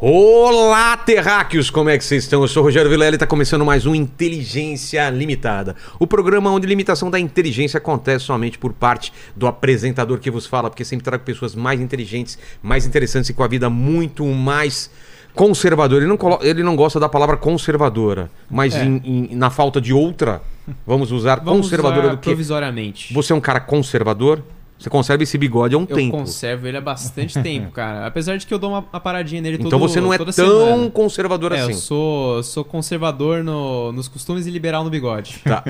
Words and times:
Olá, 0.00 0.96
terráqueos! 0.96 1.70
Como 1.70 1.90
é 1.90 1.98
que 1.98 2.04
vocês 2.04 2.22
estão? 2.22 2.40
Eu 2.42 2.46
sou 2.46 2.62
o 2.62 2.66
Rogério 2.66 2.88
Vilela 2.88 3.10
e 3.10 3.16
está 3.16 3.26
começando 3.26 3.64
mais 3.64 3.84
um 3.84 3.96
Inteligência 3.96 5.10
Limitada. 5.10 5.74
O 5.98 6.06
programa 6.06 6.52
onde 6.52 6.66
a 6.66 6.68
limitação 6.68 7.10
da 7.10 7.18
inteligência 7.18 7.78
acontece 7.78 8.24
somente 8.24 8.58
por 8.58 8.72
parte 8.72 9.12
do 9.34 9.48
apresentador 9.48 10.20
que 10.20 10.30
vos 10.30 10.46
fala, 10.46 10.70
porque 10.70 10.84
sempre 10.84 11.02
trago 11.02 11.24
pessoas 11.24 11.56
mais 11.56 11.80
inteligentes, 11.80 12.38
mais 12.62 12.86
interessantes 12.86 13.30
e 13.30 13.34
com 13.34 13.42
a 13.42 13.48
vida 13.48 13.68
muito 13.68 14.24
mais 14.24 14.88
conservadora. 15.34 16.02
Ele 16.02 16.08
não, 16.08 16.16
colo- 16.16 16.38
ele 16.42 16.62
não 16.62 16.76
gosta 16.76 17.00
da 17.00 17.08
palavra 17.08 17.36
conservadora, 17.36 18.30
mas 18.48 18.76
É. 18.76 18.84
em- 18.84 19.02
em- 19.32 19.34
na 19.34 19.50
falta 19.50 19.80
de 19.80 19.92
outra, 19.92 20.40
vamos 20.86 21.10
usar 21.10 21.40
Vamos 21.40 21.62
conservadora 21.66 22.06
usar 22.06 22.14
do 22.14 22.18
que? 22.18 22.24
provisoriamente. 22.28 23.12
Você 23.12 23.32
é 23.32 23.36
um 23.36 23.40
cara 23.40 23.58
conservador? 23.58 24.44
Você 24.78 24.88
conserva 24.88 25.24
esse 25.24 25.36
bigode 25.36 25.74
há 25.74 25.78
um 25.78 25.86
Eu 25.88 25.96
tempo. 25.96 26.16
conservo 26.16 26.68
ele 26.68 26.76
há 26.76 26.80
bastante 26.80 27.36
tempo, 27.42 27.72
cara. 27.72 28.06
Apesar 28.06 28.36
de 28.36 28.46
que 28.46 28.54
eu 28.54 28.58
dou 28.60 28.70
uma, 28.70 28.78
uma 28.92 29.00
paradinha 29.00 29.42
nele 29.42 29.56
Então 29.56 29.68
todo, 29.70 29.80
você 29.80 30.00
não 30.00 30.14
é 30.14 30.18
tão 30.18 30.30
semana. 30.30 30.88
conservador 30.90 31.50
É, 31.52 31.60
assim. 31.60 31.72
eu 31.72 31.76
sou, 31.78 32.42
sou 32.44 32.64
conservador 32.64 33.42
no- 33.42 33.90
nos 33.90 34.06
costumes 34.06 34.46
e 34.46 34.50
liberal 34.50 34.84
no 34.84 34.90
bigode. 34.90 35.40
Tá. 35.44 35.64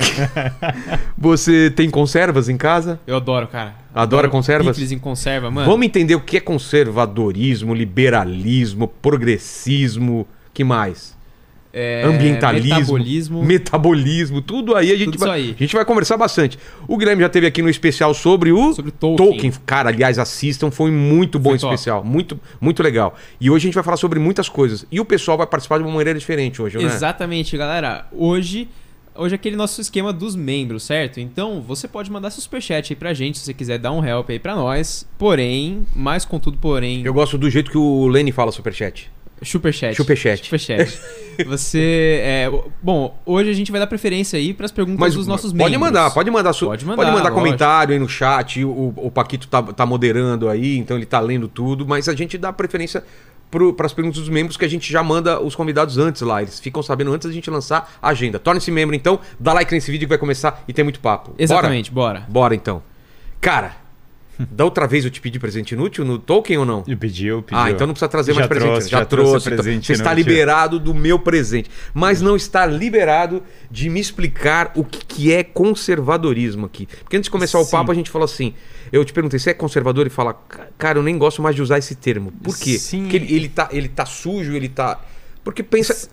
Você 1.16 1.70
tem 1.70 1.90
conservas 1.90 2.48
em 2.48 2.56
casa? 2.56 3.00
Eu 3.06 3.16
adoro, 3.16 3.46
cara. 3.48 3.74
Adora 3.94 4.28
conservas? 4.28 4.76
Picles 4.76 4.92
em 4.92 4.98
conserva, 4.98 5.50
mano. 5.50 5.68
Vamos 5.68 5.86
entender 5.86 6.14
o 6.14 6.20
que 6.20 6.36
é 6.36 6.40
conservadorismo, 6.40 7.74
liberalismo, 7.74 8.86
progressismo, 8.86 10.26
que 10.52 10.62
mais? 10.62 11.16
É, 11.72 12.02
Ambientalismo, 12.04 12.76
Metabolismo. 12.78 13.44
metabolismo, 13.44 14.40
tudo 14.42 14.74
aí 14.74 14.90
a 14.90 14.96
gente 14.96 15.12
Tudo 15.12 15.18
vai, 15.18 15.40
isso 15.40 15.48
aí. 15.50 15.54
a 15.54 15.62
gente 15.62 15.74
vai 15.76 15.84
conversar 15.84 16.16
bastante. 16.16 16.58
O 16.86 16.96
Guilherme 16.96 17.22
já 17.22 17.28
teve 17.28 17.46
aqui 17.46 17.60
no 17.60 17.68
especial 17.68 18.14
sobre 18.14 18.50
o 18.52 18.72
Sobre 18.72 18.90
Tolkien. 18.90 19.52
Cara, 19.66 19.90
aliás, 19.90 20.18
assistam, 20.18 20.70
foi 20.70 20.90
muito 20.90 21.38
bom 21.38 21.50
Foi 21.50 21.56
esse 21.56 21.62
top. 21.62 21.74
especial, 21.74 22.02
muito 22.04 22.40
muito 22.60 22.82
legal. 22.82 23.14
E 23.40 23.50
hoje 23.50 23.64
a 23.64 23.68
gente 23.68 23.74
vai 23.74 23.84
falar 23.84 23.96
sobre 23.98 24.18
muitas 24.18 24.48
coisas. 24.48 24.86
E 24.90 24.98
o 24.98 25.04
pessoal 25.04 25.36
vai 25.36 25.46
participar 25.46 25.78
de 25.78 25.84
uma 25.84 25.94
maneira 25.94 26.18
diferente 26.18 26.60
hoje, 26.62 26.78
né? 26.78 26.84
Exatamente, 26.84 27.56
galera. 27.56 28.06
Hoje, 28.12 28.66
hoje 29.14 29.34
é 29.34 29.36
aquele 29.36 29.56
nosso 29.56 29.80
esquema 29.80 30.10
dos 30.12 30.34
membros, 30.34 30.82
certo? 30.84 31.20
Então, 31.20 31.60
você 31.60 31.86
pode 31.86 32.10
mandar 32.10 32.30
seu 32.30 32.42
superchat 32.42 32.92
aí 32.92 32.96
pra 32.96 33.12
gente, 33.12 33.36
se 33.38 33.44
você 33.44 33.52
quiser 33.54 33.78
dar 33.78 33.92
um 33.92 34.02
help 34.04 34.30
aí 34.30 34.38
pra 34.38 34.54
nós. 34.56 35.06
Porém, 35.18 35.86
mais 35.94 36.24
contudo, 36.24 36.56
porém... 36.58 37.02
Eu 37.04 37.12
gosto 37.12 37.36
do 37.36 37.50
jeito 37.50 37.70
que 37.70 37.76
o 37.78 38.06
Lenny 38.08 38.32
fala 38.32 38.50
superchat. 38.52 39.10
Superchat. 39.42 39.96
Superchat. 39.96 40.44
Superchat. 40.44 40.98
Você. 41.46 42.20
É, 42.22 42.50
bom, 42.82 43.16
hoje 43.24 43.50
a 43.50 43.52
gente 43.52 43.70
vai 43.70 43.80
dar 43.80 43.86
preferência 43.86 44.38
aí 44.38 44.52
pras 44.52 44.72
perguntas 44.72 44.98
Mas 45.00 45.14
dos 45.14 45.26
nossos 45.26 45.52
pode 45.52 45.70
membros. 45.70 45.80
mandar, 45.80 46.10
pode 46.10 46.30
mandar, 46.30 46.52
su- 46.52 46.66
Pode 46.66 46.84
pode 46.84 46.96
mandar, 46.96 47.12
mandar, 47.12 47.22
lógico. 47.30 47.36
comentário 47.40 47.92
aí 47.92 47.98
no 47.98 48.08
chat. 48.08 48.64
O, 48.64 48.92
o 48.96 49.10
Paquito 49.10 49.46
tá, 49.46 49.62
tá 49.62 49.86
moderando 49.86 50.48
aí, 50.48 50.76
então 50.76 50.96
ele 50.96 51.06
tá 51.06 51.20
lendo 51.20 51.46
tudo, 51.48 51.86
mas 51.86 52.08
a 52.08 52.14
gente 52.14 52.36
dá 52.36 52.52
preferência 52.52 53.04
para 53.76 53.86
as 53.86 53.92
perguntas 53.94 54.18
dos 54.20 54.28
membros 54.28 54.56
que 54.56 54.64
a 54.64 54.68
gente 54.68 54.92
já 54.92 55.02
manda 55.02 55.40
os 55.40 55.54
convidados 55.54 55.96
antes 55.96 56.20
lá. 56.22 56.42
Eles 56.42 56.58
ficam 56.60 56.82
sabendo 56.82 57.12
antes 57.12 57.26
da 57.28 57.32
gente 57.32 57.48
lançar 57.48 57.96
a 58.02 58.08
agenda. 58.08 58.38
Torne-se 58.38 58.70
membro 58.70 58.94
então, 58.94 59.18
dá 59.38 59.52
like 59.54 59.72
nesse 59.72 59.90
vídeo 59.90 60.06
que 60.06 60.10
vai 60.10 60.18
começar 60.18 60.62
e 60.68 60.72
tem 60.72 60.82
muito 60.84 61.00
papo. 61.00 61.30
Bora? 61.30 61.42
Exatamente, 61.42 61.90
bora. 61.90 62.24
Bora 62.28 62.54
então. 62.54 62.82
Cara, 63.40 63.76
da 64.38 64.64
outra 64.64 64.86
vez 64.86 65.04
eu 65.04 65.10
te 65.10 65.20
pedi 65.20 65.38
presente 65.38 65.72
inútil 65.74 66.04
no 66.04 66.18
Tolkien 66.18 66.58
ou 66.58 66.64
não? 66.64 66.84
E 66.86 66.94
pediu, 66.94 67.42
pediu. 67.42 67.60
Ah, 67.62 67.70
então 67.70 67.86
não 67.86 67.94
precisa 67.94 68.08
trazer 68.08 68.32
Já 68.32 68.40
mais 68.40 68.48
presente. 68.48 68.70
trouxe, 68.70 68.88
já, 68.88 68.98
já 69.00 69.04
trouxe 69.04 69.30
trouxe. 69.30 69.48
então 69.48 69.56
presente 69.64 69.86
você 69.86 69.92
está 69.94 70.14
liberado 70.14 70.78
do 70.78 70.94
meu 70.94 71.18
presente. 71.18 71.70
Mas 71.92 72.20
não 72.22 72.36
está 72.36 72.64
liberado 72.64 73.42
de 73.70 73.90
me 73.90 73.98
explicar 73.98 74.72
o 74.76 74.84
que, 74.84 75.04
que 75.04 75.32
é 75.32 75.42
conservadorismo 75.42 76.66
aqui. 76.66 76.86
Porque 77.02 77.16
antes 77.16 77.26
de 77.26 77.30
começar 77.30 77.58
o 77.58 77.64
Sim. 77.64 77.70
papo, 77.72 77.90
a 77.90 77.94
gente 77.94 78.10
falou 78.10 78.24
assim. 78.24 78.54
Eu 78.90 79.04
te 79.04 79.12
perguntei, 79.12 79.38
você 79.38 79.50
é 79.50 79.54
conservador? 79.54 80.06
E 80.06 80.10
fala, 80.10 80.32
"Ca- 80.32 80.68
cara, 80.78 80.98
eu 80.98 81.02
nem 81.02 81.18
gosto 81.18 81.42
mais 81.42 81.54
de 81.54 81.60
usar 81.60 81.76
esse 81.78 81.94
termo. 81.94 82.32
Por 82.42 82.56
quê? 82.56 82.78
Sim. 82.78 83.02
Porque 83.02 83.16
ele, 83.16 83.34
ele, 83.34 83.48
tá, 83.48 83.68
ele 83.70 83.88
tá 83.88 84.06
sujo, 84.06 84.54
ele 84.54 84.68
tá. 84.68 84.98
Porque 85.44 85.62
pensa. 85.62 86.08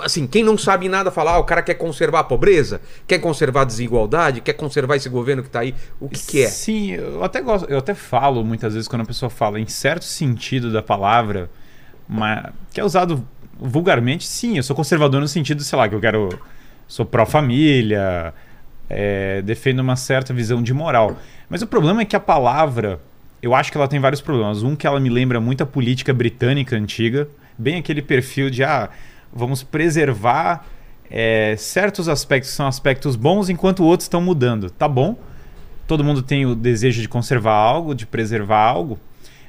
Assim, 0.00 0.26
quem 0.26 0.42
não 0.42 0.58
sabe 0.58 0.88
nada 0.88 1.10
fala, 1.10 1.32
ah, 1.32 1.38
o 1.38 1.44
cara 1.44 1.62
quer 1.62 1.74
conservar 1.74 2.20
a 2.20 2.24
pobreza, 2.24 2.80
quer 3.06 3.18
conservar 3.18 3.62
a 3.62 3.64
desigualdade, 3.64 4.40
quer 4.40 4.52
conservar 4.52 4.96
esse 4.96 5.08
governo 5.08 5.42
que 5.42 5.50
tá 5.50 5.60
aí. 5.60 5.74
O 5.98 6.08
que, 6.08 6.20
que 6.20 6.42
é? 6.42 6.48
Sim, 6.48 6.92
eu 6.92 7.24
até 7.24 7.40
gosto, 7.40 7.68
eu 7.70 7.78
até 7.78 7.94
falo 7.94 8.44
muitas 8.44 8.74
vezes 8.74 8.88
quando 8.88 9.02
a 9.02 9.06
pessoa 9.06 9.30
fala 9.30 9.58
em 9.58 9.66
certo 9.66 10.04
sentido 10.04 10.72
da 10.72 10.82
palavra, 10.82 11.50
mas 12.08 12.52
que 12.72 12.80
é 12.80 12.84
usado 12.84 13.26
vulgarmente, 13.58 14.26
sim, 14.26 14.58
eu 14.58 14.62
sou 14.62 14.76
conservador 14.76 15.20
no 15.20 15.28
sentido, 15.28 15.62
sei 15.62 15.78
lá, 15.78 15.88
que 15.88 15.94
eu 15.94 16.00
quero 16.00 16.28
sou 16.86 17.04
pró-família, 17.04 18.32
é, 18.88 19.42
defendo 19.42 19.80
uma 19.80 19.96
certa 19.96 20.32
visão 20.32 20.62
de 20.62 20.72
moral. 20.72 21.16
Mas 21.48 21.62
o 21.62 21.66
problema 21.66 22.02
é 22.02 22.04
que 22.04 22.16
a 22.16 22.20
palavra, 22.20 23.00
eu 23.42 23.54
acho 23.54 23.70
que 23.70 23.78
ela 23.78 23.88
tem 23.88 24.00
vários 24.00 24.20
problemas. 24.20 24.62
Um 24.62 24.76
que 24.76 24.86
ela 24.86 25.00
me 25.00 25.08
lembra 25.08 25.40
muito 25.40 25.62
a 25.62 25.66
política 25.66 26.12
britânica 26.12 26.76
antiga, 26.76 27.28
bem 27.58 27.76
aquele 27.78 28.02
perfil 28.02 28.50
de 28.50 28.62
ah, 28.62 28.88
vamos 29.36 29.62
preservar 29.62 30.66
é, 31.10 31.54
certos 31.56 32.08
aspectos 32.08 32.50
que 32.50 32.56
são 32.56 32.66
aspectos 32.66 33.16
bons 33.16 33.48
enquanto 33.48 33.84
outros 33.84 34.06
estão 34.06 34.20
mudando. 34.20 34.70
Tá 34.70 34.88
bom? 34.88 35.16
Todo 35.86 36.02
mundo 36.02 36.22
tem 36.22 36.46
o 36.46 36.54
desejo 36.54 37.00
de 37.00 37.08
conservar 37.08 37.54
algo, 37.54 37.94
de 37.94 38.06
preservar 38.06 38.60
algo, 38.60 38.98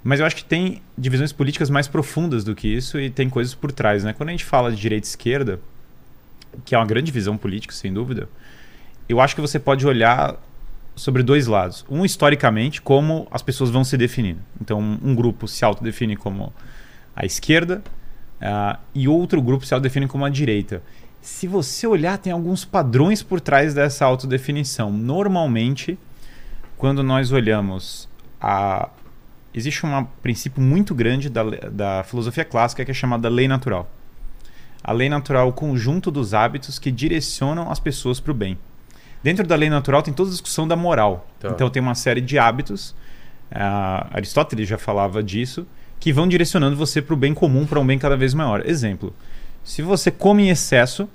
mas 0.04 0.20
eu 0.20 0.26
acho 0.26 0.36
que 0.36 0.44
tem 0.44 0.82
divisões 0.98 1.32
políticas 1.32 1.70
mais 1.70 1.88
profundas 1.88 2.44
do 2.44 2.54
que 2.54 2.68
isso 2.68 3.00
e 3.00 3.10
tem 3.10 3.30
coisas 3.30 3.56
por 3.56 3.72
trás, 3.72 4.04
né? 4.04 4.14
Quando 4.14 4.30
a 4.30 4.32
gente 4.32 4.46
fala 4.46 4.70
de 4.70 4.78
direita 4.78 5.08
e 5.08 5.10
esquerda, 5.10 5.60
que 6.64 6.76
é 6.76 6.78
uma 6.78 6.86
grande 6.86 7.12
visão 7.12 7.36
política, 7.36 7.74
sem 7.74 7.92
dúvida, 7.92 8.30
eu 9.10 9.20
acho 9.20 9.34
que 9.34 9.42
você 9.42 9.58
pode 9.58 9.88
olhar 9.88 10.36
sobre 10.96 11.24
dois 11.24 11.48
lados. 11.48 11.86
Um, 11.90 12.04
historicamente, 12.04 12.82
como 12.82 13.28
as 13.32 13.42
pessoas 13.42 13.70
vão 13.70 13.84
se 13.84 13.96
definindo. 13.98 14.40
Então, 14.60 14.80
um, 14.80 15.16
grupo 15.16 15.48
se 15.48 15.64
autodefine 15.64 16.16
como 16.16 16.54
a 17.16 17.26
esquerda 17.26 17.82
ah, 18.42 18.80
e 18.94 19.08
outro 19.08 19.42
grupo 19.42 19.66
se 19.66 19.74
autodefine 19.74 20.08
como 20.08 20.26
a 20.26 20.30
direita. 20.30 20.82
Se 21.22 21.48
você 21.48 21.86
olhar, 21.86 22.18
tem 22.18 22.32
alguns 22.32 22.64
padrões 22.64 23.22
por 23.22 23.42
trás 23.42 23.74
dessa 23.74 24.06
autodefinição. 24.06 24.92
Normalmente, 24.92 25.98
quando 26.78 27.04
nós 27.04 27.32
olhamos 27.32 28.08
a. 28.40 28.90
Existe 29.54 29.86
um 29.86 30.06
princípio 30.22 30.62
muito 30.62 30.94
grande 30.94 31.30
da, 31.30 31.44
da 31.44 32.04
filosofia 32.04 32.46
clássica 32.46 32.86
que 32.86 32.92
é 32.92 32.94
chamada 32.94 33.28
lei 33.28 33.48
natural. 33.48 33.90
A 34.84 34.92
lei 34.92 35.10
natural 35.10 35.48
é 35.48 35.50
o 35.50 35.54
conjunto 35.54 36.12
dos 36.12 36.34
hábitos 36.34 36.78
que 36.78 36.92
direcionam 36.92 37.72
as 37.72 37.80
pessoas 37.80 38.20
para 38.20 38.32
o 38.32 38.36
bem. 38.36 38.58
Dentro 39.24 39.46
da 39.48 39.56
lei 39.56 39.70
natural 39.70 40.04
tem 40.04 40.14
toda 40.14 40.30
a 40.30 40.32
discussão 40.32 40.68
da 40.68 40.76
moral. 40.76 41.28
Tá. 41.40 41.50
Então 41.50 41.70
tem 41.70 41.82
uma 41.82 41.96
série 41.96 42.22
de 42.22 42.38
hábitos, 42.38 42.94
ah, 43.52 44.08
Aristóteles 44.12 44.68
já 44.68 44.78
falava 44.78 45.24
disso, 45.24 45.66
que 46.00 46.14
vão 46.14 46.28
direcionando 46.28 46.76
você 46.76 47.02
para 47.02 47.14
o 47.14 47.18
bem 47.18 47.34
comum, 47.34 47.66
para 47.66 47.80
um 47.80 47.86
bem 47.86 47.98
cada 47.98 48.16
vez 48.16 48.34
maior. 48.34 48.64
Exemplo: 48.66 49.14
se 49.64 49.82
você 49.82 50.12
come 50.12 50.44
em 50.44 50.50
excesso, 50.50 51.10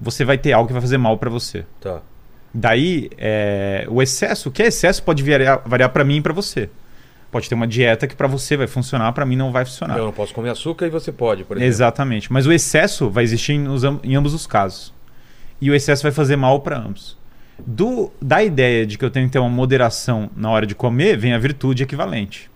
você 0.00 0.24
vai 0.24 0.38
ter 0.38 0.52
algo 0.52 0.66
que 0.66 0.72
vai 0.72 0.82
fazer 0.82 0.98
mal 0.98 1.18
para 1.18 1.30
você. 1.30 1.64
Tá. 1.80 2.00
Daí, 2.52 3.10
é, 3.18 3.86
o 3.88 4.00
excesso, 4.00 4.48
o 4.48 4.52
que 4.52 4.62
é 4.62 4.66
excesso 4.66 5.02
pode 5.02 5.22
variar, 5.22 5.62
variar 5.66 5.90
para 5.90 6.04
mim 6.04 6.16
e 6.16 6.20
para 6.22 6.32
você. 6.32 6.70
Pode 7.30 7.48
ter 7.48 7.54
uma 7.54 7.66
dieta 7.66 8.06
que 8.06 8.14
para 8.14 8.28
você 8.28 8.56
vai 8.56 8.66
funcionar, 8.66 9.12
para 9.12 9.26
mim 9.26 9.36
não 9.36 9.52
vai 9.52 9.64
funcionar. 9.64 9.98
Eu 9.98 10.04
não 10.04 10.12
posso 10.12 10.32
comer 10.32 10.50
açúcar 10.50 10.86
e 10.86 10.90
você 10.90 11.12
pode, 11.12 11.44
por 11.44 11.56
exemplo. 11.56 11.68
Exatamente. 11.68 12.32
Mas 12.32 12.46
o 12.46 12.52
excesso 12.52 13.10
vai 13.10 13.24
existir 13.24 13.52
em, 13.52 13.66
em 14.04 14.14
ambos 14.14 14.32
os 14.32 14.46
casos. 14.46 14.94
E 15.60 15.70
o 15.70 15.74
excesso 15.74 16.02
vai 16.02 16.12
fazer 16.12 16.36
mal 16.36 16.60
para 16.60 16.78
ambos. 16.78 17.18
Do, 17.58 18.10
da 18.22 18.42
ideia 18.44 18.86
de 18.86 18.96
que 18.96 19.04
eu 19.04 19.10
tenho 19.10 19.26
que 19.26 19.32
ter 19.32 19.38
uma 19.38 19.50
moderação 19.50 20.30
na 20.36 20.50
hora 20.50 20.66
de 20.66 20.74
comer, 20.74 21.16
vem 21.16 21.32
a 21.32 21.38
virtude 21.38 21.82
equivalente. 21.82 22.50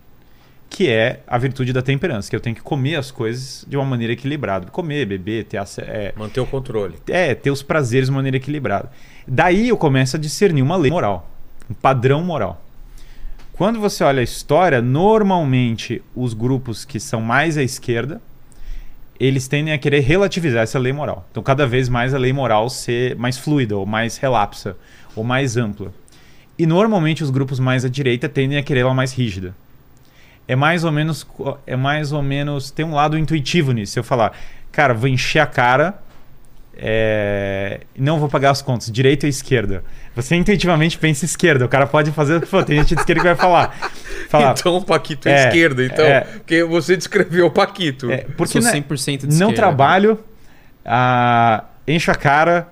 Que 0.73 0.89
é 0.89 1.19
a 1.27 1.37
virtude 1.37 1.73
da 1.73 1.81
temperança, 1.81 2.29
que 2.29 2.35
eu 2.35 2.39
tenho 2.39 2.55
que 2.55 2.61
comer 2.61 2.95
as 2.95 3.11
coisas 3.11 3.65
de 3.67 3.75
uma 3.75 3.85
maneira 3.85 4.13
equilibrada. 4.13 4.67
Comer, 4.71 5.05
beber, 5.05 5.43
ter, 5.43 5.61
é, 5.79 6.13
Manter 6.15 6.39
o 6.39 6.47
controle. 6.47 6.95
é, 7.09 7.35
ter 7.35 7.51
os 7.51 7.61
prazeres 7.61 8.07
de 8.07 8.15
maneira 8.15 8.37
equilibrada. 8.37 8.89
Daí 9.27 9.67
eu 9.67 9.77
começo 9.77 10.15
a 10.15 10.19
discernir 10.19 10.61
uma 10.61 10.77
lei 10.77 10.89
moral, 10.89 11.29
um 11.69 11.73
padrão 11.73 12.23
moral. 12.23 12.63
Quando 13.51 13.81
você 13.81 14.01
olha 14.03 14.21
a 14.21 14.23
história, 14.23 14.81
normalmente 14.81 16.01
os 16.15 16.33
grupos 16.33 16.85
que 16.85 17.01
são 17.01 17.19
mais 17.21 17.57
à 17.57 17.63
esquerda, 17.63 18.21
eles 19.19 19.47
tendem 19.49 19.73
a 19.73 19.77
querer 19.77 19.99
relativizar 19.99 20.63
essa 20.63 20.79
lei 20.79 20.93
moral. 20.93 21.27
Então, 21.29 21.43
cada 21.43 21.67
vez 21.67 21.89
mais 21.89 22.13
a 22.13 22.17
lei 22.17 22.33
moral 22.33 22.69
ser 22.69 23.15
mais 23.17 23.37
fluida, 23.37 23.77
ou 23.77 23.85
mais 23.85 24.17
relapsa, 24.17 24.75
ou 25.15 25.23
mais 25.23 25.57
ampla. 25.57 25.93
E 26.57 26.65
normalmente 26.65 27.23
os 27.23 27.29
grupos 27.29 27.59
mais 27.59 27.83
à 27.85 27.89
direita 27.89 28.29
tendem 28.29 28.57
a 28.57 28.63
querer 28.63 28.79
ela 28.79 28.93
mais 28.93 29.13
rígida. 29.13 29.53
É 30.51 30.55
mais 30.55 30.83
ou 30.83 30.91
menos 30.91 31.25
é 31.65 31.75
mais 31.77 32.11
ou 32.11 32.21
menos 32.21 32.71
tem 32.71 32.83
um 32.85 32.93
lado 32.93 33.17
intuitivo 33.17 33.71
nisso. 33.71 33.93
Se 33.93 33.99
eu 33.99 34.03
falar, 34.03 34.33
cara, 34.71 34.93
vou 34.93 35.07
encher 35.07 35.39
a 35.39 35.45
cara, 35.45 35.93
é, 36.77 37.81
não 37.97 38.19
vou 38.19 38.27
pagar 38.27 38.51
as 38.51 38.61
contas, 38.61 38.91
direita 38.91 39.25
ou 39.25 39.29
esquerda. 39.29 39.83
Você 40.15 40.35
intuitivamente 40.35 40.97
pensa 40.97 41.23
esquerda. 41.23 41.63
O 41.65 41.69
cara 41.69 41.87
pode 41.87 42.11
fazer 42.11 42.35
o 42.37 42.41
que 42.41 42.47
for. 42.47 42.63
Tem 42.65 42.77
gente 42.79 42.95
de 42.95 42.99
esquerda 43.01 43.21
que 43.21 43.27
vai 43.27 43.35
falar. 43.35 43.69
falar 44.29 44.55
Então 44.59 44.75
o 44.77 44.83
Paquito 44.83 45.29
é, 45.29 45.31
É, 45.31 45.47
esquerda, 45.47 45.85
então. 45.85 46.03
é. 46.05 46.21
Porque 46.21 46.63
você 46.65 46.97
descreveu 46.97 47.45
o 47.45 47.51
Paquito. 47.51 48.11
é, 48.11 48.25
porque 48.35 48.53
Sou 48.53 48.61
não, 48.61 48.69
é- 48.69 48.81
100% 48.81 49.19
de 49.19 49.25
não 49.27 49.31
esquerda. 49.31 49.53
trabalho, 49.55 50.19
ah, 50.83 51.63
encho 51.87 52.11
a 52.11 52.15
cara, 52.15 52.67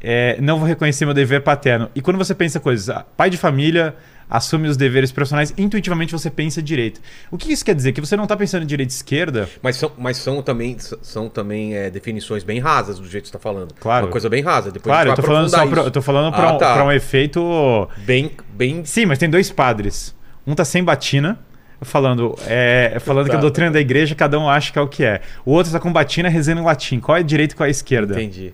é, 0.00 0.36
não 0.40 0.58
vou 0.58 0.68
reconhecer 0.68 1.04
meu 1.04 1.14
dever 1.14 1.40
paterno. 1.42 1.90
E 1.96 2.00
quando 2.00 2.16
você 2.16 2.34
pensa 2.34 2.60
coisas, 2.60 2.88
ah, 2.90 3.04
pai 3.16 3.28
de 3.30 3.36
família, 3.38 3.94
assume 4.28 4.68
os 4.68 4.76
deveres 4.76 5.12
profissionais, 5.12 5.52
intuitivamente 5.56 6.12
você 6.12 6.30
pensa 6.30 6.62
direito. 6.62 7.00
O 7.30 7.38
que 7.38 7.52
isso 7.52 7.64
quer 7.64 7.74
dizer? 7.74 7.92
Que 7.92 8.00
você 8.00 8.16
não 8.16 8.24
está 8.24 8.36
pensando 8.36 8.62
em 8.62 8.66
direita 8.66 8.92
e 8.92 8.96
esquerda. 8.96 9.48
Mas 9.62 9.76
são, 9.76 9.92
mas 9.98 10.16
são 10.16 10.42
também, 10.42 10.76
são 10.78 11.28
também 11.28 11.74
é, 11.74 11.90
definições 11.90 12.44
bem 12.44 12.60
rasas 12.60 12.98
do 12.98 13.08
jeito 13.08 13.24
que 13.24 13.28
você 13.30 13.36
está 13.36 13.38
falando. 13.38 13.74
Claro. 13.78 14.06
Uma 14.06 14.12
coisa 14.12 14.28
bem 14.28 14.42
rasa. 14.42 14.70
Depois 14.70 14.92
claro, 14.92 15.10
eu 15.10 15.14
tô 15.14 15.22
falando 15.22 15.48
só 15.48 15.66
pra, 15.66 15.82
eu 15.82 15.90
tô 15.90 16.02
falando 16.02 16.32
pra, 16.32 16.48
Ah, 16.48 16.54
um, 16.54 16.58
tá. 16.58 16.84
um 16.84 16.92
efeito. 16.92 17.88
Bem, 17.98 18.30
bem... 18.54 18.84
Sim, 18.84 19.06
mas 19.06 19.18
tem 19.18 19.28
dois 19.30 19.50
padres. 19.50 20.14
Um 20.46 20.54
tá 20.54 20.64
sem 20.64 20.84
batina, 20.84 21.38
falando, 21.80 22.34
é, 22.46 22.98
falando 23.00 23.28
que 23.30 23.36
a 23.36 23.38
doutrina 23.38 23.70
da 23.70 23.80
igreja 23.80 24.14
cada 24.14 24.38
um 24.38 24.48
acha 24.48 24.72
que 24.72 24.78
é 24.78 24.82
o 24.82 24.88
que 24.88 25.04
é. 25.04 25.20
O 25.44 25.52
outro 25.52 25.72
tá 25.72 25.80
com 25.80 25.92
batina 25.92 26.28
rezando 26.28 26.60
em 26.60 26.64
latim. 26.64 27.00
Qual 27.00 27.16
é 27.16 27.20
a 27.20 27.22
direita 27.22 27.54
e 27.54 27.56
qual 27.56 27.64
é 27.66 27.68
a 27.68 27.70
esquerda? 27.70 28.14
Entendi. 28.14 28.52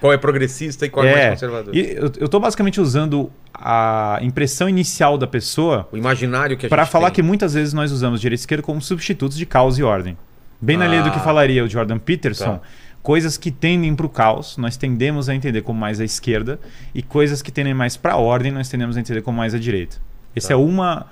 Qual 0.00 0.12
é 0.12 0.18
progressista 0.18 0.84
e 0.86 0.90
qual 0.90 1.06
é, 1.06 1.14
mais 1.14 1.30
conservador? 1.40 1.74
E 1.74 1.96
eu, 2.20 2.28
tô 2.28 2.38
basicamente 2.38 2.80
usando 2.80 3.30
a 3.54 4.18
impressão 4.22 4.68
inicial 4.68 5.16
da 5.16 5.26
pessoa 5.26 5.88
O 5.90 5.96
imaginário 5.96 6.56
que 6.56 6.66
a 6.66 6.68
para 6.68 6.84
falar 6.84 7.06
tem. 7.06 7.14
que 7.16 7.22
muitas 7.22 7.54
vezes 7.54 7.72
nós 7.72 7.90
usamos 7.92 8.20
direita 8.20 8.40
e 8.40 8.42
esquerda 8.42 8.62
como 8.62 8.80
substitutos 8.82 9.36
de 9.38 9.46
caos 9.46 9.78
e 9.78 9.82
ordem. 9.82 10.16
Bem 10.60 10.76
na 10.76 10.86
linha 10.86 11.02
do 11.02 11.10
que 11.10 11.16
Ah. 11.18 11.22
falaria 11.22 11.64
o 11.64 11.68
Jordan 11.68 11.98
Peterson, 11.98 12.56
Tá. 12.58 12.60
coisas 13.02 13.36
que 13.38 13.50
tendem 13.50 13.94
para 13.94 14.04
o 14.06 14.08
caos, 14.08 14.56
nós 14.58 14.76
tendemos 14.76 15.28
a 15.28 15.34
entender 15.34 15.62
como 15.62 15.78
mais 15.80 15.98
a 16.00 16.04
esquerda, 16.04 16.58
e 16.94 17.02
coisas 17.02 17.40
que 17.40 17.50
tendem 17.50 17.72
mais 17.74 17.96
para 17.96 18.12
a 18.14 18.16
ordem, 18.16 18.52
nós 18.52 18.68
tendemos 18.68 18.96
a 18.96 19.00
entender 19.00 19.22
como 19.22 19.38
mais 19.38 19.54
a 19.54 19.58
direita. 19.58 19.96
Essa 20.34 20.48
Tá. 20.48 20.54
é 20.54 20.56
uma, 20.56 21.06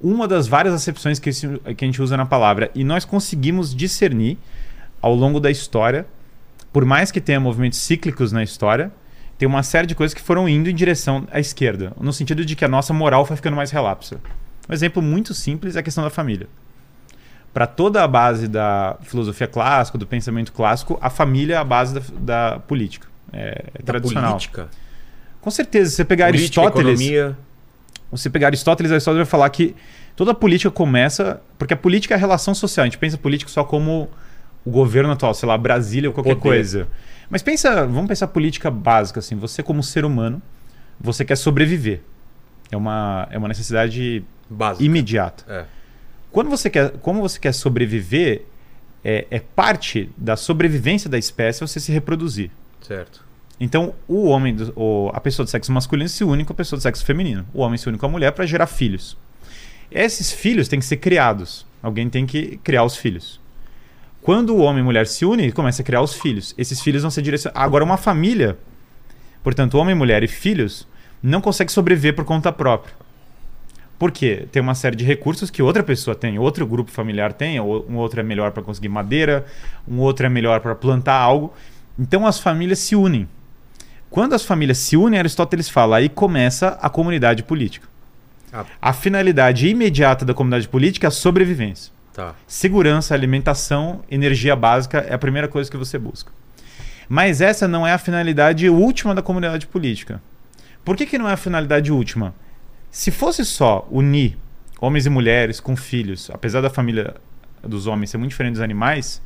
uma 0.00 0.28
das 0.28 0.46
várias 0.46 0.72
acepções 0.74 1.18
que, 1.18 1.30
esse- 1.30 1.48
que 1.76 1.84
a 1.84 1.86
gente 1.86 2.00
usa 2.00 2.16
na 2.16 2.26
palavra. 2.26 2.70
E 2.74 2.84
nós 2.84 3.04
conseguimos 3.04 3.74
discernir 3.74 4.38
ao 5.00 5.14
longo 5.14 5.40
da 5.40 5.50
história, 5.50 6.06
por 6.72 6.84
mais 6.84 7.10
que 7.10 7.20
tenha 7.20 7.38
movimentos 7.38 7.78
cíclicos 7.78 8.32
na 8.32 8.42
história, 8.42 8.90
tem 9.38 9.46
uma 9.46 9.62
série 9.62 9.86
de 9.86 9.94
coisas 9.94 10.14
que 10.14 10.20
foram 10.20 10.48
indo 10.48 10.70
em 10.70 10.74
direção 10.74 11.26
à 11.30 11.40
esquerda, 11.40 11.92
no 12.00 12.12
sentido 12.12 12.44
de 12.44 12.54
que 12.56 12.64
a 12.64 12.68
nossa 12.68 12.92
moral 12.92 13.26
foi 13.26 13.36
ficando 13.36 13.56
mais 13.56 13.70
relapsa. 13.70 14.20
Um 14.68 14.72
exemplo 14.72 15.02
muito 15.02 15.34
simples 15.34 15.76
é 15.76 15.80
a 15.80 15.82
questão 15.82 16.04
da 16.04 16.10
família. 16.10 16.48
Para 17.52 17.66
toda 17.66 18.02
a 18.02 18.08
base 18.08 18.48
da 18.48 18.96
filosofia 19.02 19.46
clássica, 19.46 19.98
do 19.98 20.06
pensamento 20.06 20.52
clássico, 20.52 20.98
a 21.02 21.10
família 21.10 21.54
é 21.54 21.58
a 21.58 21.64
base 21.64 21.94
da, 21.94 22.00
da 22.52 22.58
política. 22.60 23.08
É, 23.32 23.64
é 23.74 23.78
Da 23.78 23.84
tradicional. 23.84 24.30
política. 24.30 24.68
Com 25.40 25.50
certeza, 25.50 25.90
se 25.90 25.96
você 25.96 26.04
pegar 26.04 26.28
Política, 26.28 26.60
Aristóteles, 26.62 27.00
economia... 27.00 27.36
você 28.10 28.30
pegar 28.30 28.46
Aristóteles, 28.46 28.92
Aristóteles 28.92 29.26
vai 29.26 29.30
falar 29.30 29.50
que 29.50 29.74
toda 30.14 30.32
política 30.32 30.70
começa. 30.70 31.42
Porque 31.58 31.74
a 31.74 31.76
política 31.76 32.14
é 32.14 32.16
a 32.16 32.18
relação 32.18 32.54
social. 32.54 32.84
A 32.84 32.86
gente 32.86 32.96
pensa 32.96 33.18
política 33.18 33.50
só 33.50 33.64
como 33.64 34.08
o 34.64 34.70
governo 34.70 35.12
atual, 35.12 35.34
sei 35.34 35.48
lá, 35.48 35.56
Brasília 35.58 36.08
ou 36.10 36.14
qualquer 36.14 36.34
Poder. 36.36 36.42
coisa. 36.42 36.88
Mas 37.28 37.42
pensa, 37.42 37.86
vamos 37.86 38.06
pensar 38.08 38.26
política 38.28 38.70
básica, 38.70 39.20
assim. 39.20 39.36
Você, 39.36 39.62
como 39.62 39.82
ser 39.82 40.04
humano, 40.04 40.40
você 41.00 41.24
quer 41.24 41.36
sobreviver. 41.36 42.00
É 42.70 42.76
uma, 42.76 43.26
é 43.30 43.38
uma 43.38 43.48
necessidade 43.48 44.22
Básica. 44.48 44.84
imediata. 44.84 45.44
É. 45.48 45.64
Quando 46.30 46.48
você 46.50 46.70
quer, 46.70 46.90
como 47.02 47.20
você 47.20 47.38
quer 47.38 47.52
sobreviver, 47.52 48.42
é, 49.04 49.26
é 49.30 49.38
parte 49.40 50.10
da 50.16 50.36
sobrevivência 50.36 51.10
da 51.10 51.18
espécie 51.18 51.60
você 51.60 51.80
se 51.80 51.90
reproduzir. 51.92 52.50
Certo. 52.80 53.22
Então, 53.60 53.94
o 54.08 54.24
homem, 54.24 54.54
do- 54.54 54.72
o- 54.74 55.10
a 55.14 55.20
pessoa 55.20 55.44
do 55.44 55.50
sexo 55.50 55.70
masculino 55.72 56.08
se 56.08 56.24
une 56.24 56.44
com 56.44 56.52
a 56.52 56.56
pessoa 56.56 56.78
do 56.78 56.82
sexo 56.82 57.04
feminino. 57.04 57.46
O 57.52 57.60
homem 57.60 57.76
se 57.78 57.88
une 57.88 57.98
com 57.98 58.06
a 58.06 58.08
mulher 58.08 58.32
para 58.32 58.46
gerar 58.46 58.66
filhos. 58.66 59.16
Esses 59.90 60.32
filhos 60.32 60.68
têm 60.68 60.78
que 60.78 60.84
ser 60.86 60.96
criados. 60.96 61.66
Alguém 61.82 62.08
tem 62.08 62.24
que 62.26 62.58
criar 62.64 62.84
os 62.84 62.96
filhos. 62.96 63.40
Quando 64.22 64.54
o 64.54 64.60
homem 64.60 64.78
e 64.78 64.82
a 64.82 64.84
mulher 64.84 65.06
se 65.08 65.24
unem, 65.24 65.50
começa 65.50 65.82
a 65.82 65.84
criar 65.84 66.00
os 66.00 66.14
filhos. 66.14 66.54
Esses 66.56 66.80
filhos 66.80 67.02
vão 67.02 67.10
ser 67.10 67.22
direcionados. 67.22 67.60
Agora, 67.60 67.84
uma 67.84 67.96
família, 67.96 68.56
portanto, 69.42 69.76
homem, 69.76 69.96
mulher 69.96 70.22
e 70.22 70.28
filhos, 70.28 70.86
não 71.20 71.40
consegue 71.40 71.72
sobreviver 71.72 72.14
por 72.14 72.24
conta 72.24 72.52
própria. 72.52 72.94
Por 73.98 74.12
quê? 74.12 74.46
Tem 74.50 74.62
uma 74.62 74.74
série 74.74 74.96
de 74.96 75.04
recursos 75.04 75.50
que 75.50 75.62
outra 75.62 75.82
pessoa 75.82 76.14
tem, 76.14 76.38
outro 76.38 76.66
grupo 76.66 76.90
familiar 76.90 77.32
tem, 77.32 77.60
um 77.60 77.96
outro 77.96 78.20
é 78.20 78.22
melhor 78.22 78.52
para 78.52 78.62
conseguir 78.62 78.88
madeira, 78.88 79.44
um 79.86 79.98
outro 79.98 80.26
é 80.26 80.28
melhor 80.28 80.60
para 80.60 80.74
plantar 80.74 81.14
algo. 81.14 81.52
Então 81.98 82.26
as 82.26 82.38
famílias 82.38 82.78
se 82.78 82.96
unem. 82.96 83.28
Quando 84.10 84.34
as 84.34 84.44
famílias 84.44 84.78
se 84.78 84.96
unem, 84.96 85.18
Aristóteles 85.18 85.68
fala, 85.68 85.96
aí 85.96 86.08
começa 86.08 86.78
a 86.80 86.90
comunidade 86.90 87.42
política. 87.42 87.88
Ah, 88.52 88.64
A 88.80 88.92
finalidade 88.92 89.68
imediata 89.68 90.24
da 90.24 90.34
comunidade 90.34 90.68
política 90.68 91.06
é 91.06 91.08
a 91.08 91.12
sobrevivência. 91.12 91.92
Tá. 92.12 92.34
Segurança, 92.46 93.14
alimentação, 93.14 94.02
energia 94.10 94.54
básica 94.56 94.98
é 94.98 95.14
a 95.14 95.18
primeira 95.18 95.48
coisa 95.48 95.70
que 95.70 95.76
você 95.76 95.98
busca. 95.98 96.32
Mas 97.08 97.40
essa 97.40 97.68
não 97.68 97.86
é 97.86 97.92
a 97.92 97.98
finalidade 97.98 98.68
última 98.68 99.14
da 99.14 99.22
comunidade 99.22 99.66
política. 99.66 100.20
Por 100.84 100.96
que, 100.96 101.06
que 101.06 101.18
não 101.18 101.28
é 101.28 101.32
a 101.32 101.36
finalidade 101.36 101.92
última? 101.92 102.34
Se 102.90 103.10
fosse 103.10 103.44
só 103.44 103.86
unir 103.90 104.36
homens 104.80 105.06
e 105.06 105.10
mulheres 105.10 105.60
com 105.60 105.76
filhos, 105.76 106.30
apesar 106.32 106.60
da 106.60 106.68
família 106.68 107.14
dos 107.62 107.86
homens 107.86 108.10
ser 108.10 108.18
muito 108.18 108.30
diferente 108.30 108.54
dos 108.54 108.62
animais, 108.62 109.22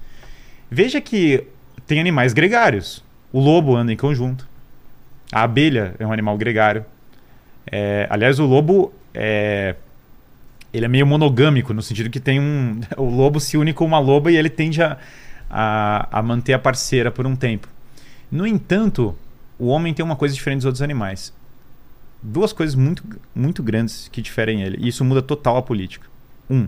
veja 0.70 1.00
que 1.00 1.46
tem 1.86 2.00
animais 2.00 2.32
gregários. 2.32 3.02
O 3.32 3.40
lobo 3.40 3.74
anda 3.74 3.92
em 3.92 3.96
conjunto. 3.96 4.46
A 5.32 5.42
abelha 5.42 5.94
é 5.98 6.06
um 6.06 6.12
animal 6.12 6.36
gregário. 6.36 6.84
É, 7.70 8.06
aliás, 8.10 8.38
o 8.38 8.44
lobo 8.44 8.92
é, 9.14 9.74
ele 10.76 10.84
é 10.84 10.88
meio 10.88 11.06
monogâmico, 11.06 11.72
no 11.72 11.80
sentido 11.80 12.10
que 12.10 12.20
tem 12.20 12.38
um. 12.38 12.80
O 12.98 13.08
lobo 13.08 13.40
se 13.40 13.56
une 13.56 13.72
com 13.72 13.84
uma 13.84 13.98
loba 13.98 14.30
e 14.30 14.36
ele 14.36 14.50
tende 14.50 14.82
a, 14.82 14.98
a, 15.48 16.18
a 16.18 16.22
manter 16.22 16.52
a 16.52 16.58
parceira 16.58 17.10
por 17.10 17.26
um 17.26 17.34
tempo. 17.34 17.66
No 18.30 18.46
entanto, 18.46 19.16
o 19.58 19.68
homem 19.68 19.94
tem 19.94 20.04
uma 20.04 20.16
coisa 20.16 20.34
diferente 20.34 20.58
dos 20.58 20.66
outros 20.66 20.82
animais. 20.82 21.32
Duas 22.22 22.52
coisas 22.52 22.74
muito, 22.74 23.02
muito 23.34 23.62
grandes 23.62 24.08
que 24.08 24.20
diferem 24.20 24.62
ele. 24.62 24.76
E 24.80 24.88
isso 24.88 25.04
muda 25.04 25.22
total 25.22 25.56
a 25.56 25.62
política. 25.62 26.06
Um, 26.50 26.66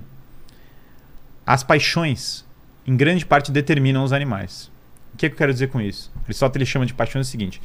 as 1.46 1.62
paixões, 1.62 2.44
em 2.86 2.96
grande 2.96 3.26
parte, 3.26 3.52
determinam 3.52 4.04
os 4.04 4.12
animais. 4.12 4.70
O 5.12 5.16
que, 5.18 5.26
é 5.26 5.28
que 5.28 5.34
eu 5.34 5.38
quero 5.38 5.52
dizer 5.52 5.68
com 5.68 5.80
isso? 5.80 6.10
Aristóteles 6.24 6.68
chama 6.68 6.86
de 6.86 6.94
paixões 6.94 7.26
o 7.26 7.30
seguinte: 7.30 7.60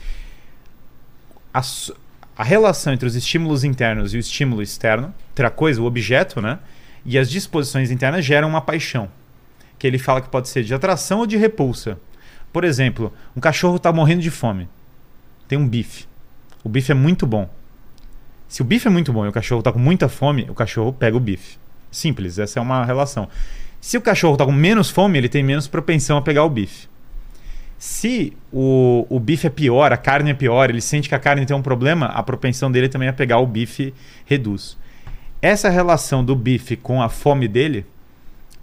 a, 1.54 1.62
a 2.38 2.44
relação 2.44 2.94
entre 2.94 3.08
os 3.08 3.16
estímulos 3.16 3.64
internos 3.64 4.14
e 4.14 4.18
o 4.18 4.20
estímulo 4.20 4.62
externo, 4.62 5.14
entre 5.32 5.46
a 5.46 5.50
coisa, 5.50 5.82
o 5.82 5.86
objeto, 5.86 6.42
né? 6.42 6.60
E 7.06 7.18
as 7.18 7.30
disposições 7.30 7.92
internas 7.92 8.26
geram 8.26 8.48
uma 8.48 8.62
paixão. 8.62 9.10
Que 9.78 9.86
ele 9.86 10.00
fala 10.00 10.22
que 10.22 10.30
pode 10.30 10.50
ser 10.50 10.64
de 10.64 10.74
atração 10.74 11.20
ou 11.20 11.28
de 11.28 11.38
repulsa. 11.38 12.00
Por 12.52 12.64
exemplo, 12.64 13.14
um 13.36 13.42
cachorro 13.42 13.76
está 13.76 13.92
morrendo 13.92 14.22
de 14.22 14.32
fome. 14.32 14.68
Tem 15.48 15.58
um 15.58 15.68
bife. 15.68 16.06
O 16.64 16.70
bife 16.70 16.92
é 16.92 16.96
muito 16.96 17.28
bom. 17.28 17.50
Se 18.48 18.62
o 18.62 18.66
bife 18.66 18.88
é 18.88 18.92
muito 18.92 19.12
bom 19.12 19.26
e 19.26 19.30
o 19.30 19.34
cachorro 19.34 19.60
está 19.60 19.72
com 19.72 19.80
muita 19.80 20.08
fome, 20.08 20.48
o 20.50 20.54
cachorro 20.54 20.94
pega 20.94 21.18
o 21.18 21.20
bife. 21.20 21.58
Simples, 21.92 22.40
essa 22.40 22.60
é 22.60 22.62
uma 22.62 22.86
relação. 22.86 23.28
Se 23.82 23.98
o 23.98 24.02
cachorro 24.02 24.34
está 24.36 24.46
com 24.46 24.52
menos 24.52 24.90
fome, 24.90 25.18
ele 25.18 25.28
tem 25.28 25.44
menos 25.44 25.68
propensão 25.68 26.18
a 26.18 26.22
pegar 26.22 26.44
o 26.46 26.50
bife. 26.50 26.88
Se 27.86 28.32
o, 28.50 29.06
o 29.10 29.20
bife 29.20 29.46
é 29.46 29.50
pior, 29.50 29.92
a 29.92 29.98
carne 29.98 30.32
é 30.32 30.34
pior, 30.34 30.70
ele 30.70 30.80
sente 30.80 31.10
que 31.10 31.16
a 31.16 31.20
carne 31.20 31.46
tem 31.46 31.54
um 31.54 31.62
problema, 31.62 32.06
a 32.06 32.24
propensão 32.24 32.72
dele 32.72 32.88
também 32.88 33.10
a 33.10 33.14
pegar 33.14 33.40
o 33.40 33.46
bife 33.46 33.94
reduz. 34.26 34.78
Essa 35.42 35.68
relação 35.68 36.24
do 36.24 36.34
bife 36.34 36.78
com 36.78 37.02
a 37.02 37.10
fome 37.10 37.46
dele 37.46 37.86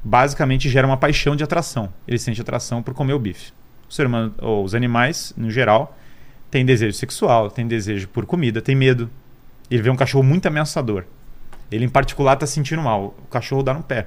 basicamente 0.02 0.70
gera 0.70 0.86
uma 0.86 0.96
paixão 0.96 1.36
de 1.36 1.44
atração. 1.44 1.92
Ele 2.08 2.18
sente 2.18 2.40
atração 2.40 2.82
por 2.82 2.94
comer 2.94 3.12
o 3.12 3.18
bife. 3.18 3.52
O 3.90 3.92
ser 3.92 4.06
humano, 4.06 4.34
ou 4.38 4.64
os 4.64 4.74
animais, 4.74 5.34
no 5.36 5.50
geral, 5.50 5.94
têm 6.50 6.64
desejo 6.64 6.96
sexual, 6.96 7.50
têm 7.50 7.68
desejo 7.68 8.08
por 8.08 8.24
comida, 8.24 8.62
tem 8.62 8.74
medo. 8.74 9.10
Ele 9.70 9.82
vê 9.82 9.90
um 9.90 9.96
cachorro 9.96 10.24
muito 10.24 10.46
ameaçador. 10.46 11.04
Ele, 11.70 11.84
em 11.84 11.90
particular, 11.90 12.32
está 12.32 12.46
sentindo 12.46 12.80
mal. 12.80 13.14
O 13.22 13.28
cachorro 13.28 13.62
dá 13.62 13.74
no 13.74 13.82
pé. 13.82 14.06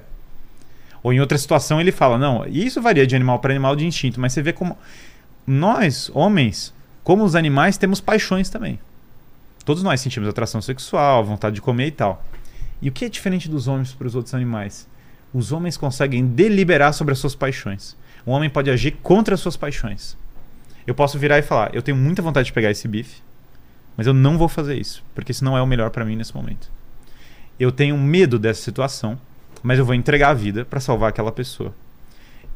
Ou 1.04 1.12
em 1.12 1.20
outra 1.20 1.36
situação 1.36 1.78
ele 1.78 1.92
fala, 1.92 2.16
não, 2.16 2.46
e 2.48 2.64
isso 2.64 2.80
varia 2.80 3.06
de 3.06 3.14
animal 3.14 3.38
para 3.38 3.52
animal 3.52 3.76
de 3.76 3.86
instinto, 3.86 4.18
mas 4.18 4.32
você 4.32 4.40
vê 4.40 4.54
como 4.54 4.76
nós, 5.46 6.10
homens, 6.14 6.72
como 7.04 7.22
os 7.22 7.36
animais, 7.36 7.76
temos 7.76 8.00
paixões 8.00 8.48
também. 8.48 8.78
Todos 9.66 9.82
nós 9.82 10.00
sentimos 10.00 10.26
atração 10.26 10.62
sexual, 10.62 11.22
vontade 11.22 11.56
de 11.56 11.60
comer 11.60 11.88
e 11.88 11.90
tal. 11.90 12.24
E 12.80 12.88
o 12.88 12.92
que 12.92 13.04
é 13.04 13.08
diferente 13.10 13.50
dos 13.50 13.68
homens 13.68 13.92
para 13.92 14.06
os 14.06 14.14
outros 14.14 14.34
animais? 14.34 14.88
Os 15.32 15.52
homens 15.52 15.76
conseguem 15.76 16.26
deliberar 16.26 16.94
sobre 16.94 17.12
as 17.12 17.18
suas 17.18 17.34
paixões. 17.34 17.94
Um 18.26 18.32
homem 18.32 18.48
pode 18.48 18.70
agir 18.70 18.92
contra 19.02 19.34
as 19.34 19.40
suas 19.40 19.58
paixões. 19.58 20.16
Eu 20.86 20.94
posso 20.94 21.18
virar 21.18 21.38
e 21.38 21.42
falar, 21.42 21.74
eu 21.74 21.82
tenho 21.82 21.98
muita 21.98 22.22
vontade 22.22 22.46
de 22.46 22.52
pegar 22.54 22.70
esse 22.70 22.88
bife, 22.88 23.20
mas 23.94 24.06
eu 24.06 24.14
não 24.14 24.38
vou 24.38 24.48
fazer 24.48 24.76
isso, 24.76 25.04
porque 25.14 25.32
isso 25.32 25.44
não 25.44 25.56
é 25.56 25.60
o 25.60 25.66
melhor 25.66 25.90
para 25.90 26.04
mim 26.04 26.16
nesse 26.16 26.34
momento. 26.34 26.70
Eu 27.60 27.70
tenho 27.70 27.98
medo 27.98 28.38
dessa 28.38 28.62
situação, 28.62 29.18
mas 29.64 29.78
eu 29.78 29.84
vou 29.84 29.94
entregar 29.94 30.28
a 30.28 30.34
vida 30.34 30.64
para 30.64 30.78
salvar 30.78 31.08
aquela 31.08 31.32
pessoa. 31.32 31.74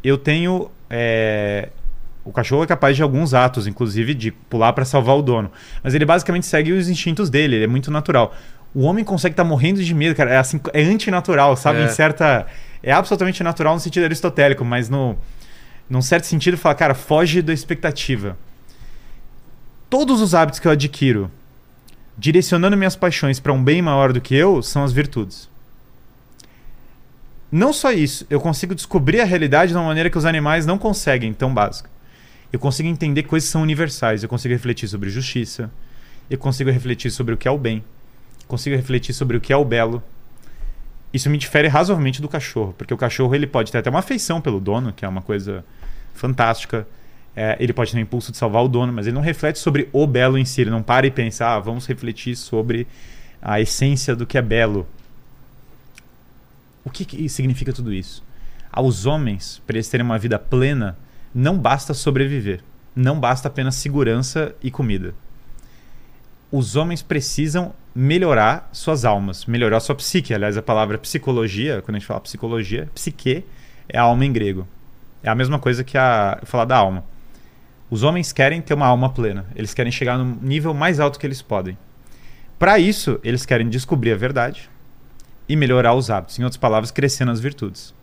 Eu 0.04 0.16
tenho. 0.18 0.70
é, 0.88 1.70
O 2.22 2.30
cachorro 2.30 2.62
é 2.62 2.66
capaz 2.66 2.94
de 2.94 3.02
alguns 3.02 3.32
atos, 3.32 3.66
inclusive 3.66 4.12
de 4.14 4.30
pular 4.30 4.72
para 4.74 4.84
salvar 4.84 5.16
o 5.16 5.22
dono. 5.22 5.50
Mas 5.82 5.94
ele 5.94 6.04
basicamente 6.04 6.46
segue 6.46 6.70
os 6.70 6.88
instintos 6.88 7.30
dele, 7.30 7.56
ele 7.56 7.64
é 7.64 7.66
muito 7.66 7.90
natural. 7.90 8.34
O 8.74 8.82
homem 8.82 9.02
consegue 9.02 9.32
estar 9.32 9.44
morrendo 9.44 9.82
de 9.82 9.94
medo, 9.94 10.14
cara. 10.14 10.30
É, 10.30 10.36
assim, 10.36 10.60
é 10.74 10.82
antinatural, 10.82 11.56
sabe? 11.56 11.80
É. 11.80 11.84
Em 11.86 11.88
certa. 11.88 12.46
É 12.82 12.92
absolutamente 12.92 13.42
natural 13.42 13.74
no 13.74 13.80
sentido 13.80 14.04
aristotélico, 14.04 14.64
mas 14.64 14.88
no, 14.90 15.16
num 15.88 16.02
certo 16.02 16.24
sentido, 16.26 16.56
fala, 16.56 16.74
cara, 16.74 16.94
foge 16.94 17.40
da 17.42 17.52
expectativa. 17.52 18.36
Todos 19.90 20.20
os 20.20 20.34
hábitos 20.34 20.60
que 20.60 20.68
eu 20.68 20.72
adquiro 20.72 21.30
direcionando 22.16 22.76
minhas 22.76 22.94
paixões 22.96 23.40
para 23.40 23.52
um 23.52 23.62
bem 23.62 23.80
maior 23.80 24.12
do 24.12 24.20
que 24.20 24.34
eu, 24.34 24.60
são 24.62 24.84
as 24.84 24.92
virtudes. 24.92 25.48
Não 27.50 27.72
só 27.72 27.92
isso, 27.92 28.26
eu 28.28 28.40
consigo 28.40 28.74
descobrir 28.74 29.20
a 29.20 29.24
realidade 29.24 29.72
de 29.72 29.78
uma 29.78 29.86
maneira 29.86 30.10
que 30.10 30.18
os 30.18 30.26
animais 30.26 30.66
não 30.66 30.76
conseguem, 30.76 31.32
tão 31.32 31.52
básica. 31.52 31.88
Eu 32.52 32.58
consigo 32.58 32.88
entender 32.88 33.22
coisas 33.22 33.48
que 33.48 33.52
são 33.52 33.62
universais, 33.62 34.22
eu 34.22 34.28
consigo 34.28 34.52
refletir 34.52 34.88
sobre 34.88 35.08
justiça, 35.08 35.70
eu 36.30 36.38
consigo 36.38 36.70
refletir 36.70 37.10
sobre 37.10 37.34
o 37.34 37.36
que 37.38 37.48
é 37.48 37.50
o 37.50 37.56
bem, 37.56 37.82
consigo 38.46 38.76
refletir 38.76 39.14
sobre 39.14 39.36
o 39.36 39.40
que 39.40 39.52
é 39.52 39.56
o 39.56 39.64
belo. 39.64 40.02
Isso 41.12 41.30
me 41.30 41.38
difere 41.38 41.68
razoavelmente 41.68 42.20
do 42.20 42.28
cachorro, 42.28 42.74
porque 42.76 42.92
o 42.92 42.96
cachorro 42.96 43.34
ele 43.34 43.46
pode 43.46 43.72
ter 43.72 43.78
até 43.78 43.88
uma 43.88 44.00
afeição 44.00 44.40
pelo 44.40 44.60
dono, 44.60 44.92
que 44.92 45.04
é 45.04 45.08
uma 45.08 45.22
coisa 45.22 45.64
fantástica. 46.12 46.86
É, 47.34 47.56
ele 47.60 47.72
pode 47.72 47.92
ter 47.92 47.96
um 47.96 48.00
impulso 48.00 48.30
de 48.30 48.36
salvar 48.36 48.62
o 48.62 48.68
dono, 48.68 48.92
mas 48.92 49.06
ele 49.06 49.14
não 49.14 49.22
reflete 49.22 49.58
sobre 49.58 49.88
o 49.92 50.06
belo 50.06 50.36
em 50.36 50.44
si. 50.44 50.62
Ele 50.62 50.70
não 50.70 50.82
para 50.82 51.06
e 51.06 51.10
pensa, 51.10 51.46
ah, 51.46 51.58
vamos 51.58 51.86
refletir 51.86 52.36
sobre 52.36 52.86
a 53.40 53.60
essência 53.60 54.14
do 54.14 54.26
que 54.26 54.36
é 54.36 54.42
belo. 54.42 54.86
O 56.88 56.90
que, 56.90 57.04
que 57.04 57.28
significa 57.28 57.70
tudo 57.70 57.92
isso? 57.92 58.24
Aos 58.72 59.04
homens, 59.04 59.60
para 59.66 59.76
eles 59.76 59.90
terem 59.90 60.06
uma 60.06 60.18
vida 60.18 60.38
plena, 60.38 60.96
não 61.34 61.58
basta 61.58 61.92
sobreviver. 61.92 62.62
Não 62.96 63.20
basta 63.20 63.46
apenas 63.46 63.74
segurança 63.74 64.54
e 64.62 64.70
comida. 64.70 65.12
Os 66.50 66.76
homens 66.76 67.02
precisam 67.02 67.74
melhorar 67.94 68.70
suas 68.72 69.04
almas, 69.04 69.44
melhorar 69.44 69.80
sua 69.80 69.94
psique. 69.94 70.32
Aliás, 70.32 70.56
a 70.56 70.62
palavra 70.62 70.96
psicologia, 70.96 71.82
quando 71.82 71.96
a 71.96 71.98
gente 71.98 72.08
fala 72.08 72.22
psicologia, 72.22 72.88
psique 72.94 73.44
é 73.86 73.98
alma 73.98 74.24
em 74.24 74.32
grego. 74.32 74.66
É 75.22 75.28
a 75.28 75.34
mesma 75.34 75.58
coisa 75.58 75.84
que 75.84 75.98
a 75.98 76.40
falar 76.44 76.64
da 76.64 76.78
alma. 76.78 77.04
Os 77.90 78.02
homens 78.02 78.32
querem 78.32 78.62
ter 78.62 78.72
uma 78.72 78.86
alma 78.86 79.10
plena. 79.10 79.44
Eles 79.54 79.74
querem 79.74 79.92
chegar 79.92 80.16
no 80.16 80.38
nível 80.40 80.72
mais 80.72 81.00
alto 81.00 81.18
que 81.18 81.26
eles 81.26 81.42
podem. 81.42 81.76
Para 82.58 82.78
isso, 82.78 83.20
eles 83.22 83.44
querem 83.44 83.68
descobrir 83.68 84.12
a 84.12 84.16
verdade 84.16 84.70
e 85.48 85.56
melhorar 85.56 85.94
os 85.94 86.10
hábitos. 86.10 86.38
Em 86.38 86.44
outras 86.44 86.58
palavras, 86.58 86.90
crescer 86.90 87.24
nas 87.24 87.40
virtudes. 87.40 87.94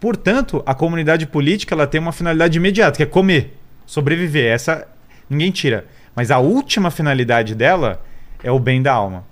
Portanto, 0.00 0.62
a 0.66 0.74
comunidade 0.74 1.26
política 1.26 1.74
ela 1.74 1.86
tem 1.86 2.00
uma 2.00 2.12
finalidade 2.12 2.58
imediata, 2.58 2.96
que 2.96 3.02
é 3.02 3.06
comer, 3.06 3.56
sobreviver. 3.86 4.50
Essa 4.52 4.86
ninguém 5.30 5.50
tira. 5.50 5.86
Mas 6.14 6.30
a 6.30 6.38
última 6.38 6.90
finalidade 6.90 7.54
dela 7.54 8.02
é 8.42 8.50
o 8.50 8.58
bem 8.58 8.82
da 8.82 8.92
alma. 8.92 9.24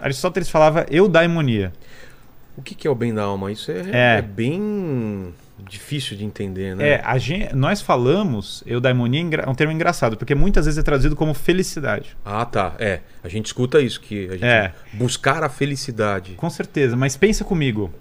Aristóteles 0.00 0.48
falava 0.48 0.84
eudaimonia. 0.90 1.72
O 2.56 2.62
que, 2.62 2.74
que 2.74 2.86
é 2.88 2.90
o 2.90 2.94
bem 2.94 3.14
da 3.14 3.22
alma? 3.22 3.52
Isso 3.52 3.70
é, 3.70 3.80
É. 3.92 4.18
é 4.18 4.22
bem 4.22 5.32
difícil 5.68 6.16
de 6.16 6.24
entender, 6.24 6.74
né? 6.76 6.88
É, 6.88 7.02
a 7.04 7.18
gente, 7.18 7.54
nós 7.54 7.80
falamos 7.80 8.62
eudaimonia 8.66 9.20
engra- 9.20 9.44
é 9.46 9.48
um 9.50 9.54
termo 9.54 9.72
engraçado, 9.72 10.16
porque 10.16 10.34
muitas 10.34 10.66
vezes 10.66 10.78
é 10.78 10.82
traduzido 10.82 11.14
como 11.16 11.34
felicidade. 11.34 12.16
Ah, 12.24 12.44
tá. 12.44 12.74
É. 12.78 13.00
A 13.22 13.28
gente 13.28 13.46
escuta 13.46 13.80
isso, 13.80 14.00
que 14.00 14.26
a 14.28 14.32
gente 14.32 14.44
É. 14.44 14.72
buscar 14.92 15.42
a 15.42 15.48
felicidade. 15.48 16.32
Com 16.34 16.48
certeza, 16.50 16.96
mas 16.96 17.16
pensa 17.16 17.44
comigo. 17.44 17.92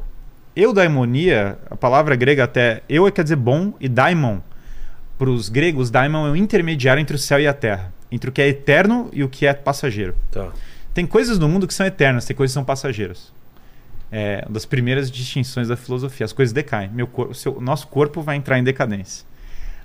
Eudaimonia, 0.56 1.58
a 1.70 1.76
palavra 1.76 2.16
grega 2.16 2.44
até 2.44 2.82
eu 2.90 3.08
é 3.08 3.12
quer 3.12 3.24
dizer 3.24 3.36
bom 3.38 3.74
e 3.80 3.88
daimon. 3.88 4.40
Para 5.18 5.30
os 5.30 5.50
gregos, 5.50 5.90
daimon 5.90 6.28
é 6.28 6.32
o 6.32 6.36
intermediário 6.36 7.00
entre 7.02 7.16
o 7.16 7.20
céu 7.20 7.40
e 7.40 7.48
a 7.48 7.54
terra, 7.54 7.94
entre 8.12 8.30
o 8.30 8.34
que 8.34 8.42
é 8.42 8.48
eterno 8.48 9.10
e 9.14 9.24
o 9.24 9.30
que 9.30 9.46
é 9.46 9.54
passageiro. 9.54 10.16
Tá. 10.32 10.50
Tem 10.94 11.06
coisas 11.06 11.38
no 11.40 11.48
mundo 11.48 11.68
que 11.68 11.74
são 11.74 11.86
eternas, 11.86 12.26
tem 12.26 12.36
coisas 12.36 12.52
que 12.52 12.56
são 12.56 12.64
passageiras. 12.64 13.32
É 14.12 14.44
uma 14.48 14.54
das 14.54 14.66
primeiras 14.66 15.12
distinções 15.12 15.68
da 15.68 15.78
filosofia. 15.78 16.26
As 16.26 16.34
coisas 16.34 16.52
decaem. 16.52 16.90
Meu 16.90 17.06
cor- 17.08 17.28
o 17.30 17.34
seu- 17.36 17.60
nosso 17.62 17.88
corpo 17.88 18.22
vai 18.22 18.36
entrar 18.36 18.58
em 18.58 18.64
decadência. 18.64 19.26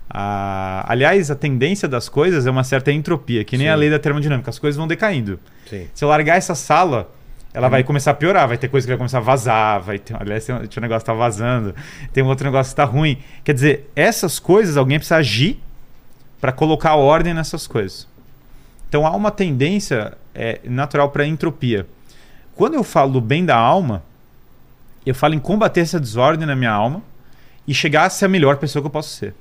Ah, 0.09 0.85
aliás, 0.88 1.31
a 1.31 1.35
tendência 1.35 1.88
das 1.88 2.09
coisas 2.09 2.47
é 2.47 2.50
uma 2.50 2.64
certa 2.64 2.93
entropia, 2.93 3.43
que 3.45 3.57
nem 3.57 3.66
Sim. 3.66 3.73
a 3.73 3.75
lei 3.75 3.90
da 3.90 3.99
termodinâmica. 3.99 4.50
As 4.50 4.59
coisas 4.59 4.76
vão 4.76 4.87
decaindo. 4.87 5.38
Sim. 5.69 5.88
Se 5.95 6.04
eu 6.04 6.09
largar 6.09 6.37
essa 6.37 6.54
sala, 6.54 7.11
ela 7.52 7.69
vai 7.69 7.83
começar 7.85 8.11
a 8.11 8.14
piorar. 8.14 8.47
Vai 8.49 8.59
ter 8.59 8.69
coisa 8.69 8.87
que 8.87 8.90
vai 8.90 8.99
começar 8.99 9.19
a 9.19 9.23
vazar. 9.23 9.81
Vai 9.83 9.99
ter, 9.99 10.14
aliás, 10.21 10.45
tem 10.45 10.54
um, 10.54 10.66
tinha 10.66 10.81
um 10.81 10.85
negócio 10.85 11.00
que 11.00 11.07
tá 11.07 11.14
vazando. 11.14 11.75
Tem 12.12 12.23
um 12.23 12.26
outro 12.26 12.45
negócio 12.45 12.71
que 12.73 12.76
tá 12.76 12.85
ruim. 12.85 13.19
Quer 13.43 13.54
dizer, 13.54 13.90
essas 13.97 14.38
coisas 14.38 14.76
alguém 14.76 14.99
precisa 14.99 15.16
agir 15.16 15.61
para 16.40 16.52
colocar 16.52 16.95
ordem 16.97 17.33
nessas 17.33 17.66
coisas. 17.66 18.07
Então 18.88 19.07
há 19.07 19.11
uma 19.16 19.31
tendência 19.31 20.12
é, 20.35 20.61
natural 20.64 21.11
para 21.11 21.26
entropia. 21.26 21.87
Quando 22.54 22.75
eu 22.75 22.85
falo 22.85 23.12
do 23.12 23.21
bem 23.21 23.45
da 23.45 23.57
alma, 23.57 24.02
eu 25.11 25.14
falo 25.14 25.34
em 25.34 25.38
combater 25.38 25.80
essa 25.80 25.99
desordem 26.00 26.46
na 26.46 26.56
minha 26.56 26.70
alma 26.70 27.02
e 27.66 27.75
chegar 27.75 28.04
a 28.04 28.11
ser 28.11 28.26
a 28.26 28.28
melhor 28.28 28.56
pessoa 28.56 28.82
que 28.82 28.87
eu 28.87 28.90
posso 28.90 29.11
ser. 29.11 29.34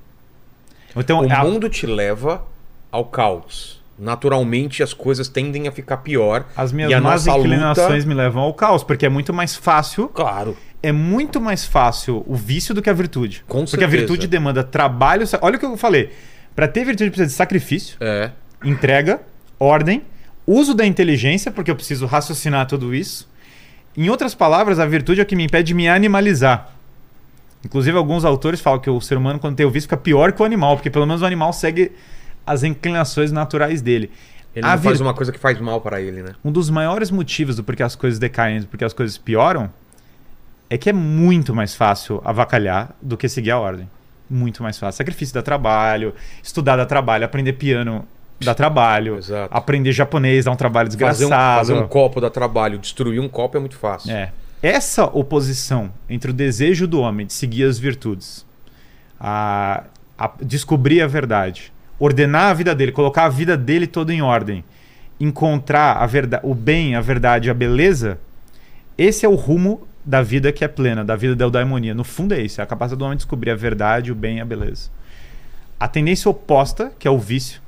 Então, 0.95 1.21
O 1.25 1.31
a- 1.33 1.43
mundo 1.43 1.69
te 1.69 1.85
leva 1.85 2.43
ao 2.91 3.05
caos. 3.05 3.81
Naturalmente 3.97 4.81
as 4.83 4.93
coisas 4.93 5.27
tendem 5.27 5.67
a 5.67 5.71
ficar 5.71 5.97
pior. 5.97 6.45
as 6.55 6.71
minhas 6.71 6.89
e 6.91 6.93
a 6.93 7.01
más 7.01 7.27
inclinações 7.27 8.03
luta- 8.03 8.07
me 8.07 8.13
levam 8.13 8.41
ao 8.43 8.53
caos, 8.53 8.83
porque 8.83 9.05
é 9.05 9.09
muito 9.09 9.33
mais 9.33 9.55
fácil 9.55 10.07
Claro. 10.09 10.57
é 10.81 10.91
muito 10.91 11.39
mais 11.39 11.65
fácil 11.65 12.23
o 12.27 12.35
vício 12.35 12.73
do 12.73 12.81
que 12.81 12.89
a 12.89 12.93
virtude. 12.93 13.43
Com 13.47 13.59
Porque 13.65 13.77
a 13.77 13.79
certeza. 13.79 13.97
virtude 13.97 14.27
demanda 14.27 14.63
trabalho. 14.63 15.25
Olha 15.41 15.55
o 15.55 15.59
que 15.59 15.65
eu 15.65 15.77
falei. 15.77 16.11
Para 16.55 16.67
ter 16.67 16.83
virtude 16.85 17.09
precisa 17.09 17.27
de 17.27 17.33
sacrifício, 17.33 17.97
É. 17.99 18.31
entrega, 18.63 19.21
ordem, 19.59 20.03
uso 20.45 20.73
da 20.73 20.85
inteligência, 20.85 21.51
porque 21.51 21.71
eu 21.71 21.75
preciso 21.75 22.05
raciocinar 22.05 22.67
tudo 22.67 22.93
isso. 22.93 23.27
Em 23.95 24.09
outras 24.09 24.33
palavras, 24.33 24.79
a 24.79 24.85
virtude 24.85 25.19
é 25.19 25.23
o 25.23 25.25
que 25.25 25.35
me 25.35 25.43
impede 25.43 25.67
de 25.67 25.73
me 25.73 25.87
animalizar. 25.87 26.69
Inclusive, 27.63 27.97
alguns 27.97 28.25
autores 28.25 28.59
falam 28.59 28.79
que 28.79 28.89
o 28.89 28.99
ser 28.99 29.17
humano, 29.17 29.39
quando 29.39 29.55
tem 29.55 29.65
o 29.65 29.71
vício, 29.71 29.87
fica 29.87 29.97
pior 29.97 30.31
que 30.33 30.41
o 30.41 30.45
animal, 30.45 30.75
porque 30.75 30.89
pelo 30.89 31.05
menos 31.05 31.21
o 31.21 31.25
animal 31.25 31.53
segue 31.53 31.91
as 32.45 32.63
inclinações 32.63 33.31
naturais 33.31 33.81
dele. 33.81 34.11
Ele 34.55 34.65
A 34.67 34.75
não 34.75 34.83
faz 34.83 34.97
vir- 34.99 35.03
uma 35.05 35.13
coisa 35.13 35.31
que 35.31 35.39
faz 35.39 35.59
mal 35.59 35.79
pra 35.79 36.01
ele, 36.01 36.21
né? 36.21 36.33
um 36.43 36.51
dos 36.51 36.69
maiores 36.69 37.09
motivos 37.09 37.55
do 37.55 37.63
porquê 37.63 37.81
as 37.81 37.95
coisas 37.95 38.19
decaem, 38.19 38.59
do 38.61 38.67
porquê 38.67 38.83
as 38.83 38.93
coisas 38.93 39.17
pioram, 39.17 39.69
é 40.69 40.77
que 40.77 40.89
é 40.89 40.93
muito 40.93 41.55
mais 41.55 41.73
fácil 41.73 42.21
avacalhar 42.25 42.93
do 43.01 43.15
que 43.15 43.29
seguir 43.29 43.51
a 43.51 43.59
ordem. 43.59 43.89
Muito 44.29 44.61
mais 44.63 44.77
fácil. 44.77 44.97
Sacrifício 44.97 45.33
dá 45.33 45.41
trabalho, 45.41 46.13
estudar 46.43 46.75
dá 46.75 46.85
trabalho, 46.85 47.23
aprender 47.25 47.53
piano 47.53 48.05
dá 48.43 48.53
trabalho, 48.53 49.17
Exato. 49.17 49.55
aprender 49.55 49.91
japonês 49.91 50.45
dá 50.45 50.51
um 50.51 50.55
trabalho 50.55 50.87
Fazer 50.91 50.97
desgraçado. 50.97 51.53
um, 51.53 51.57
fazer 51.57 51.73
um 51.73 51.87
copo 51.87 52.21
dá 52.21 52.29
trabalho, 52.29 52.77
destruir 52.77 53.19
um 53.19 53.29
copo 53.29 53.57
é 53.57 53.59
muito 53.59 53.77
fácil. 53.77 54.11
É. 54.11 54.31
Essa 54.61 55.05
oposição 55.05 55.91
entre 56.09 56.31
o 56.31 56.33
desejo 56.33 56.87
do 56.87 57.01
homem 57.01 57.25
de 57.25 57.33
seguir 57.33 57.65
as 57.65 57.77
virtudes, 57.77 58.45
a, 59.19 59.83
a 60.17 60.31
descobrir 60.41 61.01
a 61.01 61.07
verdade, 61.07 61.73
ordenar 61.99 62.51
a 62.51 62.53
vida 62.53 62.73
dele, 62.73 62.91
colocar 62.91 63.25
a 63.25 63.29
vida 63.29 63.57
dele 63.57 63.87
toda 63.87 64.13
em 64.13 64.21
ordem, 64.21 64.63
encontrar 65.19 65.97
a 65.97 66.05
verda 66.05 66.39
o 66.43 66.53
bem, 66.55 66.95
a 66.95 67.01
verdade, 67.01 67.49
a 67.49 67.53
beleza, 67.53 68.17
esse 68.97 69.25
é 69.25 69.29
o 69.29 69.35
rumo 69.35 69.87
da 70.05 70.21
vida 70.21 70.51
que 70.51 70.63
é 70.63 70.67
plena, 70.67 71.03
da 71.03 71.15
vida 71.15 71.35
da 71.35 71.45
eudaimonia. 71.45 71.93
No 71.93 72.03
fundo 72.03 72.33
é 72.33 72.41
isso, 72.41 72.59
é 72.59 72.63
a 72.63 72.67
capacidade 72.67 72.99
do 72.99 73.05
homem 73.05 73.17
de 73.17 73.23
descobrir 73.23 73.51
a 73.51 73.55
verdade, 73.55 74.11
o 74.11 74.15
bem 74.15 74.37
e 74.37 74.41
a 74.41 74.45
beleza. 74.45 74.89
A 75.79 75.87
tendência 75.87 76.29
oposta, 76.29 76.91
que 76.99 77.07
é 77.07 77.11
o 77.11 77.17
vício, 77.17 77.61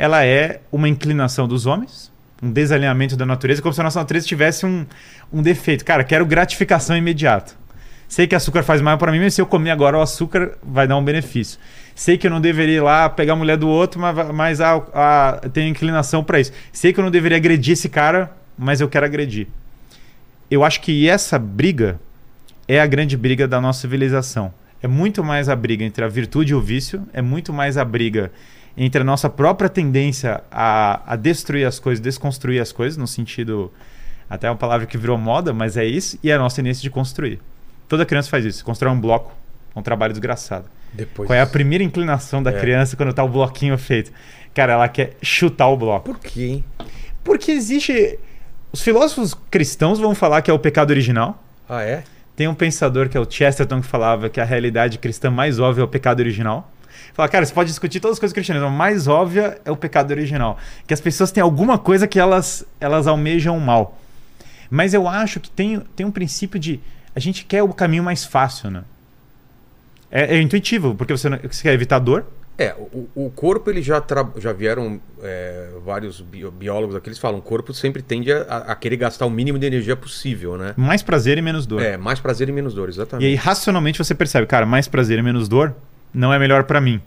ela 0.00 0.24
é 0.24 0.62
uma 0.72 0.88
inclinação 0.88 1.46
dos 1.46 1.66
homens, 1.66 2.10
um 2.42 2.50
desalinhamento 2.50 3.18
da 3.18 3.26
natureza, 3.26 3.60
como 3.60 3.74
se 3.74 3.82
a 3.82 3.84
nossa 3.84 4.00
natureza 4.00 4.26
tivesse 4.26 4.64
um, 4.64 4.86
um 5.30 5.42
defeito. 5.42 5.84
Cara, 5.84 6.02
quero 6.02 6.24
gratificação 6.24 6.96
imediata. 6.96 7.52
Sei 8.08 8.26
que 8.26 8.34
açúcar 8.34 8.62
faz 8.62 8.80
mal 8.80 8.96
para 8.96 9.12
mim, 9.12 9.20
mas 9.20 9.34
se 9.34 9.42
eu 9.42 9.46
comer 9.46 9.72
agora 9.72 9.98
o 9.98 10.00
açúcar 10.00 10.52
vai 10.62 10.88
dar 10.88 10.96
um 10.96 11.04
benefício. 11.04 11.60
Sei 11.94 12.16
que 12.16 12.26
eu 12.26 12.30
não 12.30 12.40
deveria 12.40 12.76
ir 12.76 12.80
lá 12.80 13.10
pegar 13.10 13.34
a 13.34 13.36
mulher 13.36 13.58
do 13.58 13.68
outro, 13.68 14.00
mas, 14.00 14.34
mas 14.34 14.60
a, 14.62 14.76
a, 14.94 15.32
tenho 15.52 15.68
inclinação 15.68 16.24
para 16.24 16.40
isso. 16.40 16.50
Sei 16.72 16.94
que 16.94 16.98
eu 16.98 17.04
não 17.04 17.10
deveria 17.10 17.36
agredir 17.36 17.74
esse 17.74 17.90
cara, 17.90 18.34
mas 18.56 18.80
eu 18.80 18.88
quero 18.88 19.04
agredir. 19.04 19.48
Eu 20.50 20.64
acho 20.64 20.80
que 20.80 21.10
essa 21.10 21.38
briga 21.38 22.00
é 22.66 22.80
a 22.80 22.86
grande 22.86 23.18
briga 23.18 23.46
da 23.46 23.60
nossa 23.60 23.82
civilização. 23.82 24.50
É 24.82 24.88
muito 24.88 25.22
mais 25.22 25.50
a 25.50 25.54
briga 25.54 25.84
entre 25.84 26.02
a 26.02 26.08
virtude 26.08 26.52
e 26.52 26.54
o 26.54 26.60
vício, 26.60 27.06
é 27.12 27.20
muito 27.20 27.52
mais 27.52 27.76
a 27.76 27.84
briga 27.84 28.32
entre 28.76 29.00
a 29.02 29.04
nossa 29.04 29.28
própria 29.28 29.68
tendência 29.68 30.42
a, 30.50 31.00
a 31.06 31.16
destruir 31.16 31.66
as 31.66 31.78
coisas, 31.78 32.00
desconstruir 32.00 32.60
as 32.60 32.72
coisas, 32.72 32.96
no 32.96 33.06
sentido. 33.06 33.72
Até 34.28 34.48
uma 34.48 34.56
palavra 34.56 34.86
que 34.86 34.96
virou 34.96 35.18
moda, 35.18 35.52
mas 35.52 35.76
é 35.76 35.84
isso, 35.84 36.16
e 36.22 36.30
a 36.30 36.38
nossa 36.38 36.56
tendência 36.56 36.82
de 36.82 36.88
construir. 36.90 37.40
Toda 37.88 38.06
criança 38.06 38.30
faz 38.30 38.44
isso. 38.44 38.64
Constrói 38.64 38.92
um 38.92 39.00
bloco, 39.00 39.32
um 39.74 39.82
trabalho 39.82 40.12
desgraçado. 40.12 40.66
Depois. 40.92 41.26
Qual 41.26 41.36
é 41.36 41.40
a 41.40 41.46
primeira 41.46 41.82
inclinação 41.82 42.40
da 42.42 42.50
É. 42.50 42.60
criança 42.60 42.96
quando 42.96 43.12
tá 43.12 43.24
o 43.24 43.28
bloquinho 43.28 43.76
feito? 43.76 44.12
Cara, 44.54 44.74
ela 44.74 44.88
quer 44.88 45.16
chutar 45.20 45.68
o 45.68 45.76
bloco. 45.76 46.06
Por 46.12 46.18
quê, 46.20 46.42
hein? 46.44 46.64
Porque 47.24 47.50
existe. 47.50 48.18
Os 48.72 48.82
filósofos 48.82 49.34
cristãos 49.50 49.98
vão 49.98 50.14
falar 50.14 50.42
que 50.42 50.50
é 50.50 50.54
o 50.54 50.58
pecado 50.58 50.90
original. 50.90 51.42
Ah, 51.68 51.82
é? 51.82 52.04
Tem 52.36 52.46
um 52.48 52.54
pensador 52.54 53.08
que 53.08 53.16
é 53.16 53.20
o 53.20 53.26
Chesterton 53.28 53.80
que 53.80 53.86
falava 53.86 54.28
que 54.28 54.40
a 54.40 54.44
realidade 54.44 54.98
cristã 54.98 55.30
mais 55.30 55.58
óbvia 55.58 55.82
é 55.82 55.84
o 55.84 55.88
pecado 55.88 56.20
original. 56.20 56.70
Fala, 57.12 57.28
cara, 57.28 57.44
você 57.44 57.52
pode 57.52 57.68
discutir 57.68 58.00
todas 58.00 58.16
as 58.16 58.18
coisas 58.20 58.32
cristianas, 58.32 58.62
mas 58.62 58.72
a 58.72 58.76
mais 58.76 59.08
óbvia 59.08 59.60
é 59.64 59.70
o 59.70 59.76
pecado 59.76 60.10
original. 60.10 60.58
Que 60.86 60.94
as 60.94 61.00
pessoas 61.00 61.30
têm 61.32 61.42
alguma 61.42 61.78
coisa 61.78 62.06
que 62.06 62.18
elas, 62.18 62.64
elas 62.80 63.06
almejam 63.06 63.56
o 63.56 63.60
mal. 63.60 63.98
Mas 64.70 64.94
eu 64.94 65.08
acho 65.08 65.40
que 65.40 65.50
tem, 65.50 65.80
tem 65.96 66.06
um 66.06 66.10
princípio 66.12 66.58
de. 66.58 66.80
A 67.14 67.18
gente 67.20 67.44
quer 67.44 67.62
o 67.62 67.68
caminho 67.74 68.04
mais 68.04 68.24
fácil, 68.24 68.70
né? 68.70 68.84
É, 70.10 70.36
é 70.36 70.40
intuitivo, 70.40 70.94
porque 70.94 71.12
você, 71.16 71.28
não- 71.28 71.38
você 71.38 71.62
quer 71.62 71.72
evitar 71.72 71.98
dor, 71.98 72.24
É, 72.58 72.74
o, 72.74 73.08
o 73.14 73.30
corpo 73.30 73.70
ele 73.70 73.80
já, 73.80 74.00
tra- 74.00 74.28
já 74.36 74.52
vieram 74.52 75.00
é, 75.22 75.70
vários 75.84 76.20
bi- 76.20 76.44
biólogos 76.50 76.94
aqui, 76.94 77.08
eles 77.08 77.18
falam, 77.18 77.38
o 77.38 77.42
corpo 77.42 77.72
sempre 77.72 78.02
tende 78.02 78.30
a, 78.32 78.42
a 78.68 78.74
querer 78.76 78.96
gastar 78.96 79.24
o 79.24 79.30
mínimo 79.30 79.58
de 79.58 79.66
energia 79.66 79.96
possível, 79.96 80.58
né? 80.58 80.74
Mais 80.76 81.02
prazer 81.02 81.38
e 81.38 81.42
menos 81.42 81.64
dor. 81.64 81.80
É, 81.80 81.96
mais 81.96 82.20
prazer 82.20 82.48
e 82.48 82.52
menos 82.52 82.74
dor, 82.74 82.88
E 82.88 82.92
exatamente. 82.92 83.26
aí, 83.26 83.34
racionalmente, 83.34 83.98
você 83.98 84.14
percebe, 84.14 84.46
cara, 84.46 84.66
mais 84.66 84.86
prazer 84.88 85.18
e 85.18 85.22
menos 85.22 85.48
dor 85.48 85.74
não 86.12 86.32
é 86.32 86.38
melhor 86.38 86.64
pra 86.64 86.80
mim. 86.80 87.00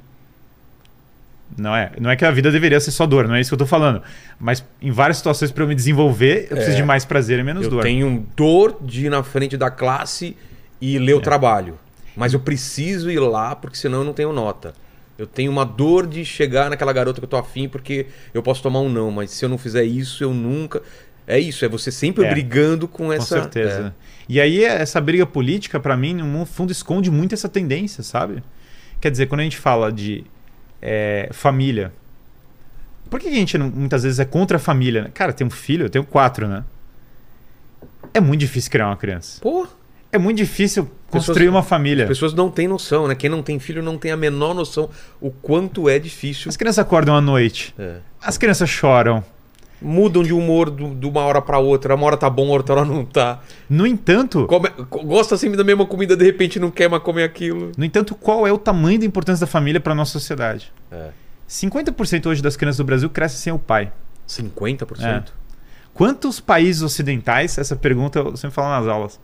Não 1.55 1.75
é, 1.75 1.91
não 2.00 2.10
é 2.10 2.15
que 2.15 2.25
a 2.25 2.31
vida 2.31 2.50
deveria 2.51 2.79
ser 2.79 2.89
só 2.89 3.05
dor, 3.05 3.27
não 3.27 3.36
é 3.36 3.41
isso 3.41 3.51
que 3.51 3.53
eu 3.53 3.60
tô 3.60 3.65
falando. 3.67 4.01
Mas 4.39 4.65
em 4.81 4.89
várias 4.91 5.17
situações 5.17 5.51
pra 5.51 5.63
eu 5.63 5.67
me 5.67 5.75
desenvolver, 5.75 6.48
eu 6.50 6.55
preciso 6.55 6.77
É. 6.77 6.81
de 6.81 6.83
mais 6.83 7.05
prazer 7.05 7.38
e 7.39 7.43
menos 7.43 7.65
eu 7.65 7.69
dor. 7.69 7.83
tenho 7.83 8.25
dor 8.36 8.77
de 8.81 9.05
ir 9.05 9.10
na 9.10 9.22
frente 9.22 9.55
da 9.55 9.69
classe 9.69 10.36
e 10.81 10.98
ler 10.98 11.13
o 11.13 11.22
trabalho. 11.22 11.77
Mas 12.15 12.33
eu 12.33 12.39
preciso 12.39 13.10
ir 13.12 13.19
lá 13.19 13.55
porque 13.55 13.77
senão 13.77 14.00
eu 14.00 14.03
não 14.03 14.13
tenho 14.13 14.33
nota. 14.33 14.74
Eu 15.15 15.27
tenho 15.27 15.51
uma 15.51 15.63
dor 15.63 16.07
de 16.07 16.25
chegar 16.25 16.72
naquela 16.72 16.91
garota 16.91 17.22
que 17.22 17.25
eu 17.25 17.29
tô 17.29 17.38
afim 17.38 17.69
porque 17.69 18.07
eu 18.33 18.41
posso 18.41 18.63
tomar 18.63 18.79
um 18.79 18.89
não, 18.89 19.12
mas 19.12 19.29
se 19.29 19.45
eu 19.45 19.50
não 19.50 19.57
fizer 19.60 19.83
isso, 19.83 20.24
eu 20.24 20.33
nunca. 20.33 20.81
É 21.27 21.38
isso, 21.39 21.63
é 21.63 21.69
você 21.69 21.91
sempre 21.91 22.25
É. 22.25 22.29
brigando 22.31 22.88
com 22.88 23.05
Com 23.05 23.13
essa. 23.13 23.25
certeza. 23.41 23.95
E 24.27 24.41
aí, 24.41 24.63
essa 24.63 25.00
briga 25.00 25.25
política, 25.25 25.79
pra 25.79 25.95
mim, 25.95 26.13
no 26.15 26.45
fundo, 26.45 26.72
esconde 26.72 27.12
muito 27.12 27.33
essa 27.36 27.48
tendência, 27.48 28.01
sabe? 28.03 28.43
Quer 29.03 29.12
dizer, 29.12 29.25
quando 29.27 29.41
a 29.41 29.43
gente 29.43 29.57
fala 29.57 29.91
de 29.91 30.24
é, 30.81 31.27
família, 31.33 31.91
por 33.10 33.19
que 33.19 33.27
a 33.27 33.31
gente 33.31 33.57
não- 33.57 33.69
muitas 33.69 34.03
vezes 34.03 34.17
é 34.17 34.24
contra 34.24 34.55
a 34.55 34.60
família? 34.62 35.01
né? 35.03 35.10
Cara, 35.13 35.33
tem 35.33 35.45
um 35.45 35.50
filho, 35.50 35.88
eu 35.88 35.89
tenho 35.89 36.05
quatro, 36.05 36.48
né? 36.48 36.63
É 38.13 38.22
muito 38.22 38.39
difícil 38.39 38.72
criar 38.72 38.88
uma 38.88 38.95
criança. 38.95 39.41
Pô, 39.41 39.67
É 40.10 40.17
muito 40.17 40.38
difícil 40.38 40.86
Pessoas- 40.86 41.25
construir 41.25 41.50
uma 41.50 41.62
família. 41.63 42.05
as 42.05 42.07
pessoas 42.07 42.33
não 42.33 42.50
têm 42.50 42.65
noção, 42.67 43.07
né? 43.10 43.15
Quem 43.15 43.29
não 43.29 43.43
tem 43.43 43.60
filho 43.60 43.83
não 43.83 43.98
tem 43.98 44.10
a 44.12 44.15
menor 44.15 44.53
noção 44.53 44.89
o 45.19 45.29
quanto 45.31 45.89
é 45.89 46.00
difícil. 46.00 46.48
As 46.48 46.55
crianças 46.55 46.79
acordam 46.79 47.13
à 47.13 47.19
noite, 47.19 47.75
É. 47.77 47.98
as 48.22 48.38
crianças 48.38 48.69
choram. 48.69 49.22
Mudam 49.83 50.23
de 50.23 50.31
humor 50.33 50.69
do- 50.69 50.95
de 50.95 51.05
uma 51.05 51.21
hora 51.21 51.41
pra 51.41 51.59
outra. 51.59 51.93
Uma 51.95 52.05
hora 52.05 52.15
tá 52.17 52.29
bom, 52.29 52.47
outra 52.47 52.75
hora 52.75 52.85
não 52.85 53.03
tá. 53.03 53.41
No 53.69 53.85
entanto, 53.85 54.45
Come- 54.47 54.69
co- 54.89 55.03
gosta 55.03 55.35
sempre 55.37 55.57
da 55.57 55.63
mesma 55.63 55.85
comida, 55.85 56.15
de 56.15 56.23
repente 56.23 56.57
não 56.59 56.71
quer 56.71 56.89
mais 56.89 57.03
comer 57.03 57.23
aquilo. 57.23 57.71
no 57.77 57.83
entanto, 57.83 58.15
qual 58.15 58.47
é 58.47 58.51
o 58.51 58.57
tamanho 58.57 58.99
da 58.99 59.05
importância 59.05 59.45
da 59.45 59.51
família 59.51 59.81
para 59.81 59.93
nossa 59.93 60.11
sociedade? 60.13 60.71
É. 60.91 61.09
50% 61.47 62.25
hoje 62.29 62.41
das 62.41 62.55
crianças 62.55 62.77
do 62.77 62.83
Brasil 62.85 63.09
crescem 63.09 63.37
sem 63.39 63.53
o 63.53 63.59
pai. 63.59 63.91
50%? 64.27 65.33
Quantos 65.93 66.39
países 66.39 66.81
ocidentais, 66.81 67.57
essa 67.57 67.75
pergunta 67.75 68.19
eu 68.19 68.35
sempre 68.37 68.55
falo 68.55 68.69
nas 68.69 68.87
aulas, 68.87 69.19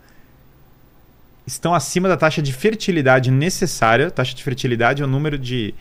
estão 1.46 1.74
acima 1.74 2.08
da 2.08 2.16
taxa 2.16 2.40
de 2.42 2.52
fertilidade 2.52 3.30
necessária? 3.30 4.10
Taxa 4.10 4.34
de 4.34 4.42
fertilidade 4.44 5.02
é 5.02 5.04
o 5.04 5.08
número 5.08 5.38
de 5.38 5.74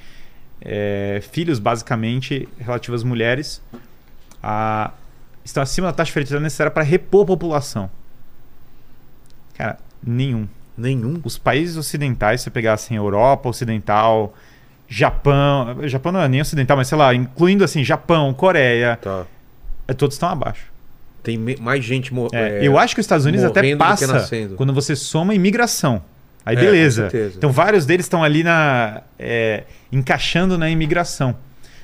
é, 0.62 1.22
filhos, 1.32 1.60
basicamente, 1.60 2.48
relativo 2.60 2.96
às 2.96 3.04
mulheres. 3.04 3.62
A- 4.42 4.92
estão 5.44 5.62
acima 5.64 5.88
da 5.88 5.94
taxa 5.94 6.08
de 6.10 6.14
fertilidade 6.14 6.44
necessária 6.44 6.72
para 6.72 6.84
repor 6.84 7.24
a 7.24 7.26
população. 7.28 7.90
Cara, 9.58 9.78
nenhum. 10.06 10.48
Nenhum. 10.78 11.20
Os 11.24 11.38
países 11.38 11.76
ocidentais, 11.76 12.40
se 12.42 12.46
você 12.46 12.50
pegasse 12.50 12.94
Europa 12.96 13.50
Ocidental, 13.50 14.34
Japão, 14.88 15.78
Japão 15.88 16.12
não 16.12 16.22
é 16.22 16.28
nem 16.28 16.42
ocidental, 16.42 16.78
mas 16.78 16.88
sei 16.88 16.98
lá, 16.98 17.14
incluindo 17.14 17.64
assim, 17.64 17.84
Japão, 17.84 18.34
Coreia, 18.34 18.98
Tá. 19.02 19.26
é, 19.88 19.94
todos 19.94 20.16
estão 20.16 20.30
abaixo. 20.30 20.66
Tem 21.22 21.38
mais 21.60 21.84
gente 21.84 22.14
morrendo. 22.14 22.36
É, 22.36 22.66
eu 22.66 22.78
acho 22.80 22.96
que 22.96 23.02
os 23.02 23.04
Estados 23.04 23.26
Unidos 23.26 23.44
até 23.46 23.76
passa 23.76 24.26
quando 24.56 24.74
você 24.74 24.96
soma 24.96 25.34
imigração. 25.36 26.02
Aí 26.46 26.56
É, 26.56 26.60
beleza. 26.62 27.10
Então 27.38 27.52
vários 27.52 27.86
deles 27.86 28.06
estão 28.06 28.24
ali 28.24 28.42
na 28.42 29.02
é, 29.20 29.66
encaixando 29.92 30.58
na 30.58 30.70
imigração. 30.70 31.36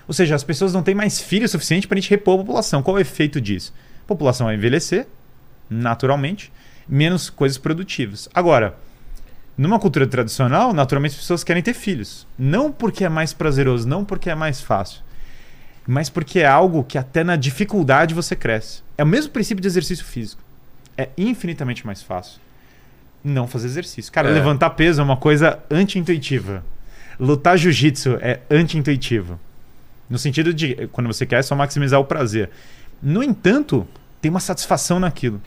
Ou 0.07 0.13
seja, 0.13 0.35
as 0.35 0.43
pessoas 0.43 0.73
não 0.73 0.83
têm 0.83 0.93
mais 0.95 1.19
filhos 1.19 1.51
suficiente 1.51 1.87
para 1.87 1.97
a 1.97 2.01
gente 2.01 2.09
repor 2.09 2.35
a 2.35 2.37
população. 2.39 2.83
Qual 2.83 2.97
é 2.97 2.99
o 2.99 3.01
efeito 3.01 3.41
disso? 3.41 3.73
A 4.03 4.07
população 4.07 4.47
vai 4.47 4.55
envelhecer, 4.55 5.07
naturalmente, 5.69 6.51
menos 6.87 7.29
coisas 7.29 7.57
produtivas. 7.57 8.29
Agora, 8.33 8.75
numa 9.57 9.79
cultura 9.79 10.05
tradicional, 10.05 10.73
naturalmente 10.73 11.13
as 11.13 11.21
pessoas 11.21 11.43
querem 11.43 11.63
ter 11.63 11.73
filhos. 11.73 12.27
Não 12.37 12.71
porque 12.71 13.03
é 13.03 13.09
mais 13.09 13.33
prazeroso, 13.33 13.87
não 13.87 14.05
porque 14.05 14.29
é 14.29 14.35
mais 14.35 14.61
fácil, 14.61 15.01
mas 15.87 16.09
porque 16.09 16.39
é 16.39 16.45
algo 16.45 16.83
que 16.83 16.97
até 16.97 17.23
na 17.23 17.35
dificuldade 17.35 18.13
você 18.13 18.35
cresce. 18.35 18.81
É 18.97 19.03
o 19.03 19.07
mesmo 19.07 19.31
princípio 19.31 19.61
de 19.61 19.67
exercício 19.67 20.05
físico. 20.05 20.41
É 20.97 21.09
infinitamente 21.17 21.85
mais 21.85 22.01
fácil 22.01 22.39
não 23.23 23.47
fazer 23.47 23.67
exercício. 23.67 24.11
Cara, 24.11 24.29
É. 24.29 24.33
levantar 24.33 24.69
peso 24.71 25.01
é 25.01 25.03
uma 25.03 25.17
coisa 25.17 25.57
anti-intuitiva. 25.71 26.63
Lutar 27.19 27.57
jiu-jitsu 27.57 28.17
é 28.21 28.39
anti-intuitivo. 28.51 29.39
No 30.09 30.17
sentido 30.17 30.53
de, 30.53 30.87
quando 30.91 31.07
você 31.07 31.25
quer, 31.25 31.39
é 31.39 31.43
só 31.43 31.55
maximizar 31.55 31.99
o 31.99 32.05
prazer. 32.05 32.49
No 33.01 33.23
entanto, 33.23 33.87
tem 34.21 34.29
uma 34.29 34.39
satisfação 34.39 34.99
naquilo. 34.99 35.41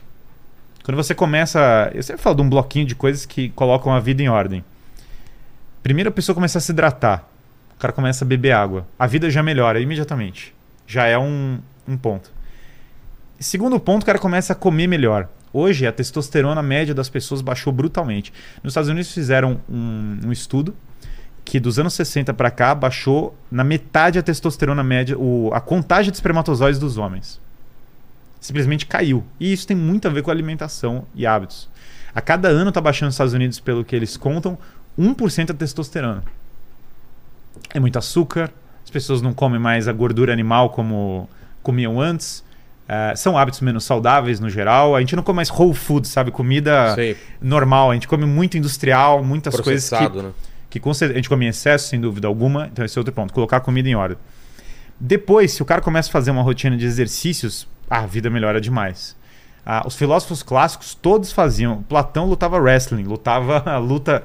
Quando 0.84 0.96
você 0.96 1.14
começa. 1.14 1.90
Eu 1.94 2.02
sempre 2.02 2.22
falo 2.22 2.36
de 2.36 2.42
um 2.42 2.48
bloquinho 2.48 2.86
de 2.86 2.94
coisas 2.94 3.26
que 3.26 3.50
colocam 3.50 3.92
a 3.92 4.00
vida 4.00 4.22
em 4.22 4.28
ordem. 4.28 4.64
Primeiro 5.82 6.08
a 6.08 6.12
pessoa 6.12 6.34
começa 6.34 6.58
a 6.58 6.60
se 6.60 6.72
hidratar. 6.72 7.28
O 7.76 7.78
cara 7.78 7.92
começa 7.92 8.24
a 8.24 8.28
beber 8.28 8.52
água. 8.52 8.86
A 8.98 9.06
vida 9.06 9.30
já 9.30 9.42
melhora 9.42 9.80
imediatamente. 9.80 10.54
Já 10.86 11.06
é 11.06 11.18
um, 11.18 11.58
um 11.86 11.96
ponto. 11.96 12.32
Segundo 13.38 13.78
ponto, 13.78 14.02
o 14.02 14.06
cara 14.06 14.18
começa 14.18 14.52
a 14.52 14.56
comer 14.56 14.86
melhor. 14.86 15.28
Hoje, 15.52 15.86
a 15.86 15.92
testosterona 15.92 16.62
média 16.62 16.94
das 16.94 17.08
pessoas 17.08 17.40
baixou 17.40 17.72
brutalmente. 17.72 18.32
Nos 18.62 18.72
Estados 18.72 18.88
Unidos 18.88 19.12
fizeram 19.12 19.60
um, 19.68 20.20
um 20.26 20.32
estudo 20.32 20.74
que 21.48 21.58
dos 21.58 21.78
anos 21.78 21.94
60 21.94 22.34
para 22.34 22.50
cá 22.50 22.74
baixou 22.74 23.34
na 23.50 23.64
metade 23.64 24.18
a 24.18 24.22
testosterona 24.22 24.84
média, 24.84 25.16
o, 25.18 25.50
a 25.54 25.60
contagem 25.62 26.10
de 26.10 26.16
espermatozoides 26.18 26.78
dos 26.78 26.98
homens. 26.98 27.40
Simplesmente 28.38 28.84
caiu. 28.84 29.24
E 29.40 29.50
isso 29.50 29.66
tem 29.66 29.74
muito 29.74 30.06
a 30.06 30.10
ver 30.10 30.22
com 30.22 30.30
alimentação 30.30 31.06
e 31.14 31.26
hábitos. 31.26 31.66
A 32.14 32.20
cada 32.20 32.48
ano 32.48 32.68
está 32.68 32.82
baixando 32.82 33.06
nos 33.06 33.14
Estados 33.14 33.32
Unidos, 33.32 33.58
pelo 33.60 33.82
que 33.82 33.96
eles 33.96 34.14
contam, 34.14 34.58
1% 34.98 35.50
a 35.50 35.54
testosterona. 35.54 36.22
É 37.72 37.80
muito 37.80 37.98
açúcar, 37.98 38.52
as 38.84 38.90
pessoas 38.90 39.22
não 39.22 39.32
comem 39.32 39.58
mais 39.58 39.88
a 39.88 39.92
gordura 39.92 40.30
animal 40.30 40.68
como 40.68 41.30
comiam 41.62 41.98
antes. 41.98 42.44
eh, 42.86 43.14
são 43.16 43.38
hábitos 43.38 43.62
menos 43.62 43.84
saudáveis 43.84 44.38
no 44.38 44.50
geral. 44.50 44.94
A 44.94 45.00
gente 45.00 45.16
não 45.16 45.22
come 45.22 45.36
mais 45.36 45.50
whole 45.50 45.72
food, 45.72 46.06
sabe? 46.06 46.30
Comida 46.30 46.94
Sei, 46.94 47.16
normal. 47.40 47.90
A 47.90 47.94
gente 47.94 48.06
come 48.06 48.26
muito 48.26 48.58
industrial, 48.58 49.24
muitas 49.24 49.58
coisas 49.58 49.88
que 49.88 49.96
processado, 49.96 50.22
né? 50.22 50.32
Que 50.70 50.80
a 50.86 51.12
gente 51.14 51.28
come 51.28 51.46
em 51.46 51.48
excesso, 51.48 51.88
sem 51.88 52.00
dúvida 52.00 52.28
alguma. 52.28 52.66
Então, 52.66 52.84
esse 52.84 52.98
é 52.98 53.00
outro 53.00 53.12
ponto. 53.12 53.32
Colocar 53.32 53.58
a 53.58 53.60
comida 53.60 53.88
em 53.88 53.94
ordem. 53.94 54.18
Depois, 55.00 55.52
se 55.52 55.62
o 55.62 55.64
cara 55.64 55.80
começa 55.80 56.08
a 56.08 56.12
fazer 56.12 56.30
uma 56.30 56.42
rotina 56.42 56.76
de 56.76 56.84
exercícios, 56.84 57.66
a 57.88 58.04
vida 58.04 58.28
melhora 58.28 58.60
demais. 58.60 59.16
Ah, 59.64 59.84
os 59.86 59.94
filósofos 59.94 60.42
clássicos 60.42 60.94
todos 60.94 61.30
faziam. 61.30 61.82
Platão 61.82 62.26
lutava 62.26 62.58
wrestling, 62.58 63.04
lutava 63.04 63.62
a 63.66 63.78
luta. 63.78 64.24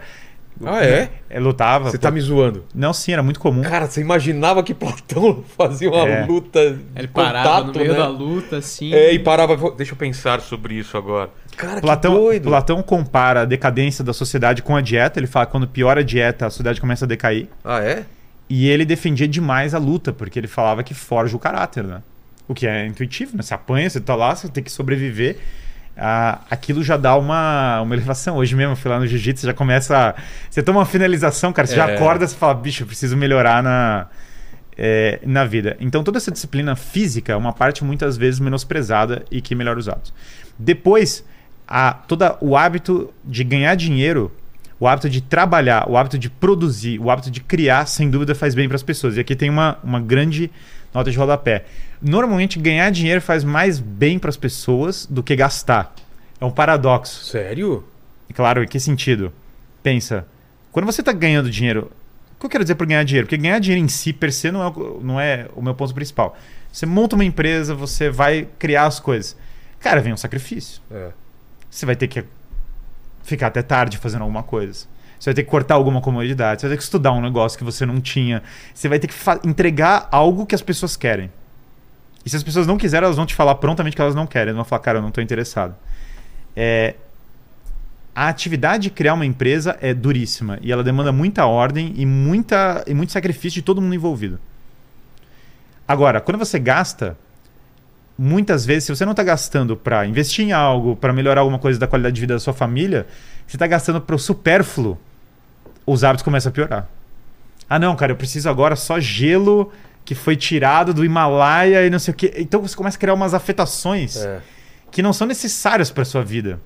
Ah, 0.64 0.84
é? 0.84 1.10
É, 1.30 1.40
lutava. 1.40 1.90
Você 1.90 1.98
tá 1.98 2.12
me 2.12 2.20
zoando. 2.22 2.64
Não, 2.74 2.94
sim, 2.94 3.12
era 3.14 3.24
muito 3.24 3.40
comum. 3.40 3.62
Cara, 3.62 3.88
você 3.88 4.02
imaginava 4.02 4.62
que 4.64 4.74
Platão 4.74 5.44
fazia 5.58 5.90
uma 5.90 6.08
É. 6.08 6.26
luta. 6.26 6.78
Ele 6.96 7.08
parava 7.08 7.68
no 7.68 7.74
meio 7.74 7.92
né? 7.94 7.98
da 7.98 8.08
luta, 8.08 8.58
assim. 8.58 8.94
É, 8.94 9.14
e 9.14 9.20
parava. 9.20 9.72
Deixa 9.72 9.94
eu 9.94 9.98
pensar 9.98 10.42
sobre 10.42 10.76
isso 10.76 10.96
agora. 10.98 11.30
Cara, 11.58 11.82
Platão, 11.82 12.14
que 12.14 12.20
doido. 12.20 12.50
Platão 12.50 12.82
compara 12.84 13.42
a 13.42 13.46
decadência 13.46 14.04
da 14.04 14.14
sociedade 14.14 14.62
com 14.62 14.76
a 14.76 14.82
dieta. 14.82 15.20
Ele 15.20 15.28
fala 15.28 15.46
que 15.46 15.52
quando 15.52 15.68
piora 15.68 16.02
a 16.02 16.04
dieta, 16.04 16.46
a 16.46 16.50
sociedade 16.50 16.80
começa 16.82 17.06
a 17.06 17.08
decair. 17.08 17.48
Ah, 17.64 17.80
é? 17.80 18.06
E 18.50 18.68
ele 18.70 18.86
defendia 18.86 19.28
demais 19.28 19.74
a 19.74 19.80
luta, 19.80 20.12
porque 20.14 20.38
ele 20.40 20.48
falava 20.48 20.84
que 20.84 20.94
forja 20.94 21.36
o 21.36 21.40
caráter, 21.40 21.84
né? 21.84 22.02
O 22.48 22.54
que 22.54 22.68
é 22.68 22.86
intuitivo, 22.86 23.36
né? 23.38 23.42
Você 23.42 23.54
apanha, 23.54 23.90
você 23.90 24.00
tá 24.02 24.16
lá, 24.16 24.36
você 24.36 24.48
tem 24.50 24.64
que 24.64 24.72
sobreviver. 24.72 25.38
Ah, 25.96 26.40
aquilo 26.50 26.84
já 26.84 26.98
dá 26.98 27.16
uma, 27.16 27.82
uma 27.82 27.94
elevação. 27.96 28.38
Hoje 28.38 28.56
mesmo, 28.56 28.72
eu 28.74 28.76
fui 28.76 28.90
lá 28.90 29.00
no 29.00 29.06
jiu-jitsu, 29.06 29.42
você 29.42 29.48
já 29.48 29.54
começa. 29.54 29.96
a- 30.10 30.16
Você 30.50 30.64
toma 30.64 30.80
uma 30.80 30.86
finalização, 30.86 31.54
cara, 31.54 31.68
você 31.68 31.76
já 31.76 31.88
É. 31.90 31.96
acorda, 31.96 32.28
você 32.28 32.36
fala, 32.36 32.54
bicho, 32.56 32.84
eu 32.84 32.88
preciso 32.88 33.16
melhorar 33.16 33.62
na, 33.62 34.08
é, 34.78 35.20
na 35.24 35.46
vida. 35.46 35.78
Então, 35.80 36.04
toda 36.04 36.18
essa 36.18 36.32
disciplina 36.32 36.76
física 36.76 37.34
é 37.34 37.36
uma 37.36 37.54
parte 37.54 37.84
muitas 37.84 38.18
vezes 38.18 38.40
menosprezada 38.40 39.24
e 39.30 39.40
que 39.40 39.54
melhora 39.54 39.78
os 39.78 39.88
hábitos. 39.88 40.12
Depois, 40.58 41.24
a, 41.68 41.94
todo 41.94 42.24
o 42.42 42.58
hábito 42.58 43.14
de 43.24 43.44
ganhar 43.44 43.76
dinheiro, 43.76 44.32
o 44.80 44.88
hábito 44.88 45.08
de 45.10 45.22
trabalhar, 45.22 45.88
o 45.88 45.96
hábito 45.96 46.18
de 46.18 46.30
produzir, 46.30 47.00
o 47.00 47.12
hábito 47.12 47.30
de 47.30 47.40
criar, 47.40 47.86
sem 47.86 48.10
dúvida 48.10 48.34
faz 48.34 48.56
bem 48.56 48.68
para 48.68 48.76
as 48.76 48.84
pessoas. 48.84 49.16
E 49.16 49.20
aqui 49.20 49.36
tem 49.36 49.50
uma, 49.50 49.78
uma 49.84 50.00
grande 50.00 50.50
nota 50.94 51.10
de 51.12 51.18
rodapé. 51.18 51.66
Normalmente, 52.02 52.60
ganhar 52.60 52.90
dinheiro 52.92 53.22
faz 53.22 53.44
mais 53.44 53.80
bem 53.80 54.20
para 54.20 54.30
as 54.30 54.38
pessoas 54.38 55.06
do 55.06 55.24
que 55.24 55.36
gastar. 55.36 55.94
É 56.40 56.46
um 56.46 56.52
paradoxo. 56.52 57.24
Sério? 57.26 57.84
E 58.30 58.34
Claro, 58.34 58.64
em 58.64 58.68
que 58.68 58.80
sentido? 58.80 59.32
Pensa, 59.82 60.26
quando 60.72 60.86
você 60.86 61.02
está 61.02 61.12
ganhando 61.12 61.50
dinheiro, 61.50 61.92
o 62.36 62.40
que 62.40 62.46
eu 62.46 62.50
quero 62.50 62.64
dizer 62.64 62.76
por 62.76 62.86
ganhar 62.88 63.04
dinheiro? 63.04 63.26
Porque 63.28 63.38
ganhar 63.38 63.60
dinheiro 63.60 63.84
em 63.84 63.88
si, 63.88 64.12
per 64.14 64.32
se, 64.34 64.52
não 64.52 64.62
é, 64.64 64.68
o- 64.68 65.00
não 65.04 65.20
é 65.20 65.48
o 65.56 65.62
meu 65.62 65.74
ponto 65.74 65.94
principal. 65.94 66.38
Você 66.72 66.86
monta 66.86 67.16
uma 67.16 67.24
empresa, 67.26 67.74
você 67.76 68.10
vai 68.10 68.48
criar 68.60 68.86
as 68.86 69.00
coisas. 69.00 69.36
Cara, 69.80 70.02
vem 70.02 70.12
um 70.14 70.18
sacrifício. 70.18 70.82
É. 70.92 71.10
Você 71.70 71.86
vai 71.86 71.96
ter 71.96 72.08
que 72.08 72.24
ficar 73.24 73.48
até 73.48 73.62
tarde 73.62 73.98
fazendo 73.98 74.22
alguma 74.24 74.44
coisa. 74.44 74.86
Você 75.24 75.30
vai 75.30 75.36
ter 75.36 75.44
que 75.44 75.50
cortar 75.50 75.76
alguma 75.76 76.02
comodidade, 76.02 76.60
você 76.60 76.68
vai 76.68 76.76
ter 76.76 76.80
que 76.80 76.84
estudar 76.84 77.14
um 77.14 77.22
negócio 77.22 77.58
que 77.58 77.64
você 77.64 77.86
não 77.86 78.02
tinha. 78.02 78.44
Você 78.74 78.90
vai 78.90 79.00
ter 79.00 79.08
que 79.08 79.16
entregar 79.46 80.10
algo 80.12 80.46
que 80.46 80.54
as 80.54 80.62
pessoas 80.62 80.98
querem. 80.98 81.32
E 82.26 82.30
se 82.30 82.36
as 82.36 82.44
pessoas 82.44 82.68
não 82.68 82.78
quiserem, 82.78 83.06
elas 83.06 83.16
vão 83.16 83.26
te 83.26 83.34
falar 83.34 83.56
prontamente 83.56 83.96
que 83.96 84.02
elas 84.02 84.16
não 84.16 84.28
querem. 84.28 84.50
Elas 84.50 84.58
vão 84.58 84.66
falar, 84.66 84.82
cara, 84.82 84.98
eu 84.98 85.02
não 85.02 85.08
estou 85.08 85.24
interessado. 85.24 85.76
É, 86.54 86.96
a 88.14 88.28
atividade 88.28 88.84
de 88.84 88.90
criar 88.90 89.14
uma 89.14 89.26
empresa 89.26 89.78
é 89.80 89.94
duríssima 89.94 90.60
e 90.62 90.74
ela 90.74 90.84
demanda 90.84 91.14
muita 91.14 91.46
ordem 91.46 91.94
e, 91.96 92.06
muita, 92.06 92.84
e 92.86 92.94
muito 92.94 93.14
sacrifício 93.14 93.62
de 93.62 93.62
todo 93.62 93.82
mundo 93.82 93.96
envolvido. 93.96 94.38
Agora, 95.88 96.20
quando 96.20 96.38
você 96.38 96.60
gasta, 96.60 97.18
muitas 98.18 98.66
vezes, 98.66 98.84
se 98.84 98.94
você 98.94 99.06
não 99.06 99.14
está 99.14 99.24
gastando 99.24 99.78
para 99.78 100.06
investir 100.06 100.44
em 100.44 100.52
algo, 100.52 100.98
para 100.98 101.14
melhorar 101.14 101.40
alguma 101.40 101.60
coisa 101.60 101.80
da 101.80 101.88
qualidade 101.88 102.14
de 102.14 102.20
vida 102.20 102.34
da 102.34 102.42
sua 102.42 102.54
família, 102.54 103.08
você 103.48 103.56
está 103.56 103.68
gastando 103.68 104.02
para 104.02 104.18
o 104.18 104.20
supérfluo, 104.20 105.00
os 105.86 106.04
hábitos 106.04 106.24
começam 106.24 106.50
a 106.50 106.54
piorar. 106.54 106.88
Ah, 107.70 107.80
não, 107.80 107.96
cara, 107.96 108.12
eu 108.12 108.16
preciso 108.16 108.50
agora 108.50 108.76
só 108.76 109.00
gelo 109.00 109.72
que 110.06 110.14
foi 110.16 110.36
tirado 110.36 110.94
do 110.94 111.04
Himalaia 111.06 111.86
e 111.86 111.90
não 111.90 111.98
sei 112.00 112.14
o 112.14 112.18
quê. 112.18 112.34
Então 112.38 112.62
você 112.62 112.76
começa 112.76 112.98
a 112.98 113.00
criar 113.00 113.14
umas 113.14 113.34
afetações 113.34 114.18
É. 114.18 114.42
que 114.92 115.02
não 115.02 115.14
são 115.14 115.26
necessárias 115.26 115.90
para 115.90 116.04
sua 116.06 116.24
vida. 116.24 116.60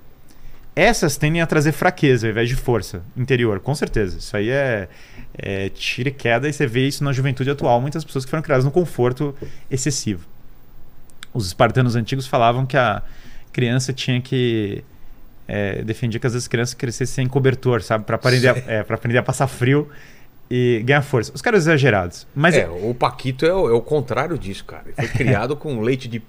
Essas 0.76 1.18
tendem 1.18 1.42
a 1.42 1.48
trazer 1.48 1.72
fraqueza 1.72 2.28
ao 2.28 2.32
invés 2.32 2.50
de 2.50 2.56
força 2.56 3.02
interior, 3.16 3.60
com 3.60 3.74
certeza. 3.74 4.18
Isso 4.20 4.36
aí 4.38 4.50
é, 4.50 4.88
é 5.38 5.70
tira 5.70 6.10
e 6.10 6.12
queda 6.12 6.48
e 6.48 6.54
você 6.54 6.68
vê 6.68 6.88
isso 6.88 7.04
na 7.04 7.12
juventude 7.14 7.50
atual. 7.50 7.80
Muitas 7.82 8.04
pessoas 8.04 8.26
que 8.26 8.30
foram 8.32 8.44
criadas 8.44 8.66
no 8.66 8.70
conforto 8.72 9.36
excessivo. 9.72 10.26
Os 11.34 11.48
espartanos 11.48 11.96
antigos 11.96 12.28
falavam 12.28 12.66
que 12.66 12.78
a 12.78 13.02
criança 13.52 13.92
tinha 13.94 14.22
que 14.22 14.84
é, 15.48 15.82
defendia 15.84 16.20
que 16.20 16.28
às 16.28 16.34
vezes 16.34 16.46
as 16.46 16.48
crianças 16.48 16.74
crescessem 16.74 17.24
sem 17.24 17.28
cobertor, 17.28 17.82
sabe, 17.82 18.04
para 18.04 18.16
aprender, 18.16 18.50
a, 18.50 18.56
é, 18.68 18.84
pra 18.84 18.96
aprender 18.96 19.18
a 19.18 19.24
passar 19.24 19.48
frio 19.48 19.88
e 20.50 20.82
ganhar 20.86 21.02
força. 21.02 21.32
Os 21.34 21.42
caras 21.42 21.64
exagerados, 21.64 22.28
mas 22.36 22.56
é, 22.56 22.68
o 22.68 22.94
Paquito 22.94 23.46
é 23.46 23.54
o, 23.54 23.70
é 23.70 23.74
o 23.74 23.82
contrário 23.82 24.38
disso, 24.38 24.66
cara. 24.66 24.84
Ele 24.86 24.96
foi 24.96 25.08
criado 25.08 25.56
com 25.56 25.80
leite 25.82 26.08
de 26.08 26.22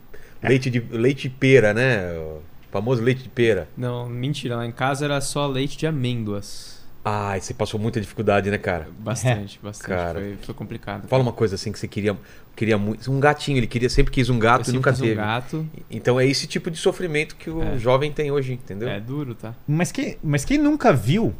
leite 0.42 0.70
de 0.70 0.80
leite 0.80 1.28
de 1.28 1.34
pera, 1.34 1.74
né? 1.74 2.12
O 2.12 2.40
famoso 2.70 3.02
leite 3.02 3.22
de 3.22 3.28
pera. 3.28 3.68
Não, 3.76 4.08
mentira. 4.08 4.56
Lá 4.56 4.66
em 4.66 4.72
casa 4.72 5.04
era 5.04 5.20
só 5.20 5.46
leite 5.46 5.76
de 5.76 5.86
amêndoas. 5.86 6.77
Ai, 7.04 7.40
você 7.40 7.54
passou 7.54 7.80
muita 7.80 8.00
dificuldade, 8.00 8.50
né, 8.50 8.58
cara? 8.58 8.86
Bastante, 8.98 9.58
bastante. 9.62 9.88
Cara. 9.88 10.20
Foi, 10.20 10.36
foi 10.42 10.54
complicado. 10.54 11.08
Fala 11.08 11.22
uma 11.22 11.32
coisa 11.32 11.54
assim 11.54 11.72
que 11.72 11.78
você 11.78 11.88
queria, 11.88 12.14
queria 12.54 12.76
muito. 12.76 13.10
Um 13.10 13.18
gatinho, 13.18 13.56
ele 13.56 13.66
queria 13.66 13.88
sempre 13.88 14.12
quis 14.12 14.28
um 14.28 14.34
Eu 14.34 14.40
gato 14.40 14.62
e 14.62 14.64
sempre 14.66 14.76
nunca 14.78 14.90
quis 14.90 15.00
um 15.00 15.04
teve. 15.04 15.14
gato. 15.16 15.66
Então 15.90 16.20
é 16.20 16.26
esse 16.26 16.46
tipo 16.46 16.70
de 16.70 16.76
sofrimento 16.76 17.36
que 17.36 17.48
o 17.48 17.62
É. 17.62 17.78
jovem 17.78 18.12
tem 18.12 18.30
hoje, 18.30 18.52
entendeu? 18.52 18.88
É 18.88 19.00
duro, 19.00 19.34
tá? 19.34 19.54
Mas, 19.66 19.90
que, 19.90 20.18
mas 20.22 20.44
quem 20.44 20.58
nunca 20.58 20.92
viu 20.92 21.32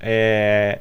é, 0.00 0.78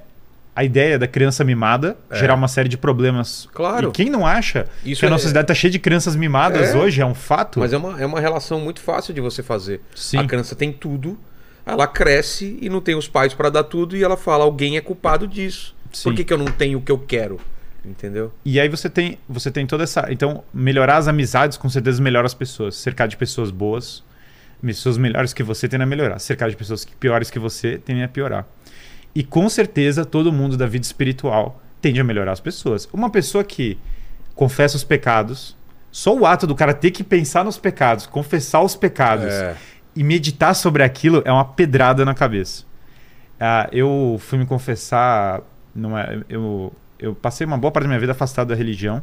a 0.55 0.63
ideia 0.63 0.99
da 0.99 1.07
criança 1.07 1.43
mimada 1.43 1.97
É. 2.09 2.19
gerar 2.19 2.35
uma 2.35 2.47
série 2.47 2.69
de 2.69 2.77
problemas? 2.77 3.47
Claro. 3.53 3.89
E 3.89 3.91
quem 3.91 4.09
não 4.09 4.27
acha 4.27 4.67
Isso 4.85 4.99
que 4.99 5.05
a 5.05 5.07
é- 5.07 5.11
nossa 5.11 5.27
cidade 5.27 5.45
está 5.45 5.55
cheia 5.55 5.71
de 5.71 5.79
crianças 5.79 6.15
mimadas 6.15 6.75
É. 6.75 6.77
hoje 6.77 7.01
é 7.01 7.05
um 7.05 7.15
fato? 7.15 7.59
Mas 7.59 7.73
é 7.73 7.77
uma, 7.77 7.99
é 8.01 8.05
uma 8.05 8.19
relação 8.19 8.59
muito 8.59 8.79
fácil 8.81 9.13
de 9.13 9.21
você 9.21 9.41
fazer. 9.41 9.81
Sim. 9.95 10.17
A 10.19 10.27
criança 10.27 10.55
tem 10.55 10.71
tudo, 10.71 11.17
ela 11.65 11.87
cresce 11.87 12.57
e 12.61 12.69
não 12.69 12.81
tem 12.81 12.95
os 12.95 13.07
pais 13.07 13.33
para 13.33 13.49
dar 13.49 13.63
tudo 13.63 13.95
e 13.95 14.03
ela 14.03 14.17
fala: 14.17 14.43
alguém 14.43 14.77
é 14.77 14.81
culpado 14.81 15.27
disso. 15.27 15.75
Sim. 15.91 16.03
Por 16.03 16.15
que, 16.15 16.23
que 16.23 16.33
eu 16.33 16.37
não 16.37 16.47
tenho 16.47 16.79
o 16.79 16.81
que 16.81 16.91
eu 16.91 16.97
quero? 16.97 17.39
Entendeu? 17.85 18.33
E 18.45 18.59
aí 18.59 18.69
você 18.69 18.89
tem, 18.89 19.17
você 19.27 19.51
tem 19.51 19.67
toda 19.67 19.83
essa. 19.83 20.07
Então, 20.09 20.43
melhorar 20.53 20.97
as 20.97 21.07
amizades 21.07 21.57
com 21.57 21.69
certeza 21.69 22.01
melhora 22.01 22.25
as 22.25 22.33
pessoas. 22.33 22.75
Cercar 22.75 23.07
de 23.07 23.17
pessoas 23.17 23.51
boas, 23.51 24.03
pessoas 24.61 24.97
melhores 24.97 25.33
que 25.33 25.43
você 25.43 25.67
tendem 25.67 25.83
a 25.83 25.87
melhorar. 25.87 26.19
Cercar 26.19 26.49
de 26.49 26.55
pessoas 26.55 26.85
piores 26.85 27.29
que 27.29 27.39
você 27.39 27.77
tendem 27.77 28.03
a 28.03 28.07
piorar. 28.07 28.47
E 29.13 29.23
com 29.23 29.47
certeza 29.49 30.05
todo 30.05 30.31
mundo 30.31 30.57
da 30.57 30.65
vida 30.65 30.85
espiritual 30.85 31.61
tende 31.81 31.99
a 31.99 32.03
melhorar 32.03 32.31
as 32.31 32.39
pessoas. 32.39 32.87
Uma 32.91 33.09
pessoa 33.09 33.43
que 33.43 33.77
confessa 34.33 34.75
os 34.75 34.83
pecados, 34.83 35.55
só 35.91 36.15
o 36.15 36.25
ato 36.25 36.47
do 36.47 36.55
cara 36.55 36.73
ter 36.73 36.89
que 36.91 37.03
pensar 37.03 37.43
nos 37.43 37.57
pecados, 37.57 38.07
confessar 38.07 38.61
os 38.61 38.75
pecados 38.75 39.31
É. 39.31 39.55
e 39.95 40.03
meditar 40.03 40.55
sobre 40.55 40.83
aquilo 40.83 41.21
é 41.25 41.31
uma 41.31 41.45
pedrada 41.45 42.03
na 42.03 42.13
cabeça. 42.13 42.63
Ah, 43.39 43.67
eu 43.71 44.17
fui 44.19 44.37
me 44.37 44.45
confessar, 44.45 45.41
numa, 45.75 46.23
eu, 46.29 46.73
eu 46.97 47.13
passei 47.13 47.45
uma 47.45 47.57
boa 47.57 47.71
parte 47.71 47.83
da 47.83 47.89
minha 47.89 47.99
vida 47.99 48.11
afastado 48.11 48.49
da 48.49 48.55
religião 48.55 49.01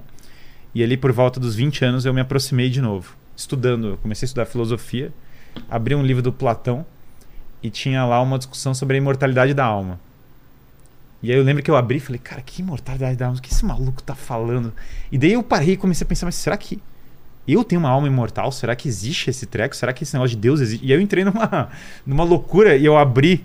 e 0.75 0.83
ali 0.83 0.97
por 0.97 1.13
volta 1.13 1.39
dos 1.39 1.55
20 1.55 1.85
anos 1.85 2.05
eu 2.05 2.15
me 2.15 2.21
aproximei 2.21 2.71
de 2.71 2.81
novo, 2.81 3.15
estudando, 3.37 3.99
comecei 4.03 4.25
a 4.25 4.29
estudar 4.29 4.47
filosofia, 4.47 5.13
abri 5.69 5.95
um 5.95 6.03
livro 6.03 6.23
do 6.23 6.33
Platão 6.33 6.87
e 7.63 7.71
tinha 7.71 8.05
lá 8.05 8.21
uma 8.21 8.39
discussão 8.39 8.73
sobre 8.73 8.97
a 8.97 8.99
imortalidade 8.99 9.53
da 9.53 9.65
alma. 9.65 9.99
E 11.23 11.31
aí 11.31 11.37
eu 11.37 11.45
lembro 11.45 11.63
que 11.63 11.71
eu 11.71 11.77
abri 11.77 11.99
e 11.99 12.01
falei, 12.01 12.19
cara, 12.19 12.41
que 12.41 12.63
imortalidade 12.63 13.17
da 13.17 13.27
alma? 13.27 13.39
O 13.39 13.43
que 13.43 13.53
esse 13.53 13.65
maluco 13.65 14.03
tá 14.03 14.15
falando? 14.15 14.73
E 15.13 15.19
daí 15.19 15.35
eu 15.35 15.43
parei 15.43 15.75
e 15.75 15.77
comecei 15.77 16.05
a 16.05 16.09
pensar, 16.09 16.27
mas 16.27 16.35
será 16.35 16.57
que 16.57 16.81
eu 17.49 17.65
tenho 17.65 17.81
uma 17.81 17.89
alma 17.89 18.07
imortal? 18.07 18.53
Será 18.53 18.77
que 18.77 18.89
existe 18.89 19.31
esse 19.31 19.47
treco? 19.47 19.75
Será 19.75 19.93
que 19.93 20.03
esse 20.05 20.15
negócio 20.15 20.37
de 20.37 20.41
Deus 20.41 20.61
existe? 20.61 20.85
E 20.87 20.93
aí 20.93 20.99
eu 20.99 21.01
entrei 21.03 21.25
numa, 21.25 21.69
numa 22.07 22.25
loucura 22.25 22.77
e 22.77 22.85
eu 22.85 22.97
abri, 22.97 23.45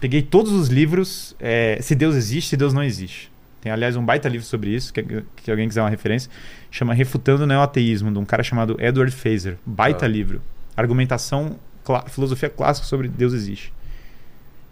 peguei 0.00 0.22
todos 0.22 0.52
os 0.52 0.68
livros, 0.68 1.34
é, 1.40 1.78
se 1.82 1.94
Deus 1.94 2.14
existe, 2.14 2.50
se 2.50 2.56
Deus 2.56 2.72
não 2.72 2.82
existe. 2.82 3.30
Tem, 3.60 3.72
aliás, 3.72 3.96
um 3.96 4.04
baita 4.04 4.28
livro 4.28 4.46
sobre 4.46 4.70
isso, 4.74 4.92
que, 4.92 5.02
que 5.36 5.50
alguém 5.50 5.66
quiser 5.66 5.80
uma 5.80 5.88
referência, 5.90 6.30
chama 6.70 6.92
Refutando 6.92 7.44
o 7.44 7.46
Neoateísmo, 7.46 8.12
de 8.12 8.18
um 8.18 8.24
cara 8.24 8.42
chamado 8.42 8.76
Edward 8.78 9.10
Fazer. 9.14 9.56
Baita 9.64 10.04
Ah. 10.04 10.08
livro. 10.08 10.42
Argumentação, 10.76 11.56
clá- 11.82 12.04
filosofia 12.06 12.50
clássica 12.50 12.86
sobre 12.86 13.08
Deus 13.08 13.32
existe. 13.32 13.72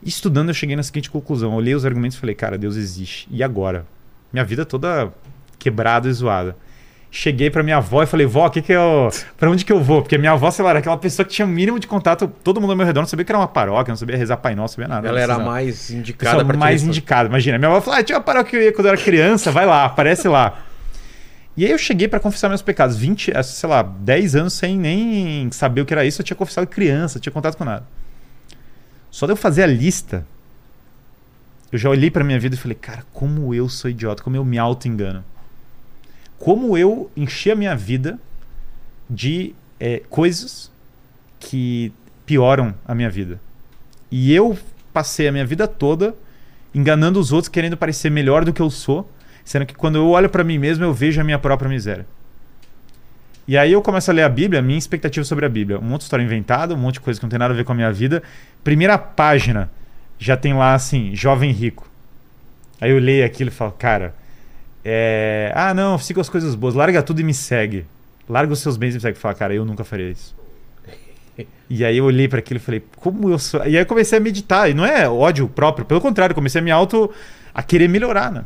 Estudando, 0.05 0.49
eu 0.51 0.55
cheguei 0.55 0.77
na 0.77 0.83
seguinte 0.83 1.09
conclusão. 1.11 1.53
Eu 1.53 1.57
olhei 1.57 1.75
os 1.75 1.87
argumentos 1.87 2.17
e 2.17 2.21
falei, 2.21 2.35
cara, 2.35 2.59
Deus 2.59 2.77
existe. 2.77 3.27
E 3.31 3.43
agora? 3.43 3.87
Minha 4.33 4.45
vida 4.45 4.67
toda 4.67 5.13
quebrada 5.59 6.09
e 6.09 6.13
zoada. 6.13 6.57
Cheguei 7.15 7.51
pra 7.51 7.63
minha 7.63 7.77
avó 7.77 8.03
e 8.03 8.07
falei, 8.07 8.25
vó, 8.25 8.49
que 8.49 8.63
que 8.63 8.73
eu, 8.73 9.11
pra 9.37 9.51
onde 9.51 9.67
que 9.67 9.71
eu 9.71 9.83
vou? 9.83 10.01
Porque 10.01 10.17
minha 10.17 10.33
avó, 10.33 10.51
sei 10.51 10.65
lá, 10.65 10.71
era 10.71 10.79
aquela 10.79 10.97
pessoa 10.97 11.27
que 11.27 11.35
tinha 11.35 11.45
o 11.45 11.49
mínimo 11.49 11.79
de 11.79 11.87
contato, 11.87 12.27
todo 12.43 12.59
mundo 12.59 12.71
ao 12.71 12.77
meu 12.77 12.87
redor, 12.87 13.03
não 13.03 13.07
sabia 13.07 13.23
que 13.23 13.31
era 13.31 13.39
uma 13.39 13.47
paróquia, 13.47 13.93
não 13.93 13.99
sabia 13.99 14.17
rezar 14.17 14.39
Pai 14.39 14.55
Nosso, 14.55 14.81
não 14.81 14.87
sabia 14.87 14.97
nada. 14.97 15.09
Ela 15.09 15.19
não 15.19 15.23
era 15.23 15.35
precisava. 15.35 15.55
mais 15.55 15.91
indicada 15.91 16.43
para 16.43 16.57
mais 16.57 16.83
indicada. 16.83 17.29
Imagina, 17.29 17.59
minha 17.59 17.71
avó 17.71 17.83
falou: 17.83 18.01
ah, 18.01 18.03
tinha 18.03 18.17
uma 18.17 18.25
paróquia 18.25 18.51
que 18.51 18.57
eu 18.57 18.63
ia 18.63 18.73
quando 18.73 18.87
eu 18.87 18.95
era 18.95 19.03
criança, 19.03 19.51
vai 19.51 19.67
lá, 19.67 19.85
aparece 19.85 20.27
lá. 20.27 20.63
E 21.55 21.67
aí 21.67 21.71
eu 21.71 21.77
cheguei 21.77 22.09
pra 22.09 22.19
confessar 22.19 22.49
meus 22.49 22.63
pecados, 22.63 22.97
20, 22.97 23.31
eh, 23.37 23.43
sei 23.43 23.69
lá, 23.69 23.83
10 23.83 24.35
anos 24.35 24.55
sem 24.55 24.79
nem 24.79 25.51
saber 25.53 25.83
o 25.83 25.85
que 25.85 25.93
era 25.93 26.07
isso, 26.07 26.23
eu 26.23 26.25
tinha 26.25 26.35
confessado 26.35 26.67
criança, 26.67 27.19
não 27.19 27.21
tinha 27.21 27.33
contato 27.33 27.59
com 27.59 27.65
nada. 27.65 27.85
Só 29.11 29.27
de 29.27 29.33
eu 29.33 29.37
fazer 29.37 29.65
a 29.65 29.67
lista, 29.67 30.27
eu 31.71 31.79
já 31.79 31.91
olhei 31.91 32.11
pra 32.11 32.25
minha 32.25 32.41
vida 32.41 32.55
e 32.55 32.59
falei, 32.59 32.75
cara, 32.75 33.05
como 33.13 33.55
eu 33.55 33.69
sou 33.69 33.91
idiota, 33.91 34.23
como 34.23 34.35
eu 34.35 34.45
me 34.47 34.57
auto-engano. 34.59 35.23
Como 36.43 36.77
eu 36.77 37.09
enchi 37.17 37.53
a 37.53 37.55
minha 37.55 37.77
vida 37.77 38.19
de 39.09 39.55
eh, 39.79 40.03
coisas 40.11 40.73
que 41.39 41.93
pioram 42.27 42.75
a 42.85 42.97
minha 42.97 43.09
vida. 43.09 43.41
E 44.11 44.35
eu 44.35 44.59
passei 44.93 45.29
a 45.29 45.33
minha 45.33 45.47
vida 45.47 45.69
toda 45.69 46.17
enganando 46.75 47.21
os 47.21 47.31
outros, 47.31 47.49
querendo 47.49 47.77
parecer 47.77 48.11
melhor 48.11 48.45
do 48.45 48.53
que 48.53 48.61
eu 48.61 48.71
sou, 48.71 49.09
sendo 49.45 49.65
que 49.65 49.73
quando 49.73 49.95
eu 49.95 50.09
olho 50.09 50.29
pra 50.29 50.43
mim 50.43 50.59
mesmo, 50.59 50.85
eu 50.85 50.93
vejo 50.93 51.21
a 51.21 51.25
minha 51.25 51.39
própria 51.39 51.69
miséria. 51.69 52.05
E 53.47 53.57
aí 53.57 53.71
eu 53.71 53.81
começo 53.81 54.11
a 54.11 54.15
ler 54.15 54.23
a 54.25 54.29
Bíblia, 54.29 54.59
a 54.59 54.63
minha 54.65 54.81
expectativa 54.81 55.25
sobre 55.25 55.47
a 55.47 55.49
Bíblia. 55.49 55.79
Um 55.79 55.83
monte 55.83 56.01
de 56.01 56.05
história 56.07 56.25
inventada, 56.25 56.75
um 56.75 56.77
monte 56.77 56.95
de 56.95 57.03
coisa 57.03 57.21
que 57.21 57.25
não 57.25 57.31
tem 57.31 57.39
nada 57.39 57.55
a 57.55 57.57
ver 57.57 57.63
com 57.63 57.71
a 57.71 57.77
minha 57.77 57.93
vida. 57.93 58.21
Primeira 58.65 58.99
página, 58.99 59.71
já 60.19 60.37
tem 60.37 60.55
lá 60.55 60.75
assim, 60.75 61.15
jovem 61.15 61.53
rico. 61.53 61.89
Aí 62.81 62.91
eu 62.91 62.99
leio 62.99 63.25
aquilo 63.25 63.49
e 63.49 63.53
falo, 63.53 63.71
cara, 63.71 64.13
é... 64.85 65.53
ah 65.55 65.73
não, 65.73 65.99
siga 65.99 66.21
as 66.21 66.29
coisas 66.29 66.55
boas, 66.55 66.75
larga 66.75 67.03
tudo 67.03 67.21
e 67.21 67.25
me 67.25 67.35
segue. 67.35 67.87
Larga 68.29 68.53
os 68.53 68.61
seus 68.61 68.77
bens 68.77 68.93
e 68.93 68.95
me 68.95 69.01
segue. 69.01 69.19
Fala, 69.19 69.35
cara, 69.35 69.55
eu 69.55 69.65
nunca 69.65 69.85
faria 69.85 70.11
isso. 70.11 70.35
E 71.71 71.87
aí 71.87 71.97
eu 71.97 72.05
olhei 72.05 72.29
para 72.29 72.41
aquilo 72.41 72.59
e 72.59 72.63
falei, 72.63 72.85
como 72.97 73.31
eu 73.31 73.39
sou. 73.39 73.61
E 73.61 73.69
aí 73.69 73.77
eu 73.77 73.87
comecei 73.87 74.19
a 74.19 74.21
meditar. 74.21 74.69
E 74.69 74.75
não 74.75 74.85
é 74.85 75.09
ódio 75.09 75.49
próprio, 75.49 75.87
pelo 75.87 76.03
contrário, 76.03 76.35
comecei 76.35 76.61
a 76.61 76.65
me 76.65 76.71
auto. 76.71 77.11
a 77.55 77.63
querer 77.63 77.89
melhorar, 77.89 78.31
né? 78.31 78.45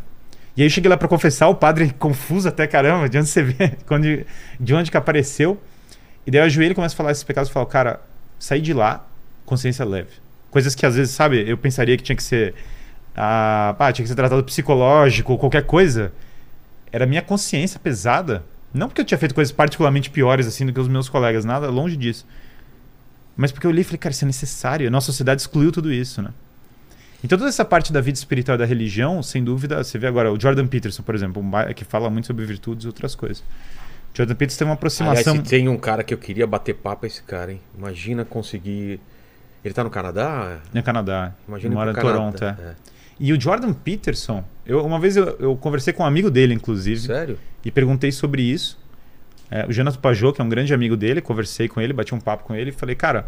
E 0.57 0.63
aí 0.63 0.67
eu 0.67 0.71
cheguei 0.71 0.89
lá 0.89 0.97
para 0.97 1.09
confessar, 1.09 1.49
o 1.49 1.55
padre 1.55 1.93
confuso 1.99 2.49
até 2.49 2.67
caramba, 2.67 3.09
de 3.09 3.19
onde 3.19 3.29
você 3.29 3.43
vê, 3.43 3.77
de 4.61 4.75
onde 4.75 4.91
que 4.91 4.97
apareceu. 4.97 5.61
E 6.27 6.31
daí 6.31 6.41
eu 6.41 6.45
ajoelho 6.45 6.73
e 6.73 6.75
começo 6.75 6.95
a 6.95 6.97
falar 6.97 7.13
esses 7.13 7.25
pecados 7.25 7.51
e 7.51 7.53
falo, 7.53 7.67
cara, 7.67 8.01
saí 8.39 8.61
de 8.61 8.73
lá, 8.73 9.07
consciência 9.45 9.85
leve. 9.85 10.11
Coisas 10.51 10.75
que 10.75 10.87
às 10.87 10.97
vezes, 10.97 11.13
sabe, 11.13 11.49
eu 11.49 11.59
pensaria 11.59 11.97
que 11.97 12.03
tinha 12.03 12.17
que 12.17 12.23
ser. 12.23 12.55
Ah, 13.15 13.75
pá, 13.79 13.93
tinha 13.93 14.05
que 14.05 14.09
ser 14.09 14.15
tratado 14.15 14.43
psicológico 14.45 15.33
ou 15.33 15.39
qualquer 15.39 15.65
coisa. 15.65 16.13
Era 16.93 17.07
minha 17.07 17.23
consciência 17.23 17.79
pesada. 17.79 18.43
Não 18.73 18.89
porque 18.89 19.01
eu 19.01 19.05
tinha 19.05 19.19
feito 19.19 19.35
coisas 19.35 19.53
particularmente 19.53 20.11
piores 20.11 20.47
assim 20.47 20.67
do 20.67 20.73
que 20.73 20.81
os 20.81 20.89
meus 20.89 21.09
colegas, 21.09 21.45
nada, 21.45 21.69
longe 21.71 21.97
disso. 21.97 22.27
Mas 23.37 23.53
porque 23.53 23.67
eu 23.67 23.71
li 23.71 23.83
e 23.83 23.85
falei, 23.85 23.99
cara, 23.99 24.13
isso 24.13 24.25
é 24.25 24.27
necessário. 24.27 24.87
A 24.87 24.91
nossa 24.91 25.07
sociedade 25.07 25.41
excluiu 25.41 25.71
tudo 25.71 25.93
isso, 25.93 26.23
né? 26.23 26.31
Então 27.23 27.39
toda 27.39 27.49
essa 27.49 27.65
parte 27.65 27.93
da 27.93 28.01
vida 28.01 28.17
espiritual 28.17 28.57
e 28.57 28.59
da 28.59 28.65
religião, 28.65 29.23
sem 29.23 29.43
dúvida, 29.43 29.83
você 29.83 29.99
vê 29.99 30.07
agora 30.07 30.33
o 30.33 30.41
Jordan 30.41 30.67
Peterson, 30.67 31.03
por 31.03 31.15
exemplo, 31.15 31.43
um 31.43 31.75
que 31.75 31.85
fala 31.85 32.09
muito 32.09 32.27
sobre 32.27 32.45
virtudes 32.45 32.85
e 32.85 32.87
outras 32.87 33.15
coisas. 33.15 33.43
Jordan 34.15 34.35
Peterson 34.35 34.59
tem 34.59 34.67
uma 34.69 34.75
Aliás, 34.75 34.97
aproximação. 34.97 35.35
se 35.37 35.43
tem 35.43 35.69
um 35.69 35.77
cara 35.77 36.03
que 36.03 36.15
eu 36.15 36.19
queria 36.19 36.47
bater 36.47 36.75
papo 36.75 37.05
é 37.05 37.09
esse 37.09 37.23
cara, 37.23 37.53
hein? 37.53 37.61
Imagina 37.77 38.25
conseguir. 38.25 39.01
Ele 39.63 39.75
tá 39.75 39.85
no 39.85 39.91
Canadá? 39.91 40.59
No 40.73 40.83
Canadá. 40.83 41.35
Imagina 41.47 41.75
ir 41.75 41.77
mora 41.77 41.91
em. 41.91 41.95
Toronto, 41.95 42.45
é. 42.45 42.49
é. 42.49 42.75
E 43.19 43.33
o 43.33 43.41
Jordan 43.41 43.73
Peterson, 43.73 44.45
eu, 44.65 44.85
uma 44.85 45.01
vez 45.01 45.17
eu, 45.17 45.37
eu 45.39 45.57
conversei 45.57 45.93
com 45.93 46.03
um 46.03 46.07
amigo 46.07 46.31
dele, 46.31 46.55
inclusive, 46.55 47.01
Sério? 47.01 47.39
e 47.65 47.71
perguntei 47.71 48.13
sobre 48.13 48.43
isso. 48.43 48.79
É, 49.51 49.65
o 49.67 49.73
Jonas 49.73 49.97
Pajot, 49.97 50.35
que 50.35 50.41
é 50.41 50.45
um 50.45 50.49
grande 50.49 50.75
amigo 50.75 50.97
dele, 50.97 51.21
conversei 51.21 51.69
com 51.69 51.81
ele, 51.81 51.93
bati 51.93 52.15
um 52.15 52.21
papo 52.21 52.45
com 52.45 52.55
ele 52.55 52.71
e 52.71 52.73
falei, 52.73 52.95
cara. 52.95 53.27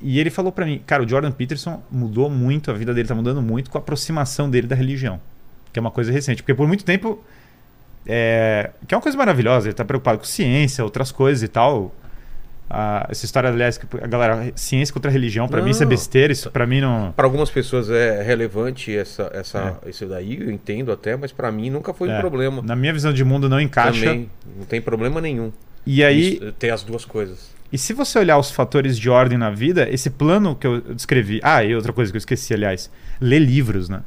E 0.00 0.18
ele 0.18 0.30
falou 0.30 0.50
pra 0.50 0.64
mim, 0.64 0.80
cara, 0.86 1.02
o 1.02 1.08
Jordan 1.08 1.30
Peterson 1.30 1.82
mudou 1.90 2.30
muito, 2.30 2.70
a 2.70 2.74
vida 2.74 2.94
dele 2.94 3.06
tá 3.06 3.14
mudando 3.14 3.42
muito 3.42 3.70
com 3.70 3.76
a 3.76 3.80
aproximação 3.80 4.48
dele 4.48 4.66
da 4.66 4.74
religião, 4.74 5.20
que 5.72 5.78
é 5.78 5.80
uma 5.80 5.90
coisa 5.90 6.10
recente. 6.10 6.42
Porque 6.42 6.54
por 6.54 6.66
muito 6.66 6.84
tempo, 6.84 7.22
é, 8.06 8.70
que 8.88 8.94
é 8.94 8.96
uma 8.96 9.02
coisa 9.02 9.16
maravilhosa, 9.18 9.68
ele 9.68 9.74
tá 9.74 9.84
preocupado 9.84 10.18
com 10.18 10.24
ciência, 10.24 10.82
outras 10.82 11.12
coisas 11.12 11.42
e 11.42 11.48
tal. 11.48 11.94
Ah, 12.68 13.06
essa 13.10 13.24
história, 13.24 13.50
aliás, 13.50 13.76
que 13.76 13.86
a 14.02 14.06
galera, 14.06 14.50
ciência 14.56 14.92
contra 14.92 15.10
religião, 15.10 15.46
pra 15.46 15.60
mim 15.62 15.70
isso 15.70 15.82
é 15.82 15.86
besteira, 15.86 16.32
isso 16.32 16.50
pra 16.50 16.66
mim 16.66 16.80
não. 16.80 17.12
Para 17.12 17.26
algumas 17.26 17.50
pessoas 17.50 17.90
é 17.90 18.22
relevante 18.22 18.94
essa, 18.96 19.30
essa, 19.34 19.78
isso 19.86 20.06
daí, 20.06 20.40
eu 20.40 20.50
entendo 20.50 20.90
até, 20.90 21.14
mas 21.16 21.30
para 21.30 21.52
mim 21.52 21.68
nunca 21.70 21.92
foi 21.92 22.08
um 22.08 22.12
É, 22.12 22.20
problema. 22.20 22.62
Na 22.62 22.74
minha 22.74 22.92
visão 22.92 23.12
de 23.12 23.22
mundo 23.22 23.48
não 23.48 23.60
encaixa. 23.60 24.06
Também, 24.06 24.30
não 24.56 24.64
tem 24.64 24.80
problema 24.80 25.20
nenhum. 25.20 25.52
E 25.86 26.02
aí, 26.02 26.34
Isso, 26.34 26.52
ter 26.52 26.70
as 26.70 26.82
duas 26.82 27.04
coisas. 27.04 27.52
E 27.70 27.76
se 27.76 27.92
você 27.92 28.18
olhar 28.18 28.38
os 28.38 28.50
fatores 28.50 28.96
de 28.98 29.10
ordem 29.10 29.36
na 29.36 29.50
vida, 29.50 29.86
esse 29.90 30.08
plano 30.08 30.56
que 30.56 30.66
eu 30.66 30.80
descrevi. 30.80 31.40
Ah, 31.42 31.62
e 31.62 31.74
outra 31.74 31.92
coisa 31.92 32.10
que 32.10 32.16
eu 32.16 32.20
esqueci, 32.20 32.54
aliás. 32.54 32.90
Ler 33.20 33.40
livros, 33.40 33.88
né? 33.88 34.02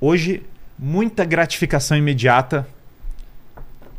Hoje, 0.00 0.42
muita 0.78 1.24
gratificação 1.24 1.96
imediata. 1.96 2.66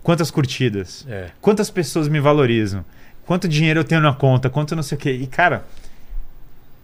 Quantas 0.03 0.29
curtidas? 0.29 1.05
É. 1.07 1.29
Quantas 1.39 1.69
pessoas 1.69 2.07
me 2.07 2.19
valorizam? 2.19 2.83
Quanto 3.25 3.47
dinheiro 3.47 3.79
eu 3.79 3.83
tenho 3.83 4.01
na 4.01 4.13
conta? 4.13 4.49
Quanto 4.49 4.75
não 4.75 4.83
sei 4.83 4.97
o 4.97 5.01
quê? 5.01 5.11
E, 5.11 5.25
cara, 5.25 5.65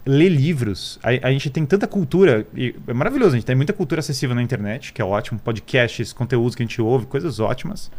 ler 0.05 0.29
livros. 0.29 0.99
A, 1.03 1.27
a 1.27 1.31
gente 1.31 1.49
tem 1.49 1.65
tanta 1.65 1.87
cultura. 1.87 2.45
É 2.87 2.93
maravilhoso, 2.93 3.33
a 3.33 3.37
gente 3.37 3.45
tem 3.45 3.55
muita 3.55 3.73
cultura 3.73 3.99
acessível 3.99 4.35
na 4.35 4.41
internet, 4.41 4.91
que 4.93 5.01
é 5.01 5.05
ótimo. 5.05 5.39
Podcasts, 5.39 6.11
conteúdos 6.11 6.55
que 6.55 6.63
a 6.63 6.65
gente 6.65 6.81
ouve, 6.81 7.05
coisas 7.05 7.39
ótimas. 7.39 7.91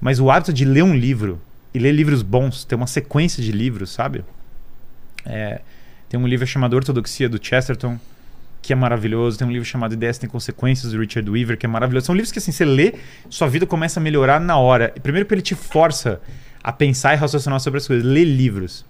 Mas 0.00 0.20
o 0.20 0.30
hábito 0.30 0.52
de 0.52 0.64
ler 0.64 0.82
um 0.82 0.94
livro 0.94 1.40
e 1.74 1.78
ler 1.78 1.92
livros 1.92 2.22
bons, 2.22 2.64
ter 2.64 2.74
uma 2.74 2.86
sequência 2.86 3.42
de 3.42 3.50
livros, 3.50 3.90
sabe? 3.90 4.24
É, 5.24 5.60
tem 6.08 6.18
um 6.18 6.26
livro 6.26 6.46
chamado 6.46 6.74
Ortodoxia 6.74 7.28
do 7.28 7.44
Chesterton, 7.44 7.98
que 8.62 8.72
é 8.72 8.76
maravilhoso. 8.76 9.38
Tem 9.38 9.46
um 9.46 9.50
livro 9.50 9.66
chamado 9.66 9.92
Ideias 9.92 10.18
Tem 10.18 10.30
Consequências 10.30 10.92
do 10.92 11.00
Richard 11.00 11.28
Weaver, 11.28 11.58
que 11.58 11.66
é 11.66 11.68
maravilhoso. 11.68 12.06
São 12.06 12.14
livros 12.14 12.30
que 12.30 12.38
assim, 12.38 12.52
você 12.52 12.64
lê, 12.64 12.94
sua 13.28 13.48
vida 13.48 13.66
começa 13.66 13.98
a 13.98 14.02
melhorar 14.02 14.40
na 14.40 14.56
hora. 14.56 14.94
Primeiro 15.02 15.26
porque 15.26 15.34
ele 15.34 15.42
te 15.42 15.56
força 15.56 16.20
a 16.66 16.72
pensar 16.72 17.14
e 17.14 17.16
raciocinar 17.16 17.60
sobre 17.60 17.78
as 17.78 17.86
coisas. 17.86 18.04
Lê 18.04 18.24
livros. 18.24 18.84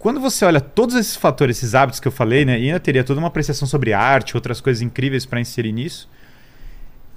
Quando 0.00 0.18
você 0.18 0.44
olha 0.44 0.60
todos 0.60 0.96
esses 0.96 1.14
fatores, 1.14 1.58
esses 1.58 1.76
hábitos 1.76 2.00
que 2.00 2.08
eu 2.08 2.12
falei, 2.12 2.44
né, 2.44 2.58
e 2.58 2.66
ainda 2.66 2.80
teria 2.80 3.04
toda 3.04 3.20
uma 3.20 3.28
apreciação 3.28 3.68
sobre 3.68 3.92
arte, 3.92 4.36
outras 4.36 4.60
coisas 4.60 4.82
incríveis 4.82 5.24
para 5.24 5.40
inserir 5.40 5.70
nisso, 5.70 6.08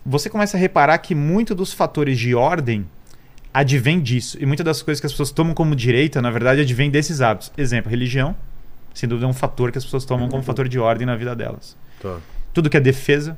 você 0.06 0.30
começa 0.30 0.56
a 0.56 0.60
reparar 0.60 1.00
que 1.00 1.16
muito 1.16 1.56
dos 1.56 1.74
fatores 1.74 2.20
de 2.20 2.36
ordem 2.36 2.86
advém 3.52 4.00
disso. 4.00 4.38
E 4.40 4.46
muitas 4.46 4.64
das 4.64 4.84
coisas 4.84 5.00
que 5.00 5.08
as 5.08 5.14
pessoas 5.14 5.32
tomam 5.32 5.56
como 5.56 5.76
direita, 5.76 6.22
na 6.22 6.30
verdade, 6.30 6.62
advém 6.62 6.92
desses 6.92 7.20
hábitos. 7.20 7.52
Exemplo, 7.58 7.90
religião, 7.90 8.36
sem 8.94 9.10
dúvida 9.10 9.26
é 9.26 9.30
um 9.30 9.34
fator 9.34 9.72
que 9.72 9.80
as 9.80 9.84
pessoas 9.84 10.06
tomam 10.06 10.30
como 10.30 10.44
fator 10.44 10.68
de 10.68 10.78
ordem 10.78 11.08
na 11.08 11.16
vida 11.16 11.36
delas. 11.36 11.76
Tá. 12.00 12.20
Tudo 12.54 12.70
que 12.70 12.78
é 12.78 12.80
defesa, 12.80 13.36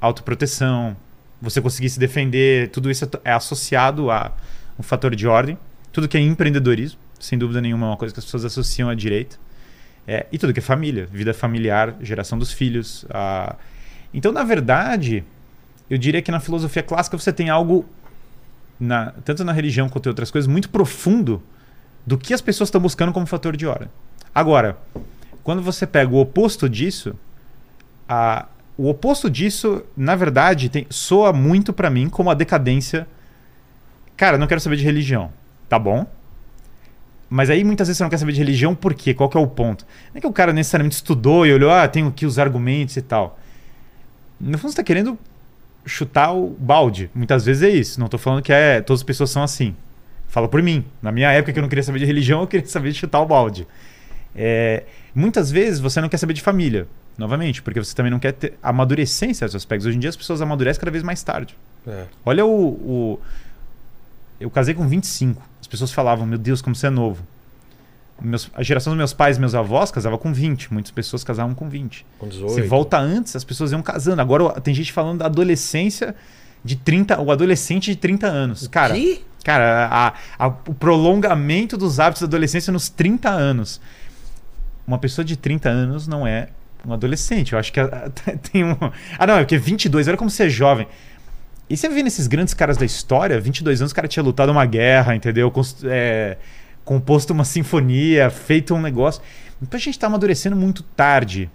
autoproteção, 0.00 0.96
você 1.42 1.60
conseguir 1.60 1.90
se 1.90 1.98
defender, 1.98 2.68
tudo 2.68 2.88
isso 2.88 3.04
é 3.04 3.08
é 3.24 3.32
associado 3.32 4.12
a 4.12 4.30
um 4.78 4.82
fator 4.82 5.14
de 5.14 5.26
ordem. 5.26 5.58
Tudo 5.92 6.08
que 6.08 6.16
é 6.16 6.20
empreendedorismo, 6.20 6.98
sem 7.20 7.38
dúvida 7.38 7.60
nenhuma, 7.60 7.86
é 7.86 7.90
uma 7.90 7.96
coisa 7.96 8.12
que 8.12 8.18
as 8.18 8.24
pessoas 8.24 8.44
associam 8.44 8.88
à 8.88 8.94
direita. 8.94 9.36
É, 10.06 10.26
e 10.30 10.36
tudo 10.38 10.52
que 10.52 10.58
é 10.58 10.62
família, 10.62 11.06
vida 11.10 11.32
familiar, 11.32 11.94
geração 12.02 12.38
dos 12.38 12.52
filhos. 12.52 13.06
a- 13.10 13.56
Então, 14.12 14.30
na 14.32 14.44
verdade, 14.44 15.24
eu 15.88 15.96
diria 15.98 16.20
que 16.22 16.30
na 16.30 16.38
filosofia 16.40 16.82
clássica 16.82 17.16
você 17.18 17.32
tem 17.32 17.48
algo, 17.50 17.84
na- 18.78 19.12
tanto 19.24 19.42
na 19.44 19.52
religião 19.52 19.88
quanto 19.88 20.06
em 20.06 20.10
outras 20.10 20.30
coisas, 20.30 20.46
muito 20.46 20.68
profundo 20.68 21.42
do 22.06 22.18
que 22.18 22.34
as 22.34 22.40
pessoas 22.40 22.68
estão 22.68 22.80
buscando 22.80 23.12
como 23.12 23.26
fator 23.26 23.56
de 23.56 23.66
ordem. 23.66 23.88
Agora, 24.34 24.76
quando 25.42 25.62
você 25.62 25.86
pega 25.86 26.12
o 26.12 26.20
oposto 26.20 26.68
disso, 26.68 27.14
a- 28.08 28.46
o 28.76 28.88
oposto 28.88 29.30
disso, 29.30 29.82
na 29.96 30.14
verdade, 30.16 30.68
tem, 30.68 30.86
soa 30.90 31.32
muito 31.32 31.72
pra 31.72 31.88
mim 31.88 32.08
como 32.08 32.30
a 32.30 32.34
decadência. 32.34 33.06
Cara, 34.16 34.38
não 34.38 34.46
quero 34.46 34.60
saber 34.60 34.76
de 34.76 34.84
religião. 34.84 35.30
Tá 35.68 35.78
bom? 35.78 36.06
Mas 37.28 37.50
aí 37.50 37.64
muitas 37.64 37.88
vezes 37.88 37.98
você 37.98 38.02
não 38.04 38.10
quer 38.10 38.18
saber 38.18 38.32
de 38.32 38.38
religião 38.38 38.74
por 38.74 38.94
quê? 38.94 39.12
Qual 39.14 39.28
que 39.28 39.36
é 39.36 39.40
o 39.40 39.46
ponto? 39.46 39.84
Não 40.12 40.18
é 40.18 40.20
que 40.20 40.26
o 40.26 40.32
cara 40.32 40.52
necessariamente 40.52 40.94
estudou 40.96 41.46
e 41.46 41.52
olhou, 41.52 41.70
ah, 41.70 41.86
tenho 41.88 42.08
aqui 42.08 42.26
os 42.26 42.38
argumentos 42.38 42.96
e 42.96 43.02
tal. 43.02 43.38
No 44.40 44.56
fundo, 44.58 44.70
você 44.70 44.76
tá 44.76 44.82
querendo 44.84 45.18
chutar 45.86 46.32
o 46.32 46.48
balde. 46.50 47.10
Muitas 47.14 47.44
vezes 47.44 47.62
é 47.62 47.70
isso. 47.70 47.98
Não 47.98 48.08
tô 48.08 48.18
falando 48.18 48.42
que 48.42 48.52
é, 48.52 48.80
todas 48.80 49.00
as 49.00 49.04
pessoas 49.04 49.30
são 49.30 49.42
assim. 49.42 49.74
Falo 50.28 50.48
por 50.48 50.62
mim. 50.62 50.84
Na 51.02 51.10
minha 51.10 51.30
época 51.32 51.52
que 51.52 51.58
eu 51.58 51.62
não 51.62 51.68
queria 51.68 51.82
saber 51.82 51.98
de 51.98 52.04
religião, 52.04 52.40
eu 52.40 52.46
queria 52.46 52.66
saber 52.66 52.92
de 52.92 52.98
chutar 52.98 53.20
o 53.20 53.26
balde. 53.26 53.66
É, 54.36 54.84
muitas 55.14 55.50
vezes 55.50 55.80
você 55.80 56.00
não 56.00 56.08
quer 56.08 56.16
saber 56.18 56.34
de 56.34 56.42
família, 56.42 56.86
novamente, 57.16 57.62
porque 57.62 57.78
você 57.82 57.94
também 57.94 58.10
não 58.10 58.18
quer 58.18 58.32
ter, 58.32 58.54
amadurecer 58.62 59.30
em 59.30 59.34
certos 59.34 59.54
aspectos. 59.54 59.86
Hoje 59.86 59.96
em 59.96 60.00
dia 60.00 60.10
as 60.10 60.16
pessoas 60.16 60.40
amadurecem 60.42 60.80
cada 60.80 60.90
vez 60.90 61.02
mais 61.04 61.22
tarde. 61.22 61.56
É. 61.86 62.04
Olha 62.24 62.44
o, 62.44 62.50
o- 62.50 63.20
Eu 64.40 64.50
casei 64.50 64.74
com 64.74 64.86
25. 64.88 65.42
As 65.60 65.66
pessoas 65.66 65.92
falavam, 65.92 66.26
meu 66.26 66.38
Deus, 66.38 66.60
como 66.60 66.74
você 66.74 66.86
é 66.86 66.90
novo. 66.90 67.22
Meus- 68.20 68.50
a 68.54 68.62
geração 68.62 68.92
dos 68.92 68.98
meus 68.98 69.12
pais 69.12 69.36
e 69.36 69.40
meus 69.40 69.54
avós 69.54 69.90
casava 69.90 70.16
com 70.16 70.32
20. 70.32 70.72
Muitas 70.72 70.90
pessoas 70.92 71.24
casavam 71.24 71.54
com 71.54 71.68
20. 71.68 72.06
Com 72.18 72.28
18. 72.28 72.54
Se 72.54 72.62
volta 72.62 72.98
antes, 72.98 73.34
as 73.34 73.44
pessoas 73.44 73.72
iam 73.72 73.82
casando. 73.82 74.20
Agora 74.22 74.60
tem 74.60 74.72
gente 74.74 74.92
falando 74.92 75.18
da 75.18 75.26
adolescência 75.26 76.14
de 76.64 76.76
30, 76.76 77.20
o 77.20 77.30
adolescente 77.30 77.90
de 77.90 77.96
30 77.96 78.26
anos. 78.26 78.68
Cara, 78.68 78.94
Que? 78.94 79.24
cara, 79.44 79.88
a- 79.90 80.14
a- 80.38 80.46
o 80.46 80.74
prolongamento 80.74 81.76
dos 81.76 81.98
hábitos 82.00 82.22
da 82.22 82.26
adolescência 82.28 82.72
nos 82.72 82.88
30 82.88 83.30
anos. 83.30 83.80
Uma 84.86 84.98
pessoa 84.98 85.24
de 85.24 85.36
30 85.36 85.68
anos 85.68 86.06
não 86.06 86.26
é 86.26 86.48
um 86.86 86.92
adolescente. 86.92 87.52
Eu 87.52 87.58
acho 87.58 87.72
que 87.72 87.80
a- 87.80 88.10
tem 88.52 88.64
um. 88.64 88.76
Ah, 89.18 89.26
não, 89.26 89.34
é 89.34 89.40
porque 89.40 89.58
22, 89.58 90.06
olha 90.08 90.16
como 90.16 90.30
você 90.30 90.44
é 90.44 90.48
jovem. 90.48 90.86
E 91.68 91.76
você 91.76 91.88
vê 91.88 92.02
nesses 92.02 92.26
grandes 92.26 92.52
caras 92.52 92.76
da 92.76 92.84
história, 92.84 93.40
22 93.40 93.80
anos 93.80 93.92
o 93.92 93.94
cara 93.94 94.06
tinha 94.06 94.22
lutado 94.22 94.50
uma 94.50 94.66
guerra, 94.66 95.14
entendeu? 95.16 95.50
Cons- 95.50 95.82
é, 95.84 96.36
composto 96.84 97.32
uma 97.32 97.44
sinfonia, 97.44 98.28
feito 98.30 98.74
um 98.74 98.80
negócio. 98.80 99.22
Então 99.62 99.78
a 99.78 99.80
gente 99.80 99.94
está 99.94 100.06
amadurecendo 100.06 100.54
muito 100.54 100.82
tarde. 100.82 101.50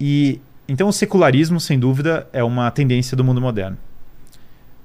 E 0.00 0.40
então 0.68 0.88
o 0.88 0.92
secularismo, 0.92 1.60
sem 1.60 1.78
dúvida, 1.78 2.26
é 2.32 2.42
uma 2.42 2.70
tendência 2.70 3.16
do 3.16 3.24
mundo 3.24 3.40
moderno. 3.40 3.78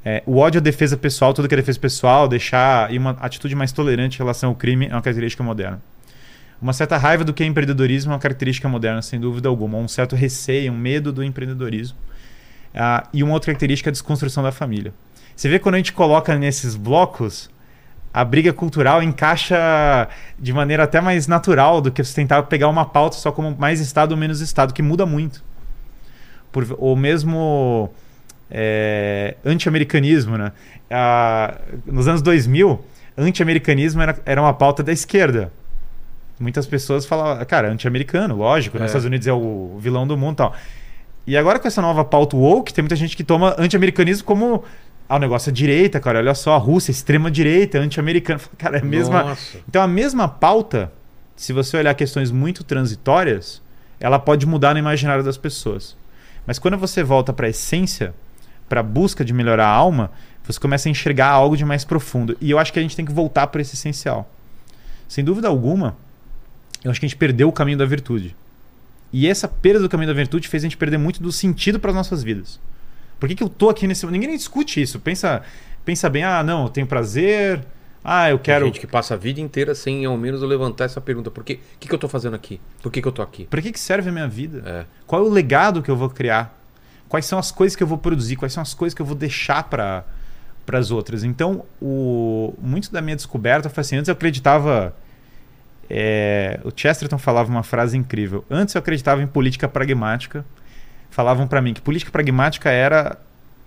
É, 0.05 0.21
o 0.25 0.37
ódio 0.37 0.59
à 0.59 0.61
defesa 0.61 0.97
pessoal, 0.97 1.33
tudo 1.33 1.47
que 1.47 1.55
é 1.55 1.57
defesa 1.57 1.79
pessoal, 1.79 2.27
deixar 2.27 2.93
e 2.93 2.97
uma 2.97 3.11
atitude 3.21 3.55
mais 3.55 3.71
tolerante 3.71 4.17
em 4.17 4.19
relação 4.19 4.49
ao 4.49 4.55
crime 4.55 4.85
é 4.87 4.93
uma 4.93 5.01
característica 5.01 5.43
moderna. 5.43 5.81
Uma 6.61 6.73
certa 6.73 6.97
raiva 6.97 7.23
do 7.23 7.33
que 7.33 7.43
é 7.43 7.45
empreendedorismo 7.45 8.11
é 8.11 8.15
uma 8.15 8.19
característica 8.19 8.69
moderna, 8.69 9.01
sem 9.01 9.19
dúvida 9.19 9.49
alguma. 9.49 9.77
Um 9.77 9.87
certo 9.87 10.15
receio, 10.15 10.71
um 10.71 10.77
medo 10.77 11.11
do 11.11 11.23
empreendedorismo. 11.23 11.97
Ah, 12.75 13.07
e 13.13 13.23
uma 13.23 13.33
outra 13.33 13.47
característica 13.47 13.89
é 13.89 13.91
a 13.91 13.93
desconstrução 13.93 14.41
da 14.43 14.51
família. 14.51 14.93
Você 15.35 15.49
vê 15.49 15.59
quando 15.59 15.75
a 15.75 15.77
gente 15.77 15.93
coloca 15.93 16.35
nesses 16.37 16.75
blocos, 16.75 17.49
a 18.13 18.23
briga 18.23 18.53
cultural 18.53 19.01
encaixa 19.01 20.07
de 20.37 20.53
maneira 20.53 20.83
até 20.83 21.01
mais 21.01 21.27
natural 21.27 21.81
do 21.81 21.91
que 21.91 22.03
você 22.03 22.13
tentar 22.13 22.43
pegar 22.43 22.67
uma 22.67 22.85
pauta 22.85 23.15
só 23.17 23.31
como 23.31 23.55
mais 23.57 23.79
Estado 23.79 24.11
ou 24.11 24.17
menos 24.17 24.39
Estado, 24.41 24.73
que 24.73 24.81
muda 24.81 25.05
muito. 25.05 25.43
Por, 26.51 26.75
ou 26.77 26.95
mesmo 26.95 27.89
é, 28.51 29.35
anti-americanismo. 29.43 30.37
Né? 30.37 30.51
Ah, 30.91 31.57
nos 31.85 32.07
anos 32.07 32.21
2000, 32.21 32.83
anti-americanismo 33.17 34.01
era, 34.01 34.19
era 34.25 34.41
uma 34.41 34.53
pauta 34.53 34.83
da 34.83 34.91
esquerda. 34.91 35.51
Muitas 36.39 36.67
pessoas 36.67 37.05
falavam, 37.05 37.43
cara, 37.45 37.69
anti-americano, 37.71 38.35
lógico, 38.35 38.77
É. 38.77 38.81
nos 38.81 38.89
Estados 38.89 39.05
Unidos 39.05 39.25
é 39.27 39.33
o 39.33 39.77
vilão 39.79 40.05
do 40.05 40.15
mundo 40.17 40.33
e 40.33 40.37
tal. 40.37 40.55
E 41.25 41.37
agora 41.37 41.57
com 41.59 41.67
essa 41.67 41.81
nova 41.81 42.03
pauta 42.03 42.35
woke, 42.35 42.73
tem 42.73 42.81
muita 42.81 42.95
gente 42.95 43.15
que 43.15 43.23
toma 43.23 43.55
anti-americanismo 43.57 44.25
como 44.25 44.63
ah, 45.07 45.17
o 45.17 45.19
negócio 45.19 45.49
é 45.49 45.53
direita, 45.53 45.99
cara, 45.99 46.19
olha 46.19 46.33
só, 46.33 46.53
a 46.53 46.57
Rússia, 46.57 46.91
extrema 46.91 47.29
direita, 47.29 47.77
anti-americano. 47.77 48.39
Cara, 48.57 48.77
é 48.77 48.81
a 48.81 48.83
mesma, 48.83 49.23
Nossa. 49.23 49.59
então 49.67 49.81
a 49.81 49.87
mesma 49.87 50.27
pauta, 50.27 50.91
se 51.35 51.53
você 51.53 51.77
olhar 51.77 51.93
questões 51.93 52.31
muito 52.31 52.63
transitórias, 52.63 53.61
ela 53.99 54.17
pode 54.17 54.45
mudar 54.45 54.73
no 54.73 54.79
imaginário 54.79 55.23
das 55.23 55.37
pessoas. 55.37 55.95
Mas 56.47 56.57
quando 56.57 56.77
você 56.77 57.03
volta 57.03 57.31
para 57.31 57.47
a 57.47 57.49
essência, 57.49 58.13
para 58.67 58.79
a 58.79 58.83
busca 58.83 59.23
de 59.23 59.33
melhorar 59.33 59.67
a 59.67 59.71
alma, 59.71 60.11
você 60.43 60.59
começa 60.59 60.89
a 60.89 60.91
enxergar 60.91 61.29
algo 61.29 61.55
de 61.55 61.63
mais 61.63 61.85
profundo. 61.85 62.35
E 62.41 62.51
eu 62.51 62.59
acho 62.59 62.73
que 62.73 62.79
a 62.79 62.81
gente 62.81 62.95
tem 62.95 63.05
que 63.05 63.11
voltar 63.11 63.47
para 63.47 63.61
esse 63.61 63.75
essencial. 63.75 64.29
Sem 65.07 65.23
dúvida 65.23 65.47
alguma, 65.47 65.95
eu 66.83 66.91
acho 66.91 66.99
que 66.99 67.05
a 67.05 67.09
gente 67.09 67.17
perdeu 67.17 67.47
o 67.47 67.51
caminho 67.51 67.77
da 67.77 67.85
virtude. 67.85 68.35
E 69.13 69.27
essa 69.27 69.47
perda 69.47 69.79
do 69.79 69.87
caminho 69.87 70.07
da 70.07 70.13
virtude 70.13 70.47
fez 70.47 70.63
a 70.63 70.65
gente 70.65 70.75
perder 70.75 70.97
muito 70.97 71.21
do 71.21 71.31
sentido 71.31 71.79
para 71.79 71.91
as 71.91 71.95
nossas 71.95 72.23
vidas. 72.23 72.59
Por 73.19 73.29
que, 73.29 73.35
que 73.35 73.43
eu 73.43 73.47
tô 73.47 73.69
aqui 73.69 73.87
nesse. 73.87 74.05
Ninguém 74.07 74.27
nem 74.29 74.37
discute 74.37 74.81
isso. 74.81 74.99
Pensa, 74.99 75.43
pensa 75.85 76.09
bem, 76.09 76.23
ah, 76.23 76.43
não, 76.43 76.63
eu 76.63 76.69
tenho 76.69 76.87
prazer, 76.87 77.63
Ah, 78.03 78.29
eu 78.29 78.37
Tem 78.37 78.45
quero. 78.45 78.65
gente 78.65 78.79
que 78.81 78.87
passa 78.87 79.13
a 79.13 79.17
vida 79.17 79.39
inteira 79.39 79.73
sem 79.73 80.03
ao 80.03 80.17
menos 80.17 80.41
levantar 80.41 80.85
essa 80.85 80.99
pergunta. 80.99 81.31
Por 81.31 81.43
quê? 81.43 81.59
O 81.75 81.79
que, 81.79 81.87
que 81.87 81.93
eu 81.93 81.99
tô 81.99 82.09
fazendo 82.09 82.35
aqui? 82.35 82.59
Por 82.81 82.91
que, 82.91 83.01
que 83.01 83.07
eu 83.07 83.11
tô 83.13 83.21
aqui? 83.21 83.45
Para 83.45 83.61
que, 83.61 83.71
que 83.71 83.79
serve 83.79 84.09
a 84.09 84.11
minha 84.11 84.27
vida? 84.27 84.61
É. 84.65 84.85
Qual 85.07 85.23
é 85.23 85.25
o 85.25 85.29
legado 85.31 85.81
que 85.81 85.89
eu 85.89 85.95
vou 85.95 86.09
criar? 86.09 86.59
Quais 87.07 87.25
são 87.25 87.39
as 87.39 87.49
coisas 87.51 87.75
que 87.77 87.83
eu 87.83 87.87
vou 87.87 87.97
produzir? 87.97 88.35
Quais 88.35 88.51
são 88.51 88.61
as 88.61 88.73
coisas 88.73 88.93
que 88.93 89.01
eu 89.01 89.05
vou 89.05 89.15
deixar 89.15 89.63
para 89.63 90.03
para 90.65 90.79
as 90.79 90.91
outras? 90.91 91.23
Então, 91.23 91.63
o, 91.81 92.53
muito 92.61 92.91
da 92.91 93.01
minha 93.01 93.15
descoberta 93.15 93.69
foi 93.69 93.81
assim: 93.81 93.95
antes 93.95 94.09
eu 94.09 94.13
acreditava. 94.13 94.93
É, 95.95 96.59
o 96.63 96.71
Chesterton 96.75 97.19
falava 97.19 97.51
uma 97.51 97.61
frase 97.61 97.95
incrível. 97.95 98.43
Antes 98.49 98.73
eu 98.73 98.79
acreditava 98.79 99.21
em 99.21 99.27
política 99.27 99.67
pragmática. 99.67 100.43
Falavam 101.11 101.45
para 101.47 101.61
mim 101.61 101.71
que 101.75 101.81
política 101.81 102.09
pragmática 102.11 102.71
era 102.71 103.15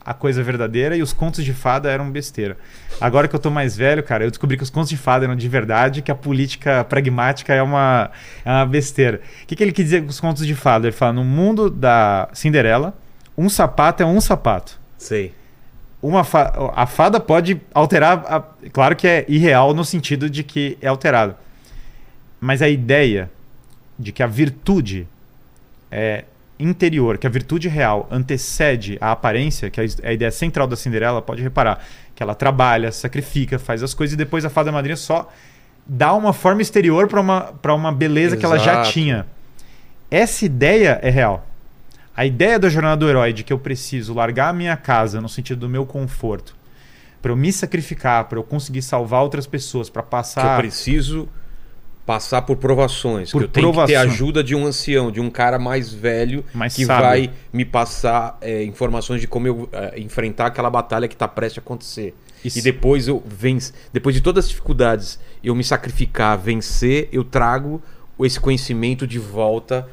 a 0.04 0.12
coisa 0.12 0.42
verdadeira 0.42 0.96
e 0.96 1.02
os 1.02 1.12
contos 1.12 1.44
de 1.44 1.52
fada 1.52 1.88
eram 1.88 2.10
besteira. 2.10 2.56
Agora 3.00 3.28
que 3.28 3.34
eu 3.36 3.38
tô 3.38 3.48
mais 3.50 3.76
velho, 3.76 4.02
cara, 4.02 4.24
eu 4.24 4.30
descobri 4.30 4.56
que 4.56 4.62
os 4.64 4.70
contos 4.70 4.88
de 4.88 4.96
fada 4.96 5.24
eram 5.24 5.36
de 5.36 5.48
verdade, 5.48 6.02
que 6.02 6.10
a 6.10 6.14
política 6.14 6.82
pragmática 6.84 7.54
é 7.54 7.62
uma, 7.62 8.10
é 8.44 8.50
uma 8.50 8.66
besteira. 8.66 9.20
O 9.42 9.46
que, 9.46 9.54
que 9.54 9.62
ele 9.62 9.72
quis 9.72 9.84
dizer 9.84 10.02
com 10.02 10.08
os 10.08 10.18
contos 10.18 10.44
de 10.46 10.54
fada? 10.56 10.88
Ele 10.88 10.96
fala: 10.96 11.12
no 11.12 11.24
mundo 11.24 11.70
da 11.70 12.28
Cinderela, 12.32 12.94
um 13.38 13.48
sapato 13.48 14.02
é 14.02 14.06
um 14.06 14.20
sapato. 14.20 14.78
Sei. 14.98 15.32
Uma 16.02 16.24
fa- 16.24 16.52
a 16.74 16.86
fada 16.86 17.18
pode 17.20 17.60
alterar. 17.72 18.24
a- 18.28 18.42
claro 18.72 18.94
que 18.96 19.06
é 19.06 19.24
irreal 19.28 19.72
no 19.74 19.84
sentido 19.84 20.28
de 20.30 20.42
que 20.42 20.76
é 20.80 20.88
alterado. 20.88 21.34
Mas 22.40 22.62
a 22.62 22.68
ideia 22.68 23.30
de 23.98 24.12
que 24.12 24.22
a 24.22 24.26
virtude 24.26 25.06
é 25.90 26.24
interior, 26.58 27.18
que 27.18 27.26
a 27.26 27.30
virtude 27.30 27.68
real 27.68 28.08
antecede 28.10 28.96
a 29.00 29.12
aparência, 29.12 29.70
que 29.70 29.80
é 29.80 29.84
a 29.84 29.86
é 30.02 30.08
a 30.08 30.12
ideia 30.12 30.30
central 30.30 30.66
da 30.66 30.76
Cinderela, 30.76 31.20
pode 31.20 31.42
reparar 31.42 31.84
que 32.14 32.22
ela 32.22 32.34
trabalha, 32.34 32.90
sacrifica, 32.92 33.58
faz 33.58 33.82
as 33.82 33.92
coisas 33.92 34.14
e 34.14 34.16
depois 34.16 34.44
a 34.44 34.50
fada 34.50 34.72
madrinha 34.72 34.96
só 34.96 35.30
dá 35.86 36.12
uma 36.14 36.32
forma 36.32 36.62
exterior 36.62 37.06
para 37.06 37.20
uma, 37.20 37.40
pra 37.62 37.74
uma 37.74 37.92
beleza 37.92 38.36
que 38.36 38.44
ela 38.44 38.58
já 38.58 38.72
Exato. 38.72 38.90
tinha. 38.90 39.26
Essa 40.10 40.44
ideia 40.44 40.98
é 41.02 41.10
real. 41.10 41.46
A 42.16 42.24
ideia 42.24 42.58
da 42.58 42.68
jornada 42.68 42.96
do 42.96 43.08
herói 43.08 43.32
de 43.32 43.44
que 43.44 43.52
eu 43.52 43.58
preciso 43.58 44.14
largar 44.14 44.48
a 44.48 44.52
minha 44.52 44.76
casa 44.76 45.20
no 45.20 45.28
sentido 45.28 45.60
do 45.60 45.68
meu 45.68 45.84
conforto, 45.84 46.56
para 47.20 47.30
eu 47.30 47.36
me 47.36 47.52
sacrificar, 47.52 48.24
para 48.24 48.38
eu 48.38 48.42
conseguir 48.42 48.82
salvar 48.82 49.22
outras 49.22 49.46
pessoas, 49.46 49.90
para 49.90 50.02
Que 50.02 50.06
eu 50.06 50.10
passar 50.10 50.56
preciso 50.56 51.28
passar 52.06 52.42
por 52.42 52.56
provações. 52.56 53.32
Por 53.32 53.40
que 53.40 53.44
eu 53.44 53.48
tenho 53.48 53.72
que 53.72 53.86
ter 53.86 53.96
ajuda 53.96 54.42
de 54.42 54.54
um 54.54 54.64
ancião, 54.64 55.10
de 55.10 55.20
um 55.20 55.28
cara 55.28 55.58
mais 55.58 55.92
velho 55.92 56.44
Mais 56.54 56.74
que 56.74 56.86
sábio. 56.86 57.04
vai 57.04 57.30
me 57.52 57.64
passar 57.64 58.38
é, 58.40 58.62
informações 58.62 59.20
de 59.20 59.26
como 59.26 59.48
eu 59.48 59.68
é, 59.72 59.98
enfrentar 59.98 60.46
aquela 60.46 60.70
batalha 60.70 61.08
que 61.08 61.14
está 61.14 61.26
prestes 61.26 61.58
a 61.58 61.60
acontecer. 61.60 62.14
Isso. 62.44 62.60
E 62.60 62.62
depois 62.62 63.08
eu 63.08 63.22
venço, 63.26 63.72
depois 63.92 64.14
de 64.14 64.20
todas 64.20 64.44
as 64.44 64.50
dificuldades, 64.50 65.18
eu 65.42 65.52
me 65.54 65.64
sacrificar, 65.64 66.38
vencer, 66.38 67.08
eu 67.10 67.24
trago 67.24 67.82
esse 68.20 68.38
conhecimento 68.38 69.04
de 69.04 69.18
volta 69.18 69.88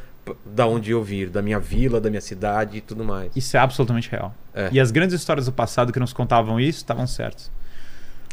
da 0.46 0.68
onde 0.68 0.92
eu 0.92 1.04
vir, 1.04 1.30
da 1.30 1.42
minha 1.42 1.60
vila, 1.60 2.00
da 2.00 2.10
minha 2.10 2.22
cidade 2.22 2.78
e 2.78 2.82
tudo 2.82 3.04
mais. 3.04 3.32
Isso 3.36 3.58
é 3.58 3.60
absolutamente 3.60 4.10
real. 4.10 4.34
É. 4.54 4.70
E 4.72 4.80
as 4.80 4.92
grandes 4.92 5.16
histórias 5.16 5.48
do 5.48 5.52
passado 5.52 5.92
que 5.92 6.00
nos 6.00 6.14
contavam 6.14 6.60
isso 6.60 6.78
estavam 6.78 7.08
certas. 7.08 7.52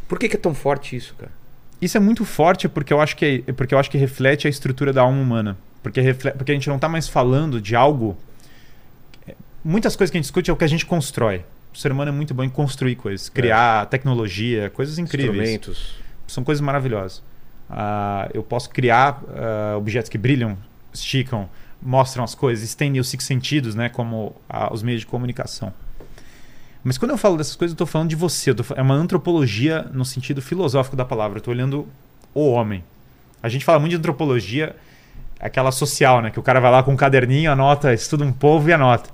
Por 0.07 0.19
que, 0.19 0.29
que 0.29 0.37
é 0.37 0.39
tão 0.39 0.55
forte 0.55 0.95
isso, 0.95 1.15
cara? 1.17 1.33
Isso 1.81 1.97
é 1.97 2.01
muito 2.01 2.25
forte 2.25 2.69
porque 2.69 2.93
eu 2.93 3.01
acho 3.01 3.17
que, 3.17 3.45
é- 3.47 3.53
porque 3.53 3.75
eu 3.75 3.79
acho 3.79 3.91
que 3.91 3.97
reflete 3.99 4.47
a 4.47 4.51
estrutura 4.51 4.93
da 4.93 5.03
alma 5.03 5.21
humana. 5.21 5.57
Porque, 5.83 6.01
refle- 6.01 6.33
porque 6.33 6.53
a 6.53 6.55
gente 6.55 6.69
não 6.69 6.77
está 6.77 6.89
mais 6.89 7.09
falando 7.09 7.61
de 7.61 7.75
algo. 7.75 8.17
Muitas 9.65 9.95
coisas 9.97 10.11
que 10.11 10.17
a 10.17 10.19
gente 10.19 10.25
discute 10.25 10.51
é 10.51 10.53
o 10.53 10.57
que 10.57 10.65
a 10.65 10.69
gente 10.69 10.87
constrói. 10.87 11.45
O 11.73 11.79
ser 11.79 11.93
humano 11.93 12.11
é 12.11 12.13
muito 12.15 12.35
bom 12.35 12.43
em 12.43 12.49
construir 12.49 12.97
coisas, 12.97 13.29
criar 13.29 13.87
tecnologia, 13.87 14.71
coisas 14.71 14.99
incríveis. 14.99 15.51
Instrumentos. 15.51 15.95
São 16.27 16.43
coisas 16.43 16.61
maravilhosas. 16.61 17.23
Ah, 17.69 18.29
eu 18.35 18.43
posso 18.43 18.69
criar 18.71 19.23
ah, 19.29 19.77
objetos 19.79 20.09
que 20.09 20.19
brilham, 20.19 20.57
esticam, 20.93 21.49
mostram 21.81 22.25
as 22.25 22.35
coisas, 22.35 22.65
estendem 22.65 23.01
os 23.01 23.09
cinco 23.09 23.23
sentidos, 23.23 23.75
né, 23.75 23.89
como 23.89 24.35
ah, 24.49 24.73
os 24.73 24.83
meios 24.83 25.01
de 25.01 25.07
comunicação. 25.07 25.73
Mas 26.83 26.97
quando 26.97 27.11
eu 27.11 27.19
falo 27.19 27.37
dessas 27.37 27.57
coisas, 27.57 27.73
eu 27.73 27.75
estou 27.75 27.87
falando 27.87 28.09
de 28.09 28.17
você. 28.17 28.55
tô 28.55 28.65
é 28.75 28.83
uma 28.83 28.95
antropologia 28.95 29.87
no 29.93 30.05
sentido 30.05 30.41
filosófico 30.41 30.97
da 30.97 31.05
palavra. 31.05 31.37
Eu 31.37 31.41
estou 31.41 31.53
olhando 31.53 31.87
o 32.35 32.51
homem. 32.51 32.83
A 33.43 33.49
gente 33.49 33.65
fala 33.65 33.79
muito 33.79 33.91
de 33.91 33.97
antropologia, 33.97 34.75
aquela 35.39 35.73
social, 35.73 36.23
né? 36.23 36.31
Que 36.31 36.41
o 36.41 36.43
cara 36.43 36.61
vai 36.61 36.71
lá 36.71 36.83
com 36.83 36.93
um 36.93 36.97
caderninho, 36.97 37.51
anota, 37.51 37.93
estuda 37.93 38.25
um 38.25 38.33
povo 38.33 38.69
e 38.69 38.73
anota. 38.73 39.11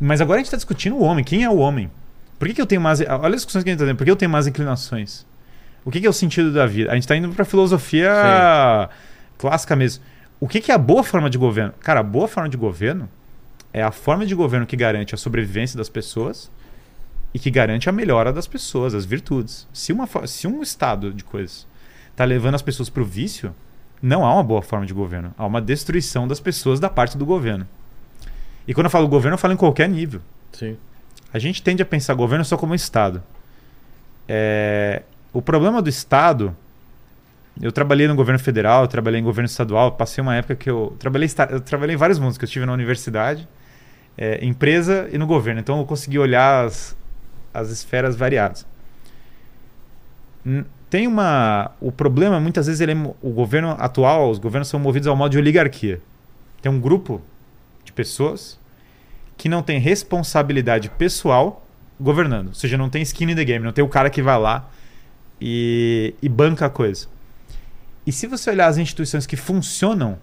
Mas 0.00 0.20
agora 0.20 0.36
a 0.36 0.38
gente 0.38 0.46
está 0.46 0.56
discutindo 0.56 0.96
o 0.96 1.02
homem. 1.02 1.24
Quem 1.24 1.44
é 1.44 1.50
o 1.50 1.56
homem? 1.56 1.90
Por 2.38 2.48
que, 2.48 2.54
que 2.54 2.62
eu 2.62 2.66
tenho 2.66 2.80
mais. 2.80 3.00
Olha 3.00 3.28
as 3.28 3.34
discussões 3.36 3.62
que 3.62 3.70
a 3.70 3.72
gente 3.72 3.80
está 3.80 3.86
tendo. 3.86 3.96
Por 3.96 4.04
que 4.04 4.10
eu 4.10 4.16
tenho 4.16 4.30
mais 4.30 4.46
inclinações? 4.46 5.26
O 5.84 5.90
que, 5.90 6.00
que 6.00 6.06
é 6.06 6.10
o 6.10 6.14
sentido 6.14 6.52
da 6.52 6.66
vida? 6.66 6.90
A 6.90 6.94
gente 6.94 7.04
está 7.04 7.16
indo 7.16 7.28
para 7.30 7.44
filosofia 7.44 8.88
clássica 9.38 9.76
mesmo. 9.76 10.02
O 10.38 10.48
que, 10.48 10.60
que 10.60 10.70
é 10.70 10.74
a 10.74 10.78
boa 10.78 11.02
forma 11.02 11.28
de 11.28 11.36
governo? 11.36 11.74
Cara, 11.80 12.00
a 12.00 12.02
boa 12.02 12.26
forma 12.26 12.48
de 12.48 12.56
governo 12.56 13.08
é 13.72 13.82
a 13.82 13.90
forma 13.90 14.24
de 14.24 14.34
governo 14.34 14.66
que 14.66 14.76
garante 14.76 15.14
a 15.14 15.18
sobrevivência 15.18 15.76
das 15.76 15.88
pessoas 15.88 16.50
e 17.32 17.38
que 17.38 17.50
garante 17.50 17.88
a 17.88 17.92
melhora 17.92 18.32
das 18.32 18.46
pessoas, 18.46 18.94
as 18.94 19.04
virtudes. 19.04 19.66
Se, 19.72 19.92
uma, 19.92 20.08
se 20.26 20.46
um 20.46 20.62
estado 20.62 21.12
de 21.12 21.24
coisas 21.24 21.66
está 22.10 22.24
levando 22.24 22.54
as 22.54 22.62
pessoas 22.62 22.88
para 22.88 23.02
o 23.02 23.06
vício, 23.06 23.54
não 24.02 24.24
há 24.24 24.34
uma 24.34 24.42
boa 24.42 24.62
forma 24.62 24.84
de 24.84 24.92
governo. 24.92 25.34
Há 25.38 25.46
uma 25.46 25.60
destruição 25.60 26.26
das 26.26 26.40
pessoas 26.40 26.80
da 26.80 26.88
parte 26.88 27.16
do 27.16 27.24
governo. 27.24 27.66
E 28.66 28.74
quando 28.74 28.86
eu 28.86 28.90
falo 28.90 29.08
governo, 29.08 29.34
eu 29.34 29.38
falo 29.38 29.54
em 29.54 29.56
qualquer 29.56 29.88
nível. 29.88 30.20
Sim. 30.52 30.76
A 31.32 31.38
gente 31.38 31.62
tende 31.62 31.82
a 31.82 31.86
pensar 31.86 32.14
governo 32.14 32.44
só 32.44 32.56
como 32.56 32.74
Estado. 32.74 33.22
É, 34.28 35.02
o 35.32 35.40
problema 35.40 35.80
do 35.80 35.88
Estado. 35.88 36.56
Eu 37.60 37.72
trabalhei 37.72 38.08
no 38.08 38.14
governo 38.14 38.38
federal, 38.38 38.88
trabalhei 38.88 39.20
em 39.20 39.24
governo 39.24 39.46
estadual, 39.46 39.92
passei 39.92 40.22
uma 40.22 40.34
época 40.34 40.56
que 40.56 40.70
eu 40.70 40.96
trabalhei, 40.98 41.28
eu 41.50 41.60
trabalhei 41.60 41.94
em 41.94 41.98
vários 41.98 42.18
mundos, 42.18 42.38
que 42.38 42.44
eu 42.44 42.46
estive 42.46 42.64
na 42.64 42.72
universidade, 42.72 43.46
é, 44.16 44.42
empresa 44.44 45.08
e 45.12 45.18
no 45.18 45.26
governo. 45.26 45.60
Então 45.60 45.78
eu 45.78 45.84
consegui 45.84 46.18
olhar 46.18 46.64
as, 46.64 46.96
as 47.52 47.70
esferas 47.70 48.16
variadas. 48.16 48.66
Hum, 50.46 50.64
Tem 50.88 51.06
uma. 51.06 51.70
O 51.80 51.92
problema, 51.92 52.40
muitas 52.40 52.66
vezes, 52.66 52.80
ele 52.80 52.92
é 52.92 52.96
o 53.22 53.30
governo 53.30 53.76
atual, 53.78 54.30
os 54.30 54.38
governos 54.38 54.68
são 54.68 54.80
movidos 54.80 55.06
ao 55.06 55.14
modo 55.16 55.30
de 55.32 55.38
oligarquia. 55.38 56.00
Tem 56.60 56.70
um 56.70 56.80
grupo 56.80 57.20
de 57.84 57.92
pessoas 57.92 58.58
que 59.36 59.48
não 59.48 59.62
tem 59.62 59.78
responsabilidade 59.78 60.90
pessoal 60.90 61.64
governando. 61.98 62.48
Ou 62.48 62.54
seja, 62.54 62.76
não 62.76 62.90
tem 62.90 63.02
skin 63.02 63.30
in 63.30 63.36
the 63.36 63.44
game, 63.44 63.64
não 63.64 63.72
tem 63.72 63.84
o 63.84 63.88
cara 63.88 64.10
que 64.10 64.20
vai 64.20 64.38
lá 64.38 64.68
e, 65.40 66.14
e 66.20 66.28
banca 66.28 66.66
a 66.66 66.70
coisa. 66.70 67.06
E 68.06 68.12
se 68.12 68.26
você 68.26 68.50
olhar 68.50 68.66
as 68.66 68.78
instituições 68.78 69.26
que 69.26 69.36
funcionam, 69.36 70.18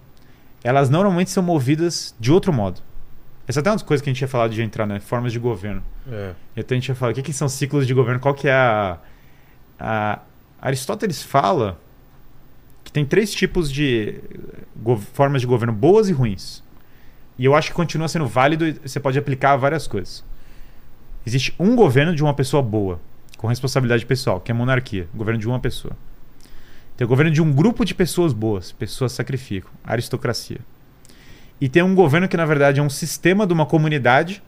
elas 0.64 0.90
normalmente 0.90 1.30
são 1.30 1.42
movidas 1.42 2.14
de 2.20 2.32
outro 2.32 2.52
modo. 2.52 2.82
Essa 3.48 3.60
é 3.60 3.62
até 3.62 3.70
uma 3.70 3.76
das 3.78 3.84
coisas 3.84 4.04
que 4.04 4.10
a 4.10 4.14
gente 4.14 4.22
ia 4.22 4.28
falar 4.28 4.50
de 4.50 4.62
entrar, 4.62 4.86
né? 4.86 5.00
Formas 5.00 5.32
de 5.32 5.40
governo. 5.40 5.82
É. 6.12 6.34
Então 6.56 6.76
a 6.76 6.80
gente 6.80 6.90
ia 6.90 6.96
falar 6.96 7.12
o 7.12 7.16
que, 7.16 7.22
que 7.22 7.32
são 7.34 7.48
ciclos 7.48 7.88
de 7.88 7.94
governo, 7.94 8.20
qual 8.20 8.34
que 8.34 8.48
é 8.48 8.54
a, 8.54 8.98
a- 9.80 10.20
Aristóteles 10.62 11.22
fala 11.24 11.80
que 12.84 12.92
tem 12.92 13.06
três 13.06 13.32
tipos 13.34 13.72
de 13.72 14.20
formas 15.14 15.42
de 15.42 15.48
governo 15.48 15.74
boas 15.74 16.10
e 16.10 16.12
ruins. 16.14 16.64
E 17.38 17.46
eu 17.46 17.54
acho 17.56 17.70
que 17.70 17.76
continua 17.76 18.08
sendo 18.08 18.26
válido 18.28 18.66
e 18.68 18.74
você 18.74 19.00
pode 19.00 19.18
aplicar 19.20 19.52
a 19.54 19.56
várias 19.58 19.88
coisas. 19.88 20.24
Existe 21.26 21.54
um 21.60 21.76
governo 21.76 22.16
de 22.16 22.24
uma 22.24 22.34
pessoa 22.34 22.64
boa, 22.64 23.00
com 23.38 23.48
responsabilidade 23.48 24.06
pessoal, 24.06 24.40
que 24.42 24.52
é 24.52 24.56
a 24.56 24.58
monarquia, 24.58 25.08
governo 25.14 25.40
de 25.40 25.48
uma 25.48 25.60
pessoa. 25.60 25.96
Tem 26.96 27.06
o 27.06 27.08
governo 27.08 27.32
de 27.32 27.42
um 27.42 27.54
grupo 27.54 27.86
de 27.86 27.94
pessoas 27.94 28.34
boas, 28.34 28.72
pessoas 28.72 29.12
sacrificam, 29.12 29.70
aristocracia. 29.84 30.60
E 31.60 31.68
tem 31.68 31.82
um 31.82 31.96
governo 31.96 32.28
que, 32.28 32.38
na 32.38 32.46
verdade, 32.46 32.80
é 32.80 32.84
um 32.84 32.90
sistema 32.90 33.48
de 33.48 33.54
uma 33.54 33.66
comunidade 33.66 34.44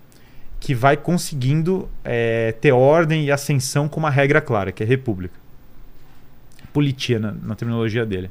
que 0.60 0.76
vai 0.76 0.98
conseguindo 0.98 1.90
eh, 2.04 2.54
ter 2.60 2.72
ordem 2.72 3.26
e 3.26 3.32
ascensão 3.32 3.88
com 3.88 4.00
uma 4.00 4.10
regra 4.10 4.42
clara, 4.42 4.72
que 4.72 4.84
é 4.84 4.86
república. 4.86 5.40
Politia, 6.74 7.18
na, 7.18 7.32
na 7.32 7.56
terminologia 7.56 8.06
dele. 8.06 8.30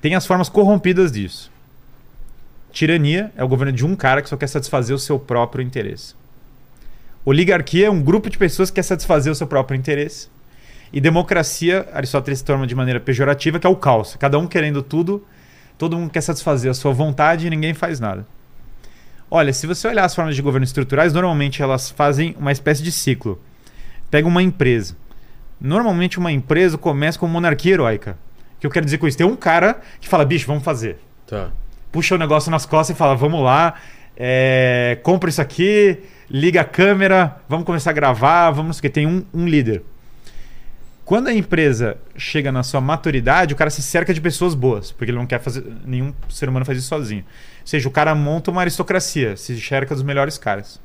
Tem 0.00 0.14
as 0.14 0.26
formas 0.26 0.48
corrompidas 0.48 1.12
disso. 1.12 1.52
Tirania 2.72 3.30
é 3.36 3.44
o 3.44 3.48
governo 3.48 3.72
de 3.72 3.86
um 3.86 3.94
cara 3.94 4.20
que 4.20 4.28
só 4.28 4.36
quer 4.36 4.48
satisfazer 4.48 4.96
o 4.96 4.98
seu 4.98 5.18
próprio 5.18 5.62
interesse. 5.62 6.14
Oligarquia 7.24 7.86
é 7.86 7.90
um 7.90 8.02
grupo 8.02 8.28
de 8.28 8.36
pessoas 8.36 8.70
que 8.70 8.74
quer 8.74 8.82
satisfazer 8.82 9.32
o 9.32 9.36
seu 9.36 9.46
próprio 9.46 9.78
interesse. 9.78 10.28
E 10.92 11.00
democracia, 11.00 11.88
Aristóteles 11.92 12.42
torna 12.42 12.66
de 12.66 12.74
maneira 12.74 13.00
pejorativa, 13.00 13.58
que 13.58 13.66
é 13.66 13.70
o 13.70 13.76
caos. 13.76 14.16
Cada 14.16 14.38
um 14.38 14.46
querendo 14.46 14.82
tudo, 14.82 15.26
todo 15.78 15.98
mundo 15.98 16.10
quer 16.10 16.20
satisfazer 16.20 16.70
a 16.70 16.74
sua 16.74 16.92
vontade 16.92 17.46
e 17.46 17.50
ninguém 17.50 17.74
faz 17.74 18.00
nada. 18.00 18.26
Olha, 19.30 19.52
se 19.52 19.66
você 19.66 19.88
olhar 19.88 20.04
as 20.04 20.14
formas 20.14 20.36
de 20.36 20.42
governo 20.42 20.64
estruturais, 20.64 21.12
normalmente 21.12 21.62
elas 21.62 21.90
fazem 21.90 22.36
uma 22.38 22.52
espécie 22.52 22.82
de 22.82 22.92
ciclo. 22.92 23.40
Pega 24.10 24.28
uma 24.28 24.42
empresa. 24.42 24.96
Normalmente 25.60 26.18
uma 26.18 26.30
empresa 26.30 26.78
começa 26.78 27.18
com 27.18 27.26
monarquia 27.26 27.72
heróica. 27.72 28.16
O 28.56 28.60
que 28.60 28.66
eu 28.66 28.70
quero 28.70 28.84
dizer 28.84 28.98
com 28.98 29.08
isso? 29.08 29.18
Tem 29.18 29.26
um 29.26 29.36
cara 29.36 29.80
que 30.00 30.08
fala, 30.08 30.24
bicho, 30.24 30.46
vamos 30.46 30.62
fazer. 30.62 30.98
Tá. 31.26 31.50
Puxa 31.90 32.14
o 32.14 32.18
negócio 32.18 32.50
nas 32.50 32.66
costas 32.66 32.94
e 32.94 32.98
fala, 32.98 33.14
vamos 33.14 33.42
lá, 33.42 33.74
é, 34.16 34.98
compra 35.02 35.28
isso 35.28 35.40
aqui, 35.40 35.98
liga 36.30 36.60
a 36.60 36.64
câmera, 36.64 37.36
vamos 37.48 37.64
começar 37.64 37.90
a 37.90 37.92
gravar, 37.92 38.50
vamos 38.50 38.80
que. 38.80 38.88
Tem 38.88 39.06
um, 39.06 39.24
um 39.32 39.46
líder. 39.46 39.82
Quando 41.04 41.28
a 41.28 41.34
empresa 41.34 41.98
chega 42.16 42.50
na 42.50 42.62
sua 42.62 42.80
maturidade, 42.80 43.52
o 43.52 43.56
cara 43.56 43.68
se 43.68 43.82
cerca 43.82 44.14
de 44.14 44.20
pessoas 44.20 44.54
boas, 44.54 44.90
porque 44.90 45.10
ele 45.10 45.18
não 45.18 45.26
quer 45.26 45.38
fazer. 45.38 45.62
Nenhum 45.84 46.14
ser 46.30 46.48
humano 46.48 46.64
faz 46.64 46.78
isso 46.78 46.88
sozinho. 46.88 47.22
Ou 47.60 47.66
seja, 47.66 47.86
o 47.86 47.90
cara 47.90 48.14
monta 48.14 48.50
uma 48.50 48.62
aristocracia, 48.62 49.36
se 49.36 49.60
cerca 49.60 49.94
dos 49.94 50.02
melhores 50.02 50.38
caras. 50.38 50.80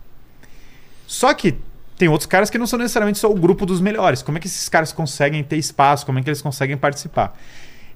Só 1.08 1.34
que 1.34 1.56
tem 1.98 2.10
outros 2.10 2.28
caras 2.28 2.50
que 2.50 2.58
não 2.58 2.68
são 2.68 2.78
necessariamente 2.78 3.18
só 3.18 3.32
o 3.32 3.36
grupo 3.36 3.66
dos 3.66 3.80
melhores. 3.80 4.22
Como 4.22 4.38
é 4.38 4.42
que 4.42 4.48
esses 4.48 4.68
caras 4.68 4.92
conseguem 4.92 5.42
ter 5.42 5.56
espaço? 5.56 6.06
Como 6.06 6.20
é 6.20 6.22
que 6.22 6.30
eles 6.30 6.42
conseguem 6.42 6.78
participar? 6.78 7.38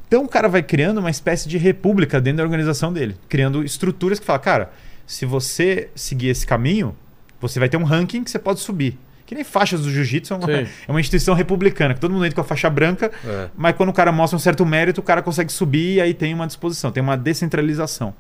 Então 0.08 0.24
o 0.24 0.28
cara 0.28 0.48
vai 0.48 0.64
criando 0.64 1.00
uma 1.00 1.10
espécie 1.10 1.50
de 1.50 1.58
república 1.58 2.22
dentro 2.22 2.38
da 2.38 2.44
organização 2.44 2.94
dele, 2.94 3.18
criando 3.28 3.64
estruturas 3.64 4.20
que 4.20 4.26
fala, 4.26 4.40
cara, 4.40 4.74
se 5.06 5.26
você 5.26 5.90
seguir 5.96 6.30
esse 6.30 6.46
caminho, 6.46 6.96
você 7.42 7.60
vai 7.60 7.68
ter 7.68 7.78
um 7.78 7.84
ranking 7.84 8.24
que 8.24 8.32
você 8.32 8.40
pode 8.40 8.62
subir. 8.62 8.98
Que 9.34 9.38
nem 9.38 9.44
faixas 9.44 9.82
do 9.82 9.90
jiu-jitsu, 9.90 10.32
é 10.32 10.38
uma, 10.38 10.52
é 10.52 10.68
uma 10.88 11.00
instituição 11.00 11.34
republicana, 11.34 11.96
que 11.96 12.00
todo 12.00 12.12
mundo 12.12 12.24
entra 12.24 12.36
com 12.36 12.42
a 12.42 12.44
faixa 12.44 12.70
branca, 12.70 13.12
É. 13.26 13.50
mas 13.58 13.76
quando 13.76 13.90
o 13.90 13.94
cara 13.94 14.12
mostra 14.12 14.38
um 14.38 14.40
certo 14.40 14.64
mérito, 14.64 15.02
o 15.02 15.04
cara 15.04 15.24
consegue 15.24 15.52
subir 15.52 15.96
e 15.96 16.02
aí 16.02 16.14
tem 16.14 16.36
uma 16.36 16.46
disposição, 16.46 16.92
tem 16.92 17.02
uma 17.02 17.18
descentralização. 17.18 18.14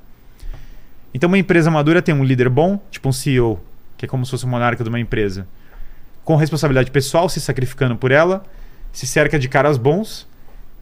Então 1.14 1.28
uma 1.28 1.38
empresa 1.38 1.70
madura 1.70 2.02
tem 2.02 2.16
um 2.16 2.24
líder 2.24 2.50
bom, 2.50 2.82
tipo 2.90 3.08
um 3.08 3.12
CEO, 3.12 3.64
que 3.96 4.06
é 4.06 4.08
como 4.08 4.26
se 4.26 4.32
fosse 4.32 4.44
o 4.44 4.48
monarca 4.48 4.84
de 4.84 4.90
uma 4.90 5.00
empresa, 5.00 5.48
com 6.24 6.36
responsabilidade 6.36 6.90
pessoal, 6.90 7.30
se 7.30 7.40
sacrificando 7.40 7.96
por 7.96 8.12
ela, 8.12 8.44
se 8.92 9.06
cerca 9.06 9.38
de 9.38 9.48
caras 9.48 9.78
bons 9.78 10.28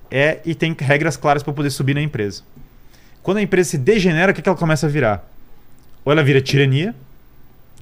é 0.09 0.39
e 0.45 0.55
tem 0.55 0.73
regras 0.79 1.17
claras 1.17 1.43
para 1.43 1.51
poder 1.51 1.71
subir 1.71 1.93
na 1.93 2.01
empresa. 2.01 2.43
Quando 3.21 3.37
a 3.39 3.41
empresa 3.41 3.71
se 3.71 3.77
degenera, 3.77 4.31
o 4.31 4.35
que, 4.35 4.41
que 4.41 4.47
ela 4.47 4.57
começa 4.57 4.85
a 4.87 4.89
virar? 4.89 5.29
Ou 6.05 6.11
ela 6.13 6.23
vira 6.23 6.39
tirania, 6.39 6.95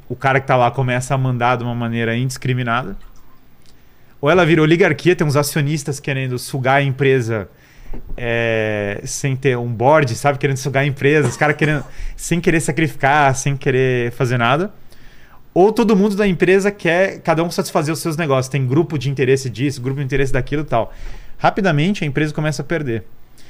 o 0.09 0.15
cara 0.15 0.39
que 0.39 0.45
está 0.45 0.55
lá 0.55 0.71
começa 0.71 1.13
a 1.13 1.17
mandar 1.17 1.57
de 1.57 1.63
uma 1.63 1.75
maneira 1.75 2.17
indiscriminada, 2.17 2.97
ou 4.19 4.29
ela 4.29 4.45
vira 4.45 4.61
oligarquia, 4.61 5.15
tem 5.15 5.25
uns 5.25 5.37
acionistas 5.37 5.99
querendo 5.99 6.37
sugar 6.37 6.77
a 6.77 6.81
empresa 6.81 7.47
é, 8.17 9.01
sem 9.05 9.35
ter 9.35 9.57
um 9.57 9.71
board, 9.71 10.13
sabe? 10.15 10.37
Querendo 10.37 10.57
sugar 10.57 10.81
a 10.81 10.85
empresa, 10.85 11.27
os 11.27 11.37
caras 11.37 11.55
querendo, 11.55 11.85
sem 12.17 12.41
querer 12.41 12.59
sacrificar, 12.59 13.33
sem 13.35 13.55
querer 13.55 14.11
fazer 14.11 14.37
nada. 14.37 14.73
Ou 15.53 15.71
todo 15.71 15.95
mundo 15.95 16.15
da 16.15 16.27
empresa 16.27 16.71
quer 16.71 17.19
cada 17.21 17.43
um 17.43 17.49
satisfazer 17.49 17.93
os 17.93 17.99
seus 17.99 18.17
negócios. 18.17 18.49
Tem 18.49 18.65
grupo 18.65 18.97
de 18.97 19.09
interesse 19.09 19.49
disso, 19.49 19.81
grupo 19.81 19.99
de 19.99 20.05
interesse 20.05 20.33
daquilo 20.33 20.63
e 20.63 20.65
tal. 20.65 20.93
Rapidamente 21.37 22.03
a 22.03 22.07
empresa 22.07 22.33
começa 22.33 22.61
a 22.61 22.65
perder. 22.65 23.03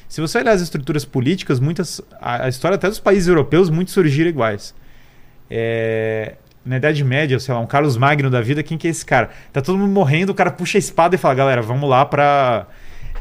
Se 0.07 0.21
você 0.21 0.39
olhar 0.39 0.51
as 0.51 0.61
estruturas 0.61 1.03
políticas, 1.03 1.59
muitas. 1.59 2.01
A, 2.21 2.45
a 2.45 2.49
história 2.49 2.75
até 2.75 2.87
dos 2.87 2.99
países 2.99 3.27
europeus, 3.27 3.69
muitos 3.69 3.93
surgiram 3.93 4.29
iguais. 4.29 4.73
É, 5.49 6.35
na 6.69 6.77
Idade 6.77 7.03
Média, 7.03 7.39
sei 7.39 7.51
lá, 7.51 7.59
um 7.59 7.65
Carlos 7.65 7.97
Magno 7.97 8.29
da 8.29 8.41
vida, 8.41 8.61
quem 8.61 8.77
que 8.77 8.87
é 8.87 8.91
esse 8.91 9.03
cara? 9.03 9.31
Tá 9.51 9.59
todo 9.59 9.75
mundo 9.77 9.91
morrendo, 9.91 10.29
o 10.31 10.35
cara 10.35 10.51
puxa 10.51 10.77
a 10.77 10.79
espada 10.79 11.15
e 11.15 11.17
fala, 11.17 11.33
galera, 11.33 11.61
vamos 11.63 11.89
lá 11.89 12.05
pra 12.05 12.67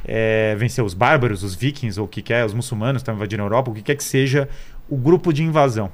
é, 0.05 0.55
vencer 0.59 0.85
os 0.85 0.93
bárbaros, 0.93 1.43
os 1.43 1.55
vikings, 1.55 1.99
ou 1.99 2.05
o 2.05 2.09
que 2.09 2.21
quer, 2.21 2.45
os 2.45 2.53
muçulmanos 2.53 3.01
estão 3.01 3.15
invadindo 3.15 3.43
a 3.43 3.47
Europa, 3.47 3.71
o 3.71 3.75
que 3.75 3.81
quer 3.81 3.95
que 3.97 4.05
seja 4.05 4.49
o 4.87 4.99
grupo 4.99 5.33
de 5.33 5.43
invasão. 5.43 5.91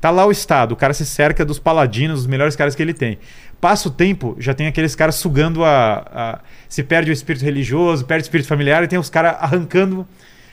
Tá 0.00 0.10
lá 0.10 0.26
o 0.26 0.32
Estado, 0.32 0.72
o 0.72 0.76
cara 0.76 0.92
se 0.92 1.06
cerca 1.06 1.44
dos 1.44 1.60
paladinos, 1.60 2.20
os 2.22 2.26
melhores 2.26 2.56
caras 2.56 2.74
que 2.74 2.82
ele 2.82 2.92
tem. 2.92 3.20
Passa 3.60 3.86
o 3.86 3.90
tempo, 3.92 4.34
já 4.40 4.52
tem 4.52 4.66
aqueles 4.66 4.96
caras 4.96 5.14
sugando 5.14 5.64
a, 5.64 6.04
a- 6.12 6.40
Se 6.68 6.82
perde 6.82 7.10
o 7.10 7.12
espírito 7.12 7.44
religioso, 7.44 8.04
perde 8.04 8.24
o 8.24 8.26
espírito 8.26 8.48
familiar, 8.48 8.82
e 8.82 8.88
tem 8.88 8.98
os 8.98 9.08
caras 9.08 9.36
arrancando 9.38 10.04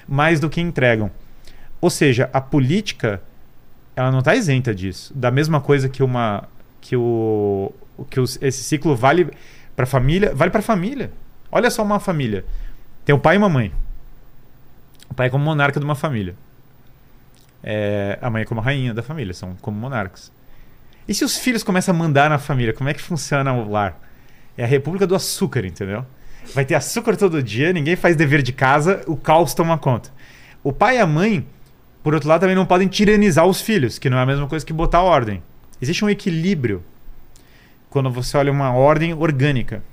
mais 0.07 0.39
do 0.39 0.47
que 0.47 0.61
entregam. 0.61 1.09
Ou 1.81 1.89
seja, 1.89 2.29
a 2.31 2.39
política, 2.39 3.19
ela 3.99 4.11
não 4.11 4.19
está 4.19 4.33
isenta 4.35 4.73
disso. 4.73 5.11
Da 5.13 5.29
mesma 5.29 5.59
coisa 5.59 5.89
que 5.89 6.01
uma. 6.01 6.47
que 6.79 6.95
o. 6.95 7.71
que 8.09 8.19
os- 8.19 8.37
esse 8.41 8.63
ciclo 8.63 8.95
vale 8.95 9.29
para 9.75 9.85
família, 9.85 10.33
vale 10.33 10.51
para 10.51 10.61
família. 10.61 11.11
Olha 11.51 11.69
só 11.69 11.83
uma 11.83 11.99
família. 11.99 12.45
Tem 13.03 13.13
o 13.13 13.19
pai 13.19 13.35
e 13.35 13.37
uma 13.37 13.49
mãe. 13.49 13.73
O 15.09 15.13
pai 15.13 15.27
é 15.27 15.29
como 15.29 15.43
monarca 15.43 15.79
de 15.79 15.85
uma 15.85 15.95
família. 15.95 16.35
É, 17.63 18.17
a 18.21 18.29
mãe 18.29 18.43
é 18.43 18.45
como 18.45 18.61
rainha 18.61 18.93
da 18.93 19.03
família, 19.03 19.33
são 19.33 19.55
como 19.61 19.77
monarcas. 19.77 20.31
E 21.07 21.13
se 21.13 21.25
os 21.25 21.37
filhos 21.37 21.63
começam 21.63 21.93
a 21.93 21.97
mandar 21.97 22.29
na 22.29 22.37
família, 22.37 22.71
como 22.73 22.89
é 22.89 22.93
que 22.93 23.01
funciona 23.01 23.51
o 23.51 23.69
lar? 23.69 23.99
É 24.57 24.63
a 24.63 24.67
república 24.67 25.05
do 25.07 25.15
açúcar, 25.15 25.65
entendeu? 25.65 26.05
Vai 26.53 26.63
ter 26.63 26.75
açúcar 26.75 27.17
todo 27.17 27.43
dia, 27.43 27.73
ninguém 27.73 27.95
faz 27.95 28.15
dever 28.15 28.41
de 28.41 28.53
casa, 28.53 29.01
o 29.07 29.17
caos 29.17 29.53
toma 29.53 29.77
conta. 29.77 30.09
O 30.63 30.71
pai 30.71 30.97
e 30.97 30.99
a 30.99 31.07
mãe, 31.07 31.45
por 32.03 32.13
outro 32.13 32.29
lado, 32.29 32.41
também 32.41 32.55
não 32.55 32.65
podem 32.65 32.87
tiranizar 32.87 33.45
os 33.45 33.61
filhos, 33.61 33.99
que 33.99 34.09
não 34.09 34.17
é 34.17 34.21
a 34.21 34.25
mesma 34.25 34.47
coisa 34.47 34.65
que 34.65 34.73
botar 34.73 35.01
ordem. 35.01 35.41
Existe 35.81 36.03
um 36.03 36.09
equilíbrio 36.09 36.83
quando 37.89 38.09
você 38.09 38.37
olha 38.37 38.51
uma 38.51 38.71
ordem 38.73 39.13
orgânica. 39.13 39.83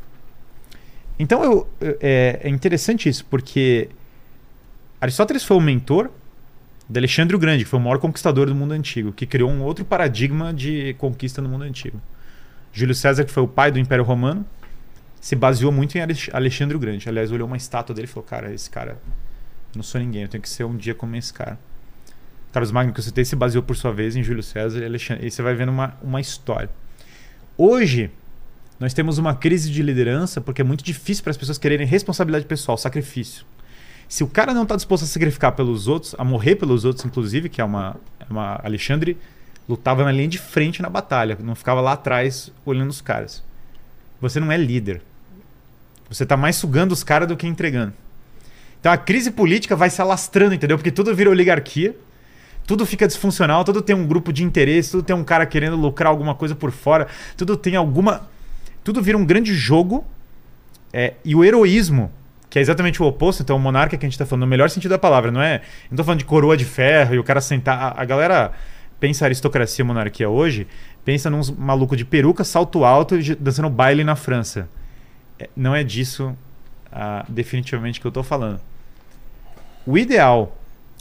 Então 1.18 1.42
eu, 1.42 1.68
é, 2.00 2.40
é 2.42 2.48
interessante 2.48 3.08
isso, 3.08 3.24
porque 3.24 3.88
Aristóteles 5.00 5.44
foi 5.44 5.56
o 5.56 5.60
mentor 5.60 6.10
de 6.88 6.98
Alexandre 6.98 7.34
o 7.34 7.38
Grande, 7.38 7.64
que 7.64 7.70
foi 7.70 7.78
o 7.78 7.82
maior 7.82 7.98
conquistador 7.98 8.46
do 8.46 8.54
mundo 8.54 8.72
antigo, 8.72 9.12
que 9.12 9.26
criou 9.26 9.50
um 9.50 9.62
outro 9.62 9.84
paradigma 9.84 10.52
de 10.52 10.94
conquista 10.98 11.42
no 11.42 11.48
mundo 11.48 11.62
antigo. 11.64 12.00
Júlio 12.72 12.94
César, 12.94 13.24
que 13.24 13.32
foi 13.32 13.42
o 13.42 13.48
pai 13.48 13.72
do 13.72 13.78
Império 13.78 14.04
Romano, 14.04 14.44
se 15.20 15.34
baseou 15.34 15.72
muito 15.72 15.96
em 15.96 16.02
Alex- 16.02 16.30
Alexandre 16.32 16.76
o 16.76 16.78
Grande. 16.78 17.08
Aliás, 17.08 17.32
olhou 17.32 17.48
uma 17.48 17.56
estátua 17.56 17.94
dele 17.94 18.06
e 18.06 18.08
falou: 18.08 18.28
Cara, 18.28 18.52
esse 18.52 18.70
cara, 18.70 18.98
não 19.74 19.82
sou 19.82 20.00
ninguém, 20.00 20.22
eu 20.22 20.28
tenho 20.28 20.42
que 20.42 20.48
ser 20.48 20.64
um 20.64 20.76
dia 20.76 20.94
como 20.94 21.16
esse 21.16 21.32
cara. 21.32 21.58
Carlos 22.56 22.72
Magno, 22.72 22.90
que 22.90 23.00
eu 23.00 23.04
citei, 23.04 23.22
se 23.22 23.36
baseou 23.36 23.62
por 23.62 23.76
sua 23.76 23.92
vez 23.92 24.16
em 24.16 24.22
Júlio 24.22 24.42
César 24.42 24.80
e 24.80 24.86
Alexandre. 24.86 25.26
E 25.26 25.30
você 25.30 25.42
vai 25.42 25.54
vendo 25.54 25.68
uma, 25.68 25.92
uma 26.02 26.22
história. 26.22 26.70
Hoje, 27.54 28.10
nós 28.80 28.94
temos 28.94 29.18
uma 29.18 29.34
crise 29.34 29.70
de 29.70 29.82
liderança 29.82 30.40
porque 30.40 30.62
é 30.62 30.64
muito 30.64 30.82
difícil 30.82 31.22
para 31.22 31.32
as 31.32 31.36
pessoas 31.36 31.58
quererem 31.58 31.86
responsabilidade 31.86 32.46
pessoal, 32.46 32.78
sacrifício. 32.78 33.44
Se 34.08 34.24
o 34.24 34.26
cara 34.26 34.54
não 34.54 34.62
está 34.62 34.74
disposto 34.74 35.02
a 35.02 35.06
sacrificar 35.06 35.52
pelos 35.52 35.86
outros, 35.86 36.14
a 36.16 36.24
morrer 36.24 36.56
pelos 36.56 36.86
outros, 36.86 37.04
inclusive, 37.04 37.50
que 37.50 37.60
é 37.60 37.64
uma, 37.64 37.94
é 38.18 38.32
uma. 38.32 38.58
Alexandre 38.64 39.18
lutava 39.68 40.02
na 40.02 40.10
linha 40.10 40.28
de 40.28 40.38
frente 40.38 40.80
na 40.80 40.88
batalha, 40.88 41.36
não 41.38 41.54
ficava 41.54 41.82
lá 41.82 41.92
atrás 41.92 42.50
olhando 42.64 42.88
os 42.88 43.02
caras. 43.02 43.42
Você 44.18 44.40
não 44.40 44.50
é 44.50 44.56
líder. 44.56 45.02
Você 46.08 46.22
está 46.22 46.38
mais 46.38 46.56
sugando 46.56 46.92
os 46.92 47.04
caras 47.04 47.28
do 47.28 47.36
que 47.36 47.46
entregando. 47.46 47.92
Então 48.80 48.90
a 48.90 48.96
crise 48.96 49.30
política 49.30 49.76
vai 49.76 49.90
se 49.90 50.00
alastrando, 50.00 50.54
entendeu? 50.54 50.78
Porque 50.78 50.90
tudo 50.90 51.14
vira 51.14 51.28
oligarquia, 51.28 51.94
tudo 52.66 52.84
fica 52.84 53.06
disfuncional, 53.06 53.62
tudo 53.62 53.80
tem 53.80 53.94
um 53.94 54.06
grupo 54.06 54.32
de 54.32 54.42
interesse, 54.42 54.90
tudo 54.90 55.04
tem 55.04 55.14
um 55.14 55.22
cara 55.22 55.46
querendo 55.46 55.76
lucrar 55.76 56.10
alguma 56.10 56.34
coisa 56.34 56.54
por 56.54 56.72
fora, 56.72 57.06
tudo 57.36 57.56
tem 57.56 57.76
alguma. 57.76 58.28
Tudo 58.82 59.00
vira 59.00 59.16
um 59.16 59.24
grande 59.24 59.54
jogo. 59.54 60.04
É, 60.92 61.14
e 61.24 61.34
o 61.34 61.44
heroísmo, 61.44 62.10
que 62.50 62.58
é 62.58 62.62
exatamente 62.62 63.02
o 63.02 63.06
oposto, 63.06 63.42
então 63.42 63.56
o 63.56 63.58
monarca 63.58 63.96
que 63.96 64.04
a 64.04 64.08
gente 64.08 64.14
está 64.14 64.26
falando, 64.26 64.42
no 64.42 64.46
melhor 64.46 64.70
sentido 64.70 64.90
da 64.90 64.98
palavra, 64.98 65.30
não 65.30 65.42
é? 65.42 65.62
Não 65.90 65.96
tô 65.96 66.04
falando 66.04 66.18
de 66.18 66.24
coroa 66.24 66.56
de 66.56 66.64
ferro 66.64 67.14
e 67.14 67.18
o 67.18 67.24
cara 67.24 67.40
sentar. 67.40 67.78
A, 67.78 68.02
a 68.02 68.04
galera 68.04 68.52
pensa 68.98 69.24
aristocracia 69.24 69.82
e 69.82 69.86
monarquia 69.86 70.28
hoje, 70.28 70.66
pensa 71.04 71.30
num 71.30 71.40
maluco 71.56 71.96
de 71.96 72.04
peruca, 72.04 72.42
salto 72.42 72.84
alto 72.84 73.16
e 73.16 73.34
dançando 73.34 73.70
baile 73.70 74.02
na 74.02 74.16
França. 74.16 74.68
É, 75.38 75.48
não 75.54 75.74
é 75.74 75.84
disso 75.84 76.36
ah, 76.90 77.24
definitivamente 77.28 78.00
que 78.00 78.06
eu 78.06 78.12
tô 78.12 78.22
falando. 78.22 78.60
O 79.86 79.96
ideal 79.96 80.56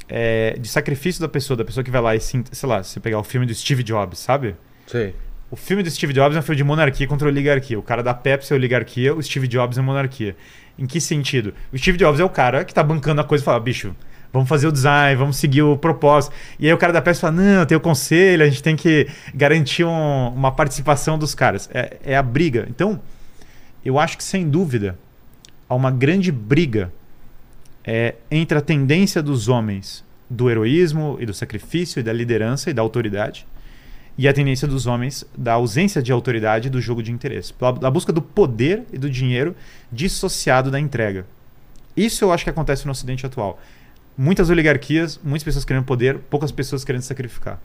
é, 0.09 0.55
de 0.59 0.67
sacrifício 0.67 1.21
da 1.21 1.27
pessoa, 1.27 1.57
da 1.57 1.65
pessoa 1.65 1.83
que 1.83 1.91
vai 1.91 2.01
lá 2.01 2.15
e, 2.15 2.19
se, 2.19 2.43
sei 2.51 2.69
lá, 2.69 2.83
se 2.83 2.91
você 2.91 2.99
pegar 2.99 3.19
o 3.19 3.23
filme 3.23 3.45
do 3.45 3.53
Steve 3.53 3.83
Jobs, 3.83 4.19
sabe? 4.19 4.55
Sei. 4.87 5.15
O 5.51 5.55
filme 5.55 5.83
do 5.83 5.89
Steve 5.91 6.11
Jobs 6.13 6.35
é 6.35 6.39
um 6.39 6.41
filme 6.41 6.57
de 6.57 6.63
monarquia 6.63 7.07
contra 7.07 7.27
oligarquia. 7.27 7.77
O 7.77 7.83
cara 7.83 8.01
da 8.01 8.13
Pepsi 8.13 8.51
é 8.51 8.55
oligarquia, 8.55 9.13
o 9.15 9.21
Steve 9.21 9.47
Jobs 9.47 9.77
é 9.77 9.81
monarquia. 9.81 10.35
Em 10.77 10.85
que 10.85 10.99
sentido? 10.99 11.53
O 11.71 11.77
Steve 11.77 11.97
Jobs 11.97 12.19
é 12.19 12.23
o 12.23 12.29
cara 12.29 12.65
que 12.65 12.73
tá 12.73 12.83
bancando 12.83 13.21
a 13.21 13.23
coisa 13.23 13.43
e 13.43 13.45
fala, 13.45 13.59
bicho, 13.59 13.95
vamos 14.33 14.49
fazer 14.49 14.67
o 14.67 14.71
design, 14.71 15.15
vamos 15.15 15.37
seguir 15.37 15.61
o 15.61 15.77
propósito. 15.77 16.33
E 16.59 16.67
aí 16.67 16.73
o 16.73 16.77
cara 16.77 16.91
da 16.91 17.01
Pepsi 17.01 17.21
fala, 17.21 17.33
não, 17.33 17.65
tem 17.65 17.77
o 17.77 17.79
conselho, 17.79 18.43
a 18.43 18.47
gente 18.47 18.61
tem 18.61 18.75
que 18.75 19.07
garantir 19.33 19.85
um- 19.85 20.29
uma 20.29 20.51
participação 20.51 21.17
dos 21.17 21.33
caras. 21.33 21.69
É, 21.73 21.97
é 22.03 22.17
a 22.17 22.23
briga. 22.23 22.65
Então, 22.69 22.99
eu 23.85 23.97
acho 23.99 24.17
que 24.17 24.23
sem 24.23 24.49
dúvida 24.49 24.97
há 25.69 25.75
uma 25.75 25.91
grande 25.91 26.31
briga 26.31 26.91
é, 27.85 28.15
entre 28.31 28.57
a 28.57 28.61
tendência 28.61 29.21
dos 29.21 29.47
homens 29.47 30.03
do 30.29 30.49
heroísmo 30.49 31.17
e 31.19 31.25
do 31.25 31.33
sacrifício 31.33 31.99
e 31.99 32.03
da 32.03 32.11
liderança 32.11 32.69
e 32.69 32.73
da 32.73 32.81
autoridade 32.81 33.45
e 34.17 34.27
a 34.27 34.33
tendência 34.33 34.67
dos 34.67 34.85
homens 34.85 35.25
da 35.37 35.53
ausência 35.53 36.01
de 36.01 36.11
autoridade 36.11 36.67
e 36.67 36.71
do 36.71 36.81
jogo 36.81 37.03
de 37.03 37.11
interesse, 37.11 37.53
da 37.79 37.91
busca 37.91 38.13
do 38.13 38.21
poder 38.21 38.83
e 38.91 38.97
do 38.97 39.09
dinheiro 39.09 39.55
dissociado 39.91 40.71
da 40.71 40.79
entrega. 40.79 41.25
Isso 41.95 42.23
eu 42.23 42.31
acho 42.31 42.43
que 42.43 42.49
acontece 42.49 42.85
no 42.85 42.91
Ocidente 42.91 43.25
atual. 43.25 43.59
Muitas 44.17 44.49
oligarquias, 44.49 45.19
muitas 45.21 45.43
pessoas 45.43 45.65
querendo 45.65 45.83
poder, 45.83 46.17
poucas 46.29 46.51
pessoas 46.51 46.85
querendo 46.85 47.01
sacrificar. 47.01 47.59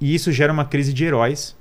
E 0.00 0.14
isso 0.14 0.32
gera 0.32 0.52
uma 0.52 0.64
crise 0.64 0.92
de 0.92 1.04
heróis. 1.04 1.56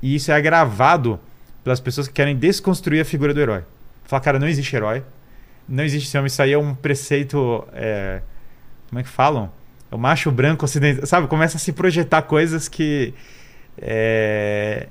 E 0.00 0.14
isso 0.14 0.30
é 0.30 0.34
agravado 0.34 1.18
pelas 1.64 1.80
pessoas 1.80 2.06
que 2.06 2.14
querem 2.14 2.36
desconstruir 2.36 3.00
a 3.00 3.04
figura 3.04 3.34
do 3.34 3.40
herói. 3.40 3.64
Falar, 4.04 4.20
cara, 4.20 4.38
não 4.38 4.48
existe 4.48 4.74
herói. 4.74 5.02
Não 5.68 5.84
existe 5.84 6.16
homem. 6.16 6.26
Isso 6.26 6.42
aí 6.42 6.52
é 6.52 6.58
um 6.58 6.74
preceito. 6.74 7.66
é, 7.72 8.20
como 8.88 8.98
é 9.00 9.02
que 9.02 9.08
falam? 9.08 9.50
É 9.90 9.94
o 9.94 9.98
macho 9.98 10.30
branco 10.30 10.64
ocidental. 10.64 11.06
Sabe? 11.06 11.26
Começa 11.28 11.56
a 11.56 11.60
se 11.60 11.72
projetar 11.72 12.22
coisas 12.22 12.68
que. 12.68 13.14
é, 13.78 14.88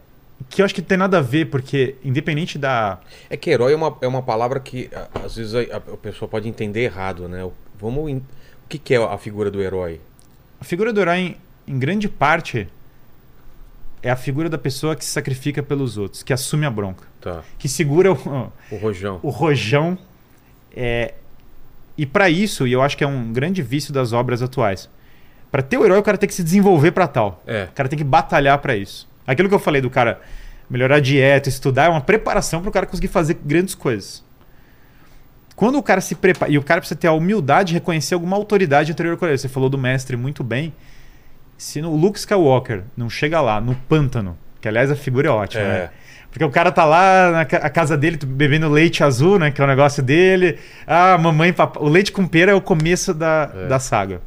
que 0.49 0.61
eu 0.61 0.65
acho 0.65 0.73
que 0.73 0.81
tem 0.81 0.97
nada 0.97 1.19
a 1.19 1.21
ver, 1.21 1.45
porque 1.49 1.95
independente 2.03 2.57
da. 2.57 2.99
É 3.29 3.37
que 3.37 3.49
herói 3.49 3.73
é 3.73 3.75
uma, 3.75 3.97
é 4.01 4.07
uma 4.07 4.21
palavra 4.23 4.59
que 4.59 4.89
às 5.23 5.35
vezes 5.35 5.53
a, 5.55 5.77
a 5.77 5.79
pessoa 5.97 6.27
pode 6.27 6.47
entender 6.49 6.81
errado, 6.81 7.27
né? 7.27 7.43
O- 7.43 7.53
Vamos. 7.79 8.09
em- 8.11 8.17
O 8.17 8.67
que, 8.69 8.77
que 8.77 8.93
é 8.93 8.97
a 8.97 9.17
figura 9.17 9.51
do 9.51 9.61
herói? 9.61 9.99
A 10.59 10.63
figura 10.63 10.93
do 10.93 11.01
herói, 11.01 11.17
em, 11.17 11.37
em 11.67 11.77
grande 11.79 12.07
parte, 12.07 12.67
é 14.01 14.09
a 14.09 14.15
figura 14.15 14.49
da 14.49 14.57
pessoa 14.57 14.95
que 14.95 15.03
se 15.03 15.11
sacrifica 15.11 15.61
pelos 15.61 15.97
outros, 15.97 16.23
que 16.23 16.31
assume 16.33 16.65
a 16.65 16.69
bronca, 16.71 17.03
Tá. 17.19 17.43
que 17.59 17.67
segura 17.67 18.13
o, 18.13 18.51
O 18.71 18.75
rojão. 18.77 19.19
o 19.21 19.29
rojão. 19.29 19.97
É... 20.75 21.13
E 21.97 22.05
pra 22.05 22.29
isso, 22.29 22.65
e 22.65 22.71
eu 22.71 22.81
acho 22.81 22.97
que 22.97 23.03
é 23.03 23.07
um 23.07 23.31
grande 23.33 23.61
vício 23.61 23.93
das 23.93 24.13
obras 24.13 24.41
atuais, 24.41 24.89
Pra 25.51 25.61
ter 25.61 25.77
o 25.77 25.83
herói, 25.83 25.99
o 25.99 26.03
cara 26.03 26.17
tem 26.17 26.29
que 26.29 26.33
se 26.33 26.43
desenvolver 26.43 26.91
pra 26.91 27.07
tal. 27.07 27.43
É. 27.45 27.65
O 27.65 27.73
cara 27.73 27.89
tem 27.89 27.97
que 27.97 28.05
batalhar 28.05 28.57
pra 28.59 28.73
isso. 28.75 29.05
Aquilo 29.27 29.49
que 29.49 29.53
eu 29.55 29.59
falei 29.59 29.81
do 29.81 29.89
cara 29.89 30.21
melhorar 30.69 30.95
a 30.95 30.99
dieta, 31.01 31.49
estudar, 31.49 31.85
é 31.85 31.89
uma 31.89 31.99
preparação 31.99 32.61
pro 32.61 32.71
cara 32.71 32.85
conseguir 32.85 33.09
fazer 33.09 33.33
grandes 33.43 33.75
coisas. 33.75 34.23
Quando 35.55 35.77
o 35.77 35.83
cara 35.83 35.99
se 35.99 36.15
prepara. 36.15 36.49
E 36.51 36.57
o 36.57 36.63
cara 36.63 36.79
precisa 36.79 36.97
ter 36.97 37.07
a 37.07 37.11
humildade 37.11 37.69
de 37.69 37.73
reconhecer 37.73 38.13
alguma 38.13 38.37
autoridade 38.37 38.91
anterior 38.93 39.17
com 39.17 39.25
ele. 39.27 39.37
Você 39.37 39.49
falou 39.49 39.69
do 39.69 39.77
mestre 39.77 40.15
muito 40.15 40.41
bem. 40.43 40.73
Se 41.57 41.81
no- 41.81 41.91
o 41.91 41.97
Luke 41.97 42.17
Skywalker 42.17 42.83
não 42.95 43.09
chega 43.09 43.41
lá, 43.41 43.59
no 43.59 43.75
pântano, 43.75 44.37
que 44.61 44.67
aliás 44.69 44.89
a 44.89 44.95
figura 44.95 45.27
é 45.27 45.31
ótima, 45.31 45.63
É. 45.63 45.67
né? 45.67 45.89
Porque 46.31 46.43
o 46.45 46.49
cara 46.49 46.71
tá 46.71 46.85
lá 46.85 47.29
na 47.31 47.45
casa 47.45 47.97
dele 47.97 48.17
bebendo 48.25 48.69
leite 48.69 49.03
azul, 49.03 49.37
né? 49.37 49.51
Que 49.51 49.61
é 49.61 49.63
o 49.63 49.67
negócio 49.67 50.01
dele. 50.01 50.57
Ah, 50.87 51.17
mamãe 51.17 51.51
papai. 51.51 51.83
O 51.83 51.89
leite 51.89 52.11
com 52.11 52.25
pera 52.25 52.51
é 52.51 52.55
o 52.55 52.61
começo 52.61 53.13
da, 53.13 53.51
É. 53.53 53.67
da 53.67 53.79
saga. 53.79 54.21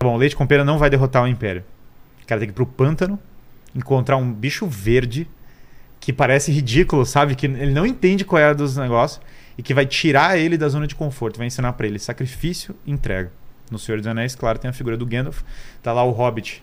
Bom, 0.00 0.14
o 0.14 0.16
leite 0.16 0.34
com 0.34 0.46
pera 0.46 0.64
não 0.64 0.78
vai 0.78 0.90
derrotar 0.90 1.22
o 1.22 1.28
Império. 1.28 1.62
O 2.22 2.26
cara 2.26 2.40
tem 2.40 2.48
que 2.48 2.52
ir 2.52 2.56
pro 2.56 2.66
pântano, 2.66 3.18
encontrar 3.74 4.16
um 4.16 4.32
bicho 4.32 4.66
verde 4.66 5.28
que 6.00 6.12
parece 6.12 6.50
ridículo, 6.50 7.06
sabe? 7.06 7.36
Que 7.36 7.46
ele 7.46 7.72
não 7.72 7.86
entende 7.86 8.24
qual 8.24 8.40
é 8.42 8.46
a 8.46 8.52
dos 8.52 8.76
negócios 8.76 9.20
e 9.56 9.62
que 9.62 9.72
vai 9.72 9.86
tirar 9.86 10.36
ele 10.36 10.58
da 10.58 10.68
zona 10.68 10.86
de 10.88 10.94
conforto, 10.96 11.38
vai 11.38 11.46
ensinar 11.46 11.72
pra 11.74 11.86
ele 11.86 11.98
sacrifício 12.00 12.74
e 12.84 12.90
entrega. 12.90 13.30
No 13.70 13.78
Senhor 13.78 13.98
dos 13.98 14.06
Anéis, 14.08 14.34
claro, 14.34 14.58
tem 14.58 14.68
a 14.68 14.72
figura 14.72 14.96
do 14.96 15.06
Gandalf. 15.06 15.40
Tá 15.82 15.92
lá 15.92 16.02
o 16.04 16.10
Hobbit 16.10 16.62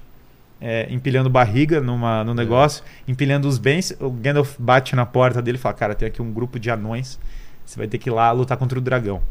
é, 0.65 0.87
empilhando 0.89 1.29
barriga 1.29 1.81
numa, 1.81 2.23
no 2.23 2.33
negócio, 2.33 2.85
empilhando 3.05 3.49
os 3.49 3.57
bens. 3.57 3.93
O 3.99 4.09
Gandalf 4.09 4.55
bate 4.57 4.95
na 4.95 5.05
porta 5.05 5.41
dele 5.41 5.57
e 5.57 5.61
fala: 5.61 5.75
Cara, 5.75 5.93
tem 5.93 6.07
aqui 6.07 6.21
um 6.21 6.31
grupo 6.31 6.57
de 6.57 6.71
anões. 6.71 7.19
Você 7.65 7.77
vai 7.77 7.87
ter 7.87 7.97
que 7.97 8.09
ir 8.09 8.13
lá 8.13 8.31
lutar 8.31 8.57
contra 8.57 8.79
o 8.79 8.81
dragão. 8.81 9.21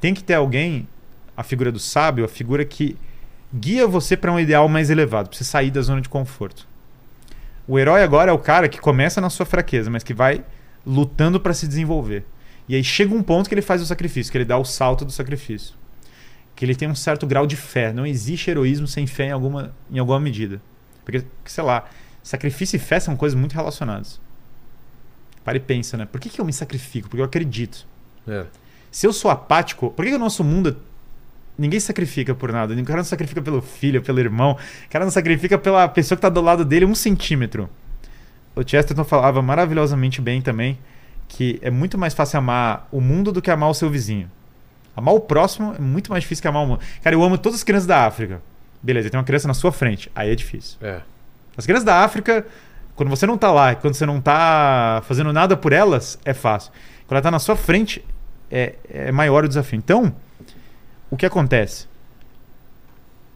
Tem 0.00 0.14
que 0.14 0.24
ter 0.24 0.34
alguém, 0.34 0.88
a 1.36 1.42
figura 1.42 1.70
do 1.70 1.78
sábio, 1.78 2.24
a 2.24 2.28
figura 2.28 2.64
que 2.64 2.96
guia 3.54 3.86
você 3.86 4.16
para 4.16 4.32
um 4.32 4.40
ideal 4.40 4.66
mais 4.66 4.88
elevado, 4.88 5.28
pra 5.28 5.36
você 5.36 5.44
sair 5.44 5.70
da 5.70 5.82
zona 5.82 6.00
de 6.00 6.08
conforto. 6.08 6.66
O 7.68 7.78
herói 7.78 8.02
agora 8.02 8.30
é 8.30 8.34
o 8.34 8.38
cara 8.38 8.66
que 8.66 8.80
começa 8.80 9.20
na 9.20 9.28
sua 9.28 9.44
fraqueza, 9.44 9.90
mas 9.90 10.02
que 10.02 10.14
vai 10.14 10.42
lutando 10.86 11.38
para 11.38 11.52
se 11.52 11.68
desenvolver. 11.68 12.24
E 12.66 12.74
aí 12.74 12.82
chega 12.82 13.14
um 13.14 13.22
ponto 13.22 13.48
que 13.48 13.54
ele 13.54 13.62
faz 13.62 13.82
o 13.82 13.86
sacrifício, 13.86 14.32
que 14.32 14.38
ele 14.38 14.44
dá 14.46 14.56
o 14.56 14.64
salto 14.64 15.04
do 15.04 15.12
sacrifício. 15.12 15.74
Que 16.62 16.66
ele 16.66 16.76
tem 16.76 16.88
um 16.88 16.94
certo 16.94 17.26
grau 17.26 17.44
de 17.44 17.56
fé. 17.56 17.92
Não 17.92 18.06
existe 18.06 18.48
heroísmo 18.48 18.86
sem 18.86 19.04
fé 19.04 19.24
em 19.24 19.32
alguma, 19.32 19.74
em 19.90 19.98
alguma 19.98 20.20
medida. 20.20 20.62
Porque, 21.04 21.24
sei 21.44 21.64
lá, 21.64 21.86
sacrifício 22.22 22.76
e 22.76 22.78
fé 22.78 23.00
são 23.00 23.16
coisas 23.16 23.36
muito 23.36 23.52
relacionadas. 23.52 24.20
Para 25.44 25.56
e 25.56 25.60
pensa, 25.60 25.96
né? 25.96 26.06
Por 26.06 26.20
que, 26.20 26.28
que 26.28 26.40
eu 26.40 26.44
me 26.44 26.52
sacrifico? 26.52 27.08
Porque 27.08 27.20
eu 27.20 27.24
acredito. 27.24 27.84
É. 28.28 28.46
Se 28.92 29.04
eu 29.04 29.12
sou 29.12 29.28
apático, 29.28 29.90
por 29.90 30.04
que, 30.04 30.12
que 30.12 30.16
o 30.16 30.20
nosso 30.20 30.44
mundo. 30.44 30.76
Ninguém 31.58 31.80
sacrifica 31.80 32.32
por 32.32 32.52
nada. 32.52 32.72
O 32.72 32.84
cara 32.84 32.98
não 32.98 33.04
sacrifica 33.04 33.42
pelo 33.42 33.60
filho, 33.60 34.00
pelo 34.00 34.20
irmão. 34.20 34.52
O 34.86 34.88
cara 34.88 35.04
não 35.04 35.10
sacrifica 35.10 35.58
pela 35.58 35.88
pessoa 35.88 36.16
que 36.16 36.22
tá 36.22 36.28
do 36.28 36.40
lado 36.40 36.64
dele 36.64 36.84
um 36.84 36.94
centímetro. 36.94 37.68
O 38.54 38.62
Chesterton 38.62 39.02
falava 39.02 39.42
maravilhosamente 39.42 40.20
bem 40.20 40.40
também 40.40 40.78
que 41.26 41.58
é 41.62 41.70
muito 41.70 41.96
mais 41.96 42.12
fácil 42.12 42.38
amar 42.38 42.86
o 42.92 43.00
mundo 43.00 43.32
do 43.32 43.40
que 43.40 43.50
amar 43.50 43.70
o 43.70 43.74
seu 43.74 43.88
vizinho. 43.88 44.30
Amar 44.96 45.14
o 45.14 45.20
próximo 45.20 45.74
é 45.74 45.80
muito 45.80 46.10
mais 46.10 46.22
difícil 46.22 46.42
que 46.42 46.48
amar 46.48 46.62
o 46.62 46.66
mundo. 46.66 46.80
Cara, 47.02 47.16
eu 47.16 47.22
amo 47.22 47.38
todas 47.38 47.58
as 47.58 47.64
crianças 47.64 47.86
da 47.86 48.04
África. 48.04 48.42
Beleza, 48.82 49.08
tem 49.08 49.18
uma 49.18 49.24
criança 49.24 49.48
na 49.48 49.54
sua 49.54 49.72
frente. 49.72 50.10
Aí 50.14 50.30
é 50.30 50.34
difícil. 50.34 50.76
É. 50.82 51.00
As 51.56 51.64
crianças 51.64 51.84
da 51.84 52.04
África, 52.04 52.46
quando 52.94 53.08
você 53.08 53.26
não 53.26 53.38
tá 53.38 53.50
lá, 53.50 53.74
quando 53.74 53.94
você 53.94 54.04
não 54.04 54.20
tá 54.20 55.02
fazendo 55.06 55.32
nada 55.32 55.56
por 55.56 55.72
elas, 55.72 56.18
é 56.24 56.34
fácil. 56.34 56.72
Quando 57.06 57.16
ela 57.16 57.22
tá 57.22 57.30
na 57.30 57.38
sua 57.38 57.56
frente, 57.56 58.04
é, 58.50 58.74
é 58.88 59.12
maior 59.12 59.44
o 59.44 59.48
desafio. 59.48 59.78
Então, 59.78 60.14
o 61.10 61.16
que 61.16 61.24
acontece? 61.24 61.86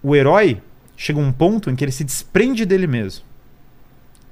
O 0.03 0.15
herói 0.15 0.61
chega 0.97 1.19
a 1.19 1.23
um 1.23 1.33
ponto 1.33 1.71
em 1.71 1.77
que 1.77 1.85
ele 1.85 1.93
se 1.93 2.05
desprende 2.05 2.67
dele 2.67 2.87
mesmo. 2.87 3.25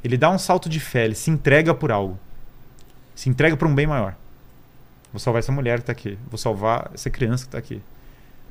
Ele 0.03 0.19
dá 0.19 0.31
um 0.31 0.39
salto 0.39 0.69
de 0.69 0.79
fé, 0.79 1.07
ele 1.07 1.15
se 1.15 1.31
entrega 1.31 1.75
por 1.75 1.91
algo. 1.91 2.19
Se 3.15 3.31
entrega 3.31 3.57
por 3.57 3.67
um 3.67 3.75
bem 3.75 3.87
maior. 3.87 4.15
Vou 5.15 5.21
salvar 5.21 5.39
essa 5.39 5.53
mulher 5.53 5.79
que 5.79 5.85
tá 5.87 5.93
aqui. 5.93 6.19
Vou 6.29 6.37
salvar 6.37 6.91
essa 6.93 7.09
criança 7.09 7.45
que 7.45 7.53
tá 7.53 7.59
aqui. 7.59 7.81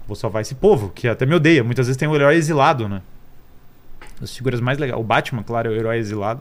Vou 0.08 0.16
salvar 0.16 0.42
esse 0.42 0.56
povo, 0.56 0.94
que 0.96 1.10
até 1.10 1.26
me 1.26 1.36
odeia. 1.36 1.62
Muitas 1.62 1.88
vezes 1.88 1.98
tem 1.98 2.08
o 2.08 2.16
herói 2.16 2.36
exilado, 2.36 2.88
né? 2.88 3.02
As 4.22 4.34
figuras 4.34 4.62
mais 4.62 4.78
legais. 4.78 4.98
O 4.98 5.04
Batman, 5.04 5.44
claro, 5.44 5.70
é 5.70 5.76
o 5.76 5.78
herói 5.78 5.98
exilado. 5.98 6.40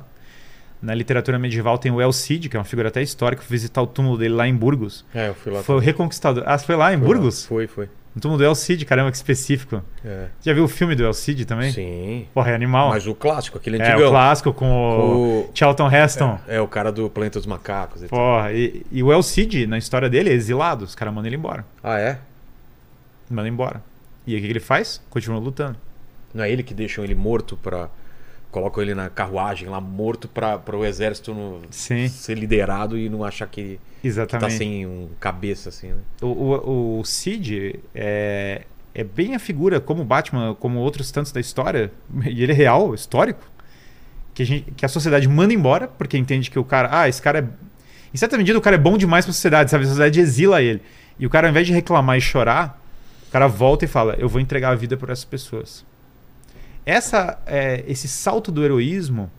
Na 0.81 0.95
literatura 0.95 1.41
medieval 1.41 1.77
tem 1.77 1.91
o 1.91 2.01
El 2.01 2.13
Cid, 2.13 2.49
que 2.49 2.57
é 2.57 2.61
uma 2.61 2.65
figura 2.65 2.87
até 2.87 3.03
histórica. 3.03 3.43
Fui 3.43 3.57
visitar 3.57 3.83
o 3.83 3.87
túmulo 3.87 4.17
dele 4.17 4.35
lá 4.35 4.47
em 4.47 4.55
Burgos. 4.55 5.05
É, 5.13 5.27
eu 5.29 5.35
fui 5.35 5.51
lá. 5.51 5.61
Foi 5.61 5.75
o 5.75 5.79
reconquistador. 5.81 6.45
Ah, 6.47 6.57
você 6.57 6.67
foi 6.67 6.77
lá 6.77 6.95
em 6.95 6.99
Fui 6.99 7.07
Burgos? 7.09 7.43
lá. 7.43 7.49
Foi, 7.49 7.67
foi. 7.67 7.89
No 8.15 8.21
túmulo 8.21 8.39
do 8.39 8.45
El 8.45 8.55
Cid, 8.55 8.85
caramba, 8.85 9.11
que 9.11 9.17
específico. 9.17 9.83
É. 10.05 10.27
Já 10.43 10.53
viu 10.53 10.65
o 10.65 10.69
filme 10.69 10.95
do 10.95 11.03
El 11.03 11.15
Cid 11.15 11.47
também? 11.47 11.73
Sim. 11.73 12.27
Porra, 12.35 12.51
é 12.51 12.55
animal. 12.55 12.91
Mas 12.91 13.07
o 13.07 13.15
clássico, 13.15 13.57
aquele 13.57 13.81
é, 13.81 13.89
antigão. 13.91 14.09
o 14.09 14.11
clássico 14.11 14.53
com 14.53 14.67
o, 14.71 15.41
O- 15.41 15.51
Charlton 15.55 15.91
Heston. 15.91 16.39
É, 16.47 16.61
o 16.61 16.69
cara 16.69 16.93
do 16.93 17.09
Planeta 17.09 17.39
dos 17.39 17.47
Macacos. 17.47 18.03
e. 18.03 18.09
Porra, 18.09 18.53
e, 18.53 18.85
e 18.93 19.03
o 19.03 19.11
El 19.11 19.23
Cid, 19.23 19.67
na 19.67 19.79
história 19.79 20.11
dele, 20.11 20.29
é 20.29 20.35
exilado. 20.35 20.85
Os 20.85 20.95
caras 20.95 21.15
mandam 21.15 21.29
ele 21.29 21.37
embora. 21.37 21.65
Ah, 21.83 21.99
é? 21.99 22.19
Mandam 23.31 23.47
embora. 23.49 23.83
E 24.27 24.33
aí 24.35 24.39
o 24.39 24.41
que 24.43 24.47
que 24.47 24.53
ele 24.53 24.61
faz? 24.61 25.01
Continua 25.09 25.39
lutando. 25.41 25.77
Não 26.35 26.45
é 26.45 26.51
ele 26.51 26.63
que 26.63 26.75
deixam 26.75 27.03
ele 27.05 27.15
morto 27.15 27.57
pra. 27.57 27.89
Colocam 28.53 28.83
ele 28.83 28.95
na 28.95 29.09
carruagem 29.09 29.69
lá, 29.69 29.81
morto 29.81 30.29
pra, 30.29 30.59
pra 30.59 30.77
o 30.77 30.85
exército 30.85 31.35
Sim. 31.71 32.07
ser 32.07 32.37
liderado 32.39 32.97
e 32.99 33.09
não 33.09 33.25
achar 33.25 33.47
que, 33.49 33.63
que 33.73 33.79
tá 33.79 34.07
Exatamente. 34.09 34.59
sem 34.59 34.87
um 34.87 35.09
cabeça, 35.19 35.71
assim, 35.71 35.89
né? 35.89 35.97
O, 36.21 36.27
o, 36.27 37.01
o 37.01 37.05
Cid 37.05 37.81
é, 37.95 38.63
é 38.95 39.03
bem 39.03 39.35
a 39.35 39.39
figura, 39.39 39.81
como 39.81 40.03
o 40.03 40.05
Batman, 40.05 40.55
como 40.55 40.79
outros 40.81 41.11
tantos 41.11 41.33
da 41.33 41.41
história, 41.41 41.91
e 42.27 42.43
ele 42.43 42.53
é 42.53 42.55
real, 42.55 42.95
histórico, 42.95 43.41
que 44.35 44.43
a, 44.43 44.47
gente- 44.47 44.71
que 44.73 44.85
a 44.85 44.89
sociedade 44.89 45.27
manda 45.29 45.55
embora, 45.55 45.89
porque 45.89 46.19
entende 46.19 46.51
que 46.51 46.59
o 46.59 46.65
cara, 46.65 46.89
ah, 46.93 47.09
esse 47.09 47.21
cara 47.23 47.39
é. 47.39 47.45
Em 48.13 48.17
certa 48.19 48.37
medida, 48.37 48.59
o 48.59 48.63
cara 48.63 48.77
é 48.77 48.79
bom 48.79 48.99
demais 48.99 49.25
pra 49.25 49.33
sociedade, 49.33 49.71
sabe? 49.71 49.85
A 49.85 49.87
sociedade 49.87 50.21
exila 50.21 50.61
ele. 50.63 50.83
E 51.19 51.27
o 51.27 51.31
cara, 51.31 51.47
ao 51.49 51.51
invés 51.51 51.67
de 51.67 51.73
reclamar 51.73 52.19
e 52.19 52.21
chorar, 52.21 52.79
o 53.29 53.31
cara 53.33 53.47
volta 53.47 53.87
e 53.87 53.89
fala: 53.89 54.15
Eu 54.19 54.29
vou 54.29 54.39
entregar 54.43 54.71
a 54.71 54.75
vida 54.75 54.95
por 54.97 55.09
essas 55.09 55.25
pessoas. 55.25 55.83
Essa, 56.85 57.39
é, 57.47 57.85
esse 57.87 58.09
salto 58.09 58.51
do 58.51 58.65
heroísmo, 58.65 59.31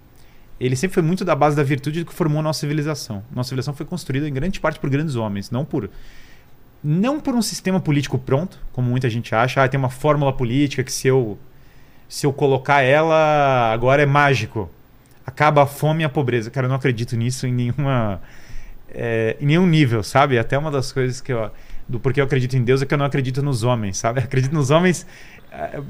ele 0.60 0.76
sempre 0.76 0.94
foi 0.94 1.04
muito 1.04 1.26
da 1.26 1.36
base 1.36 1.56
da 1.56 1.64
virtude 1.64 2.06
que 2.06 2.14
formou 2.14 2.40
a 2.40 2.44
nossa 2.44 2.62
civilização. 2.62 3.24
Nossa 3.34 3.50
civilização 3.50 3.74
foi 3.74 3.86
construída 3.86 4.28
em 4.28 4.34
grande 4.34 4.60
parte 4.60 4.80
por 4.80 4.90
grandes 4.90 5.16
homens, 5.16 5.52
não 5.52 5.66
por 5.66 5.90
não 6.84 7.20
por 7.20 7.34
um 7.34 7.42
sistema 7.42 7.80
político 7.80 8.20
pronto, 8.20 8.60
como 8.74 8.90
muita 8.90 9.10
gente 9.10 9.34
acha, 9.34 9.64
ah, 9.64 9.68
tem 9.70 9.80
uma 9.80 9.90
fórmula 9.90 10.34
política 10.34 10.84
que 10.84 10.92
se 10.92 11.08
eu 11.08 11.38
se 12.10 12.26
eu 12.26 12.34
colocar 12.34 12.82
ela 12.82 13.72
agora 13.74 14.04
é 14.04 14.06
mágico. 14.06 14.70
Acaba 15.26 15.64
a 15.64 15.66
fome 15.66 16.04
e 16.04 16.06
a 16.06 16.10
pobreza. 16.10 16.52
Cara, 16.52 16.66
eu 16.66 16.70
não 16.70 16.76
acredito 16.76 17.16
nisso 17.16 17.48
em 17.48 17.54
nenhuma 17.54 18.22
é, 18.90 19.38
em 19.42 19.46
nenhum 19.46 19.66
nível, 19.66 20.04
sabe? 20.04 20.38
Até 20.38 20.58
uma 20.58 20.70
das 20.70 20.92
coisas 20.92 21.20
que 21.20 21.34
eu 21.34 21.50
do 21.88 22.00
porquê 22.00 22.22
eu 22.22 22.26
acredito 22.26 22.56
em 22.56 22.64
Deus 22.64 22.82
é 22.82 22.86
que 22.86 22.94
eu 22.94 22.98
não 22.98 23.06
acredito 23.06 23.42
nos 23.42 23.64
homens, 23.64 23.98
sabe? 23.98 24.20
Eu 24.20 24.24
acredito 24.26 24.54
nos 24.54 24.70
homens, 24.70 25.06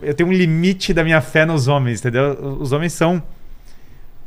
eu 0.02 0.14
tenho 0.14 0.30
um 0.30 0.34
limite 0.34 0.94
da 0.94 1.04
minha 1.04 1.22
fé 1.22 1.46
nos 1.46 1.68
homens, 1.68 2.00
entendeu? 2.00 2.58
Os 2.60 2.72
homens 2.72 2.94
são 2.94 3.24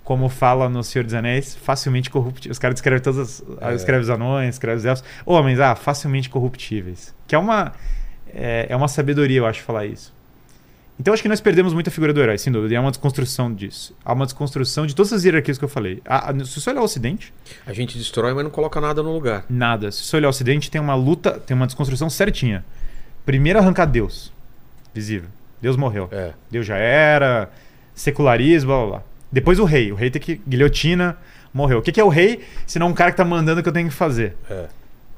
como 0.06 0.28
fala 0.28 0.68
no 0.68 0.84
Senhor 0.84 1.04
dos 1.04 1.14
Anéis, 1.14 1.56
facilmente 1.56 2.08
corruptíveis. 2.08 2.52
Os 2.52 2.58
caras 2.60 2.76
descrevem 2.76 3.02
todas 3.02 3.18
as. 3.18 3.72
É. 3.72 3.74
Escreve 3.74 4.02
os 4.02 4.08
anões, 4.08 4.54
escreve 4.54 4.78
os 4.78 4.84
elfos. 4.84 5.04
Homens, 5.26 5.58
ah, 5.58 5.74
facilmente 5.74 6.30
corruptíveis. 6.30 7.12
Que 7.26 7.34
é 7.34 7.38
uma. 7.38 7.72
É, 8.32 8.66
é 8.68 8.76
uma 8.76 8.86
sabedoria, 8.86 9.38
eu 9.38 9.46
acho, 9.46 9.62
falar 9.62 9.84
isso. 9.84 10.14
Então, 10.98 11.12
acho 11.12 11.22
que 11.22 11.28
nós 11.28 11.40
perdemos 11.40 11.74
muito 11.74 11.88
a 11.88 11.90
figura 11.90 12.12
do 12.12 12.20
herói, 12.22 12.38
sem 12.38 12.52
dúvida. 12.52 12.72
E 12.72 12.76
há 12.76 12.80
uma 12.80 12.90
desconstrução 12.90 13.52
disso. 13.52 13.94
Há 14.04 14.12
uma 14.12 14.24
desconstrução 14.26 14.86
de 14.86 14.94
todas 14.94 15.12
as 15.12 15.24
hierarquias 15.24 15.58
que 15.58 15.64
eu 15.64 15.68
falei. 15.68 16.00
Ah, 16.06 16.30
ah, 16.30 16.44
se 16.44 16.60
você 16.60 16.70
olhar 16.70 16.80
o 16.82 16.84
Ocidente, 16.84 17.34
A 17.66 17.72
gente 17.72 17.98
destrói, 17.98 18.32
mas 18.32 18.44
não 18.44 18.50
coloca 18.50 18.80
nada 18.80 19.02
no 19.02 19.12
lugar. 19.12 19.44
nada. 19.50 19.90
Se 19.90 20.04
você 20.04 20.16
olhar 20.16 20.28
o 20.28 20.30
Ocidente, 20.30 20.70
tem 20.70 20.80
uma 20.80 20.94
luta, 20.94 21.32
tem 21.32 21.56
uma 21.56 21.66
desconstrução 21.66 22.08
certinha. 22.08 22.64
Primeiro, 23.26 23.58
arrancar 23.58 23.86
Deus. 23.86 24.32
Visível. 24.96 25.28
Deus 25.60 25.76
morreu. 25.76 26.08
É. 26.10 26.32
Deus 26.50 26.64
já 26.64 26.78
era, 26.78 27.50
secularismo, 27.94 28.68
blá 28.68 28.78
blá 28.78 28.86
blá. 28.86 29.02
Depois 29.30 29.58
o 29.58 29.64
rei. 29.64 29.92
O 29.92 29.94
rei 29.94 30.10
tem 30.10 30.22
que. 30.22 30.40
Guilhotina, 30.48 31.18
morreu. 31.52 31.80
O 31.80 31.82
que, 31.82 31.92
que 31.92 32.00
é 32.00 32.04
o 32.04 32.08
rei, 32.08 32.42
se 32.66 32.78
não 32.78 32.88
um 32.88 32.94
cara 32.94 33.10
que 33.10 33.18
tá 33.18 33.24
mandando 33.24 33.60
o 33.60 33.62
que 33.62 33.68
eu 33.68 33.72
tenho 33.74 33.90
que 33.90 33.94
fazer? 33.94 34.34
É. 34.50 34.64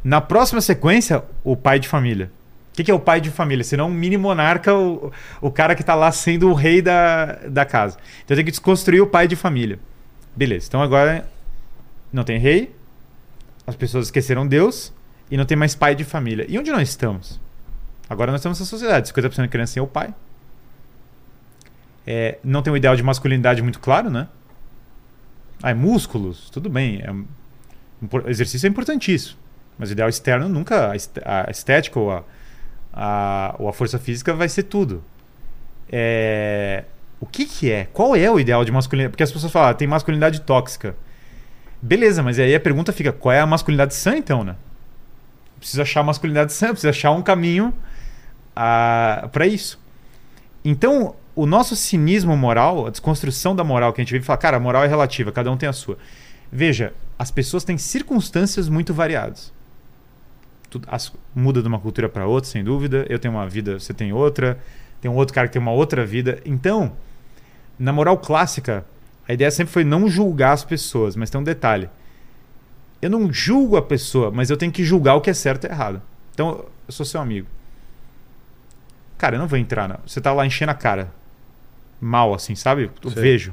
Na 0.02 0.20
próxima 0.20 0.60
sequência, 0.60 1.22
o 1.44 1.56
pai 1.56 1.78
de 1.78 1.86
família. 1.86 2.28
O 2.72 2.76
que, 2.78 2.82
que 2.82 2.90
é 2.90 2.94
o 2.94 2.98
pai 2.98 3.20
de 3.20 3.30
família? 3.30 3.62
Senão 3.62 3.86
um 3.88 3.94
mini 3.94 4.16
monarca, 4.16 4.74
o, 4.74 5.12
o 5.40 5.50
cara 5.50 5.76
que 5.76 5.84
tá 5.84 5.94
lá 5.94 6.10
sendo 6.10 6.48
o 6.48 6.54
rei 6.54 6.82
da, 6.82 7.38
da 7.48 7.64
casa. 7.64 7.96
Então 8.24 8.36
tenho 8.36 8.44
que 8.44 8.50
desconstruir 8.50 9.00
o 9.00 9.06
pai 9.06 9.28
de 9.28 9.36
família. 9.36 9.78
Beleza, 10.34 10.66
então 10.68 10.82
agora 10.82 11.24
não 12.12 12.24
tem 12.24 12.38
rei, 12.38 12.72
as 13.64 13.76
pessoas 13.76 14.06
esqueceram 14.06 14.46
Deus 14.46 14.92
e 15.30 15.36
não 15.36 15.44
tem 15.44 15.56
mais 15.56 15.74
pai 15.76 15.94
de 15.94 16.02
família. 16.02 16.46
E 16.48 16.58
onde 16.58 16.70
nós 16.70 16.88
estamos? 16.88 17.40
Agora 18.08 18.32
nós 18.32 18.40
estamos 18.40 18.58
nessa 18.58 18.68
sociedade. 18.68 19.12
50% 19.12 19.36
da 19.36 19.48
criança 19.48 19.78
é 19.78 19.82
o 19.82 19.86
pai. 19.86 20.14
É, 22.06 22.38
não 22.42 22.62
tem 22.62 22.72
um 22.72 22.76
ideal 22.76 22.96
de 22.96 23.02
masculinidade 23.02 23.60
muito 23.60 23.78
claro, 23.80 24.08
né? 24.08 24.28
Ah, 25.62 25.70
é 25.70 25.74
músculos, 25.74 26.48
tudo 26.50 26.70
bem. 26.70 27.02
É, 27.02 28.30
exercício 28.30 28.66
é 28.66 28.70
importantíssimo. 28.70 29.36
Mas 29.78 29.90
o 29.90 29.92
ideal 29.92 30.08
externo 30.08 30.48
nunca. 30.48 30.90
A 30.90 31.50
estética 31.50 32.00
ou 32.00 32.10
a, 32.10 32.24
a, 32.92 33.54
ou 33.58 33.68
a 33.68 33.72
força 33.72 33.98
física 33.98 34.32
vai 34.32 34.48
ser 34.48 34.64
tudo. 34.64 35.04
É, 35.90 36.84
o 37.20 37.26
que, 37.26 37.44
que 37.44 37.70
é? 37.70 37.88
Qual 37.92 38.16
é 38.16 38.30
o 38.30 38.40
ideal 38.40 38.64
de 38.64 38.72
masculinidade? 38.72 39.12
Porque 39.12 39.22
as 39.22 39.32
pessoas 39.32 39.52
falam, 39.52 39.70
ah, 39.70 39.74
tem 39.74 39.86
masculinidade 39.86 40.40
tóxica. 40.40 40.96
Beleza, 41.82 42.22
mas 42.22 42.38
aí 42.38 42.54
a 42.54 42.60
pergunta 42.60 42.92
fica: 42.92 43.12
qual 43.12 43.32
é 43.32 43.40
a 43.40 43.46
masculinidade 43.46 43.94
sã 43.94 44.16
então, 44.16 44.42
né? 44.42 44.56
Precisa 45.58 45.82
achar 45.82 46.02
masculinidade 46.02 46.52
sã, 46.52 46.68
precisa 46.68 46.90
achar 46.90 47.10
um 47.10 47.22
caminho 47.22 47.74
para 49.32 49.46
isso. 49.46 49.78
Então, 50.64 51.14
o 51.34 51.46
nosso 51.46 51.76
cinismo 51.76 52.36
moral, 52.36 52.86
a 52.86 52.90
desconstrução 52.90 53.54
da 53.54 53.62
moral 53.62 53.92
que 53.92 54.00
a 54.00 54.04
gente 54.04 54.12
vive, 54.12 54.24
fala, 54.24 54.38
cara, 54.38 54.56
a 54.56 54.60
moral 54.60 54.84
é 54.84 54.88
relativa, 54.88 55.30
cada 55.30 55.50
um 55.50 55.56
tem 55.56 55.68
a 55.68 55.72
sua. 55.72 55.96
Veja, 56.50 56.92
as 57.18 57.30
pessoas 57.30 57.64
têm 57.64 57.78
circunstâncias 57.78 58.68
muito 58.68 58.92
variadas. 58.92 59.52
Tudo, 60.70 60.88
as, 60.90 61.12
muda 61.34 61.62
de 61.62 61.68
uma 61.68 61.78
cultura 61.78 62.08
para 62.08 62.26
outra, 62.26 62.50
sem 62.50 62.64
dúvida. 62.64 63.06
Eu 63.08 63.18
tenho 63.18 63.34
uma 63.34 63.48
vida, 63.48 63.78
você 63.78 63.94
tem 63.94 64.12
outra. 64.12 64.58
Tem 65.00 65.10
um 65.10 65.14
outro 65.14 65.34
cara 65.34 65.46
que 65.46 65.52
tem 65.52 65.62
uma 65.62 65.72
outra 65.72 66.04
vida. 66.04 66.40
Então, 66.44 66.92
na 67.78 67.92
moral 67.92 68.18
clássica, 68.18 68.84
a 69.26 69.32
ideia 69.32 69.50
sempre 69.50 69.72
foi 69.72 69.84
não 69.84 70.08
julgar 70.08 70.52
as 70.52 70.64
pessoas, 70.64 71.14
mas 71.14 71.30
tem 71.30 71.40
um 71.40 71.44
detalhe. 71.44 71.88
Eu 73.00 73.10
não 73.10 73.32
julgo 73.32 73.76
a 73.76 73.82
pessoa, 73.82 74.30
mas 74.30 74.50
eu 74.50 74.56
tenho 74.56 74.72
que 74.72 74.84
julgar 74.84 75.14
o 75.14 75.20
que 75.20 75.30
é 75.30 75.34
certo 75.34 75.64
e 75.64 75.70
errado. 75.70 76.02
Então, 76.34 76.64
eu 76.86 76.92
sou 76.92 77.06
seu 77.06 77.20
amigo. 77.20 77.46
Cara, 79.18 79.34
eu 79.34 79.40
não 79.40 79.48
vou 79.48 79.58
entrar. 79.58 79.88
Não. 79.88 79.98
Você 80.06 80.20
tá 80.20 80.32
lá 80.32 80.46
enchendo 80.46 80.70
a 80.70 80.74
cara. 80.74 81.10
Mal, 82.00 82.32
assim, 82.32 82.54
sabe? 82.54 82.90
Eu 83.02 83.10
Sei. 83.10 83.22
vejo. 83.22 83.52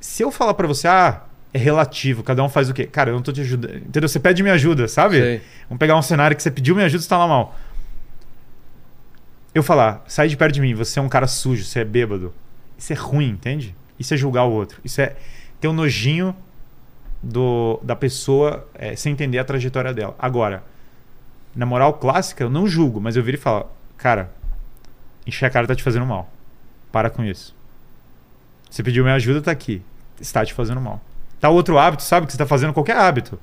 Se 0.00 0.22
eu 0.22 0.30
falar 0.30 0.54
para 0.54 0.66
você, 0.66 0.88
ah, 0.88 1.22
é 1.52 1.58
relativo, 1.58 2.22
cada 2.22 2.42
um 2.42 2.48
faz 2.48 2.70
o 2.70 2.74
quê? 2.74 2.86
Cara, 2.86 3.10
eu 3.10 3.14
não 3.14 3.22
tô 3.22 3.32
te 3.32 3.42
ajudando. 3.42 3.76
Entendeu? 3.76 4.08
Você 4.08 4.18
pede 4.18 4.42
minha 4.42 4.54
ajuda, 4.54 4.88
sabe? 4.88 5.20
Sei. 5.20 5.42
Vamos 5.68 5.78
pegar 5.78 5.96
um 5.96 6.02
cenário 6.02 6.34
que 6.34 6.42
você 6.42 6.50
pediu 6.50 6.74
minha 6.74 6.86
ajuda 6.86 7.00
e 7.00 7.02
você 7.02 7.08
tá 7.08 7.18
lá 7.18 7.28
mal. 7.28 7.54
Eu 9.54 9.62
falar, 9.62 10.02
sai 10.06 10.28
de 10.28 10.36
perto 10.36 10.54
de 10.54 10.60
mim, 10.60 10.74
você 10.74 10.98
é 10.98 11.02
um 11.02 11.08
cara 11.08 11.26
sujo, 11.26 11.64
você 11.64 11.80
é 11.80 11.84
bêbado. 11.84 12.32
Isso 12.78 12.92
é 12.92 12.96
ruim, 12.96 13.30
entende? 13.30 13.74
Isso 13.98 14.14
é 14.14 14.16
julgar 14.16 14.44
o 14.44 14.50
outro. 14.50 14.80
Isso 14.84 15.00
é 15.00 15.16
ter 15.60 15.68
um 15.68 15.72
nojinho 15.72 16.34
do, 17.22 17.78
da 17.82 17.94
pessoa 17.94 18.66
é, 18.74 18.96
sem 18.96 19.12
entender 19.12 19.38
a 19.38 19.44
trajetória 19.44 19.92
dela. 19.92 20.14
Agora, 20.18 20.62
na 21.54 21.66
moral 21.66 21.94
clássica, 21.94 22.44
eu 22.44 22.50
não 22.50 22.66
julgo, 22.66 23.00
mas 23.00 23.16
eu 23.16 23.22
viro 23.22 23.36
e 23.36 23.40
falo, 23.40 23.66
cara, 23.96 24.30
encher 25.26 25.46
a 25.46 25.50
cara 25.50 25.66
tá 25.66 25.74
te 25.74 25.82
fazendo 25.82 26.06
mal. 26.06 26.30
Para 26.92 27.10
com 27.10 27.24
isso. 27.24 27.54
Você 28.70 28.82
pediu 28.82 29.02
minha 29.02 29.16
ajuda, 29.16 29.42
tá 29.42 29.50
aqui. 29.50 29.82
Está 30.20 30.44
te 30.44 30.54
fazendo 30.54 30.80
mal. 30.80 31.00
Tá 31.40 31.48
outro 31.48 31.78
hábito, 31.78 32.02
sabe? 32.02 32.26
Que 32.26 32.32
você 32.32 32.38
tá 32.38 32.46
fazendo 32.46 32.72
qualquer 32.72 32.96
hábito. 32.96 33.38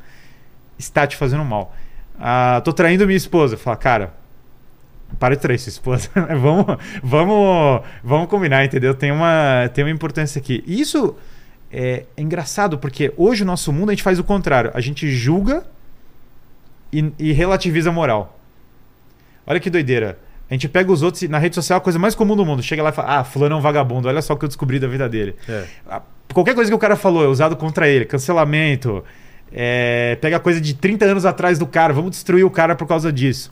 Está 0.78 1.06
te 1.08 1.16
fazendo 1.16 1.44
mal. 1.44 1.76
Ah, 2.20 2.62
tô 2.64 2.72
traindo 2.72 3.06
minha 3.06 3.18
esposa. 3.18 3.58
Fala, 3.58 3.76
cara, 3.76 4.14
para 5.20 5.36
de 5.36 5.42
trair 5.42 5.58
sua 5.58 5.70
esposa. 5.70 6.10
vamos, 6.40 6.66
vamos, 7.04 7.82
vamos 8.04 8.30
combinar, 8.30 8.64
entendeu? 8.64 8.94
Tem 8.94 9.12
uma, 9.12 9.70
tem 9.74 9.84
uma 9.84 9.92
importância 9.92 10.40
aqui. 10.40 10.64
Isso 10.68 11.16
é, 11.72 12.06
é 12.16 12.22
engraçado, 12.22 12.78
porque 12.78 13.14
hoje 13.18 13.44
o 13.44 13.46
nosso 13.46 13.74
mundo 13.74 13.90
a 13.90 13.94
gente 13.94 14.04
faz 14.04 14.20
o 14.20 14.24
contrário. 14.24 14.72
A 14.74 14.82
gente 14.82 15.10
julga 15.10 15.66
e, 16.92 17.12
e 17.20 17.32
relativiza 17.32 17.90
a 17.90 17.94
moral. 17.94 18.40
Olha 19.46 19.60
que 19.60 19.70
doideira. 19.70 20.20
A 20.50 20.54
gente 20.54 20.70
pega 20.70 20.92
os 20.92 21.02
outros 21.02 21.28
na 21.30 21.38
rede 21.38 21.56
social, 21.56 21.78
a 21.78 21.82
coisa 21.82 22.00
mais 22.00 22.16
comum 22.16 22.36
do 22.36 22.46
mundo. 22.46 22.64
Chega 22.64 22.82
lá 22.82 22.90
e 22.90 22.94
fala: 22.94 23.20
Ah, 23.20 23.24
fulano 23.24 23.56
é 23.56 23.58
um 23.58 23.62
vagabundo, 23.62 24.08
olha 24.08 24.22
só 24.22 24.34
o 24.34 24.38
que 24.38 24.46
eu 24.46 24.50
descobri 24.50 24.80
da 24.80 24.88
vida 24.88 25.08
dele. 25.10 25.36
É. 25.48 25.66
Qualquer 26.34 26.56
coisa 26.56 26.70
que 26.70 26.76
o 26.76 26.80
cara 26.80 26.96
falou 26.96 27.24
é 27.24 27.28
usado 27.28 27.56
contra 27.56 27.88
ele, 27.88 28.06
cancelamento. 28.06 29.04
É, 29.52 30.18
pega 30.20 30.40
coisa 30.40 30.60
de 30.60 30.74
30 30.74 31.06
anos 31.06 31.26
atrás 31.26 31.58
do 31.58 31.66
cara, 31.66 31.94
vamos 31.94 32.12
destruir 32.12 32.46
o 32.46 32.50
cara 32.50 32.76
por 32.76 32.86
causa 32.88 33.12
disso. 33.12 33.52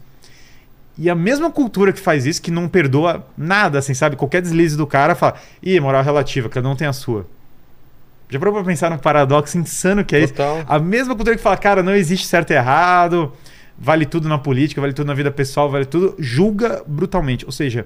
E 0.98 1.10
a 1.10 1.16
mesma 1.16 1.52
cultura 1.52 1.92
que 1.92 2.00
faz 2.00 2.26
isso, 2.26 2.42
que 2.42 2.52
não 2.52 2.68
perdoa 2.68 3.26
nada, 3.38 3.80
assim, 3.80 3.94
sabe? 3.94 4.16
Qualquer 4.16 4.42
deslize 4.42 4.78
do 4.78 4.88
cara 4.88 5.16
fala: 5.16 5.36
Ih, 5.62 5.80
moral 5.80 6.04
relativa, 6.04 6.48
cada 6.48 6.68
um 6.70 6.76
tem 6.76 6.88
a 6.88 6.94
sua. 6.94 7.26
Já 8.30 8.40
parou 8.40 8.54
pra 8.54 8.64
pensar 8.64 8.90
num 8.90 8.98
paradoxo 8.98 9.58
insano 9.58 10.04
que 10.04 10.16
é 10.16 10.28
Total. 10.28 10.58
isso? 10.60 10.66
A 10.68 10.80
mesma 10.80 11.16
cultura 11.16 11.36
que 11.36 11.42
fala, 11.42 11.58
cara, 11.58 11.84
não 11.84 11.94
existe 11.94 12.26
certo 12.26 12.52
e 12.52 12.54
errado, 12.54 13.32
vale 13.78 14.06
tudo 14.06 14.28
na 14.28 14.38
política, 14.38 14.82
vale 14.82 14.94
tudo 14.94 15.08
na 15.08 15.14
vida 15.14 15.30
pessoal, 15.32 15.70
vale 15.70 15.86
tudo, 15.86 16.16
julga 16.18 16.84
brutalmente. 16.88 17.46
Ou 17.46 17.52
seja, 17.52 17.86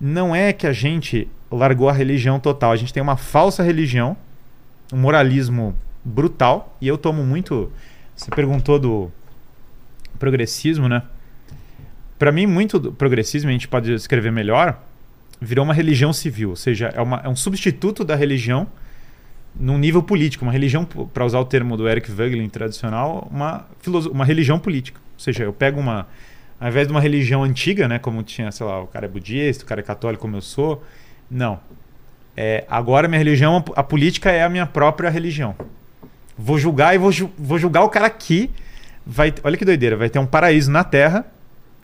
não 0.00 0.34
é 0.34 0.52
que 0.52 0.66
a 0.66 0.72
gente 0.72 1.28
largou 1.50 1.88
a 1.88 1.92
religião 1.92 2.38
total, 2.38 2.72
a 2.72 2.76
gente 2.76 2.92
tem 2.92 3.02
uma 3.02 3.16
falsa 3.16 3.62
religião, 3.62 4.16
um 4.92 4.98
moralismo 4.98 5.74
brutal, 6.04 6.76
e 6.80 6.88
eu 6.88 6.98
tomo 6.98 7.24
muito. 7.24 7.72
Você 8.14 8.30
perguntou 8.30 8.78
do 8.78 9.10
progressismo, 10.18 10.88
né? 10.88 11.02
Para 12.18 12.32
mim, 12.32 12.46
muito 12.46 12.78
do 12.78 12.92
progressismo, 12.92 13.48
a 13.48 13.52
gente 13.52 13.68
pode 13.68 13.92
escrever 13.92 14.32
melhor, 14.32 14.80
virou 15.40 15.64
uma 15.64 15.72
religião 15.72 16.12
civil, 16.12 16.50
ou 16.50 16.56
seja, 16.56 16.92
é, 16.94 17.00
uma, 17.00 17.20
é 17.24 17.28
um 17.28 17.36
substituto 17.36 18.04
da 18.04 18.16
religião 18.16 18.66
num 19.54 19.78
nível 19.78 20.02
político, 20.02 20.44
uma 20.44 20.52
religião, 20.52 20.84
para 20.84 21.24
usar 21.24 21.40
o 21.40 21.44
termo 21.44 21.76
do 21.76 21.88
Eric 21.88 22.10
Voegelin 22.10 22.48
tradicional, 22.48 23.28
uma, 23.30 23.66
uma 24.10 24.24
religião 24.24 24.58
política. 24.58 25.00
Ou 25.14 25.20
seja, 25.20 25.44
eu 25.44 25.52
pego 25.52 25.80
uma. 25.80 26.06
Ao 26.60 26.68
invés 26.68 26.86
de 26.88 26.92
uma 26.92 27.00
religião 27.00 27.44
antiga, 27.44 27.86
né, 27.86 27.98
como 27.98 28.22
tinha, 28.22 28.50
sei 28.50 28.66
lá, 28.66 28.82
o 28.82 28.86
cara 28.86 29.06
é 29.06 29.08
budista, 29.08 29.64
o 29.64 29.66
cara 29.66 29.80
é 29.80 29.84
católico, 29.84 30.22
como 30.22 30.36
eu 30.36 30.40
sou. 30.40 30.82
Não. 31.30 31.60
É, 32.36 32.64
agora 32.68 33.08
minha 33.08 33.18
religião, 33.18 33.64
a 33.74 33.82
política 33.82 34.30
é 34.30 34.42
a 34.42 34.48
minha 34.48 34.66
própria 34.66 35.10
religião. 35.10 35.54
Vou 36.36 36.56
julgar 36.56 36.94
e 36.94 36.98
vou, 36.98 37.10
ju 37.10 37.30
vou 37.36 37.58
julgar 37.58 37.82
o 37.82 37.88
cara 37.88 38.06
aqui. 38.06 38.50
Vai, 39.04 39.34
olha 39.42 39.56
que 39.56 39.64
doideira, 39.64 39.96
vai 39.96 40.08
ter 40.08 40.18
um 40.18 40.26
paraíso 40.26 40.70
na 40.70 40.84
Terra 40.84 41.26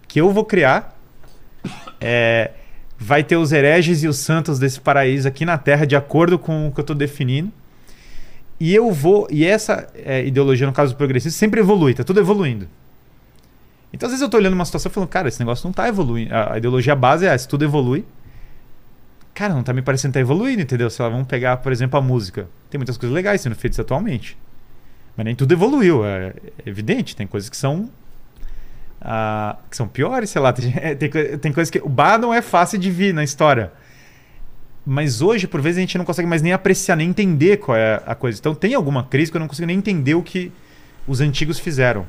que 0.06 0.20
eu 0.20 0.30
vou 0.30 0.44
criar. 0.44 0.96
É, 2.00 2.52
vai 3.04 3.22
ter 3.22 3.36
os 3.36 3.52
hereges 3.52 4.02
e 4.02 4.08
os 4.08 4.16
santos 4.16 4.58
desse 4.58 4.80
paraíso 4.80 5.28
aqui 5.28 5.44
na 5.44 5.58
Terra, 5.58 5.86
de 5.86 5.94
acordo 5.94 6.38
com 6.38 6.68
o 6.68 6.72
que 6.72 6.80
eu 6.80 6.82
estou 6.82 6.96
definindo. 6.96 7.52
E 8.58 8.74
eu 8.74 8.90
vou. 8.90 9.28
E 9.30 9.44
essa 9.44 9.86
é, 9.94 10.24
ideologia, 10.24 10.66
no 10.66 10.72
caso 10.72 10.94
do 10.94 10.96
progressista, 10.96 11.38
sempre 11.38 11.60
evolui, 11.60 11.92
tá 11.92 12.02
tudo 12.02 12.18
evoluindo. 12.18 12.66
Então, 13.92 14.06
às 14.06 14.12
vezes 14.12 14.22
eu 14.22 14.28
tô 14.30 14.38
olhando 14.38 14.54
uma 14.54 14.64
situação 14.64 14.90
e 14.90 14.92
falando, 14.92 15.08
cara, 15.10 15.28
esse 15.28 15.38
negócio 15.38 15.66
não 15.66 15.72
tá 15.72 15.86
evoluindo. 15.86 16.34
A, 16.34 16.54
a 16.54 16.58
ideologia 16.58 16.96
base 16.96 17.26
é 17.26 17.28
essa, 17.28 17.46
tudo 17.46 17.62
evolui. 17.62 18.06
Cara, 19.34 19.52
não 19.52 19.62
tá 19.62 19.74
me 19.74 19.82
parecendo 19.82 20.12
que 20.12 20.14
tá 20.14 20.20
evoluindo, 20.20 20.62
entendeu? 20.62 20.88
Sei 20.88 21.04
lá, 21.04 21.10
vamos 21.10 21.26
pegar, 21.26 21.58
por 21.58 21.72
exemplo, 21.72 21.98
a 21.98 22.02
música. 22.02 22.48
Tem 22.70 22.78
muitas 22.78 22.96
coisas 22.96 23.14
legais 23.14 23.42
sendo 23.42 23.54
feitas 23.54 23.78
atualmente. 23.78 24.38
Mas 25.14 25.26
nem 25.26 25.34
tudo 25.34 25.52
evoluiu, 25.52 26.06
é, 26.06 26.32
é 26.64 26.68
evidente. 26.70 27.14
Tem 27.14 27.26
coisas 27.26 27.50
que 27.50 27.56
são. 27.56 27.90
Que 29.70 29.76
são 29.76 29.86
piores, 29.86 30.30
sei 30.30 30.40
lá. 30.40 30.52
Tem, 30.52 30.72
tem, 30.96 31.10
tem 31.38 31.52
coisas 31.52 31.70
que. 31.70 31.78
O 31.78 31.88
bar 31.88 32.18
não 32.18 32.32
é 32.32 32.40
fácil 32.40 32.78
de 32.78 32.90
vir 32.90 33.12
na 33.12 33.22
história. 33.22 33.72
Mas 34.86 35.22
hoje, 35.22 35.46
por 35.46 35.60
vezes, 35.60 35.78
a 35.78 35.80
gente 35.80 35.96
não 35.96 36.04
consegue 36.04 36.28
mais 36.28 36.42
nem 36.42 36.52
apreciar, 36.52 36.96
nem 36.96 37.08
entender 37.08 37.56
qual 37.56 37.76
é 37.76 38.02
a 38.04 38.14
coisa. 38.14 38.38
Então 38.38 38.54
tem 38.54 38.74
alguma 38.74 39.04
crise 39.04 39.30
que 39.30 39.36
eu 39.36 39.40
não 39.40 39.48
consigo 39.48 39.66
nem 39.66 39.78
entender 39.78 40.14
o 40.14 40.22
que 40.22 40.52
os 41.06 41.20
antigos 41.20 41.58
fizeram. 41.58 42.06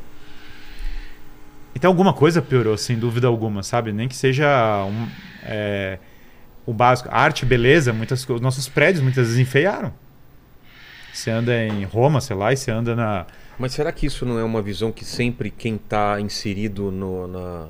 Então 1.73 1.89
alguma 1.89 2.13
coisa 2.13 2.41
piorou, 2.41 2.77
sem 2.77 2.97
dúvida 2.97 3.27
alguma, 3.27 3.61
sabe? 3.61 3.91
Nem 3.91 4.07
que 4.07 4.15
seja 4.15 4.85
um, 4.85 5.07
é, 5.43 5.99
o 6.65 6.73
básico. 6.73 7.09
Arte, 7.11 7.45
beleza, 7.45 7.91
muitas 7.91 8.27
os 8.27 8.41
nossos 8.41 8.67
prédios 8.67 9.03
muitas 9.03 9.27
vezes 9.27 9.39
enfeiaram. 9.39 9.93
Você 11.13 11.31
anda 11.31 11.53
em 11.63 11.83
Roma, 11.83 12.19
sei 12.19 12.35
lá, 12.35 12.51
e 12.51 12.57
você 12.57 12.71
anda 12.71 12.95
na. 12.95 13.25
Mas 13.57 13.73
será 13.73 13.91
que 13.91 14.05
isso 14.05 14.25
não 14.25 14.37
é 14.37 14.43
uma 14.43 14.61
visão 14.61 14.91
que 14.91 15.05
sempre 15.05 15.49
quem 15.49 15.75
está 15.75 16.19
inserido 16.19 16.91
no, 16.91 17.27
na, 17.27 17.67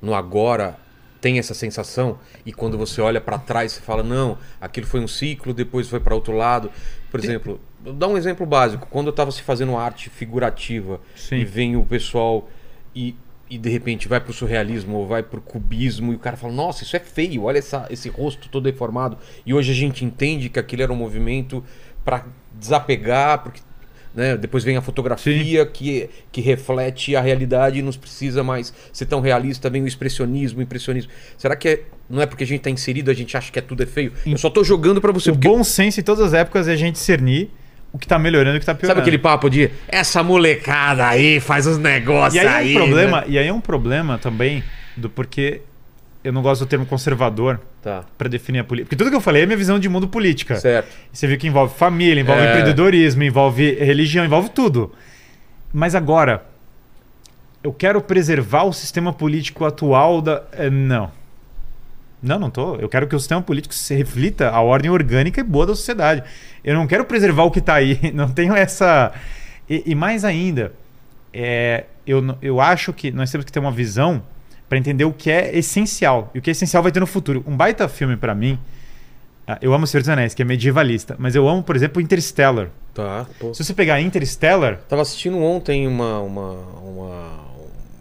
no 0.00 0.14
agora 0.14 0.78
tem 1.20 1.38
essa 1.38 1.54
sensação 1.54 2.18
e 2.44 2.52
quando 2.52 2.78
você 2.78 3.00
olha 3.00 3.20
para 3.20 3.38
trás 3.38 3.72
você 3.72 3.80
fala 3.80 4.02
não, 4.02 4.38
aquilo 4.60 4.86
foi 4.86 5.00
um 5.00 5.08
ciclo, 5.08 5.52
depois 5.52 5.88
foi 5.88 6.00
para 6.00 6.14
outro 6.14 6.32
lado. 6.34 6.70
Por 7.10 7.18
exemplo, 7.18 7.60
dá 7.80 8.06
um 8.06 8.16
exemplo 8.16 8.46
básico. 8.46 8.86
Quando 8.88 9.08
eu 9.08 9.10
estava 9.10 9.30
se 9.30 9.42
fazendo 9.42 9.76
arte 9.76 10.10
figurativa 10.10 11.00
Sim. 11.14 11.36
e 11.36 11.44
vem 11.44 11.76
o 11.76 11.84
pessoal 11.84 12.48
e, 12.94 13.16
e 13.50 13.58
de 13.58 13.68
repente 13.68 14.08
vai 14.08 14.20
para 14.20 14.30
o 14.30 14.34
surrealismo 14.34 14.96
ou 14.96 15.06
vai 15.06 15.22
para 15.22 15.38
o 15.38 15.42
cubismo 15.42 16.12
e 16.12 16.16
o 16.16 16.18
cara 16.18 16.36
fala 16.36 16.52
nossa 16.52 16.84
isso 16.84 16.96
é 16.96 17.00
feio, 17.00 17.44
olha 17.44 17.58
essa, 17.58 17.86
esse 17.90 18.08
rosto 18.08 18.48
todo 18.48 18.64
deformado. 18.64 19.18
E 19.44 19.52
hoje 19.52 19.72
a 19.72 19.74
gente 19.74 20.04
entende 20.04 20.48
que 20.48 20.58
aquilo 20.58 20.82
era 20.82 20.92
um 20.92 20.96
movimento 20.96 21.64
para 22.04 22.24
desapegar, 22.54 23.42
porque 23.42 23.60
né? 24.16 24.36
Depois 24.36 24.64
vem 24.64 24.76
a 24.76 24.80
fotografia 24.80 25.64
que, 25.66 26.08
que 26.32 26.40
reflete 26.40 27.14
a 27.14 27.20
realidade 27.20 27.78
e 27.78 27.82
não 27.82 27.92
precisa 27.92 28.42
mais 28.42 28.72
ser 28.92 29.04
tão 29.06 29.20
realista. 29.20 29.68
Vem 29.70 29.82
o 29.82 29.86
expressionismo, 29.86 30.58
o 30.60 30.62
impressionismo. 30.62 31.12
Será 31.36 31.54
que 31.54 31.68
é- 31.68 31.82
não 32.08 32.22
é 32.22 32.26
porque 32.26 32.42
a 32.44 32.46
gente 32.46 32.62
tá 32.62 32.70
inserido, 32.70 33.10
a 33.10 33.14
gente 33.14 33.36
acha 33.36 33.52
que 33.52 33.58
é 33.58 33.62
tudo 33.62 33.82
é 33.82 33.86
feio? 33.86 34.12
Eu 34.24 34.38
só 34.38 34.48
tô 34.48 34.64
jogando 34.64 35.00
pra 35.00 35.12
você. 35.12 35.30
O 35.30 35.34
Porque, 35.34 35.46
bom 35.46 35.62
senso 35.62 36.00
em 36.00 36.02
todas 36.02 36.24
as 36.24 36.32
épocas 36.32 36.66
é 36.66 36.72
a 36.72 36.76
gente 36.76 36.94
discernir 36.94 37.50
o 37.92 37.98
que 37.98 38.06
tá 38.06 38.18
melhorando 38.18 38.56
e 38.56 38.58
o 38.58 38.60
que 38.60 38.66
tá 38.66 38.74
piorando. 38.74 38.96
sabe 38.96 39.00
aquele 39.00 39.18
papo 39.18 39.48
de 39.50 39.70
essa 39.88 40.22
molecada 40.22 41.06
aí 41.06 41.38
faz 41.40 41.66
os 41.66 41.78
negócios 41.78 42.34
E 42.42 42.46
aí, 42.46 42.46
aí. 42.48 42.74
é 42.74 42.78
um 42.78 42.84
problema, 42.86 43.20
né? 43.20 43.26
e 43.28 43.38
aí 43.38 43.46
é 43.48 43.52
um 43.52 43.60
problema 43.60 44.18
também 44.18 44.62
do 44.96 45.08
porquê 45.10 45.60
eu 46.26 46.32
não 46.32 46.42
gosto 46.42 46.64
do 46.64 46.68
termo 46.68 46.84
conservador 46.86 47.60
Tá, 47.82 48.04
pra 48.18 48.28
definir 48.28 48.58
a 48.60 48.64
política. 48.64 48.86
Porque 48.88 48.96
tudo 48.96 49.10
que 49.10 49.16
eu 49.16 49.20
falei 49.20 49.42
é 49.42 49.46
minha 49.46 49.56
visão 49.56 49.78
de 49.78 49.88
mundo 49.88 50.08
política. 50.08 50.56
certo. 50.56 50.88
Você 51.12 51.26
viu 51.26 51.38
que 51.38 51.46
envolve 51.46 51.74
família, 51.76 52.20
envolve 52.20 52.42
É. 52.42 52.48
empreendedorismo, 52.50 53.22
envolve 53.22 53.74
religião, 53.74 54.24
envolve 54.24 54.50
tudo. 54.50 54.92
Mas 55.72 55.94
agora, 55.94 56.44
eu 57.62 57.72
quero 57.72 58.00
preservar 58.00 58.64
o 58.64 58.72
sistema 58.72 59.12
político 59.12 59.64
atual 59.64 60.20
da. 60.20 60.42
eh, 60.52 60.70
Não. 60.70 61.10
Não, 62.22 62.38
não 62.38 62.50
tô. 62.50 62.76
Eu 62.76 62.88
quero 62.88 63.06
que 63.06 63.14
o 63.14 63.18
sistema 63.20 63.42
político 63.42 63.74
se 63.74 63.94
reflita 63.94 64.48
a 64.50 64.60
ordem 64.60 64.90
orgânica 64.90 65.40
e 65.40 65.44
boa 65.44 65.66
da 65.66 65.74
sociedade. 65.74 66.22
Eu 66.64 66.74
não 66.74 66.86
quero 66.86 67.04
preservar 67.04 67.44
o 67.44 67.50
que 67.50 67.58
está 67.60 67.74
aí. 67.74 68.00
Não 68.14 68.28
tenho 68.28 68.54
essa. 68.54 69.12
E, 69.68 69.82
e 69.86 69.94
mais 69.94 70.24
ainda, 70.24 70.72
é, 71.32 71.84
eu, 72.06 72.24
eu 72.42 72.60
acho 72.60 72.92
que 72.92 73.12
nós 73.12 73.30
temos 73.30 73.44
que 73.44 73.52
ter 73.52 73.60
uma 73.60 73.70
visão 73.70 74.22
para 74.68 74.78
entender 74.78 75.04
o 75.04 75.12
que 75.12 75.30
é 75.30 75.56
essencial. 75.56 76.30
E 76.34 76.38
o 76.38 76.42
que 76.42 76.50
é 76.50 76.52
essencial 76.52 76.82
vai 76.82 76.90
ter 76.92 77.00
no 77.00 77.06
futuro. 77.06 77.44
Um 77.46 77.56
baita 77.56 77.88
filme 77.88 78.16
para 78.16 78.34
mim. 78.34 78.58
ah, 79.46 79.58
Eu 79.62 79.72
amo 79.72 79.84
O 79.84 79.86
Senhor 79.86 80.00
dos 80.02 80.08
Anéis, 80.08 80.34
que 80.34 80.42
é 80.42 80.44
medievalista. 80.44 81.14
Mas 81.18 81.34
eu 81.34 81.48
amo, 81.48 81.62
por 81.62 81.76
exemplo, 81.76 82.00
Interstellar. 82.02 82.68
Tá, 82.94 83.26
pô. 83.38 83.52
Se 83.54 83.62
você 83.64 83.74
pegar 83.74 84.00
Interstellar, 84.00 84.78
Tava 84.88 85.02
assistindo 85.02 85.38
ontem 85.38 85.86
uma, 85.86 86.18
uma, 86.20 86.50
uma- 86.80 87.40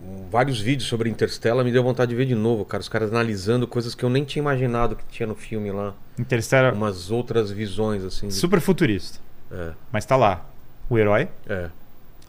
um- 0.03 0.29
vários 0.31 0.59
vídeos 0.59 0.87
sobre 0.87 1.09
Interstellar, 1.09 1.63
me 1.65 1.71
deu 1.71 1.83
vontade 1.83 2.09
de 2.09 2.15
ver 2.15 2.25
de 2.25 2.33
novo, 2.35 2.63
cara. 2.65 2.81
Os 2.81 2.89
caras 2.89 3.09
analisando 3.11 3.67
coisas 3.67 3.93
que 3.93 4.03
eu 4.03 4.09
nem 4.09 4.23
tinha 4.23 4.41
imaginado 4.41 4.95
que 4.95 5.03
tinha 5.11 5.27
no 5.27 5.35
filme 5.35 5.69
lá. 5.71 5.93
Interstellar 6.17 6.73
Umas 6.73 7.11
outras 7.11 7.51
visões, 7.51 8.03
assim. 8.03 8.27
de- 8.29 8.33
super 8.33 8.59
futurista. 8.61 9.19
É, 9.51 9.71
Mas 9.91 10.05
tá 10.05 10.15
lá 10.15 10.45
o 10.89 10.97
herói, 10.97 11.27
é. 11.47 11.69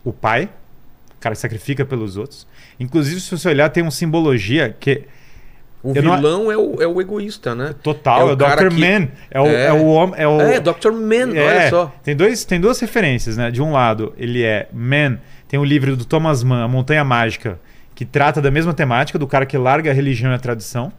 o 0.05 0.13
pai, 0.13 0.49
cara 1.27 1.35
que 1.35 1.41
sacrifica 1.41 1.85
pelos 1.85 2.17
outros. 2.17 2.47
Inclusive, 2.79 3.21
se 3.21 3.31
você 3.31 3.49
olhar, 3.49 3.69
tem 3.69 3.83
uma 3.83 3.91
simbologia 3.91 4.75
que 4.79 5.05
O 5.83 5.93
Eu 5.95 6.03
não- 6.03 6.17
vilão 6.17 6.51
é, 6.51 6.57
o, 6.57 6.83
é 6.83 6.87
o 6.87 7.01
egoísta, 7.01 7.55
né? 7.55 7.73
total, 7.81 8.19
É 8.19 8.23
é 8.23 8.25
o 8.25 8.35
o, 8.35 8.37
cara 8.37 8.69
Dr. 8.69 8.75
que- 8.75 8.81
Man. 8.81 9.09
É 9.31 9.41
o, 9.41 9.47
É. 9.47 9.67
é 9.67 9.73
o 9.73 9.87
homem. 9.87 10.15
É, 10.19 10.27
o, 10.27 10.41
É, 10.41 10.59
Dr. 10.59 10.91
Man, 10.91 11.37
É, 11.37 11.47
olha 11.47 11.71
só. 11.71 11.95
Tem, 12.03 12.17
dois, 12.17 12.45
tem 12.45 12.61
duas 12.61 12.81
referências, 12.81 13.37
né? 13.37 13.51
De 13.53 13.63
um 13.63 13.71
lado, 13.71 14.13
ele 14.17 14.43
é 14.43 14.69
Man, 14.73 15.19
tem 15.47 15.61
o 15.61 15.65
livro 15.65 15.97
do 15.97 16.05
Thomas 16.05 16.43
Mann, 16.43 16.65
A 16.65 16.67
Montanha 16.69 17.05
Mágica, 17.05 17.61
que 17.95 18.05
trata 18.05 18.43
da 18.43 18.51
mesma 18.51 18.75
temática, 18.75 19.17
do 19.19 19.29
cara 19.29 19.47
que 19.47 19.57
larga 19.57 19.91
a 19.91 19.95
religião 19.95 20.33
e 20.33 20.35
a 20.35 20.39
tradição. 20.39 20.93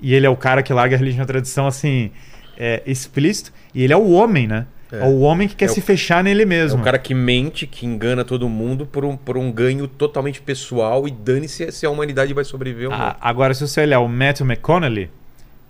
E 0.00 0.14
ele 0.14 0.26
é 0.26 0.30
o 0.30 0.36
cara 0.36 0.62
que 0.64 0.72
larga 0.72 0.96
a 0.96 0.98
religião 0.98 1.22
e 1.22 1.24
a 1.24 1.26
tradição, 1.26 1.66
assim, 1.68 2.10
é, 2.58 2.82
explícito. 2.84 3.52
E 3.72 3.84
ele 3.84 3.92
é 3.92 3.96
o 3.96 4.10
homem, 4.10 4.48
né? 4.48 4.66
É, 4.92 4.98
É. 5.00 5.04
o 5.04 5.20
homem 5.20 5.48
que 5.48 5.56
quer 5.56 5.64
É 5.64 5.70
o- 5.70 5.74
se 5.74 5.80
fechar 5.80 6.22
nele 6.22 6.42
É 6.42 6.46
mesmo. 6.46 6.80
o 6.80 6.84
cara 6.84 6.98
que 6.98 7.14
mente, 7.14 7.66
que 7.66 7.86
engana 7.86 8.24
todo 8.24 8.46
mundo 8.48 8.84
por 8.84 9.04
um, 9.04 9.16
por 9.16 9.38
um 9.38 9.50
ganho 9.50 9.88
totalmente 9.88 10.40
pessoal 10.42 11.08
e 11.08 11.10
dane-se 11.10 11.72
se 11.72 11.86
a 11.86 11.90
humanidade 11.90 12.34
vai 12.34 12.44
sobreviver 12.44 12.90
ou 12.90 12.96
não. 12.96 13.02
Ah, 13.02 13.16
agora, 13.20 13.54
se 13.54 13.66
você 13.66 13.80
olhar 13.80 14.00
o 14.00 14.08
Matthew 14.08 14.44
McConaughey, 14.46 15.08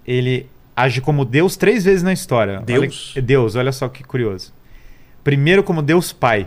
ele 0.06 0.46
age 0.74 1.00
como 1.00 1.24
Deus 1.24 1.56
três 1.56 1.84
vezes 1.84 2.02
na 2.02 2.12
história. 2.12 2.60
Deus? 2.66 3.12
Olha, 3.14 3.22
Deus, 3.22 3.54
olha 3.54 3.70
só 3.72 3.88
que 3.88 4.02
curioso. 4.02 4.52
Primeiro, 5.22 5.62
como 5.62 5.82
Deus 5.82 6.12
Pai. 6.12 6.46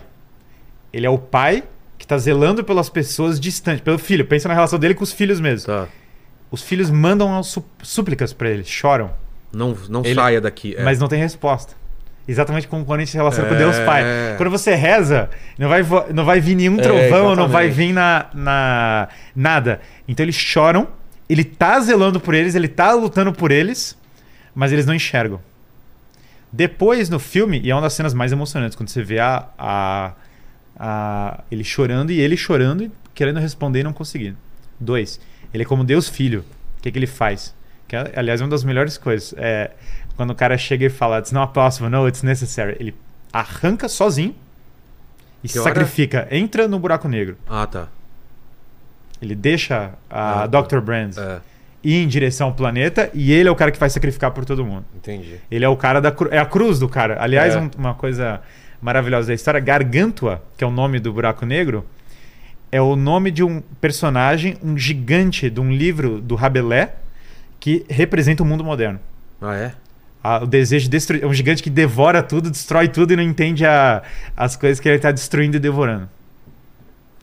Ele 0.91 1.05
é 1.05 1.09
o 1.09 1.17
pai 1.17 1.63
que 1.97 2.03
está 2.05 2.17
zelando 2.17 2.63
pelas 2.63 2.89
pessoas 2.89 3.39
distantes, 3.39 3.81
pelo 3.81 3.97
filho. 3.97 4.25
Pensa 4.25 4.47
na 4.49 4.53
relação 4.53 4.77
dele 4.79 4.93
com 4.93 5.03
os 5.03 5.13
filhos 5.13 5.39
mesmo. 5.39 5.67
Tá. 5.67 5.87
Os 6.51 6.61
filhos 6.61 6.89
mandam 6.89 7.37
as 7.37 7.47
sú- 7.47 7.65
súplicas 7.81 8.33
para 8.33 8.49
ele, 8.49 8.63
choram, 8.65 9.11
Não, 9.53 9.75
não 9.89 10.01
Ele- 10.03 10.15
saia 10.15 10.41
daqui. 10.41 10.75
é. 10.77 10.83
mas 10.83 10.99
não 10.99 11.07
tem 11.07 11.19
resposta. 11.19 11.73
Exatamente 12.27 12.67
como 12.67 12.83
quando 12.85 12.99
a 12.99 13.03
gente 13.03 13.11
se 13.11 13.17
relaciona 13.17 13.47
com 13.47 13.55
É. 13.55 13.57
Deus 13.57 13.77
Pai. 13.79 14.03
Quando 14.37 14.49
você 14.49 14.73
reza, 14.73 15.29
não 15.59 15.69
vai, 15.69 15.81
não 16.13 16.25
vai 16.25 16.39
vir 16.39 16.55
nenhum 16.55 16.79
É, 16.79 16.81
trovão, 16.81 17.35
não 17.35 17.47
vai 17.47 17.69
vir 17.69 17.93
na, 17.93 18.25
na 18.33 19.07
nada. 19.35 19.79
Então 20.07 20.23
eles 20.25 20.35
choram, 20.35 20.87
ele 21.29 21.43
tá 21.43 21.79
zelando 21.79 22.19
por 22.19 22.33
eles, 22.33 22.55
ele 22.55 22.67
tá 22.67 22.93
lutando 22.93 23.31
por 23.31 23.51
eles, 23.51 23.95
mas 24.55 24.71
eles 24.71 24.85
não 24.85 24.93
enxergam. 24.95 25.39
Depois 26.51 27.09
no 27.09 27.19
filme, 27.19 27.59
e 27.63 27.69
é 27.69 27.75
uma 27.75 27.81
das 27.81 27.93
cenas 27.93 28.13
mais 28.13 28.31
emocionantes, 28.31 28.75
quando 28.75 28.89
você 28.89 29.03
vê 29.03 29.19
a, 29.19 29.45
a, 29.57 30.13
a- 30.77 31.43
ele 31.51 31.63
chorando 31.63 32.11
e 32.11 32.19
ele 32.19 32.37
chorando 32.37 32.83
e 32.83 32.91
querendo 33.13 33.39
responder 33.39 33.81
e 33.81 33.83
não 33.83 33.93
conseguindo. 33.93 34.37
Dois, 34.79 35.19
ele 35.53 35.63
é 35.63 35.65
como 35.65 35.83
Deus 35.83 36.07
Filho. 36.07 36.45
O 36.79 36.81
que, 36.81 36.91
que 36.91 36.97
ele 36.99 37.07
faz? 37.07 37.53
Que, 37.87 37.95
aliás, 38.15 38.39
é 38.41 38.43
uma 38.43 38.49
das 38.49 38.63
melhores 38.63 38.97
coisas. 38.97 39.33
É, 39.37 39.71
quando 40.15 40.31
o 40.31 40.35
cara 40.35 40.57
chega 40.57 40.85
e 40.85 40.89
fala, 40.89 41.19
It's 41.19 41.31
not 41.31 41.53
possible, 41.53 41.89
no, 41.89 42.07
it's 42.07 42.23
necessary. 42.23 42.75
Ele 42.79 42.95
arranca 43.33 43.87
sozinho 43.89 44.33
e 45.43 45.47
se 45.47 45.61
sacrifica. 45.61 46.27
Entra 46.31 46.67
no 46.67 46.79
buraco 46.79 47.07
negro. 47.07 47.37
Ah, 47.49 47.67
tá. 47.67 47.87
Ele 49.21 49.35
deixa 49.35 49.91
a 50.09 50.43
Ah, 50.43 50.47
tá. 50.47 50.61
Dr. 50.61 50.79
Brand 50.79 51.17
É, 51.17 51.39
ir 51.83 51.95
em 52.03 52.07
direção 52.07 52.47
ao 52.47 52.53
planeta 52.53 53.09
e 53.13 53.31
ele 53.31 53.47
é 53.47 53.51
o 53.51 53.55
cara 53.55 53.71
que 53.71 53.79
vai 53.79 53.89
sacrificar 53.89 54.31
por 54.31 54.45
todo 54.45 54.65
mundo. 54.65 54.85
entendi. 54.95 55.35
Ele 55.49 55.63
é 55.65 55.69
o 55.69 55.75
cara 55.77 55.99
da 56.01 56.11
cru... 56.11 56.29
é 56.31 56.37
a 56.37 56.45
cruz 56.45 56.79
do 56.79 56.89
cara. 56.89 57.17
Aliás, 57.21 57.55
É. 57.55 57.59
um- 57.59 57.69
uma 57.77 57.93
coisa 57.93 58.41
maravilhosa 58.81 59.27
da 59.29 59.33
história, 59.33 59.59
Gargantua, 59.59 60.41
que 60.57 60.63
é 60.63 60.67
o 60.67 60.71
nome 60.71 60.99
do 60.99 61.11
buraco 61.13 61.45
negro, 61.45 61.85
é 62.71 62.81
o 62.81 62.95
nome 62.95 63.31
de 63.31 63.43
um 63.43 63.61
personagem, 63.79 64.57
um 64.61 64.77
gigante 64.77 65.49
de 65.49 65.59
um 65.61 65.71
livro 65.71 66.19
do 66.19 66.35
Rabelais 66.35 66.89
que 67.59 67.85
representa 67.89 68.43
o 68.43 68.45
mundo 68.45 68.63
moderno. 68.63 68.99
Ah, 69.41 69.55
é? 69.55 69.71
A- 70.27 70.43
o 70.43 70.47
desejo 70.47 70.85
de 70.85 70.89
destruir. 70.91 71.23
É 71.23 71.27
um 71.27 71.33
gigante 71.33 71.61
que 71.61 71.69
devora 71.69 72.23
tudo, 72.23 72.49
destrói 72.49 72.87
tudo 72.87 73.13
e 73.13 73.15
não 73.15 73.23
entende 73.23 73.65
a- 73.65 74.01
as 74.35 74.55
coisas 74.55 74.79
que 74.79 74.87
ele 74.89 74.95
está 74.95 75.11
destruindo 75.11 75.57
e 75.57 75.59
devorando. 75.59 76.09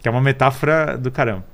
Que 0.00 0.08
é 0.08 0.10
uma 0.10 0.20
metáfora 0.20 0.96
do 0.98 1.10
caramba. 1.10 1.44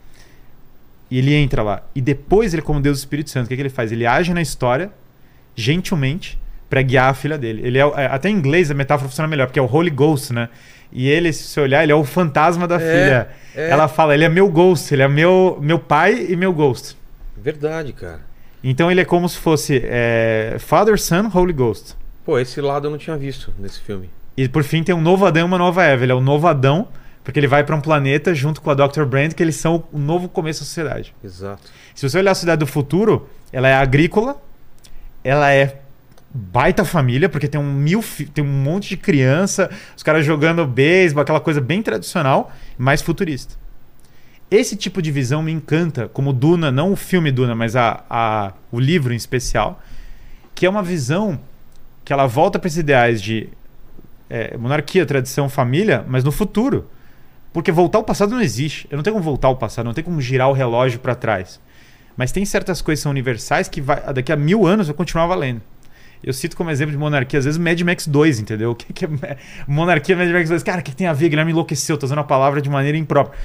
E 1.10 1.18
ele 1.18 1.34
entra 1.34 1.62
lá. 1.62 1.82
E 1.94 2.00
depois 2.02 2.52
ele, 2.52 2.60
como 2.62 2.80
Deus 2.80 2.98
do 2.98 3.00
Espírito 3.00 3.30
Santo, 3.30 3.46
o 3.46 3.48
que, 3.48 3.56
que 3.56 3.62
ele 3.62 3.70
faz? 3.70 3.90
Ele 3.92 4.04
age 4.04 4.34
na 4.34 4.42
história, 4.42 4.90
gentilmente, 5.56 6.38
para 6.68 6.82
guiar 6.82 7.10
a 7.10 7.14
filha 7.14 7.38
dele. 7.38 7.62
Ele 7.64 7.78
é, 7.78 7.82
é, 7.82 8.06
até 8.06 8.28
em 8.28 8.34
inglês 8.34 8.70
a 8.70 8.74
metáfora 8.74 9.08
funciona 9.08 9.26
melhor, 9.28 9.46
porque 9.46 9.58
é 9.58 9.62
o 9.62 9.66
Holy 9.74 9.90
Ghost, 9.90 10.32
né? 10.34 10.50
E 10.92 11.08
ele, 11.08 11.32
se 11.32 11.44
você 11.44 11.60
olhar, 11.60 11.82
ele 11.82 11.92
é 11.92 11.94
o 11.94 12.04
fantasma 12.04 12.66
da 12.68 12.76
É, 12.76 12.78
filha. 12.78 13.28
é. 13.54 13.70
Ela 13.70 13.88
fala, 13.88 14.14
ele 14.14 14.24
é 14.24 14.28
meu 14.28 14.48
ghost, 14.50 14.92
ele 14.94 15.02
é 15.02 15.08
meu, 15.08 15.58
meu 15.62 15.78
pai 15.78 16.26
e 16.28 16.36
meu 16.36 16.52
ghost. 16.52 16.96
Verdade, 17.36 17.92
cara. 17.92 18.20
Então 18.62 18.90
ele 18.90 19.00
é 19.00 19.04
como 19.04 19.28
se 19.28 19.38
fosse 19.38 19.82
é, 19.84 20.56
Father, 20.58 21.00
Son, 21.00 21.30
Holy 21.32 21.52
Ghost. 21.52 21.94
Pô, 22.24 22.38
esse 22.38 22.60
lado 22.60 22.86
eu 22.86 22.90
não 22.90 22.98
tinha 22.98 23.16
visto 23.16 23.52
nesse 23.58 23.80
filme. 23.80 24.10
E 24.36 24.48
por 24.48 24.62
fim 24.62 24.82
tem 24.82 24.94
um 24.94 25.00
novo 25.00 25.26
Adão 25.26 25.42
e 25.42 25.44
uma 25.44 25.58
nova 25.58 25.82
Eva. 25.84 26.04
Ele 26.04 26.12
é 26.12 26.14
o 26.14 26.20
novo 26.20 26.46
Adão, 26.46 26.88
porque 27.24 27.38
ele 27.40 27.46
vai 27.46 27.64
para 27.64 27.74
um 27.74 27.80
planeta 27.80 28.34
junto 28.34 28.60
com 28.60 28.70
a 28.70 28.74
Dr. 28.74 29.04
Brand, 29.04 29.32
que 29.32 29.42
eles 29.42 29.56
são 29.56 29.84
o 29.92 29.98
novo 29.98 30.28
começo 30.28 30.60
da 30.60 30.66
sociedade. 30.66 31.14
Exato. 31.24 31.62
Se 31.94 32.08
você 32.08 32.18
olhar 32.18 32.32
a 32.32 32.34
cidade 32.34 32.60
do 32.60 32.66
futuro, 32.66 33.28
ela 33.52 33.68
é 33.68 33.74
agrícola, 33.74 34.40
ela 35.24 35.52
é 35.52 35.80
baita 36.32 36.84
família, 36.84 37.28
porque 37.28 37.48
tem 37.48 37.60
um 37.60 37.72
mil 37.72 38.04
tem 38.34 38.44
um 38.44 38.46
monte 38.46 38.90
de 38.90 38.96
criança, 38.96 39.70
os 39.96 40.02
caras 40.02 40.24
jogando 40.24 40.66
beisebol, 40.66 41.22
aquela 41.22 41.40
coisa 41.40 41.60
bem 41.60 41.82
tradicional, 41.82 42.52
mais 42.76 43.02
futurista. 43.02 43.54
Esse 44.50 44.76
tipo 44.76 45.02
de 45.02 45.10
visão 45.10 45.42
me 45.42 45.52
encanta, 45.52 46.08
como 46.08 46.32
Duna, 46.32 46.70
não 46.70 46.92
o 46.92 46.96
filme 46.96 47.30
Duna, 47.30 47.54
mas 47.54 47.76
a, 47.76 48.02
a- 48.08 48.52
o 48.72 48.80
livro 48.80 49.12
em 49.12 49.16
especial, 49.16 49.82
que 50.54 50.64
é 50.64 50.70
uma 50.70 50.82
visão 50.82 51.38
que 52.04 52.12
ela 52.12 52.26
volta 52.26 52.58
para 52.58 52.66
esses 52.68 52.78
ideais 52.78 53.20
de 53.20 53.48
é, 54.30 54.56
monarquia, 54.56 55.04
tradição, 55.04 55.48
família, 55.48 56.04
mas 56.08 56.24
no 56.24 56.32
futuro. 56.32 56.86
Porque 57.52 57.70
voltar 57.70 57.98
ao 57.98 58.04
passado 58.04 58.30
não 58.30 58.40
existe. 58.40 58.86
Eu 58.90 58.96
não 58.96 59.02
tenho 59.02 59.14
como 59.14 59.24
voltar 59.24 59.48
ao 59.48 59.56
passado, 59.56 59.84
não 59.84 59.94
tem 59.94 60.04
como 60.04 60.20
girar 60.20 60.48
o 60.48 60.52
relógio 60.52 60.98
para 61.00 61.14
trás. 61.14 61.60
Mas 62.16 62.32
tem 62.32 62.44
certas 62.44 62.80
coisas 62.80 63.00
que 63.00 63.04
são 63.04 63.10
universais 63.10 63.68
que 63.68 63.80
vai, 63.80 64.00
daqui 64.12 64.32
a 64.32 64.36
mil 64.36 64.66
anos 64.66 64.86
vai 64.86 64.96
continuar 64.96 65.26
valendo. 65.26 65.60
Eu 66.24 66.32
cito 66.32 66.56
como 66.56 66.70
exemplo 66.70 66.90
de 66.92 66.98
monarquia, 66.98 67.38
às 67.38 67.44
vezes 67.44 67.58
Mad 67.58 67.80
Max 67.82 68.06
2, 68.06 68.40
entendeu? 68.40 68.70
O 68.72 68.74
que, 68.74 68.92
que 68.92 69.04
é 69.04 69.08
monarquia 69.66 70.16
Mad 70.16 70.28
Max 70.30 70.48
2? 70.48 70.62
Cara, 70.62 70.80
o 70.80 70.82
que, 70.82 70.94
tem 70.94 71.06
a 71.06 71.12
ver? 71.12 71.28
Guilherme 71.28 71.52
enlouqueceu, 71.52 71.96
tô 71.96 72.06
usando 72.06 72.18
a 72.18 72.24
palavra 72.24 72.60
de 72.60 72.68
maneira 72.68 72.98
imprópria. 72.98 73.38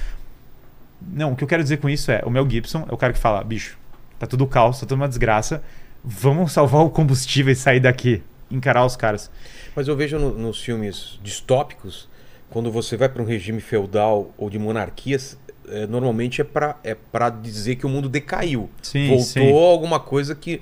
Não, 1.12 1.32
o 1.32 1.36
que 1.36 1.44
eu 1.44 1.48
quero 1.48 1.62
dizer 1.62 1.78
com 1.78 1.88
isso 1.88 2.10
é: 2.10 2.22
o 2.24 2.30
Mel 2.30 2.48
Gibson 2.48 2.86
é 2.90 2.94
o 2.94 2.96
cara 2.96 3.12
que 3.12 3.18
fala, 3.18 3.42
bicho, 3.44 3.78
tá 4.18 4.26
tudo 4.26 4.46
caos, 4.46 4.80
tá 4.80 4.86
tudo 4.86 4.96
uma 5.00 5.08
desgraça, 5.08 5.62
vamos 6.02 6.52
salvar 6.52 6.82
o 6.82 6.90
combustível 6.90 7.52
e 7.52 7.56
sair 7.56 7.80
daqui, 7.80 8.22
encarar 8.50 8.84
os 8.84 8.96
caras. 8.96 9.30
Mas 9.74 9.88
eu 9.88 9.96
vejo 9.96 10.18
no- 10.18 10.36
nos 10.38 10.60
filmes 10.62 11.18
distópicos, 11.22 12.08
quando 12.50 12.70
você 12.70 12.96
vai 12.96 13.08
para 13.08 13.22
um 13.22 13.26
regime 13.26 13.60
feudal 13.60 14.32
ou 14.38 14.48
de 14.48 14.58
monarquias, 14.58 15.36
é, 15.68 15.86
normalmente 15.86 16.40
é 16.40 16.44
para 16.44 16.76
é 16.84 16.94
pra 16.94 17.30
dizer 17.30 17.76
que 17.76 17.86
o 17.86 17.88
mundo 17.88 18.08
decaiu. 18.08 18.68
Sim, 18.82 19.08
Voltou 19.08 19.24
sim. 19.24 19.52
alguma 19.52 19.98
coisa 19.98 20.34
que. 20.34 20.60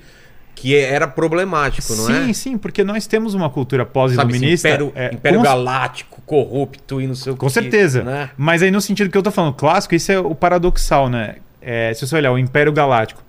Que 0.55 0.76
era 0.76 1.09
problemático, 1.09 1.94
não 1.94 2.05
sim, 2.07 2.30
é? 2.30 2.32
sim, 2.32 2.59
porque 2.59 2.84
nós 2.84 3.07
temos 3.07 3.34
uma 3.34 3.50
cultura 3.50 3.82
esse 3.82 3.92
pós-iluminista. 3.92 4.68
Império, 4.68 4.92
é, 4.94 5.12
Império 5.14 5.38
com- 5.38 5.44
Galáctico, 5.44 6.22
corrupto 6.24 7.00
e 7.00 7.07
não 7.07 7.14
sei 7.14 7.32
o 7.32 7.36
Com 7.36 7.46
que, 7.46 7.53
certeza. 7.53 8.03
Né? 8.05 8.30
Mas 8.36 8.62
aí 8.62 8.70
no 8.70 8.80
sentido 8.80 9.11
que 9.11 9.18
eu 9.18 9.22
tô 9.22 9.30
falando, 9.30 9.55
clássico, 9.55 9.94
isso 9.94 10.12
é 10.12 10.18
o 10.18 10.34
paradoxal, 10.34 11.09
né? 11.09 11.36
É, 11.61 11.92
se 11.94 12.07
você 12.07 12.14
olhar 12.16 12.32
o 12.32 12.38
Império 12.38 12.72
Galáctico, 12.72 13.22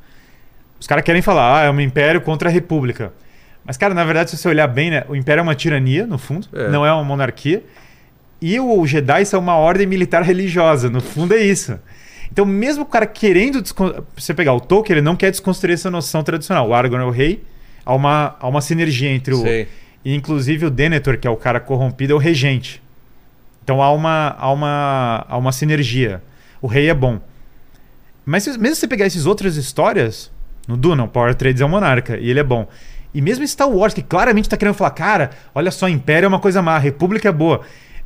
os 0.79 0.85
caras 0.87 1.03
querem 1.03 1.21
falar, 1.21 1.61
ah, 1.61 1.63
é 1.65 1.71
um 1.71 1.79
império 1.79 2.19
contra 2.21 2.49
a 2.49 2.51
República. 2.51 3.13
Mas, 3.65 3.77
cara, 3.77 3.93
na 3.93 4.03
verdade, 4.03 4.29
se 4.31 4.37
você 4.37 4.47
olhar 4.49 4.67
bem, 4.67 4.91
né? 4.91 5.03
O 5.07 5.15
Império 5.15 5.39
é 5.39 5.43
uma 5.43 5.55
tirania, 5.55 6.05
no 6.05 6.17
fundo, 6.17 6.47
É. 6.53 6.67
não 6.67 6.85
é 6.85 6.91
uma 6.91 7.03
monarquia. 7.03 7.63
E 8.41 8.59
o 8.59 8.85
Jedi 8.85 9.25
são 9.25 9.39
uma 9.39 9.55
ordem 9.55 9.87
militar 9.87 10.21
religiosa, 10.23 10.89
no 10.89 10.99
fundo 10.99 11.33
é 11.33 11.39
isso. 11.41 11.79
Então, 12.33 12.45
mesmo 12.47 12.81
o 12.81 12.85
cara 12.87 13.05
querendo. 13.05 13.61
Você 14.17 14.33
pegar 14.33 14.53
o 14.53 14.59
Tolkien, 14.59 14.97
ele 14.97 15.05
não 15.05 15.15
quer 15.15 15.29
desconstruir 15.29 15.75
essa 15.75 15.91
noção 15.91 16.23
tradicional. 16.23 16.67
O 16.67 16.73
Aragorn 16.73 17.03
é 17.05 17.07
o 17.07 17.11
rei, 17.11 17.43
há 17.85 17.93
uma, 17.93 18.35
há 18.39 18.47
uma 18.47 18.59
sinergia 18.59 19.11
entre 19.11 19.35
o, 19.35 19.41
Sei. 19.43 19.67
e 20.03 20.15
inclusive 20.15 20.65
o 20.65 20.71
Denethor, 20.71 21.15
que 21.19 21.27
é 21.27 21.29
o 21.29 21.35
cara 21.37 21.59
corrompido, 21.59 22.11
é 22.13 22.15
o 22.15 22.19
regente. 22.19 22.81
Então 23.63 23.83
há 23.83 23.91
uma, 23.91 24.35
há 24.39 24.51
uma, 24.51 25.25
há 25.29 25.37
uma 25.37 25.51
sinergia. 25.51 26.23
O 26.59 26.65
rei 26.65 26.89
é 26.89 26.93
bom. 26.95 27.19
Mas 28.25 28.43
se- 28.45 28.57
mesmo 28.57 28.73
se 28.75 28.81
você 28.81 28.87
pegar 28.87 29.05
essas 29.05 29.27
outras 29.27 29.55
histórias, 29.55 30.31
no 30.67 30.75
Duna, 30.75 31.03
o 31.03 31.07
Power 31.07 31.35
Trades 31.35 31.61
é 31.61 31.65
um 31.65 31.69
monarca 31.69 32.17
e 32.17 32.31
ele 32.31 32.39
é 32.39 32.43
bom. 32.43 32.67
E 33.13 33.21
mesmo 33.21 33.47
Star 33.47 33.69
Wars, 33.69 33.93
que 33.93 34.01
claramente 34.01 34.49
tá 34.49 34.57
querendo 34.57 34.73
falar, 34.73 34.89
cara, 34.89 35.29
olha 35.53 35.69
só, 35.69 35.87
Império 35.87 36.25
é 36.25 36.29
uma 36.29 36.39
coisa 36.39 36.63
má, 36.63 36.75
a 36.75 36.79
República 36.79 37.29
é 37.29 37.31
boa. 37.31 37.61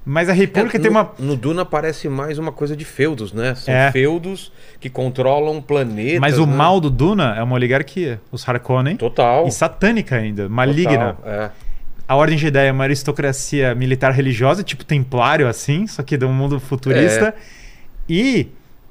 Mas 0.09 0.29
a 0.29 0.33
República 0.33 0.77
É, 0.77 0.79
tem 0.79 0.89
no, 0.89 0.97
uma. 0.97 1.11
no 1.19 1.35
Duna 1.35 1.65
parece 1.65 2.07
mais 2.07 2.37
uma 2.39 2.51
coisa 2.51 2.77
de 2.77 2.85
feudos, 2.85 3.33
né? 3.33 3.53
São 3.55 3.73
É. 3.73 3.91
feudos 3.91 4.53
que 4.79 4.89
controlam 4.89 5.61
planetas. 5.61 6.19
Mas 6.21 6.39
o 6.39 6.45
né? 6.45 6.55
mal 6.55 6.79
do 6.79 6.89
Duna 6.89 7.35
é 7.37 7.43
uma 7.43 7.55
oligarquia. 7.55 8.21
Os 8.31 8.47
Harkonnen. 8.47 8.95
Total. 8.95 9.45
E 9.45 9.51
satânica 9.51 10.15
ainda, 10.15 10.47
maligna. 10.47 11.13
total, 11.15 11.29
é. 11.29 11.49
A 12.07 12.15
Ordem 12.15 12.37
Jedi 12.37 12.67
é 12.67 12.71
uma 12.71 12.85
aristocracia 12.85 13.75
militar 13.75 14.13
religiosa, 14.13 14.63
tipo 14.63 14.85
templário, 14.85 15.45
assim, 15.45 15.85
só 15.87 16.01
que 16.01 16.15
de 16.15 16.23
um 16.25 16.31
mundo 16.31 16.57
futurista. 16.57 17.35
E, 18.07 18.47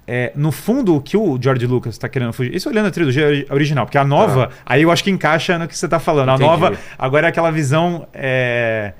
é, 0.07 0.33
no 0.37 0.53
fundo, 0.53 0.95
o 0.97 1.01
que 1.01 1.17
o 1.17 1.39
George 1.41 1.67
Lucas 1.67 1.95
está 1.95 2.11
querendo 2.11 2.35
fugir. 2.35 2.55
Isso 2.55 2.69
olhando 2.69 2.89
a 2.89 2.91
trilogia 2.91 3.27
ori- 3.27 3.47
original, 3.51 3.87
porque 3.87 3.97
a 3.97 4.05
nova, 4.05 4.51
aí 4.67 4.83
eu 4.83 4.91
acho 4.91 5.03
que 5.03 5.11
encaixa 5.11 5.59
no 5.59 5.67
que 5.67 5.75
você 5.79 5.87
está 5.87 5.99
falando. 5.99 6.29
Entendi. 6.29 6.45
A 6.45 6.47
nova, 6.47 6.77
agora 6.99 7.27
é 7.27 7.31
aquela 7.31 7.51
visão. 7.51 8.07
é, 8.13 8.93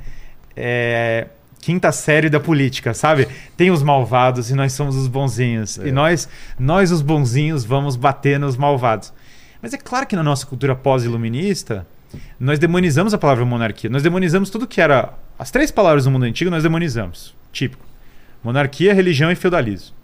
é, 0.57 1.27
quinta 1.61 1.91
série 1.93 2.29
da 2.29 2.39
política, 2.39 2.95
sabe? 2.95 3.29
Tem 3.57 3.71
os 3.71 3.83
malvados 3.83 4.51
e 4.51 4.55
nós 4.55 4.73
somos 4.73 4.97
os 4.97 5.09
bonzinhos. 5.09 5.79
É. 5.79 5.89
E 5.89 5.93
nós, 5.93 6.29
nós, 6.59 6.91
os 6.91 7.03
bonzinhos, 7.03 7.65
vamos 7.65 7.97
bater 7.97 8.39
nos 8.39 8.57
malvados. 8.57 9.13
Mas 9.61 9.75
é 9.75 9.79
claro 9.79 10.07
que 10.07 10.15
na 10.15 10.23
nossa 10.23 10.47
cultura 10.47 10.75
pós-iluminista, 10.75 11.87
nós 12.39 12.59
demonizamos 12.59 13.13
a 13.13 13.19
palavra 13.19 13.45
monarquia. 13.45 13.91
Nós 13.91 14.03
demonizamos 14.03 14.51
tudo 14.51 14.67
que 14.67 14.81
era. 14.81 15.15
As 15.39 15.51
três 15.51 15.71
palavras 15.71 16.05
do 16.05 16.11
mundo 16.11 16.25
antigo 16.25 16.51
nós 16.51 16.63
demonizamos. 16.63 17.35
Típico: 17.53 17.85
monarquia, 18.43 18.95
religião 18.95 19.31
e 19.31 19.35
feudalismo. 19.35 19.97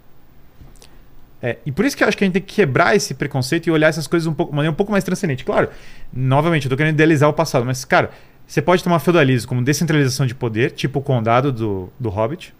É, 1.41 1.57
e 1.65 1.73
por 1.73 1.83
isso 1.83 1.97
que 1.97 2.03
eu 2.03 2.07
acho 2.07 2.17
que 2.17 2.23
a 2.23 2.27
gente 2.27 2.35
tem 2.35 2.41
que 2.41 2.55
quebrar 2.55 2.95
esse 2.95 3.13
preconceito 3.13 3.67
e 3.67 3.71
olhar 3.71 3.89
essas 3.89 4.07
coisas 4.07 4.25
um 4.27 4.33
pouco, 4.33 4.53
de 4.53 4.55
maneira 4.55 4.71
um 4.71 4.75
pouco 4.75 4.93
mais 4.93 5.03
transcendente. 5.03 5.43
Claro, 5.43 5.69
novamente, 6.11 6.65
eu 6.65 6.69
tô 6.69 6.77
querendo 6.77 6.93
idealizar 6.93 7.29
o 7.29 7.33
passado, 7.33 7.65
mas, 7.65 7.83
cara, 7.83 8.11
você 8.53 8.61
pode 8.61 8.83
tomar 8.83 8.99
feudalismo 8.99 9.49
como 9.49 9.63
descentralização 9.63 10.27
de 10.27 10.35
poder, 10.35 10.69
tipo 10.69 10.99
o 10.99 11.01
condado 11.01 11.51
do, 11.51 11.91
do 11.99 12.07
Hobbit. 12.07 12.53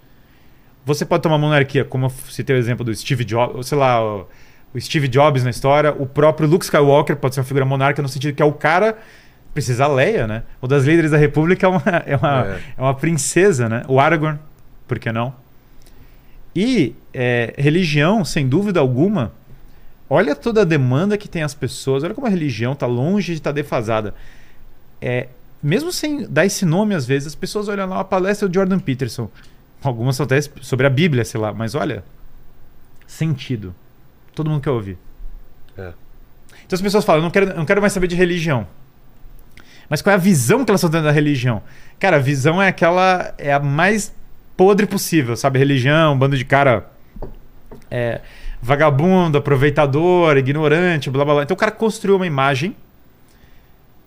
Você 0.84 1.06
pode 1.06 1.22
tomar 1.22 1.38
monarquia, 1.38 1.86
como 1.86 2.08
eu 2.08 2.10
citei 2.32 2.56
o 2.56 2.58
exemplo 2.58 2.84
do 2.84 2.96
Steve 2.96 3.24
Jobs, 3.24 3.68
sei 3.68 3.78
lá, 3.78 4.04
o, 4.04 4.28
o 4.74 4.82
Steve 4.82 5.08
Jobs 5.08 5.44
na 5.44 5.52
história. 5.52 5.92
O 5.92 6.08
próprio 6.08 6.50
Luke 6.50 6.66
Skywalker 6.66 7.16
pode 7.18 7.36
ser 7.36 7.42
uma 7.42 7.46
figura 7.46 7.64
monarca 7.64 8.02
no 8.02 8.10
sentido 8.10 8.36
que 8.36 8.42
é 8.42 8.46
o 8.46 8.52
cara. 8.52 8.98
Precisa 9.54 9.86
Leia, 9.86 10.26
né? 10.26 10.42
O 10.60 10.68
das 10.68 10.84
líderes 10.84 11.12
da 11.12 11.18
República 11.18 11.68
é 11.68 11.70
uma, 11.70 11.84
é 12.08 12.18
uma, 12.18 12.46
É. 12.48 12.60
é 12.76 12.82
uma 12.82 12.96
princesa, 12.96 13.70
né? 13.70 13.84
O 13.88 14.00
Aragorn, 14.00 14.40
por 14.88 14.98
que 14.98 15.12
não? 15.12 15.32
E 16.56 16.96
é, 17.14 17.54
religião, 17.56 18.26
sem 18.26 18.48
dúvida 18.50 18.80
alguma, 18.80 19.32
olha 20.10 20.36
toda 20.36 20.62
a 20.62 20.66
demanda 20.66 21.20
que 21.20 21.30
tem 21.30 21.44
as 21.44 21.54
pessoas, 21.54 22.04
olha 22.04 22.16
como 22.16 22.26
a 22.26 22.32
religião 22.32 22.74
está 22.74 22.88
longe 22.88 23.34
de 23.34 23.38
estar 23.38 23.52
defasada. 23.52 24.16
É, 25.00 25.28
mesmo 25.64 25.92
sem 25.92 26.28
dar 26.28 26.46
esse 26.46 26.66
nome, 26.66 26.94
às 26.94 27.06
vezes, 27.06 27.30
as 27.30 27.36
pessoas 27.36 27.70
olham 27.70 27.88
lá 27.88 28.02
a 28.02 28.04
palestra 28.04 28.48
do 28.50 28.54
Jordan 28.54 28.80
Peterson. 28.80 29.30
Algumas 29.82 30.16
são 30.16 30.26
até 30.26 30.42
sobre 30.62 30.86
a 30.86 30.90
Bíblia, 30.90 31.24
sei 31.24 31.40
lá, 31.40 31.54
mas 31.54 31.74
olha, 31.74 32.04
sentido. 33.08 33.74
Todo 34.36 34.50
mundo 34.50 34.62
quer 34.62 34.72
ouvir. 34.72 34.98
É. 35.78 35.94
Então 36.66 36.76
as 36.76 36.82
pessoas 36.82 37.06
falam, 37.06 37.22
não 37.22 37.32
quero, 37.32 37.56
não 37.56 37.66
quero 37.66 37.82
mais 37.82 37.94
saber 37.94 38.08
de 38.08 38.16
religião. 38.16 38.68
Mas 39.90 40.02
qual 40.02 40.12
é 40.12 40.16
a 40.16 40.20
visão 40.20 40.64
que 40.64 40.72
elas 40.72 40.80
estão 40.80 40.90
tendo 40.90 41.04
da 41.06 41.12
religião? 41.12 41.62
Cara, 42.00 42.18
a 42.18 42.20
visão 42.20 42.62
é 42.62 42.68
aquela. 42.68 43.34
É 43.38 43.54
a 43.54 43.60
mais 43.60 44.14
podre 44.58 44.86
possível, 44.86 45.36
sabe? 45.36 45.60
Religião, 45.60 46.18
bando 46.18 46.38
de 46.38 46.46
cara. 46.46 46.90
É, 47.92 48.22
vagabundo, 48.62 49.38
aproveitador, 49.38 50.38
ignorante, 50.38 51.10
blá 51.10 51.24
blá 51.24 51.34
blá. 51.36 51.44
Então 51.44 51.56
o 51.56 51.58
cara 51.58 51.72
construiu 51.72 52.16
uma 52.16 52.26
imagem 52.26 52.76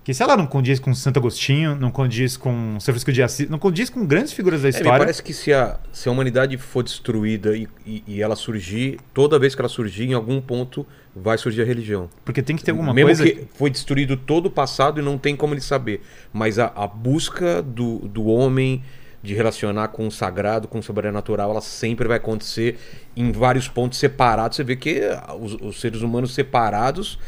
que, 0.07 0.15
sei 0.15 0.25
lá, 0.25 0.37
não 0.37 0.47
condiz 0.47 0.79
com 0.79 0.95
Santo 0.95 1.19
Agostinho, 1.19 1.75
não 1.75 1.91
condiz 1.91 2.37
com 2.37 2.79
São 2.79 2.93
Francisco 2.95 3.11
de 3.13 3.25
Assis, 3.25 3.49
não 3.51 3.59
condiz 3.59 3.91
com 3.91 4.07
grandes 4.07 4.33
figuras 4.33 4.63
da 4.63 4.69
É, 4.69 4.71
me 4.71 4.77
história. 4.79 4.99
parece 5.01 5.21
que 5.21 5.35
se 5.35 5.53
a, 5.53 5.81
se 5.93 6.09
a 6.09 6.13
humanidade 6.13 6.57
for 6.57 6.85
destruída 6.85 7.57
e, 7.57 7.67
e- 7.85 8.05
e 8.07 8.23
ela 8.23 8.37
surgir, 8.37 9.01
toda 9.13 9.37
vez 9.37 9.57
que 9.57 9.61
ela 9.61 9.69
surgir, 9.69 10.05
em 10.05 10.13
algum 10.15 10.41
ponto 10.41 10.87
vai 11.13 11.37
surgir 11.37 11.63
a 11.63 11.65
religião. 11.65 12.09
Porque 12.25 12.41
tem 12.41 12.55
que 12.55 12.63
ter 12.63 12.71
alguma 12.71 12.95
Mesmo 12.95 13.09
coisa. 13.09 13.25
que 13.25 13.49
foi 13.57 13.69
destruído 13.69 14.17
todo 14.17 14.47
o 14.47 14.51
passado 14.51 15.01
e 15.01 15.03
não 15.03 15.19
tem 15.19 15.35
como 15.35 15.55
ele 15.55 15.61
saber. 15.61 16.01
Mas 16.33 16.57
a, 16.61 16.67
a 16.77 16.87
busca 16.87 17.61
do, 17.61 17.99
do 18.07 18.27
homem 18.27 18.85
de 19.25 19.35
relacionar 19.35 19.89
com 19.89 20.07
o 20.07 20.11
sagrado, 20.13 20.69
com 20.69 20.79
o 20.79 20.83
sobrenatural, 20.85 21.51
ela 21.51 21.61
sempre 21.61 22.07
vai 22.07 22.19
acontecer 22.19 22.79
em 23.17 23.33
vários 23.33 23.67
pontos 23.67 23.99
separados. 23.99 24.55
Você 24.57 24.63
vê 24.63 24.77
que 24.77 25.01
os, 25.41 25.55
os 25.55 25.81
seres 25.81 26.01
humanos 26.03 26.33
separados, 26.33 27.19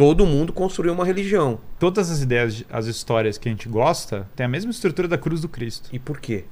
todo 0.00 0.24
mundo 0.24 0.50
construiu 0.52 0.94
uma 0.94 1.04
religião. 1.04 1.58
Todas 1.78 2.10
as 2.10 2.22
ideias, 2.22 2.64
as 2.70 2.86
histórias 2.86 3.36
que 3.36 3.48
a 3.48 3.52
gente 3.52 3.68
gosta, 3.68 4.26
têm 4.34 4.46
a 4.46 4.48
mesma 4.48 4.70
estrutura 4.70 5.06
da 5.06 5.18
cruz 5.18 5.42
do 5.42 5.48
Cristo. 5.48 5.90
E 5.92 5.98
por 5.98 6.18
quê? 6.18 6.44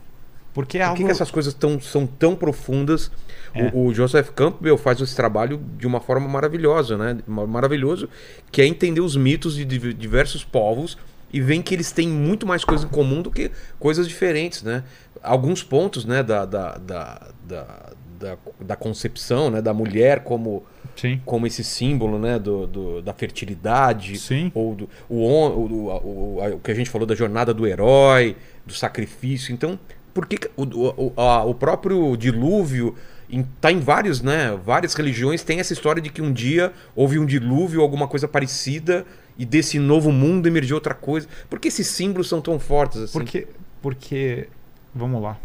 Porque 0.53 0.77
é 0.77 0.81
Por 0.83 0.87
algo. 0.89 0.97
que, 0.99 1.05
que 1.05 1.11
essas 1.11 1.31
coisas 1.31 1.55
tão, 1.55 1.81
são 1.81 2.07
tão 2.07 2.37
profundas? 2.37 3.11
É. 3.55 3.71
O, 3.73 3.87
o 3.87 3.95
Joseph 3.95 4.31
Campbell 4.35 4.77
faz 4.77 5.01
esse 5.01 5.17
trabalho 5.17 5.59
de 5.79 5.87
uma 5.87 5.99
forma 6.01 6.29
maravilhosa, 6.29 6.99
né? 6.99 7.19
Ma- 7.27 7.47
Maravilhoso, 7.47 8.09
que 8.53 8.61
é 8.61 8.67
entender 8.67 9.01
os 9.01 9.17
mitos 9.17 9.55
de 9.55 9.65
div- 9.65 9.95
diversos 9.95 10.45
povos 10.45 10.99
e 11.33 11.41
vem 11.41 11.63
que 11.63 11.75
eles 11.75 11.91
têm 11.91 12.09
muito 12.09 12.47
mais 12.47 12.65
coisas 12.65 12.85
em 12.85 12.91
comum 12.91 13.23
do 13.23 13.31
que 13.31 13.51
coisas 13.79 14.07
diferentes, 14.09 14.63
né? 14.63 14.85
Alguns 15.23 15.63
pontos, 15.63 16.05
né, 16.05 16.23
da, 16.23 16.45
da, 16.45 16.77
da, 16.79 17.29
da, 17.47 17.93
da, 18.19 18.37
da 18.61 18.77
concepção, 18.77 19.51
né, 19.51 19.63
da 19.63 19.73
mulher 19.73 20.21
como 20.25 20.65
Sim. 20.97 21.21
como 21.25 21.47
esse 21.47 21.63
símbolo 21.63 22.19
né, 22.19 22.39
do, 22.39 22.67
do- 22.67 23.03
da 23.03 23.13
fertilidade, 23.15 24.19
Sim. 24.19 24.51
ou 24.55 24.75
do, 24.75 24.89
o, 25.09 25.17
o, 25.17 25.87
o, 25.89 26.55
o- 26.55 26.61
que 26.61 26.71
a 26.71 26.75
gente 26.75 26.91
falou 26.91 27.07
da 27.07 27.15
jornada 27.15 27.55
do 27.55 27.67
herói, 27.67 28.37
do 28.67 28.73
sacrifício. 28.75 29.53
Então, 29.55 29.79
por 30.13 30.27
que 30.27 30.51
o, 30.57 30.65
o, 30.65 31.13
a- 31.17 31.45
o 31.45 31.55
próprio 31.55 32.17
dilúvio 32.17 32.95
está 33.31 33.71
em 33.71 33.79
vários, 33.79 34.23
né? 34.23 34.59
Várias 34.65 34.95
religiões 34.95 35.43
tem 35.43 35.61
essa 35.61 35.73
história 35.73 36.01
de 36.03 36.11
que 36.11 36.21
um 36.23 36.33
dia 36.33 36.73
houve 36.97 37.19
um 37.19 37.27
dilúvio, 37.27 37.83
alguma 37.83 38.09
coisa 38.09 38.27
parecida, 38.27 39.05
e 39.39 39.45
desse 39.45 39.79
novo 39.79 40.11
mundo 40.11 40.47
emergiu 40.49 40.75
outra 40.77 40.95
coisa. 40.95 41.29
Por 41.49 41.61
que 41.61 41.69
esses 41.69 41.87
símbolos 41.87 42.29
são 42.29 42.41
tão 42.41 42.59
fortes 42.59 43.03
assim? 43.03 43.13
Porque, 43.13 43.47
porque, 43.81 44.49
vamos 44.95 45.23
lá. 45.23 45.39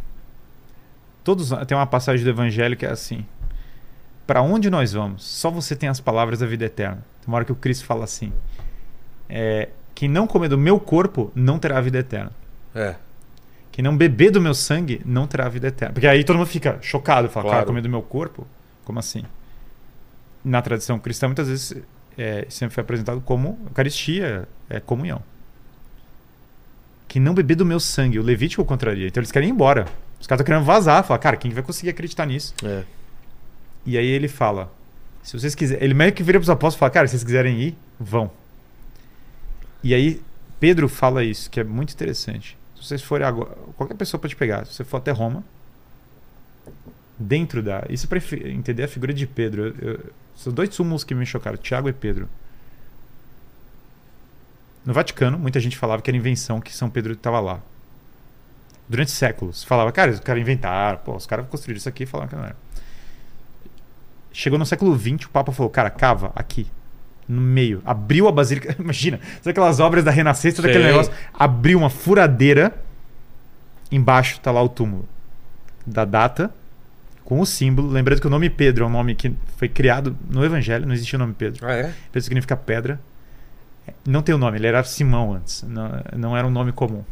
Todos 1.24 1.52
tem 1.68 1.78
uma 1.78 1.88
passagem 1.88 2.24
do 2.24 2.30
Evangelho 2.30 2.76
que 2.76 2.86
é 2.86 2.90
assim: 2.90 3.26
Para 4.28 4.42
onde 4.42 4.70
nós 4.70 4.94
vamos? 4.94 5.24
Só 5.24 5.50
você 5.50 5.76
tem 5.76 5.88
as 5.90 6.00
palavras 6.00 6.40
da 6.40 6.46
vida 6.46 6.66
eterna. 6.66 7.04
Tem 7.22 7.28
uma 7.28 7.38
hora 7.38 7.46
que 7.46 7.52
o 7.52 7.56
Cristo 7.56 7.86
fala 7.86 8.04
assim: 8.04 8.34
é, 9.30 9.70
Quem 9.96 10.10
não 10.10 10.28
comer 10.28 10.50
do 10.50 10.58
meu 10.58 10.80
corpo 10.80 11.32
não 11.34 11.58
terá 11.58 11.78
a 11.78 11.82
vida 11.82 12.00
eterna. 12.00 12.32
É, 12.76 12.96
Quem 13.72 13.84
não 13.84 13.96
beber 13.96 14.32
do 14.32 14.42
meu 14.42 14.54
sangue 14.54 15.02
não 15.06 15.26
terá 15.26 15.46
a 15.46 15.50
vida 15.50 15.68
eterna. 15.68 15.94
Porque 15.94 16.08
aí 16.08 16.24
todo 16.24 16.38
mundo 16.38 16.48
fica 16.48 16.78
chocado, 16.82 17.30
fala: 17.30 17.44
Claro. 17.44 17.58
Cara, 17.58 17.66
comer 17.66 17.82
do 17.82 17.90
meu 17.90 18.02
corpo? 18.02 18.46
Como 18.84 19.00
assim? 19.00 19.24
Na 20.44 20.62
tradição 20.62 21.00
cristã, 21.00 21.28
muitas 21.28 21.48
vezes 21.48 21.74
é, 22.18 22.46
sempre 22.50 22.76
foi 22.76 22.82
apresentado 22.82 23.22
como 23.22 23.58
Eucaristia, 23.66 24.48
é 24.70 24.80
comunhão. 24.80 25.22
Que 27.08 27.20
não 27.20 27.34
beber 27.34 27.56
do 27.56 27.66
meu 27.66 27.80
sangue, 27.80 28.20
o 28.20 28.24
Levítico 28.24 28.66
contraria. 28.66 29.08
Então 29.08 29.22
eles 29.22 29.32
querem 29.32 29.50
ir 29.50 29.52
embora. 29.52 29.86
Os 30.24 30.28
caras 30.28 30.40
estão 30.40 30.46
querendo 30.54 30.64
vazar. 30.66 31.04
Fala, 31.04 31.20
cara, 31.20 31.36
quem 31.36 31.52
vai 31.52 31.62
conseguir 31.62 31.90
acreditar 31.90 32.26
nisso? 32.26 32.54
é. 32.64 32.86
E 33.86 33.98
aí 33.98 34.08
ele 34.08 34.30
fala: 34.30 34.72
se 35.22 35.38
vocês 35.38 35.54
quiserem. 35.54 35.84
Ele 35.84 35.94
meio 35.94 36.14
que 36.14 36.24
vira 36.24 36.40
para 36.40 36.44
os 36.44 36.50
apóstolos 36.50 36.76
e 36.76 36.80
fala: 36.80 36.90
cara, 36.92 37.08
se 37.08 37.12
vocês 37.12 37.24
quiserem 37.26 37.60
ir, 37.62 37.76
vão. 38.00 38.32
E 39.84 39.94
aí 39.94 40.22
Pedro 40.58 40.88
fala 40.88 41.22
isso, 41.26 41.50
que 41.50 41.60
é 41.60 41.64
muito 41.66 41.94
interessante. 41.94 42.58
Se 42.80 42.88
vocês 42.88 43.02
forem 43.02 43.28
agora. 43.28 43.50
Qualquer 43.76 43.96
pessoa 43.96 44.22
pode 44.22 44.38
pegar. 44.38 44.66
Se 44.66 44.74
você 44.74 44.86
for 44.86 44.96
até 44.98 45.12
Roma, 45.12 45.44
dentro 47.20 47.62
da. 47.62 47.84
Isso 47.90 48.08
para 48.08 48.20
entender 48.46 48.84
a 48.84 48.88
figura 48.88 49.14
de 49.14 49.28
Pedro. 49.28 49.76
eu- 49.82 49.90
eu- 49.96 50.00
são 50.38 50.54
dois 50.54 50.74
súmulos 50.74 51.04
que 51.04 51.14
me 51.14 51.26
chocaram: 51.26 51.58
Tiago 51.58 51.90
e 51.90 51.94
Pedro. 51.94 52.30
No 54.86 54.94
Vaticano, 54.94 55.38
muita 55.38 55.60
gente 55.60 55.78
falava 55.78 56.02
que 56.02 56.10
era 56.10 56.16
invenção 56.18 56.62
que 56.62 56.74
São 56.74 56.90
Pedro 56.90 57.12
estava 57.12 57.42
lá. 57.42 57.60
Durante 58.94 59.10
séculos. 59.10 59.64
Falava, 59.64 59.92
cara, 59.92 60.12
os 60.12 60.20
caras 60.20 60.40
inventaram, 60.40 61.00
pô, 61.00 61.16
os 61.16 61.26
caras 61.26 61.48
construíram 61.48 61.80
isso 61.80 61.90
aqui 61.90 62.04
e 62.04 62.06
falaram 62.06 62.30
que 62.30 62.36
não 62.36 62.44
era. 62.44 62.56
Chegou 64.32 64.60
no 64.60 64.68
século 64.68 64.96
XX, 64.96 65.26
o 65.26 65.30
Papa 65.30 65.52
falou, 65.52 65.68
cara, 65.72 65.90
cava 65.90 66.32
aqui, 66.36 66.68
no 67.28 67.42
meio. 67.42 67.82
Abriu 67.84 68.28
a 68.28 68.32
basílica. 68.32 68.76
Imagina, 68.80 69.20
sabe 69.38 69.50
aquelas 69.50 69.80
obras 69.80 70.04
da 70.04 70.12
Renascença, 70.12 70.62
daquele 70.62 70.84
negócio? 70.84 71.12
Abriu 71.34 71.80
uma 71.80 71.90
furadeira. 71.90 72.72
Embaixo 73.92 74.40
tá 74.40 74.52
lá 74.52 74.62
o 74.62 74.70
túmulo 74.70 75.10
da 75.84 76.06
data 76.06 76.54
com 77.26 77.40
o 77.40 77.46
símbolo. 77.48 77.90
Lembrando 77.90 78.22
que 78.22 78.28
o 78.28 78.30
nome 78.30 78.48
Pedro 78.48 78.84
é 78.84 78.88
um 78.88 78.92
nome 78.92 79.16
que 79.16 79.34
foi 79.58 79.68
criado 79.68 80.16
no 80.30 80.46
Evangelho, 80.46 80.86
não 80.86 80.94
existia 80.94 81.18
o 81.18 81.20
nome 81.20 81.34
Pedro. 81.34 81.66
Ah, 81.66 81.74
é? 81.74 81.94
Pedro 82.12 82.22
significa 82.22 82.56
pedra. 82.56 83.00
Não 84.06 84.22
tem 84.22 84.36
o 84.36 84.38
nome, 84.38 84.60
ele 84.60 84.68
era 84.68 84.84
Simão 84.84 85.34
antes. 85.34 85.64
Não, 85.64 85.90
não 86.16 86.38
era 86.38 86.46
um 86.46 86.52
nome 86.52 86.72
comum. 86.72 87.04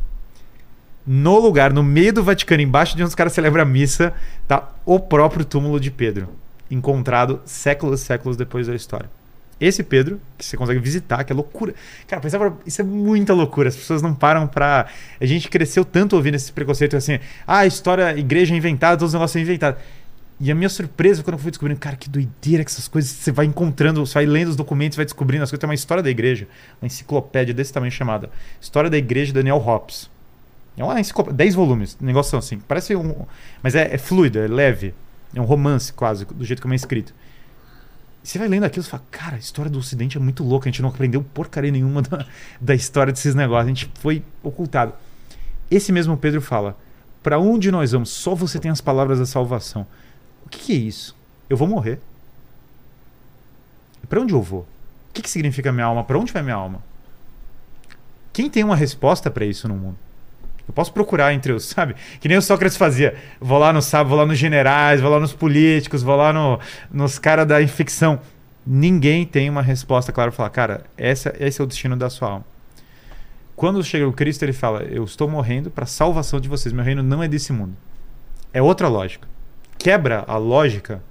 No 1.05 1.39
lugar, 1.39 1.73
no 1.73 1.81
meio 1.81 2.13
do 2.13 2.23
Vaticano, 2.23 2.61
embaixo 2.61 2.95
de 2.95 3.01
onde 3.01 3.09
os 3.09 3.15
caras 3.15 3.33
celebram 3.33 3.63
a 3.63 3.65
missa, 3.65 4.13
tá 4.47 4.71
o 4.85 4.99
próprio 4.99 5.43
túmulo 5.43 5.79
de 5.79 5.89
Pedro. 5.89 6.29
Encontrado 6.69 7.41
séculos 7.45 8.01
e 8.01 8.05
séculos 8.05 8.37
depois 8.37 8.67
da 8.67 8.75
história. 8.75 9.09
Esse 9.59 9.83
Pedro, 9.83 10.19
que 10.37 10.45
você 10.45 10.57
consegue 10.57 10.79
visitar, 10.79 11.23
que 11.23 11.31
é 11.31 11.35
loucura. 11.35 11.75
Cara, 12.07 12.19
pensava, 12.19 12.57
isso 12.65 12.81
é 12.81 12.83
muita 12.83 13.31
loucura. 13.31 13.69
As 13.69 13.75
pessoas 13.75 14.01
não 14.01 14.13
param 14.13 14.47
pra. 14.47 14.87
A 15.19 15.25
gente 15.25 15.49
cresceu 15.49 15.85
tanto 15.85 16.15
ouvindo 16.15 16.33
esse 16.33 16.51
preconceito 16.51 16.97
assim: 16.97 17.19
ah, 17.45 17.59
a 17.59 17.65
história, 17.67 18.17
igreja 18.17 18.55
é 18.55 18.57
inventada, 18.57 18.97
todos 18.97 19.09
os 19.09 19.13
negócios 19.13 19.33
são 19.33 19.41
inventados. 19.41 19.79
E 20.39 20.49
a 20.49 20.55
minha 20.55 20.69
surpresa 20.69 21.21
quando 21.21 21.33
eu 21.35 21.39
fui 21.39 21.51
descobrindo, 21.51 21.79
cara, 21.79 21.95
que 21.95 22.09
doideira 22.09 22.63
que 22.65 22.71
essas 22.71 22.87
coisas 22.87 23.11
você 23.11 23.31
vai 23.31 23.45
encontrando, 23.45 24.03
você 24.03 24.15
vai 24.15 24.25
lendo 24.25 24.47
os 24.47 24.55
documentos, 24.55 24.95
vai 24.95 25.05
descobrindo 25.05 25.43
as 25.43 25.51
coisas. 25.51 25.61
Tem 25.61 25.69
uma 25.69 25.75
história 25.75 26.01
da 26.01 26.09
igreja, 26.09 26.47
uma 26.81 26.87
enciclopédia 26.87 27.53
desse 27.53 27.71
tamanho 27.71 27.91
chamada 27.91 28.31
História 28.59 28.89
da 28.89 28.97
Igreja 28.97 29.27
de 29.27 29.33
Daniel 29.33 29.59
Hobbes. 29.59 30.09
É 30.77 30.83
uma 30.83 30.99
enciclopédia, 30.99 31.37
10 31.37 31.55
volumes, 31.55 31.97
um 32.01 32.05
negócio 32.05 32.37
assim. 32.37 32.59
Parece 32.59 32.95
um. 32.95 33.25
Mas 33.61 33.75
é, 33.75 33.93
é 33.93 33.97
fluido, 33.97 34.39
é 34.39 34.47
leve. 34.47 34.93
É 35.33 35.41
um 35.41 35.45
romance 35.45 35.91
quase, 35.93 36.25
do 36.25 36.43
jeito 36.43 36.61
como 36.61 36.73
é 36.73 36.75
escrito. 36.75 37.13
Você 38.23 38.37
vai 38.37 38.47
lendo 38.47 38.65
aquilo 38.65 38.85
e 38.85 38.89
fala, 38.89 39.03
cara, 39.09 39.35
a 39.35 39.39
história 39.39 39.71
do 39.71 39.79
Ocidente 39.79 40.17
é 40.17 40.19
muito 40.19 40.43
louca, 40.43 40.69
a 40.69 40.71
gente 40.71 40.81
não 40.81 40.89
aprendeu 40.89 41.23
porcaria 41.23 41.71
nenhuma 41.71 42.01
da, 42.01 42.25
da 42.61 42.75
história 42.75 43.11
desses 43.11 43.33
negócios, 43.33 43.65
a 43.65 43.67
gente 43.67 43.91
foi 43.95 44.23
ocultado. 44.43 44.93
Esse 45.69 45.91
mesmo 45.91 46.15
Pedro 46.17 46.41
fala: 46.41 46.77
para 47.23 47.39
onde 47.39 47.71
nós 47.71 47.91
vamos? 47.91 48.09
Só 48.09 48.35
você 48.35 48.59
tem 48.59 48.69
as 48.69 48.81
palavras 48.81 49.19
da 49.19 49.25
salvação. 49.25 49.87
O 50.45 50.49
que, 50.49 50.59
que 50.59 50.73
é 50.73 50.75
isso? 50.75 51.15
Eu 51.49 51.57
vou 51.57 51.67
morrer. 51.67 51.99
Para 54.07 54.19
onde 54.19 54.33
eu 54.33 54.41
vou? 54.41 54.61
O 54.61 55.13
que, 55.13 55.21
que 55.21 55.29
significa 55.29 55.71
minha 55.71 55.85
alma? 55.85 56.03
Para 56.03 56.19
onde 56.19 56.33
vai 56.33 56.43
minha 56.43 56.55
alma? 56.55 56.81
Quem 58.33 58.49
tem 58.49 58.63
uma 58.63 58.75
resposta 58.75 59.31
para 59.31 59.45
isso 59.45 59.67
no 59.67 59.75
mundo? 59.75 59.97
Eu 60.71 60.73
posso 60.73 60.93
procurar 60.93 61.33
entre 61.33 61.51
os, 61.51 61.65
sabe? 61.69 61.95
Que 62.21 62.29
nem 62.29 62.37
o 62.37 62.41
Sócrates 62.41 62.77
fazia. 62.77 63.13
Vou 63.41 63.59
lá 63.59 63.73
no 63.73 63.81
sábado, 63.81 64.09
vou 64.09 64.17
lá 64.17 64.25
nos 64.25 64.37
generais, 64.37 65.01
vou 65.01 65.11
lá 65.11 65.19
nos 65.19 65.33
políticos, 65.33 66.01
vou 66.01 66.15
lá 66.15 66.31
no, 66.31 66.59
nos 66.89 67.19
caras 67.19 67.45
da 67.45 67.61
infecção. 67.61 68.21
Ninguém 68.65 69.25
tem 69.25 69.49
uma 69.49 69.61
resposta 69.61 70.13
clara 70.13 70.31
para 70.31 70.37
falar, 70.37 70.49
cara, 70.49 70.85
essa, 70.97 71.35
esse 71.39 71.59
é 71.59 71.63
o 71.63 71.67
destino 71.67 71.97
da 71.97 72.09
sua 72.09 72.29
alma. 72.29 72.45
Quando 73.53 73.83
chega 73.83 74.07
o 74.07 74.13
Cristo, 74.13 74.43
ele 74.43 74.53
fala: 74.53 74.83
Eu 74.83 75.03
estou 75.03 75.27
morrendo 75.27 75.69
para 75.69 75.83
a 75.83 75.87
salvação 75.87 76.39
de 76.39 76.47
vocês. 76.47 76.71
Meu 76.71 76.85
reino 76.85 77.03
não 77.03 77.21
é 77.21 77.27
desse 77.27 77.51
mundo. 77.51 77.75
É 78.53 78.61
outra 78.61 78.87
lógica. 78.87 79.27
Quebra 79.77 80.23
a 80.25 80.37
lógica 80.37 81.03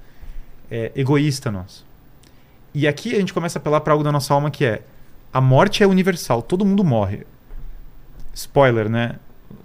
é, 0.71 0.91
egoísta 0.97 1.51
nossa. 1.51 1.83
E 2.73 2.89
aqui 2.89 3.15
a 3.15 3.19
gente 3.19 3.35
começa 3.35 3.59
a 3.59 3.61
apelar 3.61 3.81
para 3.83 3.93
algo 3.93 4.03
da 4.03 4.11
nossa 4.11 4.33
alma 4.33 4.51
que 4.51 4.65
é: 4.65 4.83
a 5.33 5.41
morte 5.41 5.83
é 5.83 5.87
universal, 5.87 6.41
todo 6.41 6.65
mundo 6.65 6.83
morre. 6.83 7.27
Spoiler, 8.33 8.89
né? 8.89 9.17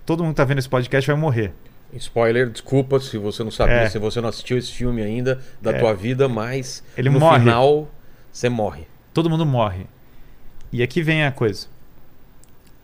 Todo 0.06 0.24
mundo 0.24 0.34
que 0.34 0.38
tá 0.38 0.46
vendo 0.46 0.60
esse 0.60 0.70
podcast 0.70 1.10
vai 1.10 1.20
morrer. 1.20 1.54
Spoiler, 1.94 2.50
desculpa 2.50 3.00
se 3.00 3.18
você 3.18 3.44
não 3.44 3.52
sabia, 3.52 3.76
É. 3.76 3.90
se 3.90 3.98
você 3.98 4.20
não 4.20 4.30
assistiu 4.30 4.58
esse 4.58 4.72
filme 4.72 5.02
ainda 5.02 5.40
da 5.62 5.72
É. 5.72 5.80
tua 5.80 5.94
vida, 5.94 6.28
mas 6.28 6.84
Ele 6.98 7.10
no 7.10 7.20
morre. 7.20 7.40
final 7.40 7.88
você 8.32 8.50
morre. 8.50 8.86
Todo 9.14 9.30
mundo 9.30 9.46
morre. 9.46 9.86
E 10.72 10.84
aqui 10.84 11.02
vem 11.02 11.24
a 11.24 11.32
coisa. 11.32 11.68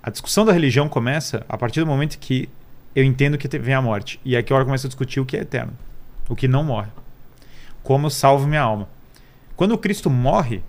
A 0.01 0.09
discussão 0.09 0.45
da 0.45 0.53
religião 0.53 0.87
começa 0.87 1.45
a 1.49 1.57
partir 1.57 1.79
do 1.81 1.85
momento 1.85 2.17
que 2.17 2.47
eu 2.95 3.03
entendo 3.03 3.37
que 3.37 3.47
vem 3.59 3.73
a 3.73 3.81
morte. 3.81 4.19
E 4.23 4.35
aqui 4.37 4.51
a 4.51 4.55
hora 4.55 4.65
começa 4.65 4.87
a 4.87 4.89
discutir 4.89 5.19
o 5.19 5.25
que 5.25 5.35
é 5.37 5.41
eterno, 5.41 5.73
o 6.29 6.35
que 6.35 6.47
não 6.47 6.63
morre. 6.63 6.89
Como 7.83 8.05
eu 8.05 8.09
salvo 8.09 8.47
minha 8.47 8.61
alma. 8.61 8.87
Quando 9.55 9.73
o 9.73 9.77
Cristo 9.77 10.09
morre, 10.09 10.63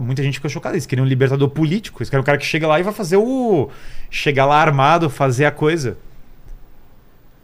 muita 0.00 0.22
gente 0.22 0.34
fica 0.34 0.48
chocada. 0.48 0.74
Eles 0.74 0.86
queriam 0.86 1.04
um 1.04 1.08
libertador 1.08 1.48
político. 1.48 2.00
Eles 2.00 2.10
querem 2.10 2.22
um 2.22 2.24
cara 2.24 2.38
que 2.38 2.44
chega 2.44 2.66
lá 2.66 2.80
e 2.80 2.82
vai 2.82 2.92
fazer 2.92 3.16
o. 3.16 3.70
Chegar 4.10 4.46
lá 4.46 4.56
armado, 4.56 5.08
fazer 5.10 5.44
a 5.44 5.50
coisa. 5.50 5.96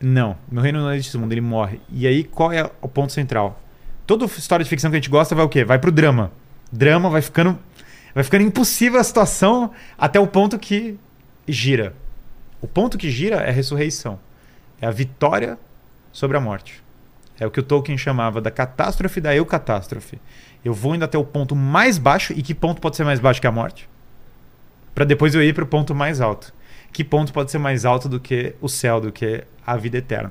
Não, 0.00 0.36
meu 0.50 0.62
reino 0.62 0.80
não 0.80 0.90
é 0.90 0.96
desse 0.96 1.16
mundo, 1.18 1.32
ele 1.32 1.40
morre. 1.40 1.80
E 1.92 2.06
aí, 2.06 2.22
qual 2.24 2.52
é 2.52 2.70
o 2.80 2.88
ponto 2.88 3.12
central? 3.12 3.60
Toda 4.06 4.24
história 4.26 4.62
de 4.62 4.70
ficção 4.70 4.90
que 4.90 4.96
a 4.96 5.00
gente 5.00 5.10
gosta 5.10 5.34
vai 5.34 5.44
o 5.44 5.48
quê? 5.48 5.64
Vai 5.64 5.78
pro 5.78 5.90
drama. 5.90 6.30
Drama 6.70 7.10
vai 7.10 7.20
ficando. 7.20 7.58
Vai 8.14 8.24
ficando 8.24 8.44
impossível 8.44 8.98
a 8.98 9.04
situação 9.04 9.70
até 9.96 10.18
o 10.18 10.26
ponto 10.26 10.58
que 10.58 10.98
gira. 11.46 11.94
O 12.60 12.66
ponto 12.66 12.96
que 12.96 13.10
gira 13.10 13.36
é 13.36 13.50
a 13.50 13.52
ressurreição. 13.52 14.18
É 14.80 14.86
a 14.86 14.90
vitória 14.90 15.58
sobre 16.12 16.36
a 16.36 16.40
morte. 16.40 16.82
É 17.38 17.46
o 17.46 17.50
que 17.50 17.60
o 17.60 17.62
Tolkien 17.62 17.96
chamava 17.96 18.40
da 18.40 18.50
catástrofe 18.50 19.20
da 19.20 19.34
eu-catástrofe. 19.34 20.18
Eu 20.68 20.74
vou 20.74 20.94
indo 20.94 21.02
até 21.02 21.16
o 21.16 21.24
ponto 21.24 21.56
mais 21.56 21.96
baixo, 21.96 22.34
e 22.36 22.42
que 22.42 22.54
ponto 22.54 22.78
pode 22.78 22.94
ser 22.94 23.02
mais 23.02 23.18
baixo 23.18 23.40
que 23.40 23.46
a 23.46 23.50
morte? 23.50 23.88
Para 24.94 25.06
depois 25.06 25.34
eu 25.34 25.42
ir 25.42 25.54
para 25.54 25.64
o 25.64 25.66
ponto 25.66 25.94
mais 25.94 26.20
alto. 26.20 26.52
Que 26.92 27.02
ponto 27.02 27.32
pode 27.32 27.50
ser 27.50 27.56
mais 27.56 27.86
alto 27.86 28.06
do 28.06 28.20
que 28.20 28.54
o 28.60 28.68
céu, 28.68 29.00
do 29.00 29.10
que 29.10 29.44
a 29.66 29.78
vida 29.78 29.96
eterna? 29.96 30.30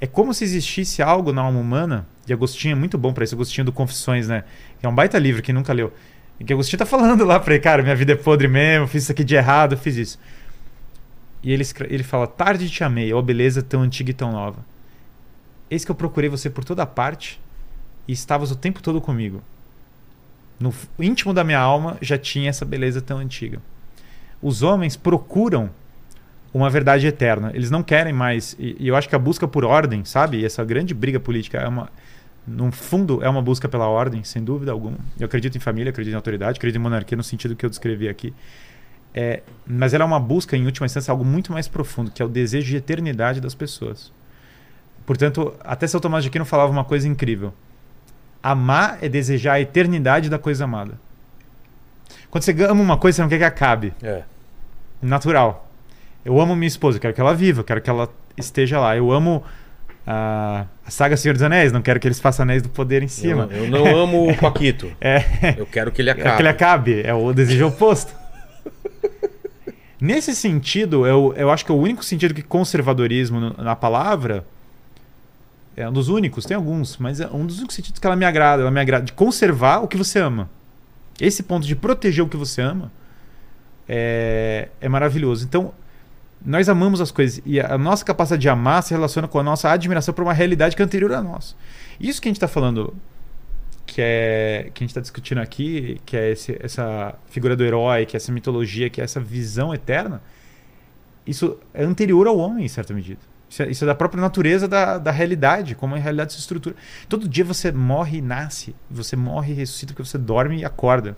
É 0.00 0.06
como 0.06 0.32
se 0.32 0.44
existisse 0.44 1.02
algo 1.02 1.32
na 1.32 1.42
alma 1.42 1.58
humana, 1.58 2.06
e 2.28 2.32
Agostinho 2.32 2.70
é 2.70 2.74
muito 2.76 2.96
bom 2.96 3.12
para 3.12 3.24
isso, 3.24 3.34
Agostinho 3.34 3.64
do 3.64 3.72
Confissões, 3.72 4.28
né? 4.28 4.44
Que 4.78 4.86
é 4.86 4.88
um 4.88 4.94
baita 4.94 5.18
livro, 5.18 5.42
quem 5.42 5.52
nunca 5.52 5.72
leu. 5.72 5.92
E 6.38 6.44
que 6.44 6.52
Agostinho 6.52 6.78
tá 6.78 6.86
falando 6.86 7.24
lá 7.24 7.40
pra 7.40 7.54
ele, 7.54 7.60
cara, 7.60 7.82
minha 7.82 7.96
vida 7.96 8.12
é 8.12 8.14
podre 8.14 8.46
mesmo, 8.46 8.86
fiz 8.86 9.02
isso 9.02 9.10
aqui 9.10 9.24
de 9.24 9.34
errado, 9.34 9.76
fiz 9.76 9.96
isso. 9.96 10.18
E 11.42 11.52
ele, 11.52 11.64
ele 11.88 12.04
fala: 12.04 12.28
Tarde 12.28 12.70
te 12.70 12.84
amei, 12.84 13.12
ó 13.12 13.20
beleza 13.20 13.64
tão 13.64 13.82
antiga 13.82 14.12
e 14.12 14.14
tão 14.14 14.30
nova. 14.30 14.64
Eis 15.68 15.84
que 15.84 15.90
eu 15.90 15.96
procurei 15.96 16.30
você 16.30 16.48
por 16.48 16.64
toda 16.64 16.86
parte 16.86 17.40
e 18.08 18.12
estavas 18.12 18.50
o 18.50 18.56
tempo 18.56 18.82
todo 18.82 19.00
comigo. 19.00 19.42
No 20.58 20.74
íntimo 20.98 21.32
da 21.32 21.44
minha 21.44 21.60
alma 21.60 21.96
já 22.00 22.18
tinha 22.18 22.50
essa 22.50 22.64
beleza 22.64 23.00
tão 23.00 23.18
antiga. 23.18 23.60
Os 24.42 24.62
homens 24.62 24.96
procuram 24.96 25.70
uma 26.52 26.70
verdade 26.70 27.06
eterna. 27.06 27.50
Eles 27.54 27.70
não 27.70 27.82
querem 27.82 28.12
mais. 28.12 28.56
E, 28.58 28.76
e 28.80 28.88
eu 28.88 28.96
acho 28.96 29.08
que 29.08 29.14
a 29.14 29.18
busca 29.18 29.46
por 29.46 29.64
ordem, 29.64 30.04
sabe? 30.04 30.38
E 30.38 30.44
essa 30.44 30.64
grande 30.64 30.94
briga 30.94 31.20
política 31.20 31.58
é 31.58 31.68
uma. 31.68 31.90
No 32.46 32.72
fundo, 32.72 33.22
é 33.22 33.28
uma 33.28 33.42
busca 33.42 33.68
pela 33.68 33.86
ordem, 33.86 34.24
sem 34.24 34.42
dúvida 34.42 34.72
alguma. 34.72 34.96
Eu 35.20 35.26
acredito 35.26 35.56
em 35.56 35.60
família, 35.60 35.90
acredito 35.90 36.14
em 36.14 36.16
autoridade, 36.16 36.56
acredito 36.56 36.80
em 36.80 36.82
monarquia 36.82 37.14
no 37.14 37.22
sentido 37.22 37.54
que 37.54 37.64
eu 37.64 37.68
descrevi 37.68 38.08
aqui. 38.08 38.32
É, 39.14 39.42
mas 39.66 39.92
ela 39.92 40.04
é 40.04 40.06
uma 40.06 40.18
busca, 40.18 40.56
em 40.56 40.64
última 40.64 40.86
instância, 40.86 41.10
algo 41.10 41.24
muito 41.24 41.52
mais 41.52 41.68
profundo, 41.68 42.10
que 42.10 42.22
é 42.22 42.24
o 42.24 42.28
desejo 42.28 42.68
de 42.68 42.76
eternidade 42.76 43.38
das 43.38 43.54
pessoas. 43.54 44.10
Portanto, 45.04 45.54
até 45.60 45.86
São 45.86 46.00
Tomás 46.00 46.24
de 46.24 46.30
Aquino 46.30 46.46
falava 46.46 46.72
uma 46.72 46.84
coisa 46.84 47.06
incrível. 47.06 47.52
Amar 48.50 48.98
é 49.02 49.08
desejar 49.08 49.54
a 49.54 49.60
eternidade 49.60 50.28
da 50.30 50.38
coisa 50.38 50.64
amada. 50.64 50.92
Quando 52.30 52.44
você 52.44 52.52
ama 52.64 52.82
uma 52.82 52.96
coisa, 52.96 53.16
você 53.16 53.22
não 53.22 53.28
quer 53.28 53.38
que 53.38 53.44
acabe. 53.44 53.92
É. 54.02 54.22
Natural. 55.02 55.66
Eu 56.24 56.40
amo 56.40 56.54
minha 56.56 56.68
esposa, 56.68 56.96
eu 56.98 57.00
quero 57.00 57.14
que 57.14 57.20
ela 57.20 57.34
viva, 57.34 57.60
eu 57.60 57.64
quero 57.64 57.80
que 57.80 57.88
ela 57.88 58.08
esteja 58.36 58.78
lá. 58.78 58.96
Eu 58.96 59.10
amo 59.10 59.42
a, 60.06 60.66
a 60.86 60.90
saga 60.90 61.16
Senhor 61.16 61.32
dos 61.34 61.42
Anéis, 61.42 61.72
não 61.72 61.80
quero 61.82 61.98
que 62.00 62.06
eles 62.08 62.20
façam 62.20 62.42
anéis 62.42 62.62
do 62.62 62.68
poder 62.68 63.02
em 63.02 63.06
Eu, 63.06 63.08
cima. 63.08 63.46
não- 63.46 63.52
eu 63.56 63.66
não 63.70 63.86
amo 64.02 64.28
o 64.30 64.36
Paquito. 64.36 64.90
É. 65.00 65.54
Eu 65.56 65.66
quero 65.66 65.90
que 65.90 66.02
ele 66.02 66.10
É 66.10 66.14
que 66.14 66.20
ele 66.20 66.28
acabe. 66.28 66.48
acabe, 66.48 67.02
é 67.02 67.14
o 67.14 67.32
desejo 67.32 67.66
oposto. 67.68 68.14
Nesse 70.00 70.34
sentido, 70.34 71.06
eu, 71.06 71.34
eu 71.36 71.50
acho 71.50 71.64
que 71.64 71.72
é 71.72 71.74
o 71.74 71.78
único 71.78 72.04
sentido 72.04 72.32
que 72.32 72.42
conservadorismo 72.42 73.52
na 73.58 73.74
palavra 73.74 74.44
é 75.78 75.88
um 75.88 75.92
dos 75.92 76.08
únicos, 76.08 76.44
tem 76.44 76.56
alguns, 76.56 76.96
mas 76.96 77.20
é 77.20 77.28
um 77.28 77.46
dos 77.46 77.58
únicos 77.58 77.76
sentidos 77.76 78.00
que 78.00 78.06
ela 78.06 78.16
me 78.16 78.24
agrada, 78.24 78.62
ela 78.62 78.70
me 78.70 78.80
agrada 78.80 79.04
de 79.04 79.12
conservar 79.12 79.78
o 79.78 79.86
que 79.86 79.96
você 79.96 80.18
ama. 80.18 80.50
Esse 81.20 81.42
ponto 81.42 81.66
de 81.66 81.76
proteger 81.76 82.24
o 82.24 82.28
que 82.28 82.36
você 82.36 82.60
ama 82.60 82.90
é, 83.88 84.68
é 84.80 84.88
maravilhoso. 84.88 85.44
Então, 85.44 85.72
nós 86.44 86.68
amamos 86.68 87.00
as 87.00 87.10
coisas 87.10 87.40
e 87.44 87.60
a 87.60 87.76
nossa 87.78 88.04
capacidade 88.04 88.42
de 88.42 88.48
amar 88.48 88.82
se 88.82 88.92
relaciona 88.92 89.28
com 89.28 89.38
a 89.38 89.42
nossa 89.42 89.70
admiração 89.70 90.12
por 90.14 90.22
uma 90.22 90.32
realidade 90.32 90.74
que 90.74 90.82
é 90.82 90.84
anterior 90.84 91.12
a 91.12 91.22
nós. 91.22 91.54
Isso 92.00 92.20
que 92.20 92.28
a 92.28 92.30
gente 92.30 92.36
está 92.36 92.48
falando 92.48 92.94
que 93.86 94.00
é 94.02 94.70
que 94.74 94.82
a 94.82 94.84
gente 94.84 94.90
está 94.90 95.00
discutindo 95.00 95.38
aqui, 95.38 96.00
que 96.04 96.16
é 96.16 96.32
esse- 96.32 96.56
essa 96.60 97.14
figura 97.30 97.56
do 97.56 97.64
herói, 97.64 98.04
que 98.04 98.16
é 98.16 98.18
essa 98.18 98.30
mitologia, 98.30 98.90
que 98.90 99.00
é 99.00 99.04
essa 99.04 99.18
visão 99.18 99.72
eterna, 99.72 100.20
isso 101.26 101.56
é 101.72 101.84
anterior 101.84 102.26
ao 102.26 102.36
homem, 102.36 102.64
em 102.66 102.68
certa 102.68 102.92
medida. 102.92 103.20
Isso 103.50 103.62
é, 103.62 103.70
isso 103.70 103.84
é 103.84 103.86
da 103.86 103.94
própria 103.94 104.20
natureza 104.20 104.68
da, 104.68 104.98
da 104.98 105.10
realidade, 105.10 105.74
como 105.74 105.94
a 105.94 105.98
realidade 105.98 106.32
se 106.34 106.38
estrutura. 106.38 106.76
Todo 107.08 107.26
dia 107.28 107.44
você 107.44 107.72
morre 107.72 108.18
e 108.18 108.20
nasce, 108.22 108.74
você 108.90 109.16
morre 109.16 109.52
e 109.52 109.56
ressuscita 109.56 109.92
porque 109.94 110.06
você 110.08 110.18
dorme 110.18 110.58
e 110.60 110.64
acorda. 110.64 111.16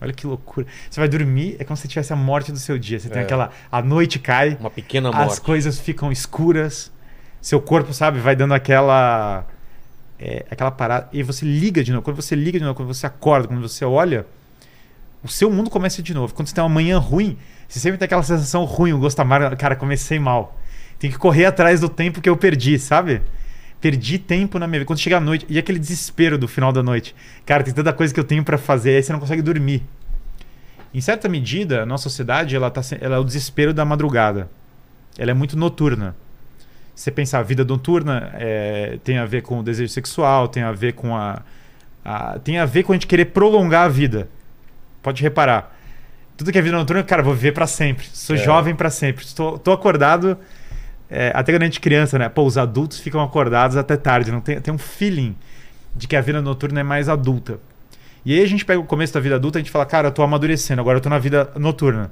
Olha 0.00 0.12
que 0.12 0.26
loucura. 0.26 0.66
Você 0.90 1.00
vai 1.00 1.08
dormir, 1.08 1.56
é 1.58 1.64
como 1.64 1.76
se 1.76 1.88
tivesse 1.88 2.12
a 2.12 2.16
morte 2.16 2.52
do 2.52 2.58
seu 2.58 2.78
dia. 2.78 3.00
Você 3.00 3.08
tem 3.08 3.22
É. 3.22 3.24
aquela. 3.24 3.50
A 3.72 3.80
noite 3.80 4.18
cai, 4.18 4.58
Uma 4.60 4.68
pequena 4.70 5.08
as 5.08 5.14
morte. 5.16 5.40
coisas 5.40 5.78
ficam 5.80 6.12
escuras, 6.12 6.92
seu 7.40 7.60
corpo, 7.62 7.94
sabe, 7.94 8.20
vai 8.20 8.36
dando 8.36 8.52
aquela. 8.52 9.46
é, 10.20 10.44
aquela 10.50 10.70
parada. 10.70 11.08
E 11.12 11.22
você 11.22 11.46
liga 11.46 11.82
de 11.82 11.92
novo. 11.92 12.02
Quando 12.04 12.16
você 12.16 12.34
liga 12.34 12.58
de 12.58 12.64
novo, 12.64 12.74
quando 12.76 12.88
você 12.92 13.06
acorda, 13.06 13.48
quando 13.48 13.60
você 13.66 13.84
olha, 13.86 14.26
o 15.24 15.28
seu 15.28 15.50
mundo 15.50 15.70
começa 15.70 16.02
de 16.02 16.12
novo. 16.12 16.34
Quando 16.34 16.48
você 16.48 16.54
tem 16.54 16.62
uma 16.62 16.70
manhã 16.70 16.98
ruim, 16.98 17.38
você 17.66 17.80
sempre 17.80 17.96
tem 17.98 18.04
aquela 18.04 18.22
sensação 18.22 18.64
ruim, 18.64 18.92
o 18.92 18.98
gosto 18.98 19.18
amargo. 19.20 19.56
Cara, 19.56 19.74
comecei 19.76 20.18
mal. 20.18 20.54
Tem 20.98 21.10
que 21.10 21.18
correr 21.18 21.44
atrás 21.46 21.80
do 21.80 21.88
tempo 21.88 22.20
que 22.20 22.28
eu 22.28 22.36
perdi, 22.36 22.78
sabe? 22.78 23.20
Perdi 23.80 24.18
tempo 24.18 24.58
na 24.58 24.66
minha 24.66 24.80
vida. 24.80 24.86
Quando 24.86 24.98
chega 24.98 25.18
a 25.18 25.20
noite, 25.20 25.44
e 25.48 25.58
aquele 25.58 25.78
desespero 25.78 26.38
do 26.38 26.48
final 26.48 26.72
da 26.72 26.82
noite. 26.82 27.14
Cara, 27.44 27.62
tem 27.62 27.74
tanta 27.74 27.92
coisa 27.92 28.12
que 28.14 28.18
eu 28.18 28.24
tenho 28.24 28.42
pra 28.42 28.56
fazer, 28.56 28.96
aí 28.96 29.02
você 29.02 29.12
não 29.12 29.20
consegue 29.20 29.42
dormir. 29.42 29.82
Em 30.94 31.00
certa 31.00 31.28
medida, 31.28 31.82
a 31.82 31.86
nossa 31.86 32.04
sociedade 32.04 32.56
ela 32.56 32.70
tá, 32.70 32.80
ela 33.00 33.16
é 33.16 33.18
o 33.18 33.24
desespero 33.24 33.74
da 33.74 33.84
madrugada. 33.84 34.48
Ela 35.18 35.30
é 35.32 35.34
muito 35.34 35.56
noturna. 35.56 36.16
Se 36.94 37.04
você 37.04 37.10
pensar, 37.10 37.40
a 37.40 37.42
vida 37.42 37.62
noturna 37.64 38.30
é, 38.34 38.98
tem 39.04 39.18
a 39.18 39.26
ver 39.26 39.42
com 39.42 39.60
o 39.60 39.62
desejo 39.62 39.92
sexual, 39.92 40.48
tem 40.48 40.62
a 40.62 40.72
ver 40.72 40.94
com 40.94 41.14
a, 41.14 41.42
a- 42.02 42.38
tem 42.38 42.58
a 42.58 42.64
ver 42.64 42.82
com 42.84 42.92
a 42.92 42.94
gente 42.94 43.06
querer 43.06 43.26
prolongar 43.26 43.84
a 43.84 43.88
vida. 43.88 44.28
Pode 45.02 45.22
reparar. 45.22 45.76
Tudo 46.38 46.50
que 46.50 46.58
é 46.58 46.62
vida 46.62 46.76
noturna, 46.76 47.02
cara, 47.02 47.22
vou 47.22 47.34
viver 47.34 47.52
pra 47.52 47.66
sempre. 47.66 48.06
Sou 48.14 48.34
É. 48.34 48.38
jovem 48.38 48.74
pra 48.74 48.88
sempre. 48.88 49.24
Estou, 49.24 49.60
acordado 49.74 50.38
é, 51.10 51.30
até 51.34 51.52
quando 51.52 51.62
a 51.62 51.66
gente 51.66 51.78
é 51.78 51.82
criança, 51.82 52.18
né? 52.18 52.28
Pô, 52.28 52.44
os 52.44 52.58
adultos 52.58 52.98
ficam 52.98 53.22
acordados 53.22 53.76
até 53.76 53.96
tarde. 53.96 54.32
Não 54.32 54.40
tem, 54.40 54.60
tem 54.60 54.72
um 54.72 54.78
feeling 54.78 55.36
de 55.94 56.06
que 56.06 56.16
a 56.16 56.20
vida 56.20 56.42
noturna 56.42 56.80
é 56.80 56.82
mais 56.82 57.08
adulta. 57.08 57.58
E 58.24 58.34
aí 58.34 58.42
a 58.42 58.46
gente 58.46 58.64
pega 58.64 58.80
o 58.80 58.84
começo 58.84 59.14
da 59.14 59.20
vida 59.20 59.36
adulta 59.36 59.58
e 59.58 59.60
a 59.60 59.62
gente 59.62 59.70
fala, 59.70 59.86
cara, 59.86 60.08
eu 60.08 60.12
tô 60.12 60.22
amadurecendo, 60.22 60.80
agora 60.80 60.98
eu 60.98 61.00
tô 61.00 61.08
na 61.08 61.18
vida 61.18 61.50
noturna. 61.56 62.10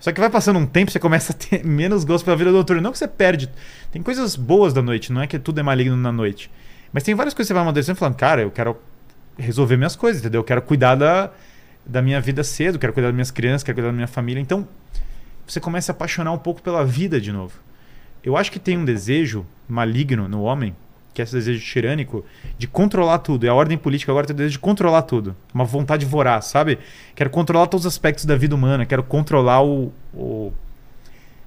Só 0.00 0.12
que 0.12 0.20
vai 0.20 0.30
passando 0.30 0.58
um 0.58 0.66
tempo, 0.66 0.90
você 0.90 0.98
começa 0.98 1.32
a 1.32 1.36
ter 1.36 1.62
menos 1.66 2.04
gosto 2.04 2.24
pela 2.24 2.36
vida 2.36 2.50
noturna. 2.50 2.82
Não 2.82 2.92
que 2.92 2.98
você 2.98 3.08
perde. 3.08 3.48
Tem 3.92 4.02
coisas 4.02 4.34
boas 4.34 4.72
da 4.72 4.82
noite, 4.82 5.12
não 5.12 5.22
é 5.22 5.26
que 5.26 5.38
tudo 5.38 5.60
é 5.60 5.62
maligno 5.62 5.96
na 5.96 6.10
noite. 6.10 6.50
Mas 6.92 7.04
tem 7.04 7.14
várias 7.14 7.34
coisas 7.34 7.46
que 7.46 7.48
você 7.48 7.54
vai 7.54 7.62
amadurecendo 7.62 7.98
falando, 7.98 8.16
cara, 8.16 8.42
eu 8.42 8.50
quero 8.50 8.76
resolver 9.36 9.76
minhas 9.76 9.94
coisas, 9.94 10.20
entendeu? 10.20 10.40
Eu 10.40 10.44
quero 10.44 10.60
cuidar 10.62 10.96
da, 10.96 11.30
da 11.86 12.02
minha 12.02 12.20
vida 12.20 12.42
cedo, 12.42 12.78
quero 12.78 12.92
cuidar 12.92 13.08
das 13.08 13.14
minhas 13.14 13.30
crianças, 13.30 13.62
quero 13.62 13.76
cuidar 13.76 13.88
da 13.88 13.94
minha 13.94 14.08
família. 14.08 14.40
Então, 14.40 14.66
você 15.46 15.60
começa 15.60 15.92
a 15.92 15.94
apaixonar 15.94 16.32
um 16.32 16.38
pouco 16.38 16.60
pela 16.60 16.84
vida 16.84 17.20
de 17.20 17.30
novo. 17.30 17.54
Eu 18.22 18.36
acho 18.36 18.50
que 18.52 18.58
tem 18.58 18.76
um 18.76 18.84
desejo 18.84 19.44
maligno 19.68 20.28
no 20.28 20.42
homem, 20.42 20.74
que 21.14 21.22
é 21.22 21.24
esse 21.24 21.32
desejo 21.34 21.64
tirânico, 21.64 22.24
de 22.58 22.66
controlar 22.66 23.18
tudo. 23.18 23.44
E 23.46 23.48
a 23.48 23.54
ordem 23.54 23.76
política 23.78 24.12
agora 24.12 24.26
tem 24.26 24.34
o 24.34 24.36
desejo 24.36 24.52
de 24.52 24.58
controlar 24.58 25.02
tudo. 25.02 25.34
Uma 25.52 25.64
vontade 25.64 26.04
voraz, 26.06 26.46
sabe? 26.46 26.78
Quero 27.14 27.30
controlar 27.30 27.66
todos 27.66 27.86
os 27.86 27.92
aspectos 27.92 28.24
da 28.24 28.36
vida 28.36 28.54
humana, 28.54 28.84
quero 28.86 29.02
controlar 29.02 29.62
o. 29.62 29.92
o... 30.14 30.52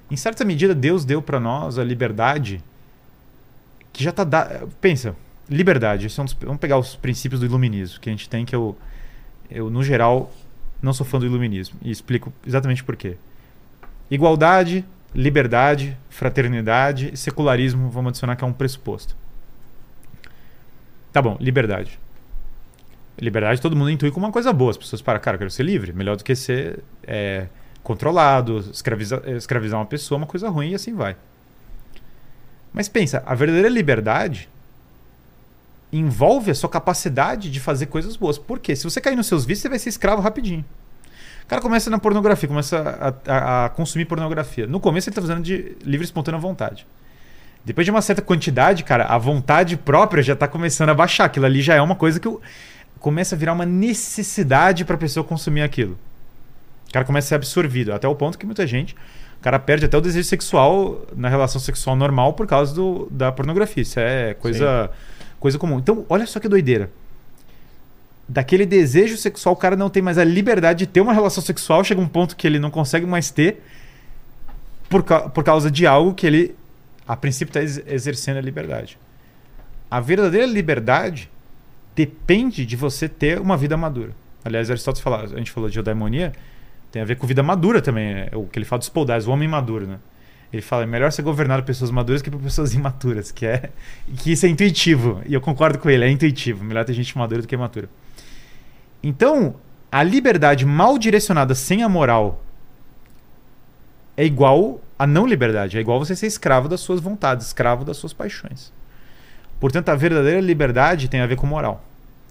Em 0.10 0.16
certa 0.16 0.44
medida, 0.44 0.76
Deus 0.76 1.06
deu 1.06 1.22
para 1.22 1.40
nós 1.40 1.78
a 1.80 1.84
liberdade 1.84 2.62
que 3.94 4.04
já 4.04 4.12
tá 4.12 4.24
dada. 4.24 4.68
Pensa, 4.82 5.16
liberdade. 5.50 6.06
é 6.06 6.10
dos- 6.24 6.34
Vamos 6.34 6.60
pegar 6.60 6.78
os 6.78 6.96
princípios 6.96 7.40
do 7.40 7.46
iluminismo 7.46 8.00
que 8.00 8.10
a 8.10 8.12
gente 8.12 8.28
tem, 8.28 8.44
que 8.46 8.56
eu, 8.56 8.78
eu, 9.50 9.70
no 9.70 9.84
geral, 9.84 10.32
não 10.82 10.92
sou 10.94 11.06
fã 11.06 11.18
do 11.20 11.26
iluminismo. 11.26 11.78
E 11.82 11.92
explico 11.92 12.32
exatamente 12.46 12.84
por 12.84 12.96
quê. 12.98 13.16
Igualdade, 14.10 14.84
liberdade, 15.14 15.98
fraternidade 16.10 17.12
e 17.14 17.18
secularismo, 17.18 17.90
vamos 17.90 18.10
adicionar 18.10 18.36
que 18.36 18.44
é 18.44 18.48
um 18.48 18.54
pressuposto. 18.54 19.16
Tá 21.12 21.22
bom, 21.22 21.38
liberdade. 21.40 22.00
Liberdade 23.20 23.62
todo 23.62 23.76
mundo 23.76 23.92
intui 23.92 24.12
como 24.12 24.26
uma 24.26 24.32
coisa 24.32 24.54
boa. 24.54 24.72
As 24.72 24.78
pessoas 24.78 25.02
param, 25.02 25.20
cara, 25.20 25.36
eu 25.36 25.40
quero 25.40 25.52
ser 25.52 25.64
livre. 25.64 25.92
Melhor 25.92 26.16
do 26.16 26.24
que 26.24 26.34
ser 26.36 26.80
é, 27.04 27.48
controlado, 27.84 28.60
escraviza- 28.72 29.22
escravizar 29.28 29.80
uma 29.80 29.86
pessoa, 29.86 30.18
uma 30.18 30.28
coisa 30.28 30.50
ruim 30.50 30.72
e 30.72 30.76
assim 30.76 30.96
vai. 30.96 31.16
Mas 32.74 32.88
pensa, 32.88 33.22
a 33.26 33.36
verdadeira 33.36 33.68
liberdade 33.68 34.48
envolve 35.92 36.50
a 36.50 36.56
sua 36.56 36.70
capacidade 36.70 37.52
de 37.52 37.60
fazer 37.60 37.88
coisas 37.88 38.16
boas. 38.16 38.38
Por 38.38 38.60
quê? 38.60 38.76
Se 38.76 38.86
você 38.86 39.02
cair 39.02 39.18
nos 39.18 39.28
seus 39.28 39.44
vícios, 39.44 39.64
você 39.64 39.70
vai 39.70 39.80
ser 39.80 39.90
escravo 39.90 40.22
rapidinho. 40.22 40.64
O 41.44 41.48
cara 41.48 41.62
começa 41.62 41.90
na 41.90 41.98
pornografia, 42.00 42.48
começa 42.48 43.14
a, 43.28 43.32
a- 43.34 43.66
a 43.66 43.70
consumir 43.70 44.06
pornografia. 44.06 44.66
No 44.68 44.80
começo 44.80 45.10
ele 45.10 45.16
tá 45.16 45.22
fazendo 45.22 45.42
de 45.42 45.76
livre 45.84 46.06
espontânea 46.06 46.40
vontade. 46.40 46.86
Depois 47.64 47.86
de 47.86 47.92
uma 47.92 48.02
certa 48.02 48.22
quantidade, 48.22 48.84
cara, 48.84 49.06
a 49.06 49.18
vontade 49.18 49.76
própria 49.78 50.24
já 50.24 50.36
tá 50.36 50.48
começando 50.48 50.90
a 50.90 50.94
baixar. 50.94 51.26
Aquilo 51.26 51.46
ali 51.46 51.62
já 51.62 51.76
é 51.76 51.82
uma 51.82 51.96
coisa 51.96 52.20
que 52.20 52.28
o- 52.28 52.42
começa 53.00 53.36
a 53.36 53.38
virar 53.38 53.54
uma 53.54 53.66
necessidade 53.66 54.86
pra 54.86 54.98
pessoa 54.98 55.24
consumir 55.24 55.62
aquilo. 55.62 55.98
O 56.90 56.94
cara 56.94 57.06
começa 57.06 57.28
a 57.28 57.30
ser 57.30 57.36
absorvido, 57.36 57.94
até 57.94 58.08
o 58.08 58.16
ponto 58.16 58.38
que 58.38 58.46
muita 58.46 58.66
gente, 58.68 58.94
o 59.40 59.44
cara 59.44 59.58
perde 59.60 59.86
até 59.86 59.98
o 59.98 60.02
desejo 60.02 60.28
sexual 60.28 61.06
na 61.16 61.30
relação 61.30 61.60
sexual 61.60 61.96
normal 61.96 62.34
por 62.34 62.46
causa 62.48 62.74
do, 62.76 63.08
da 63.12 63.32
pornografia. 63.32 63.82
Isso 63.82 64.00
é 64.00 64.34
coisa, 64.36 64.90
coisa 65.40 65.58
comum. 65.58 65.80
Então, 65.80 66.06
olha 66.10 66.26
só 66.28 66.40
que 66.40 66.48
doideira. 66.48 66.90
Daquele 68.34 68.66
desejo 68.66 69.18
sexual, 69.18 69.54
o 69.54 69.58
cara 69.58 69.76
não 69.76 69.90
tem 69.90 70.02
mais 70.02 70.18
a 70.18 70.24
liberdade 70.24 70.80
de 70.80 70.88
ter 70.88 71.02
uma 71.02 71.12
relação 71.12 71.44
sexual, 71.44 71.84
chega 71.84 72.00
um 72.00 72.08
ponto 72.08 72.34
que 72.38 72.48
ele 72.48 72.60
não 72.60 72.72
consegue 72.72 73.06
mais 73.06 73.30
ter 73.30 73.62
por, 74.90 75.04
ca- 75.04 75.28
por 75.28 75.44
causa 75.44 75.70
de 75.70 75.86
algo 75.86 76.14
que 76.14 76.26
ele, 76.26 76.56
a 77.06 77.18
princípio, 77.18 77.52
está 77.60 77.84
exercendo 77.92 78.38
a 78.38 78.42
liberdade. 78.42 78.98
A 79.90 80.00
verdadeira 80.00 80.46
liberdade 80.46 81.30
depende 81.94 82.66
de 82.66 82.78
você 82.78 83.10
ter 83.10 83.38
uma 83.38 83.58
vida 83.58 83.76
madura. 83.76 84.12
Aliás, 84.46 84.70
Aristóteles 84.72 85.04
fala, 85.04 85.24
a 85.24 85.38
gente 85.38 85.52
falou 85.52 85.70
de 85.70 85.78
eudaimonia, 85.78 86.32
tem 86.90 87.02
a 87.02 87.06
ver 87.06 87.18
com 87.18 87.28
vida 87.28 87.44
madura 87.44 87.82
também, 87.82 88.28
é 88.32 88.32
o 88.34 88.46
que 88.46 88.58
ele 88.58 88.66
fala 88.66 88.80
dos 88.80 88.88
poldais, 88.88 89.28
o 89.28 89.32
homem 89.32 89.48
maduro, 89.48 89.86
né? 89.86 90.00
Ele 90.54 90.62
fala, 90.62 90.84
é 90.84 90.86
melhor 90.86 91.12
ser 91.12 91.22
governado 91.22 91.64
por 91.64 91.68
pessoas 91.68 91.92
maduras 91.92 92.22
que 92.22 92.32
por 92.32 92.40
pessoas 92.40 92.74
imaturas, 92.74 93.30
que 93.30 93.46
é 93.46 93.70
que 94.18 94.32
isso 94.32 94.46
é 94.46 94.50
intuitivo. 94.50 95.22
E 95.26 95.34
eu 95.34 95.42
concordo 95.42 95.78
com 95.80 95.90
ele, 95.90 96.06
é 96.06 96.10
intuitivo. 96.10 96.64
Melhor 96.64 96.86
ter 96.86 96.94
gente 96.94 97.18
madura 97.18 97.42
do 97.42 97.48
que 97.48 97.56
imatura. 97.56 97.90
Então, 99.04 99.56
a 99.92 100.04
liberdade 100.04 100.66
mal 100.66 100.98
direcionada 100.98 101.56
sem 101.56 101.84
a 101.84 101.90
moral 101.90 102.42
é 104.16 104.26
igual 104.26 104.80
a 104.98 105.08
não 105.08 105.26
liberdade, 105.26 105.78
é 105.78 105.82
igual 105.82 105.98
você 105.98 106.16
ser 106.16 106.28
escravo 106.28 106.70
das 106.70 106.82
suas 106.82 107.00
vontades, 107.00 107.48
escravo 107.48 107.84
das 107.84 107.98
suas 107.98 108.14
paixões. 108.14 108.72
Portanto, 109.60 109.90
a 109.90 109.96
verdadeira 109.96 110.40
liberdade 110.40 111.08
tem 111.08 111.22
a 111.22 111.28
ver 111.28 111.36
com 111.36 111.48
moral. 111.48 111.84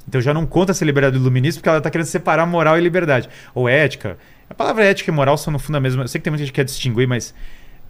Então 0.07 0.21
já 0.21 0.35
não 0.35 0.47
conta 0.47 0.73
essa 0.73 0.85
liberdade 0.85 1.17
do 1.17 1.23
iluminismo 1.23 1.61
porque 1.61 1.69
ela 1.69 1.79
está 1.79 1.91
querendo 1.91 2.07
separar 2.07 2.47
moral 2.47 2.79
e 2.79 2.81
liberdade. 2.81 3.29
Ou 3.55 3.69
ética. 3.69 4.19
A 4.49 4.55
palavra 4.55 4.85
ética 4.85 5.11
e 5.11 5.15
moral 5.15 5.39
são 5.39 5.53
no 5.53 5.59
fundo 5.59 5.77
a 5.77 5.81
mesma. 5.81 6.03
Eu 6.03 6.09
sei 6.09 6.21
que 6.21 6.25
tem 6.25 6.31
muita 6.31 6.45
gente 6.45 6.53
que 6.53 6.57
quer 6.57 6.65
distinguir, 6.65 7.07
mas 7.07 7.33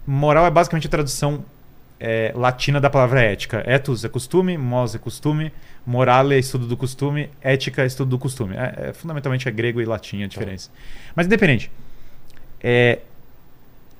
moral 0.05 0.45
é 0.45 0.51
basicamente 0.51 0.87
a 0.87 0.89
tradução 0.89 1.43
é, 2.01 2.33
latina 2.35 2.81
da 2.81 2.89
palavra 2.89 3.21
ética. 3.21 3.63
Ethos 3.65 4.03
é 4.03 4.09
costume, 4.09 4.57
mos 4.57 4.95
é 4.95 4.97
costume, 4.97 5.53
morale 5.85 6.33
é 6.33 6.39
estudo 6.39 6.65
do 6.65 6.75
costume, 6.75 7.29
ética 7.39 7.83
é 7.83 7.85
estudo 7.85 8.09
do 8.09 8.17
costume. 8.17 8.55
É, 8.55 8.89
é, 8.89 8.93
fundamentalmente 8.93 9.47
é 9.47 9.51
grego 9.51 9.79
e 9.79 9.85
latim 9.85 10.23
a 10.23 10.27
diferença. 10.27 10.71
Mas 11.15 11.27
independente. 11.27 11.71
É, 12.59 12.99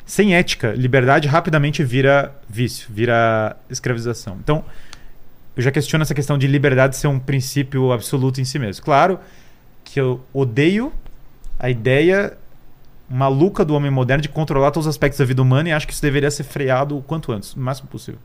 sem 0.04 0.36
ética, 0.36 0.72
liberdade 0.72 1.28
rapidamente 1.28 1.84
vira 1.84 2.36
vício, 2.50 2.88
vira 2.90 3.56
escravização. 3.70 4.38
Então, 4.44 4.66
eu 5.56 5.62
já 5.62 5.72
questiono 5.72 6.02
essa 6.02 6.16
questão 6.16 6.40
de 6.40 6.48
liberdade 6.48 6.98
ser 6.98 7.08
um 7.08 7.20
princípio 7.20 7.92
absoluto 7.92 8.42
em 8.42 8.46
si 8.46 8.58
mesmo. 8.58 8.84
Claro 8.84 9.20
que 9.84 10.00
eu 10.00 10.20
odeio 10.34 10.92
a 11.60 11.70
ideia 11.70 12.36
maluca 13.12 13.66
do 13.66 13.76
homem 13.76 13.92
moderno 13.92 14.22
de 14.22 14.30
controlar 14.30 14.72
todos 14.72 14.88
os 14.88 14.90
aspectos 14.90 15.20
da 15.20 15.26
vida 15.26 15.42
humana 15.42 15.70
e 15.70 15.72
acho 15.74 15.86
que 15.86 15.94
isso 15.94 16.02
deveria 16.02 16.32
ser 16.32 16.44
freado 16.44 16.98
o 16.98 17.02
quanto 17.02 17.32
antes, 17.32 17.54
o 17.54 17.60
máximo 17.60 17.88
possível. 17.90 18.20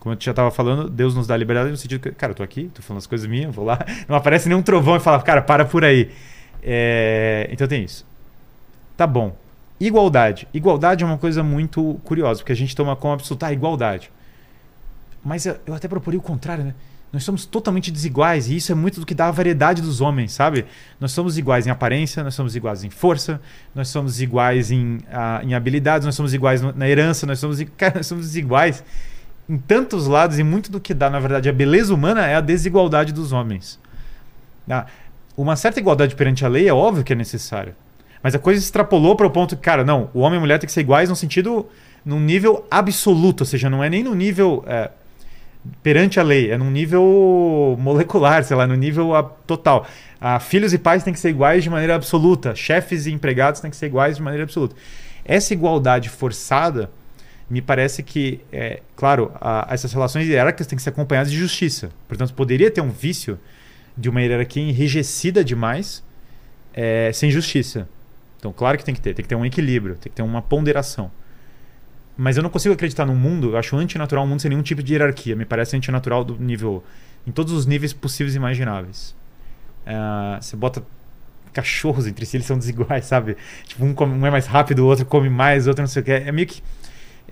Como 0.00 0.14
eu 0.14 0.18
já 0.20 0.32
estava 0.32 0.50
falando, 0.50 0.90
Deus 0.90 1.14
nos 1.14 1.26
dá 1.26 1.36
liberdade 1.36 1.70
no 1.70 1.76
sentido 1.76 2.00
que, 2.00 2.10
cara, 2.10 2.32
eu 2.32 2.36
tô 2.36 2.42
aqui, 2.42 2.70
tô 2.74 2.82
falando 2.82 2.98
as 2.98 3.06
coisas 3.06 3.26
minhas, 3.26 3.54
vou 3.54 3.64
lá, 3.64 3.78
não 4.08 4.16
aparece 4.16 4.48
nenhum 4.48 4.60
trovão 4.60 4.96
e 4.96 5.00
fala, 5.00 5.22
cara, 5.22 5.40
para 5.40 5.64
por 5.64 5.84
aí. 5.84 6.10
É, 6.62 7.48
Então 7.50 7.66
tem 7.66 7.84
isso. 7.84 8.04
Tá 8.96 9.06
bom. 9.06 9.36
Igualdade. 9.80 10.46
Igualdade 10.52 11.04
é 11.04 11.06
uma 11.06 11.18
coisa 11.18 11.42
muito 11.42 12.00
curiosa, 12.04 12.40
porque 12.40 12.52
a 12.52 12.56
gente 12.56 12.74
toma 12.74 12.94
como 12.96 13.14
absoluta 13.14 13.46
a 13.46 13.52
igualdade. 13.52 14.10
Mas 15.24 15.46
eu, 15.46 15.56
eu 15.66 15.74
até 15.74 15.88
procurei 15.88 16.18
o 16.18 16.22
contrário, 16.22 16.64
né? 16.64 16.74
Nós 17.14 17.22
somos 17.22 17.46
totalmente 17.46 17.92
desiguais 17.92 18.48
e 18.48 18.56
isso 18.56 18.72
é 18.72 18.74
muito 18.74 18.98
do 18.98 19.06
que 19.06 19.14
dá 19.14 19.28
a 19.28 19.30
variedade 19.30 19.80
dos 19.80 20.00
homens, 20.00 20.32
sabe? 20.32 20.66
Nós 20.98 21.12
somos 21.12 21.38
iguais 21.38 21.64
em 21.64 21.70
aparência, 21.70 22.24
nós 22.24 22.34
somos 22.34 22.56
iguais 22.56 22.82
em 22.82 22.90
força, 22.90 23.40
nós 23.72 23.86
somos 23.86 24.20
iguais 24.20 24.72
em, 24.72 24.98
ah, 25.12 25.40
em 25.44 25.54
habilidades, 25.54 26.04
nós 26.04 26.16
somos 26.16 26.34
iguais 26.34 26.60
na 26.60 26.88
herança, 26.88 27.24
nós 27.24 27.38
somos, 27.38 27.62
cara, 27.78 27.94
nós 27.98 28.08
somos 28.08 28.34
iguais 28.34 28.82
em 29.48 29.56
tantos 29.56 30.08
lados 30.08 30.40
e 30.40 30.42
muito 30.42 30.72
do 30.72 30.80
que 30.80 30.92
dá, 30.92 31.08
na 31.08 31.20
verdade, 31.20 31.48
a 31.48 31.52
beleza 31.52 31.94
humana 31.94 32.26
é 32.26 32.34
a 32.34 32.40
desigualdade 32.40 33.12
dos 33.12 33.30
homens. 33.30 33.78
Ah, 34.68 34.86
uma 35.36 35.54
certa 35.54 35.78
igualdade 35.78 36.16
perante 36.16 36.44
a 36.44 36.48
lei 36.48 36.66
é 36.66 36.74
óbvio 36.74 37.04
que 37.04 37.12
é 37.12 37.16
necessária. 37.16 37.76
Mas 38.24 38.34
a 38.34 38.40
coisa 38.40 38.58
extrapolou 38.58 39.14
para 39.14 39.28
o 39.28 39.30
ponto 39.30 39.54
que, 39.54 39.62
cara, 39.62 39.84
não, 39.84 40.10
o 40.12 40.18
homem 40.18 40.34
e 40.34 40.38
a 40.38 40.40
mulher 40.40 40.58
têm 40.58 40.66
que 40.66 40.72
ser 40.72 40.80
iguais 40.80 41.08
no 41.08 41.14
sentido, 41.14 41.64
num 42.04 42.18
nível 42.18 42.66
absoluto, 42.68 43.42
ou 43.42 43.46
seja, 43.46 43.70
não 43.70 43.84
é 43.84 43.88
nem 43.88 44.02
no 44.02 44.16
nível. 44.16 44.64
é, 44.66 44.90
perante 45.82 46.20
a 46.20 46.22
lei, 46.22 46.50
é 46.50 46.58
num 46.58 46.70
nível 46.70 47.76
molecular, 47.80 48.44
sei 48.44 48.56
lá, 48.56 48.66
no 48.66 48.74
nível 48.74 49.14
a- 49.14 49.22
total. 49.22 49.86
Ah, 50.20 50.38
filhos 50.40 50.72
e 50.72 50.78
pais 50.78 51.02
têm 51.02 51.12
que 51.12 51.20
ser 51.20 51.30
iguais 51.30 51.62
de 51.62 51.70
maneira 51.70 51.94
absoluta, 51.94 52.54
chefes 52.54 53.06
e 53.06 53.12
empregados 53.12 53.60
têm 53.60 53.70
que 53.70 53.76
ser 53.76 53.86
iguais 53.86 54.16
de 54.16 54.22
maneira 54.22 54.44
absoluta. 54.44 54.74
Essa 55.24 55.52
igualdade 55.54 56.08
forçada, 56.08 56.90
me 57.48 57.60
parece 57.60 58.02
que, 58.02 58.40
é, 58.52 58.80
claro, 58.96 59.30
a- 59.40 59.66
essas 59.70 59.92
relações 59.92 60.26
hierárquicas 60.26 60.66
têm 60.66 60.76
que 60.76 60.82
ser 60.82 60.90
acompanhadas 60.90 61.30
de 61.30 61.36
justiça. 61.38 61.90
Portanto, 62.08 62.32
poderia 62.34 62.70
ter 62.70 62.80
um 62.80 62.90
vício 62.90 63.38
de 63.96 64.08
uma 64.08 64.20
hierarquia 64.22 64.62
enrijecida 64.62 65.44
demais, 65.44 66.02
é, 66.72 67.10
sem 67.12 67.30
justiça. 67.30 67.88
Então, 68.38 68.52
claro 68.52 68.76
que 68.76 68.84
tem 68.84 68.94
que 68.94 69.00
ter, 69.00 69.14
tem 69.14 69.22
que 69.22 69.28
ter 69.28 69.34
um 69.34 69.44
equilíbrio, 69.46 69.94
tem 69.94 70.10
que 70.10 70.16
ter 70.16 70.22
uma 70.22 70.42
ponderação. 70.42 71.10
Mas 72.16 72.36
eu 72.36 72.42
não 72.42 72.50
consigo 72.50 72.72
acreditar 72.74 73.04
num 73.04 73.14
mundo, 73.16 73.50
eu 73.50 73.56
acho 73.56 73.76
antinatural 73.76 74.24
um 74.24 74.28
mundo 74.28 74.40
sem 74.40 74.48
nenhum 74.48 74.62
tipo 74.62 74.82
de 74.82 74.92
hierarquia. 74.92 75.34
Me 75.34 75.44
parece 75.44 75.76
antinatural 75.76 76.24
do 76.24 76.36
nível. 76.38 76.82
em 77.26 77.32
todos 77.32 77.52
os 77.52 77.66
níveis 77.66 77.92
possíveis 77.92 78.34
e 78.34 78.38
imagináveis. 78.38 79.14
Ah, 79.86 80.38
você 80.40 80.56
bota 80.56 80.82
cachorros 81.52 82.06
entre 82.06 82.26
si, 82.26 82.36
eles 82.36 82.46
são 82.46 82.58
desiguais, 82.58 83.04
sabe? 83.06 83.36
Tipo, 83.64 83.84
um, 83.84 83.94
come- 83.94 84.14
um 84.14 84.26
é 84.26 84.30
mais 84.30 84.46
rápido, 84.46 84.80
o 84.80 84.86
outro 84.86 85.04
come 85.06 85.28
mais, 85.30 85.66
o 85.66 85.70
outro 85.70 85.82
não 85.82 85.88
sei 85.88 86.02
o 86.02 86.04
que. 86.04 86.12
É 86.12 86.30
meio 86.32 86.46
que. 86.46 86.62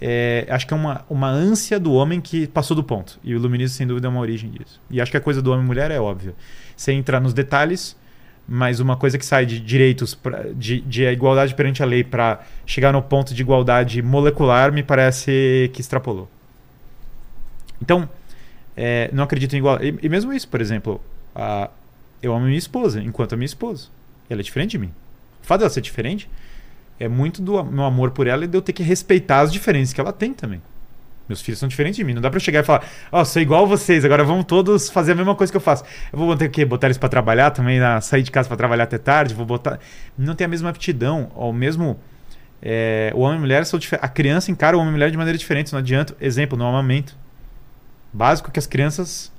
é, 0.00 0.46
acho 0.48 0.66
que 0.66 0.74
é 0.74 0.76
uma, 0.76 1.04
uma 1.08 1.28
ânsia 1.28 1.78
do 1.78 1.92
homem 1.92 2.20
que 2.20 2.46
passou 2.48 2.74
do 2.76 2.82
ponto. 2.82 3.18
E 3.22 3.34
o 3.34 3.36
iluminismo, 3.36 3.76
sem 3.76 3.86
dúvida, 3.86 4.08
é 4.08 4.10
uma 4.10 4.20
origem 4.20 4.50
disso. 4.50 4.80
E 4.90 5.00
acho 5.00 5.10
que 5.10 5.16
a 5.16 5.20
coisa 5.20 5.40
do 5.40 5.52
homem 5.52 5.64
e 5.64 5.66
mulher 5.66 5.90
é 5.90 6.00
óbvia. 6.00 6.34
Sem 6.76 6.98
entrar 6.98 7.20
nos 7.20 7.32
detalhes, 7.34 7.96
mas 8.48 8.80
uma 8.80 8.96
coisa 8.96 9.16
que 9.18 9.24
sai 9.24 9.46
de 9.46 9.60
direitos, 9.60 10.14
pra, 10.14 10.44
de, 10.54 10.80
de 10.80 11.04
igualdade 11.04 11.54
perante 11.54 11.82
a 11.82 11.86
lei 11.86 12.04
para 12.04 12.40
chegar 12.66 12.92
no 12.92 13.02
ponto 13.02 13.34
de 13.34 13.42
igualdade 13.42 14.02
molecular, 14.02 14.72
me 14.72 14.82
parece 14.82 15.70
que 15.72 15.80
extrapolou. 15.80 16.28
Então, 17.80 18.08
é, 18.76 19.10
não 19.12 19.24
acredito 19.24 19.54
em 19.54 19.58
igualdade. 19.58 19.98
E, 20.02 20.06
e 20.06 20.08
mesmo 20.08 20.32
isso, 20.32 20.48
por 20.48 20.60
exemplo, 20.60 21.00
a, 21.34 21.70
eu 22.22 22.34
amo 22.34 22.46
minha 22.46 22.58
esposa, 22.58 23.02
enquanto 23.02 23.32
a 23.32 23.36
minha 23.36 23.46
esposa. 23.46 23.88
Ela 24.28 24.40
é 24.40 24.44
diferente 24.44 24.72
de 24.72 24.78
mim. 24.78 24.92
O 25.42 25.46
fato 25.46 25.60
dela 25.60 25.70
ser 25.70 25.80
diferente 25.80 26.28
é 26.98 27.08
muito 27.08 27.42
do 27.42 27.62
meu 27.64 27.84
amor 27.84 28.12
por 28.12 28.26
ela 28.26 28.44
e 28.44 28.48
de 28.48 28.56
eu 28.56 28.62
ter 28.62 28.72
que 28.72 28.82
respeitar 28.82 29.40
as 29.40 29.52
diferenças 29.52 29.92
que 29.92 30.00
ela 30.00 30.12
tem 30.12 30.32
também. 30.32 30.62
Meus 31.32 31.40
filhos 31.40 31.58
são 31.58 31.68
diferentes 31.68 31.96
de 31.96 32.04
mim. 32.04 32.12
Não 32.14 32.20
dá 32.20 32.28
pra 32.30 32.36
eu 32.36 32.40
chegar 32.40 32.60
e 32.60 32.62
falar, 32.62 32.84
ó, 33.10 33.24
sou 33.24 33.40
igual 33.40 33.66
vocês, 33.66 34.04
agora 34.04 34.22
vamos 34.22 34.44
todos 34.44 34.90
fazer 34.90 35.12
a 35.12 35.14
mesma 35.14 35.34
coisa 35.34 35.50
que 35.52 35.56
eu 35.56 35.60
faço. 35.60 35.82
Eu 36.12 36.18
vou 36.18 36.36
ter 36.36 36.48
que 36.50 36.64
botar 36.64 36.88
eles 36.88 36.98
pra 36.98 37.08
trabalhar 37.08 37.50
também, 37.50 37.80
na- 37.80 38.00
sair 38.00 38.22
de 38.22 38.30
casa 38.30 38.46
pra 38.48 38.56
trabalhar 38.56 38.84
até 38.84 38.98
tarde, 38.98 39.34
vou 39.34 39.46
botar. 39.46 39.78
Não 40.16 40.34
tem 40.34 40.44
a 40.44 40.48
mesma 40.48 40.68
aptidão, 40.70 41.30
ou 41.34 41.50
o 41.50 41.52
mesmo. 41.54 41.98
é, 42.62 43.10
o 43.14 43.20
homem 43.20 43.34
e 43.34 43.38
a 43.38 43.40
mulher 43.40 43.66
são 43.66 43.78
diferentes. 43.78 44.04
A 44.04 44.08
criança 44.12 44.50
encara 44.50 44.76
o 44.76 44.80
homem 44.80 44.90
e 44.90 44.94
a 44.94 44.96
mulher 44.96 45.10
de 45.10 45.16
maneira 45.16 45.36
diferente. 45.38 45.72
Não 45.72 45.78
adianta. 45.80 46.14
Exemplo, 46.20 46.56
no 46.56 46.64
amamento. 46.66 47.16
Básico 48.12 48.50
que 48.50 48.58
as 48.58 48.66
crianças. 48.66 49.32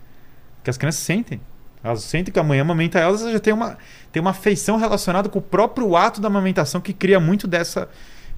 Que 0.63 0.69
as 0.69 0.77
crianças 0.77 1.01
sentem. 1.01 1.39
Elas 1.83 2.03
sentem 2.03 2.33
que 2.33 2.39
a 2.39 2.43
mãe 2.43 2.59
amamenta 2.59 2.97
elas, 2.97 3.21
já 3.29 3.39
tem 3.39 3.53
uma, 3.53 3.77
tem 4.11 4.21
uma 4.21 4.29
afeição 4.31 4.77
relacionada 4.77 5.27
com 5.27 5.39
o 5.39 5.41
próprio 5.41 5.95
ato 5.97 6.21
da 6.21 6.27
amamentação 6.27 6.79
que 6.79 6.93
cria 6.93 7.19
muito 7.19 7.45
dessa 7.45 7.89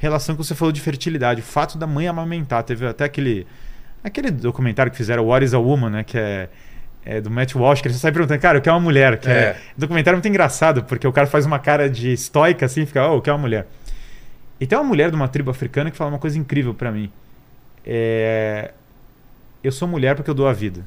relação 0.06 0.36
que 0.36 0.44
você 0.44 0.56
falou 0.56 0.72
de 0.72 0.82
fertilidade. 0.82 1.42
O 1.42 1.44
fato 1.44 1.78
da 1.78 1.86
mãe 1.88 2.08
amamentar. 2.08 2.64
Teve 2.64 2.86
até 2.86 3.04
aquele, 3.06 3.46
aquele 4.04 4.32
documentário 4.32 4.92
que 4.92 4.98
fizeram, 4.98 5.26
What 5.26 5.46
is 5.46 5.54
a 5.54 5.60
Woman, 5.60 5.90
né? 5.90 6.04
Que 6.04 6.18
é, 6.18 6.50
é 7.06 7.22
do 7.22 7.30
Matt 7.30 7.56
Walsh, 7.56 7.82
que 7.82 7.88
ele 7.88 7.96
sai 7.96 8.12
perguntando, 8.12 8.40
cara, 8.40 8.60
o 8.60 8.62
que 8.62 8.70
é 8.70 8.72
uma 8.72 8.80
mulher? 8.80 9.18
Que 9.18 9.30
é. 9.30 9.32
É. 9.32 9.58
Documentário 9.78 10.16
é 10.16 10.18
muito 10.18 10.28
engraçado, 10.28 10.84
porque 10.84 11.08
o 11.08 11.12
cara 11.12 11.28
faz 11.28 11.46
uma 11.46 11.60
cara 11.60 11.90
de 11.90 12.14
estoica 12.14 12.66
assim 12.66 12.82
e 12.82 12.86
fica, 12.86 13.08
oh, 13.10 13.18
o 13.18 13.22
que 13.22 13.30
é 13.30 13.34
uma 13.34 13.40
mulher? 13.40 13.68
E 14.60 14.66
tem 14.66 14.78
uma 14.78 14.84
mulher 14.84 15.10
de 15.10 15.16
uma 15.16 15.28
tribo 15.28 15.52
africana 15.52 15.92
que 15.92 15.98
fala 15.98 16.12
uma 16.12 16.20
coisa 16.20 16.38
incrível 16.38 16.74
pra 16.74 16.92
mim. 16.92 17.12
É... 17.86 18.72
Eu 19.64 19.72
sou 19.72 19.88
mulher 19.88 20.16
porque 20.16 20.30
eu 20.30 20.36
dou 20.36 20.48
a 20.48 20.54
vida. 20.54 20.86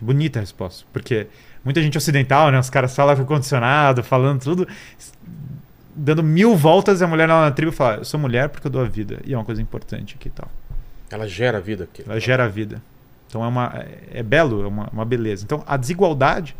Bonita 0.00 0.38
a 0.38 0.42
resposta. 0.42 0.84
Porque 0.92 1.28
muita 1.64 1.80
gente 1.80 1.96
ocidental, 1.96 2.50
né? 2.50 2.58
Os 2.58 2.68
caras 2.68 2.94
falam 2.94 3.16
com 3.16 3.24
condicionado, 3.24 4.02
falando 4.02 4.42
tudo. 4.42 4.68
Dando 5.96 6.22
mil 6.22 6.56
voltas 6.56 7.00
e 7.00 7.04
a 7.04 7.06
mulher 7.06 7.28
lá 7.28 7.42
na 7.42 7.50
tribo 7.50 7.72
fala: 7.72 7.98
Eu 7.98 8.04
sou 8.04 8.18
mulher 8.18 8.48
porque 8.48 8.66
eu 8.66 8.70
dou 8.70 8.82
a 8.82 8.86
vida. 8.86 9.20
E 9.24 9.32
é 9.32 9.36
uma 9.36 9.44
coisa 9.44 9.62
importante 9.62 10.16
aqui 10.18 10.28
e 10.28 10.30
tal. 10.30 10.50
Ela 11.10 11.28
gera 11.28 11.60
vida 11.60 11.84
aqui. 11.84 12.02
Ela 12.06 12.18
gera 12.18 12.44
a 12.44 12.48
vida. 12.48 12.82
Então 13.28 13.44
é, 13.44 13.48
uma, 13.48 13.72
é, 13.74 14.20
é 14.20 14.22
belo, 14.22 14.62
é 14.62 14.66
uma, 14.66 14.88
uma 14.92 15.04
beleza. 15.04 15.44
Então 15.44 15.62
a 15.66 15.76
desigualdade. 15.76 16.56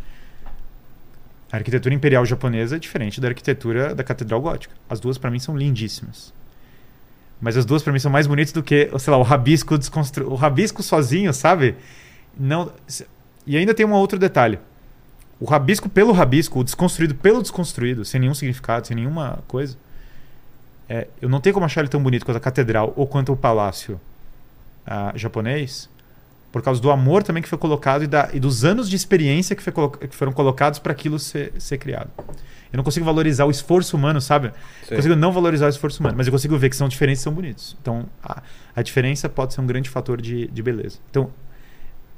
A 1.53 1.57
arquitetura 1.57 1.95
imperial 1.95 2.27
japonesa 2.27 2.75
é 2.75 2.79
diferente 2.81 3.21
da 3.21 3.29
arquitetura 3.29 3.95
da 3.95 4.03
Catedral 4.03 4.41
Gótica. 4.41 4.75
As 4.91 4.99
duas, 4.99 5.19
para 5.19 5.31
mim, 5.31 5.39
são 5.39 5.57
lindíssimas. 5.57 6.33
Mas 7.41 7.57
as 7.57 7.65
duas, 7.65 7.81
para 7.81 7.93
mim, 7.93 8.01
são 8.01 8.11
mais 8.11 8.27
bonitas 8.27 8.53
do 8.53 8.61
que, 8.61 8.91
sei 8.99 9.11
lá, 9.13 9.19
o 9.19 9.23
rabisco 9.23 9.79
desconstru... 9.79 10.29
O 10.29 10.35
rabisco 10.35 10.83
sozinho, 10.83 11.33
sabe? 11.33 11.77
Não... 12.37 12.73
E 13.47 13.57
ainda 13.57 13.73
tem 13.73 13.87
um 13.87 13.93
outro 13.93 14.19
detalhe. 14.19 14.59
O 15.41 15.45
rabisco 15.45 15.89
pelo 15.89 16.13
rabisco, 16.13 16.61
o 16.61 16.65
desconstruído 16.65 17.15
pelo 17.15 17.43
desconstruído, 17.43 18.05
sem 18.05 18.21
nenhum 18.21 18.35
significado, 18.35 18.87
sem 18.87 18.97
nenhuma 18.97 19.41
coisa. 19.49 19.77
É, 20.89 21.09
eu 21.21 21.29
não 21.29 21.41
tenho 21.41 21.55
como 21.55 21.67
achar 21.67 21.81
ele 21.81 21.89
tão 21.89 22.03
bonito 22.03 22.25
quanto 22.25 22.37
a 22.37 22.41
catedral 22.41 22.93
ou 22.97 23.07
quanto 23.07 23.33
o 23.33 23.37
palácio 23.37 24.01
ah, 24.87 25.13
japonês, 25.15 25.89
por 26.53 26.63
causa 26.63 26.81
do 26.81 26.91
amor 26.91 27.23
também 27.23 27.43
que 27.43 27.49
foi 27.49 27.59
colocado 27.59 28.05
e, 28.05 28.07
da, 28.07 28.31
e 28.33 28.39
dos 28.39 28.65
anos 28.65 28.89
de 28.89 28.95
experiência 28.95 29.57
que, 29.57 29.63
foi 29.63 29.73
que 30.09 30.15
foram 30.15 30.33
colocados 30.33 30.79
para 30.79 30.93
aquilo 30.93 31.19
ser, 31.19 31.53
ser 31.59 31.79
criado. 31.79 32.11
Eu 32.73 32.77
não 32.77 32.85
consigo 32.85 33.07
valorizar 33.07 33.45
o 33.45 33.51
esforço 33.51 33.97
humano, 33.97 34.21
sabe? 34.21 34.53
Sei. 34.83 34.93
Eu 34.93 34.97
consigo 34.97 35.17
não 35.17 35.33
valorizar 35.33 35.67
o 35.67 35.69
esforço 35.69 36.01
humano, 36.01 36.17
mas 36.17 36.27
eu 36.27 36.33
consigo 36.33 36.57
ver 36.59 36.69
que 36.69 36.77
são 36.77 36.89
diferentes 36.89 37.21
e 37.21 37.25
são 37.25 37.33
bonitos. 37.33 37.77
Então, 37.81 38.07
a, 38.23 38.43
a 38.75 38.83
diferença 38.83 39.29
pode 39.29 39.55
ser 39.55 39.61
um 39.61 39.67
grande 39.67 39.89
fator 39.89 40.21
de, 40.21 40.49
de 40.49 40.63
beleza. 40.63 40.99
Então, 41.11 41.31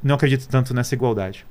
não 0.02 0.14
acredito 0.14 0.48
tanto 0.48 0.74
nessa 0.74 0.94
igualdade. 0.94 1.46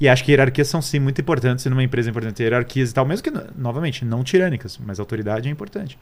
E 0.00 0.08
acho 0.08 0.24
que 0.24 0.30
hierarquias 0.30 0.68
são 0.68 0.80
sim 0.80 1.00
muito 1.00 1.20
importantes 1.20 1.64
numa 1.66 1.82
empresa 1.82 2.08
é 2.08 2.10
importante 2.10 2.34
ter 2.34 2.44
hierarquias 2.44 2.90
e 2.90 2.94
tal, 2.94 3.04
mesmo 3.04 3.22
que, 3.24 3.32
novamente, 3.56 4.04
não 4.04 4.22
tirânicas, 4.22 4.78
mas 4.78 5.00
autoridade 5.00 5.48
é 5.48 5.50
importante. 5.50 5.98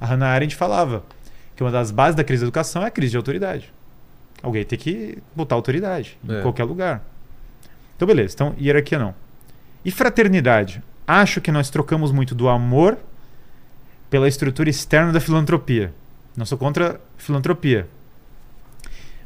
A 0.00 0.06
Hannah 0.06 0.28
Arendt 0.28 0.54
falava 0.54 1.02
que 1.56 1.62
uma 1.64 1.70
das 1.70 1.90
bases 1.90 2.14
da 2.14 2.22
crise 2.22 2.42
da 2.42 2.46
educação 2.46 2.82
é 2.82 2.86
a 2.86 2.90
crise 2.90 3.12
de 3.12 3.16
autoridade. 3.16 3.72
Alguém 4.42 4.64
tem 4.64 4.78
que 4.78 5.18
botar 5.34 5.54
autoridade 5.54 6.16
em 6.28 6.36
É. 6.38 6.42
qualquer 6.42 6.64
lugar. 6.64 7.02
Então, 7.96 8.06
beleza. 8.06 8.34
Então, 8.34 8.54
hierarquia 8.60 8.98
não. 8.98 9.14
E 9.84 9.90
fraternidade? 9.90 10.82
Acho 11.06 11.40
que 11.40 11.50
nós 11.50 11.70
trocamos 11.70 12.12
muito 12.12 12.34
do 12.34 12.48
amor 12.48 12.98
pela 14.10 14.28
estrutura 14.28 14.68
externa 14.68 15.10
da 15.10 15.20
filantropia. 15.20 15.92
Não 16.36 16.44
sou 16.46 16.58
contra 16.58 17.00
filantropia. 17.16 17.88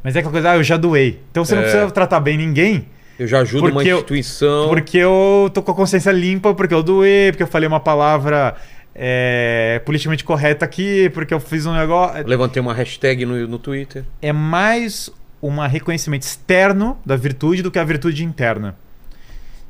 Mas 0.02 0.14
é 0.16 0.20
aquela 0.20 0.32
coisa, 0.32 0.50
ah, 0.52 0.56
eu 0.56 0.62
já 0.62 0.76
doei. 0.76 1.20
Então 1.30 1.44
você 1.44 1.54
não 1.54 1.62
É. 1.62 1.64
precisa 1.64 1.90
tratar 1.90 2.20
bem 2.20 2.36
ninguém 2.38 2.88
Eu 3.22 3.28
já 3.28 3.38
ajudo 3.40 3.66
uma 3.66 3.72
Porque 3.74 3.88
eu- 3.88 3.96
instituição. 3.98 4.68
porque 4.68 4.98
eu 4.98 5.50
tô 5.54 5.62
com 5.62 5.70
a 5.70 5.74
consciência 5.74 6.10
limpa, 6.10 6.52
porque 6.54 6.74
eu 6.74 6.82
doei, 6.82 7.30
porque 7.30 7.42
eu 7.42 7.46
falei 7.46 7.68
uma 7.68 7.78
palavra 7.80 8.56
é, 8.94 9.80
politicamente 9.84 10.24
correta 10.24 10.64
aqui, 10.64 11.08
porque 11.10 11.32
eu 11.32 11.38
fiz 11.40 11.64
um 11.66 11.72
negócio. 11.72 12.26
Levantei 12.26 12.60
uma 12.60 12.74
hashtag 12.74 13.24
no, 13.24 13.46
no 13.46 13.58
Twitter. 13.58 14.04
É 14.20 14.32
mais 14.32 15.08
um 15.40 15.58
reconhecimento 15.60 16.22
externo 16.22 16.98
da 17.06 17.14
virtude 17.16 17.62
do 17.62 17.70
que 17.70 17.78
a 17.78 17.84
virtude 17.84 18.24
interna. 18.24 18.74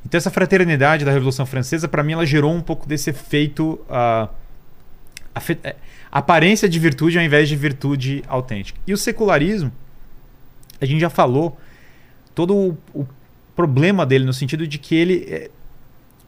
Então 0.04 0.18
essa 0.18 0.30
fraternidade 0.30 1.04
da 1.04 1.12
Revolução 1.12 1.44
Francesa, 1.46 1.86
para 1.86 2.02
mim, 2.02 2.12
ela 2.14 2.24
gerou 2.26 2.52
um 2.54 2.60
pouco 2.62 2.88
desse 2.88 3.10
efeito 3.10 3.78
afe- 5.34 5.58
é, 5.62 5.76
aparência 6.10 6.68
de 6.68 6.78
virtude 6.78 7.18
ao 7.18 7.24
invés 7.24 7.48
de 7.48 7.56
virtude 7.56 8.22
autêntica. 8.26 8.78
E 8.86 8.92
o 8.92 8.96
secularismo, 8.96 9.70
a 10.80 10.84
gente 10.86 11.00
já 11.00 11.10
falou 11.10 11.58
todo 12.34 12.54
o, 12.56 12.78
o 12.94 13.06
problema 13.54 14.04
dele 14.06 14.24
no 14.24 14.32
sentido 14.32 14.66
de 14.66 14.78
que 14.78 14.94
ele 14.94 15.26
é, 15.28 15.50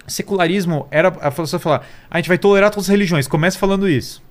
secularismo 0.07 0.87
era 0.91 1.09
a 1.09 1.31
pessoa 1.31 1.61
falar, 1.61 1.87
a 2.11 2.19
gente 2.19 2.29
vai 2.29 2.39
tolerar 2.39 2.71
todas 2.71 2.87
as 2.87 2.91
religiões. 2.91 3.27
Começa 3.27 3.59
falando 3.59 3.89
isso. 3.89 4.23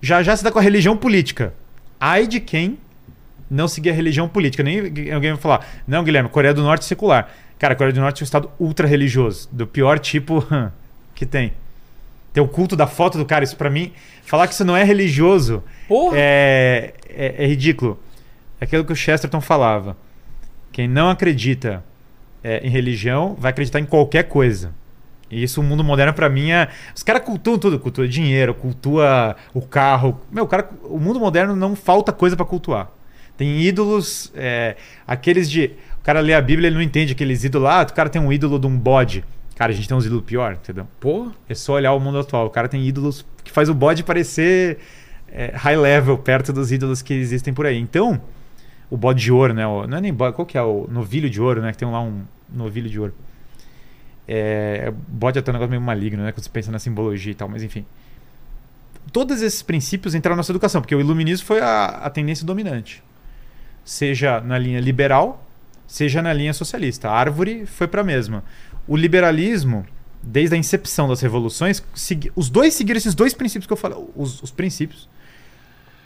Já 0.00 0.22
já 0.22 0.36
se 0.36 0.44
dá 0.44 0.50
com 0.50 0.58
a 0.58 0.62
religião 0.62 0.96
política. 0.96 1.52
Ai 2.00 2.26
de 2.26 2.40
quem 2.40 2.78
não 3.50 3.66
seguir 3.66 3.90
a 3.90 3.92
religião 3.92 4.28
política. 4.28 4.62
Nem 4.62 4.80
alguém 5.12 5.32
vai 5.32 5.40
falar, 5.40 5.66
não, 5.86 6.04
Guilherme, 6.04 6.28
Coreia 6.28 6.54
do 6.54 6.62
Norte 6.62 6.82
é 6.82 6.86
secular. 6.86 7.30
Cara, 7.58 7.74
a 7.74 7.76
Coreia 7.76 7.92
do 7.92 8.00
Norte 8.00 8.20
é 8.20 8.22
um 8.22 8.24
estado 8.24 8.50
ultra 8.58 8.86
religioso, 8.86 9.48
do 9.50 9.66
pior 9.66 9.98
tipo 9.98 10.44
que 11.14 11.26
tem. 11.26 11.52
Tem 12.32 12.42
o 12.42 12.46
culto 12.46 12.76
da 12.76 12.86
foto 12.86 13.18
do 13.18 13.24
cara, 13.24 13.42
isso 13.42 13.56
pra 13.56 13.70
mim, 13.70 13.92
falar 14.22 14.46
que 14.46 14.54
isso 14.54 14.64
não 14.64 14.76
é 14.76 14.84
religioso 14.84 15.62
é, 16.14 16.94
é, 17.08 17.44
é 17.44 17.46
ridículo. 17.46 17.98
É 18.60 18.64
aquilo 18.64 18.84
que 18.84 18.92
o 18.92 18.96
Chesterton 18.96 19.40
falava. 19.40 19.96
Quem 20.78 20.86
não 20.86 21.10
acredita 21.10 21.82
é, 22.40 22.64
em 22.64 22.70
religião 22.70 23.36
vai 23.36 23.50
acreditar 23.50 23.80
em 23.80 23.84
qualquer 23.84 24.28
coisa. 24.28 24.72
E 25.28 25.42
isso 25.42 25.60
o 25.60 25.64
mundo 25.64 25.82
moderno 25.82 26.14
pra 26.14 26.28
mim 26.28 26.52
é. 26.52 26.68
Os 26.94 27.02
caras 27.02 27.24
cultuam 27.24 27.58
tudo, 27.58 27.80
cultua 27.80 28.06
dinheiro, 28.06 28.54
cultua 28.54 29.34
o 29.52 29.60
carro. 29.60 30.20
Meu, 30.30 30.44
o, 30.44 30.46
cara, 30.46 30.70
o 30.84 30.96
mundo 31.00 31.18
moderno 31.18 31.56
não 31.56 31.74
falta 31.74 32.12
coisa 32.12 32.36
pra 32.36 32.46
cultuar. 32.46 32.92
Tem 33.36 33.60
ídolos, 33.60 34.30
é, 34.36 34.76
aqueles 35.04 35.50
de. 35.50 35.72
O 35.98 36.04
cara 36.04 36.20
lê 36.20 36.32
a 36.32 36.40
Bíblia, 36.40 36.68
ele 36.68 36.76
não 36.76 36.82
entende 36.82 37.12
aqueles 37.12 37.42
ídolos 37.42 37.64
lá. 37.64 37.82
o 37.82 37.92
cara 37.92 38.08
tem 38.08 38.22
um 38.22 38.32
ídolo 38.32 38.56
de 38.56 38.68
um 38.68 38.78
bode. 38.78 39.24
Cara, 39.56 39.72
a 39.72 39.74
gente 39.74 39.88
tem 39.88 39.96
uns 39.96 40.06
ídolos 40.06 40.26
pior, 40.26 40.52
entendeu? 40.52 40.86
Porra! 41.00 41.32
É 41.48 41.54
só 41.56 41.72
olhar 41.72 41.92
o 41.92 41.98
mundo 41.98 42.20
atual. 42.20 42.46
O 42.46 42.50
cara 42.50 42.68
tem 42.68 42.86
ídolos 42.86 43.26
que 43.42 43.50
faz 43.50 43.68
o 43.68 43.74
bode 43.74 44.04
parecer 44.04 44.78
é, 45.26 45.50
high 45.56 45.76
level, 45.76 46.16
perto 46.18 46.52
dos 46.52 46.70
ídolos 46.70 47.02
que 47.02 47.14
existem 47.14 47.52
por 47.52 47.66
aí. 47.66 47.76
Então, 47.80 48.20
o 48.90 48.96
bode 48.96 49.20
de 49.22 49.32
ouro, 49.32 49.52
né? 49.54 49.66
O- 49.66 49.86
não 49.86 49.98
é 49.98 50.00
nem 50.00 50.12
bode, 50.12 50.34
qual 50.36 50.46
que 50.46 50.56
é 50.58 50.62
o 50.62 50.86
novilho 50.90 51.28
de 51.28 51.40
ouro, 51.40 51.60
né? 51.62 51.72
Que 51.72 51.78
tem 51.78 51.90
lá 51.90 52.00
um 52.00 52.22
novilho 52.52 52.88
de 52.88 52.98
ouro. 52.98 53.14
É, 54.26 54.92
bode 55.08 55.38
é 55.38 55.40
até 55.40 55.50
um 55.50 55.54
negócio 55.54 55.70
meio 55.70 55.80
maligno, 55.82 56.22
né? 56.22 56.32
Quando 56.32 56.44
você 56.44 56.50
pensa 56.50 56.70
na 56.70 56.78
simbologia 56.78 57.32
e 57.32 57.34
tal, 57.34 57.48
mas 57.48 57.62
enfim. 57.62 57.84
Todos 59.12 59.40
esses 59.40 59.62
princípios 59.62 60.14
entraram 60.14 60.36
na 60.36 60.40
nossa 60.40 60.52
educação, 60.52 60.82
porque 60.82 60.94
o 60.94 61.00
iluminismo 61.00 61.46
foi 61.46 61.60
a, 61.60 61.86
a 61.86 62.10
tendência 62.10 62.44
dominante. 62.44 63.02
Seja 63.84 64.38
na 64.40 64.58
linha 64.58 64.80
liberal, 64.80 65.42
seja 65.86 66.20
na 66.20 66.32
linha 66.32 66.52
socialista. 66.52 67.08
A 67.08 67.12
árvore 67.14 67.64
foi 67.64 67.88
para 67.88 68.02
a 68.02 68.04
mesma. 68.04 68.44
O 68.86 68.96
liberalismo, 68.96 69.86
desde 70.22 70.54
a 70.54 70.58
incepção 70.58 71.08
das 71.08 71.22
revoluções, 71.22 71.82
segui- 71.94 72.30
os 72.36 72.50
dois 72.50 72.74
seguiram 72.74 72.98
esses 72.98 73.14
dois 73.14 73.32
princípios 73.32 73.66
que 73.66 73.72
eu 73.72 73.76
falei. 73.78 73.98
Os, 74.14 74.42
os 74.42 74.50
princípios. 74.50 75.08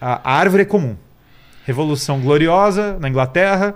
A, 0.00 0.30
a 0.32 0.36
árvore 0.36 0.62
é 0.62 0.66
comum. 0.66 0.94
Revolução 1.64 2.20
gloriosa 2.20 2.98
na 2.98 3.08
Inglaterra, 3.08 3.74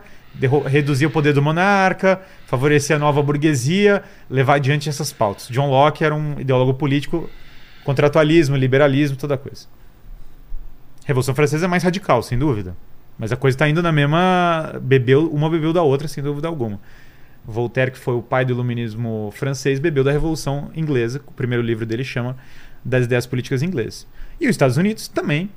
reduzir 0.66 1.06
o 1.06 1.10
poder 1.10 1.32
do 1.32 1.40
monarca, 1.40 2.20
favorecer 2.46 2.96
a 2.96 2.98
nova 2.98 3.22
burguesia, 3.22 4.02
levar 4.28 4.54
adiante 4.54 4.88
essas 4.88 5.12
pautas. 5.12 5.48
John 5.48 5.70
Locke 5.70 6.04
era 6.04 6.14
um 6.14 6.38
ideólogo 6.40 6.74
político, 6.74 7.30
contratualismo, 7.84 8.56
liberalismo, 8.56 9.16
toda 9.16 9.38
coisa. 9.38 9.66
Revolução 11.04 11.34
Francesa 11.34 11.66
é 11.66 11.68
mais 11.68 11.84
radical, 11.84 12.22
sem 12.22 12.36
dúvida. 12.36 12.76
Mas 13.18 13.32
a 13.32 13.36
coisa 13.36 13.54
está 13.54 13.68
indo 13.68 13.82
na 13.82 13.92
mesma. 13.92 14.74
Bebeu, 14.82 15.30
uma 15.30 15.48
bebeu 15.48 15.72
da 15.72 15.82
outra, 15.82 16.08
sem 16.08 16.22
dúvida 16.22 16.48
alguma. 16.48 16.80
Voltaire, 17.44 17.92
que 17.92 17.98
foi 17.98 18.14
o 18.14 18.22
pai 18.22 18.44
do 18.44 18.52
iluminismo 18.52 19.32
francês, 19.34 19.78
bebeu 19.78 20.02
da 20.02 20.10
Revolução 20.10 20.70
Inglesa. 20.74 21.22
O 21.26 21.32
primeiro 21.32 21.62
livro 21.62 21.86
dele 21.86 22.02
chama 22.02 22.36
Das 22.84 23.04
Ideias 23.04 23.24
Políticas 23.24 23.62
Inglesas. 23.62 24.06
E 24.40 24.46
os 24.46 24.50
Estados 24.50 24.76
Unidos 24.76 25.06
também 25.06 25.48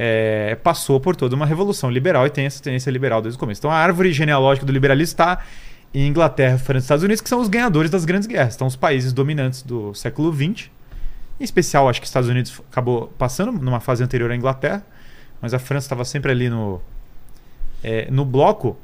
é, 0.00 0.54
passou 0.62 1.00
por 1.00 1.16
toda 1.16 1.34
uma 1.34 1.44
revolução 1.44 1.90
liberal 1.90 2.24
e 2.24 2.30
tem 2.30 2.46
essa 2.46 2.62
tendência 2.62 2.88
liberal 2.88 3.20
desde 3.20 3.36
o 3.36 3.40
começo. 3.40 3.60
Então 3.60 3.70
a 3.72 3.74
árvore 3.74 4.12
genealógica 4.12 4.64
do 4.64 4.70
liberalismo 4.70 5.12
está 5.12 5.44
em 5.92 6.06
Inglaterra, 6.06 6.56
França 6.56 6.78
e 6.78 6.84
Estados 6.84 7.04
Unidos, 7.04 7.20
que 7.20 7.28
são 7.28 7.40
os 7.40 7.48
ganhadores 7.48 7.90
das 7.90 8.04
grandes 8.04 8.28
guerras. 8.28 8.54
Então 8.54 8.68
os 8.68 8.76
países 8.76 9.12
dominantes 9.12 9.60
do 9.62 9.92
século 9.94 10.32
XX. 10.32 10.70
Em 11.40 11.44
especial, 11.44 11.88
acho 11.88 12.00
que 12.00 12.04
os 12.04 12.10
Estados 12.10 12.28
Unidos 12.28 12.62
acabou 12.70 13.08
passando 13.18 13.50
numa 13.50 13.80
fase 13.80 14.04
anterior 14.04 14.30
à 14.30 14.36
Inglaterra, 14.36 14.86
mas 15.42 15.52
a 15.52 15.58
França 15.58 15.86
estava 15.86 16.04
sempre 16.04 16.30
ali 16.30 16.48
no, 16.48 16.80
é, 17.82 18.08
no 18.08 18.24
bloco. 18.24 18.76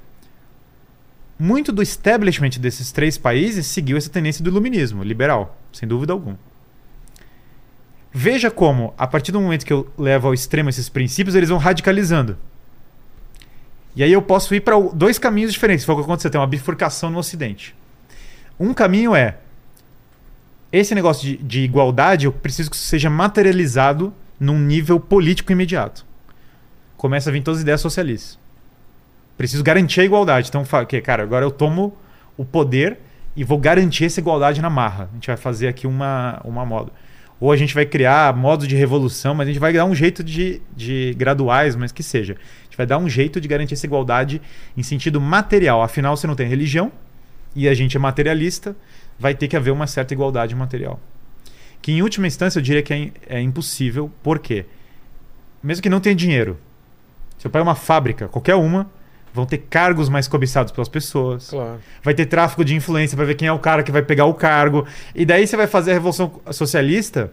Muito 1.39 1.71
do 1.71 1.81
establishment 1.81 2.61
desses 2.61 2.91
três 2.91 3.17
países 3.17 3.69
seguiu 3.69 3.97
essa 3.97 4.11
tendência 4.11 4.43
do 4.43 4.51
iluminismo 4.51 5.05
liberal, 5.05 5.57
sem 5.73 5.89
dúvida 5.89 6.13
alguma. 6.13 6.39
Veja 8.17 8.49
como, 8.49 8.95
a 8.97 9.09
partir 9.09 9.33
do 9.33 9.41
momento 9.41 9.67
que 9.67 9.73
eu 9.73 9.93
levo 9.99 10.29
ao 10.29 10.35
extremo 10.35 10.71
esses 10.71 10.89
princípios, 10.89 11.35
eles 11.35 11.49
vão 11.49 11.59
radicalizando. 11.59 12.39
E 13.97 14.05
aí 14.05 14.13
eu 14.13 14.23
posso 14.23 14.55
ir 14.55 14.61
para 14.61 14.79
dois 14.79 15.19
caminhos 15.19 15.53
diferentes. 15.53 15.85
Foi 15.85 15.97
o 15.97 15.99
que 15.99 16.05
aconteceu, 16.05 16.31
tem 16.31 16.41
uma 16.41 16.47
bifurcação 16.47 17.11
no 17.11 17.19
Ocidente. 17.19 17.75
Um 18.59 18.73
caminho 18.73 19.17
é 19.17 19.39
esse 20.73 20.95
negócio 20.95 21.25
de, 21.25 21.37
de 21.39 21.61
igualdade, 21.63 22.27
eu 22.27 22.33
preciso 22.33 22.71
que 22.71 22.77
isso 22.77 22.87
seja 22.87 23.11
materializado 23.11 24.15
num 24.39 24.61
nível 24.61 25.01
político 25.01 25.51
imediato. 25.51 26.07
Começa 26.97 27.31
a 27.31 27.33
vir 27.33 27.43
todas 27.43 27.59
as 27.59 27.63
ideias 27.63 27.81
socialistas. 27.81 28.39
Preciso 29.37 29.65
garantir 29.65 30.03
a 30.03 30.05
igualdade. 30.05 30.49
Então, 30.49 30.65
que, 30.87 31.01
cara, 31.01 31.25
agora 31.25 31.45
eu 31.45 31.51
tomo 31.51 31.97
o 32.37 32.45
poder 32.45 32.99
e 33.35 33.43
vou 33.43 33.59
garantir 33.59 34.05
essa 34.05 34.21
igualdade 34.21 34.63
na 34.63 34.71
marra. 34.71 35.09
A 35.11 35.15
gente 35.15 35.27
vai 35.27 35.37
fazer 35.37 35.67
aqui 35.67 35.85
uma, 35.85 36.41
uma 36.45 36.65
moda. 36.65 36.93
Ou 37.41 37.53
a 37.53 37.57
gente 37.57 37.75
vai 37.75 37.85
criar 37.85 38.35
modos 38.37 38.67
de 38.67 38.77
revolução, 38.77 39.35
mas 39.35 39.49
a 39.49 39.51
gente 39.51 39.61
vai 39.61 39.73
dar 39.73 39.85
um 39.85 39.95
jeito 39.95 40.23
de, 40.23 40.63
de 40.77 41.15
graduais, 41.17 41.77
mas 41.77 41.93
que 41.93 42.03
seja. 42.03 42.35
A 42.35 42.65
gente 42.65 42.77
vai 42.77 42.87
dar 42.87 42.99
um 42.99 43.09
jeito 43.09 43.41
de 43.41 43.49
garantir 43.49 43.75
essa 43.75 43.87
igualdade 43.87 44.41
em 44.77 44.83
sentido 44.83 45.21
material. 45.21 45.83
Afinal, 45.83 46.17
você 46.17 46.27
não 46.27 46.35
tem 46.35 46.47
religião 46.47 46.93
e 47.55 47.69
a 47.69 47.75
gente 47.75 47.97
é 47.97 48.01
materialista, 48.01 48.75
vai 49.19 49.35
ter 49.35 49.49
que 49.49 49.57
haver 49.57 49.71
uma 49.71 49.87
certa 49.87 50.15
igualdade 50.15 50.55
material. 50.55 51.01
Que 51.83 51.93
em 51.93 52.03
última 52.03 52.27
instância 52.27 52.59
eu 52.59 52.63
diria 52.63 52.83
que 52.83 52.93
é, 52.93 53.11
é 53.29 53.41
impossível, 53.41 54.11
por 54.23 54.39
quê? 54.39 54.65
Mesmo 55.63 55.83
que 55.83 55.89
não 55.89 56.01
tenha 56.01 56.15
dinheiro, 56.15 56.59
se 57.39 57.47
eu 57.47 57.51
pego 57.51 57.65
uma 57.65 57.75
fábrica, 57.75 58.29
qualquer 58.29 58.55
uma, 58.55 58.91
vão 59.35 59.45
ter 59.45 59.59
cargos 59.69 60.09
mais 60.09 60.27
cobiçados 60.29 60.73
pelas 60.73 60.89
pessoas 60.89 61.51
Claro. 61.51 61.79
vai 62.05 62.15
ter 62.15 62.25
tráfico 62.27 62.65
de 62.65 62.75
influência 62.75 63.17
para 63.17 63.27
ver 63.27 63.35
quem 63.35 63.49
é 63.49 63.53
o 63.53 63.59
cara 63.59 63.83
que 63.83 63.91
vai 63.93 64.01
pegar 64.01 64.25
o 64.27 64.33
cargo. 64.35 64.87
E 65.15 65.27
daí 65.27 65.45
você 65.47 65.57
vai 65.57 65.67
fazer 65.67 65.91
a 65.91 65.95
revolução 65.95 66.41
socialista. 66.53 67.31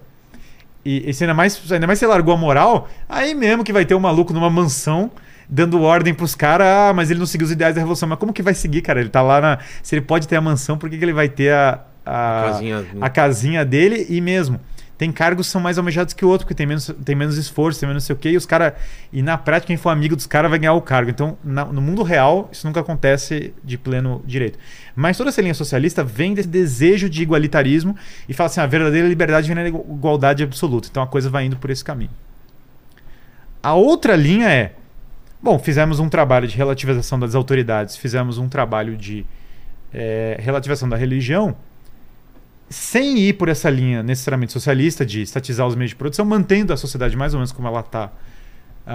E, 0.84 1.08
e 1.12 1.16
ainda 1.22 1.34
mais, 1.34 1.62
ainda 1.72 1.86
mais 1.86 2.00
você 2.00 2.08
largou 2.08 2.34
a 2.34 2.38
moral, 2.38 2.90
aí 3.08 3.36
mesmo 3.36 3.64
que 3.64 3.72
vai 3.72 3.86
ter 3.86 3.94
um 3.94 4.00
maluco 4.00 4.34
numa 4.34 4.50
mansão 4.50 5.12
dando 5.48 5.82
ordem 5.82 6.12
pros 6.14 6.34
caras, 6.34 6.66
ah, 6.66 6.94
mas 6.96 7.12
ele 7.12 7.20
não 7.20 7.26
seguiu 7.28 7.46
os 7.46 7.52
ideais 7.52 7.76
da 7.76 7.82
revolução. 7.82 8.10
Mas 8.10 8.18
como 8.18 8.34
que 8.34 8.42
vai 8.42 8.54
seguir, 8.56 8.82
cara? 8.82 9.00
Ele 9.00 9.10
tá 9.10 9.22
lá 9.22 9.40
na. 9.42 9.60
Se 9.84 9.94
ele 9.94 10.02
pode 10.02 10.28
ter 10.28 10.38
a 10.38 10.42
mansão, 10.42 10.78
por 10.78 10.90
que, 10.90 10.98
que 10.98 11.04
ele 11.06 11.14
vai 11.14 11.28
ter 11.30 11.54
a, 11.54 11.82
a, 12.06 12.44
Casinha 12.48 12.86
no- 12.94 13.06
a 13.06 13.10
casinha 13.10 13.66
dele 13.66 14.08
e 14.10 14.22
mesmo? 14.22 14.60
Tem 15.02 15.12
cargos 15.12 15.48
que 15.48 15.52
são 15.52 15.60
mais 15.60 15.80
almejados 15.80 16.14
que 16.14 16.24
o 16.24 16.28
outro, 16.30 16.46
porque 16.46 16.54
tem 16.54 16.68
menos, 16.68 16.94
tem 17.04 17.16
menos 17.16 17.36
esforço, 17.36 17.80
tem 17.80 17.90
menos 17.90 18.04
não 18.04 18.06
sei 18.06 18.16
o 18.16 18.20
quê, 18.20 18.30
e 18.30 18.38
os 18.38 18.46
caras. 18.46 18.74
E 19.12 19.24
na 19.24 19.36
prática, 19.36 19.66
quem 19.66 19.76
for 19.76 19.90
amigo 19.90 20.16
dos 20.16 20.28
caras 20.28 20.48
vai 20.48 20.60
ganhar 20.60 20.74
o 20.74 20.82
cargo. 20.82 21.10
Então, 21.10 21.36
na- 21.44 21.66
no 21.66 21.82
mundo 21.82 22.04
real, 22.04 22.48
isso 22.52 22.68
nunca 22.68 22.82
acontece 22.82 23.52
de 23.64 23.80
pleno 23.80 24.22
direito. 24.28 24.60
Mas 24.96 25.18
toda 25.18 25.32
essa 25.32 25.42
linha 25.42 25.56
socialista 25.56 26.04
vem 26.04 26.36
desse 26.36 26.48
desejo 26.48 27.10
de 27.10 27.24
igualitarismo 27.24 27.96
e 28.30 28.34
fala 28.36 28.46
assim: 28.46 28.60
a 28.62 28.68
verdadeira 28.68 29.08
liberdade 29.08 29.48
vem 29.48 29.56
na 29.56 29.68
igu- 29.68 29.84
igualdade 29.90 30.44
absoluta. 30.44 30.88
Então 30.92 31.02
a 31.02 31.08
coisa 31.08 31.32
vai 31.32 31.46
indo 31.46 31.58
por 31.58 31.72
esse 31.72 31.84
caminho. 31.84 32.12
A 33.64 33.74
outra 33.74 34.16
linha 34.16 34.50
é: 34.50 34.74
bom, 35.42 35.58
fizemos 35.58 36.00
um 36.00 36.10
trabalho 36.10 36.48
de 36.48 36.56
relativização 36.56 37.20
das 37.20 37.34
autoridades, 37.34 37.98
fizemos 37.98 38.38
um 38.38 38.48
trabalho 38.48 38.96
de 38.96 39.26
eh, 39.92 40.38
relativização 40.40 40.88
da 40.88 40.96
religião 40.96 41.56
sem 42.72 43.18
ir 43.20 43.34
por 43.34 43.50
essa 43.50 43.70
linha 43.70 44.02
necessariamente 44.02 44.54
socialista 44.54 45.06
de 45.06 45.22
estatizar 45.22 45.68
os 45.68 45.76
meios 45.76 45.90
de 45.92 45.96
produção, 45.96 46.24
mantendo 46.26 46.72
a 46.72 46.78
sociedade 46.78 47.16
mais 47.18 47.34
ou 47.34 47.40
menos 47.40 47.52
como 47.52 47.68
ela 47.68 47.82
está, 47.82 48.10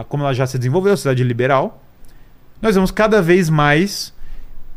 como 0.08 0.22
ela 0.22 0.32
já 0.32 0.46
se 0.46 0.56
desenvolveu, 0.56 0.94
a 0.94 0.96
sociedade 0.96 1.22
liberal, 1.22 1.82
nós 2.60 2.74
vamos 2.74 2.90
cada 2.90 3.20
vez 3.20 3.50
mais 3.50 4.14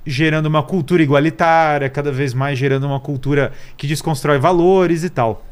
gerando 0.05 0.47
uma 0.47 0.61
cultura 0.61 1.01
igualitária, 1.01 1.89
cada 1.89 2.11
vez 2.11 2.33
mais 2.33 2.59
gerando 2.59 2.85
uma 2.85 2.99
cultura 2.99 3.53
que 3.77 3.87
desconstrói 3.87 4.37
valores 4.37 5.03
e 5.03 5.09
tal. 5.09 5.45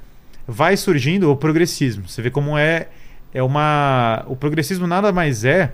Vai 0.45 0.76
surgindo 0.76 1.32
o 1.32 1.36
progressismo. 1.36 2.07
Você 2.07 2.22
vê 2.22 2.30
como 2.30 2.57
é 2.57 2.88
é 3.34 3.44
uma 3.44 4.24
o 4.28 4.36
progressismo 4.36 4.88
nada 4.88 5.11
mais 5.11 5.45
é 5.45 5.74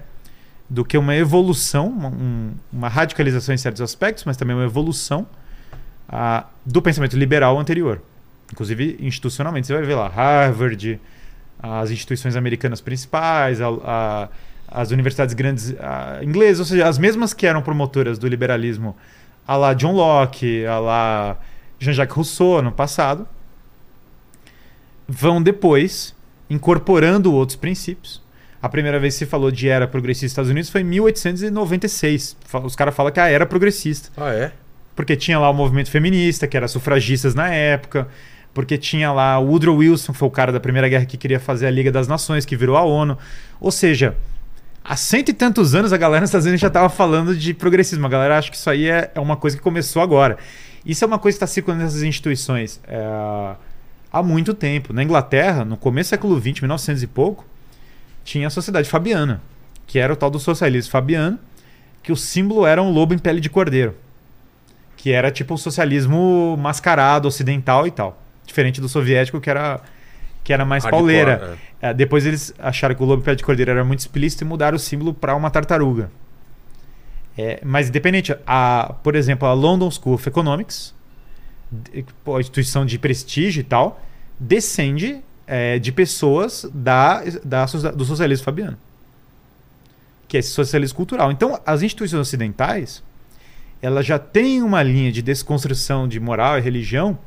do 0.70 0.84
que 0.84 0.98
uma 0.98 1.16
evolução, 1.16 1.88
uma, 1.88 2.10
um- 2.10 2.52
uma 2.72 2.90
radicalização 2.90 3.54
em 3.54 3.58
certos 3.58 3.82
aspectos, 3.82 4.26
mas 4.26 4.38
também 4.38 4.56
uma 4.56 4.66
evolução 4.66 5.26
do 6.66 6.82
pensamento 6.82 7.18
liberal 7.18 7.60
anterior. 7.60 8.02
Inclusive, 8.52 8.98
institucionalmente, 9.00 9.68
você 9.68 9.74
vai 9.74 9.84
ver 9.84 9.96
lá 9.96 10.08
Harvard, 10.08 11.00
as 11.60 11.90
instituições 11.92 12.36
americanas 12.36 12.82
principais, 12.82 13.60
a- 13.62 13.68
a- 13.84 14.30
as 14.68 14.92
universidades 14.92 15.34
grandes 15.34 15.74
inglesas, 16.22 16.60
ou 16.60 16.66
seja, 16.66 16.88
as 16.88 16.98
mesmas 16.98 17.34
que 17.34 17.46
eram 17.48 17.62
promotoras 17.62 18.18
do 18.20 18.28
liberalismo, 18.28 18.96
a 19.48 19.56
lá 19.56 19.74
John 19.74 19.94
Locke, 19.94 20.66
a 20.66 20.80
lá 20.80 21.38
Jean-Jacques 21.80 22.16
Rousseau 22.16 22.62
no 22.62 22.72
passado, 22.72 23.28
vão 25.08 25.42
depois 25.42 26.14
incorporando 26.50 27.34
outros 27.34 27.56
princípios. 27.56 28.22
A 28.62 28.70
primeira 28.70 29.00
vez 29.00 29.16
que 29.16 29.20
se 29.20 29.26
falou 29.26 29.52
de 29.52 29.68
era 29.68 29.88
progressista 29.88 30.26
nos 30.26 30.32
Estados 30.32 30.52
Unidos 30.52 30.70
foi 30.70 30.82
em 30.82 30.86
1896. 30.86 32.38
Fa- 32.46 32.60
Os 32.60 32.76
caras 32.76 32.96
falam 32.96 33.12
que 33.12 33.20
é 33.20 33.24
a 33.24 33.28
era 33.30 33.46
progressista. 33.46 34.10
Ah, 34.16 34.32
é? 34.34 34.52
Porque 34.96 35.16
tinha 35.16 35.40
lá 35.40 35.50
o 35.50 35.54
movimento 35.54 35.90
feminista, 35.90 36.48
que 36.48 36.56
era 36.56 36.68
sufragistas 36.68 37.34
na 37.34 37.50
época. 37.50 38.08
Porque 38.54 38.78
tinha 38.78 39.12
lá 39.12 39.40
o 39.40 39.48
Woodrow 39.48 39.78
Wilson, 39.78 40.14
foi 40.14 40.28
o 40.28 40.32
cara 40.32 40.52
da 40.52 40.60
Primeira 40.60 40.88
Guerra 40.88 41.06
que 41.06 41.18
queria 41.18 41.40
fazer 41.40 41.66
a 41.66 41.72
Liga 41.72 41.92
das 41.92 42.08
Nações, 42.08 42.46
que 42.46 42.56
virou 42.56 42.78
a 42.78 42.84
ONU. 42.84 43.18
Ou 43.60 43.72
seja, 43.72 44.16
há 44.84 44.96
cento 44.96 45.30
e 45.30 45.34
tantos 45.34 45.74
anos 45.74 45.92
a 45.92 45.98
galera 45.98 46.22
nos 46.22 46.30
Estados 46.30 46.46
Unidos 46.46 46.62
já 46.62 46.68
estava 46.68 46.88
falando 46.88 47.36
de 47.36 47.54
progressismo. 47.54 48.06
A 48.06 48.10
galera 48.10 48.38
acha 48.38 48.52
que 48.52 48.58
isso 48.58 48.70
aí 48.70 48.88
é, 48.88 49.12
é 49.16 49.20
uma 49.20 49.36
coisa 49.36 49.58
que 49.58 49.64
começou 49.64 50.04
agora. 50.04 50.38
Isso 50.86 51.04
é 51.04 51.08
uma 51.08 51.18
coisa 51.18 51.36
que 51.36 51.44
está 51.44 51.52
circulando 51.52 51.84
nessas 51.84 52.04
instituições 52.04 52.80
é, 52.88 53.56
há 54.12 54.22
muito 54.22 54.54
tempo. 54.54 54.94
Na 54.94 55.02
Inglaterra, 55.02 55.66
no 55.66 55.78
começo 55.78 56.10
do 56.10 56.12
século 56.12 56.40
XX, 56.40 56.62
1900 56.62 57.02
e 57.02 57.08
pouco, 57.08 57.46
tinha 58.24 58.46
a 58.46 58.50
Sociedade 58.52 58.88
Fabiana, 58.88 59.42
que 59.88 59.98
era 59.98 60.14
o 60.14 60.16
tal 60.16 60.30
do 60.30 60.40
socialismo 60.40 60.92
fabiano, 60.92 61.40
que 62.04 62.12
o 62.12 62.16
símbolo 62.16 62.68
era 62.68 62.84
um 62.84 62.92
lobo 62.92 63.16
em 63.16 63.18
pele 63.18 63.40
de 63.40 63.50
cordeiro 63.50 63.96
que 65.04 65.12
era 65.12 65.30
tipo 65.30 65.56
o 65.56 65.58
socialismo 65.58 66.56
mascarado, 66.56 67.28
ocidental 67.28 67.86
e 67.86 67.92
tal. 67.92 68.18
Diferente 68.46 68.80
do 68.80 68.88
soviético, 68.88 69.42
que 69.42 69.50
era, 69.50 69.82
que 70.46 70.54
era 70.54 70.64
mais 70.64 70.86
Hardcore, 70.86 71.02
pauleira. 71.02 71.58
É, 71.82 71.94
depois 71.94 72.26
eles 72.26 72.54
acharam 72.58 72.96
que 72.96 73.04
o 73.04 73.06
lobo 73.06 73.22
pé 73.22 73.36
de 73.36 73.44
cordeiro 73.44 73.70
era 73.70 73.84
muito 73.84 74.00
explícito 74.00 74.46
e 74.46 74.48
mudaram 74.48 74.78
o 74.78 74.80
símbolo 74.80 75.14
para 75.14 75.36
uma 75.36 75.50
tartaruga. 75.50 76.10
É, 77.38 77.60
mas 77.66 77.90
independente, 77.90 78.34
a, 78.48 78.96
por 79.04 79.18
exemplo, 79.18 79.46
a 79.46 79.52
London 79.52 79.92
School 79.92 80.14
of 80.14 80.26
Economics, 80.26 80.96
pô, 82.24 82.40
instituição 82.40 82.86
de 82.86 82.98
prestígio 82.98 83.60
e 83.60 83.66
tal, 83.66 84.02
descende 84.40 85.20
é, 85.46 85.80
de 85.80 85.92
pessoas 85.92 86.66
da, 86.74 87.22
da, 87.44 87.66
do 87.66 88.06
socialismo 88.06 88.46
fabiano. 88.46 88.78
que 90.30 90.38
é 90.38 90.40
esse 90.40 90.52
socialismo 90.52 90.96
cultural. 90.96 91.30
Então, 91.30 91.60
as 91.66 91.82
instituições 91.82 92.22
ocidentais, 92.22 93.04
elas 93.84 94.06
já 94.06 94.18
têm 94.18 94.64
uma 94.64 94.82
linha 94.82 95.12
de 95.12 95.22
desconstrução 95.22 96.08
de 96.08 96.18
moral 96.18 96.58
e 96.58 96.62
religião 96.62 97.20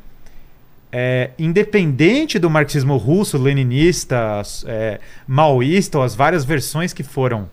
é, 0.90 1.32
independente 1.38 2.38
do 2.38 2.48
marxismo 2.48 2.96
russo, 2.96 3.36
leninista, 3.36 4.40
é, 4.64 4.98
maoísta, 5.28 5.98
ou 5.98 6.04
as 6.04 6.14
várias 6.14 6.46
versões 6.46 6.94
que 6.94 7.02
foram 7.02 7.50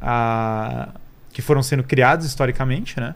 a, 0.00 0.88
que 1.30 1.42
foram 1.42 1.62
sendo 1.62 1.82
criadas 1.82 2.24
historicamente, 2.24 2.98
né? 2.98 3.14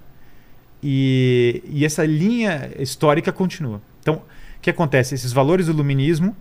E, 0.82 1.62
e 1.66 1.86
essa 1.86 2.05
linha 2.05 2.70
histórica 2.78 3.32
continua. 3.32 3.80
Então, 4.02 4.16
o 4.16 4.60
que 4.60 4.68
acontece? 4.68 5.14
Esses 5.14 5.32
valores 5.32 5.64
do 5.64 5.72
iluminismo 5.72 6.36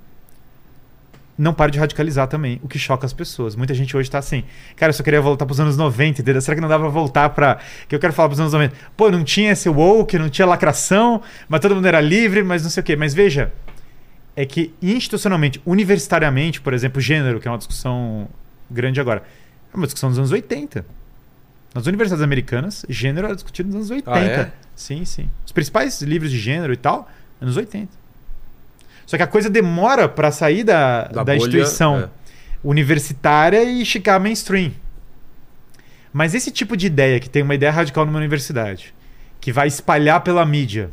não 1.38 1.54
param 1.54 1.72
de 1.72 1.80
radicalizar 1.80 2.28
também, 2.28 2.60
o 2.64 2.68
que 2.68 2.80
choca 2.80 3.06
as 3.06 3.12
pessoas. 3.12 3.56
Muita 3.56 3.74
gente 3.74 3.96
hoje 3.96 4.08
está 4.08 4.20
assim, 4.20 4.44
cara, 4.76 4.90
eu 4.90 4.94
só 4.94 5.04
queria 5.04 5.22
voltar 5.22 5.46
para 5.46 5.54
os 5.54 5.60
anos 5.60 5.76
90, 5.76 6.22
entendeu? 6.22 6.42
Será 6.42 6.56
que 6.56 6.62
não 6.62 6.70
dá 6.70 6.80
para 6.80 6.88
voltar 6.88 7.30
para 7.30 7.60
que 7.88 7.96
eu 7.96 8.00
quero 8.00 8.14
falar 8.14 8.30
para 8.30 8.34
os 8.36 8.40
anos 8.40 8.54
90? 8.54 8.76
Pô, 8.96 9.12
não 9.12 9.24
tinha 9.24 9.52
esse 9.52 9.68
woke, 9.68 10.18
não 10.18 10.30
tinha 10.30 10.46
lacração, 10.46 11.22
mas 11.50 11.60
todo 11.60 11.76
mundo 11.76 11.86
era 11.86 12.00
livre, 12.00 12.44
mas 12.44 12.64
não 12.64 12.70
sei 12.70 12.82
o 12.82 12.84
quê. 12.84 12.96
Mas 12.96 13.14
veja, 13.14 13.52
é 14.36 14.46
que 14.46 14.74
institucionalmente, 14.82 15.62
universitariamente, 15.66 16.62
por 16.62 16.74
exemplo, 16.74 17.02
gênero, 17.02 17.40
que 17.40 17.48
é 17.48 17.52
uma 17.52 17.58
discussão 17.58 18.28
grande 18.72 19.00
agora, 19.02 19.24
é 19.74 19.78
uma 19.78 19.86
discussão 19.86 20.10
dos 20.10 20.18
anos 20.18 20.32
80. 20.32 20.86
Nas 21.74 21.86
universidades 21.88 22.24
americanas, 22.24 22.86
gênero 22.88 23.28
era 23.28 23.36
discutido 23.36 23.68
nos 23.68 23.76
anos 23.76 23.92
80. 23.92 24.12
Ah, 24.12 24.24
é? 24.24 24.52
Sim, 24.74 25.04
sim. 25.04 25.30
Os 25.46 25.52
principais 25.52 26.02
livros 26.02 26.32
de 26.32 26.40
gênero 26.40 26.72
e 26.72 26.78
tal, 26.78 27.10
anos 27.42 27.58
80. 27.58 28.05
Só 29.06 29.18
que 29.18 29.24
a 29.24 29.28
coisa 29.28 29.50
demora 29.50 30.10
para 30.10 30.32
sair 30.32 30.64
da, 30.64 31.04
Da 31.04 31.08
da, 31.08 31.24
bolha, 31.24 31.38
instituição 31.38 32.00
é. 32.00 32.10
universitária 32.64 33.64
e 33.64 33.86
chegar 33.86 34.20
mainstream. 34.20 34.72
Mas 36.12 36.34
esse 36.34 36.50
tipo 36.50 36.78
de 36.78 36.88
ideia, 36.88 37.20
que 37.20 37.30
tem 37.30 37.44
uma 37.44 37.54
ideia 37.54 37.72
radical 37.72 38.06
numa 38.06 38.18
universidade, 38.18 38.94
que 39.40 39.52
vai 39.52 39.68
espalhar 39.68 40.22
pela 40.22 40.46
mídia 40.46 40.90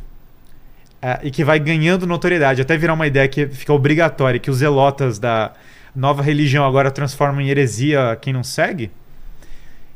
eh, 1.01 1.21
e 1.23 1.31
que 1.31 1.45
vai 1.45 1.59
ganhando 1.59 2.07
notoriedade, 2.07 2.61
até 2.61 2.77
virar 2.77 2.95
uma 2.95 3.07
ideia 3.07 3.29
que 3.29 3.47
fica 3.47 3.73
obrigatória, 3.73 4.41
que 4.41 4.51
os 4.51 4.59
zelotas 4.59 5.19
da 5.19 5.53
nova 5.95 6.23
religião 6.23 6.67
agora 6.67 6.91
transformam 6.91 7.41
em 7.41 7.49
heresia 7.49 8.19
quem 8.21 8.33
não 8.33 8.43
segue. 8.43 8.91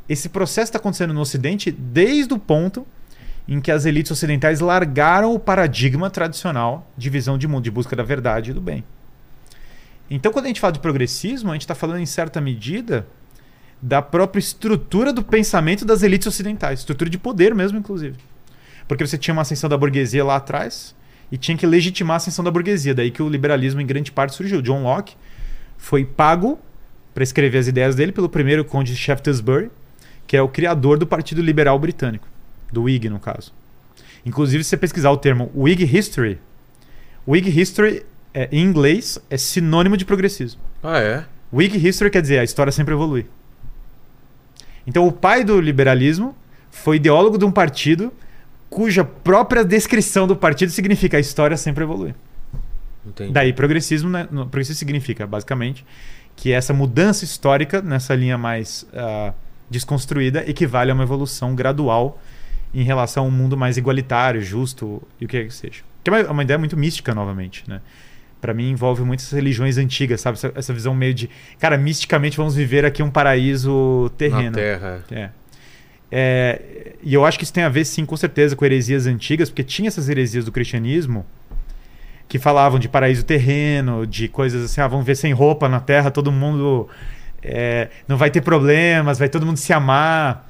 Esse 0.08 0.28
processo 0.28 0.68
está 0.68 0.78
acontecendo 0.78 1.12
no 1.12 1.20
Ocidente 1.20 1.70
desde 1.72 2.32
o 2.32 2.38
ponto 2.38 2.86
em 3.48 3.60
que 3.60 3.70
as 3.70 3.84
elites 3.84 4.10
ocidentais 4.10 4.60
largaram 4.60 5.34
o 5.34 5.38
paradigma 5.38 6.10
tradicional 6.10 6.90
de 6.96 7.08
visão 7.08 7.38
de 7.38 7.46
mundo, 7.46 7.64
de 7.64 7.70
busca 7.70 7.94
da 7.94 8.02
verdade 8.02 8.50
e 8.50 8.54
do 8.54 8.60
bem. 8.60 8.84
Então, 10.10 10.32
quando 10.32 10.46
a 10.46 10.48
gente 10.48 10.60
fala 10.60 10.72
de 10.72 10.80
progressismo, 10.80 11.50
a 11.50 11.54
gente 11.54 11.62
está 11.62 11.74
falando, 11.74 12.00
em 12.00 12.06
certa 12.06 12.40
medida, 12.40 13.06
da 13.80 14.00
própria 14.00 14.40
estrutura 14.40 15.12
do 15.12 15.22
pensamento 15.22 15.84
das 15.84 16.02
elites 16.02 16.26
ocidentais, 16.26 16.80
estrutura 16.80 17.10
de 17.10 17.18
poder 17.18 17.54
mesmo, 17.54 17.78
inclusive. 17.78 18.16
Porque 18.88 19.06
você 19.06 19.18
tinha 19.18 19.32
uma 19.32 19.42
ascensão 19.42 19.68
da 19.68 19.76
burguesia 19.76 20.24
lá 20.24 20.36
atrás 20.36 20.94
e 21.30 21.36
tinha 21.36 21.56
que 21.56 21.66
legitimar 21.66 22.14
a 22.14 22.16
ascensão 22.16 22.44
da 22.44 22.50
burguesia. 22.50 22.94
Daí 22.94 23.10
que 23.10 23.22
o 23.22 23.28
liberalismo, 23.28 23.80
em 23.80 23.86
grande 23.86 24.12
parte, 24.12 24.34
surgiu. 24.34 24.62
John 24.62 24.82
Locke 24.82 25.16
foi 25.76 26.04
pago 26.04 26.58
para 27.12 27.22
escrever 27.22 27.58
as 27.58 27.66
ideias 27.66 27.94
dele 27.94 28.12
pelo 28.12 28.28
primeiro 28.28 28.64
conde 28.64 28.92
de 28.92 28.98
Shaftesbury, 28.98 29.70
que 30.26 30.36
é 30.36 30.42
o 30.42 30.48
criador 30.48 30.98
do 30.98 31.06
Partido 31.06 31.42
Liberal 31.42 31.78
Britânico, 31.78 32.28
do 32.72 32.84
Whig, 32.84 33.08
no 33.08 33.18
caso. 33.18 33.52
Inclusive, 34.24 34.64
se 34.64 34.70
você 34.70 34.76
pesquisar 34.76 35.10
o 35.10 35.16
termo 35.16 35.50
Whig 35.54 35.84
History, 35.84 36.38
Whig 37.26 37.48
History, 37.48 38.04
é, 38.34 38.48
em 38.50 38.62
inglês, 38.62 39.18
é 39.30 39.36
sinônimo 39.36 39.96
de 39.96 40.04
progressismo. 40.04 40.60
Ah, 40.82 40.98
é? 40.98 41.24
Whig 41.52 41.76
History 41.76 42.10
quer 42.10 42.22
dizer 42.22 42.38
a 42.38 42.44
história 42.44 42.72
sempre 42.72 42.94
evolui. 42.94 43.26
Então, 44.86 45.06
o 45.06 45.12
pai 45.12 45.44
do 45.44 45.60
liberalismo 45.60 46.36
foi 46.70 46.96
ideólogo 46.96 47.38
de 47.38 47.44
um 47.44 47.50
partido 47.50 48.12
cuja 48.68 49.04
própria 49.04 49.64
descrição 49.64 50.26
do 50.26 50.36
partido 50.36 50.70
significa 50.70 51.16
a 51.16 51.20
história 51.20 51.56
sempre 51.56 51.84
evolui. 51.84 52.14
Entendi. 53.06 53.32
Daí, 53.32 53.52
progressismo, 53.52 54.10
né, 54.10 54.24
progressismo 54.24 54.78
significa, 54.78 55.26
basicamente, 55.26 55.84
que 56.34 56.52
essa 56.52 56.74
mudança 56.74 57.24
histórica 57.24 57.80
nessa 57.80 58.14
linha 58.14 58.36
mais 58.36 58.84
ah, 58.92 59.32
desconstruída 59.70 60.44
equivale 60.48 60.90
a 60.90 60.94
uma 60.94 61.04
evolução 61.04 61.54
gradual 61.54 62.20
em 62.76 62.82
relação 62.82 63.24
a 63.24 63.26
um 63.26 63.30
mundo 63.30 63.56
mais 63.56 63.78
igualitário, 63.78 64.42
justo 64.42 65.02
e 65.18 65.24
o 65.24 65.28
que 65.28 65.44
que 65.44 65.54
seja. 65.54 65.82
Que 66.04 66.10
é 66.10 66.30
uma, 66.30 66.42
ideia 66.42 66.58
muito 66.58 66.76
mística, 66.76 67.14
novamente, 67.14 67.64
né? 67.66 67.80
Para 68.38 68.52
mim, 68.52 68.70
envolve 68.70 69.02
muitas 69.02 69.30
religiões 69.30 69.78
antigas, 69.78 70.20
sabe? 70.20 70.36
Essa, 70.36 70.52
essa 70.54 70.72
visão 70.74 70.94
meio 70.94 71.14
de, 71.14 71.30
cara, 71.58 71.78
misticamente 71.78 72.36
vamos 72.36 72.54
viver 72.54 72.84
aqui 72.84 73.02
um 73.02 73.10
paraíso 73.10 74.04
Na 74.04 74.10
terreno. 74.10 74.54
Terra. 74.54 75.02
É. 75.10 75.30
É, 76.12 76.62
e 77.02 77.14
eu 77.14 77.24
acho 77.24 77.38
que 77.38 77.44
isso 77.44 77.52
tem 77.52 77.64
a 77.64 77.68
ver, 77.70 77.84
sim, 77.86 78.04
com 78.04 78.16
certeza, 78.16 78.54
com 78.54 78.64
heresias 78.64 79.06
antigas, 79.06 79.48
porque 79.48 79.64
tinha 79.64 79.88
essas 79.88 80.08
heresias 80.08 80.44
do 80.44 80.52
cristianismo 80.52 81.24
que 82.28 82.38
falavam 82.38 82.78
de 82.78 82.88
paraíso 82.88 83.24
terreno, 83.24 84.06
de 84.06 84.28
coisas 84.28 84.64
assim, 84.64 84.82
ah, 84.82 84.86
vamos 84.86 85.06
ver 85.06 85.14
sem 85.14 85.32
roupa 85.32 85.68
na 85.68 85.80
terra, 85.80 86.10
todo 86.10 86.30
mundo 86.30 86.88
é, 87.42 87.88
não 88.06 88.16
vai 88.16 88.30
ter 88.30 88.42
problemas, 88.42 89.18
vai 89.18 89.28
todo 89.28 89.46
mundo 89.46 89.56
se 89.56 89.72
amar. 89.72 90.45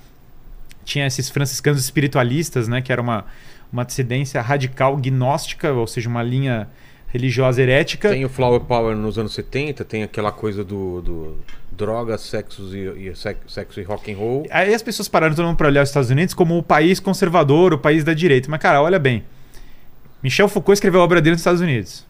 Tinha 0.87 1.07
esses 1.07 1.29
franciscanos 1.29 1.83
espiritualistas, 1.85 2.67
né, 2.69 2.81
que 2.81 2.91
era 2.91 3.03
uma, 3.03 3.27
uma 3.71 3.85
dissidência 3.85 4.41
radical 4.41 4.97
gnóstica, 4.97 5.71
ou 5.73 5.87
seja, 5.87 6.09
uma 6.09 6.23
linha 6.23 6.67
religiosa 7.09 7.61
herética. 7.61 8.09
Tem 8.11 8.25
o 8.25 8.29
Flower 8.29 8.61
Power 8.61 8.97
nos 8.97 9.19
anos 9.19 9.35
70, 9.35 9.85
tem 9.85 10.03
aquela 10.05 10.31
coisa 10.33 10.63
do, 10.65 11.03
do 11.03 11.37
drogas, 11.73 12.21
sexos 12.23 12.73
e, 12.73 12.79
e 12.79 13.15
sex- 13.17 13.41
sexo 13.49 13.81
e 13.81 13.83
rock 13.83 14.13
and 14.13 14.17
roll. 14.17 14.47
Aí 14.51 14.73
as 14.73 14.83
pessoas 14.83 15.09
pararam 15.09 15.35
todo 15.35 15.45
mundo 15.45 15.57
para 15.57 15.67
olhar 15.67 15.83
os 15.83 15.89
Estados 15.89 16.09
Unidos 16.09 16.33
como 16.35 16.57
o 16.57 16.63
país 16.63 17.01
conservador, 17.01 17.75
o 17.75 17.79
país 17.79 18.05
da 18.05 18.15
direita. 18.15 18.49
Mas, 18.51 18.61
cara, 18.61 18.81
olha 18.81 18.99
bem. 18.99 19.25
Michel 20.23 20.49
Foucault 20.49 20.75
escreveu 20.77 21.01
a 21.01 21.05
obra 21.05 21.21
dele 21.21 21.33
nos 21.35 21.41
Estados 21.41 21.61
Unidos. 21.61 22.07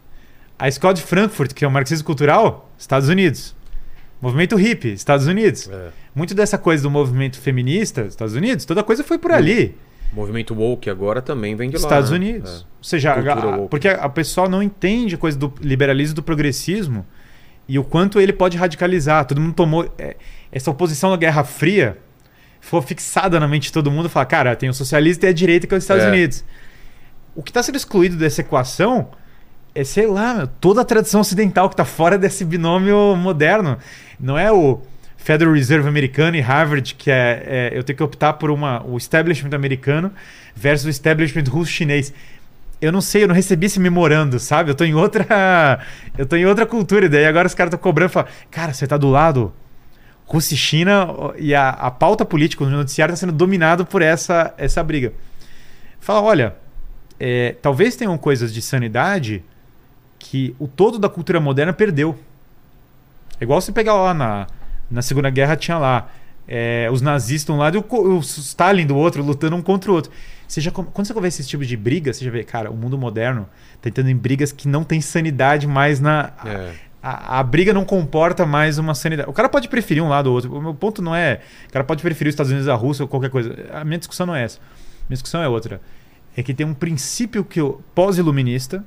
A 0.59 0.69
escola 0.69 0.93
de 0.95 1.01
Frankfurt, 1.03 1.53
que 1.55 1.65
é 1.65 1.69
o 1.69 1.71
marxismo 1.71 2.05
cultural, 2.05 2.71
Estados 2.79 3.09
Unidos. 3.09 3.56
Movimento 4.21 4.57
hippie, 4.57 4.93
Estados 4.93 5.27
Unidos. 5.27 5.69
É. 5.71 5.89
Muito 6.15 6.35
dessa 6.35 6.57
coisa 6.57 6.83
do 6.83 6.91
movimento 6.91 7.39
feminista, 7.39 8.03
Estados 8.03 8.35
Unidos, 8.35 8.65
toda 8.65 8.83
coisa 8.83 9.05
foi 9.05 9.19
por 9.19 9.31
ali. 9.33 9.77
Movimento 10.13 10.55
woke 10.55 10.89
agora 10.89 11.21
também 11.21 11.55
vem 11.55 11.69
de 11.69 11.77
lá. 11.77 11.83
Estados 11.83 12.11
né? 12.11 12.17
Unidos. 12.17 12.51
É. 12.51 12.55
Ou 12.79 12.85
seja, 12.85 13.13
a- 13.13 13.59
porque 13.69 13.89
a, 13.89 13.97
a 14.05 14.09
pessoa 14.09 14.49
não 14.49 14.63
entende 14.63 15.15
a 15.15 15.19
coisa 15.19 15.37
do 15.37 15.53
liberalismo 15.61 16.13
e 16.13 16.17
do 16.17 16.23
progressismo 16.23 17.05
e 17.69 17.79
o 17.79 17.85
quanto 17.85 18.19
ele 18.21 18.33
pode 18.33 18.57
radicalizar. 18.57 19.27
Todo 19.27 19.41
mundo 19.41 19.53
tomou. 19.55 19.93
é, 19.99 20.17
essa 20.51 20.71
oposição 20.71 21.13
à 21.13 21.17
Guerra 21.17 21.45
Fria 21.45 21.99
foi 22.61 22.81
fixada 22.83 23.39
na 23.39 23.47
mente 23.47 23.65
de 23.65 23.73
todo 23.73 23.91
mundo. 23.91 24.09
Falar, 24.09 24.27
cara, 24.27 24.57
tem 24.57 24.69
o 24.71 24.75
socialista 24.75 25.27
e 25.27 25.29
a 25.29 25.33
direita 25.33 25.67
que 25.67 25.75
é 25.75 25.77
os 25.77 25.85
Estados 25.85 26.05
É. 26.05 26.09
Unidos. 26.09 26.43
O 27.35 27.43
que 27.43 27.51
está 27.51 27.63
sendo 27.63 27.77
excluído 27.77 28.17
dessa 28.17 28.41
equação 28.41 29.09
é, 29.77 29.85
sei 29.85 30.07
lá, 30.07 30.35
meu, 30.35 30.47
toda 30.47 30.81
a 30.81 30.85
tradição 30.85 31.21
ocidental 31.21 31.69
que 31.69 31.75
está 31.75 31.85
fora 31.85 32.17
desse 32.17 32.45
binômio 32.47 33.15
moderno. 33.15 33.77
Não 34.19 34.39
é 34.39 34.51
o 34.51 34.81
Federal 35.19 35.53
Reserve 35.53 35.87
americano 35.87 36.35
e 36.35 36.41
Harvard, 36.41 36.95
que 36.95 37.11
é, 37.11 37.43
é, 37.45 37.79
eu 37.79 37.85
tenho 37.85 37.97
que 37.99 38.03
optar 38.03 38.33
por 38.35 38.51
uma, 38.51 38.83
o 38.87 38.97
establishment 38.97 39.55
americano 39.55 40.11
versus 40.55 40.87
o 40.87 40.89
establishment 40.89 41.45
russo-chinês. 41.51 42.11
Eu 42.81 42.91
não 42.91 43.03
sei, 43.03 43.25
eu 43.25 43.29
não 43.29 43.35
recebi 43.35 43.67
esse 43.67 43.79
memorando, 43.79 44.41
sabe? 44.41 44.71
Eu 44.71 44.75
tô 44.75 44.85
em 44.85 44.95
outra. 44.95 45.79
Eu 46.17 46.25
tô 46.25 46.37
em 46.37 46.47
outra 46.47 46.65
cultura. 46.65 47.07
E 47.07 47.09
daí 47.09 47.27
agora 47.27 47.47
os 47.47 47.55
caras 47.55 47.69
estão 47.69 47.83
cobrando 47.83 48.11
e 48.11 48.13
falam, 48.13 48.31
cara, 48.51 48.73
você 48.73 48.87
tá 48.87 48.97
do 48.97 49.11
lado. 49.11 49.53
Rússia 50.27 50.55
e 50.55 50.59
China 50.59 51.09
e 51.39 51.55
a, 51.55 51.69
a 51.69 51.91
pauta 51.91 52.25
política 52.25 52.65
no 52.65 52.71
noticiário 52.71 53.13
está 53.13 53.27
sendo 53.27 53.37
dominado 53.37 53.85
por 53.85 54.03
essa, 54.03 54.53
essa 54.59 54.83
briga. 54.83 55.13
Fala, 56.01 56.23
olha, 56.23 56.55
é, 57.21 57.55
talvez 57.63 57.97
tenham 57.97 58.17
coisas 58.19 58.53
de 58.53 58.61
sanidade 58.61 59.45
que 60.31 60.55
o 60.59 60.67
todo 60.67 60.99
da 60.99 61.09
cultura 61.09 61.39
moderna 61.41 61.73
perdeu. 61.73 62.17
É 63.41 63.45
igual 63.45 63.61
você 63.61 63.71
pegar 63.73 63.95
lá 63.95 64.13
na, 64.15 64.47
na 64.91 65.03
Segunda 65.03 65.31
Guerra, 65.31 65.57
tinha 65.57 65.79
lá 65.79 66.09
é, 66.49 66.89
os 66.91 67.01
nazistas 67.03 67.47
de 67.47 67.53
um 67.53 67.63
lado 67.63 67.77
e 67.77 67.79
o, 67.79 68.17
o 68.17 68.21
Stalin 68.21 68.87
do 68.87 68.97
outro, 68.97 69.23
lutando 69.23 69.57
um 69.57 69.63
contra 69.63 69.91
o 69.91 69.95
outro. 69.95 70.11
Você 70.49 70.61
já, 70.61 70.71
quando 70.71 71.07
você 71.07 71.13
conversa 71.15 71.41
esse 71.41 71.49
tipo 71.51 71.65
de 71.65 71.77
briga, 71.77 72.13
você 72.13 72.25
já 72.25 72.31
vê, 72.31 72.45
cara, 72.45 72.71
o 72.71 72.77
mundo 72.77 72.97
moderno 72.97 73.49
tá 73.83 73.89
entrando 73.89 74.09
em 74.11 74.17
brigas 74.17 74.53
que 74.53 74.69
não 74.69 74.85
tem 74.85 75.01
sanidade 75.01 75.67
mais 75.67 76.01
na. 76.01 76.33
a- 76.39 76.49
É. 76.49 76.73
a, 77.03 77.41
a 77.41 77.43
briga 77.43 77.73
não 77.75 77.85
comporta 77.85 78.47
mais 78.47 78.79
uma 78.79 78.95
sanidade. 78.95 79.29
O 79.29 79.33
cara 79.33 79.49
pode 79.49 79.69
preferir 79.69 80.03
um 80.03 80.09
lado 80.09 80.29
ou 80.29 80.35
outro. 80.35 80.57
O 80.57 80.63
meu 80.63 80.75
ponto 80.75 81.03
não 81.03 81.15
é. 81.15 81.41
O 81.69 81.73
cara 81.73 81.85
pode 81.85 82.03
preferir 82.03 82.29
os 82.31 82.35
Estados 82.35 82.51
Unidos 82.53 82.69
à 82.69 82.75
Rússia 82.75 83.03
ou 83.05 83.09
qualquer 83.09 83.31
coisa. 83.31 83.55
A 83.73 83.85
minha 83.85 83.99
discussão 83.99 84.27
não 84.27 84.35
é 84.37 84.45
essa. 84.45 84.59
Minha 85.09 85.15
discussão 85.17 85.43
é 85.43 85.49
outra. 85.49 85.81
É 86.37 86.43
que 86.43 86.55
tem 86.55 86.65
um 86.67 86.75
princípio 86.75 87.45
que 87.45 87.61
pós-iluminista, 87.95 88.85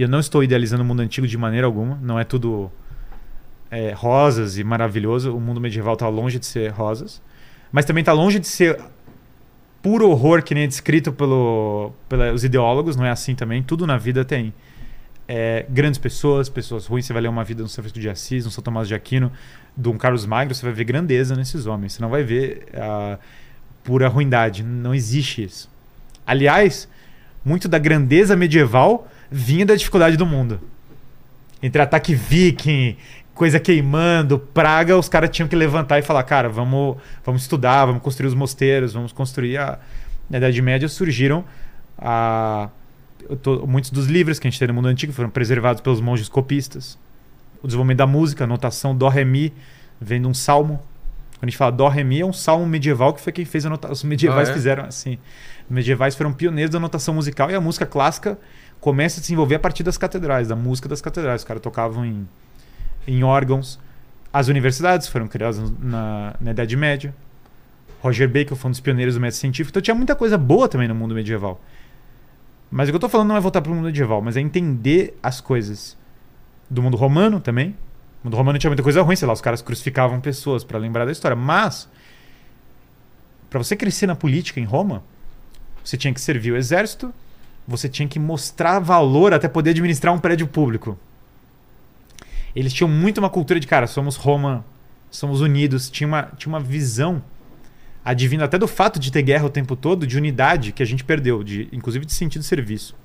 e 0.00 0.02
eu 0.02 0.08
não 0.08 0.18
estou 0.18 0.42
idealizando 0.42 0.82
o 0.82 0.86
mundo 0.86 1.00
antigo 1.00 1.26
de 1.26 1.36
maneira 1.36 1.66
alguma, 1.66 1.98
não 2.00 2.18
é 2.18 2.24
tudo 2.24 2.72
é, 3.70 3.92
rosas 3.92 4.56
e 4.56 4.64
maravilhoso. 4.64 5.36
O 5.36 5.38
mundo 5.38 5.60
medieval 5.60 5.92
está 5.92 6.08
longe 6.08 6.38
de 6.38 6.46
ser 6.46 6.70
rosas, 6.70 7.20
mas 7.70 7.84
também 7.84 8.00
está 8.00 8.14
longe 8.14 8.38
de 8.38 8.48
ser 8.48 8.80
puro 9.82 10.08
horror 10.08 10.42
que 10.42 10.54
nem 10.54 10.64
é 10.64 10.66
descrito 10.66 11.12
pelo, 11.12 11.92
pelos 12.08 12.42
ideólogos. 12.42 12.96
Não 12.96 13.04
é 13.04 13.10
assim 13.10 13.34
também. 13.34 13.62
Tudo 13.62 13.86
na 13.86 13.98
vida 13.98 14.24
tem 14.24 14.54
é, 15.28 15.66
grandes 15.68 15.98
pessoas, 15.98 16.48
pessoas 16.48 16.86
ruins. 16.86 17.04
Você 17.04 17.12
vai 17.12 17.20
ler 17.20 17.28
uma 17.28 17.44
vida 17.44 17.62
no 17.62 17.68
São 17.68 17.84
Francisco 17.84 18.00
de 18.00 18.08
Assis, 18.08 18.46
no 18.46 18.50
São 18.50 18.64
Tomás 18.64 18.88
de 18.88 18.94
Aquino, 18.94 19.30
de 19.76 19.90
um 19.90 19.98
Carlos 19.98 20.24
Magno, 20.24 20.54
você 20.54 20.64
vai 20.64 20.72
ver 20.72 20.84
grandeza 20.84 21.36
nesses 21.36 21.66
homens. 21.66 21.92
Você 21.92 22.00
não 22.00 22.08
vai 22.08 22.22
ver 22.22 22.68
a 22.74 23.18
pura 23.84 24.08
ruindade. 24.08 24.62
Não 24.62 24.94
existe 24.94 25.44
isso. 25.44 25.68
Aliás, 26.26 26.88
muito 27.44 27.68
da 27.68 27.78
grandeza 27.78 28.34
medieval 28.34 29.06
vinha 29.30 29.64
da 29.64 29.74
dificuldade 29.74 30.16
do 30.16 30.26
mundo. 30.26 30.60
Entre 31.62 31.80
ataque 31.80 32.14
viking, 32.14 32.96
coisa 33.34 33.60
queimando, 33.60 34.38
praga, 34.38 34.96
os 34.96 35.08
caras 35.08 35.30
tinham 35.30 35.48
que 35.48 35.54
levantar 35.54 35.98
e 35.98 36.02
falar, 36.02 36.22
cara, 36.22 36.48
vamos, 36.48 36.96
vamos 37.24 37.42
estudar, 37.42 37.86
vamos 37.86 38.02
construir 38.02 38.28
os 38.28 38.34
mosteiros, 38.34 38.92
vamos 38.92 39.12
construir 39.12 39.58
a... 39.58 39.78
Na 40.28 40.38
Idade 40.38 40.62
Média 40.62 40.88
surgiram 40.88 41.44
a... 41.98 42.68
to- 43.42 43.66
muitos 43.66 43.90
dos 43.90 44.06
livros 44.06 44.38
que 44.38 44.46
a 44.46 44.50
gente 44.50 44.58
tem 44.58 44.68
no 44.68 44.74
mundo 44.74 44.88
antigo 44.88 45.12
foram 45.12 45.28
preservados 45.28 45.82
pelos 45.82 46.00
monges 46.00 46.28
copistas. 46.28 46.98
O 47.62 47.66
desenvolvimento 47.66 47.98
da 47.98 48.06
música, 48.06 48.44
a 48.44 48.46
notação 48.46 48.96
Dó, 48.96 49.08
Ré, 49.08 49.24
Mi, 49.24 49.52
vem 50.00 50.20
de 50.20 50.26
um 50.26 50.32
salmo. 50.32 50.76
Quando 51.38 51.42
a 51.44 51.46
gente 51.46 51.56
fala 51.56 51.72
Dó, 51.72 51.88
Ré, 51.88 52.04
Mi, 52.04 52.20
é 52.20 52.24
um 52.26 52.32
salmo 52.32 52.64
medieval 52.64 53.12
que 53.12 53.20
foi 53.20 53.32
quem 53.32 53.44
fez 53.44 53.66
a 53.66 53.70
notação. 53.70 53.92
Os 53.92 54.04
medievais 54.04 54.48
Ah, 54.48 54.52
é? 54.52 54.54
fizeram 54.54 54.84
assim. 54.84 55.18
Os 55.68 55.74
medievais 55.74 56.14
foram 56.14 56.32
pioneiros 56.32 56.70
da 56.72 56.78
notação 56.78 57.12
musical 57.12 57.50
e 57.50 57.54
a 57.54 57.60
música 57.60 57.84
clássica 57.84 58.38
começa 58.80 59.14
a 59.14 59.16
se 59.16 59.20
desenvolver 59.22 59.56
a 59.56 59.58
partir 59.58 59.82
das 59.82 59.98
catedrais, 59.98 60.48
da 60.48 60.56
música 60.56 60.88
das 60.88 61.00
catedrais. 61.00 61.42
Os 61.42 61.46
caras 61.46 61.62
tocavam 61.62 62.04
em, 62.04 62.28
em 63.06 63.22
órgãos. 63.22 63.78
As 64.32 64.48
universidades 64.48 65.08
foram 65.08 65.28
criadas 65.28 65.58
na, 65.80 66.34
na 66.40 66.50
Idade 66.52 66.76
Média. 66.76 67.14
Roger 68.00 68.28
Bacon 68.28 68.56
foi 68.56 68.68
um 68.68 68.72
dos 68.72 68.80
pioneiros 68.80 69.14
do 69.14 69.20
método 69.20 69.38
científico. 69.38 69.70
Então 69.70 69.82
tinha 69.82 69.94
muita 69.94 70.14
coisa 70.16 70.38
boa 70.38 70.68
também 70.68 70.88
no 70.88 70.94
mundo 70.94 71.14
medieval. 71.14 71.60
Mas 72.70 72.88
o 72.88 72.92
que 72.92 72.96
eu 72.96 73.00
tô 73.00 73.08
falando 73.08 73.28
não 73.28 73.36
é 73.36 73.40
voltar 73.40 73.60
para 73.60 73.70
o 73.70 73.74
mundo 73.74 73.84
medieval, 73.84 74.22
mas 74.22 74.36
é 74.36 74.40
entender 74.40 75.18
as 75.22 75.40
coisas 75.40 75.96
do 76.68 76.80
mundo 76.82 76.96
romano 76.96 77.40
também. 77.40 77.74
O 78.22 78.28
mundo 78.28 78.36
romano 78.36 78.58
tinha 78.58 78.70
muita 78.70 78.82
coisa 78.82 79.02
ruim, 79.02 79.16
sei 79.16 79.26
lá, 79.26 79.34
os 79.34 79.40
caras 79.40 79.60
crucificavam 79.60 80.20
pessoas 80.20 80.62
para 80.62 80.78
lembrar 80.78 81.04
da 81.04 81.12
história. 81.12 81.36
Mas, 81.36 81.88
para 83.50 83.58
você 83.58 83.74
crescer 83.74 84.06
na 84.06 84.14
política 84.14 84.60
em 84.60 84.64
Roma, 84.64 85.02
você 85.84 85.96
tinha 85.96 86.14
que 86.14 86.20
servir 86.20 86.52
o 86.52 86.56
exército, 86.56 87.12
você 87.70 87.88
tinha 87.88 88.08
que 88.08 88.18
mostrar 88.18 88.80
valor 88.80 89.32
até 89.32 89.48
poder 89.48 89.70
administrar 89.70 90.12
um 90.12 90.18
prédio 90.18 90.48
público. 90.48 90.98
Eles 92.54 92.72
tinham 92.72 92.88
muito 92.88 93.18
uma 93.18 93.30
cultura 93.30 93.60
de, 93.60 93.66
cara, 93.66 93.86
somos 93.86 94.16
Roma, 94.16 94.64
somos 95.08 95.40
unidos. 95.40 95.88
Tinha 95.88 96.08
uma, 96.08 96.22
tinha 96.36 96.52
uma 96.52 96.58
visão 96.58 97.22
advindo 98.04 98.42
até 98.42 98.58
do 98.58 98.66
fato 98.66 98.98
de 98.98 99.12
ter 99.12 99.22
guerra 99.22 99.46
o 99.46 99.50
tempo 99.50 99.76
todo, 99.76 100.04
de 100.04 100.16
unidade 100.16 100.72
que 100.72 100.82
a 100.82 100.86
gente 100.86 101.04
perdeu, 101.04 101.44
de, 101.44 101.68
inclusive 101.70 102.04
de 102.04 102.12
sentido 102.12 102.42
de 102.42 102.48
serviço. 102.48 102.96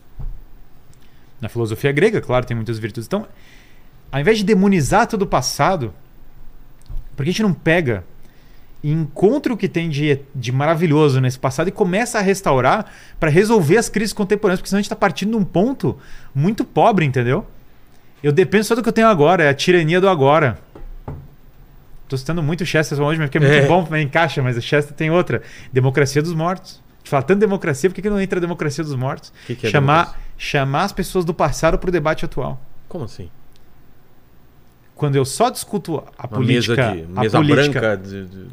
Na 1.40 1.48
filosofia 1.48 1.92
grega, 1.92 2.20
claro, 2.20 2.44
tem 2.44 2.56
muitas 2.56 2.80
virtudes. 2.80 3.06
Então, 3.06 3.28
ao 4.12 4.20
invés 4.20 4.40
de 4.40 4.44
demonizar 4.44 5.06
todo 5.06 5.22
o 5.22 5.28
passado, 5.28 5.94
por 7.16 7.24
que 7.24 7.30
a 7.30 7.32
gente 7.32 7.44
não 7.44 7.54
pega 7.54 8.04
e 8.86 8.92
encontra 8.92 9.52
o 9.52 9.58
que 9.58 9.68
tem 9.68 9.90
de, 9.90 10.20
de 10.36 10.52
maravilhoso 10.52 11.20
nesse 11.20 11.40
passado 11.40 11.68
e 11.68 11.72
começa 11.72 12.20
a 12.20 12.22
restaurar 12.22 12.86
para 13.20 13.32
resolver 13.32 13.78
as 13.78 13.90
crises 13.90 14.14
contemporâneas? 14.14 14.60
Porque 14.60 14.70
senão 14.70 14.78
a 14.78 14.82
gente 14.82 14.86
está 14.86 14.96
partindo 14.96 15.32
de 15.32 15.38
um 15.38 15.44
ponto 15.44 15.98
muito 16.36 16.64
pobre, 16.64 17.04
entendeu? 17.04 17.48
Eu 18.22 18.32
dependo 18.32 18.64
só 18.64 18.76
do 18.76 18.84
que 18.84 18.90
eu 18.90 18.94
tenho 18.94 19.08
agora, 19.08 19.44
é 19.44 19.50
a 19.50 19.56
tirania 19.56 20.00
do 20.00 20.08
agora. 20.08 20.60
Tô 22.08 22.16
citando 22.16 22.44
muito 22.44 22.62
o 22.62 22.66
Chester 22.66 23.02
hoje, 23.02 23.18
mas 23.20 23.28
porque 23.28 23.40
é 23.40 23.42
muito 23.42 23.66
É. 23.66 23.68
bom, 23.68 23.88
encaixa, 23.98 24.44
mas 24.44 24.56
o 24.56 24.62
Chester 24.62 24.96
tem 24.96 25.10
outra. 25.10 25.42
Democracia 25.74 26.22
dos 26.22 26.36
mortos. 26.36 26.80
A 26.94 26.98
gente 27.00 27.10
fala 27.10 27.24
tanto 27.24 27.40
democracia, 27.40 27.90
por 27.90 27.96
que, 27.96 28.04
que 28.04 28.10
não 28.10 28.22
entra 28.22 28.38
a 28.38 28.42
democracia 28.42 28.84
dos 28.84 28.94
mortos? 28.94 29.34
Que, 29.48 29.56
que 29.56 29.66
é 29.66 29.70
chamar, 29.72 30.04
democracia? 30.04 30.22
chamar 30.38 30.84
as 30.84 30.92
pessoas 30.92 31.26
do 31.26 31.34
passado 31.34 31.80
para 31.80 31.88
o 31.88 31.92
debate 31.92 32.24
atual. 32.24 32.62
Como 32.88 33.04
assim? 33.06 33.30
Quando 34.96 35.16
eu 35.18 35.26
só 35.26 35.50
discuto 35.50 35.98
a 36.18 36.24
Uma 36.24 36.28
política, 36.30 36.92
mesa, 36.94 37.06
de, 37.08 37.18
a 37.18 37.22
mesa 37.22 37.38
política 37.38 37.80
branca 37.82 37.98
de, 37.98 38.26
de- 38.26 38.46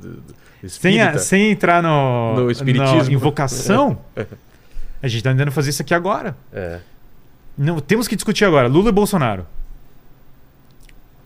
de- 0.63 0.71
sem, 0.71 1.01
a- 1.01 1.17
sem 1.19 1.51
entrar 1.53 1.83
no, 1.83 2.35
No 2.35 2.51
espiritismo. 2.51 3.05
na 3.05 3.13
invocação, 3.13 3.99
a 5.03 5.07
gente 5.09 5.19
está 5.19 5.31
tentando 5.31 5.53
fazer 5.53 5.71
isso 5.71 5.83
aqui 5.83 5.95
agora. 5.95 6.37
É. 6.53 6.81
Não, 7.57 7.81
temos 7.81 8.09
que 8.09 8.17
discutir 8.17 8.45
agora. 8.45 8.67
Lula 8.67 8.89
e 8.89 8.93
Bolsonaro. 8.93 9.47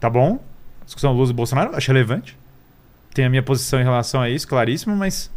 Tá 0.01 0.11
bom? 0.11 0.43
Discussão 0.85 1.13
Lula 1.13 1.31
e 1.31 1.33
Bolsonaro, 1.33 1.75
acho 1.75 1.89
relevante. 1.91 2.37
Tem 3.15 3.25
a 3.25 3.31
minha 3.31 3.43
posição 3.43 3.81
em 3.81 3.85
relação 3.85 4.21
a 4.21 4.29
isso, 4.29 4.47
claríssimo, 4.47 4.95
mas. 4.95 5.31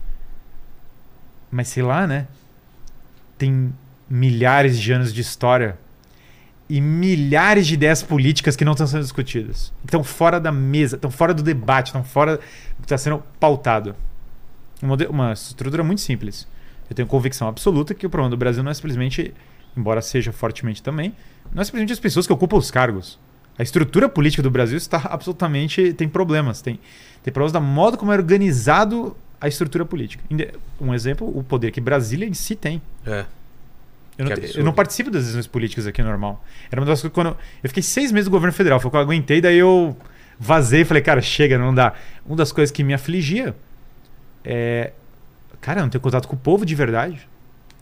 Mas 1.50 1.70
sei 1.70 1.84
lá, 1.84 2.06
né? 2.06 2.28
Tem 3.38 3.74
milhares 4.10 4.78
de 4.78 4.92
anos 4.92 5.14
de 5.14 5.22
história 5.22 5.78
e 6.70 6.80
milhares 6.80 7.66
de 7.66 7.74
ideias 7.74 8.04
políticas 8.04 8.56
que 8.56 8.64
não 8.64 8.74
estão 8.74 8.86
sendo 8.86 9.02
discutidas. 9.02 9.74
Estão 9.84 10.04
fora 10.04 10.40
da 10.40 10.52
mesa, 10.52 10.98
estão 10.98 11.10
fora 11.10 11.34
do 11.34 11.42
debate, 11.42 11.88
estão 11.88 12.04
fora 12.04 12.38
do 12.38 12.40
que 12.78 12.84
está 12.84 12.98
sendo 12.98 13.24
pautado. 13.40 13.96
Uma, 14.82 14.96
uma 15.10 15.34
estrutura 15.34 15.84
muito 15.84 16.02
simples. 16.02 16.48
Eu 16.88 16.96
tenho 16.96 17.08
convicção 17.08 17.48
absoluta 17.48 17.94
que 17.94 18.06
o 18.06 18.10
problema 18.10 18.30
do 18.30 18.38
Brasil 18.38 18.62
não 18.62 18.70
é 18.70 18.74
simplesmente, 18.74 19.34
embora 19.76 20.02
seja 20.02 20.32
fortemente 20.32 20.82
também, 20.82 21.14
não 21.52 21.62
é 21.62 21.66
simplesmente 21.66 21.94
as 21.94 22.00
pessoas 22.00 22.28
que 22.28 22.34
ocupam 22.34 22.58
os 22.58 22.70
cargos. 22.70 23.18
A 23.58 23.64
estrutura 23.64 24.08
política 24.08 24.44
do 24.44 24.52
Brasil 24.52 24.78
está 24.78 25.02
absolutamente. 25.12 25.92
tem 25.94 26.08
problemas. 26.08 26.62
Tem, 26.62 26.80
tem 27.24 27.34
problemas 27.34 27.52
da 27.52 27.60
modo 27.60 27.98
como 27.98 28.12
é 28.12 28.16
organizado 28.16 29.18
a 29.42 29.48
estrutura 29.48 29.86
política. 29.86 30.24
Um 30.80 30.94
exemplo, 30.94 31.28
o 31.36 31.44
poder 31.44 31.72
que 31.72 31.82
Brasília 31.82 32.28
em 32.28 32.34
si 32.34 32.56
tem. 32.56 32.82
É. 33.06 33.26
Eu 34.20 34.26
não, 34.26 34.36
Que 34.36 34.60
eu 34.60 34.64
não 34.66 34.74
participo 34.74 35.10
das 35.10 35.22
decisões 35.22 35.48
políticas 35.48 35.88
aqui 35.88 36.04
normal. 36.04 36.44
Era 36.70 36.82
uma 36.82 36.86
das 36.86 37.02
coisas 37.02 37.14
quando. 37.14 37.38
Eu 37.64 37.70
fiquei 37.70 37.82
seis 37.82 38.12
meses 38.12 38.26
no 38.28 38.32
governo 38.32 38.54
federal, 38.54 38.80
foi 38.80 38.90
o 38.90 38.92
que 38.92 38.98
eu 38.98 39.02
aguentei, 39.02 39.40
daí 39.40 39.58
eu 39.58 39.96
vazei 40.38 40.82
e 40.82 40.86
falei, 40.86 41.02
cara, 41.02 41.22
chega, 41.22 41.58
não 41.58 41.74
dá. 41.74 41.94
Uma 42.26 42.36
das 42.36 42.52
coisas 42.52 42.70
que 42.70 42.84
me 42.84 42.94
afligia 42.94 43.56
é. 44.44 44.92
Cara, 45.62 45.80
eu 45.80 45.84
não 45.84 45.90
tenho 45.90 46.02
contato 46.02 46.28
com 46.28 46.36
o 46.36 46.40
povo 46.40 46.66
de 46.66 46.76
verdade. 46.76 47.28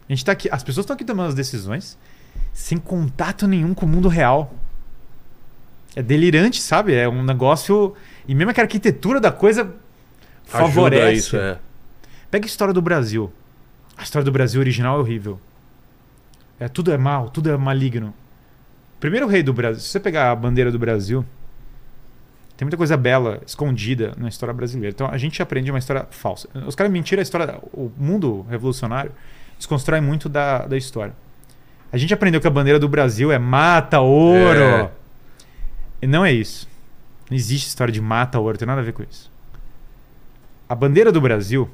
A 0.08 0.14
gente 0.14 0.24
tá 0.24 0.32
aqui, 0.32 0.48
as 0.52 0.64
pessoas 0.64 0.84
estão 0.84 0.94
aqui 0.94 1.04
tomando 1.04 1.30
as 1.30 1.36
decisões 1.36 1.98
sem 2.54 2.78
contato 2.78 3.48
nenhum 3.48 3.74
com 3.74 3.86
o 3.86 3.90
mundo 3.90 4.08
real. 4.08 4.54
É 5.96 6.02
delirante, 6.02 6.62
sabe? 6.62 6.94
É 6.94 7.10
um 7.10 7.24
negócio. 7.24 7.96
E 8.28 8.36
mesmo 8.36 8.54
que 8.54 8.60
a 8.60 8.64
arquitetura 8.64 9.20
da 9.20 9.32
coisa 9.32 9.74
favorece. 10.46 11.02
Ajuda 11.02 11.14
isso, 11.14 11.38
é. 11.38 11.58
Pega 12.30 12.46
a 12.46 12.48
história 12.48 12.74
do 12.74 12.82
Brasil. 12.82 13.32
A 13.98 14.04
história 14.04 14.24
do 14.24 14.32
Brasil 14.32 14.60
original 14.60 14.98
é 14.98 15.00
horrível. 15.00 15.40
É, 16.60 16.68
tudo 16.68 16.92
é 16.92 16.98
mal, 16.98 17.30
tudo 17.30 17.50
é 17.50 17.58
maligno. 17.58 18.14
Primeiro 19.00 19.28
rei 19.28 19.44
do 19.44 19.54
Brasil. 19.54 19.82
Se 19.82 19.90
você 19.90 20.00
pegar 20.00 20.32
a 20.32 20.36
bandeira 20.36 20.72
do 20.72 20.80
Brasil, 20.80 21.24
tem 22.56 22.66
muita 22.66 22.78
coisa 22.78 22.98
bela 22.98 23.40
escondida 23.46 24.14
na 24.18 24.28
história 24.28 24.54
brasileira. 24.54 24.94
Então 24.94 25.08
a 25.08 25.18
gente 25.18 25.42
aprende 25.42 25.70
uma 25.70 25.78
história 25.78 26.08
falsa. 26.10 26.50
Os 26.66 26.76
caras 26.76 26.92
mentiram 26.92 27.20
a 27.20 27.24
história. 27.24 27.60
O 27.72 27.92
mundo 27.96 28.46
revolucionário 28.50 29.12
desconstrói 29.58 30.02
muito 30.02 30.28
da, 30.28 30.66
da 30.66 30.76
história. 30.76 31.14
A 31.92 31.98
gente 31.98 32.14
aprendeu 32.14 32.42
que 32.42 32.48
a 32.48 32.52
bandeira 32.52 32.80
do 32.80 32.90
Brasil 32.90 33.32
é 33.32 33.38
mata, 33.38 34.00
ouro. 34.00 34.60
É. 34.60 34.92
E 36.02 36.08
não 36.08 36.26
é 36.26 36.32
isso. 36.32 36.68
Não 37.30 37.36
existe 37.36 37.68
história 37.68 37.92
de 37.92 38.02
mata, 38.02 38.40
ouro, 38.40 38.58
tem 38.58 38.68
nada 38.68 38.82
a 38.82 38.84
ver 38.84 38.94
com 38.94 39.04
isso. 39.04 39.32
A 40.70 40.76
bandeira 40.76 41.12
do 41.12 41.22
Brasil, 41.22 41.70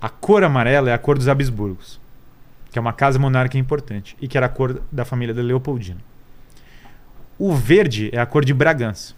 a 0.00 0.08
cor 0.08 0.44
amarela 0.44 0.90
é 0.90 0.92
a 0.92 0.98
cor 0.98 1.16
dos 1.16 1.28
Habsburgos, 1.28 1.99
que 2.70 2.78
é 2.78 2.80
uma 2.80 2.92
casa 2.92 3.18
monárquica 3.18 3.58
importante 3.58 4.16
e 4.20 4.28
que 4.28 4.36
era 4.36 4.46
a 4.46 4.48
cor 4.48 4.80
da 4.90 5.04
família 5.04 5.34
da 5.34 5.42
Leopoldina. 5.42 6.00
O 7.38 7.54
verde 7.54 8.10
é 8.12 8.18
a 8.20 8.26
cor 8.26 8.44
de 8.44 8.52
Bragança, 8.52 9.14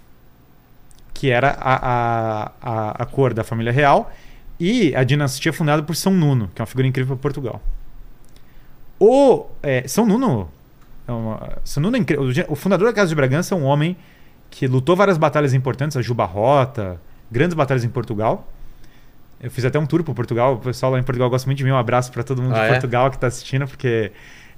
que 1.12 1.30
era 1.30 1.50
a, 1.60 1.74
a, 1.74 2.52
a, 2.62 3.02
a 3.02 3.06
cor 3.06 3.34
da 3.34 3.44
família 3.44 3.72
real 3.72 4.12
e 4.58 4.94
a 4.94 5.02
dinastia 5.04 5.52
fundada 5.52 5.82
por 5.82 5.96
São 5.96 6.12
Nuno, 6.12 6.50
que 6.54 6.60
é 6.60 6.62
uma 6.62 6.66
figura 6.66 6.86
incrível 6.86 7.16
para 7.16 7.22
Portugal. 7.22 7.60
O 8.98 9.46
é, 9.62 9.86
São 9.88 10.06
Nuno, 10.06 10.48
é 11.06 11.12
uma- 11.12 11.58
São 11.64 11.82
Nuno 11.82 11.96
é 11.96 12.00
incrível. 12.00 12.46
O 12.48 12.54
fundador 12.54 12.86
da 12.88 12.92
Casa 12.94 13.08
de 13.08 13.14
Bragança 13.14 13.54
é 13.54 13.58
um 13.58 13.64
homem 13.64 13.96
que 14.50 14.66
lutou 14.66 14.94
várias 14.94 15.18
batalhas 15.18 15.52
importantes, 15.54 15.96
a 15.96 16.02
Juba 16.02 16.24
Rota, 16.24 17.00
grandes 17.30 17.54
batalhas 17.54 17.82
em 17.84 17.88
Portugal. 17.88 18.46
Eu 19.42 19.50
fiz 19.50 19.64
até 19.64 19.78
um 19.78 19.86
tour 19.86 20.04
por 20.04 20.14
Portugal. 20.14 20.54
O 20.54 20.58
pessoal 20.58 20.92
lá 20.92 20.98
em 20.98 21.02
Portugal 21.02 21.28
gosta 21.28 21.46
muito 21.46 21.58
de 21.58 21.64
mim. 21.64 21.70
Um 21.70 21.76
abraço 21.76 22.12
para 22.12 22.22
todo 22.22 22.40
mundo 22.40 22.54
Ah, 22.54 22.60
de 22.60 22.64
é? 22.66 22.68
Portugal 22.70 23.10
que 23.10 23.16
está 23.16 23.26
assistindo, 23.26 23.66
porque 23.66 24.12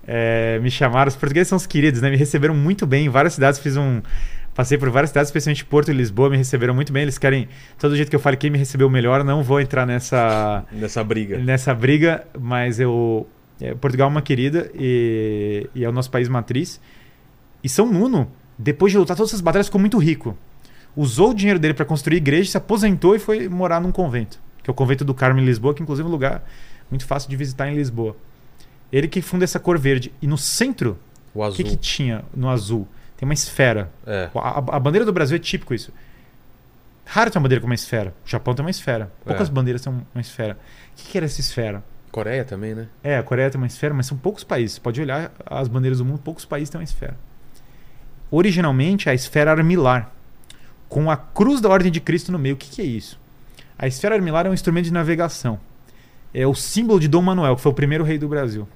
é, 0.06 0.58
me 0.62 0.70
chamaram. 0.70 1.08
Os 1.08 1.16
portugueses 1.16 1.48
são 1.48 1.56
os 1.56 1.66
queridos, 1.66 2.02
né? 2.02 2.10
Me 2.10 2.16
receberam 2.16 2.54
muito 2.54 2.86
bem 2.86 3.06
em 3.06 3.08
várias 3.08 3.34
cidades. 3.34 3.58
Fiz 3.58 3.76
um. 3.76 4.02
Passei 4.54 4.78
por 4.78 4.88
várias 4.90 5.10
cidades, 5.10 5.28
especialmente 5.30 5.64
Porto 5.64 5.90
e 5.90 5.94
Lisboa. 5.94 6.28
Me 6.30 6.36
receberam 6.36 6.74
muito 6.74 6.92
bem. 6.92 7.02
Eles 7.02 7.16
querem. 7.18 7.48
Todo 7.78 7.96
jeito 7.96 8.08
que 8.10 8.14
eu 8.16 8.20
falo, 8.20 8.36
quem 8.36 8.50
me 8.50 8.58
recebeu 8.58 8.88
melhor. 8.90 9.24
Não 9.24 9.42
vou 9.42 9.60
entrar 9.60 9.86
nessa 9.86 10.64
Nessa 10.70 11.02
briga. 11.02 11.38
nessa 11.38 11.74
briga, 11.74 12.24
mas 12.38 12.78
eu. 12.78 13.26
é, 13.60 13.74
Portugal 13.74 14.08
é 14.08 14.10
uma 14.10 14.22
querida 14.22 14.70
e, 14.74 15.66
e 15.74 15.82
é 15.84 15.88
o 15.88 15.92
nosso 15.92 16.10
país 16.10 16.28
matriz. 16.28 16.78
E 17.62 17.68
São 17.68 17.90
Nuno, 17.90 18.30
depois 18.58 18.92
de 18.92 18.98
lutar 18.98 19.16
todas 19.16 19.30
essas 19.30 19.40
batalhas, 19.40 19.66
ficou 19.66 19.80
muito 19.80 19.96
rico. 19.98 20.36
Usou 20.94 21.30
o 21.30 21.34
dinheiro 21.34 21.58
dele 21.58 21.72
para 21.74 21.84
construir 21.86 22.18
igreja, 22.18 22.50
se 22.50 22.56
aposentou 22.56 23.16
e 23.16 23.18
foi 23.18 23.48
morar 23.48 23.80
num 23.80 23.90
convento, 23.90 24.38
que 24.64 24.68
é 24.68 24.72
o 24.72 24.74
convento 24.74 25.04
do 25.04 25.14
Carmo 25.14 25.38
em 25.38 25.44
Lisboa, 25.44 25.72
que 25.74 25.82
inclusive 25.82 26.04
é 26.04 26.08
um 26.08 26.12
lugar 26.12 26.42
muito 26.90 27.06
fácil 27.06 27.30
de 27.30 27.36
visitar 27.36 27.68
em 27.70 27.76
Lisboa. 27.76 28.16
Ele 28.90 29.06
que 29.06 29.22
funda 29.22 29.44
essa 29.44 29.60
cor 29.60 29.78
verde. 29.78 30.12
E 30.20 30.26
no 30.26 30.36
centro, 30.36 30.98
O 31.32 31.52
que, 31.52 31.62
que 31.62 31.76
tinha 31.76 32.24
no 32.34 32.48
azul? 32.50 32.88
tem 33.16 33.26
uma 33.28 33.34
esfera. 33.34 33.90
É. 34.06 34.28
A, 34.34 34.58
a 34.58 34.80
bandeira 34.80 35.04
do 35.04 35.12
Brasil 35.12 35.36
é 35.36 35.38
típico 35.38 35.72
isso. 35.74 35.92
Raro 37.06 37.30
ter 37.30 37.38
uma 37.38 37.42
bandeira 37.42 37.60
com 37.60 37.66
uma 37.66 37.74
esfera. 37.74 38.12
O 38.26 38.28
Japão 38.28 38.54
tem 38.54 38.64
uma 38.64 38.70
esfera. 38.70 39.12
Poucas 39.24 39.48
É. 39.48 39.52
bandeiras 39.52 39.82
têm 39.82 39.92
uma 40.14 40.20
esfera. 40.20 40.54
O 40.92 40.96
que, 40.96 41.10
que 41.10 41.18
era 41.18 41.26
essa 41.26 41.40
esfera? 41.40 41.84
Coreia 42.10 42.44
também, 42.44 42.74
né? 42.74 42.86
É, 43.02 43.18
a 43.18 43.22
Coreia 43.22 43.50
tem 43.50 43.60
uma 43.60 43.66
esfera, 43.66 43.92
mas 43.92 44.06
são 44.06 44.16
poucos 44.16 44.42
países. 44.44 44.76
Você 44.76 44.80
pode 44.80 45.00
olhar 45.00 45.32
as 45.44 45.68
bandeiras 45.68 45.98
do 45.98 46.04
mundo, 46.04 46.18
poucos 46.20 46.44
países 46.44 46.70
têm 46.70 46.78
uma 46.78 46.84
esfera. 46.84 47.16
Originalmente, 48.30 49.08
a 49.08 49.14
esfera 49.14 49.50
armilar, 49.50 50.10
com 50.88 51.10
a 51.10 51.16
cruz 51.16 51.60
da 51.60 51.68
Ordem 51.68 51.90
de 51.92 52.00
Cristo 52.00 52.32
no 52.32 52.38
meio. 52.38 52.54
O 52.54 52.58
que, 52.58 52.68
que 52.70 52.80
é 52.82 52.84
isso? 52.84 53.18
A 53.78 53.86
esfera 53.86 54.14
armilar 54.14 54.46
é 54.46 54.50
um 54.50 54.54
instrumento 54.54 54.84
de 54.84 54.92
navegação. 54.92 55.58
É 56.32 56.46
o 56.46 56.54
símbolo 56.54 57.00
de 57.00 57.08
Dom 57.08 57.22
Manuel, 57.22 57.56
que 57.56 57.62
foi 57.62 57.72
o 57.72 57.74
primeiro 57.74 58.04
rei 58.04 58.18
do 58.18 58.28
Brasil. 58.28 58.68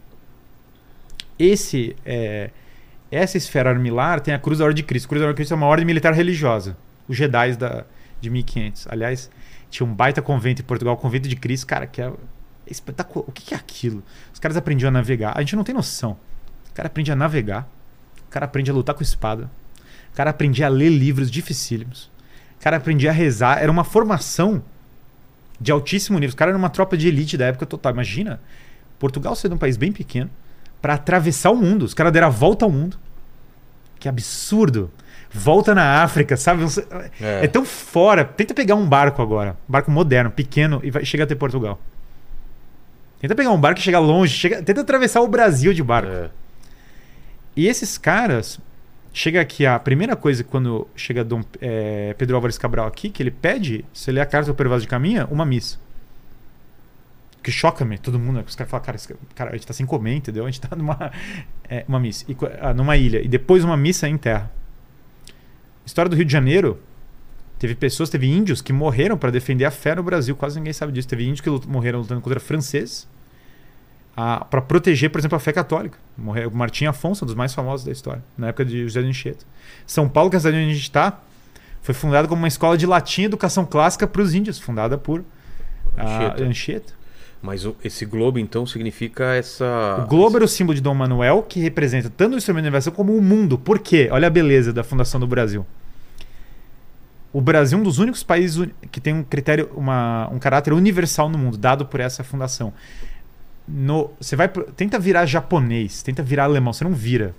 Esse, 1.38 1.96
é, 2.04 2.50
essa 3.10 3.36
esfera 3.36 3.70
armilar 3.70 4.20
tem 4.20 4.34
a 4.34 4.38
cruz 4.38 4.58
da 4.58 4.64
Ordem 4.64 4.82
de 4.82 4.82
Cristo. 4.82 5.06
A 5.06 5.08
cruz 5.08 5.20
da 5.20 5.26
Ordem 5.26 5.34
de 5.34 5.36
Cristo 5.36 5.52
é 5.52 5.56
uma 5.56 5.66
ordem 5.66 5.86
militar 5.86 6.12
religiosa. 6.12 6.76
Os 7.08 7.16
Jedi 7.16 7.56
da, 7.56 7.84
de 8.20 8.28
1500. 8.28 8.88
Aliás, 8.90 9.30
tinha 9.70 9.86
um 9.86 9.92
baita 9.92 10.20
convento 10.20 10.62
em 10.62 10.64
Portugal, 10.64 10.94
o 10.94 10.96
convento 10.96 11.28
de 11.28 11.36
Cristo, 11.36 11.66
cara, 11.66 11.86
que 11.86 12.02
é 12.02 12.12
espetacular. 12.66 13.24
O 13.28 13.32
que 13.32 13.54
é 13.54 13.56
aquilo? 13.56 14.02
Os 14.32 14.40
caras 14.40 14.56
aprendiam 14.56 14.88
a 14.88 14.92
navegar. 14.92 15.36
A 15.36 15.40
gente 15.40 15.56
não 15.56 15.64
tem 15.64 15.74
noção. 15.74 16.16
O 16.70 16.74
cara 16.74 16.88
aprendia 16.88 17.14
a 17.14 17.16
navegar. 17.16 17.68
O 18.26 18.30
cara 18.30 18.46
aprendia 18.46 18.72
a 18.72 18.76
lutar 18.76 18.94
com 18.94 19.02
espada. 19.02 19.50
O 20.12 20.16
cara 20.16 20.30
aprendia 20.30 20.66
a 20.66 20.68
ler 20.68 20.90
livros 20.90 21.30
dificílimos. 21.30 22.10
O 22.58 22.62
cara 22.62 22.76
aprendia 22.76 23.10
a 23.10 23.12
rezar. 23.12 23.62
Era 23.62 23.70
uma 23.70 23.84
formação 23.84 24.62
de 25.60 25.72
altíssimo 25.72 26.18
nível. 26.18 26.30
Os 26.30 26.34
caras 26.34 26.52
eram 26.52 26.58
uma 26.58 26.70
tropa 26.70 26.96
de 26.96 27.08
elite 27.08 27.36
da 27.36 27.46
época 27.46 27.66
total. 27.66 27.92
Imagina, 27.92 28.40
Portugal 28.98 29.34
sendo 29.34 29.54
um 29.54 29.58
país 29.58 29.76
bem 29.76 29.92
pequeno, 29.92 30.30
para 30.80 30.94
atravessar 30.94 31.50
o 31.50 31.56
mundo. 31.56 31.84
Os 31.84 31.94
caras 31.94 32.12
deram 32.12 32.28
a 32.28 32.30
volta 32.30 32.64
ao 32.64 32.70
mundo. 32.70 32.96
Que 33.98 34.08
absurdo. 34.08 34.90
Volta 35.30 35.74
na 35.74 36.02
África, 36.02 36.36
sabe? 36.36 36.64
É. 37.20 37.44
É 37.44 37.48
tão 37.48 37.64
fora. 37.64 38.24
Tenta 38.24 38.54
pegar 38.54 38.76
um 38.76 38.86
barco 38.86 39.20
agora. 39.20 39.56
Um 39.68 39.72
barco 39.72 39.90
moderno, 39.90 40.30
pequeno, 40.30 40.80
e 40.82 40.90
vai, 40.90 41.04
chega 41.04 41.24
até 41.24 41.34
Portugal. 41.34 41.80
Tenta 43.20 43.34
pegar 43.34 43.50
um 43.50 43.60
barco 43.60 43.80
e 43.80 43.82
chegar 43.82 43.98
longe. 43.98 44.32
Chega, 44.32 44.62
tenta 44.62 44.80
atravessar 44.80 45.20
o 45.20 45.28
Brasil 45.28 45.74
de 45.74 45.82
barco. 45.82 46.10
É. 46.10 46.30
E 47.56 47.66
esses 47.66 47.98
caras. 47.98 48.60
Chega 49.12 49.40
aqui, 49.40 49.66
a 49.66 49.78
primeira 49.78 50.14
coisa 50.14 50.44
quando 50.44 50.86
chega 50.94 51.24
Dom, 51.24 51.42
é, 51.60 52.14
Pedro 52.18 52.36
Álvares 52.36 52.58
Cabral 52.58 52.86
aqui, 52.86 53.10
que 53.10 53.22
ele 53.22 53.30
pede, 53.30 53.84
se 53.92 54.12
lê 54.12 54.20
a 54.20 54.26
carta 54.26 54.52
do 54.52 54.54
Pervaz 54.54 54.82
de 54.82 54.88
Caminha, 54.88 55.26
uma 55.30 55.44
missa. 55.44 55.78
Que 57.42 57.50
choca-me, 57.50 57.98
todo 57.98 58.18
mundo. 58.18 58.44
Os 58.46 58.54
caras 58.54 58.70
falam, 58.70 58.84
cara, 58.84 58.98
cara, 59.34 59.50
a 59.50 59.52
gente 59.54 59.66
tá 59.66 59.72
sem 59.72 59.86
comer, 59.86 60.16
entendeu? 60.16 60.44
A 60.44 60.50
gente 60.50 60.60
tá 60.60 60.76
numa 60.76 61.10
é, 61.68 61.84
uma 61.88 61.98
missa, 61.98 62.24
e, 62.28 62.36
ah, 62.60 62.74
numa 62.74 62.96
ilha. 62.96 63.20
E 63.24 63.28
depois 63.28 63.64
uma 63.64 63.76
missa 63.76 64.08
em 64.08 64.18
terra. 64.18 64.50
História 65.86 66.08
do 66.08 66.16
Rio 66.16 66.24
de 66.24 66.32
Janeiro, 66.32 66.78
teve 67.58 67.74
pessoas, 67.74 68.10
teve 68.10 68.26
índios 68.26 68.60
que 68.60 68.72
morreram 68.72 69.16
para 69.16 69.30
defender 69.30 69.64
a 69.64 69.70
fé 69.70 69.94
no 69.94 70.02
Brasil. 70.02 70.36
Quase 70.36 70.58
ninguém 70.58 70.72
sabe 70.72 70.92
disso. 70.92 71.08
Teve 71.08 71.24
índios 71.24 71.40
que 71.40 71.48
morreram 71.66 72.00
lutando 72.00 72.20
contra 72.20 72.38
franceses 72.38 73.08
para 74.50 74.60
proteger, 74.60 75.10
por 75.10 75.20
exemplo, 75.20 75.36
a 75.36 75.38
fé 75.38 75.52
católica. 75.52 75.96
Morreu 76.16 76.48
o 76.48 76.54
Martim 76.54 76.86
Afonso, 76.86 77.24
um 77.24 77.26
dos 77.26 77.36
mais 77.36 77.54
famosos 77.54 77.86
da 77.86 77.92
história, 77.92 78.22
na 78.36 78.48
época 78.48 78.64
de 78.64 78.82
José 78.82 79.00
de 79.00 79.08
Anchieta. 79.08 79.44
São 79.86 80.08
Paulo, 80.08 80.28
que 80.28 80.34
é 80.34 80.38
a 80.38 80.40
cidade 80.40 80.56
onde 80.56 80.70
a 80.70 80.74
gente 80.74 80.82
está, 80.82 81.20
foi 81.82 81.94
fundada 81.94 82.26
como 82.26 82.40
uma 82.40 82.48
escola 82.48 82.76
de 82.76 82.84
latim 82.84 83.22
e 83.22 83.24
educação 83.26 83.64
clássica 83.64 84.06
para 84.06 84.20
os 84.20 84.34
índios, 84.34 84.58
fundada 84.58 84.98
por 84.98 85.24
a 85.96 86.02
Anchieta. 86.02 86.44
Anchieta. 86.44 86.98
Mas 87.40 87.64
esse 87.84 88.04
globo, 88.04 88.40
então, 88.40 88.66
significa 88.66 89.36
essa. 89.36 90.02
O 90.04 90.08
globo 90.08 90.36
era 90.36 90.44
o 90.44 90.48
símbolo 90.48 90.74
de 90.74 90.80
Dom 90.80 90.94
Manuel, 90.94 91.44
que 91.44 91.60
representa 91.60 92.10
tanto 92.10 92.34
o 92.34 92.36
instrumento 92.36 92.64
navegação 92.64 92.92
como 92.92 93.16
o 93.16 93.22
mundo. 93.22 93.56
Por 93.56 93.78
quê? 93.78 94.08
Olha 94.10 94.26
a 94.26 94.30
beleza 94.30 94.72
da 94.72 94.82
fundação 94.82 95.20
do 95.20 95.26
Brasil. 95.28 95.64
O 97.32 97.40
Brasil 97.40 97.78
é 97.78 97.80
um 97.80 97.84
dos 97.84 98.00
únicos 98.00 98.24
países 98.24 98.68
que 98.90 99.00
tem 99.00 99.14
um 99.14 99.22
critério, 99.22 99.70
uma, 99.76 100.28
um 100.32 100.40
caráter 100.40 100.72
universal 100.72 101.28
no 101.28 101.38
mundo, 101.38 101.56
dado 101.56 101.86
por 101.86 102.00
essa 102.00 102.24
fundação. 102.24 102.72
No, 103.68 104.10
você 104.20 104.34
vai 104.34 104.48
tenta 104.48 104.98
virar 104.98 105.26
japonês, 105.26 106.02
tenta 106.02 106.22
virar 106.22 106.44
alemão, 106.44 106.72
você 106.72 106.84
não 106.84 106.92
vira. 106.92 107.34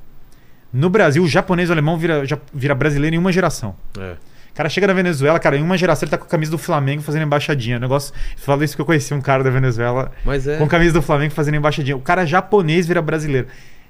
No 0.71 0.89
Brasil, 0.89 1.23
o 1.23 1.27
japonês 1.27 1.69
e 1.69 1.71
o 1.71 1.73
alemão 1.73 1.97
vira, 1.97 2.25
já- 2.25 2.37
vira 2.53 2.75
brasileiro 2.75 3.15
em 3.15 3.19
uma 3.19 3.31
geração. 3.31 3.75
É. 3.97 4.11
O 4.51 4.53
cara 4.59 4.69
chega 4.69 4.85
na 4.87 4.93
Venezuela, 4.93 5.39
cara, 5.39 5.57
em 5.57 5.63
uma 5.63 5.77
geração 5.77 6.05
ele 6.05 6.11
tá 6.11 6.17
com 6.17 6.25
a 6.25 6.27
camisa 6.27 6.51
do 6.51 6.57
Flamengo 6.57 7.01
fazendo 7.01 7.23
embaixadinha. 7.23 7.77
O 7.77 7.79
negócio. 7.79 8.13
Falo 8.37 8.63
isso 8.63 8.73
porque 8.73 8.81
eu 8.81 8.85
conheci 8.85 9.13
um 9.13 9.21
cara 9.21 9.43
da 9.43 9.49
Venezuela 9.49 10.11
Mas 10.25 10.45
é. 10.47 10.57
com 10.57 10.67
camisa 10.67 10.93
do 10.93 11.01
Flamengo 11.01 11.33
fazendo 11.33 11.55
embaixadinha. 11.55 11.95
O 11.95 12.01
cara 12.01 12.25
japonês 12.25 12.85
vira 12.85 13.01
brasileiro. 13.01 13.47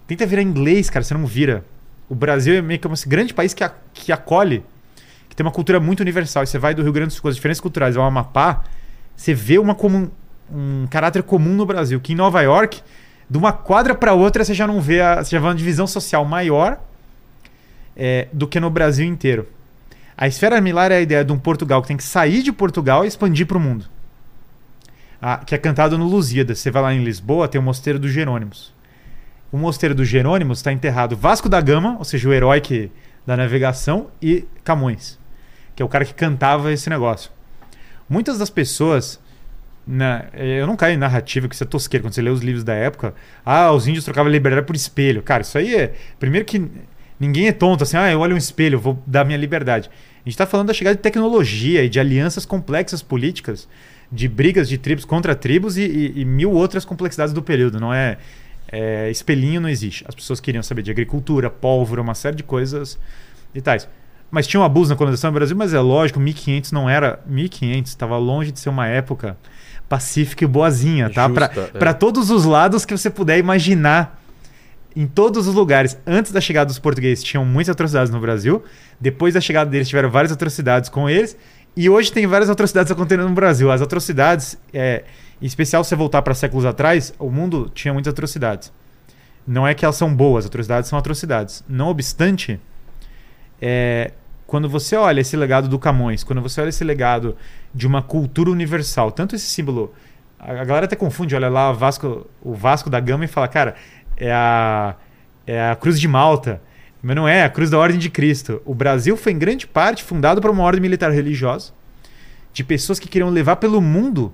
Tenta 0.07 0.26
virar 0.26 0.41
inglês, 0.41 0.90
cara, 0.90 1.03
você 1.03 1.14
não 1.14 1.26
vira. 1.26 1.64
O 2.07 2.16
Brasil 2.16 2.53
é 2.56 2.61
meio 2.61 2.80
que 2.80 2.88
esse 2.88 3.07
grande 3.10 3.34
país 3.34 3.53
que, 3.53 3.64
a- 3.64 3.74
que 3.94 4.11
acolhe, 4.11 4.64
que 5.28 5.36
tem 5.36 5.45
uma 5.45 5.52
cultura 5.52 5.80
muito 5.80 5.99
universal. 6.02 6.44
E 6.44 6.48
você 6.48 6.57
vai 6.60 6.74
do 6.74 6.84
Rio 6.84 6.94
Grande 6.94 7.10
do 7.10 7.14
Sul, 7.14 7.24
com 7.24 7.28
as 7.30 7.36
diferenças 7.36 7.61
culturais 7.61 7.98
ao 7.98 8.03
Amapá, 8.06 8.64
você 9.16 9.34
vê 9.34 9.57
uma 9.60 9.74
comum, 9.76 10.10
um 10.53 10.88
caráter 10.88 11.23
comum 11.23 11.55
no 11.55 11.65
Brasil. 11.65 11.99
Que 11.99 12.13
em 12.13 12.15
Nova 12.15 12.41
York, 12.41 12.81
de 13.30 13.38
uma 13.38 13.51
quadra 13.51 13.93
para 13.93 14.13
outra, 14.13 14.43
você 14.43 14.53
já 14.53 14.65
não 14.65 14.81
vê, 14.81 15.01
a, 15.01 15.23
você 15.23 15.31
já 15.31 15.39
vê 15.39 15.47
uma 15.47 15.55
divisão 15.55 15.88
social 15.88 16.26
maior 16.26 16.80
é, 17.95 18.27
do 18.31 18.47
que 18.47 18.59
no 18.59 18.69
Brasil 18.69 19.05
inteiro. 19.05 19.47
A 20.17 20.27
esfera 20.27 20.55
armilar 20.55 20.91
é 20.91 20.97
a 20.97 21.01
ideia 21.01 21.23
de 21.23 21.31
um 21.31 21.39
Portugal 21.39 21.81
que 21.81 21.88
tem 21.88 21.97
que 21.97 22.03
sair 22.03 22.43
de 22.43 22.51
Portugal 22.51 23.05
e 23.05 23.07
expandir 23.07 23.45
para 23.45 23.57
o 23.57 23.61
mundo. 23.61 23.85
Ah, 25.21 25.38
que 25.38 25.53
é 25.53 25.57
cantado 25.57 25.97
no 25.97 26.05
Lusíadas. 26.05 26.59
Você 26.59 26.71
vai 26.71 26.81
lá 26.81 26.93
em 26.93 27.03
Lisboa, 27.03 27.47
tem 27.47 27.59
o 27.59 27.63
Mosteiro 27.63 27.99
dos 27.99 28.11
Jerônimos. 28.11 28.73
O 29.51 29.57
Mosteiro 29.57 29.95
dos 29.95 30.07
Jerônimos 30.07 30.59
está 30.59 30.71
enterrado 30.71 31.15
Vasco 31.15 31.49
da 31.49 31.59
Gama, 31.59 31.95
ou 31.97 32.05
seja, 32.05 32.30
o 32.30 32.34
herói 32.34 32.61
que, 32.61 32.91
da 33.26 33.35
navegação, 33.35 34.07
e 34.21 34.45
Camões, 34.63 35.17
que 35.76 35.81
é 35.81 35.85
o 35.85 35.89
cara 35.89 36.05
que 36.05 36.13
cantava 36.13 36.71
esse 36.71 36.89
negócio. 36.89 37.31
Muitas 38.07 38.38
das 38.38 38.49
pessoas. 38.49 39.19
Na, 39.91 40.26
eu 40.36 40.68
não 40.68 40.76
caio 40.76 40.94
em 40.94 40.98
narrativa, 40.98 41.48
que 41.48 41.56
isso 41.56 41.64
é 41.64 41.68
tosqueiro. 41.68 42.03
Quando 42.03 42.14
você 42.14 42.22
lê 42.22 42.30
os 42.30 42.41
livros 42.41 42.64
da 42.64 42.76
época, 42.76 43.16
ah, 43.44 43.72
os 43.72 43.88
índios 43.88 44.06
trocavam 44.06 44.32
liberdade 44.32 44.68
por 44.68 44.76
espelho. 44.76 45.24
Cara, 45.24 45.41
isso 45.41 45.57
aí 45.57 45.74
é. 45.74 45.94
Primeiro 46.20 46.45
que 46.45 46.61
ninguém 47.20 47.48
é 47.48 47.52
tonto 47.52 47.84
assim, 47.84 47.98
ah, 47.98 48.11
eu 48.11 48.20
olho 48.20 48.36
um 48.36 48.38
espelho, 48.38 48.80
vou 48.80 49.02
dar 49.07 49.26
minha 49.26 49.38
liberdade. 49.38 49.90
A 49.90 50.20
gente 50.30 50.36
está 50.36 50.45
falando 50.45 50.68
da 50.68 50.74
chegada 50.74 50.95
de 50.95 51.02
tecnologia 51.02 51.84
e 51.84 51.90
de 51.90 51.99
alianças 51.99 52.45
complexas 52.45 53.02
políticas, 53.02 53.68
de 54.11 54.28
brigas 54.28 54.70
de 54.70 54.78
tribos 54.78 55.06
contra 55.06 55.34
tribos 55.34 55.76
e, 55.76 55.82
e- 55.82 56.22
e 56.22 56.26
mil 56.26 56.52
outras 56.52 56.86
complexidades 56.86 57.34
do 57.34 57.41
período. 57.41 57.80
Não 57.80 57.91
é, 57.91 58.20
é, 58.72 59.10
espelhinho 59.10 59.60
não 59.60 59.70
existe. 59.70 60.06
As 60.07 60.14
pessoas 60.14 60.40
queriam 60.40 60.61
saber 60.61 60.84
de 60.84 60.91
agricultura, 60.91 61.49
pólvora, 61.49 61.99
uma 61.99 62.14
série 62.14 62.36
de 62.36 62.44
coisas 62.44 62.99
e 63.56 63.60
tais. 63.61 63.90
Mas 64.30 64.45
tinha 64.45 64.60
um 64.60 64.64
abuso 64.64 64.91
na 64.91 64.95
colonização 64.95 65.32
do 65.32 65.34
Brasil, 65.34 65.57
mas 65.57 65.74
é 65.74 65.80
lógico, 65.80 66.20
1500 66.20 66.72
não 66.72 66.88
era 66.88 67.20
1500, 67.26 67.90
estava 67.90 68.16
longe 68.20 68.52
de 68.52 68.60
ser 68.60 68.70
uma 68.70 68.86
época 68.86 69.36
pacífica 69.90 70.44
e 70.44 70.48
boazinha, 70.48 71.10
tá? 71.10 71.28
Para 71.28 71.90
é. 71.90 71.94
todos 71.94 72.30
os 72.30 72.45
lados 72.45 72.86
que 72.86 72.95
você 72.95 73.10
puder 73.10 73.40
imaginar 73.40 74.22
em 74.95 75.07
todos 75.07 75.48
os 75.48 75.56
lugares. 75.56 75.98
Antes 76.06 76.32
da 76.32 76.40
chegada 76.40 76.68
dos 76.68 76.80
portugueses, 76.80 77.24
tinham 77.24 77.44
muitas 77.44 77.72
atrocidades 77.72 78.11
no 78.11 78.20
Brasil. 78.20 78.64
Depois 78.99 79.34
da 79.34 79.41
chegada 79.41 79.70
deles, 79.70 79.88
tiveram 79.88 80.10
várias 80.10 80.32
atrocidades 80.32 80.90
com 80.90 81.10
eles. 81.10 81.36
E 81.76 81.90
hoje 81.90 82.11
tem 82.11 82.28
várias 82.28 82.49
atrocidades 82.49 82.91
acontecendo 82.91 83.28
no 83.28 83.34
Brasil. 83.34 83.72
As 83.72 83.82
atrocidades, 83.82 84.57
é, 84.74 85.03
em 85.41 85.45
especial 85.45 85.84
se 85.84 85.90
você 85.90 85.95
voltar 85.95 86.22
para 86.22 86.34
séculos 86.34 86.66
atrás, 86.66 87.14
o 87.18 87.30
mundo 87.30 87.72
tinha 87.74 87.94
muitas 87.94 88.11
atrocidades. 88.11 88.72
Não 89.48 89.68
é 89.68 89.74
que 89.74 89.84
elas 89.84 89.95
são 89.95 90.14
boas, 90.14 90.45
atrocidades 90.45 90.90
são 90.90 90.99
atrocidades. 90.99 91.64
Não 91.68 91.88
obstante, 91.88 92.60
é, 93.61 94.11
quando 94.49 94.67
você 94.67 94.95
olha 94.95 95.21
esse 95.21 95.38
legado 95.38 95.67
do 95.67 95.77
Camões, 95.77 96.23
quando 96.23 96.41
você 96.41 96.59
olha 96.59 96.69
esse 96.69 96.84
legado 96.84 97.38
de 97.73 97.85
uma 97.85 98.01
cultura 98.01 98.49
universal, 98.49 99.11
tanto 99.11 99.35
esse 99.35 99.45
símbolo. 99.45 99.93
A 100.39 100.51
a 100.51 100.65
galera 100.65 100.85
até 100.85 100.95
confunde, 100.95 101.35
olha 101.35 101.49
lá 101.49 101.71
Vasco, 101.71 102.26
o 102.41 102.55
Vasco 102.55 102.89
da 102.89 102.99
Gama 102.99 103.26
e 103.26 103.27
fala, 103.27 103.47
cara, 103.47 103.76
é 104.17 104.31
a, 104.31 104.95
é 105.45 105.69
a 105.69 105.76
Cruz 105.76 105.99
de 105.99 106.07
Malta. 106.07 106.59
Mas 107.01 107.15
não 107.15 107.27
é, 107.27 107.39
é 107.39 107.43
a 107.43 107.49
Cruz 107.49 107.69
da 107.69 107.77
Ordem 107.77 107.99
de 107.99 108.09
Cristo. 108.09 108.59
O 108.65 108.73
Brasil 108.73 109.15
foi 109.15 109.34
em 109.34 109.38
grande 109.38 109.67
parte 109.67 110.03
fundado 110.03 110.41
por 110.41 110.49
uma 110.49 110.63
ordem 110.63 110.81
militar 110.81 111.11
religiosa 111.11 111.71
de 112.51 112.63
pessoas 112.63 112.99
que 112.99 113.07
queriam 113.07 113.30
levar 113.30 113.57
pelo 113.57 113.80
mundo 113.80 114.34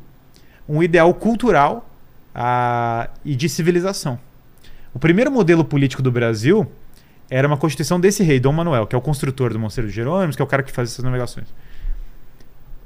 um 0.68 0.82
ideal 0.82 1.14
cultural 1.14 1.88
ah, 2.34 3.10
e 3.26 3.36
de 3.36 3.50
civilização. 3.50 4.18
O 4.94 5.00
primeiro 5.00 5.30
modelo 5.30 5.66
político 5.66 6.02
do 6.02 6.12
Brasil 6.12 6.66
era 7.30 7.48
uma 7.48 7.58
constituição 7.58 8.00
desse 8.00 8.24
rei, 8.24 8.40
Dom 8.40 8.52
Manuel, 8.52 8.86
que 8.86 8.96
é 8.96 8.98
o 8.98 9.02
construtor 9.02 9.52
do 9.52 9.60
Mosteiro 9.60 9.90
de 9.90 9.96
Jerônimos, 9.96 10.36
que 10.36 10.42
é 10.42 10.46
o 10.46 10.48
cara 10.48 10.64
que 10.64 10.72
faz 10.72 10.92
essas 10.92 11.04
navegações. 11.04 11.48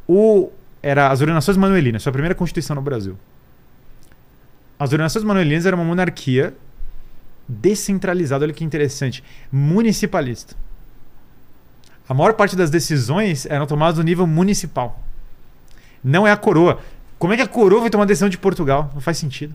O, 0.07 0.49
era 0.82 1.10
as 1.11 1.22
Ordenações 1.22 1.57
Manuelinas, 1.57 2.03
foi 2.03 2.10
a 2.10 2.14
primeira 2.14 2.36
constituição 2.36 2.76
no 2.76 2.82
Brasil. 2.82 3.18
As 4.80 4.91
Ordenações 4.91 5.24
Manuelinas 5.26 5.66
era 5.66 5.76
uma 5.76 5.86
monarquia 5.86 6.53
descentralizada, 7.48 8.45
olha 8.45 8.53
que 8.53 8.64
interessante, 8.64 9.24
municipalista. 9.52 10.56
A 12.07 12.14
maior 12.14 12.34
parte 12.34 12.56
das 12.56 12.70
decisões 12.70 13.45
eram 13.45 13.68
tomadas 13.68 13.98
no 13.98 14.03
nível 14.03 14.26
municipal. 14.26 14.99
Não 16.03 16.26
é 16.26 16.32
a 16.32 16.38
coroa. 16.38 16.80
Como 17.20 17.34
é 17.34 17.36
que 17.36 17.41
a 17.41 17.48
coroa 17.48 17.82
vai 17.82 17.90
tomar 17.90 18.06
decisão 18.06 18.30
de 18.30 18.38
Portugal? 18.38 18.90
Não 18.94 19.02
faz 19.02 19.18
sentido. 19.18 19.53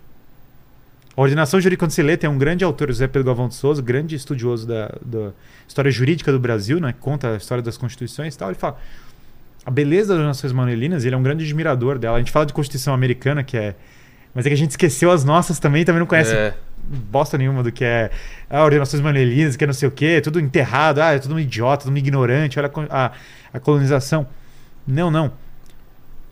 A 1.17 1.21
ordenação 1.21 1.61
jurídica, 1.61 1.85
quando 1.85 1.93
você 1.93 2.03
lê, 2.03 2.17
tem 2.17 2.29
um 2.29 2.37
grande 2.37 2.65
autor, 2.65 2.89
José 2.89 3.07
Pedro 3.07 3.25
Galvão 3.25 3.49
de 3.49 3.55
Souza, 3.55 3.81
grande 3.81 4.17
estudioso 4.17 4.67
da, 4.67 4.93
da 5.05 5.31
história 5.67 5.91
jurídica 5.91 6.33
do 6.33 6.41
Brasil, 6.41 6.81
né? 6.81 6.93
Conta 6.99 7.35
a 7.35 7.37
história 7.37 7.63
das 7.63 7.77
constituições 7.77 8.35
e 8.35 8.39
tal. 8.39 8.49
Ele 8.49 8.59
fala: 8.59 8.79
a 9.65 9.71
beleza 9.71 10.09
das 10.09 10.17
ordenações 10.17 10.53
manuelinas, 10.53 11.05
ele 11.05 11.15
é 11.15 11.19
um 11.19 11.23
grande 11.23 11.45
admirador 11.45 11.99
dela. 11.99 12.17
A 12.17 12.19
gente 12.19 12.33
fala 12.33 12.45
de 12.45 12.53
Constituição 12.53 12.93
americana, 12.93 13.43
que 13.45 13.57
é. 13.57 13.77
Mas 14.35 14.45
é 14.45 14.49
que 14.49 14.55
a 14.55 14.59
gente 14.59 14.71
esqueceu 14.71 15.13
as 15.13 15.23
nossas 15.25 15.61
também, 15.61 15.85
também 15.85 16.01
não 16.01 16.07
conhece 16.07 16.35
É. 16.35 16.55
bosta 16.89 17.39
nenhuma 17.39 17.63
do 17.63 17.71
que 17.71 17.85
é 17.85 18.11
ah, 18.51 18.65
ordenações 18.65 19.01
manuelinas, 19.01 19.55
que 19.55 19.63
é 19.63 19.67
não 19.67 19.73
sei 19.73 19.89
o 19.89 19.93
quê, 19.93 20.21
tudo 20.21 20.41
enterrado, 20.41 21.01
ah, 21.01 21.13
é 21.13 21.21
tudo 21.21 21.37
um 21.37 21.39
idiota, 21.39 21.85
tudo 21.85 21.95
um 21.95 21.97
ignorante, 21.97 22.59
olha 22.59 22.69
a 22.91 23.07
a, 23.07 23.13
a 23.53 23.61
colonização. 23.61 24.27
Não, 24.85 25.09
não. 25.09 25.33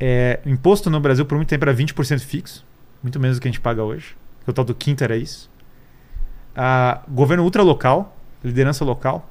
É, 0.00 0.40
imposto 0.44 0.90
no 0.90 0.98
Brasil 0.98 1.24
por 1.24 1.36
muito 1.36 1.48
tempo 1.48 1.64
era 1.64 1.72
20% 1.72 2.18
fixo, 2.18 2.64
muito 3.00 3.20
menos 3.20 3.38
do 3.38 3.40
que 3.40 3.46
a 3.46 3.50
gente 3.52 3.60
paga 3.60 3.84
hoje. 3.84 4.16
O 4.46 4.52
tal 4.52 4.64
do 4.64 4.74
quinto 4.74 5.04
era 5.04 5.16
isso. 5.16 5.50
Ah, 6.54 7.02
governo 7.08 7.44
ultralocal, 7.44 8.16
liderança 8.44 8.84
local. 8.84 9.28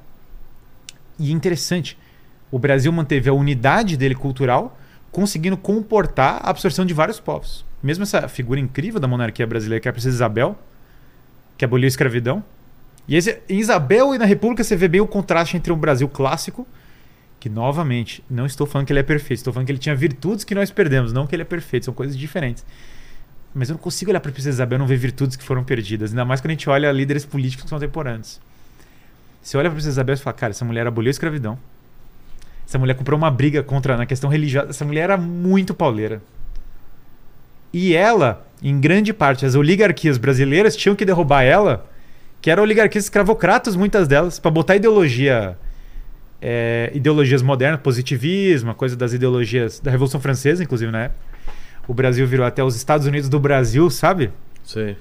E 1.18 1.32
interessante, 1.32 1.98
o 2.50 2.58
Brasil 2.58 2.90
manteve 2.92 3.28
a 3.28 3.32
unidade 3.32 3.96
dele 3.96 4.14
cultural, 4.14 4.78
conseguindo 5.10 5.56
comportar 5.56 6.40
a 6.42 6.50
absorção 6.50 6.84
de 6.84 6.94
vários 6.94 7.20
povos. 7.20 7.64
Mesmo 7.82 8.02
essa 8.02 8.28
figura 8.28 8.58
incrível 8.58 9.00
da 9.00 9.08
monarquia 9.08 9.46
brasileira, 9.46 9.80
que 9.80 9.88
é 9.88 9.90
a 9.90 9.92
princesa 9.92 10.16
Isabel, 10.16 10.58
que 11.56 11.64
aboliu 11.64 11.86
a 11.86 11.88
escravidão. 11.88 12.42
E 13.06 13.16
esse, 13.16 13.40
em 13.48 13.58
Isabel 13.58 14.14
e 14.14 14.18
na 14.18 14.24
República 14.24 14.62
você 14.62 14.76
vê 14.76 14.88
bem 14.88 15.00
o 15.00 15.06
contraste 15.06 15.56
entre 15.56 15.72
um 15.72 15.76
Brasil 15.76 16.08
clássico, 16.08 16.66
que 17.40 17.48
novamente, 17.48 18.22
não 18.30 18.46
estou 18.46 18.66
falando 18.66 18.86
que 18.86 18.92
ele 18.92 19.00
é 19.00 19.02
perfeito, 19.02 19.38
estou 19.38 19.52
falando 19.52 19.66
que 19.66 19.72
ele 19.72 19.78
tinha 19.78 19.94
virtudes 19.94 20.44
que 20.44 20.54
nós 20.54 20.70
perdemos, 20.70 21.12
não 21.12 21.26
que 21.26 21.34
ele 21.34 21.42
é 21.42 21.44
perfeito, 21.44 21.86
são 21.86 21.94
coisas 21.94 22.16
diferentes. 22.16 22.64
Mas 23.54 23.68
eu 23.68 23.74
não 23.74 23.80
consigo 23.80 24.10
olhar 24.10 24.20
para 24.20 24.30
a 24.30 24.32
princesa 24.32 24.56
Isabel 24.56 24.76
e 24.76 24.80
não 24.80 24.86
ver 24.86 24.96
virtudes 24.96 25.36
que 25.36 25.44
foram 25.44 25.62
perdidas, 25.62 26.10
ainda 26.10 26.24
mais 26.24 26.40
quando 26.40 26.50
a 26.50 26.54
gente 26.54 26.70
olha 26.70 26.90
líderes 26.90 27.24
políticos 27.24 27.70
contemporâneos. 27.70 28.40
Você 29.42 29.56
olha 29.56 29.68
para 29.68 29.74
a 29.74 29.76
princesa 29.76 29.94
Isabel 29.94 30.14
e 30.14 30.18
fala, 30.18 30.34
cara, 30.34 30.50
essa 30.52 30.64
mulher 30.64 30.86
aboliu 30.86 31.08
a 31.08 31.10
escravidão. 31.10 31.58
Essa 32.66 32.78
mulher 32.78 32.94
comprou 32.94 33.18
uma 33.18 33.30
briga 33.30 33.62
contra 33.62 33.96
na 33.96 34.06
questão 34.06 34.30
religiosa. 34.30 34.70
Essa 34.70 34.84
mulher 34.84 35.02
era 35.02 35.16
muito 35.16 35.74
pauleira. 35.74 36.22
E 37.72 37.94
ela, 37.94 38.46
em 38.62 38.78
grande 38.80 39.12
parte, 39.12 39.44
as 39.44 39.54
oligarquias 39.54 40.16
brasileiras 40.16 40.76
tinham 40.76 40.94
que 40.94 41.04
derrubar 41.04 41.42
ela, 41.42 41.86
que 42.40 42.50
eram 42.50 42.62
oligarquias 42.62 43.04
escravocratas, 43.04 43.74
muitas 43.76 44.06
delas, 44.06 44.38
para 44.38 44.50
botar 44.50 44.76
ideologia, 44.76 45.56
é, 46.40 46.90
ideologias 46.94 47.42
modernas, 47.42 47.80
positivismo, 47.80 48.74
coisa 48.74 48.96
das 48.96 49.12
ideologias 49.12 49.80
da 49.80 49.90
Revolução 49.90 50.20
Francesa, 50.20 50.62
inclusive 50.62 50.90
na 50.90 51.04
época. 51.04 51.31
O 51.88 51.94
Brasil 51.94 52.26
virou 52.26 52.46
até 52.46 52.62
os 52.62 52.76
Estados 52.76 53.06
Unidos 53.06 53.28
do 53.28 53.40
Brasil, 53.40 53.88
sabe? 53.90 54.30
Sei. 54.64 54.96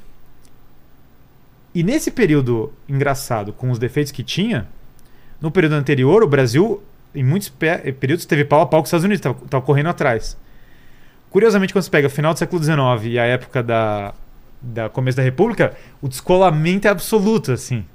E 1.74 1.84
nesse 1.84 2.12
período 2.12 2.74
engraçado, 2.90 3.54
com 3.54 3.72
os 3.72 3.80
defeitos 3.80 4.12
que 4.12 4.24
tinha, 4.24 4.68
no 5.40 5.50
período 5.52 5.74
anterior, 5.76 6.22
o 6.24 6.28
Brasil, 6.28 6.84
em 7.16 7.24
muitos 7.24 7.50
pe- 7.50 7.94
períodos, 7.94 8.26
teve 8.26 8.44
pau 8.44 8.62
a 8.62 8.66
pau 8.66 8.82
com 8.82 8.84
os 8.84 8.90
Estados 8.90 9.06
Unidos, 9.06 9.26
estava 9.44 9.64
correndo 9.66 9.88
atrás. 9.90 10.36
Curiosamente, 11.30 11.72
quando 11.72 11.84
você 11.84 11.90
pega 11.90 12.08
o 12.08 12.10
final 12.10 12.34
do 12.34 12.40
século 12.40 12.62
XIX 12.62 12.78
e 13.06 13.18
a 13.20 13.24
época 13.26 13.64
da, 13.64 14.14
da 14.62 14.90
começo 14.90 15.16
da 15.16 15.24
República, 15.24 15.74
o 16.02 16.10
descolamento 16.10 16.88
é 16.88 16.92
absoluto, 16.92 17.54
assim. 17.54 17.86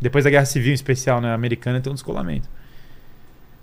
Depois 0.00 0.24
da 0.24 0.30
Guerra 0.30 0.46
Civil, 0.46 0.70
em 0.70 0.74
especial, 0.74 1.20
né, 1.20 1.32
americana, 1.34 1.80
tem 1.80 1.90
um 1.90 1.94
descolamento. 1.94 2.48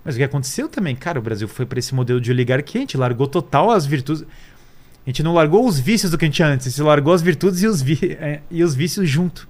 Mas 0.03 0.15
o 0.15 0.17
que 0.17 0.23
aconteceu 0.23 0.67
também, 0.67 0.95
cara, 0.95 1.19
o 1.19 1.21
Brasil 1.21 1.47
foi 1.47 1.65
para 1.65 1.77
esse 1.79 1.93
modelo 1.93 2.19
de 2.19 2.31
oligarquia, 2.31 2.79
a 2.79 2.83
gente 2.83 2.97
largou 2.97 3.27
total 3.27 3.69
as 3.69 3.85
virtudes. 3.85 4.23
A 4.23 5.09
gente 5.09 5.23
não 5.23 5.33
largou 5.33 5.67
os 5.67 5.79
vícios 5.79 6.11
do 6.11 6.17
que 6.17 6.25
a 6.25 6.27
gente 6.27 6.35
tinha 6.35 6.47
antes, 6.47 6.67
a 6.67 6.69
gente 6.69 6.81
largou 6.81 7.13
as 7.13 7.21
virtudes 7.21 7.61
e 7.61 7.67
os, 7.67 7.81
vi- 7.81 8.17
é, 8.19 8.41
e 8.49 8.63
os 8.63 8.73
vícios 8.75 9.09
junto. 9.09 9.47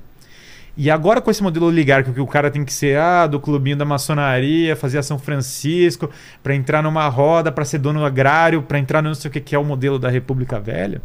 E 0.77 0.89
agora 0.89 1.19
com 1.21 1.29
esse 1.29 1.43
modelo 1.43 1.65
oligárquico 1.65 2.15
que 2.15 2.21
o 2.21 2.27
cara 2.27 2.49
tem 2.49 2.63
que 2.63 2.71
ser 2.71 2.97
ah, 2.97 3.27
do 3.27 3.39
clubinho 3.39 3.75
da 3.75 3.83
maçonaria, 3.83 4.75
fazer 4.75 4.97
a 4.97 5.03
São 5.03 5.19
Francisco, 5.19 6.09
para 6.41 6.55
entrar 6.55 6.81
numa 6.81 7.07
roda, 7.09 7.51
para 7.51 7.65
ser 7.65 7.77
dono 7.77 8.05
agrário, 8.05 8.61
para 8.61 8.79
entrar 8.79 9.01
no 9.01 9.09
não 9.09 9.15
sei 9.15 9.29
o 9.29 9.31
que 9.31 9.41
que 9.41 9.53
é 9.53 9.59
o 9.59 9.65
modelo 9.65 9.99
da 9.99 10.09
República 10.09 10.59
Velha, 10.59 11.01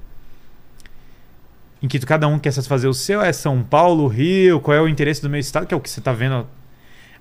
em 1.83 1.89
que 1.89 1.99
cada 1.99 2.29
um 2.29 2.39
quer 2.39 2.53
satisfazer 2.53 2.89
o 2.89 2.95
seu, 2.95 3.21
é 3.21 3.33
São 3.33 3.63
Paulo, 3.63 4.07
Rio, 4.07 4.61
qual 4.61 4.77
é 4.77 4.81
o 4.81 4.89
interesse 4.89 5.21
do 5.21 5.29
meu 5.29 5.41
estado, 5.41 5.67
que 5.67 5.75
é 5.75 5.77
o 5.77 5.81
que 5.81 5.91
você 5.91 5.99
está 6.01 6.13
vendo 6.13 6.47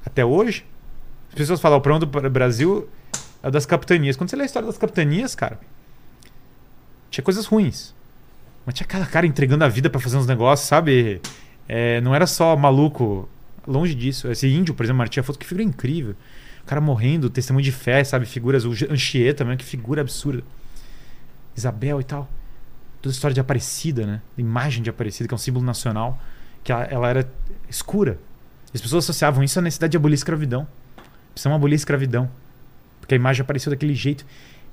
até 0.05 0.23
hoje. 0.23 0.63
As 1.35 1.37
pessoas 1.37 1.59
falam, 1.59 1.79
o 1.79 1.81
problema 1.81 2.05
do 2.05 2.29
Brasil 2.29 2.87
é 3.43 3.51
das 3.51 3.65
capitanias. 3.65 4.15
Quando 4.15 4.29
você 4.29 4.37
lê 4.37 4.43
a 4.43 4.45
história 4.45 4.65
das 4.65 4.77
capitanias, 4.77 5.35
cara, 5.35 5.59
tinha 7.11 7.21
coisas 7.21 7.45
ruins. 7.45 7.93
Mas 8.65 8.75
tinha 8.75 8.87
cada 8.87 9.05
cara 9.05 9.27
entregando 9.27 9.65
a 9.65 9.67
vida 9.67 9.89
pra 9.89 9.99
fazer 9.99 10.15
uns 10.15 10.25
negócios, 10.25 10.65
sabe? 10.65 11.21
É, 11.67 11.99
não 11.99 12.15
era 12.15 12.25
só 12.25 12.55
maluco. 12.55 13.27
Longe 13.67 13.93
disso. 13.93 14.31
Esse 14.31 14.47
índio, 14.47 14.73
por 14.73 14.85
exemplo, 14.85 14.99
Martim 14.99 15.19
Afonso, 15.19 15.37
que 15.37 15.45
figura 15.45 15.61
incrível. 15.61 16.15
O 16.63 16.65
cara 16.65 16.79
morrendo, 16.79 17.29
testemunho 17.29 17.65
de 17.65 17.71
fé, 17.73 18.01
sabe? 18.05 18.25
Figuras. 18.25 18.63
O 18.63 18.71
Anchieta 18.89 19.39
também, 19.39 19.57
que 19.57 19.65
figura 19.65 19.99
absurda. 19.99 20.41
Isabel 21.53 21.99
e 21.99 22.03
tal. 22.05 22.29
Toda 23.01 23.11
história 23.13 23.33
de 23.33 23.41
Aparecida, 23.41 24.05
né? 24.05 24.21
Imagem 24.37 24.81
de 24.81 24.89
Aparecida, 24.89 25.27
que 25.27 25.33
é 25.33 25.35
um 25.35 25.37
símbolo 25.37 25.65
nacional. 25.65 26.17
Que 26.63 26.71
ela, 26.71 26.83
ela 26.85 27.09
era 27.09 27.29
escura. 27.69 28.17
As 28.73 28.79
pessoas 28.79 29.03
associavam 29.03 29.43
isso 29.43 29.59
à 29.59 29.61
necessidade 29.61 29.91
de 29.91 29.97
abolir 29.97 30.13
a 30.13 30.15
escravidão. 30.15 30.65
Precisamos 31.35 31.57
abolir 31.57 31.73
a 31.73 31.75
escravidão. 31.75 32.29
Porque 32.99 33.13
a 33.13 33.17
imagem 33.17 33.43
apareceu 33.43 33.69
daquele 33.69 33.93
jeito. 33.93 34.25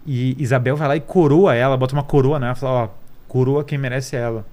E 0.06 0.34
Isabel 0.42 0.76
vai 0.76 0.88
lá 0.88 0.96
e 0.96 1.00
coroa 1.00 1.54
ela, 1.54 1.76
bota 1.76 1.92
uma 1.92 2.02
coroa 2.02 2.38
nela, 2.38 2.54
fala, 2.54 2.84
ó, 2.84 2.88
coroa 3.28 3.62
quem 3.62 3.76
merece 3.76 4.16
ela. 4.16 4.46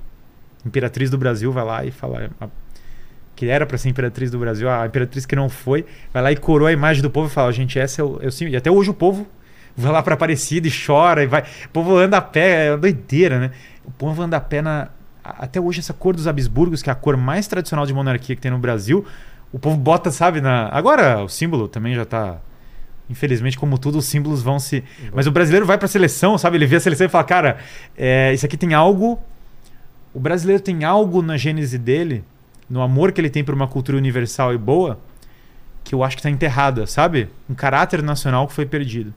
Imperatriz 0.65 1.09
do 1.09 1.17
Brasil 1.17 1.51
vai 1.51 1.63
lá 1.63 1.85
e 1.85 1.91
fala 1.91 2.29
que 3.35 3.47
era 3.47 3.65
pra 3.65 3.77
ser 3.77 3.87
imperatriz 3.87 4.29
do 4.29 4.37
Brasil, 4.37 4.69
a 4.69 4.85
imperatriz 4.85 5.25
que 5.25 5.33
não 5.33 5.47
foi, 5.47 5.85
vai 6.13 6.21
lá 6.21 6.29
e 6.29 6.35
coroa 6.35 6.69
a 6.69 6.73
imagem 6.73 7.01
do 7.01 7.09
povo 7.09 7.27
e 7.27 7.31
fala, 7.31 7.53
gente, 7.53 7.79
essa 7.79 8.01
é 8.01 8.03
é 8.03 8.27
o 8.27 8.31
símbolo. 8.31 8.55
E 8.55 8.57
até 8.57 8.69
hoje 8.69 8.89
o 8.89 8.93
povo 8.93 9.25
vai 9.77 9.93
lá 9.93 10.03
pra 10.03 10.15
Aparecida 10.15 10.67
e 10.67 10.71
chora 10.71 11.23
e 11.23 11.27
vai, 11.27 11.43
o 11.65 11.69
povo 11.69 11.95
anda 11.95 12.17
a 12.17 12.21
pé, 12.21 12.65
é 12.67 12.71
uma 12.71 12.77
doideira, 12.77 13.39
né? 13.39 13.51
O 13.85 13.91
povo 13.91 14.21
anda 14.21 14.35
a 14.35 14.41
pé 14.41 14.61
na 14.61 14.89
até 15.23 15.59
hoje 15.59 15.79
essa 15.79 15.93
cor 15.93 16.15
dos 16.15 16.27
Habsburgos, 16.27 16.81
que 16.81 16.89
é 16.89 16.93
a 16.93 16.95
cor 16.95 17.15
mais 17.15 17.47
tradicional 17.47 17.85
de 17.85 17.93
monarquia 17.93 18.35
que 18.35 18.41
tem 18.41 18.51
no 18.51 18.57
Brasil, 18.57 19.05
o 19.51 19.59
povo 19.59 19.77
bota, 19.77 20.11
sabe, 20.11 20.41
na 20.41 20.69
agora 20.69 21.23
o 21.23 21.29
símbolo 21.29 21.67
também 21.67 21.95
já 21.95 22.05
tá 22.05 22.39
Infelizmente, 23.09 23.57
como 23.57 23.77
tudo, 23.79 23.97
os 23.97 24.05
símbolos 24.05 24.43
vão 24.43 24.59
se. 24.59 24.83
Mas 25.11 25.25
o 25.25 25.31
brasileiro 25.31 25.65
vai 25.65 25.79
pra 25.79 25.87
seleção, 25.87 26.37
sabe? 26.37 26.57
Ele 26.57 26.67
vê 26.67 26.75
a 26.75 26.79
seleção 26.79 27.07
e 27.07 27.09
fala, 27.09 27.23
cara, 27.23 27.57
é, 27.97 28.31
isso 28.33 28.45
aqui 28.45 28.55
tem 28.55 28.75
algo. 28.75 29.19
O 30.13 30.19
brasileiro 30.19 30.61
tem 30.61 30.83
algo 30.83 31.21
na 31.21 31.35
gênese 31.35 31.77
dele, 31.77 32.23
no 32.69 32.81
amor 32.81 33.11
que 33.11 33.19
ele 33.19 33.29
tem 33.29 33.43
por 33.43 33.55
uma 33.55 33.67
cultura 33.67 33.97
universal 33.97 34.53
e 34.53 34.57
boa, 34.57 34.99
que 35.83 35.95
eu 35.95 36.03
acho 36.03 36.17
que 36.17 36.21
tá 36.21 36.29
enterrada, 36.29 36.85
sabe? 36.85 37.29
Um 37.49 37.55
caráter 37.55 38.03
nacional 38.03 38.47
que 38.47 38.53
foi 38.53 38.65
perdido. 38.65 39.11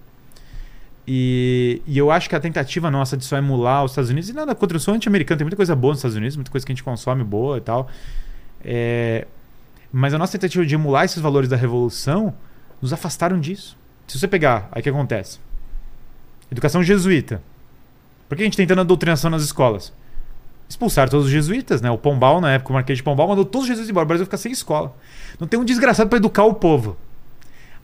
E, 1.06 1.82
e 1.86 1.98
eu 1.98 2.10
acho 2.10 2.28
que 2.28 2.36
a 2.36 2.40
tentativa 2.40 2.90
nossa 2.90 3.16
de 3.16 3.24
só 3.24 3.36
emular 3.36 3.84
os 3.84 3.90
Estados 3.90 4.10
Unidos, 4.10 4.30
e 4.30 4.32
nada 4.32 4.54
contra 4.54 4.76
o 4.76 4.80
sul 4.80 4.94
anti-americano, 4.94 5.38
tem 5.38 5.44
muita 5.44 5.56
coisa 5.56 5.76
boa 5.76 5.92
nos 5.92 5.98
Estados 5.98 6.16
Unidos, 6.16 6.36
muita 6.36 6.50
coisa 6.50 6.64
que 6.64 6.72
a 6.72 6.74
gente 6.74 6.84
consome 6.84 7.24
boa 7.24 7.59
e 7.59 7.60
tal. 7.60 7.88
É, 8.64 9.26
mas 9.93 10.14
a 10.14 10.19
nossa 10.19 10.32
tentativa 10.32 10.64
de 10.64 10.74
emular 10.74 11.05
esses 11.05 11.20
valores 11.20 11.48
da 11.48 11.56
revolução 11.56 12.35
nos 12.81 12.93
afastaram 12.93 13.39
disso. 13.39 13.77
Se 14.09 14.19
você 14.19 14.27
pegar, 14.27 14.69
aí 14.73 14.81
o 14.81 14.82
que 14.82 14.89
acontece? 14.89 15.39
Educação 16.51 16.82
jesuíta. 16.82 17.43
Por 18.28 18.36
que 18.36 18.43
a 18.43 18.47
gente 18.47 18.56
tem 18.56 18.66
tanta 18.66 18.85
doutrinação 18.85 19.31
nas 19.31 19.43
escolas? 19.43 19.93
Expulsaram 20.69 21.10
todos 21.10 21.27
os 21.27 21.32
jesuítas, 21.32 21.82
né? 21.82 21.90
O 21.90 21.98
Pombal, 21.98 22.40
na 22.40 22.52
época, 22.52 22.70
o 22.70 22.73
Marquês 22.74 22.97
de 22.97 23.02
Pombal, 23.02 23.28
mandou 23.28 23.44
todos 23.44 23.64
os 23.64 23.69
jesuítas 23.69 23.90
embora. 23.90 24.05
O 24.05 24.09
Brasil 24.09 24.24
fica 24.24 24.39
sem 24.39 24.51
escola. 24.51 24.97
Não 25.39 25.47
tem 25.47 25.60
um 25.60 25.64
desgraçado 25.64 26.09
para 26.09 26.16
educar 26.16 26.44
o 26.44 26.55
povo. 26.55 26.97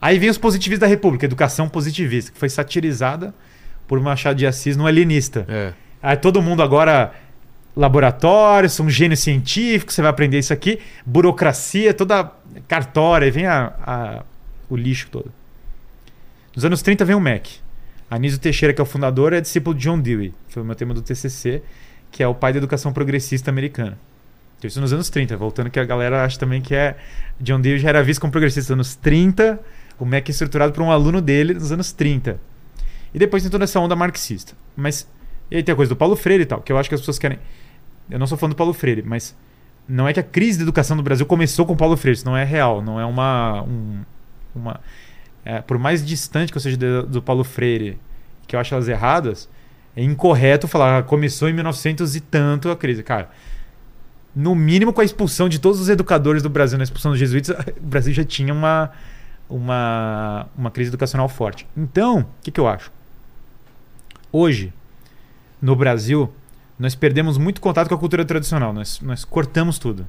Aí 0.01 0.17
vem 0.17 0.29
os 0.29 0.37
positivistas 0.37 0.81
da 0.81 0.87
República, 0.87 1.25
educação 1.25 1.69
positivista, 1.69 2.31
que 2.31 2.39
foi 2.39 2.49
satirizada 2.49 3.33
por 3.87 3.99
Machado 3.99 4.37
de 4.37 4.47
Assis 4.47 4.75
no 4.75 4.87
Alienista. 4.87 5.45
É. 5.47 5.73
Aí 6.01 6.17
todo 6.17 6.41
mundo 6.41 6.63
agora 6.63 7.13
laboratório, 7.79 8.69
sou 8.69 8.85
um 8.85 8.89
gênio 8.89 9.15
científico, 9.17 9.91
você 9.91 10.01
vai 10.01 10.11
aprender 10.11 10.37
isso 10.39 10.51
aqui, 10.53 10.79
burocracia, 11.05 11.93
toda 11.93 12.31
cartória, 12.67 13.25
aí 13.25 13.31
vem 13.31 13.45
a, 13.45 13.73
a- 13.85 14.23
o 14.69 14.75
lixo 14.75 15.07
todo. 15.11 15.31
Nos 16.55 16.65
anos 16.65 16.81
30 16.81 17.05
vem 17.05 17.15
o 17.15 17.19
MEC. 17.19 17.57
Anísio 18.11 18.39
Teixeira, 18.39 18.73
que 18.73 18.81
é 18.81 18.83
o 18.83 18.87
fundador, 18.87 19.33
é 19.33 19.39
discípulo 19.41 19.75
de 19.75 19.83
John 19.83 19.99
Dewey, 19.99 20.33
que 20.47 20.53
foi 20.53 20.63
o 20.63 20.65
meu 20.65 20.75
tema 20.75 20.93
do 20.93 21.01
TCC, 21.01 21.61
que 22.11 22.21
é 22.23 22.27
o 22.27 22.33
pai 22.35 22.51
da 22.51 22.57
educação 22.57 22.91
progressista 22.91 23.49
americana. 23.49 23.97
Então, 24.57 24.67
isso 24.67 24.81
nos 24.81 24.91
anos 24.91 25.09
30, 25.09 25.37
voltando 25.37 25.69
que 25.69 25.79
a 25.79 25.85
galera 25.85 26.23
acha 26.25 26.37
também 26.37 26.61
que 26.61 26.75
é 26.75 26.97
John 27.39 27.61
Dewey 27.61 27.79
já 27.79 27.89
era 27.89 28.03
visto 28.03 28.19
como 28.19 28.31
progressista 28.31 28.75
nos 28.75 28.87
anos 28.89 28.95
30, 28.97 29.59
o 29.97 30.05
MEC 30.05 30.29
é 30.29 30.31
estruturado 30.31 30.73
por 30.73 30.81
um 30.83 30.91
aluno 30.91 31.21
dele 31.21 31.53
nos 31.53 31.71
anos 31.71 31.91
30. 31.93 32.39
E 33.13 33.19
depois 33.19 33.41
tem 33.43 33.49
toda 33.51 33.63
essa 33.63 33.79
onda 33.79 33.95
marxista. 33.95 34.53
Mas 34.75 35.07
e 35.49 35.57
aí 35.57 35.63
tem 35.63 35.73
a 35.73 35.75
coisa 35.75 35.89
do 35.89 35.95
Paulo 35.95 36.15
Freire 36.15 36.43
e 36.43 36.45
tal, 36.45 36.61
que 36.61 36.71
eu 36.71 36.77
acho 36.77 36.89
que 36.89 36.95
as 36.95 37.01
pessoas 37.01 37.17
querem. 37.17 37.39
Eu 38.09 38.19
não 38.19 38.27
sou 38.27 38.37
fã 38.37 38.49
do 38.49 38.55
Paulo 38.55 38.73
Freire, 38.73 39.03
mas 39.03 39.35
não 39.87 40.07
é 40.07 40.13
que 40.13 40.19
a 40.19 40.23
crise 40.23 40.57
da 40.57 40.63
educação 40.63 40.95
do 40.97 41.03
Brasil 41.03 41.25
começou 41.25 41.65
com 41.65 41.73
o 41.73 41.77
Paulo 41.77 41.95
Freire, 41.97 42.17
isso 42.17 42.25
não 42.25 42.35
é 42.37 42.43
real, 42.43 42.81
não 42.81 42.99
é 42.99 43.05
uma. 43.05 43.63
um- 43.63 44.01
uma 44.55 44.79
é, 45.45 45.61
por 45.61 45.77
mais 45.77 46.05
distante 46.05 46.51
que 46.51 46.57
eu 46.57 46.61
seja 46.61 46.75
do, 46.77 47.03
do 47.07 47.21
Paulo 47.21 47.43
Freire, 47.43 47.97
que 48.47 48.55
eu 48.55 48.59
acho 48.59 48.73
elas 48.73 48.87
erradas, 48.87 49.47
é 49.95 50.03
incorreto 50.03 50.67
falar 50.67 50.97
"Ah, 50.99 51.03
começou 51.03 51.47
em 51.49 51.53
1900 51.53 52.15
e 52.15 52.19
tanto 52.19 52.69
a 52.69 52.75
crise. 52.75 53.01
Cara, 53.03 53.29
no 54.35 54.53
mínimo 54.53 54.91
com 54.93 55.01
a 55.01 55.05
expulsão 55.05 55.47
de 55.49 55.59
todos 55.59 55.79
os 55.79 55.89
educadores 55.89 56.43
do 56.43 56.49
Brasil, 56.49 56.77
na 56.77 56.83
expulsão 56.83 57.11
dos 57.11 57.19
jesuítas, 57.19 57.55
o 57.77 57.85
Brasil 57.85 58.13
já 58.13 58.23
tinha 58.23 58.53
uma, 58.53 58.91
uma, 59.49 60.47
uma 60.57 60.69
crise 60.71 60.89
educacional 60.89 61.27
forte. 61.29 61.65
Então, 61.75 62.19
o 62.19 62.25
que, 62.43 62.51
que 62.51 62.59
eu 62.59 62.67
acho? 62.67 62.91
Hoje, 64.31 64.71
no 65.61 65.75
Brasil, 65.75 66.31
nós 66.79 66.95
perdemos 66.95 67.37
muito 67.37 67.59
contato 67.59 67.89
com 67.89 67.95
a 67.95 67.97
cultura 67.97 68.23
tradicional. 68.23 68.71
Nós, 68.71 69.01
nós 69.01 69.25
cortamos 69.25 69.77
tudo. 69.77 70.07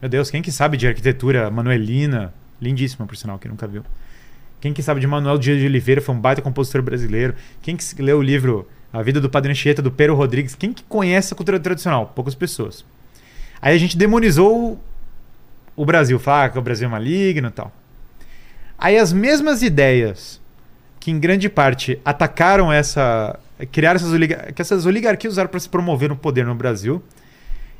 Meu 0.00 0.08
Deus, 0.08 0.28
quem 0.28 0.42
que 0.42 0.50
sabe 0.50 0.76
de 0.76 0.88
arquitetura 0.88 1.48
manuelina? 1.50 2.34
Lindíssima, 2.60 3.06
por 3.06 3.16
sinal, 3.16 3.38
quem 3.38 3.50
nunca 3.50 3.66
viu. 3.66 3.84
Quem 4.60 4.72
que 4.72 4.82
sabe 4.82 5.00
de 5.00 5.06
Manuel 5.06 5.38
Dias 5.38 5.58
de 5.58 5.66
Oliveira, 5.66 6.00
foi 6.00 6.14
um 6.14 6.20
baita 6.20 6.42
compositor 6.42 6.82
brasileiro. 6.82 7.34
Quem 7.60 7.76
que 7.76 8.02
leu 8.02 8.18
o 8.18 8.22
livro 8.22 8.68
A 8.92 9.02
Vida 9.02 9.20
do 9.20 9.28
Padre 9.30 9.50
Anchieta, 9.50 9.82
do 9.82 9.90
Pero 9.90 10.14
Rodrigues? 10.14 10.54
Quem 10.54 10.72
que 10.72 10.82
conhece 10.84 11.32
a 11.32 11.36
cultura 11.36 11.58
tradicional? 11.58 12.12
Poucas 12.14 12.34
pessoas. 12.34 12.84
Aí 13.60 13.74
a 13.74 13.78
gente 13.78 13.96
demonizou 13.96 14.80
o 15.74 15.86
Brasil, 15.86 16.18
falar 16.18 16.50
que 16.50 16.58
o 16.58 16.62
Brasil 16.62 16.86
é 16.86 16.90
maligno 16.90 17.48
e 17.48 17.50
tal. 17.50 17.72
Aí 18.78 18.98
as 18.98 19.12
mesmas 19.12 19.62
ideias 19.62 20.40
que 20.98 21.10
em 21.10 21.18
grande 21.18 21.48
parte 21.48 21.98
atacaram 22.04 22.72
essa. 22.72 23.38
Criaram 23.66 23.96
essas, 23.96 24.12
oligar 24.12 24.52
que 24.52 24.62
essas 24.62 24.86
oligarquias 24.86 25.34
usaram 25.34 25.48
para 25.48 25.60
se 25.60 25.68
promover 25.68 26.08
no 26.08 26.16
poder 26.16 26.44
no 26.44 26.54
Brasil, 26.54 27.02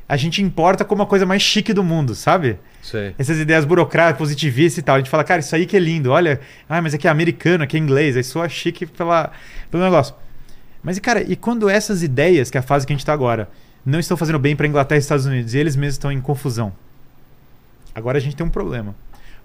a 0.07 0.17
gente 0.17 0.41
importa 0.41 0.83
como 0.83 1.01
a 1.01 1.05
coisa 1.05 1.25
mais 1.25 1.41
chique 1.41 1.73
do 1.73 1.83
mundo, 1.83 2.13
sabe? 2.13 2.59
Sei. 2.81 3.15
Essas 3.17 3.39
ideias 3.39 3.65
burocráticas, 3.65 4.17
positivistas 4.17 4.79
e 4.79 4.81
tal. 4.81 4.95
A 4.95 4.99
gente 4.99 5.09
fala, 5.09 5.23
cara, 5.23 5.39
isso 5.39 5.55
aí 5.55 5.65
que 5.65 5.77
é 5.77 5.79
lindo, 5.79 6.11
olha. 6.11 6.39
Ah, 6.67 6.81
mas 6.81 6.93
aqui 6.93 7.07
é 7.07 7.11
americano, 7.11 7.63
aqui 7.63 7.77
é 7.77 7.79
inglês, 7.79 8.17
aí 8.17 8.23
soa 8.23 8.49
chique 8.49 8.85
pela, 8.85 9.31
pelo 9.71 9.83
negócio. 9.83 10.13
Mas, 10.83 10.99
cara, 10.99 11.21
e 11.21 11.35
quando 11.35 11.69
essas 11.69 12.03
ideias, 12.03 12.51
que 12.51 12.57
é 12.57 12.59
a 12.59 12.63
fase 12.63 12.85
que 12.85 12.91
a 12.91 12.95
gente 12.95 13.01
está 13.01 13.13
agora, 13.13 13.49
não 13.85 13.99
estão 13.99 14.17
fazendo 14.17 14.37
bem 14.37 14.55
para 14.55 14.67
Inglaterra 14.67 14.99
e 14.99 15.01
Estados 15.01 15.25
Unidos, 15.25 15.53
e 15.53 15.57
eles 15.57 15.75
mesmos 15.75 15.95
estão 15.95 16.11
em 16.11 16.19
confusão? 16.19 16.73
Agora 17.95 18.17
a 18.17 18.21
gente 18.21 18.35
tem 18.35 18.45
um 18.45 18.49
problema. 18.49 18.93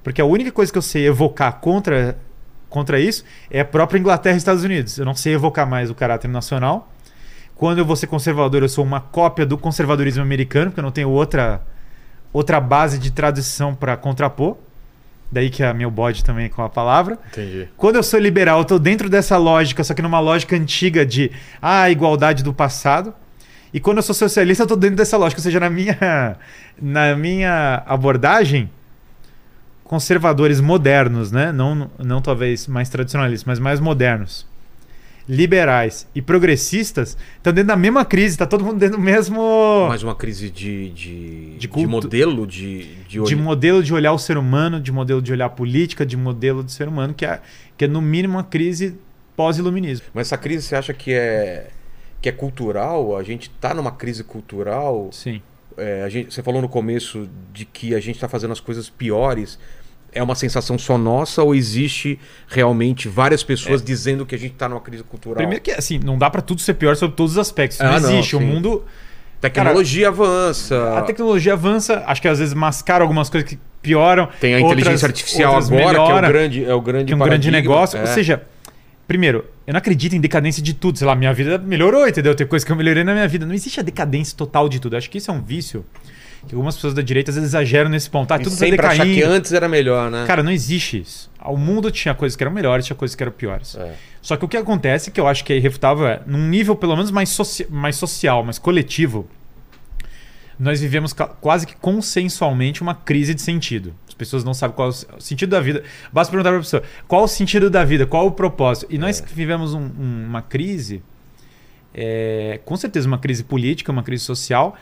Porque 0.02 0.20
a 0.20 0.24
única 0.24 0.50
coisa 0.50 0.72
que 0.72 0.78
eu 0.78 0.82
sei 0.82 1.06
evocar 1.06 1.60
contra, 1.60 2.18
contra 2.68 3.00
isso 3.00 3.24
é 3.50 3.60
a 3.60 3.64
própria 3.64 3.98
Inglaterra 3.98 4.34
e 4.34 4.38
Estados 4.38 4.64
Unidos. 4.64 4.98
Eu 4.98 5.04
não 5.04 5.14
sei 5.14 5.34
evocar 5.34 5.66
mais 5.66 5.90
o 5.90 5.94
caráter 5.94 6.28
nacional. 6.28 6.92
Quando 7.54 7.78
eu 7.78 7.84
vou 7.84 7.96
ser 7.96 8.06
conservador, 8.06 8.62
eu 8.62 8.68
sou 8.68 8.84
uma 8.84 9.00
cópia 9.00 9.44
do 9.44 9.58
conservadorismo 9.58 10.22
americano, 10.22 10.70
porque 10.70 10.80
eu 10.80 10.84
não 10.84 10.92
tenho 10.92 11.10
outra, 11.10 11.60
outra 12.32 12.60
base 12.60 12.98
de 12.98 13.10
tradição 13.10 13.74
para 13.74 13.96
contrapor. 13.96 14.56
Daí 15.30 15.50
que 15.50 15.62
é 15.62 15.72
meu 15.74 15.90
bode 15.90 16.24
também 16.24 16.48
com 16.48 16.62
a 16.62 16.68
palavra. 16.68 17.18
Entendi. 17.32 17.68
Quando 17.76 17.96
eu 17.96 18.02
sou 18.02 18.18
liberal, 18.18 18.60
eu 18.60 18.64
tô 18.64 18.78
dentro 18.78 19.10
dessa 19.10 19.36
lógica, 19.36 19.84
só 19.84 19.92
que 19.92 20.00
numa 20.00 20.20
lógica 20.20 20.56
antiga 20.56 21.04
de 21.04 21.30
ah, 21.60 21.90
igualdade 21.90 22.42
do 22.42 22.54
passado. 22.54 23.12
E 23.72 23.78
quando 23.78 23.98
eu 23.98 24.02
sou 24.02 24.14
socialista, 24.14 24.62
eu 24.62 24.66
tô 24.66 24.76
dentro 24.76 24.96
dessa 24.96 25.16
lógica, 25.16 25.40
ou 25.40 25.42
seja, 25.42 25.60
na 25.60 25.68
minha, 25.68 26.36
na 26.80 27.14
minha 27.14 27.82
abordagem, 27.86 28.70
conservadores 29.88 30.60
modernos, 30.60 31.32
né? 31.32 31.50
Não, 31.50 31.90
não 31.98 32.20
talvez 32.22 32.68
mais 32.68 32.88
tradicionalistas, 32.90 33.44
mas 33.44 33.58
mais 33.58 33.80
modernos, 33.80 34.46
liberais 35.26 36.06
e 36.14 36.22
progressistas 36.22 37.16
estão 37.36 37.52
dentro 37.52 37.68
da 37.68 37.76
mesma 37.76 38.04
crise, 38.04 38.34
está 38.34 38.46
todo 38.46 38.64
mundo 38.64 38.78
dentro 38.78 38.98
do 38.98 39.02
mesmo. 39.02 39.86
Mais 39.88 40.02
uma 40.02 40.14
crise 40.14 40.50
de, 40.50 40.90
de, 40.90 41.50
De 41.52 41.58
de, 41.58 41.68
culto. 41.68 41.88
modelo, 41.88 42.46
de, 42.46 42.94
de, 43.08 43.22
de 43.22 43.36
modelo 43.36 43.82
de 43.82 43.92
olhar 43.92 44.12
o 44.12 44.18
ser 44.18 44.38
humano, 44.38 44.78
de 44.80 44.92
modelo 44.92 45.20
de 45.20 45.32
olhar 45.32 45.46
a 45.46 45.50
política, 45.50 46.04
de 46.06 46.16
modelo 46.16 46.62
de 46.62 46.70
ser 46.70 46.86
humano, 46.86 47.14
que 47.14 47.24
é, 47.24 47.40
que 47.76 47.86
é 47.86 47.88
no 47.88 48.00
mínimo 48.00 48.34
uma 48.36 48.44
crise 48.44 48.94
pós-iluminismo. 49.34 50.06
Mas 50.12 50.28
essa 50.28 50.36
crise 50.36 50.66
você 50.66 50.76
acha 50.76 50.92
que 50.92 51.12
é, 51.12 51.68
que 52.20 52.28
é 52.28 52.32
cultural? 52.32 53.16
A 53.16 53.22
gente 53.22 53.48
tá 53.48 53.72
numa 53.72 53.92
crise 53.92 54.22
cultural? 54.22 55.08
Sim. 55.12 55.40
É, 55.78 56.02
a 56.02 56.08
gente, 56.08 56.34
você 56.34 56.42
falou 56.42 56.60
no 56.60 56.68
começo 56.68 57.28
de 57.52 57.64
que 57.64 57.94
a 57.94 58.00
gente 58.00 58.16
está 58.16 58.28
fazendo 58.28 58.52
as 58.52 58.60
coisas 58.60 58.90
piores. 58.90 59.58
É 60.12 60.22
uma 60.22 60.34
sensação 60.34 60.78
só 60.78 60.96
nossa 60.96 61.42
ou 61.42 61.54
existe 61.54 62.18
realmente 62.48 63.08
várias 63.08 63.42
pessoas 63.42 63.82
dizendo 63.82 64.24
que 64.24 64.34
a 64.34 64.38
gente 64.38 64.52
está 64.52 64.68
numa 64.68 64.80
crise 64.80 65.02
cultural? 65.02 65.36
É. 65.36 65.38
Primeiro 65.38 65.62
que, 65.62 65.70
assim, 65.70 65.98
não 65.98 66.16
dá 66.16 66.30
para 66.30 66.40
tudo 66.40 66.60
ser 66.60 66.74
pior 66.74 66.96
sobre 66.96 67.14
todos 67.16 67.32
os 67.32 67.38
aspectos. 67.38 67.80
Ah, 67.80 67.92
não 67.92 68.00
não, 68.00 68.10
existe. 68.14 68.34
o 68.34 68.38
sim. 68.38 68.44
mundo. 68.46 68.84
Tecnologia 69.40 70.08
avança. 70.08 70.98
A 70.98 71.02
tecnologia 71.02 71.52
avança, 71.52 72.02
acho 72.06 72.20
que 72.20 72.26
às 72.26 72.38
vezes 72.38 72.54
mascara 72.54 73.04
algumas 73.04 73.30
coisas 73.30 73.48
que 73.48 73.58
pioram. 73.80 74.28
Tem 74.40 74.54
a 74.54 74.58
outras- 74.58 74.78
inteligência 74.80 75.06
artificial 75.06 75.56
agora, 75.56 75.94
que 75.94 76.10
é 76.10 76.14
o 76.14 76.28
grande, 76.28 76.64
é 76.64 76.74
o 76.74 76.80
grande 76.80 77.12
é 77.12 77.16
um 77.16 77.18
grande 77.18 77.50
negócio. 77.50 77.98
É. 77.98 78.00
Ou 78.00 78.06
seja, 78.08 78.42
primeiro, 79.06 79.44
eu 79.66 79.72
não 79.72 79.78
acredito 79.78 80.16
em 80.16 80.20
decadência 80.20 80.62
de 80.62 80.74
tudo. 80.74 80.98
Sei 80.98 81.06
lá, 81.06 81.14
minha 81.14 81.32
vida 81.32 81.56
melhorou, 81.58 82.08
entendeu? 82.08 82.34
Tem 82.34 82.46
coisa 82.46 82.66
que 82.66 82.72
eu 82.72 82.76
melhorei 82.76 83.04
na 83.04 83.12
minha 83.12 83.28
vida. 83.28 83.46
Não 83.46 83.54
existe 83.54 83.78
a 83.78 83.82
decadência 83.82 84.36
total 84.36 84.68
de 84.68 84.80
tudo. 84.80 84.96
Acho 84.96 85.08
que 85.08 85.18
isso 85.18 85.30
é 85.30 85.34
um 85.34 85.40
vício 85.42 85.84
que 86.48 86.54
algumas 86.54 86.74
pessoas 86.74 86.94
da 86.94 87.02
direita 87.02 87.30
às 87.30 87.36
vezes 87.36 87.50
exageram 87.50 87.88
nesse 87.90 88.08
ponto. 88.10 88.32
Ah, 88.32 88.36
E 88.36 88.42
tudo 88.42 88.52
tá 88.52 88.58
sempre 88.58 88.84
achar 88.86 89.04
que 89.04 89.22
antes 89.22 89.52
era 89.52 89.68
melhor, 89.68 90.10
né? 90.10 90.24
Cara, 90.26 90.42
não 90.42 90.50
existe 90.50 91.00
isso. 91.00 91.30
O 91.44 91.56
mundo 91.56 91.90
tinha 91.90 92.14
coisas 92.14 92.34
que 92.36 92.42
eram 92.42 92.52
melhores, 92.52 92.84
tinha 92.86 92.96
coisas 92.96 93.14
que 93.14 93.22
eram 93.22 93.32
piores. 93.32 93.76
É. 93.76 93.94
Só 94.20 94.36
que 94.36 94.44
o 94.44 94.48
que 94.48 94.56
acontece, 94.56 95.10
que 95.10 95.20
eu 95.20 95.26
acho 95.28 95.44
que 95.44 95.52
é 95.52 95.56
irrefutável, 95.56 96.06
é, 96.06 96.20
num 96.26 96.48
nível 96.48 96.74
pelo 96.74 96.96
menos 96.96 97.10
mais, 97.10 97.28
soci- 97.28 97.66
mais 97.70 97.96
social, 97.96 98.42
mais 98.42 98.58
coletivo, 98.58 99.28
nós 100.58 100.80
vivemos 100.80 101.12
quase 101.40 101.66
que 101.66 101.76
consensualmente 101.76 102.82
uma 102.82 102.94
crise 102.94 103.32
de 103.32 103.40
sentido. 103.42 103.94
As 104.08 104.14
pessoas 104.14 104.42
não 104.42 104.52
sabem 104.52 104.74
qual 104.74 104.88
é 104.88 104.90
o 105.16 105.20
sentido 105.20 105.50
da 105.50 105.60
vida. 105.60 105.84
Basta 106.12 106.30
perguntar 106.32 106.50
para 106.50 106.58
a 106.58 106.62
pessoa 106.62 106.82
qual 107.06 107.22
o 107.24 107.28
sentido 107.28 107.70
da 107.70 107.84
vida, 107.84 108.04
qual 108.06 108.26
o 108.26 108.32
propósito. 108.32 108.86
E 108.92 108.98
nós 108.98 109.20
É. 109.20 109.24
vivemos 109.32 109.72
um- 109.72 109.78
um- 109.98 110.24
uma 110.28 110.42
crise, 110.42 111.00
é, 111.94 112.58
com 112.64 112.76
certeza 112.76 113.06
uma 113.06 113.18
crise 113.18 113.44
política, 113.44 113.92
uma 113.92 114.02
crise 114.02 114.24
social 114.24 114.76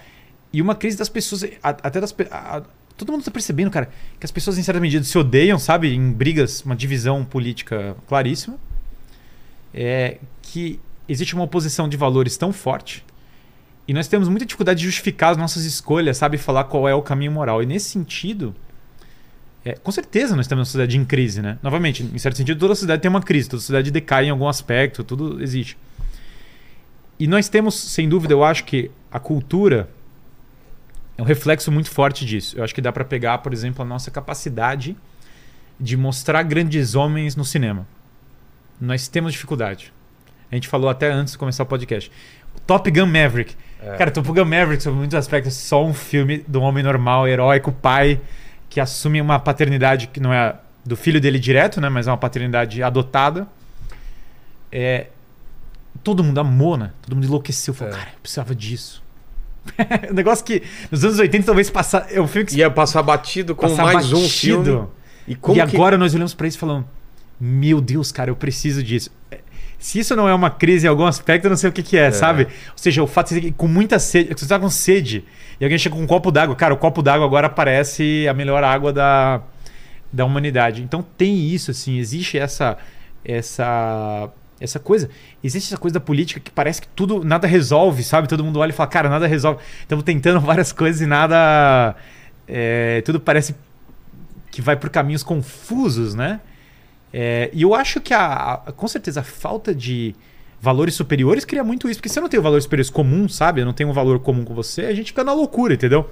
e 0.52 0.62
uma 0.62 0.74
crise 0.74 0.96
das 0.96 1.08
pessoas, 1.08 1.44
até 1.62 2.00
das 2.00 2.14
a- 2.30 2.62
Todo 2.96 3.12
mundo 3.12 3.20
está 3.20 3.30
percebendo, 3.30 3.70
cara, 3.70 3.90
que 4.18 4.24
as 4.24 4.30
pessoas 4.30 4.56
em 4.56 4.62
certa 4.62 4.80
medida 4.80 5.04
se 5.04 5.18
odeiam, 5.18 5.58
sabe? 5.58 5.92
Em 5.94 6.10
brigas, 6.10 6.62
uma 6.62 6.74
divisão 6.74 7.22
política 7.26 7.94
claríssima. 8.08 8.56
É 9.74 10.16
que 10.40 10.80
existe 11.06 11.34
uma 11.34 11.44
oposição 11.44 11.90
de 11.90 11.96
valores 11.98 12.38
tão 12.38 12.54
forte 12.54 13.04
e 13.86 13.92
nós 13.92 14.08
temos 14.08 14.28
muita 14.28 14.46
dificuldade 14.46 14.80
de 14.80 14.86
justificar 14.86 15.32
as 15.32 15.36
nossas 15.36 15.64
escolhas, 15.64 16.16
sabe? 16.16 16.38
Falar 16.38 16.64
qual 16.64 16.88
é 16.88 16.94
o 16.94 17.02
caminho 17.02 17.30
moral. 17.30 17.62
E 17.62 17.66
nesse 17.66 17.90
sentido, 17.90 18.54
é, 19.64 19.74
com 19.74 19.92
certeza 19.92 20.34
nós 20.34 20.46
temos 20.46 20.60
uma 20.60 20.64
sociedade 20.64 20.96
em 20.96 21.04
crise, 21.04 21.42
né? 21.42 21.58
Novamente, 21.62 22.02
em 22.02 22.18
certo 22.18 22.36
sentido, 22.36 22.58
toda 22.58 22.74
sociedade 22.74 23.02
tem 23.02 23.08
uma 23.10 23.22
crise, 23.22 23.48
toda 23.48 23.60
sociedade 23.60 23.90
decai 23.90 24.24
em 24.26 24.30
algum 24.30 24.48
aspecto, 24.48 25.04
tudo 25.04 25.42
existe. 25.42 25.76
E 27.18 27.26
nós 27.26 27.48
temos, 27.48 27.74
sem 27.74 28.08
dúvida, 28.08 28.32
eu 28.32 28.42
acho 28.42 28.64
que 28.64 28.90
a 29.10 29.20
cultura 29.20 29.88
é 31.18 31.22
um 31.22 31.24
reflexo 31.24 31.70
muito 31.72 31.90
forte 31.90 32.24
disso. 32.26 32.56
Eu 32.58 32.64
acho 32.64 32.74
que 32.74 32.80
dá 32.80 32.92
para 32.92 33.04
pegar, 33.04 33.38
por 33.38 33.52
exemplo, 33.52 33.82
a 33.82 33.84
nossa 33.84 34.10
capacidade 34.10 34.96
de 35.78 35.96
mostrar 35.96 36.42
grandes 36.42 36.94
homens 36.94 37.36
no 37.36 37.44
cinema. 37.44 37.86
Nós 38.80 39.08
temos 39.08 39.32
dificuldade. 39.32 39.92
A 40.50 40.54
gente 40.54 40.68
falou 40.68 40.88
até 40.88 41.10
antes 41.10 41.32
de 41.32 41.38
começar 41.38 41.62
o 41.62 41.66
podcast. 41.66 42.10
O 42.54 42.60
Top 42.60 42.90
Gun 42.90 43.06
Maverick. 43.06 43.54
É. 43.82 43.96
Cara, 43.96 44.10
Top 44.10 44.26
Gun 44.28 44.44
Maverick, 44.44 44.82
sobre 44.82 44.98
muitos 44.98 45.14
aspectos, 45.14 45.52
é 45.52 45.60
só 45.60 45.84
um 45.84 45.92
filme 45.94 46.38
do 46.46 46.60
homem 46.60 46.82
normal, 46.82 47.26
heróico, 47.26 47.72
pai, 47.72 48.20
que 48.68 48.80
assume 48.80 49.20
uma 49.20 49.38
paternidade 49.38 50.06
que 50.08 50.20
não 50.20 50.32
é 50.32 50.56
do 50.84 50.96
filho 50.96 51.20
dele 51.20 51.38
direto, 51.38 51.80
né? 51.80 51.88
Mas 51.88 52.06
é 52.06 52.10
uma 52.10 52.16
paternidade 52.16 52.82
adotada. 52.82 53.46
É, 54.70 55.06
todo 56.04 56.22
mundo 56.22 56.38
amou, 56.38 56.76
né? 56.76 56.92
Todo 57.02 57.14
mundo 57.14 57.26
enlouqueceu. 57.26 57.74
Falou, 57.74 57.92
É. 57.94 57.96
cara, 57.96 58.10
eu 58.14 58.20
precisava 58.20 58.54
disso. 58.54 59.02
Um 60.10 60.14
negócio 60.14 60.44
que 60.44 60.62
nos 60.90 61.04
anos 61.04 61.18
80 61.18 61.44
talvez 61.46 61.70
passar. 61.70 62.06
É 62.10 62.20
um 62.20 62.26
filme 62.28 62.46
que 62.46 62.56
Ia 62.56 62.70
passar 62.70 63.02
batido 63.02 63.54
com 63.54 63.68
passar 63.68 63.84
mais 63.84 64.12
um 64.12 64.22
batido. 64.22 64.64
filme. 64.64 64.86
E 65.28 65.34
como 65.34 65.60
e 65.60 65.66
que- 65.66 65.76
agora 65.76 65.98
nós 65.98 66.14
olhamos 66.14 66.34
pra 66.34 66.46
isso 66.46 66.56
e 66.56 66.60
falamos: 66.60 66.84
Meu 67.40 67.80
Deus, 67.80 68.12
cara, 68.12 68.30
eu 68.30 68.36
preciso 68.36 68.82
disso. 68.82 69.10
É, 69.30 69.38
Se 69.78 69.98
isso 69.98 70.14
não 70.16 70.28
é 70.28 70.34
uma 70.34 70.48
crise 70.50 70.86
em 70.86 70.88
algum 70.90 71.04
aspecto, 71.04 71.44
eu 71.46 71.50
não 71.50 71.56
sei 71.56 71.68
o 71.68 71.72
que, 71.72 71.82
que 71.82 71.96
é, 71.96 72.10
sabe? 72.10 72.44
Ou 72.44 72.50
seja, 72.76 73.02
o 73.02 73.06
fato 73.06 73.34
de 73.34 73.40
você 73.40 73.50
com 73.52 73.68
muita 73.68 73.98
sede, 73.98 74.32
você 74.34 74.46
tá 74.46 74.58
com 74.58 74.70
sede 74.70 75.24
e 75.60 75.64
alguém 75.64 75.78
chega 75.78 75.94
com 75.94 76.02
um 76.02 76.06
copo 76.06 76.30
d'água. 76.30 76.54
Cara, 76.56 76.72
o 76.72 76.76
copo 76.76 77.02
d'água 77.02 77.26
agora 77.26 77.48
parece 77.48 78.26
a 78.28 78.32
melhor 78.34 78.62
água 78.64 78.92
da, 78.92 79.40
da 80.12 80.24
humanidade. 80.24 80.80
Então 80.82 81.04
tem 81.18 81.48
isso, 81.48 81.70
assim, 81.72 81.98
existe 81.98 82.38
essa 82.38 82.76
essa 83.24 84.28
essa 84.60 84.78
coisa. 84.78 85.08
Existe 85.44 85.68
essa 85.72 85.78
coisa 85.80 85.94
da 85.94 86.00
política 86.00 86.40
que 86.40 86.50
parece 86.50 86.80
que 86.82 86.88
tudo 86.88 87.22
nada 87.24 87.46
resolve, 87.46 88.02
sabe? 88.02 88.26
Todo 88.28 88.42
mundo 88.44 88.58
olha 88.58 88.70
e 88.70 88.72
fala, 88.72 88.88
cara, 88.88 89.08
nada 89.08 89.26
resolve. 89.26 89.60
Estamos 89.80 90.04
tentando 90.04 90.40
várias 90.44 90.72
coisas 90.72 91.00
e 91.02 91.06
nada. 91.06 91.94
é, 92.48 93.00
tudo 93.02 93.20
parece 93.20 93.54
que 94.50 94.62
vai 94.62 94.76
por 94.76 94.88
caminhos 94.90 95.22
confusos, 95.22 96.14
né? 96.14 96.40
É, 97.12 97.50
e 97.52 97.62
eu 97.62 97.74
acho 97.74 98.00
que 98.00 98.12
a, 98.14 98.54
a- 98.66 98.72
com 98.72 98.88
certeza 98.88 99.20
a 99.20 99.22
falta 99.22 99.74
de 99.74 100.14
valores 100.60 100.94
superiores 100.94 101.44
cria 101.44 101.62
muito 101.62 101.88
isso, 101.88 101.98
porque 102.00 102.08
se 102.08 102.18
eu 102.18 102.22
não 102.22 102.28
tenho 102.28 102.42
valores 102.42 102.64
superiores 102.64 102.90
comuns, 102.90 103.34
sabe? 103.36 103.60
Eu 103.60 103.66
não 103.66 103.72
tenho 103.72 103.90
um 103.90 103.92
valor 103.92 104.18
comum 104.20 104.44
com 104.44 104.54
você, 104.54 104.86
a 104.86 104.94
gente 104.94 105.08
fica 105.08 105.22
na 105.22 105.32
loucura, 105.32 105.74
entendeu? 105.74 106.10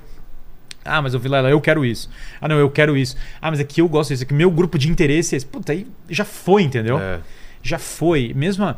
Ah, 0.85 1.01
mas 1.01 1.15
eu 1.15 1.21
vi 1.21 1.29
lá, 1.29 1.41
eu 1.49 1.61
quero 1.63 1.83
isso. 1.85 2.11
Ah, 2.41 2.47
não, 2.47 2.57
eu 2.59 2.69
quero 2.71 2.95
isso. 2.97 3.17
Ah, 3.41 3.51
mas 3.51 3.59
aqui 3.59 3.81
eu 3.81 3.89
gosto 3.89 4.11
disso. 4.11 4.23
Aqui 4.23 4.35
meu 4.35 4.51
grupo 4.51 4.79
de 4.79 4.91
interesse 4.91 5.35
é 5.35 5.39
esse. 5.39 5.47
Puta, 5.47 5.73
aí 5.73 5.87
já 6.11 6.27
foi, 6.27 6.63
entendeu? 6.63 6.99
É. 7.01 7.21
Já 7.65 7.81
foi. 7.81 8.33
Mesmo 8.37 8.77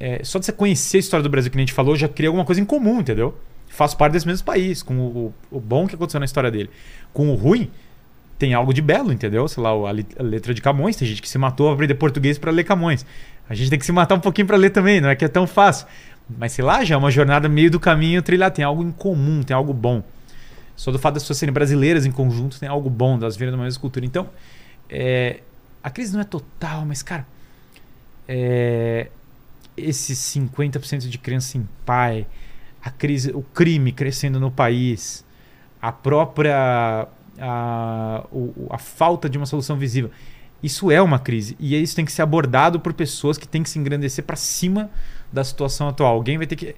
é, 0.00 0.24
só 0.24 0.38
de 0.38 0.46
você 0.46 0.52
conhecer 0.52 0.96
a 0.96 1.00
história 1.00 1.22
do 1.22 1.28
Brasil 1.28 1.50
que 1.50 1.58
a 1.58 1.60
gente 1.60 1.74
falou, 1.74 1.94
já 1.94 2.08
cria 2.08 2.30
alguma 2.30 2.46
coisa 2.46 2.58
em 2.58 2.64
comum, 2.64 3.00
entendeu? 3.00 3.36
faço 3.78 3.96
parte 3.96 4.14
desse 4.14 4.26
mesmo 4.26 4.44
país, 4.44 4.82
com 4.82 4.98
o, 4.98 5.34
o 5.50 5.60
bom 5.60 5.86
que 5.86 5.94
aconteceu 5.94 6.18
na 6.18 6.26
história 6.26 6.50
dele. 6.50 6.68
Com 7.12 7.30
o 7.30 7.34
ruim, 7.34 7.70
tem 8.38 8.54
algo 8.54 8.72
de 8.72 8.82
belo, 8.82 9.12
entendeu? 9.12 9.46
Sei 9.46 9.62
lá, 9.62 9.70
a, 9.70 10.22
letra 10.22 10.52
de 10.52 10.60
Camões, 10.60 10.96
tem 10.96 11.06
gente 11.06 11.22
que 11.22 11.28
se 11.28 11.38
matou 11.38 11.70
a 11.70 11.74
aprender 11.74 11.94
português 11.94 12.38
para 12.38 12.50
ler 12.50 12.64
Camões. 12.64 13.06
A 13.48 13.54
gente 13.54 13.70
tem 13.70 13.78
que 13.78 13.86
se 13.86 13.92
matar 13.92 14.16
um 14.16 14.20
pouquinho 14.20 14.46
para 14.46 14.56
ler 14.56 14.70
também, 14.70 15.00
não 15.00 15.08
é 15.08 15.14
que 15.14 15.24
é 15.24 15.28
tão 15.28 15.46
fácil. 15.46 15.86
Mas 16.28 16.52
sei 16.52 16.64
lá, 16.64 16.84
já 16.84 16.94
é 16.94 16.98
uma 16.98 17.10
jornada 17.10 17.48
meio 17.48 17.70
do 17.70 17.80
caminho 17.80 18.20
trilhar, 18.20 18.50
tem 18.50 18.64
algo 18.64 18.82
em 18.82 18.90
comum, 18.90 19.42
tem 19.42 19.54
algo 19.54 19.72
bom. 19.72 20.02
Só 20.76 20.90
do 20.90 20.98
fato 20.98 21.14
das 21.14 21.22
pessoas 21.22 21.38
serem 21.38 21.52
brasileiras 21.52 22.04
em 22.04 22.10
conjunto, 22.10 22.58
tem 22.58 22.68
algo 22.68 22.90
bom, 22.90 23.18
das 23.18 23.36
virem 23.36 23.52
da 23.52 23.62
mesma 23.62 23.80
cultura. 23.80 24.04
Então, 24.04 24.28
é, 24.90 25.40
a 25.82 25.90
crise 25.90 26.12
não 26.12 26.20
é 26.20 26.24
total, 26.24 26.84
mas, 26.84 27.02
cara, 27.02 27.26
é, 28.28 29.08
esses 29.76 30.18
50% 30.18 31.08
de 31.08 31.18
criança 31.18 31.48
sem 31.48 31.66
pai, 31.86 32.26
a 32.84 32.90
crise, 32.90 33.30
o 33.32 33.42
crime 33.42 33.90
crescendo 33.90 34.38
no 34.38 34.50
país, 34.50 35.24
a 35.80 35.90
própria 35.90 37.08
a, 37.40 38.24
a 38.70 38.78
falta 38.78 39.28
de 39.28 39.38
uma 39.38 39.46
solução 39.46 39.76
visível. 39.76 40.10
Isso 40.62 40.90
é 40.90 41.00
uma 41.00 41.18
crise 41.18 41.56
e 41.58 41.80
isso 41.80 41.94
tem 41.94 42.04
que 42.04 42.12
ser 42.12 42.22
abordado 42.22 42.80
por 42.80 42.92
pessoas 42.92 43.38
que 43.38 43.46
têm 43.46 43.62
que 43.62 43.70
se 43.70 43.78
engrandecer 43.78 44.24
para 44.24 44.36
cima 44.36 44.90
da 45.32 45.44
situação 45.44 45.88
atual. 45.88 46.14
Alguém 46.14 46.36
vai 46.36 46.46
ter 46.46 46.56
que 46.56 46.74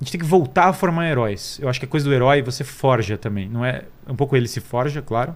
a 0.00 0.04
gente 0.04 0.12
tem 0.12 0.20
que 0.20 0.26
voltar 0.26 0.66
a 0.66 0.72
formar 0.72 1.08
heróis. 1.08 1.58
Eu 1.60 1.68
acho 1.68 1.80
que 1.80 1.86
a 1.86 1.88
coisa 1.88 2.06
do 2.06 2.14
herói 2.14 2.40
você 2.40 2.62
forja 2.62 3.18
também, 3.18 3.48
não 3.48 3.64
é 3.64 3.82
um 4.06 4.14
pouco 4.14 4.36
ele 4.36 4.46
se 4.46 4.60
forja, 4.60 5.02
claro. 5.02 5.34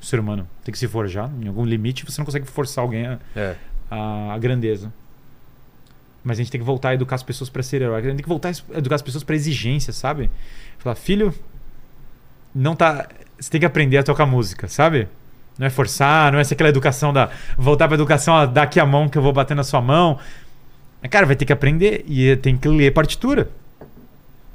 O 0.00 0.04
ser 0.04 0.20
humano 0.20 0.48
tem 0.64 0.72
que 0.72 0.78
se 0.78 0.86
forjar 0.86 1.30
em 1.40 1.48
algum 1.48 1.64
limite. 1.64 2.04
Você 2.04 2.20
não 2.20 2.24
consegue 2.24 2.46
forçar 2.46 2.82
alguém 2.82 3.06
a, 3.06 3.18
É. 3.34 3.56
a, 3.90 4.34
a 4.34 4.38
grandeza. 4.38 4.92
Mas 6.24 6.38
a 6.38 6.42
gente 6.42 6.50
tem 6.50 6.60
que 6.60 6.66
voltar 6.66 6.90
a 6.90 6.94
educar 6.94 7.14
as 7.14 7.22
pessoas 7.22 7.48
para 7.48 7.62
ser 7.62 7.82
herói. 7.82 7.98
A 7.98 8.02
gente 8.02 8.16
tem 8.16 8.22
que 8.22 8.28
voltar 8.28 8.50
a 8.50 8.78
educar 8.78 8.96
as 8.96 9.02
pessoas 9.02 9.22
para 9.22 9.36
exigência, 9.36 9.92
sabe? 9.92 10.30
Falar, 10.78 10.96
filho, 10.96 11.32
não 12.54 12.74
tá. 12.74 13.08
Você 13.38 13.50
tem 13.50 13.60
que 13.60 13.66
aprender 13.66 13.98
a 13.98 14.02
tocar 14.02 14.26
música, 14.26 14.66
sabe? 14.66 15.06
Não 15.58 15.66
é 15.66 15.70
forçar, 15.70 16.32
não 16.32 16.38
é 16.38 16.42
aquela 16.42 16.68
educação 16.68 17.12
da. 17.12 17.30
Voltar 17.56 17.86
pra 17.86 17.94
educação, 17.94 18.34
ó, 18.34 18.46
dá 18.46 18.62
aqui 18.62 18.80
a 18.80 18.86
mão 18.86 19.08
que 19.08 19.16
eu 19.16 19.22
vou 19.22 19.32
bater 19.32 19.54
na 19.54 19.62
sua 19.62 19.80
mão. 19.80 20.18
Mas, 21.00 21.10
cara, 21.10 21.26
vai 21.26 21.36
ter 21.36 21.44
que 21.44 21.52
aprender 21.52 22.04
e 22.08 22.36
tem 22.36 22.56
que 22.56 22.68
ler 22.68 22.92
partitura. 22.92 23.48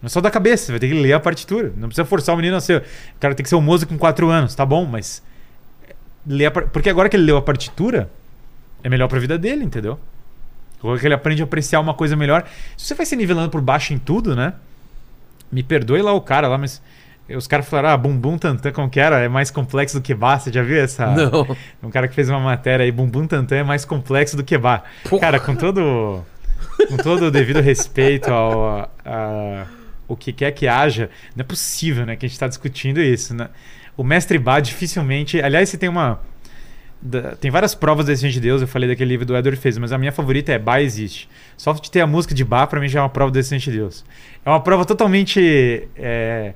Não 0.02 0.08
é 0.08 0.10
só 0.10 0.20
da 0.20 0.32
cabeça, 0.32 0.72
vai 0.72 0.80
ter 0.80 0.88
que 0.88 1.00
ler 1.00 1.14
a 1.14 1.20
partitura. 1.20 1.72
Não 1.78 1.88
precisa 1.88 2.06
forçar 2.06 2.34
o 2.34 2.38
menino 2.38 2.56
a 2.56 2.62
ser. 2.62 2.82
O 3.16 3.20
cara 3.20 3.34
tem 3.34 3.44
que 3.44 3.50
ser 3.50 3.56
um 3.56 3.62
músico 3.62 3.94
com 3.94 4.00
4 4.00 4.30
anos, 4.30 4.54
tá 4.56 4.66
bom, 4.66 4.86
mas. 4.86 5.24
Ler 6.26 6.48
a 6.48 6.52
Porque 6.52 6.90
agora 6.90 7.08
que 7.08 7.16
ele 7.16 7.24
leu 7.24 7.38
a 7.38 7.42
partitura, 7.42 8.10
é 8.84 8.90
melhor 8.90 9.08
pra 9.08 9.20
vida 9.20 9.38
dele, 9.38 9.64
entendeu? 9.64 10.00
Que 11.00 11.06
ele 11.08 11.14
aprende 11.14 11.42
a 11.42 11.46
apreciar 11.46 11.80
uma 11.80 11.94
coisa 11.94 12.16
melhor. 12.16 12.44
Se 12.76 12.86
você 12.88 12.96
vai 12.96 13.06
se 13.06 13.16
nivelando 13.16 13.50
por 13.50 13.62
baixo 13.62 13.94
em 13.94 14.00
tudo, 14.00 14.36
né? 14.36 14.54
Me 15.52 15.62
perdoe 15.62 16.02
lá 16.02 16.12
o 16.14 16.22
cara 16.22 16.48
lá, 16.48 16.58
mas. 16.58 16.82
Os 17.30 17.48
caras 17.48 17.70
falaram, 17.70 17.90
ah, 17.90 17.98
bumbum 17.98 18.38
tantã, 18.38 18.72
como 18.74 18.90
que 18.90 19.00
era? 19.00 19.20
É 19.20 19.30
mais 19.30 19.50
complexo 19.52 20.00
do 20.00 20.02
que 20.04 20.14
bar. 20.14 20.40
Você 20.40 20.52
já 20.52 20.62
viu 20.64 20.82
essa? 20.82 21.06
Não. 21.06 21.56
Um 21.82 21.90
cara 21.90 22.08
que 22.08 22.16
fez 22.16 22.28
uma 22.30 22.40
matéria 22.40 22.84
aí, 22.84 22.92
bumbum 22.92 23.26
tantã 23.26 23.56
é 23.58 23.64
mais 23.64 23.86
complexo 23.86 24.36
do 24.36 24.44
que 24.44 24.58
bar. 24.58 24.84
Porra. 25.10 25.22
Cara, 25.22 25.40
com 25.40 25.56
todo. 25.56 26.26
Com 26.90 26.98
todo 26.98 27.28
o 27.28 27.32
devido 27.32 27.62
respeito 27.62 28.30
ao. 28.34 28.80
A, 28.80 28.90
a- 29.06 29.66
o 30.08 30.16
que 30.18 30.34
quer 30.34 30.52
que 30.52 30.68
haja, 30.68 31.10
não 31.36 31.42
é 31.42 31.46
possível, 31.46 32.06
né? 32.06 32.18
Que 32.18 32.26
a 32.26 32.28
gente 32.28 32.36
está 32.36 32.48
discutindo 32.48 33.00
isso, 33.00 33.34
né? 33.34 33.48
O 33.96 34.04
mestre 34.04 34.38
Bá 34.38 34.60
dificilmente. 34.60 35.40
Aliás, 35.42 35.70
você 35.70 35.78
tem 35.78 35.88
uma. 35.88 36.20
Da- 37.02 37.36
tem 37.36 37.50
várias 37.50 37.74
provas 37.74 38.06
da 38.06 38.12
existência 38.12 38.34
de 38.40 38.48
Deus, 38.48 38.62
eu 38.62 38.68
falei 38.68 38.88
daquele 38.88 39.10
livro 39.10 39.26
do 39.26 39.36
Edward 39.36 39.60
Fez, 39.60 39.78
mas 39.78 39.92
a 39.92 39.98
minha 39.98 40.12
favorita 40.12 40.52
é 40.52 40.60
Bá 40.60 40.82
existe. 40.82 41.28
Só 41.58 41.74
de 41.74 41.90
ter 41.90 42.02
a 42.02 42.08
música 42.08 42.34
de 42.36 42.44
Bá, 42.46 42.66
pra 42.68 42.80
mim 42.80 42.88
já 42.88 43.00
é 43.00 43.04
uma 43.04 43.10
prova 43.10 43.32
da 43.32 43.40
existência 43.40 43.72
de 43.72 43.78
Deus. 43.78 44.06
É 44.46 44.50
uma 44.50 44.60
prova 44.60 44.86
totalmente 44.86 45.88
é, 45.96 46.54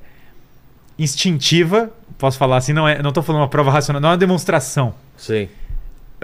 instintiva, 0.97 1.91
posso 2.17 2.37
falar 2.37 2.57
assim, 2.57 2.73
não, 2.73 2.87
é, 2.87 3.01
não 3.01 3.11
tô 3.11 3.21
falando 3.21 3.41
uma 3.41 3.47
prova 3.49 3.71
racional, 3.71 4.01
não 4.01 4.09
é 4.09 4.11
uma 4.13 4.17
demonstração. 4.17 4.93
Sim. 5.17 5.49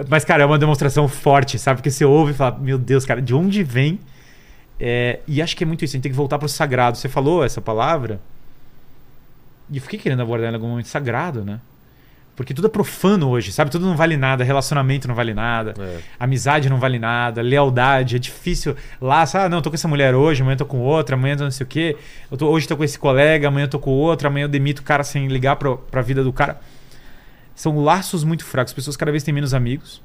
Mas, 0.08 0.24
cara, 0.24 0.42
é 0.42 0.46
uma 0.46 0.58
demonstração 0.58 1.06
forte, 1.06 1.58
sabe? 1.58 1.78
Porque 1.78 1.90
você 1.90 2.04
ouve 2.04 2.32
e 2.32 2.34
fala, 2.34 2.58
meu 2.58 2.78
Deus, 2.78 3.04
cara, 3.04 3.20
de 3.20 3.34
onde 3.34 3.62
vem? 3.62 4.00
É, 4.80 5.20
e 5.28 5.40
acho 5.42 5.56
que 5.56 5.62
é 5.62 5.66
muito 5.66 5.84
isso, 5.84 5.94
a 5.94 5.96
gente 5.96 6.02
tem 6.02 6.10
que 6.12 6.16
voltar 6.16 6.38
pro 6.38 6.48
sagrado. 6.48 6.96
Você 6.96 7.08
falou 7.08 7.44
essa 7.44 7.60
palavra, 7.60 8.18
e 9.70 9.76
eu 9.76 9.82
fiquei 9.82 9.98
querendo 9.98 10.22
abordar 10.22 10.48
ela 10.48 10.56
em 10.56 10.58
algum 10.60 10.70
momento 10.70 10.86
sagrado, 10.88 11.44
né? 11.44 11.60
Porque 12.34 12.54
tudo 12.54 12.66
é 12.66 12.70
profano 12.70 13.28
hoje, 13.28 13.52
sabe? 13.52 13.70
Tudo 13.70 13.84
não 13.84 13.94
vale 13.94 14.16
nada, 14.16 14.42
relacionamento 14.42 15.06
não 15.06 15.14
vale 15.14 15.34
nada, 15.34 15.74
É. 15.78 15.98
amizade 16.18 16.70
não 16.70 16.78
vale 16.78 16.98
nada, 16.98 17.42
lealdade, 17.42 18.16
é 18.16 18.18
difícil. 18.18 18.74
Lá, 19.00 19.26
sabe? 19.26 19.44
Ah, 19.44 19.48
não, 19.50 19.58
eu 19.58 19.62
tô 19.62 19.68
com 19.70 19.74
essa 19.74 19.86
mulher 19.86 20.14
hoje, 20.14 20.40
amanhã 20.40 20.54
eu 20.54 20.58
tô 20.58 20.64
com 20.66 20.78
outra, 20.80 21.14
amanhã 21.14 21.34
eu 21.34 21.38
tô 21.38 21.44
não 21.44 21.50
sei 21.50 21.64
o 21.64 21.68
quê. 21.68 21.96
Eu 22.30 22.36
tô, 22.38 22.48
hoje 22.48 22.64
eu 22.64 22.68
tô 22.70 22.76
com 22.78 22.84
esse 22.84 22.98
colega, 22.98 23.48
amanhã 23.48 23.64
eu 23.64 23.68
tô 23.70 23.78
com 23.78 23.90
outro, 23.90 24.26
amanhã 24.26 24.44
eu 24.44 24.48
demito 24.48 24.80
o 24.80 24.84
cara 24.84 25.04
sem 25.04 25.26
ligar 25.28 25.56
pra, 25.56 25.76
pra 25.76 26.00
vida 26.00 26.24
do 26.24 26.32
cara. 26.32 26.58
São 27.54 27.78
laços 27.84 28.24
muito 28.24 28.44
fracos. 28.46 28.70
As 28.70 28.74
pessoas 28.74 28.96
cada 28.96 29.10
vez 29.10 29.22
têm 29.22 29.34
menos 29.34 29.52
amigos. 29.52 30.00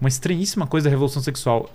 Uma 0.00 0.08
estranhíssima 0.08 0.66
coisa 0.66 0.84
da 0.84 0.90
revolução 0.90 1.22
sexual. 1.22 1.70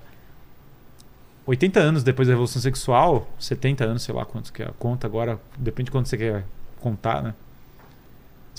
80 1.46 1.80
anos 1.80 2.04
depois 2.04 2.28
da 2.28 2.34
revolução 2.34 2.62
sexual, 2.62 3.28
70 3.40 3.84
anos, 3.86 4.04
sei 4.04 4.14
lá 4.14 4.24
quantos 4.26 4.52
que 4.52 4.62
é 4.62 4.66
a 4.68 4.72
conta 4.78 5.08
agora, 5.08 5.40
depende 5.58 5.86
de 5.86 5.92
quanto 5.92 6.08
você 6.10 6.18
quer 6.18 6.44
contar, 6.80 7.24
né? 7.24 7.34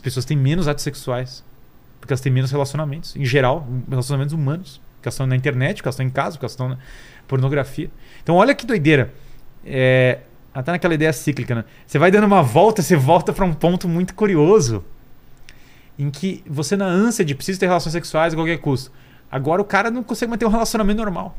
As 0.00 0.02
pessoas 0.02 0.24
têm 0.24 0.34
menos 0.34 0.66
atos 0.66 0.82
sexuais. 0.82 1.44
Porque 2.00 2.10
elas 2.10 2.22
têm 2.22 2.32
menos 2.32 2.50
relacionamentos, 2.50 3.14
em 3.14 3.26
geral, 3.26 3.68
relacionamentos 3.86 4.32
humanos. 4.32 4.80
Porque 4.94 5.08
elas 5.08 5.14
estão 5.14 5.26
na 5.26 5.36
internet, 5.36 5.76
porque 5.76 5.88
elas 5.88 5.94
estão 5.94 6.06
em 6.06 6.10
casa, 6.10 6.30
porque 6.30 6.46
elas 6.46 6.52
estão 6.52 6.70
na 6.70 6.78
pornografia. 7.28 7.90
Então, 8.22 8.36
olha 8.36 8.54
que 8.54 8.64
doideira. 8.64 9.12
É, 9.62 10.20
até 10.54 10.72
naquela 10.72 10.94
ideia 10.94 11.12
cíclica, 11.12 11.54
né? 11.54 11.64
Você 11.86 11.98
vai 11.98 12.10
dando 12.10 12.24
uma 12.24 12.42
volta, 12.42 12.80
você 12.80 12.96
volta 12.96 13.30
para 13.30 13.44
um 13.44 13.52
ponto 13.52 13.86
muito 13.86 14.14
curioso. 14.14 14.82
Em 15.98 16.10
que 16.10 16.42
você, 16.46 16.78
na 16.78 16.86
ânsia 16.86 17.22
de 17.22 17.34
preciso 17.34 17.60
ter 17.60 17.66
relações 17.66 17.92
sexuais 17.92 18.32
a 18.32 18.36
qualquer 18.36 18.56
custo, 18.56 18.90
agora 19.30 19.60
o 19.60 19.66
cara 19.66 19.90
não 19.90 20.02
consegue 20.02 20.30
manter 20.30 20.46
um 20.46 20.50
relacionamento 20.50 20.96
normal. 20.96 21.36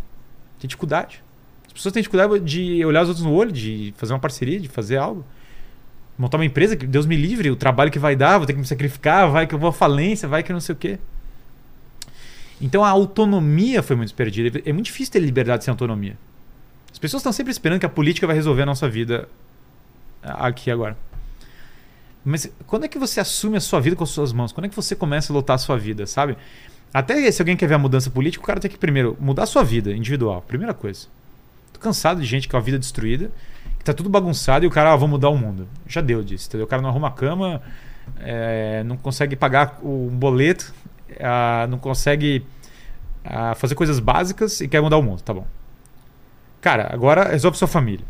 Tem 0.59 0.67
dificuldade. 0.67 1.23
As 1.65 1.73
pessoas 1.73 1.93
têm 1.93 2.03
dificuldade 2.03 2.39
de 2.41 2.85
olhar 2.85 3.01
os 3.01 3.09
outros 3.09 3.25
no 3.25 3.33
olho, 3.33 3.51
de 3.51 3.91
fazer 3.97 4.13
uma 4.13 4.19
parceria, 4.19 4.59
de 4.59 4.69
fazer 4.69 4.97
algo. 4.97 5.25
Montar 6.17 6.37
uma 6.37 6.45
empresa, 6.45 6.75
que 6.75 6.85
Deus 6.85 7.05
me 7.05 7.15
livre, 7.15 7.49
o 7.49 7.55
trabalho 7.55 7.89
que 7.89 7.99
vai 7.99 8.15
dar, 8.15 8.37
vou 8.37 8.45
ter 8.45 8.53
que 8.53 8.59
me 8.59 8.65
sacrificar, 8.65 9.29
vai 9.29 9.47
que 9.47 9.55
eu 9.55 9.59
vou 9.59 9.69
à 9.69 9.73
falência, 9.73 10.27
vai 10.27 10.43
que 10.43 10.53
não 10.53 10.59
sei 10.59 10.73
o 10.73 10.77
quê. 10.77 10.99
Então 12.61 12.83
a 12.83 12.89
autonomia 12.89 13.81
foi 13.81 13.95
muito 13.95 14.13
perdida. 14.13 14.61
É 14.63 14.71
muito 14.71 14.85
difícil 14.85 15.11
ter 15.11 15.19
liberdade 15.19 15.63
sem 15.63 15.71
autonomia. 15.71 16.15
As 16.91 16.99
pessoas 16.99 17.21
estão 17.21 17.33
sempre 17.33 17.51
esperando 17.51 17.79
que 17.79 17.85
a 17.85 17.89
política 17.89 18.27
vai 18.27 18.35
resolver 18.35 18.61
a 18.61 18.65
nossa 18.65 18.87
vida 18.87 19.27
aqui 20.21 20.69
e 20.69 20.71
agora. 20.71 20.95
Mas 22.23 22.51
quando 22.67 22.85
é 22.85 22.87
que 22.87 22.99
você 22.99 23.19
assume 23.19 23.57
a 23.57 23.61
sua 23.61 23.79
vida 23.79 23.95
com 23.95 24.03
as 24.03 24.11
suas 24.11 24.31
mãos? 24.31 24.51
Quando 24.51 24.65
é 24.65 24.69
que 24.69 24.75
você 24.75 24.95
começa 24.95 25.33
a 25.33 25.35
lutar 25.35 25.55
a 25.55 25.57
sua 25.57 25.77
vida, 25.77 26.05
sabe? 26.05 26.37
Até 26.93 27.31
se 27.31 27.41
alguém 27.41 27.57
quer 27.57 27.67
ver 27.67 27.75
a 27.75 27.79
mudança 27.79 28.09
política, 28.11 28.43
o 28.43 28.45
cara 28.45 28.59
tem 28.59 28.69
que 28.69 28.77
primeiro 28.77 29.17
mudar 29.19 29.43
a 29.43 29.47
sua 29.47 29.63
vida 29.63 29.91
individual. 29.91 30.43
Primeira 30.47 30.73
coisa. 30.73 31.07
Tô 31.73 31.79
cansado 31.79 32.21
de 32.21 32.27
gente 32.27 32.47
com 32.47 32.57
a 32.57 32.59
vida 32.59 32.77
destruída, 32.77 33.31
que 33.81 33.85
tá 33.85 33.95
tudo 33.95 34.11
bagunçado 34.11 34.63
e 34.63 34.67
o 34.67 34.69
cara, 34.69 34.93
ah, 34.93 34.95
vou 34.95 35.07
mudar 35.07 35.29
o 35.29 35.35
mundo. 35.35 35.67
Já 35.87 36.01
deu 36.01 36.23
disso, 36.23 36.47
entendeu? 36.47 36.65
O 36.65 36.69
cara 36.69 36.83
não 36.83 36.89
arruma 36.89 37.07
a 37.07 37.11
cama, 37.11 37.59
é, 38.19 38.83
não 38.83 38.95
consegue 38.95 39.35
pagar 39.35 39.79
o 39.81 40.07
boleto, 40.11 40.71
não 41.67 41.79
consegue 41.79 42.45
fazer 43.55 43.73
coisas 43.73 43.99
básicas 43.99 44.61
e 44.61 44.67
quer 44.67 44.81
mudar 44.81 44.97
o 44.97 45.01
mundo. 45.01 45.23
Tá 45.23 45.33
bom. 45.33 45.47
Cara, 46.61 46.91
agora 46.93 47.31
resolve 47.31 47.57
sua 47.57 47.67
família. 47.67 48.05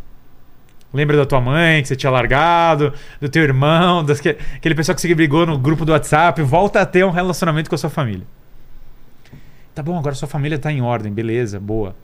Lembra 0.94 1.16
da 1.16 1.26
tua 1.26 1.40
mãe 1.40 1.82
que 1.82 1.88
você 1.88 1.96
tinha 1.96 2.12
largado, 2.12 2.94
do 3.22 3.30
teu 3.30 3.42
irmão, 3.42 4.04
das 4.04 4.20
que, 4.20 4.38
aquele 4.56 4.76
pessoal 4.76 4.94
que 4.94 5.00
você 5.00 5.16
brigou 5.16 5.46
no 5.46 5.58
grupo 5.58 5.86
do 5.86 5.94
WhatsApp. 5.94 6.42
Volta 6.42 6.82
a 6.82 6.86
ter 6.86 7.06
um 7.06 7.12
relacionamento 7.12 7.70
com 7.70 7.76
a 7.76 7.78
sua 7.78 7.90
família. 7.90 8.28
Tá 9.74 9.82
bom, 9.82 9.98
agora 9.98 10.14
sua 10.16 10.28
família 10.28 10.60
tá 10.60 10.70
em 10.70 10.82
ordem, 10.82 11.14
beleza, 11.14 11.62
boa. 11.62 11.96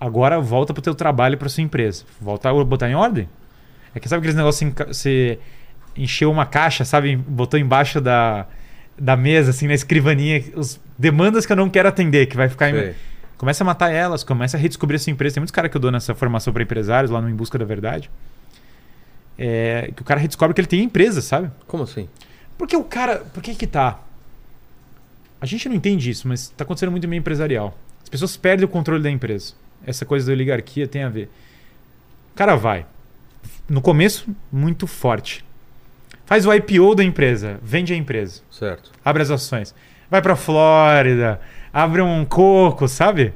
Agora 0.00 0.40
volta 0.40 0.72
pro 0.72 0.82
teu 0.82 0.94
trabalho 0.94 1.34
e 1.34 1.36
pra 1.36 1.48
sua 1.50 1.62
empresa. 1.62 2.04
Volta 2.18 2.48
a 2.48 2.64
botar 2.64 2.88
em 2.88 2.94
ordem. 2.94 3.28
É 3.94 4.00
que 4.00 4.08
sabe 4.08 4.20
aqueles 4.20 4.34
negócios 4.34 4.72
assim, 4.72 4.84
você 4.88 5.38
encheu 5.94 6.30
uma 6.30 6.46
caixa, 6.46 6.84
sabe? 6.84 7.16
Botou 7.16 7.60
embaixo 7.60 8.00
da, 8.00 8.46
da 8.98 9.16
mesa, 9.16 9.50
assim, 9.50 9.66
na 9.66 9.74
escrivaninha, 9.74 10.42
os 10.56 10.80
demandas 10.98 11.44
que 11.44 11.52
eu 11.52 11.56
não 11.56 11.68
quero 11.68 11.88
atender, 11.88 12.26
que 12.26 12.36
vai 12.36 12.48
ficar 12.48 12.70
em. 12.70 12.94
Começa 13.36 13.64
a 13.64 13.66
matar 13.66 13.90
elas, 13.90 14.22
começa 14.22 14.56
a 14.56 14.60
redescobrir 14.60 14.96
a 14.96 14.98
sua 14.98 15.10
empresa. 15.10 15.34
Tem 15.34 15.40
muitos 15.40 15.52
caras 15.52 15.70
que 15.70 15.76
eu 15.76 15.80
dou 15.80 15.90
nessa 15.90 16.14
formação 16.14 16.52
para 16.52 16.62
empresários, 16.62 17.10
lá 17.10 17.20
no 17.20 17.28
Em 17.28 17.34
Busca 17.34 17.58
da 17.58 17.64
Verdade. 17.64 18.10
É, 19.38 19.90
que 19.96 20.02
o 20.02 20.04
cara 20.04 20.20
redescobre 20.20 20.54
que 20.54 20.60
ele 20.60 20.68
tem 20.68 20.82
empresa, 20.82 21.22
sabe? 21.22 21.50
Como 21.66 21.82
assim? 21.82 22.08
Porque 22.58 22.76
o 22.76 22.84
cara. 22.84 23.18
Por 23.18 23.42
que 23.42 23.54
que 23.54 23.66
tá? 23.66 23.98
A 25.40 25.46
gente 25.46 25.66
não 25.68 25.76
entende 25.76 26.10
isso, 26.10 26.28
mas 26.28 26.50
tá 26.50 26.64
acontecendo 26.64 26.90
muito 26.90 27.04
no 27.04 27.08
meio 27.08 27.20
empresarial. 27.20 27.76
As 28.02 28.10
pessoas 28.10 28.36
perdem 28.36 28.66
o 28.66 28.68
controle 28.68 29.02
da 29.02 29.10
empresa. 29.10 29.54
Essa 29.90 30.04
coisa 30.04 30.26
da 30.26 30.32
oligarquia 30.32 30.86
tem 30.88 31.02
a 31.02 31.08
ver. 31.08 31.28
O 32.32 32.36
cara 32.36 32.56
vai. 32.56 32.86
No 33.68 33.80
começo, 33.80 34.26
muito 34.50 34.86
forte. 34.86 35.44
Faz 36.24 36.46
o 36.46 36.54
IPO 36.54 36.94
da 36.94 37.02
empresa, 37.04 37.58
vende 37.62 37.92
a 37.92 37.96
empresa 37.96 38.40
Certo. 38.50 38.92
abre 39.04 39.22
as 39.22 39.30
ações. 39.30 39.74
Vai 40.08 40.22
pra 40.22 40.36
Flórida, 40.36 41.40
abre 41.72 42.00
um 42.02 42.24
coco, 42.24 42.86
sabe? 42.88 43.34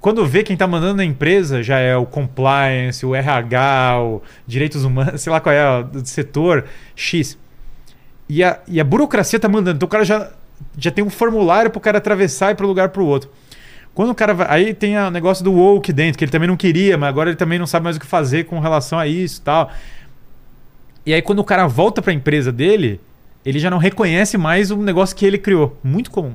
Quando 0.00 0.24
vê 0.24 0.44
quem 0.44 0.56
tá 0.56 0.66
mandando 0.66 0.98
na 0.98 1.04
empresa 1.04 1.62
já 1.62 1.78
é 1.78 1.96
o 1.96 2.06
compliance, 2.06 3.04
o 3.04 3.14
RH, 3.14 4.00
o 4.00 4.22
direitos 4.46 4.84
humanos, 4.84 5.20
sei 5.22 5.32
lá 5.32 5.40
qual 5.40 5.52
é 5.52 5.80
o 5.80 6.04
setor 6.04 6.64
X. 6.94 7.36
E 8.28 8.44
a, 8.44 8.60
e 8.68 8.80
a 8.80 8.84
burocracia 8.84 9.40
tá 9.40 9.48
mandando. 9.48 9.76
Então 9.76 9.86
o 9.86 9.90
cara 9.90 10.04
já, 10.04 10.30
já 10.76 10.90
tem 10.92 11.02
um 11.02 11.10
formulário 11.10 11.70
pro 11.70 11.80
cara 11.80 11.98
atravessar 11.98 12.52
e 12.52 12.54
pro 12.54 12.66
lugar 12.68 12.90
pro 12.90 13.04
outro. 13.04 13.30
Quando 13.98 14.10
o 14.10 14.14
cara 14.14 14.32
vai. 14.32 14.46
Aí 14.48 14.74
tem 14.74 14.96
o 14.96 15.10
negócio 15.10 15.42
do 15.42 15.52
woke 15.52 15.92
dentro, 15.92 16.16
que 16.16 16.22
ele 16.22 16.30
também 16.30 16.46
não 16.46 16.56
queria, 16.56 16.96
mas 16.96 17.08
agora 17.08 17.30
ele 17.30 17.36
também 17.36 17.58
não 17.58 17.66
sabe 17.66 17.82
mais 17.82 17.96
o 17.96 18.00
que 18.00 18.06
fazer 18.06 18.44
com 18.44 18.60
relação 18.60 18.96
a 18.96 19.08
isso 19.08 19.40
e 19.40 19.42
tal. 19.42 19.72
E 21.04 21.12
aí 21.12 21.20
quando 21.20 21.40
o 21.40 21.44
cara 21.44 21.66
volta 21.66 22.00
pra 22.00 22.12
empresa 22.12 22.52
dele, 22.52 23.00
ele 23.44 23.58
já 23.58 23.68
não 23.68 23.78
reconhece 23.78 24.38
mais 24.38 24.70
o 24.70 24.76
negócio 24.76 25.16
que 25.16 25.26
ele 25.26 25.36
criou. 25.36 25.76
Muito 25.82 26.12
comum. 26.12 26.32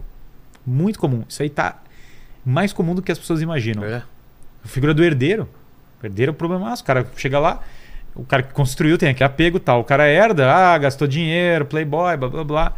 Muito 0.68 1.00
comum. 1.00 1.24
Isso 1.26 1.42
aí 1.42 1.50
tá 1.50 1.82
mais 2.46 2.74
comum 2.74 2.94
do 2.94 3.02
que 3.02 3.14
as 3.14 3.18
pessoas 3.18 3.42
imaginam. 3.42 3.82
É. 3.86 4.04
A 4.62 4.68
figura 4.68 4.94
do 4.94 5.02
herdeiro. 5.02 5.48
O 6.02 6.06
herdeiro 6.06 6.32
é 6.32 6.34
o 6.34 6.36
problema. 6.36 6.74
O 6.74 6.84
cara 6.84 7.08
chega 7.16 7.40
lá, 7.40 7.62
o 8.14 8.26
cara 8.26 8.44
que 8.44 8.52
construiu 8.52 8.98
tem 8.98 9.08
aquele 9.08 9.26
apego 9.26 9.56
e 9.56 9.62
tal. 9.62 9.80
O 9.80 9.86
cara 9.86 10.06
herda, 10.06 10.52
ah, 10.52 10.78
gastou 10.78 11.08
dinheiro, 11.08 11.64
playboy, 11.64 12.18
blá 12.18 12.28
blá 12.28 12.44
blá. 12.44 12.74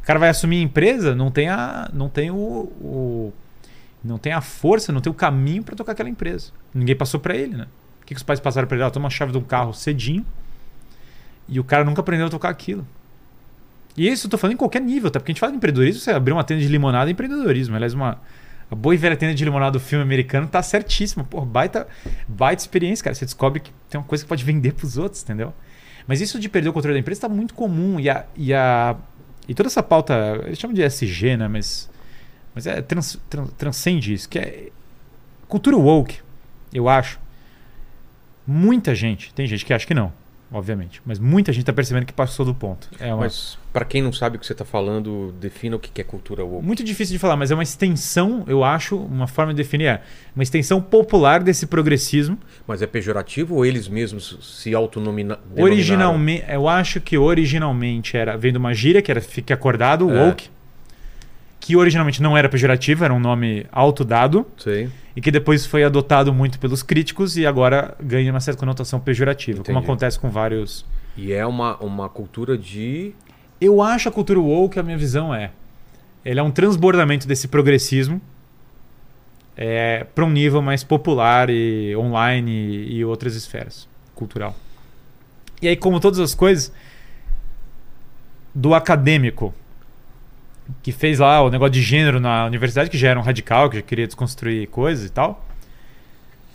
O 0.00 0.06
cara 0.06 0.20
vai 0.20 0.28
assumir 0.28 0.60
a 0.60 0.62
empresa, 0.62 1.12
não 1.12 1.28
tem 1.28 1.48
a, 1.48 1.90
não 1.92 2.08
tem 2.08 2.30
o, 2.30 2.36
o 2.36 3.32
não 4.04 4.18
tem 4.18 4.32
a 4.32 4.40
força, 4.40 4.92
não 4.92 5.00
tem 5.00 5.10
o 5.10 5.14
caminho 5.14 5.62
para 5.62 5.74
tocar 5.74 5.92
aquela 5.92 6.08
empresa. 6.08 6.52
Ninguém 6.72 6.96
passou 6.96 7.18
para 7.18 7.36
ele, 7.36 7.56
né? 7.56 7.66
O 8.02 8.06
que, 8.06 8.14
que 8.14 8.18
os 8.18 8.22
pais 8.22 8.40
passaram 8.40 8.66
para 8.66 8.76
ele? 8.76 8.84
Ah, 8.84 8.90
toma 8.90 9.08
a 9.08 9.10
chave 9.10 9.32
de 9.32 9.38
um 9.38 9.42
carro 9.42 9.74
cedinho 9.74 10.24
e 11.48 11.58
o 11.58 11.64
cara 11.64 11.84
nunca 11.84 12.00
aprendeu 12.00 12.26
a 12.26 12.30
tocar 12.30 12.50
aquilo. 12.50 12.86
E 13.96 14.08
isso 14.08 14.26
eu 14.26 14.30
tô 14.30 14.38
falando 14.38 14.54
em 14.54 14.56
qualquer 14.56 14.80
nível, 14.80 15.10
tá? 15.10 15.18
Porque 15.18 15.32
a 15.32 15.34
gente 15.34 15.40
fala 15.40 15.50
de 15.50 15.56
empreendedorismo, 15.56 16.00
você 16.00 16.12
abrir 16.12 16.32
uma 16.32 16.44
tenda 16.44 16.60
de 16.60 16.68
limonada 16.68 17.10
é 17.10 17.12
empreendedorismo. 17.12 17.74
Aliás, 17.74 17.94
uma, 17.94 18.20
a 18.70 18.74
boa 18.74 18.94
e 18.94 18.98
velha 18.98 19.16
tenda 19.16 19.34
de 19.34 19.44
limonada 19.44 19.72
do 19.72 19.80
filme 19.80 20.04
americano 20.04 20.46
tá 20.46 20.62
certíssima. 20.62 21.24
Pô, 21.24 21.40
baita, 21.44 21.88
baita 22.28 22.62
experiência, 22.62 23.02
cara. 23.02 23.14
Você 23.14 23.24
descobre 23.24 23.60
que 23.60 23.72
tem 23.90 23.98
uma 23.98 24.06
coisa 24.06 24.22
que 24.22 24.28
pode 24.28 24.44
vender 24.44 24.72
pros 24.74 24.96
outros, 24.96 25.22
entendeu? 25.22 25.52
Mas 26.06 26.20
isso 26.20 26.38
de 26.38 26.48
perder 26.48 26.68
o 26.68 26.72
controle 26.72 26.94
da 26.94 27.00
empresa 27.00 27.22
tá 27.22 27.28
muito 27.28 27.54
comum. 27.54 27.98
E, 27.98 28.08
a, 28.08 28.24
e, 28.36 28.54
a, 28.54 28.94
e 29.48 29.54
toda 29.54 29.68
essa 29.68 29.82
pauta, 29.82 30.42
eles 30.44 30.58
chamam 30.58 30.74
de 30.74 30.82
SG, 30.82 31.36
né? 31.36 31.48
Mas 31.48 31.90
mas 32.58 32.66
é, 32.66 32.82
trans, 32.82 33.16
trans, 33.30 33.52
transcende 33.56 34.12
isso, 34.12 34.28
que 34.28 34.36
é 34.36 34.68
cultura 35.46 35.76
woke, 35.76 36.16
eu 36.74 36.88
acho. 36.88 37.20
Muita 38.44 38.96
gente, 38.96 39.32
tem 39.32 39.46
gente 39.46 39.64
que 39.64 39.72
acha 39.72 39.86
que 39.86 39.94
não, 39.94 40.12
obviamente, 40.50 41.00
mas 41.06 41.20
muita 41.20 41.52
gente 41.52 41.62
está 41.62 41.72
percebendo 41.72 42.04
que 42.04 42.12
passou 42.12 42.44
do 42.44 42.52
ponto. 42.52 42.88
É 42.98 43.14
uma... 43.14 43.18
Mas 43.22 43.56
para 43.72 43.84
quem 43.84 44.02
não 44.02 44.12
sabe 44.12 44.36
o 44.36 44.40
que 44.40 44.44
você 44.46 44.54
está 44.54 44.64
falando, 44.64 45.32
defina 45.40 45.76
o 45.76 45.78
que 45.78 46.00
é 46.00 46.02
cultura 46.02 46.44
woke. 46.44 46.66
Muito 46.66 46.82
difícil 46.82 47.12
de 47.12 47.18
falar, 47.20 47.36
mas 47.36 47.52
é 47.52 47.54
uma 47.54 47.62
extensão, 47.62 48.42
eu 48.48 48.64
acho, 48.64 48.96
uma 48.96 49.28
forma 49.28 49.52
de 49.54 49.58
definir 49.58 49.84
é 49.86 50.02
uma 50.34 50.42
extensão 50.42 50.82
popular 50.82 51.40
desse 51.40 51.64
progressismo. 51.64 52.36
Mas 52.66 52.82
é 52.82 52.88
pejorativo 52.88 53.54
ou 53.54 53.64
eles 53.64 53.86
mesmos 53.86 54.36
se 54.42 54.74
autonominam? 54.74 55.38
Originalmente, 55.56 56.44
eu 56.48 56.68
acho 56.68 57.00
que 57.00 57.16
originalmente 57.16 58.16
era 58.16 58.36
vendo 58.36 58.56
uma 58.56 58.74
gíria 58.74 59.00
que 59.00 59.12
era 59.12 59.20
fique 59.20 59.52
acordado, 59.52 60.10
É. 60.10 60.26
woke 60.26 60.50
que 61.68 61.76
originalmente 61.76 62.22
não 62.22 62.34
era 62.34 62.48
pejorativo, 62.48 63.04
era 63.04 63.12
um 63.12 63.20
nome 63.20 63.66
autodado, 63.70 64.46
Sei. 64.56 64.88
e 65.14 65.20
que 65.20 65.30
depois 65.30 65.66
foi 65.66 65.84
adotado 65.84 66.32
muito 66.32 66.58
pelos 66.58 66.82
críticos 66.82 67.36
e 67.36 67.44
agora 67.44 67.94
ganha 68.02 68.32
uma 68.32 68.40
certa 68.40 68.58
conotação 68.58 68.98
pejorativa, 68.98 69.62
como 69.62 69.76
Entendi. 69.76 69.84
acontece 69.84 70.18
com 70.18 70.30
vários. 70.30 70.86
E 71.14 71.30
é 71.30 71.44
uma, 71.44 71.76
uma 71.76 72.08
cultura 72.08 72.56
de. 72.56 73.12
Eu 73.60 73.82
acho 73.82 74.08
a 74.08 74.12
cultura 74.12 74.40
woke, 74.40 74.78
a 74.78 74.82
minha 74.82 74.96
visão 74.96 75.34
é, 75.34 75.50
ele 76.24 76.40
é 76.40 76.42
um 76.42 76.50
transbordamento 76.50 77.28
desse 77.28 77.46
progressismo 77.46 78.18
é, 79.54 80.06
para 80.14 80.24
um 80.24 80.30
nível 80.30 80.62
mais 80.62 80.82
popular 80.82 81.50
e 81.50 81.94
online 81.96 82.50
e, 82.50 82.94
e 82.94 83.04
outras 83.04 83.34
esferas 83.34 83.86
cultural. 84.14 84.56
E 85.60 85.68
aí, 85.68 85.76
como 85.76 86.00
todas 86.00 86.18
as 86.18 86.34
coisas, 86.34 86.72
do 88.54 88.74
acadêmico 88.74 89.52
que 90.82 90.92
fez 90.92 91.18
lá 91.18 91.42
o 91.42 91.50
negócio 91.50 91.72
de 91.72 91.82
gênero 91.82 92.20
na 92.20 92.46
universidade, 92.46 92.90
que 92.90 92.98
já 92.98 93.10
era 93.10 93.18
um 93.18 93.22
radical, 93.22 93.70
que 93.70 93.76
já 93.76 93.82
queria 93.82 94.06
desconstruir 94.06 94.68
coisas 94.68 95.06
e 95.06 95.10
tal. 95.10 95.44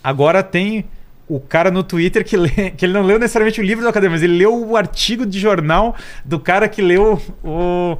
Agora 0.02 0.42
tem 0.42 0.84
o 1.28 1.40
cara 1.40 1.70
no 1.70 1.82
Twitter 1.82 2.24
que, 2.24 2.36
lê, 2.36 2.70
que 2.76 2.84
ele 2.84 2.92
não 2.92 3.02
leu 3.02 3.18
necessariamente 3.18 3.60
o 3.60 3.64
livro 3.64 3.82
do 3.82 3.88
acadêmico, 3.88 4.14
mas 4.14 4.22
ele 4.22 4.38
leu 4.38 4.68
o 4.68 4.76
artigo 4.76 5.24
de 5.24 5.38
jornal 5.38 5.96
do 6.24 6.38
cara 6.38 6.68
que 6.68 6.82
leu 6.82 7.20
o, 7.42 7.96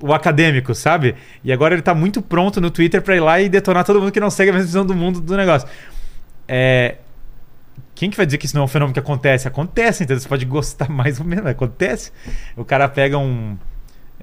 o 0.00 0.12
acadêmico, 0.12 0.74
sabe? 0.74 1.14
E 1.42 1.52
agora 1.52 1.74
ele 1.74 1.82
tá 1.82 1.94
muito 1.94 2.22
pronto 2.22 2.60
no 2.60 2.70
Twitter 2.70 3.02
pra 3.02 3.16
ir 3.16 3.20
lá 3.20 3.40
e 3.40 3.48
detonar 3.48 3.84
todo 3.84 4.00
mundo 4.00 4.12
que 4.12 4.20
não 4.20 4.30
segue 4.30 4.50
a 4.50 4.52
mesma 4.52 4.66
visão 4.66 4.86
do 4.86 4.94
mundo 4.94 5.20
do 5.20 5.36
negócio. 5.36 5.68
É. 6.46 6.96
Quem 7.94 8.10
que 8.10 8.16
vai 8.16 8.26
dizer 8.26 8.38
que 8.38 8.46
isso 8.46 8.56
não 8.56 8.62
é 8.62 8.64
um 8.64 8.68
fenômeno 8.68 8.92
que 8.92 8.98
acontece? 8.98 9.46
Acontece, 9.46 10.02
entendeu? 10.02 10.20
Você 10.20 10.28
pode 10.28 10.44
gostar 10.44 10.88
mais 10.90 11.20
ou 11.20 11.26
menos, 11.26 11.46
acontece. 11.46 12.12
O 12.56 12.64
cara 12.64 12.88
pega 12.88 13.18
um. 13.18 13.56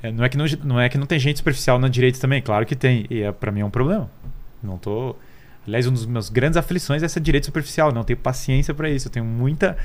É, 0.03 0.11
não, 0.11 0.23
é 0.23 0.29
que 0.29 0.37
não, 0.37 0.45
não 0.63 0.79
é 0.79 0.89
que 0.89 0.97
não 0.97 1.05
tem 1.05 1.19
gente 1.19 1.37
superficial 1.37 1.77
na 1.79 1.87
direita 1.87 2.19
também, 2.19 2.41
claro 2.41 2.65
que 2.65 2.75
tem. 2.75 3.05
E 3.09 3.21
é, 3.21 3.31
para 3.31 3.51
mim 3.51 3.61
é 3.61 3.65
um 3.65 3.69
problema. 3.69 4.09
Não 4.63 4.77
tô. 4.77 5.15
Aliás, 5.65 5.85
um 5.85 5.93
dos 5.93 6.07
meus 6.07 6.27
grandes 6.27 6.57
aflições 6.57 7.03
é 7.03 7.05
essa 7.05 7.19
direita 7.19 7.45
superficial. 7.45 7.91
Não 7.91 8.03
tenho 8.03 8.17
paciência 8.17 8.73
pra 8.73 8.89
isso. 8.89 9.07
Eu 9.07 9.11
tenho 9.11 9.25
muita. 9.25 9.77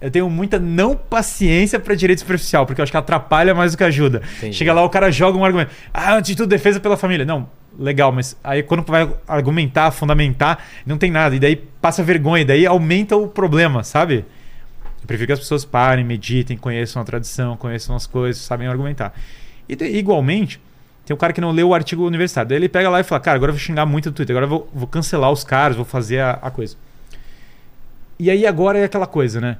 Eu 0.00 0.10
tenho 0.10 0.28
muita 0.28 0.58
não 0.58 0.94
paciência 0.94 1.80
pra 1.80 1.94
direita 1.94 2.20
superficial, 2.20 2.66
porque 2.66 2.80
eu 2.80 2.82
acho 2.82 2.92
que 2.92 2.98
atrapalha 2.98 3.54
mais 3.54 3.72
do 3.72 3.78
que 3.78 3.84
ajuda. 3.84 4.20
Entendi. 4.38 4.56
Chega 4.56 4.74
lá, 4.74 4.84
o 4.84 4.90
cara 4.90 5.10
joga 5.10 5.38
um 5.38 5.44
argumento. 5.44 5.70
Ah, 5.92 6.16
antes 6.16 6.30
de 6.30 6.36
tudo, 6.36 6.50
defesa 6.50 6.78
pela 6.80 6.98
família. 6.98 7.24
Não, 7.24 7.48
legal, 7.78 8.12
mas 8.12 8.36
aí 8.44 8.62
quando 8.62 8.82
vai 8.82 9.08
argumentar, 9.26 9.90
fundamentar, 9.90 10.58
não 10.84 10.98
tem 10.98 11.10
nada. 11.10 11.34
E 11.34 11.38
daí 11.38 11.56
passa 11.56 12.02
vergonha, 12.02 12.42
e 12.42 12.44
daí 12.44 12.66
aumenta 12.66 13.16
o 13.16 13.26
problema, 13.26 13.82
sabe? 13.82 14.26
Eu 15.00 15.06
prefiro 15.06 15.28
que 15.28 15.32
as 15.32 15.40
pessoas 15.40 15.64
parem, 15.64 16.04
meditem, 16.04 16.56
conheçam 16.56 17.00
a 17.00 17.04
tradição, 17.04 17.56
conheçam 17.56 17.96
as 17.96 18.06
coisas, 18.06 18.42
sabem 18.42 18.68
argumentar. 18.68 19.14
E 19.72 19.76
de- 19.76 19.86
igualmente, 19.86 20.60
tem 21.06 21.14
um 21.14 21.18
cara 21.18 21.32
que 21.32 21.40
não 21.40 21.50
leu 21.50 21.68
o 21.70 21.74
artigo 21.74 22.06
universitário. 22.06 22.50
Daí 22.50 22.58
ele 22.58 22.68
pega 22.68 22.90
lá 22.90 23.00
e 23.00 23.02
fala, 23.02 23.20
cara, 23.20 23.36
agora 23.36 23.50
eu 23.50 23.54
vou 23.54 23.60
xingar 23.60 23.86
muito 23.86 24.10
no 24.10 24.12
Twitter, 24.12 24.36
agora 24.36 24.44
eu 24.44 24.50
vou, 24.50 24.70
vou 24.74 24.86
cancelar 24.86 25.32
os 25.32 25.42
caras, 25.42 25.76
vou 25.76 25.84
fazer 25.86 26.20
a, 26.20 26.32
a 26.42 26.50
coisa. 26.50 26.76
E 28.18 28.30
aí 28.30 28.46
agora 28.46 28.78
é 28.78 28.84
aquela 28.84 29.06
coisa, 29.06 29.40
né? 29.40 29.56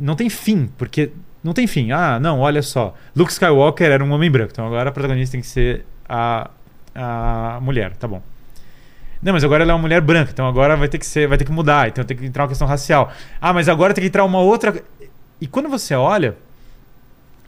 Não 0.00 0.16
tem 0.16 0.30
fim, 0.30 0.66
porque 0.78 1.10
não 1.44 1.52
tem 1.52 1.66
fim. 1.66 1.92
Ah, 1.92 2.18
não, 2.18 2.40
olha 2.40 2.62
só. 2.62 2.94
Luke 3.14 3.30
Skywalker 3.30 3.90
era 3.90 4.02
um 4.02 4.10
homem 4.12 4.30
branco, 4.30 4.50
então 4.52 4.66
agora 4.66 4.88
a 4.88 4.92
protagonista 4.92 5.32
tem 5.32 5.42
que 5.42 5.46
ser 5.46 5.84
a, 6.08 6.50
a 6.94 7.58
mulher, 7.60 7.94
tá 7.96 8.08
bom. 8.08 8.22
Não, 9.22 9.34
mas 9.34 9.44
agora 9.44 9.62
ela 9.62 9.72
é 9.72 9.74
uma 9.74 9.82
mulher 9.82 10.00
branca, 10.00 10.30
então 10.32 10.48
agora 10.48 10.74
vai 10.74 10.88
ter 10.88 10.98
que 10.98 11.06
ser, 11.06 11.28
vai 11.28 11.36
ter 11.36 11.44
que 11.44 11.52
mudar, 11.52 11.88
então 11.88 12.02
tem 12.02 12.16
que 12.16 12.24
entrar 12.24 12.44
uma 12.44 12.48
questão 12.48 12.66
racial. 12.66 13.12
Ah, 13.40 13.52
mas 13.52 13.68
agora 13.68 13.92
tem 13.92 14.02
que 14.02 14.08
entrar 14.08 14.24
uma 14.24 14.40
outra. 14.40 14.82
E 15.40 15.46
quando 15.46 15.68
você 15.68 15.94
olha, 15.94 16.34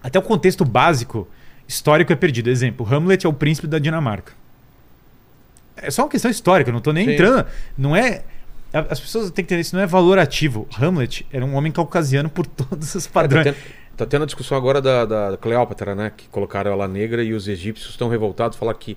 até 0.03 0.19
o 0.19 0.23
contexto 0.23 0.65
básico 0.65 1.27
histórico 1.69 2.13
é 2.13 2.17
perdido. 2.17 2.49
Exemplo, 2.51 2.87
Hamlet 2.91 3.25
é 3.27 3.29
o 3.29 3.33
príncipe 3.33 3.67
da 3.67 3.79
Dinamarca. 3.79 4.33
É 5.77 5.91
só 5.91 6.03
uma 6.03 6.09
questão 6.09 6.31
histórica, 6.31 6.71
não 6.71 6.81
tô 6.81 6.93
nem 6.93 7.05
Sim. 7.07 7.13
entrando. 7.15 7.47
Não 7.77 7.95
é. 7.97 8.23
As 8.73 8.99
pessoas 8.99 9.27
têm 9.31 9.45
que 9.45 9.49
entender 9.53 9.61
isso, 9.61 9.77
não 9.77 9.83
é 9.83 9.87
valorativo. 9.87 10.67
Hamlet 10.81 11.27
era 11.33 11.45
um 11.45 11.55
homem 11.55 11.71
caucasiano 11.71 12.29
por 12.29 12.47
todos 12.47 12.95
os 12.95 13.07
É, 13.07 13.09
tá, 13.09 13.13
padrões. 13.13 13.45
tendo, 13.45 13.57
tá 13.97 14.07
tendo 14.07 14.23
a 14.23 14.27
discussão 14.27 14.57
agora 14.57 14.81
da, 14.81 15.05
da 15.05 15.37
Cleópatra, 15.37 15.95
né? 15.95 16.13
Que 16.17 16.29
colocaram 16.29 16.73
ela 16.73 16.89
negra 16.89 17.23
e 17.23 17.33
os 17.33 17.47
egípcios 17.49 17.91
estão 17.91 18.09
revoltados, 18.09 18.57
falar 18.59 18.75
que 18.75 18.97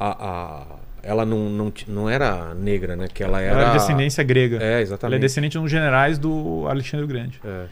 a, 0.00 0.26
a- 0.28 0.66
ela 1.02 1.24
não, 1.26 1.48
não, 1.50 1.72
não 1.86 2.08
era 2.10 2.54
negra, 2.54 2.96
né? 2.96 3.06
Que 3.12 3.22
ela 3.22 3.40
era. 3.40 3.52
Ela 3.52 3.62
era 3.70 3.72
descendência 3.78 4.22
grega. 4.24 4.56
É, 4.56 4.60
Ela 4.70 4.78
é 4.78 4.82
exatamente. 4.82 5.20
descendente 5.20 5.52
de 5.52 5.58
um 5.58 5.62
dos 5.62 5.70
generais 5.70 6.18
do 6.18 6.66
Alexandre 6.68 7.04
o 7.04 7.08
Grande. 7.08 7.40
É. 7.44 7.64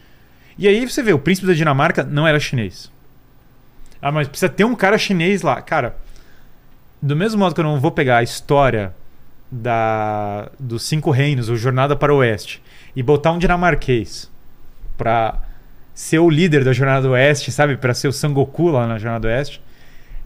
E 0.57 0.67
aí 0.67 0.87
você 0.89 1.01
vê, 1.03 1.13
o 1.13 1.19
príncipe 1.19 1.45
da 1.47 1.53
Dinamarca 1.53 2.03
não 2.03 2.27
era 2.27 2.39
chinês. 2.39 2.91
Ah, 4.01 4.11
mas 4.11 4.27
precisa 4.27 4.49
ter 4.49 4.63
um 4.63 4.75
cara 4.75 4.97
chinês 4.97 5.41
lá. 5.41 5.61
Cara, 5.61 5.95
do 7.01 7.15
mesmo 7.15 7.39
modo 7.39 7.53
que 7.53 7.61
eu 7.61 7.65
não 7.65 7.79
vou 7.79 7.91
pegar 7.91 8.17
a 8.17 8.23
história 8.23 8.93
da, 9.51 10.49
dos 10.59 10.83
Cinco 10.83 11.11
Reinos, 11.11 11.49
o 11.49 11.55
Jornada 11.55 11.95
para 11.95 12.13
o 12.13 12.17
Oeste, 12.17 12.61
e 12.95 13.01
botar 13.01 13.31
um 13.31 13.37
dinamarquês 13.37 14.29
pra 14.97 15.39
ser 15.93 16.19
o 16.19 16.29
líder 16.29 16.63
da 16.63 16.73
Jornada 16.73 17.07
do 17.07 17.13
Oeste, 17.13 17.51
sabe? 17.51 17.77
Pra 17.77 17.93
ser 17.93 18.07
o 18.07 18.13
Sangoku 18.13 18.69
lá 18.69 18.85
na 18.87 18.97
Jornada 18.97 19.27
do 19.27 19.31
Oeste. 19.31 19.61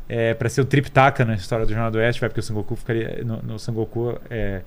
É, 0.10 0.34
pra 0.34 0.50
ser 0.50 0.60
o 0.60 0.66
Triptaka 0.66 1.24
na 1.24 1.36
história 1.36 1.66
do 1.66 1.70
Jornada 1.70 1.92
do 1.92 1.98
Oeste, 1.98 2.20
vai, 2.20 2.30
porque 2.30 2.42
o 2.42 2.44
Sangoku 2.44 2.76
ficaria. 2.76 3.24
No, 3.24 3.42
no 3.42 3.60
Sangoku, 3.60 4.20
é, 4.30 4.62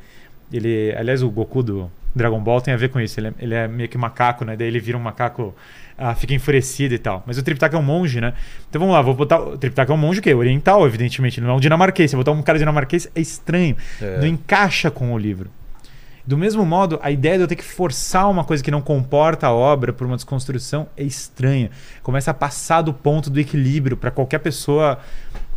ele. 0.50 0.94
Aliás, 0.96 1.22
o 1.22 1.30
Goku 1.30 1.62
do 1.62 1.90
Dragon 2.14 2.40
Ball 2.40 2.60
tem 2.60 2.72
a 2.72 2.76
ver 2.76 2.88
com 2.90 3.00
isso. 3.00 3.18
Ele 3.18 3.28
é, 3.28 3.32
ele 3.38 3.54
é 3.54 3.68
meio 3.68 3.88
que 3.88 3.98
macaco, 3.98 4.44
né? 4.44 4.56
Daí 4.56 4.68
ele 4.68 4.78
vira 4.78 4.96
um 4.96 5.00
macaco, 5.00 5.54
ah, 5.98 6.14
fica 6.14 6.32
enfurecido 6.34 6.94
e 6.94 6.98
tal. 6.98 7.22
Mas 7.26 7.38
o 7.38 7.42
Triptaka 7.42 7.76
é 7.76 7.80
um 7.80 7.82
monge, 7.82 8.20
né? 8.20 8.34
Então 8.68 8.78
vamos 8.78 8.94
lá, 8.94 9.02
vou 9.02 9.14
botar. 9.14 9.40
O 9.40 9.58
Triptaka 9.58 9.92
é 9.92 9.94
um 9.94 9.98
monge 9.98 10.20
o 10.20 10.22
quê? 10.22 10.32
Oriental, 10.32 10.86
evidentemente. 10.86 11.40
Não 11.40 11.50
é 11.50 11.52
um 11.54 11.60
dinamarquês. 11.60 12.10
Se 12.10 12.16
botar 12.16 12.30
um 12.30 12.42
cara 12.42 12.58
dinamarquês 12.58 13.10
é 13.14 13.20
estranho. 13.20 13.76
É. 14.00 14.18
Não 14.18 14.26
encaixa 14.26 14.90
com 14.90 15.12
o 15.12 15.18
livro. 15.18 15.50
Do 16.26 16.38
mesmo 16.38 16.64
modo, 16.64 16.98
a 17.02 17.10
ideia 17.10 17.36
de 17.36 17.44
eu 17.44 17.48
ter 17.48 17.56
que 17.56 17.64
forçar 17.64 18.30
uma 18.30 18.44
coisa 18.44 18.62
que 18.62 18.70
não 18.70 18.80
comporta 18.80 19.46
a 19.46 19.52
obra 19.52 19.92
por 19.92 20.06
uma 20.06 20.16
desconstrução 20.16 20.86
é 20.96 21.02
estranha. 21.02 21.70
Começa 22.02 22.30
a 22.30 22.34
passar 22.34 22.80
do 22.80 22.94
ponto 22.94 23.28
do 23.28 23.38
equilíbrio 23.38 23.94
para 23.94 24.10
qualquer 24.10 24.38
pessoa. 24.38 24.98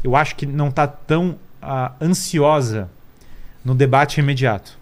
Eu 0.04 0.14
acho 0.14 0.36
que 0.36 0.46
não 0.46 0.68
está 0.68 0.86
tão 0.86 1.38
ah, 1.62 1.94
ansiosa 2.02 2.90
no 3.64 3.74
debate 3.74 4.20
imediato. 4.20 4.77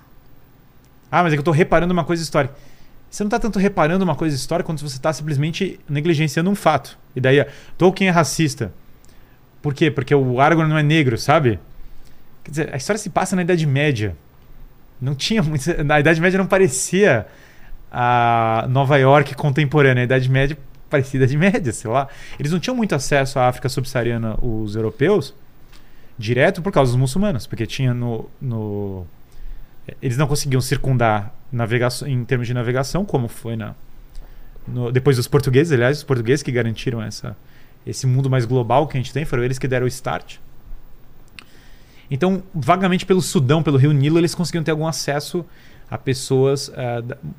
Ah, 1.16 1.24
mas 1.24 1.32
é 1.32 1.38
que 1.38 1.40
eu 1.40 1.46
tô 1.46 1.52
reparando 1.52 1.94
uma 1.94 2.04
coisa 2.04 2.22
histórica. 2.22 2.54
Você 3.10 3.24
não 3.24 3.30
tá 3.30 3.40
tanto 3.40 3.58
reparando 3.58 4.04
uma 4.04 4.16
coisa 4.16 4.36
histórica 4.36 4.66
quanto 4.66 4.82
você 4.82 5.00
tá 5.00 5.14
simplesmente 5.14 5.80
negligenciando 5.88 6.50
um 6.50 6.56
fato. 6.56 6.98
E 7.16 7.22
daí, 7.22 7.46
Tolkien 7.78 8.10
é 8.10 8.12
racista. 8.12 8.74
Por 9.62 9.74
quê? 9.74 9.90
Porque 9.90 10.14
o 10.14 10.42
Aragorn 10.42 10.70
não 10.70 10.78
é 10.78 10.84
negro, 10.84 11.18
sabe? 11.18 11.58
Quer 12.44 12.52
dizer, 12.52 12.74
a 12.74 12.76
história 12.76 12.98
se 12.98 13.10
passa 13.10 13.34
na 13.34 13.44
Idade 13.44 13.66
Média. 13.66 14.14
Não 15.00 15.16
tinha 15.16 15.42
muito. 15.42 15.82
Na 15.86 16.02
Idade 16.02 16.20
Média 16.20 16.38
não 16.38 16.48
parecia 16.48 17.26
a 17.90 18.66
Nova 18.68 18.98
York 18.98 19.36
contemporânea. 19.36 20.02
A 20.02 20.04
Idade 20.04 20.30
Média 20.30 20.58
parecia 20.90 21.18
Idade 21.18 21.38
Média, 21.38 21.72
sei 21.72 21.90
lá. 21.90 22.10
Eles 22.38 22.52
não 22.52 22.60
tinham 22.60 22.76
muito 22.76 22.94
acesso 22.94 23.40
à 23.40 23.48
África 23.48 23.70
subsaariana, 23.70 24.38
os 24.42 24.76
europeus, 24.76 25.34
direto 26.20 26.62
por 26.62 26.74
causa 26.74 26.92
dos 26.92 27.00
muçulmanos, 27.00 27.48
porque 27.48 27.66
tinha 27.66 27.94
no. 27.94 28.30
no 28.42 29.08
eles 30.02 30.18
não 30.18 30.28
conseguiam 30.28 30.62
circundar 30.62 31.34
navegação, 31.52 32.08
em 32.08 32.24
termos 32.26 32.48
de 32.48 32.54
navegação, 32.54 33.06
como 33.06 33.28
foi 33.28 33.56
na, 33.56 33.76
no, 34.68 34.92
depois 34.92 35.18
dos 35.18 35.28
portugueses, 35.28 35.72
aliás, 35.72 35.98
os 35.98 36.04
portugueses 36.04 36.42
que 36.42 36.52
garantiram 36.52 37.02
essa, 37.02 37.36
esse 37.86 38.08
mundo 38.08 38.30
mais 38.30 38.46
global 38.46 38.88
que 38.88 38.98
a 38.98 39.00
gente 39.00 39.14
tem, 39.14 39.26
foram 39.26 39.44
eles 39.44 39.60
que 39.60 39.68
deram 39.68 39.86
o 39.86 39.88
start. 39.88 40.38
Então, 42.10 42.44
vagamente 42.54 43.06
pelo 43.06 43.22
Sudão, 43.22 43.64
pelo 43.64 43.78
Rio 43.78 43.92
Nilo, 43.92 44.20
eles 44.20 44.36
conseguiam 44.36 44.64
ter 44.64 44.72
algum 44.72 44.88
acesso 44.88 45.46
a 45.90 45.98
pessoas 45.98 46.68
uh, 46.70 46.74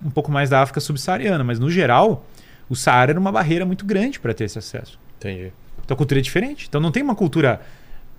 um 0.05 0.11
pouco 0.11 0.31
mais 0.31 0.51
da 0.51 0.61
África 0.61 0.81
subsaariana, 0.81 1.43
mas 1.43 1.59
no 1.59 1.71
geral, 1.71 2.27
o 2.69 2.75
Saara 2.75 3.13
era 3.13 3.21
uma 3.21 3.33
barreira 3.33 3.65
muito 3.65 3.85
grande 3.85 4.19
para 4.19 4.35
ter 4.35 4.45
esse 4.45 4.59
acesso. 4.59 4.99
Entendi. 5.19 5.53
Então 5.85 5.95
a 5.95 5.97
cultura 5.97 6.21
é 6.21 6.23
diferente. 6.23 6.67
Então 6.69 6.81
não 6.81 6.91
tem 6.91 7.03
uma 7.03 7.15
cultura, 7.15 7.61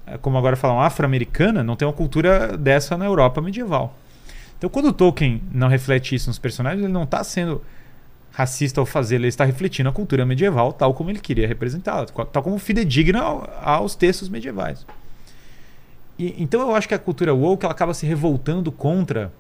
eh, 0.06 0.18
como 0.22 0.38
agora 0.38 0.56
falam, 0.56 0.82
afro-americana, 0.82 1.64
não 1.64 1.76
tem 1.76 1.88
uma 1.88 1.94
cultura 1.94 2.58
dessa 2.58 2.98
na 2.98 3.06
Europa 3.06 3.42
medieval. 3.42 3.96
Então 4.58 4.70
quando 4.70 4.88
o 4.88 4.94
Tolkien 4.94 5.42
não 5.52 5.68
reflete 5.68 6.16
isso 6.16 6.30
nos 6.30 6.40
personagens, 6.40 6.84
ele 6.84 6.92
não 6.92 7.04
está 7.04 7.24
sendo 7.24 7.62
racista 8.32 8.80
ao 8.80 8.86
fazer, 8.86 9.16
ele 9.16 9.28
está 9.28 9.44
refletindo 9.44 9.90
a 9.90 9.92
cultura 9.92 10.26
medieval 10.26 10.72
tal 10.72 10.94
como 10.94 11.10
ele 11.10 11.20
queria 11.20 11.48
representá-la, 11.48 12.06
tal 12.06 12.44
como 12.44 12.58
fidedigna 12.60 13.22
aos 13.62 13.96
textos 13.96 14.30
medievais. 14.30 14.86
E, 16.20 16.36
então 16.42 16.62
eu 16.62 16.76
acho 16.76 16.88
que 16.88 16.94
a 16.94 17.00
cultura 17.00 17.34
woke 17.34 17.66
ela 17.66 17.74
acaba 17.74 17.94
se 17.94 18.06
revoltando 18.06 18.72
contra 18.72 19.32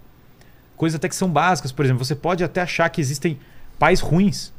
coisas 0.76 0.95
até 0.95 1.10
que 1.10 1.15
são 1.15 1.30
básicas. 1.30 1.72
Por 1.72 1.84
exemplo, 1.84 2.06
você 2.06 2.15
pode 2.15 2.44
até 2.44 2.61
achar 2.61 2.89
que 2.89 3.02
existem 3.02 3.39
pais 3.80 3.99
ruins, 3.99 4.53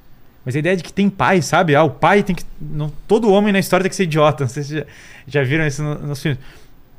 mas 0.45 0.57
a 0.57 0.59
ideia 0.59 0.77
de 0.77 0.83
que 0.83 0.93
tem 0.93 1.09
pai, 1.09 1.43
sabe? 1.43 1.75
Ah, 1.75 1.85
o 1.85 1.91
pai 1.91 2.23
tem 2.23 2.35
que. 2.35 2.45
Não, 2.61 2.91
todo 3.07 3.31
homem 3.31 3.53
na 3.53 3.59
história 3.59 3.85
tem 3.85 3.91
que 3.91 3.97
ser 3.97 4.05
idiota. 4.05 4.45
Não 4.45 4.49
sei 4.49 4.63
se 4.63 4.79
já, 4.79 4.87
já 5.27 5.43
viram 5.43 5.67
isso 5.67 5.83
no, 5.83 5.95
nos 5.95 6.21
filmes. 6.21 6.41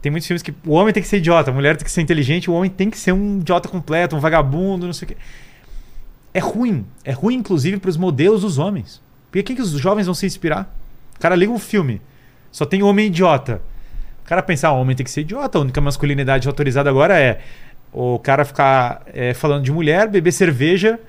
Tem 0.01 0.09
muitos 0.09 0.27
filmes 0.27 0.41
que 0.41 0.53
o 0.65 0.71
homem 0.71 0.93
tem 0.93 1.03
que 1.03 1.09
ser 1.09 1.17
idiota, 1.17 1.51
a 1.51 1.53
mulher 1.53 1.75
tem 1.75 1.83
que 1.83 1.91
ser 1.91 2.01
inteligente, 2.01 2.49
o 2.49 2.53
homem 2.53 2.69
tem 2.69 2.89
que 2.89 2.97
ser 2.97 3.11
um 3.11 3.39
idiota 3.39 3.67
completo, 3.67 4.15
um 4.15 4.19
vagabundo, 4.19 4.85
não 4.85 4.93
sei 4.93 5.05
o 5.05 5.09
quê. 5.09 5.17
É 6.33 6.39
ruim. 6.39 6.85
É 7.03 7.11
ruim, 7.11 7.35
inclusive, 7.35 7.77
para 7.77 7.89
os 7.89 7.97
modelos 7.97 8.41
dos 8.41 8.57
homens. 8.57 9.01
Porque 9.29 9.43
quem 9.43 9.55
que 9.55 9.61
os 9.61 9.71
jovens 9.71 10.05
vão 10.05 10.15
se 10.15 10.25
inspirar? 10.25 10.73
O 11.15 11.19
cara 11.19 11.35
liga 11.35 11.51
um 11.51 11.59
filme, 11.59 12.01
só 12.51 12.65
tem 12.65 12.81
homem 12.81 13.07
idiota. 13.07 13.61
O 14.23 14.27
cara 14.29 14.41
pensar, 14.41 14.69
ah, 14.69 14.73
o 14.73 14.81
homem 14.81 14.95
tem 14.95 15.03
que 15.03 15.11
ser 15.11 15.21
idiota, 15.21 15.57
a 15.57 15.61
única 15.61 15.81
masculinidade 15.81 16.47
autorizada 16.47 16.89
agora 16.89 17.19
é 17.19 17.41
o 17.91 18.19
cara 18.19 18.45
ficar 18.45 19.01
é, 19.07 19.33
falando 19.33 19.63
de 19.63 19.71
mulher, 19.71 20.07
beber 20.07 20.31
cerveja, 20.31 20.99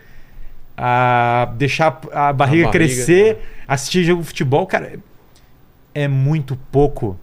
a 0.77 1.53
deixar 1.57 1.89
a 1.89 1.91
barriga, 1.93 2.29
a 2.31 2.33
barriga 2.33 2.71
crescer, 2.71 3.37
é. 3.37 3.39
assistir 3.69 4.03
jogo 4.03 4.23
de 4.23 4.29
futebol. 4.29 4.67
Cara, 4.67 4.99
é 5.95 6.09
muito 6.09 6.57
pouco 6.73 7.19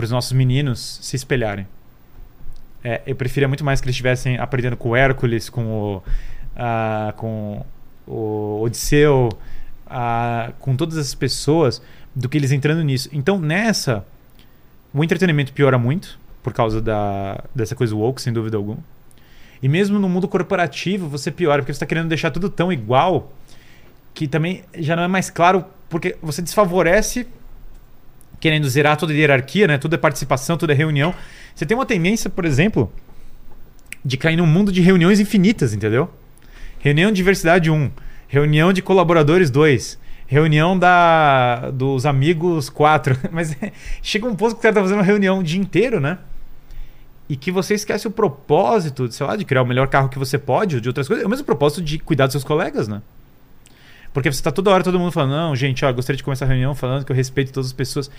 para 0.00 0.06
os 0.06 0.10
nossos 0.10 0.32
meninos 0.32 0.98
se 1.02 1.14
espelharem. 1.14 1.66
É, 2.82 3.02
eu 3.06 3.14
preferia 3.14 3.46
muito 3.46 3.62
mais 3.62 3.82
que 3.82 3.84
eles 3.84 3.94
estivessem 3.94 4.38
aprendendo 4.38 4.74
com 4.74 4.90
o 4.90 4.96
Hércules, 4.96 5.50
com 5.50 5.66
o, 5.66 5.96
uh, 5.98 7.12
com 7.18 7.62
o 8.06 8.62
Odisseu, 8.62 9.28
uh, 9.86 10.52
com 10.58 10.74
todas 10.74 10.96
essas 10.96 11.14
pessoas, 11.14 11.82
do 12.16 12.30
que 12.30 12.38
eles 12.38 12.50
entrando 12.50 12.82
nisso. 12.82 13.10
Então, 13.12 13.38
nessa, 13.38 14.02
o 14.94 15.04
entretenimento 15.04 15.52
piora 15.52 15.76
muito 15.76 16.18
por 16.42 16.54
causa 16.54 16.80
da, 16.80 17.44
dessa 17.54 17.76
coisa 17.76 17.94
woke, 17.94 18.22
sem 18.22 18.32
dúvida 18.32 18.56
alguma. 18.56 18.78
E 19.62 19.68
mesmo 19.68 19.98
no 19.98 20.08
mundo 20.08 20.26
corporativo, 20.26 21.10
você 21.10 21.30
piora, 21.30 21.60
porque 21.60 21.74
você 21.74 21.76
está 21.76 21.84
querendo 21.84 22.08
deixar 22.08 22.30
tudo 22.30 22.48
tão 22.48 22.72
igual 22.72 23.30
que 24.14 24.26
também 24.26 24.64
já 24.78 24.96
não 24.96 25.02
é 25.02 25.08
mais 25.08 25.28
claro, 25.28 25.62
porque 25.90 26.16
você 26.22 26.40
desfavorece 26.40 27.26
querendo 28.40 28.68
zerar 28.68 28.96
toda 28.96 29.12
a 29.12 29.16
hierarquia, 29.16 29.68
né? 29.68 29.78
Tudo 29.78 29.94
é 29.94 29.98
participação, 29.98 30.56
tudo 30.56 30.72
é 30.72 30.74
reunião. 30.74 31.14
Você 31.54 31.66
tem 31.66 31.76
uma 31.76 31.86
tendência, 31.86 32.28
por 32.30 32.44
exemplo, 32.44 32.90
de 34.04 34.16
cair 34.16 34.36
num 34.36 34.46
mundo 34.46 34.72
de 34.72 34.80
reuniões 34.80 35.20
infinitas, 35.20 35.74
entendeu? 35.74 36.10
Reunião 36.78 37.10
de 37.10 37.16
diversidade 37.16 37.70
1, 37.70 37.90
reunião 38.26 38.72
de 38.72 38.80
colaboradores 38.80 39.50
2, 39.50 39.98
reunião 40.26 40.78
da, 40.78 41.70
dos 41.70 42.06
amigos 42.06 42.70
4. 42.70 43.16
Mas 43.30 43.54
chega 44.02 44.26
um 44.26 44.34
ponto 44.34 44.54
que 44.54 44.60
o 44.60 44.62
cara 44.62 44.74
tá 44.74 44.80
fazendo 44.80 44.98
uma 44.98 45.04
reunião 45.04 45.38
o 45.38 45.42
dia 45.42 45.60
inteiro, 45.60 46.00
né? 46.00 46.18
e 47.30 47.36
que 47.36 47.52
você 47.52 47.74
esquece 47.74 48.08
o 48.08 48.10
propósito, 48.10 49.10
sei 49.12 49.24
lá, 49.24 49.36
de 49.36 49.44
criar 49.44 49.62
o 49.62 49.64
melhor 49.64 49.86
carro 49.86 50.08
que 50.08 50.18
você 50.18 50.36
pode, 50.36 50.74
ou 50.74 50.80
de 50.80 50.88
outras 50.88 51.06
coisas. 51.06 51.22
É 51.22 51.26
o 51.28 51.30
mesmo 51.30 51.46
propósito 51.46 51.80
de 51.80 51.96
cuidar 51.96 52.26
dos 52.26 52.32
seus 52.32 52.42
colegas, 52.42 52.88
né? 52.88 53.00
Porque 54.12 54.30
você 54.30 54.40
está 54.40 54.50
toda 54.50 54.70
hora 54.70 54.82
todo 54.82 54.98
mundo 54.98 55.12
falando, 55.12 55.30
não, 55.30 55.54
gente, 55.54 55.84
ó, 55.84 55.92
gostaria 55.92 56.16
de 56.16 56.24
começar 56.24 56.44
a 56.44 56.48
reunião 56.48 56.74
falando 56.74 57.04
que 57.04 57.12
eu 57.12 57.16
respeito 57.16 57.52
todas 57.52 57.68
as 57.68 57.72
pessoas. 57.72 58.10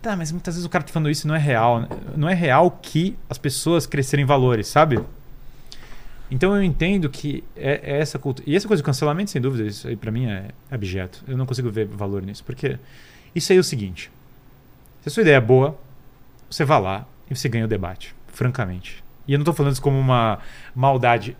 Tá, 0.00 0.16
mas 0.16 0.32
muitas 0.32 0.54
vezes 0.54 0.64
o 0.64 0.70
cara 0.70 0.84
tá 0.84 0.92
falando 0.92 1.10
isso 1.10 1.26
não 1.28 1.34
é 1.34 1.38
real. 1.38 1.80
Né? 1.80 1.88
Não 2.16 2.28
é 2.28 2.34
real 2.34 2.70
que 2.70 3.16
as 3.28 3.36
pessoas 3.36 3.86
crescerem 3.86 4.24
valores, 4.24 4.68
sabe? 4.68 5.00
Então 6.30 6.54
eu 6.54 6.62
entendo 6.62 7.10
que 7.10 7.42
é, 7.56 7.80
é 7.82 7.98
essa 7.98 8.18
cultura. 8.18 8.48
E 8.48 8.54
essa 8.54 8.68
coisa 8.68 8.82
do 8.82 8.86
cancelamento, 8.86 9.30
sem 9.30 9.42
dúvida, 9.42 9.68
isso 9.68 9.88
aí 9.88 9.96
pra 9.96 10.12
mim 10.12 10.26
é 10.26 10.48
abjeto. 10.70 11.24
Eu 11.26 11.36
não 11.36 11.44
consigo 11.44 11.70
ver 11.70 11.86
valor 11.86 12.22
nisso. 12.22 12.44
Porque 12.44 12.78
isso 13.34 13.52
aí 13.52 13.58
é 13.58 13.60
o 13.60 13.64
seguinte: 13.64 14.10
se 15.02 15.08
a 15.08 15.10
sua 15.10 15.22
ideia 15.22 15.36
é 15.36 15.40
boa, 15.40 15.76
você 16.48 16.64
vai 16.64 16.80
lá 16.80 17.06
e 17.28 17.34
você 17.34 17.48
ganha 17.48 17.64
o 17.64 17.68
debate 17.68 18.14
francamente. 18.28 19.02
E 19.26 19.32
eu 19.32 19.38
não 19.38 19.44
tô 19.44 19.52
falando 19.52 19.72
isso 19.72 19.82
como 19.82 19.98
uma 19.98 20.38
maldade. 20.74 21.36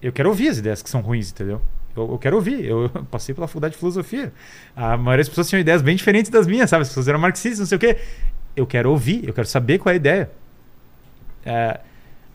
Eu 0.00 0.12
quero 0.12 0.30
ouvir 0.30 0.48
as 0.48 0.58
ideias 0.58 0.82
que 0.82 0.88
são 0.88 1.00
ruins, 1.00 1.30
entendeu? 1.30 1.60
Eu, 2.00 2.12
eu 2.12 2.18
quero 2.18 2.36
ouvir. 2.36 2.64
Eu 2.64 2.90
passei 3.10 3.34
pela 3.34 3.46
faculdade 3.46 3.72
de 3.72 3.78
filosofia. 3.78 4.32
A 4.76 4.96
maioria 4.96 5.22
das 5.22 5.28
pessoas 5.28 5.48
tinham 5.48 5.60
ideias 5.60 5.82
bem 5.82 5.96
diferentes 5.96 6.30
das 6.30 6.46
minhas, 6.46 6.70
sabe? 6.70 6.82
As 6.82 6.88
pessoas 6.88 7.08
eram 7.08 7.18
marxistas, 7.18 7.60
não 7.60 7.66
sei 7.66 7.76
o 7.76 7.78
quê. 7.78 7.96
Eu 8.56 8.66
quero 8.66 8.90
ouvir, 8.90 9.26
eu 9.26 9.34
quero 9.34 9.46
saber 9.46 9.78
qual 9.78 9.90
é 9.90 9.94
a 9.94 9.96
ideia. 9.96 10.30
É, 11.44 11.80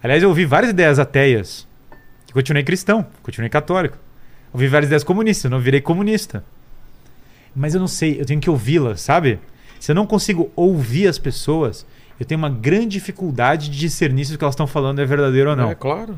aliás, 0.02 0.24
eu 0.24 0.30
ouvi 0.30 0.46
várias 0.46 0.72
ideias 0.72 1.00
ateias. 1.00 1.68
Continuei 2.32 2.64
cristão, 2.64 3.06
continuei 3.22 3.50
católico. 3.50 3.98
Ouvi 4.52 4.68
várias 4.68 4.88
ideias 4.88 5.04
comunistas, 5.04 5.50
não 5.50 5.60
virei 5.60 5.82
comunista. 5.82 6.44
Mas 7.56 7.74
eu 7.74 7.80
não 7.80 7.88
sei, 7.88 8.20
eu 8.20 8.26
tenho 8.26 8.40
que 8.40 8.50
ouvi-las, 8.50 9.02
sabe? 9.02 9.40
Se 9.80 9.92
eu 9.92 9.96
não 9.96 10.08
consigo 10.08 10.52
ouvir 10.56 11.08
as 11.08 11.20
pessoas, 11.20 11.86
eu 12.20 12.26
tenho 12.26 12.40
uma 12.40 12.50
grande 12.50 12.88
dificuldade 12.88 13.70
de 13.70 13.78
discernir 13.78 14.26
se 14.26 14.34
o 14.34 14.38
que 14.38 14.44
elas 14.44 14.54
estão 14.54 14.66
falando 14.66 15.00
é 15.00 15.06
verdadeiro 15.06 15.52
ou 15.52 15.56
não. 15.56 15.70
É, 15.70 15.76
claro. 15.76 16.18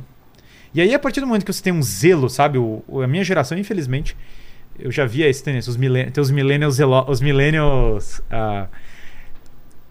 E 0.76 0.81
aí, 0.81 0.93
a 0.93 0.99
partir 0.99 1.22
do 1.22 1.27
momento 1.27 1.45
que 1.45 1.53
você 1.53 1.64
tem 1.64 1.72
um 1.72 1.81
zelo, 1.81 2.30
sabe? 2.30 2.57
O, 2.57 2.84
a 3.02 3.07
minha 3.07 3.23
geração, 3.23 3.57
infelizmente, 3.57 4.15
eu 4.77 4.91
já 4.91 5.06
via 5.06 5.27
esse 5.30 5.41
tendência. 5.41 5.69
Os 5.69 5.77
millen 5.77 6.11
tem 6.11 6.22
os 6.22 6.30
millennials... 6.30 6.77
Os 7.07 7.22
millennials... 7.22 8.19
Uh, 8.19 8.68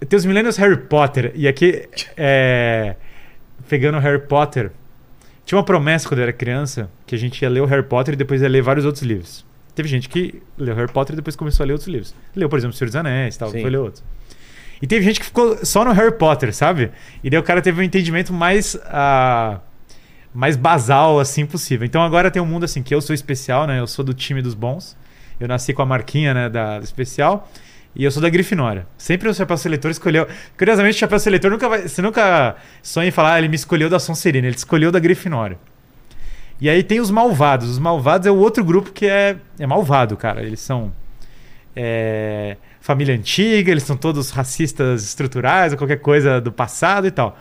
tem 0.07 0.17
os 0.19 0.27
millennials 0.27 0.59
Harry 0.59 0.77
Potter. 0.77 1.33
E 1.35 1.49
aqui, 1.49 1.89
é, 2.19 2.97
pegando 3.67 3.99
Harry 3.99 4.21
Potter... 4.21 4.71
Tinha 5.47 5.59
uma 5.59 5.65
promessa 5.65 6.09
quando 6.09 6.21
eu 6.21 6.25
era 6.25 6.33
criança 6.33 6.91
que 7.07 7.15
a 7.15 7.19
gente 7.19 7.41
ia 7.43 7.51
ler 7.51 7.61
o 7.61 7.67
Harry 7.67 7.83
Potter 7.83 8.15
e 8.15 8.17
depois 8.17 8.41
ia 8.41 8.49
ler 8.49 8.63
vários 8.63 8.87
outros 8.87 9.03
livros. 9.03 9.45
Teve 9.75 9.89
gente 9.89 10.09
que 10.09 10.43
leu 10.57 10.75
Harry 10.75 10.91
Potter 10.91 11.13
e 11.13 11.17
depois 11.17 11.37
começou 11.37 11.65
a 11.65 11.67
ler 11.67 11.73
outros 11.73 11.89
livros. 11.89 12.15
Leu, 12.35 12.49
por 12.49 12.59
exemplo, 12.59 12.75
O 12.75 12.79
Senhor 12.79 12.89
dos 12.89 12.97
Anéis 12.97 13.37
e 13.37 13.39
tal, 13.39 13.51
foi 13.51 13.69
ler 13.69 13.77
outros. 13.77 14.03
E 14.81 14.87
teve 14.87 15.05
gente 15.05 15.21
que 15.21 15.27
ficou 15.27 15.65
só 15.65 15.85
no 15.85 15.93
Harry 15.93 16.13
Potter, 16.13 16.55
sabe? 16.55 16.91
E 17.23 17.29
daí 17.29 17.39
o 17.39 17.43
cara 17.43 17.61
teve 17.61 17.81
um 17.81 17.83
entendimento 17.83 18.33
mais. 18.33 18.75
Uh, 18.75 19.61
mais 20.35 20.57
basal 20.57 21.21
assim 21.21 21.47
possível. 21.47 21.87
Então 21.87 22.03
agora 22.03 22.31
tem 22.31 22.43
um 22.43 22.47
mundo 22.47 22.65
assim 22.65 22.83
que 22.83 22.95
eu 22.95 23.01
sou 23.01 23.15
especial, 23.15 23.67
né? 23.67 23.79
Eu 23.79 23.87
sou 23.87 24.05
do 24.05 24.13
time 24.13 24.43
dos 24.43 24.55
bons. 24.55 24.97
Eu 25.39 25.49
nasci 25.49 25.73
com 25.73 25.83
a 25.83 25.87
marquinha, 25.87 26.35
né, 26.35 26.49
da 26.49 26.79
especial. 26.83 27.49
E 27.95 28.05
eu 28.05 28.11
sou 28.11 28.21
da 28.21 28.29
Grifinória. 28.29 28.87
Sempre 28.99 29.29
o 29.29 29.35
chapéu 29.35 29.57
seletor 29.57 29.91
escolheu. 29.91 30.27
Curiosamente, 30.59 30.97
o 30.97 30.99
chapéu 30.99 31.19
seletor 31.19 31.51
nunca 31.51 31.69
vai. 31.69 31.83
Você 31.87 32.03
nunca 32.03 32.57
sonha 32.83 33.09
em 33.09 33.13
falar, 33.13 33.35
ah, 33.35 33.39
ele 33.39 33.49
me 33.49 33.55
escolheu 33.55 33.89
da 33.89 34.01
Sonserina, 34.01 34.47
ele 34.47 34.57
escolheu 34.57 34.91
da 34.91 34.99
Grifinória. 34.99 35.59
E 36.61 36.69
aí 36.69 36.83
tem 36.83 37.01
os 37.01 37.11
malvados. 37.11 37.69
Os 37.69 37.79
malvados 37.79 38.27
é 38.27 38.31
o 38.31 38.37
outro 38.37 38.65
grupo 38.65 38.91
que 38.91 39.07
é, 39.07 39.37
é 39.59 39.67
malvado, 39.67 40.17
cara. 40.17 40.43
Eles 40.43 40.61
são. 40.61 40.93
É 41.77 42.57
família 42.85 43.15
antiga, 43.15 43.71
eles 43.71 43.83
são 43.83 43.97
todos 43.97 44.29
racistas 44.29 45.05
estruturais 45.05 45.73
ou 45.73 45.79
qualquer 45.79 46.01
coisa 46.01 46.39
do 46.39 46.53
passado 46.53 47.07
e 47.07 47.11
tal. 47.11 47.39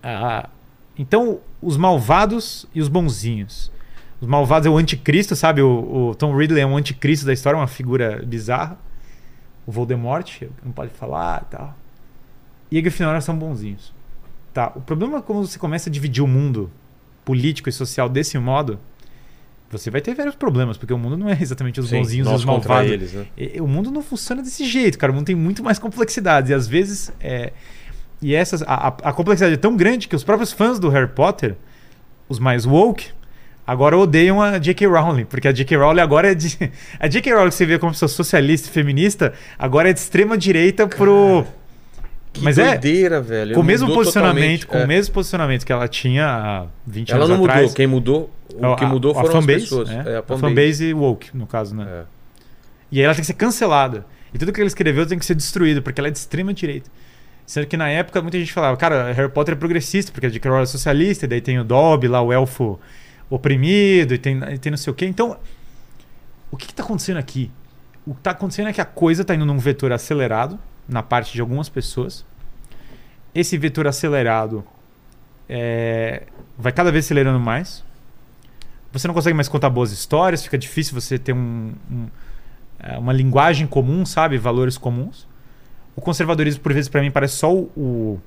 Ah, 0.00 0.48
então, 0.98 1.38
os 1.62 1.76
malvados 1.76 2.66
e 2.74 2.80
os 2.80 2.88
bonzinhos. 2.88 3.70
Os 4.20 4.26
malvados 4.26 4.66
é 4.66 4.70
o 4.70 4.76
anticristo, 4.76 5.36
sabe? 5.36 5.62
O, 5.62 6.08
o, 6.10 6.14
Tom 6.14 6.36
Ridley 6.36 6.62
é 6.62 6.66
um 6.66 6.76
anticristo 6.76 7.24
da 7.24 7.32
história, 7.32 7.56
uma 7.56 7.68
figura 7.68 8.20
bizarra. 8.26 8.76
O 9.64 9.70
Voldemort, 9.70 10.42
não 10.64 10.72
pode 10.72 10.90
falar 10.90 11.46
e 11.46 11.50
tal. 11.52 11.76
E 12.70 12.78
a 12.78 12.80
Grifinória 12.80 13.20
são 13.20 13.36
bonzinhos. 13.36 13.92
Tá, 14.52 14.72
o 14.74 14.80
problema 14.80 15.18
é 15.18 15.22
quando 15.22 15.46
você 15.46 15.58
começa 15.58 15.88
a 15.88 15.92
dividir 15.92 16.22
o 16.22 16.26
mundo 16.26 16.70
político 17.24 17.68
e 17.68 17.72
social 17.72 18.08
desse 18.08 18.38
modo, 18.38 18.78
você 19.70 19.90
vai 19.90 20.00
ter 20.00 20.14
vários 20.14 20.34
problemas, 20.34 20.76
porque 20.78 20.92
o 20.92 20.98
mundo 20.98 21.16
não 21.16 21.28
é 21.28 21.38
exatamente 21.40 21.78
os 21.78 21.90
Sim, 21.90 21.98
bonzinhos 21.98 22.28
e 22.28 22.34
os 22.34 22.44
malvados. 22.44 22.90
eles, 22.90 23.12
né? 23.12 23.26
O 23.60 23.68
mundo 23.68 23.90
não 23.90 24.02
funciona 24.02 24.42
desse 24.42 24.64
jeito, 24.64 24.98
cara. 24.98 25.12
O 25.12 25.14
mundo 25.14 25.26
tem 25.26 25.36
muito 25.36 25.62
mais 25.62 25.78
complexidades. 25.78 26.50
E 26.50 26.54
às 26.54 26.66
vezes. 26.66 27.12
É... 27.20 27.52
E 28.20 28.34
essas, 28.34 28.62
a, 28.62 28.88
a- 28.88 28.96
a 29.10 29.12
complexidade 29.12 29.54
é 29.54 29.58
tão 29.58 29.76
grande 29.76 30.08
que 30.08 30.16
os 30.16 30.24
próprios 30.24 30.52
fãs 30.52 30.78
do 30.80 30.88
Harry 30.88 31.08
Potter, 31.08 31.54
os 32.28 32.38
mais 32.38 32.66
woke, 32.66 33.08
agora 33.66 33.96
odeiam 33.96 34.42
a 34.42 34.58
J.K. 34.58 34.86
Rowling. 34.88 35.24
Porque 35.24 35.46
a 35.46 35.52
J.K. 35.52 35.76
Rowling 35.76 36.00
agora 36.00 36.32
é 36.32 36.34
de. 36.34 36.56
A 36.98 37.06
J.K. 37.06 37.32
Rowling 37.32 37.48
que 37.50 37.54
você 37.54 37.66
vê 37.66 37.78
como 37.78 37.92
pessoa 37.92 38.08
socialista 38.08 38.68
e 38.68 38.72
feminista, 38.72 39.32
agora 39.58 39.90
é 39.90 39.92
de 39.92 40.00
extrema 40.00 40.36
direita 40.36 40.86
pro. 40.88 41.46
Que 42.32 42.42
Mas 42.42 42.58
é, 42.58 42.70
doideira, 42.72 43.20
velho. 43.22 43.54
com 43.54 43.60
o 43.60 43.64
mesmo 43.64 43.92
posicionamento, 43.94 44.66
com 44.66 44.76
é. 44.78 44.84
o 44.84 44.88
mesmo 44.88 45.14
posicionamento 45.14 45.64
que 45.64 45.72
ela 45.72 45.88
tinha 45.88 46.26
há 46.26 46.66
20 46.86 47.08
Ela 47.10 47.18
anos 47.20 47.28
não 47.30 47.36
mudou. 47.38 47.50
atrás. 47.54 47.72
Quem 47.72 47.86
mudou, 47.86 48.30
o 48.52 48.76
que 48.76 48.84
A- 48.84 48.88
mudou 48.88 49.12
a 49.12 49.14
foram 49.14 49.28
as 49.28 49.32
fanbase, 49.34 49.60
pessoas. 49.62 49.88
né? 49.88 50.04
É, 50.06 50.16
a 50.16 50.18
a 50.18 50.22
fanbase. 50.22 50.40
fanbase 50.54 50.94
woke, 50.94 51.30
no 51.36 51.46
caso, 51.46 51.74
né? 51.74 51.86
É. 51.88 52.02
E 52.92 52.98
aí 52.98 53.04
ela 53.04 53.14
tem 53.14 53.22
que 53.22 53.26
ser 53.26 53.32
cancelada. 53.34 54.04
E 54.34 54.38
tudo 54.38 54.52
que 54.52 54.60
ela 54.60 54.68
escreveu 54.68 55.06
tem 55.06 55.18
que 55.18 55.24
ser 55.24 55.34
destruído, 55.34 55.80
porque 55.80 55.98
ela 56.00 56.08
é 56.08 56.10
de 56.10 56.18
extrema 56.18 56.52
direita. 56.52 56.90
Sendo 57.48 57.66
que 57.66 57.78
na 57.78 57.88
época 57.88 58.20
muita 58.20 58.38
gente 58.38 58.52
falava, 58.52 58.76
cara, 58.76 59.10
Harry 59.10 59.30
Potter 59.32 59.54
é 59.54 59.56
progressista, 59.56 60.12
porque 60.12 60.26
a 60.26 60.28
J.K. 60.28 60.50
Rowling 60.50 60.64
é 60.64 60.66
socialista, 60.66 61.24
e 61.24 61.28
daí 61.28 61.40
tem 61.40 61.58
o 61.58 61.64
Dobby 61.64 62.06
lá, 62.06 62.20
o 62.20 62.30
elfo 62.30 62.78
oprimido, 63.30 64.12
e 64.12 64.18
tem, 64.18 64.38
e 64.52 64.58
tem 64.58 64.68
não 64.70 64.76
sei 64.76 64.90
o 64.92 64.94
quê. 64.94 65.06
Então, 65.06 65.34
o 66.50 66.58
que 66.58 66.66
está 66.66 66.82
acontecendo 66.82 67.16
aqui? 67.16 67.50
O 68.06 68.12
que 68.12 68.20
está 68.20 68.32
acontecendo 68.32 68.68
é 68.68 68.72
que 68.74 68.82
a 68.82 68.84
coisa 68.84 69.22
está 69.22 69.34
indo 69.34 69.46
num 69.46 69.56
vetor 69.56 69.92
acelerado, 69.92 70.58
na 70.86 71.02
parte 71.02 71.32
de 71.32 71.40
algumas 71.40 71.70
pessoas. 71.70 72.22
Esse 73.34 73.56
vetor 73.56 73.86
acelerado 73.86 74.62
é, 75.48 76.24
vai 76.58 76.70
cada 76.70 76.92
vez 76.92 77.06
acelerando 77.06 77.40
mais. 77.40 77.82
Você 78.92 79.08
não 79.08 79.14
consegue 79.14 79.34
mais 79.34 79.48
contar 79.48 79.70
boas 79.70 79.90
histórias, 79.90 80.42
fica 80.44 80.58
difícil 80.58 80.92
você 81.00 81.18
ter 81.18 81.32
um- 81.32 81.72
um, 81.90 82.08
é, 82.78 82.98
uma 82.98 83.14
linguagem 83.14 83.66
comum, 83.66 84.04
sabe? 84.04 84.36
Valores 84.36 84.76
comuns. 84.76 85.26
O 85.98 86.00
conservadorismo, 86.00 86.62
por 86.62 86.72
vezes, 86.72 86.88
para 86.88 87.00
mim, 87.00 87.10
parece 87.10 87.34
só 87.34 87.52
o, 87.52 88.20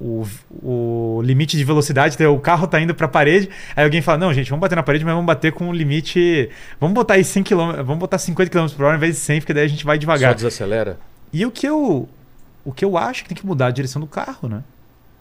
o, 0.00 0.26
o 0.62 1.20
limite 1.22 1.54
de 1.54 1.62
velocidade. 1.62 2.16
O 2.26 2.38
carro 2.38 2.66
tá 2.66 2.80
indo 2.80 2.94
para 2.94 3.04
a 3.04 3.08
parede, 3.10 3.50
aí 3.76 3.84
alguém 3.84 4.00
fala: 4.00 4.16
Não, 4.16 4.32
gente, 4.32 4.48
vamos 4.48 4.62
bater 4.62 4.74
na 4.74 4.82
parede, 4.82 5.04
mas 5.04 5.12
vamos 5.12 5.26
bater 5.26 5.52
com 5.52 5.68
o 5.68 5.72
limite. 5.72 6.48
Vamos 6.80 6.94
botar 6.94 7.14
aí 7.14 7.24
100 7.24 7.42
km, 7.42 7.72
vamos 7.84 7.98
botar 7.98 8.16
50 8.16 8.50
km 8.50 8.74
por 8.74 8.84
hora 8.84 8.94
ao 8.94 8.96
invés 8.96 9.16
de 9.16 9.20
100, 9.20 9.40
porque 9.40 9.52
daí 9.52 9.66
a 9.66 9.68
gente 9.68 9.84
vai 9.84 9.96
Só 9.96 10.00
devagar. 10.00 10.34
desacelera. 10.34 10.98
E 11.30 11.44
o 11.44 11.50
que 11.50 11.66
eu 11.68 12.08
o 12.64 12.72
que 12.72 12.86
eu 12.86 12.96
acho 12.96 13.22
que 13.22 13.28
tem 13.28 13.36
que 13.36 13.44
mudar 13.44 13.66
a 13.66 13.70
direção 13.70 14.00
do 14.00 14.06
carro, 14.06 14.48
né? 14.48 14.62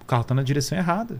O 0.01 0.05
carro 0.05 0.23
tá 0.23 0.33
na 0.33 0.43
direção 0.43 0.77
errada. 0.77 1.17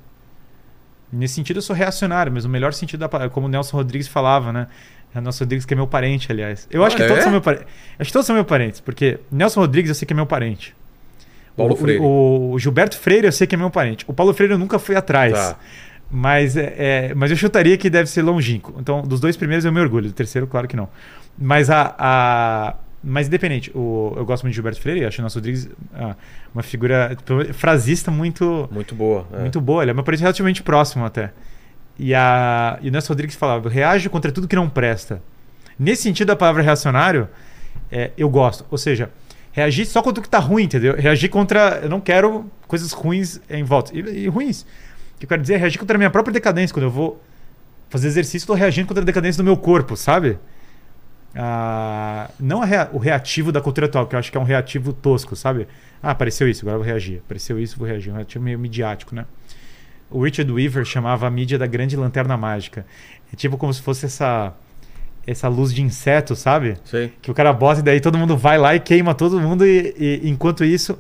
Nesse 1.12 1.34
sentido 1.34 1.58
eu 1.58 1.62
sou 1.62 1.76
reacionário, 1.76 2.32
mas 2.32 2.46
o 2.46 2.50
melhor 2.50 2.74
sentido 2.74 3.02
da 3.02 3.10
palavra, 3.10 3.34
como 3.34 3.48
o 3.48 3.50
Nelson 3.50 3.76
Rodrigues 3.76 4.08
falava, 4.08 4.54
né? 4.54 4.68
É 5.16 5.22
Nelson 5.22 5.44
Rodrigues 5.46 5.66
que 5.66 5.74
é 5.74 5.78
meu 5.78 5.88
parente, 5.88 6.32
aliás. 6.32 6.68
Eu 6.70 6.84
acho 6.84 6.96
Ah, 6.96 6.98
que 6.98 7.04
é? 7.04 7.08
todos 7.08 7.24
são 7.24 7.32
meu 7.32 7.42
parente. 7.42 7.66
Acho 7.98 8.10
que 8.10 8.14
todos 8.14 8.26
são 8.28 8.36
meus 8.36 8.48
parentes, 8.48 8.80
porque 8.80 9.20
Nelson 9.32 9.62
Rodrigues 9.62 9.90
eu 9.90 9.96
sei 9.96 10.06
que 10.06 10.14
é 10.14 10.16
meu 10.16 10.26
parente. 10.26 10.76
Paulo 11.56 11.74
o, 11.74 11.78
Freire. 11.78 12.00
O, 12.00 12.52
o 12.54 12.60
Gilberto 12.60 12.98
Freire 12.98 13.26
eu 13.26 13.32
sei 13.32 13.48
que 13.48 13.56
é 13.56 13.58
meu 13.58 13.70
parente. 13.72 14.06
O 14.08 14.14
Paulo 14.14 14.34
Freire 14.34 14.54
eu 14.54 14.60
nunca 14.60 14.78
fui 14.78 14.96
atrás. 14.96 15.34
Tá. 15.34 15.58
Mas, 16.10 16.56
é, 16.56 16.74
é, 16.78 17.14
mas 17.16 17.32
eu 17.32 17.38
chutaria 17.38 17.78
que 17.78 17.90
deve 17.90 18.10
ser 18.10 18.22
longínquo. 18.22 18.76
Então, 18.80 19.02
dos 19.02 19.20
dois 19.20 19.36
primeiros 19.36 19.66
eu 19.66 19.72
me 19.74 19.80
orgulho, 19.82 20.08
do 20.08 20.14
terceiro, 20.14 20.46
claro 20.48 20.68
que 20.68 20.76
não. 20.76 20.88
Mas 21.38 21.70
a. 21.70 21.96
a 21.98 22.76
mas 23.04 23.28
independente, 23.28 23.72
o, 23.76 24.14
eu 24.18 24.26
gosto 24.26 24.44
muito 24.44 24.52
de 24.54 24.56
Gilberto 24.56 24.82
Freire, 24.82 25.06
acho 25.06 25.20
o 25.20 25.22
Nelson 25.22 25.40
Rodrigues 25.40 25.70
ah, 25.94 26.16
uma 26.54 26.64
figura 26.64 27.16
frasista 27.54 28.10
muito, 28.12 28.68
Muito 28.72 28.96
boa. 28.96 29.26
é. 29.34 29.40
muito 29.40 29.62
boa. 29.62 29.84
Ele 29.84 29.92
é 29.92 29.94
meu 29.94 30.04
parente 30.04 30.22
relativamente 30.22 30.62
próximo 30.64 31.06
até. 31.06 31.32
E, 32.00 32.14
a, 32.14 32.78
e 32.82 32.90
o 32.90 32.92
Nelson 32.92 33.10
Rodrigues 33.14 33.36
falava: 33.36 33.70
reage 33.70 34.10
contra 34.10 34.32
tudo 34.32 34.48
que 34.48 34.56
não 34.56 34.70
presta. 34.70 35.22
Nesse 35.80 36.04
sentido, 36.04 36.32
a 36.32 36.36
palavra 36.36 36.62
reacionário, 36.64 37.28
é, 37.92 38.12
eu 38.18 38.30
gosto. 38.30 38.66
Ou 38.70 38.78
seja, 38.78 39.10
reagir 39.52 39.86
só 39.86 40.02
contra 40.02 40.20
o 40.20 40.24
que 40.24 40.30
tá 40.30 40.40
ruim, 40.40 40.64
entendeu? 40.64 40.96
Reagir 40.96 41.30
contra. 41.30 41.80
Eu 41.84 41.90
não 41.90 42.00
quero 42.00 42.46
coisas 42.68 42.92
ruins 42.92 43.40
em 43.50 43.64
volta. 43.64 43.96
E, 43.98 44.00
e 44.26 44.28
ruins. 44.28 44.62
O 44.62 45.20
que 45.20 45.26
eu 45.26 45.30
quero 45.30 45.42
dizer 45.42 45.56
é 45.56 45.58
reagir 45.58 45.80
contra 45.80 45.98
a 45.98 46.00
minha 46.00 46.10
própria 46.10 46.34
decadência. 46.34 46.74
Quando 46.74 46.84
eu 46.86 46.92
vou 46.92 47.22
fazer 47.90 48.08
exercício, 48.08 48.38
estou 48.38 48.56
reagindo 48.56 48.88
contra 48.88 49.02
a 49.02 49.06
decadência 49.06 49.42
do 49.42 49.46
meu 49.46 49.58
corpo, 49.58 49.96
sabe? 49.96 50.38
Ah, 51.36 52.30
não 52.40 52.60
rea- 52.62 52.90
o 52.94 52.98
reativo 52.98 53.52
da 53.52 53.62
cultura 53.62 53.86
atual, 53.88 54.08
que 54.08 54.16
eu 54.16 54.20
acho 54.20 54.32
que 54.32 54.38
é 54.38 54.42
um 54.42 54.44
reativo 54.44 54.92
tosco, 54.94 55.36
sabe? 55.36 55.68
Ah, 56.02 56.12
apareceu 56.12 56.48
isso, 56.48 56.64
agora 56.64 56.76
eu 56.76 56.80
vou 56.80 56.88
reagir. 56.88 57.22
Apareceu 57.26 57.60
isso, 57.60 57.78
vou 57.78 57.88
reagir. 57.88 58.12
Um 58.12 58.16
reativo 58.16 58.44
meio 58.44 58.58
midiático, 58.60 59.14
né? 59.16 59.26
O 60.10 60.24
Richard 60.24 60.52
Weaver 60.52 60.86
chamava 60.86 61.28
a 61.28 61.30
mídia 61.30 61.58
da 61.58 61.68
grande 61.68 61.96
lanterna 61.98 62.38
mágica. 62.38 62.86
É 63.32 63.36
tipo 63.36 63.58
como 63.58 63.74
se 63.74 63.82
fosse 63.82 64.06
essa 64.06 64.54
essa 65.26 65.50
luz 65.50 65.74
de 65.74 65.82
inseto, 65.82 66.36
sabe? 66.38 66.78
Sei. 66.86 67.12
Que 67.22 67.30
o 67.30 67.34
cara 67.34 67.52
bota 67.52 67.82
e 67.82 67.84
daí 67.84 68.00
todo 68.00 68.18
mundo 68.18 68.38
vai 68.38 68.58
lá 68.58 68.74
e 68.76 68.80
queima 68.80 69.14
todo 69.14 69.38
mundo 69.42 69.66
e, 69.66 69.94
e- 69.98 70.30
enquanto 70.30 70.64
isso 70.64 70.98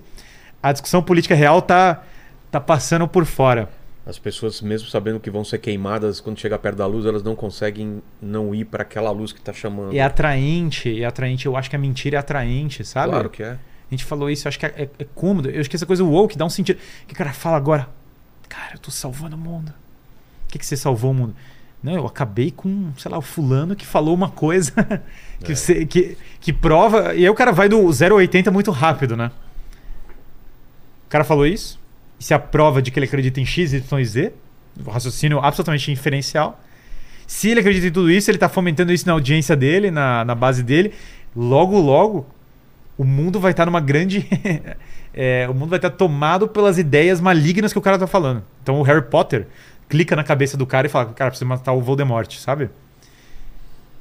a 0.61 0.73
discussão 0.73 1.01
política 1.01 1.33
real 1.33 1.61
tá 1.61 2.03
tá 2.51 2.59
passando 2.59 3.07
por 3.07 3.25
fora. 3.25 3.69
As 4.05 4.17
pessoas, 4.19 4.61
mesmo 4.61 4.87
sabendo 4.89 5.19
que 5.19 5.29
vão 5.29 5.43
ser 5.43 5.57
queimadas, 5.59 6.19
quando 6.21 6.39
chega 6.39 6.57
perto 6.57 6.77
da 6.77 6.85
luz, 6.85 7.05
elas 7.05 7.23
não 7.23 7.35
conseguem 7.35 8.01
não 8.21 8.55
ir 8.55 8.63
para 8.65 8.81
aquela 8.83 9.11
luz 9.11 9.31
que 9.33 9.41
tá 9.41 9.51
chamando. 9.51 9.93
É 9.95 9.99
atraente, 10.01 11.01
é 11.01 11.05
atraente. 11.05 11.45
Eu 11.45 11.55
acho 11.57 11.69
que 11.69 11.75
a 11.75 11.79
mentira 11.79 12.15
é 12.15 12.19
atraente, 12.19 12.83
sabe? 12.85 13.09
Claro 13.11 13.29
que 13.29 13.43
é. 13.43 13.51
A 13.51 13.57
gente 13.91 14.03
falou 14.05 14.29
isso, 14.29 14.47
eu 14.47 14.49
acho 14.49 14.59
que 14.59 14.65
é, 14.65 14.73
é- 14.77 14.89
é 14.99 15.05
cômodo. 15.15 15.49
Eu 15.49 15.59
acho 15.59 15.69
que 15.69 15.75
essa 15.75 15.85
coisa 15.85 16.03
woke 16.05 16.37
dá 16.37 16.45
um 16.45 16.49
sentido. 16.49 16.79
Que 17.05 17.13
o 17.13 17.17
cara 17.17 17.31
fala 17.33 17.55
agora, 17.57 17.87
cara, 18.49 18.75
eu 18.75 18.79
tô 18.79 18.91
salvando 18.91 19.35
o 19.35 19.39
mundo. 19.39 19.69
O 20.45 20.47
que, 20.49 20.57
que 20.59 20.65
você 20.65 20.77
salvou 20.77 21.11
o 21.11 21.13
mundo? 21.13 21.35
Não, 21.83 21.93
eu 21.93 22.05
acabei 22.05 22.49
com, 22.51 22.91
sei 22.97 23.11
lá, 23.11 23.17
o 23.17 23.21
fulano 23.21 23.75
que 23.75 23.85
falou 23.85 24.13
uma 24.13 24.29
coisa 24.29 24.71
que, 25.43 25.51
É. 25.51 25.55
você, 25.55 25.85
que, 25.85 26.17
que 26.39 26.51
prova. 26.51 27.13
E 27.13 27.23
aí 27.23 27.29
o 27.29 27.35
cara 27.35 27.51
vai 27.51 27.69
do 27.69 27.91
0 27.91 28.15
a 28.15 28.17
80 28.17 28.49
muito 28.51 28.71
rápido, 28.71 29.15
né? 29.15 29.31
O 31.05 31.09
cara 31.09 31.23
falou 31.23 31.45
isso. 31.45 31.79
E 32.19 32.23
se 32.23 32.33
a 32.33 32.39
prova 32.39 32.81
de 32.81 32.89
que 32.91 32.97
ele 32.99 33.05
acredita 33.05 33.39
em 33.39 33.45
X, 33.45 33.73
Y 33.73 33.99
e 33.99 34.05
Z, 34.05 34.33
o 34.85 34.89
raciocínio 34.89 35.39
absolutamente 35.39 35.91
inferencial. 35.91 36.61
Se 37.27 37.49
ele 37.49 37.59
acredita 37.59 37.87
em 37.87 37.91
tudo 37.91 38.09
isso, 38.09 38.31
ele 38.31 38.37
tá 38.37 38.49
fomentando 38.49 38.91
isso 38.91 39.05
na 39.05 39.13
audiência 39.13 39.55
dele, 39.55 39.91
na, 39.91 40.25
na 40.25 40.33
base 40.33 40.63
dele. 40.63 40.93
Logo, 41.35 41.77
logo, 41.79 42.25
o 42.97 43.03
mundo 43.03 43.39
vai 43.39 43.51
estar 43.51 43.65
numa 43.65 43.79
grande. 43.81 44.25
é, 45.19 45.49
o 45.49 45.53
mundo 45.53 45.71
vai 45.71 45.79
estar 45.79 45.89
tomado 45.89 46.47
pelas 46.47 46.77
ideias 46.77 47.19
malignas 47.19 47.73
que 47.73 47.79
o 47.79 47.81
cara 47.81 47.97
tá 47.97 48.05
falando. 48.05 48.43
Então 48.61 48.79
o 48.79 48.83
Harry 48.83 49.01
Potter 49.01 49.47
clica 49.89 50.15
na 50.15 50.23
cabeça 50.23 50.55
do 50.55 50.67
cara 50.67 50.85
e 50.85 50.89
fala: 50.91 51.07
Cara, 51.07 51.31
precisa 51.31 51.47
matar 51.49 51.73
o 51.73 51.81
Voldemort, 51.81 52.31
sabe? 52.35 52.69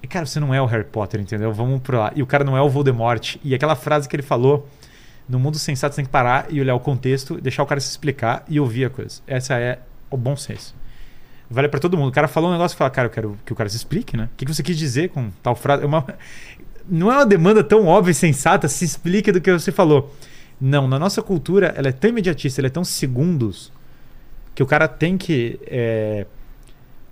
E 0.03 0.07
cara, 0.07 0.27
você 0.27 0.39
não 0.39 0.55
é 0.55 0.61
o 0.61 0.67
Harry 0.67 0.85
Potter, 0.85 1.19
entendeu? 1.19 1.51
Vamos 1.55 1.81
pra 1.81 1.99
lá. 1.99 2.13
E 2.15 2.23
o 2.23 2.27
cara 2.27 2.45
não 2.45 2.55
é 2.55 2.61
o 2.61 2.69
Voldemort. 2.69 3.37
E 3.43 3.55
aquela 3.55 3.75
frase 3.75 4.07
que 4.07 4.15
ele 4.15 4.23
falou: 4.23 4.69
No 5.27 5.39
mundo 5.39 5.59
sensato 5.59 5.95
você 5.95 6.03
tem 6.03 6.05
que 6.05 6.11
parar 6.11 6.49
e 6.51 6.61
olhar 6.61 6.75
o 6.75 6.81
contexto, 6.81 7.41
deixar 7.41 7.63
o 7.63 7.67
cara 7.67 7.81
se 7.81 7.89
explicar 7.89 8.45
e 8.47 8.61
ouvir 8.61 8.85
a 8.85 8.91
coisa. 8.91 9.23
Essa 9.27 9.59
é 9.59 9.79
o 10.11 10.19
bom 10.19 10.37
senso. 10.37 10.75
Vale 11.49 11.69
pra 11.69 11.81
todo 11.81 11.97
mundo. 11.97 12.11
O 12.11 12.13
cara 12.13 12.29
falou 12.29 12.51
um 12.51 12.53
negócio 12.53 12.75
e 12.75 12.79
fala: 12.79 12.91
Cara, 12.91 13.07
eu 13.07 13.11
quero 13.11 13.39
que 13.47 13.55
o 13.55 13.57
cara 13.57 13.71
se 13.71 13.77
explique, 13.79 14.19
né? 14.19 14.25
O 14.25 14.37
que 14.37 14.45
que 14.45 14.55
você 14.55 14.63
quis 14.63 14.77
dizer 14.77 15.09
com 15.09 15.31
tal 15.43 15.57
frase? 15.57 15.83
É 15.83 15.87
uma 15.87 16.05
não 16.87 17.11
é 17.11 17.15
uma 17.15 17.27
demanda 17.27 17.65
tão 17.65 17.87
óbvia 17.87 18.11
e 18.11 18.15
sensata, 18.15 18.69
se 18.69 18.85
explique 18.85 19.33
do 19.33 19.41
que 19.41 19.51
você 19.51 19.73
falou. 19.73 20.15
Não, 20.61 20.89
na 20.89 20.99
nossa 20.99 21.23
cultura 21.23 21.75
ela 21.77 21.89
é 21.89 21.93
tão 21.93 22.11
imediatista, 22.11 22.61
ela 22.61 22.69
é 22.69 22.71
tão 22.71 22.85
segundos, 22.85 23.73
que 24.55 24.63
o 24.63 24.67
cara 24.67 24.89
tem 24.89 25.19
que. 25.19 25.61
é, 25.67 26.27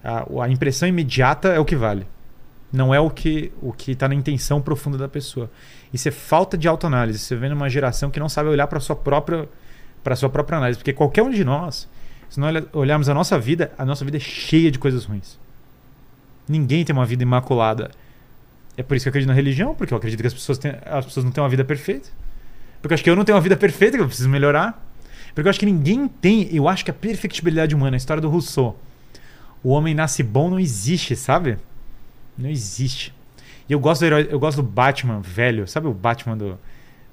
a, 0.03 0.45
a 0.45 0.49
impressão 0.49 0.89
imediata 0.89 1.49
é 1.49 1.59
o 1.59 1.65
que 1.65 1.77
vale. 1.77 2.07
Não 2.73 2.93
é 2.93 2.99
o 2.99 3.09
que 3.09 3.53
o 3.63 3.73
que 3.73 3.93
está 3.93 4.09
na 4.09 4.15
intenção 4.15 4.61
profunda 4.61 4.99
da 4.99 5.09
pessoa. 5.09 5.51
Isso 5.93 6.09
é 6.09 6.11
falta 6.11 6.59
de 6.59 6.67
autoanálise. 6.67 7.19
Você 7.19 7.37
vê 7.37 7.49
numa 7.49 7.69
geração 7.69 8.11
que 8.11 8.19
não 8.19 8.29
sabe 8.29 8.49
olhar 8.49 8.67
para 8.67 8.81
sua 8.81 8.97
própria 8.97 9.49
para 10.03 10.17
sua 10.17 10.29
própria 10.29 10.59
análise, 10.59 10.79
porque 10.79 10.93
qualquer 10.93 11.23
um 11.23 11.31
de 11.31 11.43
nós, 11.45 11.89
se 12.29 12.39
nós 12.39 12.49
olha- 12.49 12.67
olharmos 12.75 13.09
a 13.09 13.15
nossa 13.15 13.39
vida, 13.39 13.73
a 13.79 13.87
nossa 13.87 14.05
vida 14.05 14.19
é 14.19 14.21
cheia 14.21 14.71
de 14.71 14.79
coisas 14.79 15.07
ruins. 15.07 15.39
Ninguém 16.47 16.85
tem 16.85 16.95
uma 16.95 17.07
vida 17.07 17.23
imaculada. 17.23 17.91
É 18.77 18.83
por 18.83 18.97
isso 18.97 19.05
que 19.05 19.09
eu 19.09 19.11
acredito 19.13 19.29
na 19.29 19.35
religião, 19.35 19.75
porque 19.75 19.95
eu 19.95 19.99
acredito 19.99 20.21
que 20.21 20.27
as 20.27 20.35
pessoas, 20.35 20.59
têm, 20.59 20.73
as 20.85 21.07
pessoas 21.07 21.25
não 21.25 21.33
têm 21.33 21.43
uma 21.43 21.49
vida 21.49 21.65
perfeita. 21.65 22.11
Porque 22.85 22.93
eu 22.93 22.97
acho 22.97 23.05
que 23.05 23.09
eu 23.09 23.17
não 23.17 23.25
tenho 23.25 23.35
uma 23.35 23.41
vida 23.41 23.57
perfeita, 23.57 23.97
que 23.97 24.03
eu 24.03 24.07
preciso 24.07 24.29
melhorar. 24.29 24.87
Porque 25.35 25.49
eu 25.49 25.51
acho 25.51 25.59
que 25.59 25.65
ninguém 25.65 26.07
tem. 26.07 26.55
Eu 26.55 26.69
acho 26.69 26.85
que 26.85 26.91
a 26.91 26.95
perfectibilidade 26.95 27.75
humana, 27.75 27.97
a 27.97 27.99
história 27.99 28.21
do 28.21 28.29
Rousseau. 28.29 28.79
O 29.63 29.71
homem 29.71 29.95
nasce 29.95 30.23
bom 30.23 30.51
não 30.51 30.61
existe, 30.61 31.17
sabe? 31.17 31.57
Não 32.37 32.51
existe. 32.51 33.15
E 33.67 33.73
eu 33.73 33.81
gosto 33.81 34.01
do 34.01 34.05
herói, 34.05 34.29
eu 34.31 34.39
gosto 34.39 34.59
do 34.59 34.63
Batman 34.63 35.23
velho, 35.23 35.67
sabe 35.67 35.87
o 35.87 35.95
Batman 35.95 36.37
do 36.37 36.59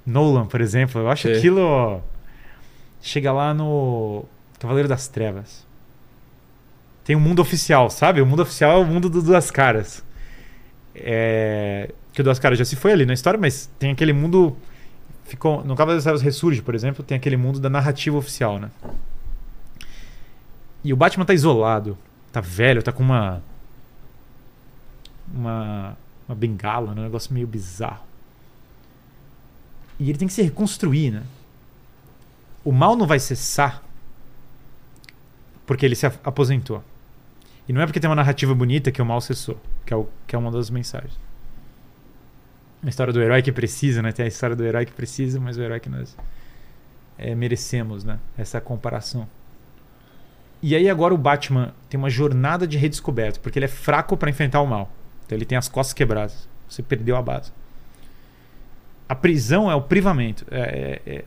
Nolan, 0.04 0.44
por 0.44 0.60
exemplo? 0.60 1.00
Eu 1.00 1.08
acho 1.08 1.22
Sei. 1.22 1.38
aquilo. 1.38 2.02
Chega 3.00 3.32
lá 3.32 3.54
no 3.54 4.26
Cavaleiro 4.58 4.90
das 4.90 5.08
Trevas. 5.08 5.66
Tem 7.02 7.16
o 7.16 7.20
mundo 7.20 7.40
oficial, 7.40 7.88
sabe? 7.88 8.20
O 8.20 8.26
mundo 8.26 8.42
oficial 8.42 8.72
é 8.72 8.84
o 8.84 8.84
mundo 8.84 9.08
do 9.08 9.22
Duas 9.22 9.50
Caras. 9.50 10.04
É... 10.94 11.88
Que 12.12 12.20
o 12.20 12.24
Duas 12.24 12.38
Caras 12.38 12.58
já 12.58 12.64
se 12.66 12.76
foi 12.76 12.92
ali 12.92 13.06
na 13.06 13.14
história, 13.14 13.40
mas 13.40 13.70
tem 13.78 13.90
aquele 13.90 14.12
mundo. 14.12 14.54
Ficou... 15.32 15.64
No 15.64 15.74
Cavaleiro 15.74 15.96
das 15.96 16.04
Trevas 16.04 16.20
Ressurge, 16.20 16.60
por 16.60 16.74
exemplo, 16.74 17.02
tem 17.02 17.16
aquele 17.16 17.38
mundo 17.38 17.58
da 17.58 17.70
narrativa 17.70 18.18
oficial, 18.18 18.58
né? 18.58 18.70
E 20.84 20.92
o 20.92 20.96
Batman 20.96 21.24
tá 21.24 21.32
isolado, 21.32 21.96
tá 22.30 22.42
velho, 22.42 22.82
tá 22.82 22.92
com 22.92 23.02
uma. 23.02 23.42
Uma. 25.34 25.96
Uma 26.28 26.34
bengala, 26.34 26.94
né? 26.94 27.00
um 27.00 27.04
negócio 27.04 27.32
meio 27.32 27.46
bizarro. 27.46 28.04
E 29.98 30.10
ele 30.10 30.18
tem 30.18 30.28
que 30.28 30.34
se 30.34 30.42
reconstruir, 30.42 31.10
né? 31.10 31.22
O 32.62 32.70
mal 32.70 32.94
não 32.94 33.06
vai 33.06 33.18
cessar 33.18 33.82
porque 35.66 35.86
ele 35.86 35.94
se 35.94 36.04
aposentou. 36.04 36.84
E 37.66 37.72
não 37.72 37.80
é 37.80 37.86
porque 37.86 37.98
tem 37.98 38.10
uma 38.10 38.16
narrativa 38.16 38.54
bonita 38.54 38.92
que 38.92 39.00
o 39.00 39.06
mal 39.06 39.22
cessou, 39.22 39.58
que 39.86 39.94
é, 39.94 39.96
o, 39.96 40.06
que 40.26 40.36
é 40.36 40.38
uma 40.38 40.50
das 40.50 40.68
mensagens. 40.68 41.18
A 42.84 42.88
história 42.88 43.12
do 43.12 43.22
herói 43.22 43.42
que 43.42 43.52
precisa, 43.52 44.02
né? 44.02 44.10
Tem 44.12 44.24
a 44.24 44.28
história 44.28 44.56
do 44.56 44.64
herói 44.64 44.84
que 44.84 44.92
precisa, 44.92 45.38
mas 45.38 45.56
o 45.56 45.62
herói 45.62 45.78
que 45.78 45.88
nós 45.88 46.16
é, 47.16 47.34
merecemos, 47.34 48.02
né? 48.02 48.18
Essa 48.36 48.60
comparação. 48.60 49.28
E 50.62 50.74
aí 50.76 50.88
agora 50.88 51.12
o 51.12 51.18
Batman 51.18 51.74
tem 51.88 51.98
uma 51.98 52.10
jornada 52.10 52.66
de 52.66 52.76
redescoberta, 52.78 53.40
porque 53.40 53.58
ele 53.58 53.66
é 53.66 53.68
fraco 53.68 54.16
para 54.16 54.30
enfrentar 54.30 54.60
o 54.60 54.66
mal. 54.66 54.90
Então 55.26 55.36
ele 55.36 55.44
tem 55.44 55.58
as 55.58 55.68
costas 55.68 55.92
quebradas. 55.92 56.48
Você 56.68 56.82
perdeu 56.82 57.16
a 57.16 57.22
base. 57.22 57.52
A 59.08 59.14
prisão 59.14 59.70
é 59.70 59.74
o 59.74 59.82
privamento, 59.82 60.46
é, 60.50 61.00
é, 61.04 61.12
é- 61.16 61.24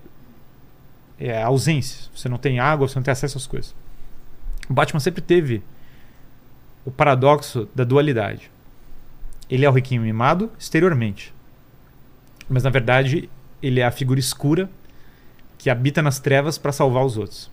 é 1.17 1.43
a 1.43 1.47
ausência. 1.47 2.09
Você 2.15 2.27
não 2.27 2.37
tem 2.37 2.59
água, 2.59 2.87
você 2.87 2.95
não 2.95 3.03
tem 3.03 3.11
acesso 3.11 3.37
às 3.37 3.45
coisas. 3.45 3.75
O 4.69 4.73
Batman 4.73 4.99
sempre 4.99 5.21
teve 5.21 5.61
o 6.83 6.91
paradoxo 6.91 7.69
da 7.75 7.83
dualidade. 7.83 8.49
Ele 9.49 9.65
é 9.65 9.69
o 9.69 9.73
riquinho 9.73 10.01
mimado 10.01 10.51
exteriormente, 10.59 11.33
mas 12.49 12.63
na 12.63 12.69
verdade 12.69 13.29
ele 13.61 13.79
é 13.79 13.85
a 13.85 13.91
figura 13.91 14.19
escura 14.19 14.69
que 15.57 15.69
habita 15.69 16.01
nas 16.01 16.19
trevas 16.19 16.57
para 16.57 16.71
salvar 16.71 17.05
os 17.05 17.17
outros. 17.17 17.49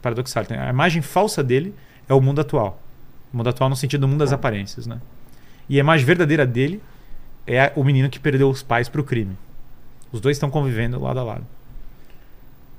Paradoxal. 0.00 0.44
Tem- 0.44 0.58
A 0.58 0.68
imagem 0.70 1.02
falsa 1.02 1.42
dele 1.42 1.74
é 2.08 2.14
o 2.14 2.20
mundo 2.20 2.40
atual. 2.40 2.80
O 3.32 3.36
mundo 3.36 3.48
atual 3.48 3.68
no 3.68 3.76
sentido 3.76 4.02
do 4.02 4.08
mundo 4.08 4.20
das 4.20 4.32
aparências, 4.32 4.86
né? 4.86 5.00
E 5.68 5.76
a 5.76 5.80
imagem 5.80 6.06
verdadeira 6.06 6.46
dele 6.46 6.80
é 7.46 7.72
o 7.74 7.82
menino 7.84 8.08
que 8.08 8.18
perdeu 8.18 8.48
os 8.48 8.62
pais 8.62 8.88
para 8.88 9.00
o 9.00 9.04
crime. 9.04 9.36
Os 10.12 10.20
dois 10.20 10.36
estão 10.36 10.50
convivendo 10.50 11.00
lado 11.00 11.18
a 11.20 11.24
lado. 11.24 11.46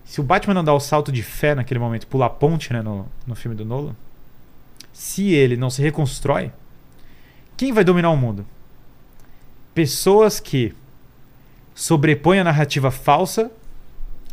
Se 0.05 0.22
o 0.22 0.23
Batman 0.23 0.53
não 0.53 0.63
dá 0.63 0.73
o 0.73 0.80
salto 0.80 1.11
de 1.11 1.22
fé 1.23 1.53
naquele 1.55 1.80
momento, 1.80 2.07
pular 2.07 2.27
a 2.27 2.30
ponte 2.30 2.72
né, 2.72 2.81
no, 2.81 3.07
no 3.26 3.35
filme 3.35 3.55
do 3.57 3.65
Nolan, 3.65 3.95
se 4.93 5.34
ele 5.34 5.57
não 5.57 5.69
se 5.69 5.81
reconstrói, 5.81 6.51
quem 7.57 7.73
vai 7.73 7.84
dominar 7.84 8.11
o 8.11 8.17
mundo? 8.17 8.45
Pessoas 9.73 10.39
que 10.39 10.73
sobrepõem 11.76 12.39
a 12.39 12.43
narrativa 12.45 12.89
falsa 12.89 13.52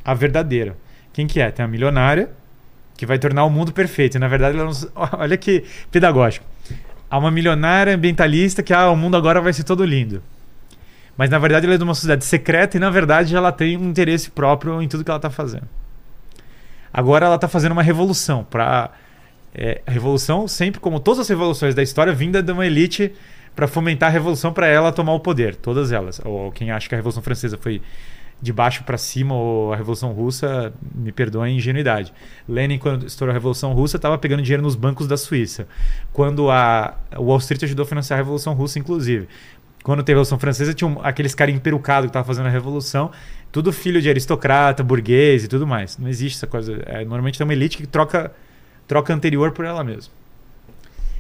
à 0.05 0.15
verdadeira. 0.15 0.77
Quem 1.13 1.27
que 1.27 1.41
é? 1.41 1.51
Tem 1.51 1.65
a 1.65 1.69
milionária 1.69 2.31
que 2.97 3.05
vai 3.05 3.19
tornar 3.19 3.45
o 3.45 3.51
mundo 3.51 3.73
perfeito. 3.73 4.17
E 4.17 4.21
na 4.21 4.29
verdade, 4.29 4.57
não... 4.57 4.71
olha 5.19 5.37
que 5.37 5.65
pedagógico. 5.91 6.47
Há 7.11 7.19
uma 7.19 7.31
milionária 7.31 7.95
ambientalista 7.95 8.63
que 8.63 8.73
ah, 8.73 8.89
o 8.91 8.97
mundo 8.97 9.17
agora 9.17 9.41
vai 9.41 9.53
ser 9.53 9.65
todo 9.65 9.85
lindo. 9.85 10.23
Mas 11.17 11.29
na 11.29 11.39
verdade 11.39 11.67
ela 11.67 11.75
é 11.75 11.79
de 11.79 11.85
uma 11.85 11.95
sociedade 11.95 12.25
secreta 12.25 12.77
e 12.77 12.81
na 12.81 12.89
verdade 12.89 13.37
ela 13.37 13.53
tem 13.53 13.77
um 13.77 13.91
interesse 13.91 14.31
próprio 14.31 14.81
em 14.81 14.89
tudo 14.89 15.05
que 15.05 15.11
ela 15.11 15.19
está 15.19 15.29
fazendo. 15.29 15.69
Agora 16.93 17.27
ela 17.27 17.35
está 17.35 17.49
fazendo 17.49 17.73
uma 17.73 17.83
revolução 17.83 18.45
para 18.45 18.91
a 19.87 19.91
revolução 19.91 20.49
sempre 20.49 20.81
como 20.81 20.99
todas 20.99 21.21
as 21.21 21.29
revoluções 21.29 21.75
da 21.75 21.83
história 21.83 22.13
vinda 22.13 22.43
de 22.43 22.51
uma 22.51 22.65
elite 22.65 23.13
para 23.55 23.67
fomentar 23.69 24.09
a 24.09 24.13
revolução 24.13 24.53
para 24.53 24.67
ela 24.67 24.93
tomar 24.93 25.13
o 25.13 25.21
poder, 25.21 25.57
todas 25.57 25.93
elas. 25.93 26.21
Ou 26.25 26.51
quem 26.53 26.71
acha 26.71 26.89
que 26.89 26.95
a 26.95 26.99
revolução 26.99 27.23
francesa 27.23 27.59
foi 27.59 27.83
de 28.41 28.53
baixo 28.53 28.83
para 28.83 28.99
cima 28.99 29.35
ou 29.35 29.73
a 29.73 29.77
revolução 29.77 30.13
russa, 30.13 30.73
me 30.95 31.13
perdoe 31.13 31.49
a 31.49 31.53
ingenuidade. 31.53 32.13
Lenin 32.49 32.77
quando 32.77 33.07
estourou 33.07 33.31
a 33.31 33.35
revolução 33.35 33.73
russa 33.73 33.97
estava 33.97 34.19
pegando 34.19 34.43
dinheiro 34.43 34.63
nos 34.63 34.75
bancos 34.75 35.07
da 35.07 35.17
Suíça. 35.17 35.69
Quando 36.13 36.51
a 36.51 36.97
o 37.17 37.25
Wall 37.25 37.39
Street 37.39 37.63
ajudou 37.63 37.85
a 37.85 37.87
financiar 37.87 38.19
a 38.19 38.23
revolução 38.23 38.53
russa 38.55 38.81
inclusive 38.81 39.29
quando 39.83 40.03
teve 40.03 40.13
a 40.13 40.17
Revolução 40.19 40.39
Francesa, 40.39 40.73
tinha 40.73 40.89
um, 40.89 41.01
aqueles 41.03 41.35
caras 41.35 41.55
emperucados 41.55 42.07
que 42.07 42.11
estavam 42.11 42.27
fazendo 42.27 42.47
a 42.47 42.51
Revolução, 42.51 43.11
tudo 43.51 43.73
filho 43.73 44.01
de 44.01 44.09
aristocrata, 44.09 44.83
burguês 44.83 45.45
e 45.45 45.49
tudo 45.49 45.67
mais. 45.67 45.99
Não 45.99 46.09
existe 46.09 46.37
essa 46.37 46.47
coisa. 46.47 46.81
É, 46.87 47.01
normalmente 47.01 47.39
tem 47.39 47.45
uma 47.45 47.53
elite 47.53 47.77
que 47.77 47.87
troca, 47.87 48.33
troca 48.87 49.13
anterior 49.13 49.51
por 49.53 49.65
ela 49.65 49.83
mesma. 49.83 50.13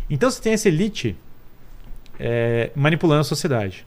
Então 0.08 0.30
você 0.30 0.40
tem 0.40 0.52
essa 0.52 0.68
elite 0.68 1.16
é, 2.18 2.70
manipulando 2.74 3.20
a 3.20 3.24
sociedade, 3.24 3.86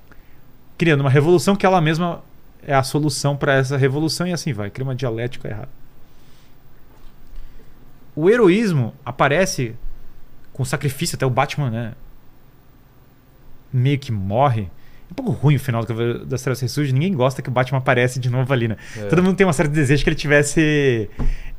criando 0.77 1.02
uma 1.02 1.10
revolução 1.10 1.56
que 1.56 1.65
ela 1.65 1.80
mesma 1.81 2.23
é 2.68 2.73
a 2.73 2.84
solução 2.84 3.38
para 3.38 3.53
essa 3.53 3.77
revolução 3.77 4.27
e 4.27 4.34
assim 4.34 4.52
vai, 4.52 4.69
cria 4.69 4.85
uma 4.85 4.95
dialética 4.95 5.47
errada. 5.47 5.69
O 8.15 8.30
heroísmo 8.30 8.93
aparece 9.06 9.76
com 10.53 10.64
sacrifício, 10.64 11.15
até 11.15 11.26
o 11.26 11.30
Batman, 11.30 11.69
né? 11.69 11.93
meio 13.76 13.99
que 13.99 14.11
morre. 14.11 14.64
É 14.64 15.11
um 15.11 15.15
pouco 15.15 15.31
ruim 15.31 15.56
o 15.56 15.60
final 15.60 15.81
do 15.81 15.88
Cavaleiro 15.88 16.26
das 16.26 16.41
Trevas 16.41 16.61
Ressurge. 16.61 16.93
Ninguém 16.93 17.14
gosta 17.14 17.41
que 17.41 17.49
o 17.49 17.52
Batman 17.52 17.80
aparece 17.80 18.19
de 18.19 18.30
novo 18.30 18.52
ali, 18.52 18.68
né? 18.68 18.77
É. 18.97 19.06
Todo 19.07 19.22
mundo 19.22 19.35
tem 19.35 19.45
uma 19.45 19.53
certa 19.53 19.72
desejo 19.72 20.03
que 20.03 20.10
ele 20.10 20.15
tivesse. 20.15 21.10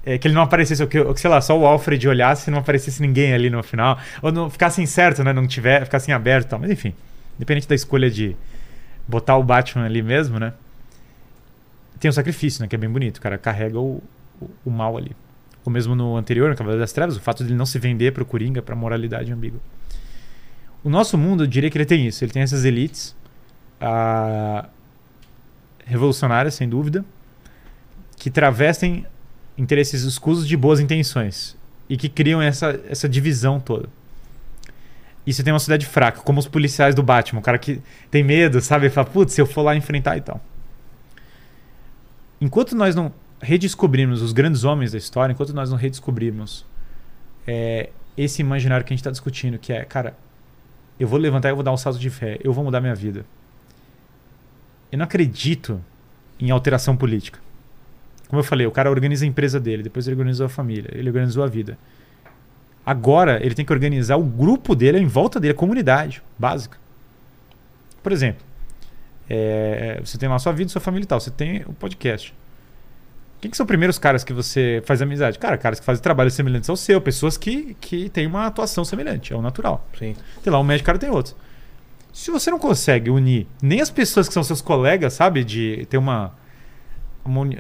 É, 0.07 0.17
que 0.17 0.29
ele 0.29 0.35
não 0.35 0.43
aparecesse, 0.43 0.81
ou 0.81 0.89
que, 0.89 1.01
ou 1.01 1.13
que, 1.13 1.21
sei 1.21 1.29
lá, 1.29 1.41
só 1.41 1.59
o 1.59 1.67
Alfred 1.67 2.09
olhasse 2.09 2.49
e 2.49 2.53
não 2.53 2.61
aparecesse 2.61 3.03
ninguém 3.03 3.35
ali 3.35 3.51
no 3.51 3.61
final. 3.61 3.99
Ou 4.23 4.31
não 4.31 4.49
ficasse 4.49 4.81
incerto, 4.81 5.25
né? 5.25 5.33
Não 5.33 5.49
tiver, 5.49 5.85
ficasse 5.85 6.09
em 6.09 6.15
aberto 6.15 6.47
e 6.47 6.49
tal. 6.51 6.61
Mas 6.61 6.71
enfim, 6.71 6.95
independente 7.35 7.67
da 7.67 7.75
escolha 7.75 8.09
de 8.09 8.37
botar 9.09 9.37
o 9.37 9.43
Batman 9.43 9.85
ali 9.85 10.03
mesmo, 10.03 10.39
né? 10.39 10.53
Tem 11.99 12.09
o 12.09 12.13
sacrifício, 12.13 12.63
né? 12.63 12.69
Que 12.69 12.77
é 12.77 12.79
bem 12.79 12.89
bonito. 12.89 13.17
O 13.17 13.21
cara 13.21 13.37
carrega 13.37 13.81
o, 13.81 14.01
o, 14.41 14.51
o 14.67 14.71
mal 14.71 14.97
ali. 14.97 15.11
Ou 15.65 15.73
mesmo 15.73 15.97
no 15.97 16.17
anterior, 16.17 16.49
no 16.51 16.55
Cavaleiro 16.55 16.81
das 16.81 16.93
Trevas, 16.93 17.17
o 17.17 17.21
fato 17.21 17.43
de 17.43 17.51
ele 17.51 17.59
não 17.59 17.67
se 17.67 17.77
vender 17.77 18.13
pro 18.13 18.25
Coringa, 18.25 18.63
pra 18.63 18.77
moralidade 18.77 19.33
ambígua. 19.33 19.59
O 20.85 20.89
nosso 20.89 21.19
mundo, 21.19 21.43
eu 21.43 21.47
diria 21.49 21.69
que 21.69 21.77
ele 21.77 21.85
tem 21.85 22.07
isso. 22.07 22.23
Ele 22.23 22.31
tem 22.31 22.43
essas 22.43 22.65
elites 22.65 23.17
ah, 23.81 24.69
revolucionárias, 25.85 26.55
sem 26.55 26.69
dúvida, 26.69 27.05
que 28.17 28.31
travestem 28.31 29.05
interesses 29.57 30.03
escusos 30.03 30.47
de 30.47 30.57
boas 30.57 30.81
intenções 30.81 31.57
e 31.89 31.97
que 31.97 32.09
criam 32.09 32.43
essa, 32.43 32.81
essa 32.89 33.09
divisão 33.09 33.59
toda. 33.61 33.89
E 35.27 35.33
você 35.33 35.43
tem 35.43 35.53
uma 35.53 35.59
cidade 35.59 35.87
fraca, 35.87 36.21
como 36.21 36.39
os 36.39 36.47
policiais 36.47 36.95
do 36.95 37.03
Batman, 37.03 37.41
o 37.41 37.43
cara 37.43 37.59
que 37.59 37.81
tem 38.11 38.23
medo, 38.23 38.61
sabe? 38.61 38.89
Fala, 38.89 39.07
putz, 39.07 39.33
se 39.33 39.41
eu 39.41 39.47
for 39.47 39.63
lá 39.63 39.75
enfrentar 39.75 40.17
e 40.17 40.21
tal. 40.21 40.41
Enquanto 42.41 42.77
nós 42.77 42.95
não 42.95 43.13
redescobrirmos 43.41 44.23
os 44.23 44.33
grandes 44.33 44.63
homens 44.63 44.93
da 44.93 44.99
história, 44.99 45.33
enquanto 45.33 45.53
nós 45.53 45.71
não 45.71 45.77
redescobrirmos 45.77 46.65
é, 47.47 47.91
esse 48.17 48.41
imaginário 48.41 48.85
que 48.85 48.93
a 48.93 48.95
gente 48.95 49.01
está 49.01 49.11
discutindo, 49.11 49.59
que 49.59 49.73
é, 49.73 49.85
cara, 49.85 50.17
eu 50.99 51.09
vou 51.09 51.19
levantar 51.19 51.51
eu 51.51 51.57
vou 51.57 51.65
dar 51.65 51.73
um 51.73 51.77
salto 51.77 51.99
de 51.99 52.09
fé, 52.09 52.39
eu 52.43 52.53
vou 52.53 52.65
mudar 52.65 52.81
minha 52.81 52.95
vida. 52.95 53.27
Eu 54.91 54.99
não 54.99 55.05
acredito 55.05 55.83
em 56.39 56.51
alteração 56.51 56.97
política. 56.97 57.41
Como 58.29 58.41
eu 58.41 58.45
falei, 58.45 58.67
o 58.67 58.71
cara 58.71 58.91
organiza 58.91 59.25
a 59.25 59.29
empresa 59.29 59.61
dele, 59.61 59.83
depois 59.83 60.07
ele 60.07 60.17
organizou 60.17 60.47
a 60.47 60.49
família, 60.49 60.91
ele 60.93 61.09
organizou 61.09 61.45
a 61.45 61.47
vida. 61.47 61.79
Agora 62.85 63.45
ele 63.45 63.55
tem 63.55 63.65
que 63.65 63.73
organizar 63.73 64.17
o 64.17 64.23
grupo 64.23 64.75
dele 64.75 64.99
em 64.99 65.07
volta 65.07 65.39
dele, 65.41 65.53
a 65.53 65.57
comunidade 65.57 66.23
básica. 66.39 66.79
Por 68.03 68.13
exemplo, 68.13 68.45
é, 69.29 70.01
você 70.05 70.17
tem 70.17 70.29
lá 70.29 70.37
a 70.37 70.39
sua 70.39 70.53
vida, 70.53 70.71
sua 70.71 70.81
família 70.81 71.05
e 71.05 71.07
tal, 71.07 71.21
você 71.21 71.31
tem 71.31 71.63
o 71.67 71.73
podcast. 71.73 72.33
Quem 73.41 73.51
que 73.51 73.57
são 73.57 73.65
os 73.65 73.69
primeiros 73.69 73.99
caras 73.99 74.25
que 74.25 74.33
você 74.33 74.83
faz 74.87 75.03
amizade? 75.03 75.39
Cara, 75.39 75.59
caras 75.59 75.79
que 75.79 75.85
fazem 75.85 76.03
trabalhos 76.03 76.35
semelhantes 76.35 76.71
ao 76.71 76.77
seu, 76.77 77.01
pessoas 77.01 77.37
que, 77.37 77.77
que 77.81 78.09
têm 78.09 78.27
uma 78.27 78.47
atuação 78.47 78.85
semelhante, 78.85 79.33
é 79.33 79.37
o 79.37 79.43
natural. 79.43 79.87
Sim. 79.99 80.17
Tem 80.43 80.53
lá 80.53 80.59
um 80.59 80.65
médico, 80.65 80.87
cara 80.87 80.99
tem 80.99 81.11
outro. 81.11 81.35
Se 82.13 82.31
você 82.31 82.51
não 82.51 82.59
consegue 82.59 83.11
unir 83.11 83.47
nem 83.61 83.81
as 83.81 83.91
pessoas 83.91 84.27
que 84.27 84.33
são 84.33 84.43
seus 84.43 84.63
colegas, 84.63 85.13
sabe? 85.13 85.45
De 85.45 85.87
ter 85.91 85.99
uma. 85.99 86.33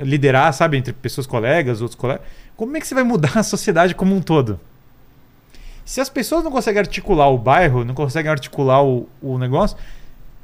Liderar, 0.02 0.52
sabe? 0.52 0.76
Entre 0.76 0.93
pessoas 0.93 1.26
colegas, 1.26 1.80
outros 1.80 1.98
colegas. 1.98 2.24
Como 2.56 2.76
é 2.76 2.80
que 2.80 2.86
você 2.86 2.94
vai 2.94 3.05
mudar 3.05 3.36
a 3.38 3.43
sociedade 3.43 3.94
como 3.94 4.14
um 4.14 4.20
todo? 4.20 4.59
Se 5.84 6.01
as 6.01 6.09
pessoas 6.09 6.43
não 6.43 6.51
conseguem 6.51 6.80
articular 6.80 7.28
o 7.28 7.38
bairro, 7.38 7.84
não 7.84 7.94
conseguem 7.94 8.30
articular 8.30 8.82
o, 8.82 9.09
o 9.22 9.38
negócio, 9.38 9.76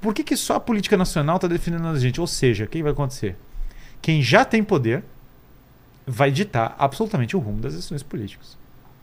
por 0.00 0.14
que, 0.14 0.22
que 0.22 0.36
só 0.36 0.56
a 0.56 0.60
política 0.60 0.96
nacional 0.96 1.36
está 1.36 1.48
definindo 1.48 1.86
a 1.86 1.98
gente? 1.98 2.20
Ou 2.20 2.26
seja, 2.26 2.64
o 2.64 2.68
que 2.68 2.82
vai 2.82 2.92
acontecer? 2.92 3.36
Quem 4.00 4.22
já 4.22 4.44
tem 4.44 4.62
poder 4.62 5.04
vai 6.06 6.30
ditar 6.30 6.74
absolutamente 6.78 7.36
o 7.36 7.40
rumo 7.40 7.60
das 7.60 7.74
decisões 7.74 8.02
políticas. 8.02 8.56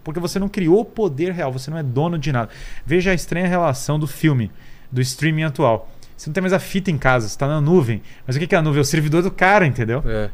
Porque 0.04 0.20
você 0.20 0.40
não 0.40 0.50
criou 0.50 0.84
poder 0.84 1.32
real, 1.32 1.52
você 1.52 1.70
não 1.70 1.78
é 1.78 1.84
dono 1.84 2.18
de 2.18 2.32
nada. 2.32 2.50
Veja 2.86 3.12
a 3.12 3.14
estranha 3.14 3.48
relação 3.48 4.00
do 4.00 4.08
filme, 4.08 4.52
do 4.92 5.02
streaming 5.02 5.44
atual. 5.44 5.90
Você 6.20 6.30
não 6.30 6.34
tem 6.34 6.42
mais 6.42 6.52
a 6.52 6.60
fita 6.60 6.92
em 6.92 6.98
casa, 6.98 7.30
você 7.30 7.34
está 7.34 7.48
na 7.48 7.62
nuvem. 7.62 8.02
Mas 8.28 8.36
o 8.36 8.40
que 8.40 8.54
é 8.54 8.58
a 8.58 8.62
nuvem? 8.62 8.80
É 8.80 8.82
o 8.82 8.86
servidor 8.86 9.24
do 9.24 9.32
cara, 9.32 9.66
entendeu? 9.66 10.04
É. 10.06 10.30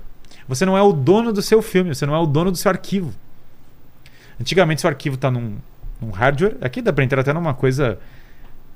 Você 0.47 0.65
não 0.65 0.75
é 0.75 0.81
o 0.81 0.91
dono 0.91 1.31
do 1.31 1.43
seu 1.43 1.61
filme, 1.61 1.93
você 1.93 2.07
não 2.07 2.15
é 2.15 2.17
o 2.17 2.25
dono 2.25 2.49
do 2.51 2.57
seu 2.57 2.69
arquivo. 2.71 3.13
Antigamente, 4.41 4.81
seu 4.81 4.89
arquivo 4.89 5.13
está 5.15 5.29
num, 5.29 5.57
num 6.01 6.09
hardware. 6.09 6.57
Aqui 6.59 6.81
dá 6.81 6.91
para 6.91 7.03
entrar 7.03 7.21
até 7.21 7.31
numa 7.31 7.53
coisa. 7.53 7.99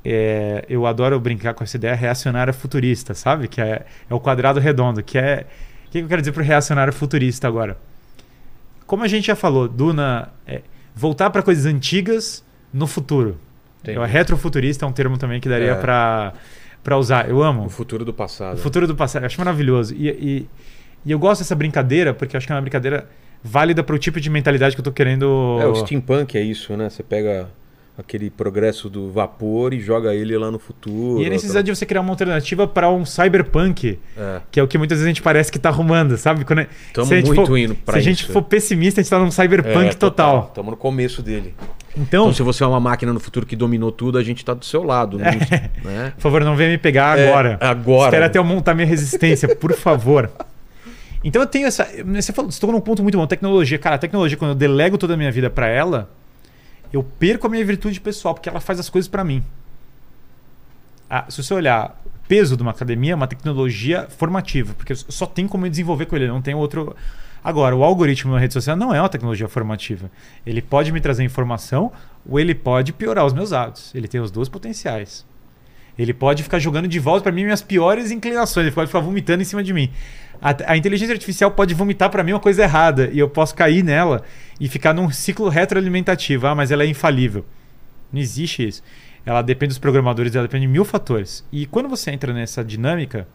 é, 0.05 0.63
eu 0.69 0.85
adoro 0.85 1.19
brincar 1.19 1.55
com 1.55 1.63
essa 1.63 1.77
ideia 1.77 1.95
reacionária 1.95 2.53
futurista, 2.53 3.15
sabe? 3.15 3.47
Que 3.47 3.59
é, 3.59 3.85
é 4.07 4.13
o 4.13 4.19
quadrado 4.19 4.59
redondo. 4.59 5.01
Que 5.01 5.17
é. 5.17 5.45
O 5.87 5.91
que 5.91 5.97
eu 5.97 6.07
quero 6.07 6.21
dizer 6.21 6.31
para 6.31 6.43
o 6.43 6.45
reacionário 6.45 6.93
futurista 6.93 7.47
agora? 7.47 7.75
Como 8.85 9.03
a 9.03 9.07
gente 9.07 9.25
já 9.27 9.35
falou, 9.35 9.67
Duna. 9.67 10.29
é, 10.45 10.61
voltar 10.95 11.31
para 11.31 11.41
coisas 11.41 11.65
antigas 11.65 12.43
no 12.71 12.85
futuro. 12.85 13.39
Entendi. 13.81 13.97
Eu, 13.97 14.03
retrofuturista 14.03 14.85
é 14.85 14.87
um 14.87 14.91
termo 14.91 15.17
também 15.17 15.39
que 15.41 15.49
daria 15.49 15.71
É. 15.71 15.75
pra 15.75 16.33
para 16.83 16.97
usar. 16.97 17.29
Eu 17.29 17.43
amo. 17.43 17.65
O 17.65 17.69
futuro 17.69 18.05
do 18.05 18.13
passado. 18.13 18.57
O 18.57 18.59
futuro 18.59 18.87
do 18.87 18.95
passado. 18.95 19.23
Eu 19.23 19.27
acho 19.27 19.39
maravilhoso. 19.39 19.93
E, 19.95 20.09
e, 20.09 20.49
e 21.05 21.11
eu 21.11 21.19
gosto 21.19 21.41
dessa 21.41 21.55
brincadeira, 21.55 22.13
porque 22.13 22.35
eu 22.35 22.37
acho 22.37 22.47
que 22.47 22.53
é 22.53 22.55
uma 22.55 22.61
brincadeira 22.61 23.07
válida 23.43 23.83
pro 23.83 23.97
tipo 23.97 24.19
de 24.19 24.29
mentalidade 24.29 24.75
que 24.75 24.81
eu 24.81 24.83
tô 24.85 24.91
querendo. 24.91 25.57
É, 25.61 25.67
o 25.67 25.75
steampunk 25.75 26.37
é 26.37 26.41
isso, 26.41 26.75
né? 26.75 26.89
Você 26.89 27.03
pega 27.03 27.49
aquele 27.99 28.29
progresso 28.29 28.89
do 28.89 29.11
vapor 29.11 29.73
e 29.73 29.81
joga 29.81 30.15
ele 30.15 30.37
lá 30.37 30.49
no 30.49 30.57
futuro. 30.57 31.21
E 31.21 31.25
a 31.27 31.29
necessidade 31.29 31.65
de 31.65 31.75
você 31.75 31.85
criar 31.85 31.99
uma 31.99 32.11
alternativa 32.11 32.65
para 32.65 32.89
um 32.89 33.05
cyberpunk, 33.05 33.99
É. 34.17 34.39
que 34.49 34.57
é 34.59 34.63
o 34.63 34.67
que 34.67 34.77
muitas 34.77 34.97
vezes 34.99 35.05
a 35.05 35.09
gente 35.09 35.21
parece 35.21 35.51
que 35.51 35.59
tá 35.59 35.67
arrumando, 35.67 36.17
sabe? 36.17 36.45
Quando, 36.45 36.59
a 36.59 37.03
gente 37.03 37.25
muito 37.27 37.45
for, 37.45 37.57
indo 37.57 37.75
pra 37.75 37.93
Se 37.95 37.99
a 37.99 38.01
gente 38.01 38.23
isso. 38.23 38.31
for 38.31 38.41
pessimista, 38.41 39.01
a 39.01 39.03
gente 39.03 39.09
tá 39.11 39.19
num 39.19 39.29
cyberpunk 39.29 39.87
É, 39.89 39.93
total. 39.93 40.45
Estamos 40.47 40.71
no 40.71 40.77
começo 40.77 41.21
dele. 41.21 41.53
Então, 41.97 42.21
Então, 42.21 42.33
se 42.33 42.41
você 42.41 42.63
é 42.63 42.67
uma 42.67 42.79
máquina 42.79 43.11
no 43.11 43.19
futuro 43.19 43.45
que 43.45 43.55
dominou 43.55 43.91
tudo, 43.91 44.17
a 44.17 44.23
gente 44.23 44.45
tá 44.45 44.53
do 44.53 44.63
seu 44.63 44.81
lado. 44.83 45.17
Né? 45.17 45.31
né? 45.83 46.13
por 46.15 46.21
favor, 46.21 46.43
não 46.45 46.55
venha 46.55 46.69
me 46.69 46.77
pegar 46.77 47.19
É, 47.19 47.27
agora. 47.27 47.57
agora. 47.59 48.07
Espera 48.09 48.25
até 48.27 48.39
eu 48.39 48.43
montar 48.45 48.73
minha 48.73 48.87
resistência, 48.87 49.53
por 49.55 49.73
favor. 49.73 50.31
Então 51.21 51.41
eu 51.41 51.47
tenho 51.47 51.67
essa. 51.67 51.85
Você 52.15 52.31
falou, 52.31 52.49
você 52.49 52.61
tocou 52.61 52.73
num 52.73 52.79
ponto 52.79 53.03
muito 53.03 53.17
bom. 53.17 53.27
Tecnologia. 53.27 53.77
Cara, 53.77 53.95
a 53.95 53.99
tecnologia, 53.99 54.37
quando 54.37 54.51
eu 54.51 54.55
delego 54.55 54.97
toda 54.97 55.15
a 55.15 55.17
minha 55.17 55.31
vida 55.31 55.49
para 55.49 55.67
ela, 55.67 56.09
eu 56.91 57.03
perco 57.03 57.47
a 57.47 57.49
minha 57.49 57.63
virtude 57.65 57.99
pessoal, 57.99 58.33
porque 58.33 58.49
ela 58.49 58.59
faz 58.59 58.79
as 58.79 58.89
coisas 58.89 59.07
para 59.07 59.23
mim. 59.23 59.43
Ah, 61.09 61.25
se 61.29 61.41
você 61.41 61.53
olhar 61.53 61.99
peso 62.27 62.55
de 62.55 62.61
uma 62.61 62.71
academia, 62.71 63.13
é 63.13 63.15
uma 63.15 63.27
tecnologia 63.27 64.07
formativa, 64.09 64.73
porque 64.75 64.93
só 64.95 65.25
tem 65.25 65.47
como 65.47 65.65
eu 65.65 65.69
desenvolver 65.69 66.05
com 66.05 66.15
ele, 66.15 66.27
não 66.27 66.41
tem 66.41 66.53
outro. 66.53 66.95
Agora, 67.43 67.75
o 67.75 67.83
algoritmo 67.83 68.33
na 68.33 68.39
rede 68.39 68.53
social 68.53 68.75
não 68.75 68.93
é 68.93 69.01
uma 69.01 69.09
tecnologia 69.09 69.47
formativa. 69.47 70.11
Ele 70.45 70.61
pode 70.61 70.91
me 70.91 71.01
trazer 71.01 71.23
informação 71.23 71.91
ou 72.27 72.39
ele 72.39 72.53
pode 72.53 72.93
piorar 72.93 73.25
os 73.25 73.33
meus 73.33 73.53
hábitos. 73.53 73.95
Ele 73.95 74.07
tem 74.07 74.19
os 74.19 74.29
dois 74.29 74.49
potenciais. 74.49 75.25
Ele 75.97 76.13
pode 76.13 76.43
ficar 76.43 76.59
jogando 76.59 76.87
de 76.87 76.99
volta 76.99 77.23
para 77.23 77.31
mim 77.31 77.43
minhas 77.43 77.61
piores 77.61 78.11
inclinações. 78.11 78.67
Ele 78.67 78.75
pode 78.75 78.87
ficar 78.87 78.99
vomitando 78.99 79.41
em 79.41 79.45
cima 79.45 79.63
de 79.63 79.73
mim. 79.73 79.89
A, 80.41 80.73
a 80.73 80.77
inteligência 80.77 81.13
artificial 81.13 81.51
pode 81.51 81.73
vomitar 81.73 82.09
para 82.09 82.23
mim 82.23 82.33
uma 82.33 82.39
coisa 82.39 82.63
errada 82.63 83.09
e 83.11 83.19
eu 83.19 83.29
posso 83.29 83.55
cair 83.55 83.83
nela 83.83 84.23
e 84.59 84.67
ficar 84.67 84.93
num 84.93 85.09
ciclo 85.11 85.49
retroalimentativo. 85.49 86.47
Ah, 86.47 86.55
mas 86.55 86.71
ela 86.71 86.83
é 86.83 86.87
infalível. 86.87 87.45
Não 88.11 88.19
existe 88.19 88.67
isso. 88.67 88.83
Ela 89.25 89.41
depende 89.41 89.69
dos 89.69 89.77
programadores, 89.79 90.35
ela 90.35 90.47
depende 90.47 90.65
de 90.65 90.71
mil 90.71 90.83
fatores. 90.85 91.43
E 91.51 91.65
quando 91.65 91.87
você 91.87 92.09
entra 92.11 92.33
nessa 92.33 92.63
dinâmica, 92.63 93.27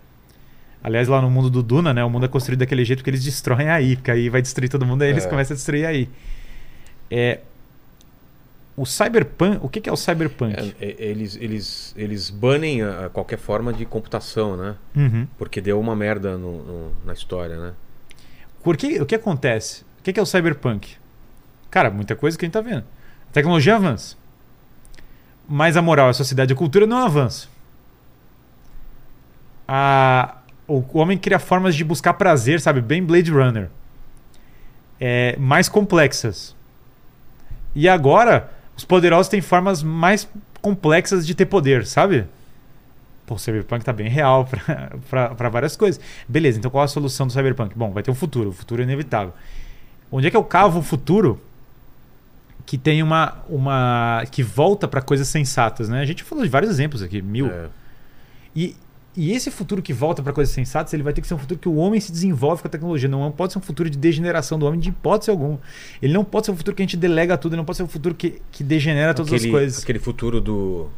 aliás, 0.82 1.06
lá 1.08 1.20
no 1.22 1.30
mundo 1.30 1.48
do 1.48 1.62
Duna, 1.62 1.94
né, 1.94 2.02
o 2.04 2.10
mundo 2.10 2.24
é 2.24 2.28
construído 2.28 2.60
daquele 2.60 2.84
jeito 2.84 3.04
que 3.04 3.10
eles 3.10 3.22
destroem 3.22 3.68
aí, 3.68 3.96
porque 3.96 4.10
aí 4.10 4.28
vai 4.28 4.42
destruir 4.42 4.68
todo 4.68 4.84
mundo, 4.84 5.02
aí 5.02 5.10
eles 5.10 5.24
É. 5.24 5.28
começam 5.28 5.54
a 5.54 5.56
destruir 5.56 5.86
aí. 5.86 6.08
É, 7.10 7.40
o 8.76 8.84
cyberpunk, 8.84 9.58
o 9.62 9.68
que 9.68 9.80
que 9.80 9.88
é 9.88 9.92
o 9.92 9.96
cyberpunk? 9.96 10.74
É, 10.80 10.86
é, 10.88 10.96
eles, 10.98 11.36
eles, 11.40 11.94
eles 11.96 12.28
banem 12.30 12.82
a, 12.82 13.06
a 13.06 13.08
qualquer 13.08 13.38
forma 13.38 13.72
de 13.72 13.84
computação, 13.84 14.56
né? 14.56 14.74
Uhum. 14.96 15.28
Porque 15.38 15.60
deu 15.60 15.78
uma 15.78 15.94
merda 15.94 16.36
no- 16.36 16.64
no- 16.64 16.92
na 17.04 17.12
história, 17.12 17.56
né? 17.56 17.72
Porque 18.64 19.00
o 19.00 19.06
que 19.06 19.14
acontece? 19.14 19.82
O 20.00 20.02
que 20.02 20.12
que 20.12 20.18
é 20.18 20.22
o 20.22 20.26
cyberpunk? 20.26 20.96
Cara, 21.74 21.90
muita 21.90 22.14
coisa 22.14 22.38
que 22.38 22.44
a 22.44 22.46
gente 22.46 22.52
tá 22.52 22.60
vendo. 22.60 22.84
A 23.28 23.32
tecnologia 23.32 23.74
avança. 23.74 24.14
Mas 25.48 25.76
a 25.76 25.82
moral, 25.82 26.08
a 26.08 26.12
sociedade, 26.12 26.52
a 26.52 26.56
cultura 26.56 26.86
não 26.86 26.98
avança. 26.98 27.48
A, 29.66 30.36
o, 30.68 30.84
homem 30.96 31.18
cria 31.18 31.40
formas 31.40 31.74
de 31.74 31.82
buscar 31.82 32.14
prazer, 32.14 32.60
sabe? 32.60 32.80
Bem 32.80 33.02
Blade 33.02 33.28
Runner. 33.28 33.70
É, 35.00 35.36
mais 35.36 35.68
complexas. 35.68 36.54
E 37.74 37.88
agora, 37.88 38.52
os 38.76 38.84
poderosos 38.84 39.28
têm 39.28 39.40
formas 39.40 39.82
mais 39.82 40.28
complexas 40.62 41.26
de 41.26 41.34
ter 41.34 41.46
poder, 41.46 41.84
sabe? 41.86 42.24
Pô, 43.26 43.34
o 43.34 43.38
Cyberpunk 43.38 43.84
tá 43.84 43.92
bem 43.92 44.08
real 44.08 44.48
pra 45.08 45.48
várias 45.50 45.74
coisas. 45.74 46.00
Beleza, 46.28 46.56
então 46.56 46.70
qual 46.70 46.84
a 46.84 46.88
solução 46.88 47.26
do 47.26 47.32
Cyberpunk? 47.32 47.76
Bom, 47.76 47.90
vai 47.90 48.04
ter 48.04 48.12
um 48.12 48.14
futuro, 48.14 48.50
o 48.50 48.52
futuro 48.52 48.80
é 48.80 48.84
inevitável. 48.84 49.34
Onde 50.12 50.28
é 50.28 50.30
que 50.30 50.36
eu 50.36 50.44
cavo 50.44 50.78
o 50.78 50.82
futuro 50.82 51.40
que 52.66 52.78
tem 52.78 53.02
uma. 53.02 53.36
uma 53.48 54.24
que 54.30 54.42
volta 54.42 54.86
pra 54.88 55.00
coisas 55.02 55.28
sensatas, 55.28 55.88
né? 55.88 56.00
A 56.00 56.04
gente 56.06 56.22
falou 56.22 56.42
de 56.44 56.50
vários 56.50 56.70
exemplos 56.70 57.02
aqui, 57.02 57.20
mil. 57.20 57.46
É. 57.46 57.66
E, 58.56 58.74
e 59.16 59.32
esse 59.32 59.50
futuro 59.50 59.80
que 59.82 59.92
volta 59.92 60.22
para 60.22 60.32
coisas 60.32 60.52
sensatas, 60.54 60.92
ele 60.94 61.02
vai 61.02 61.12
ter 61.12 61.20
que 61.20 61.26
ser 61.28 61.34
um 61.34 61.38
futuro 61.38 61.58
que 61.60 61.68
o 61.68 61.76
homem 61.76 62.00
se 62.00 62.10
desenvolve 62.10 62.62
com 62.62 62.68
a 62.68 62.70
tecnologia. 62.70 63.08
Não 63.08 63.30
pode 63.30 63.52
ser 63.52 63.58
um 63.58 63.62
futuro 63.62 63.88
de 63.90 63.96
degeneração 63.98 64.58
do 64.58 64.66
homem 64.66 64.80
de 64.80 64.88
hipótese 64.88 65.30
alguma. 65.30 65.58
Ele 66.02 66.12
não 66.12 66.24
pode 66.24 66.46
ser 66.46 66.52
um 66.52 66.56
futuro 66.56 66.74
que 66.76 66.82
a 66.82 66.84
gente 66.84 66.96
delega 66.96 67.36
tudo, 67.36 67.52
ele 67.52 67.58
não 67.58 67.64
pode 67.64 67.76
ser 67.76 67.82
um 67.84 67.88
futuro 67.88 68.14
que, 68.14 68.40
que 68.50 68.64
degenera 68.64 69.12
todas 69.14 69.32
aquele, 69.32 69.46
as 69.48 69.50
coisas. 69.52 69.82
Aquele 69.82 69.98
futuro 70.00 70.40
do 70.40 70.88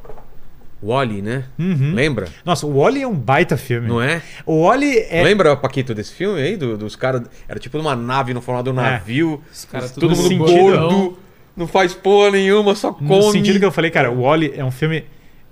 Wally, 0.82 1.20
né? 1.20 1.44
Uhum. 1.58 1.94
Lembra? 1.94 2.28
Nossa, 2.44 2.66
o 2.66 2.78
Wally 2.78 3.02
é 3.02 3.08
um 3.08 3.14
baita 3.14 3.56
filme. 3.56 3.88
Não 3.88 4.00
é? 4.00 4.22
O 4.46 4.62
Wally 4.66 4.98
é. 5.10 5.22
Lembra, 5.22 5.56
Paquito, 5.56 5.94
desse 5.94 6.12
filme 6.14 6.40
aí? 6.40 6.56
Do- 6.56 6.76
dos 6.78 6.94
caras. 6.96 7.22
Era 7.48 7.58
tipo 7.58 7.76
uma 7.78 7.96
nave 7.96 8.32
no 8.32 8.40
formato 8.40 8.72
do 8.72 8.78
É. 8.80 8.82
navio. 8.82 9.42
Os 9.52 9.64
caras 9.64 9.90
todo 9.90 10.08
tudo 10.14 10.16
mundo 10.22 10.36
gordão. 10.38 10.88
gordo. 10.88 11.18
Não 11.56 11.66
faz 11.66 11.94
porra 11.94 12.32
nenhuma, 12.32 12.74
só 12.74 12.92
come. 12.92 13.08
No 13.08 13.32
sentido 13.32 13.58
que 13.58 13.64
eu 13.64 13.72
falei, 13.72 13.90
cara, 13.90 14.10
o 14.10 14.22
Wally 14.22 14.52
é 14.54 14.64
um 14.64 14.70
filme 14.70 15.04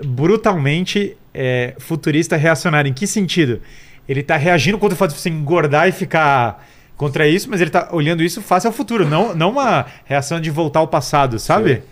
brutalmente 0.05 1.16
é, 1.32 1.74
futurista 1.78 2.36
reacionário. 2.36 2.90
Em 2.90 2.93
que 2.93 3.06
sentido? 3.06 3.60
Ele 4.09 4.22
tá 4.22 4.36
reagindo 4.36 4.78
contra 4.78 4.94
o 4.94 4.98
fato 4.98 5.12
de 5.14 5.20
você 5.20 5.31
engordar 5.31 5.89
e 5.89 5.93
ficar 5.93 6.66
contra 6.97 7.26
isso, 7.26 7.48
mas 7.51 7.60
ele 7.60 7.70
tá 7.70 7.89
olhando 7.93 8.22
isso 8.22 8.40
face 8.43 8.66
ao 8.66 8.72
futuro, 8.72 9.09
não, 9.09 9.35
não 9.35 9.51
uma 9.51 9.86
reação 10.05 10.40
de 10.40 10.51
voltar 10.51 10.81
ao 10.81 10.89
passado, 10.89 11.39
sabe? 11.39 11.82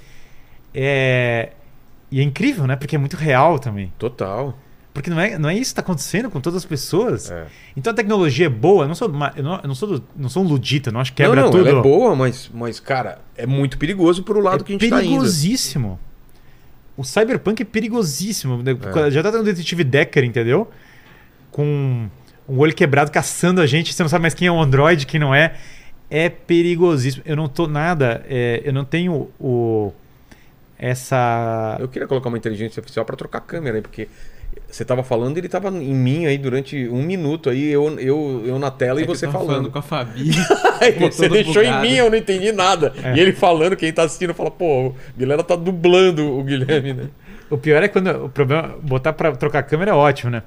É... 0.75 1.51
E 2.11 2.21
é 2.21 2.23
incrível, 2.23 2.67
né? 2.67 2.77
Porque 2.77 2.95
é 2.95 2.99
muito 2.99 3.17
real 3.17 3.59
também. 3.59 3.91
Total. 3.99 4.55
Porque 4.93 5.09
não 5.09 5.19
é, 5.19 5.39
não 5.39 5.49
é 5.49 5.55
isso 5.55 5.71
que 5.71 5.77
tá 5.77 5.81
acontecendo 5.81 6.31
com 6.31 6.41
todas 6.41 6.59
as 6.59 6.65
pessoas. 6.67 7.31
É. 7.31 7.47
Então 7.77 7.93
a 7.93 7.97
tecnologia 7.97 8.47
é 8.47 8.51
boa. 8.51 8.85
Eu 8.85 8.89
não 8.89 8.95
sou, 8.95 9.09
eu 9.09 9.43
não, 9.43 9.61
eu 9.63 9.69
não 9.69 9.75
sou, 9.75 10.03
não 10.15 10.29
sou 10.29 10.45
um 10.45 10.47
ludita, 10.47 10.93
não 10.93 11.01
acho 11.01 11.13
que 11.13 11.23
quebra 11.23 11.37
não, 11.37 11.45
não, 11.45 11.51
tudo. 11.51 11.69
ela 11.69 11.79
é 11.79 11.83
boa, 11.83 12.15
mas, 12.15 12.51
mas, 12.53 12.79
cara, 12.79 13.19
é 13.37 13.47
muito 13.47 13.79
perigoso 13.79 14.23
pro 14.23 14.41
lado 14.41 14.63
é 14.63 14.67
que 14.67 14.73
a 14.73 14.79
gente 14.79 14.91
tá 14.91 14.97
indo. 14.97 15.09
perigosíssimo. 15.09 15.99
O 16.95 17.05
Cyberpunk 17.05 17.63
é 17.63 17.65
perigosíssimo. 17.65 18.63
É. 19.07 19.11
Já 19.11 19.23
tá 19.23 19.31
tendo 19.31 19.41
um 19.41 19.45
detetive 19.45 19.83
Decker, 19.83 20.25
entendeu? 20.25 20.71
Com 21.51 22.09
um 22.47 22.59
olho 22.59 22.75
quebrado 22.75 23.11
caçando 23.11 23.63
a 23.63 23.67
gente. 23.67 23.95
Você 23.95 24.03
não 24.03 24.11
sabe 24.11 24.23
mais 24.23 24.35
quem 24.35 24.47
é 24.47 24.53
o 24.53 24.61
Android, 24.61 25.07
quem 25.07 25.19
não 25.19 25.35
é. 25.35 25.55
É 26.11 26.29
perigosíssimo. 26.29 27.23
Eu 27.27 27.35
não 27.35 27.49
tô 27.49 27.67
nada. 27.67 28.23
é, 28.29 28.61
eu 28.63 28.75
não 28.75 28.85
tenho 28.85 29.31
o. 29.41 29.91
Essa. 30.79 31.79
Eu 31.81 31.89
queria 31.89 32.07
colocar 32.07 32.29
uma 32.29 32.37
inteligência 32.37 32.81
artificial 32.81 33.07
pra 33.07 33.17
trocar 33.17 33.39
a 33.39 33.41
câmera 33.41 33.81
porque 33.81 34.09
você 34.77 34.85
tava 34.85 35.03
falando 35.03 35.37
e 35.37 35.41
ele 35.41 35.49
tava 35.49 35.69
em 35.69 35.95
mim 35.95 36.27
aí 36.27 36.39
durante 36.39 36.89
um 36.89 37.03
minuto 37.03 37.51
aí, 37.51 37.71
eu, 37.71 37.99
eu, 38.01 38.43
eu 38.47 38.59
na 38.59 38.71
tela 38.71 39.01
É 39.01 39.03
e 39.03 39.07
você 39.07 39.27
tava 39.27 39.39
falando. 39.45 39.71
com 39.71 39.79
a 39.79 39.83
Fabi. 39.83 40.31
Você 41.01 41.29
deixou 41.29 41.63
em 41.63 41.67
bugado. 41.67 41.87
mim, 41.87 41.95
eu 41.95 42.11
não 42.11 42.17
entendi 42.17 42.51
nada. 42.51 42.93
É. 43.05 43.15
E 43.15 43.21
ele 43.21 43.33
falando, 43.33 43.77
quem 43.77 43.93
tá 43.93 44.03
assistindo 44.03 44.35
fala, 44.35 44.51
pô, 44.51 44.87
o 44.89 44.95
Guilherme 45.17 45.45
tá 45.45 45.55
dublando 45.55 46.27
o 46.39 46.43
Guilherme, 46.43 46.93
né? 46.93 47.05
O 47.49 47.57
pior 47.59 47.83
é 47.83 47.89
quando. 47.89 48.09
O 48.25 48.29
problema. 48.29 48.75
Botar 48.83 49.13
pra 49.13 49.31
trocar 49.33 49.59
a 49.61 49.63
câmera 49.63 49.91
é 49.93 49.95
ótimo, 49.95 50.31
né? 50.33 50.43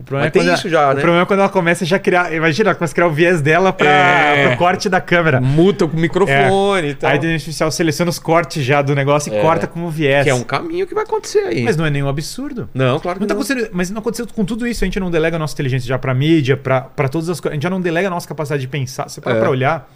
O 0.00 0.02
problema 0.02 0.28
é 0.28 0.30
quando 0.30 0.46
isso 0.54 0.66
ela- 0.66 0.70
já, 0.70 0.90
O 0.90 0.94
né? 0.94 1.00
problema 1.02 1.22
é 1.22 1.26
quando 1.26 1.40
ela 1.40 1.48
começa 1.48 1.84
a 1.84 1.86
já 1.86 1.98
criar. 1.98 2.32
Imagina, 2.32 2.70
ela 2.70 2.74
começa 2.74 2.92
a 2.92 2.94
criar 2.94 3.06
o 3.06 3.10
viés 3.12 3.40
dela 3.42 3.72
pra, 3.72 3.86
É. 3.88 4.48
pro 4.48 4.56
corte 4.56 4.88
da 4.88 5.00
câmera. 5.00 5.40
Muta 5.40 5.84
o 5.84 5.88
microfone 5.94 6.88
e 6.88 6.94
tal. 6.94 7.10
A 7.10 7.16
inteligência 7.16 7.44
artificial 7.44 7.70
seleciona 7.70 8.08
os 8.10 8.18
cortes 8.18 8.64
já 8.64 8.80
do 8.82 8.94
negócio 8.94 9.32
e 9.32 9.36
É. 9.36 9.42
corta 9.42 9.66
como 9.66 9.90
viés. 9.90 10.24
Que 10.24 10.30
é 10.30 10.34
um 10.34 10.42
caminho 10.42 10.86
que 10.86 10.94
vai 10.94 11.04
acontecer 11.04 11.40
aí. 11.40 11.62
Mas 11.62 11.76
não 11.76 11.84
é 11.84 11.90
nenhum 11.90 12.08
absurdo. 12.08 12.68
Não, 12.74 12.98
claro 12.98 13.18
que 13.18 13.20
Não 13.20 13.28
tá 13.28 13.34
não. 13.34 13.42
acontecendo, 13.42 13.68
mas 13.72 13.90
não 13.90 13.98
aconteceu 14.00 14.26
com 14.26 14.44
tudo 14.44 14.66
isso. 14.66 14.82
A 14.82 14.86
gente 14.86 14.98
não 14.98 15.10
delega 15.10 15.36
a 15.36 15.38
nossa 15.38 15.52
inteligência 15.54 15.86
já 15.86 15.98
pra 15.98 16.14
mídia, 16.14 16.56
pra 16.56 16.80
todas 17.10 17.28
as 17.28 17.38
coisas. 17.38 17.52
A 17.52 17.54
gente 17.54 17.62
já 17.62 17.70
não 17.70 17.80
delega 17.80 18.08
a 18.08 18.10
nossa 18.10 18.26
capacidade 18.26 18.62
de 18.62 18.68
pensar. 18.68 19.08
Você 19.08 19.20
para 19.20 19.36
É. 19.36 19.40
pra 19.40 19.50
olhar. 19.50 19.88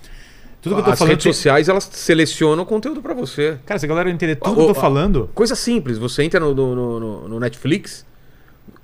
Tudo 0.60 0.76
que 0.76 0.80
eu 0.80 0.84
tô 0.84 0.90
As 0.92 0.98
falando. 0.98 1.10
redes 1.12 1.24
sociais, 1.24 1.68
elas 1.68 1.88
selecionam 1.92 2.62
o 2.62 2.66
conteúdo 2.66 3.02
pra 3.02 3.12
você. 3.12 3.58
Cara, 3.66 3.78
se 3.78 3.84
a 3.84 3.88
galera 3.88 4.08
entender 4.10 4.36
tudo 4.36 4.52
Ô, 4.52 4.54
que 4.54 4.60
eu 4.62 4.66
tô 4.68 4.74
falando. 4.74 5.28
Coisa 5.34 5.54
simples, 5.54 5.98
você 5.98 6.22
entra 6.22 6.40
no, 6.40 6.54
no, 6.54 6.74
no- 7.00 7.28
no 7.28 7.38
Netflix, 7.40 8.06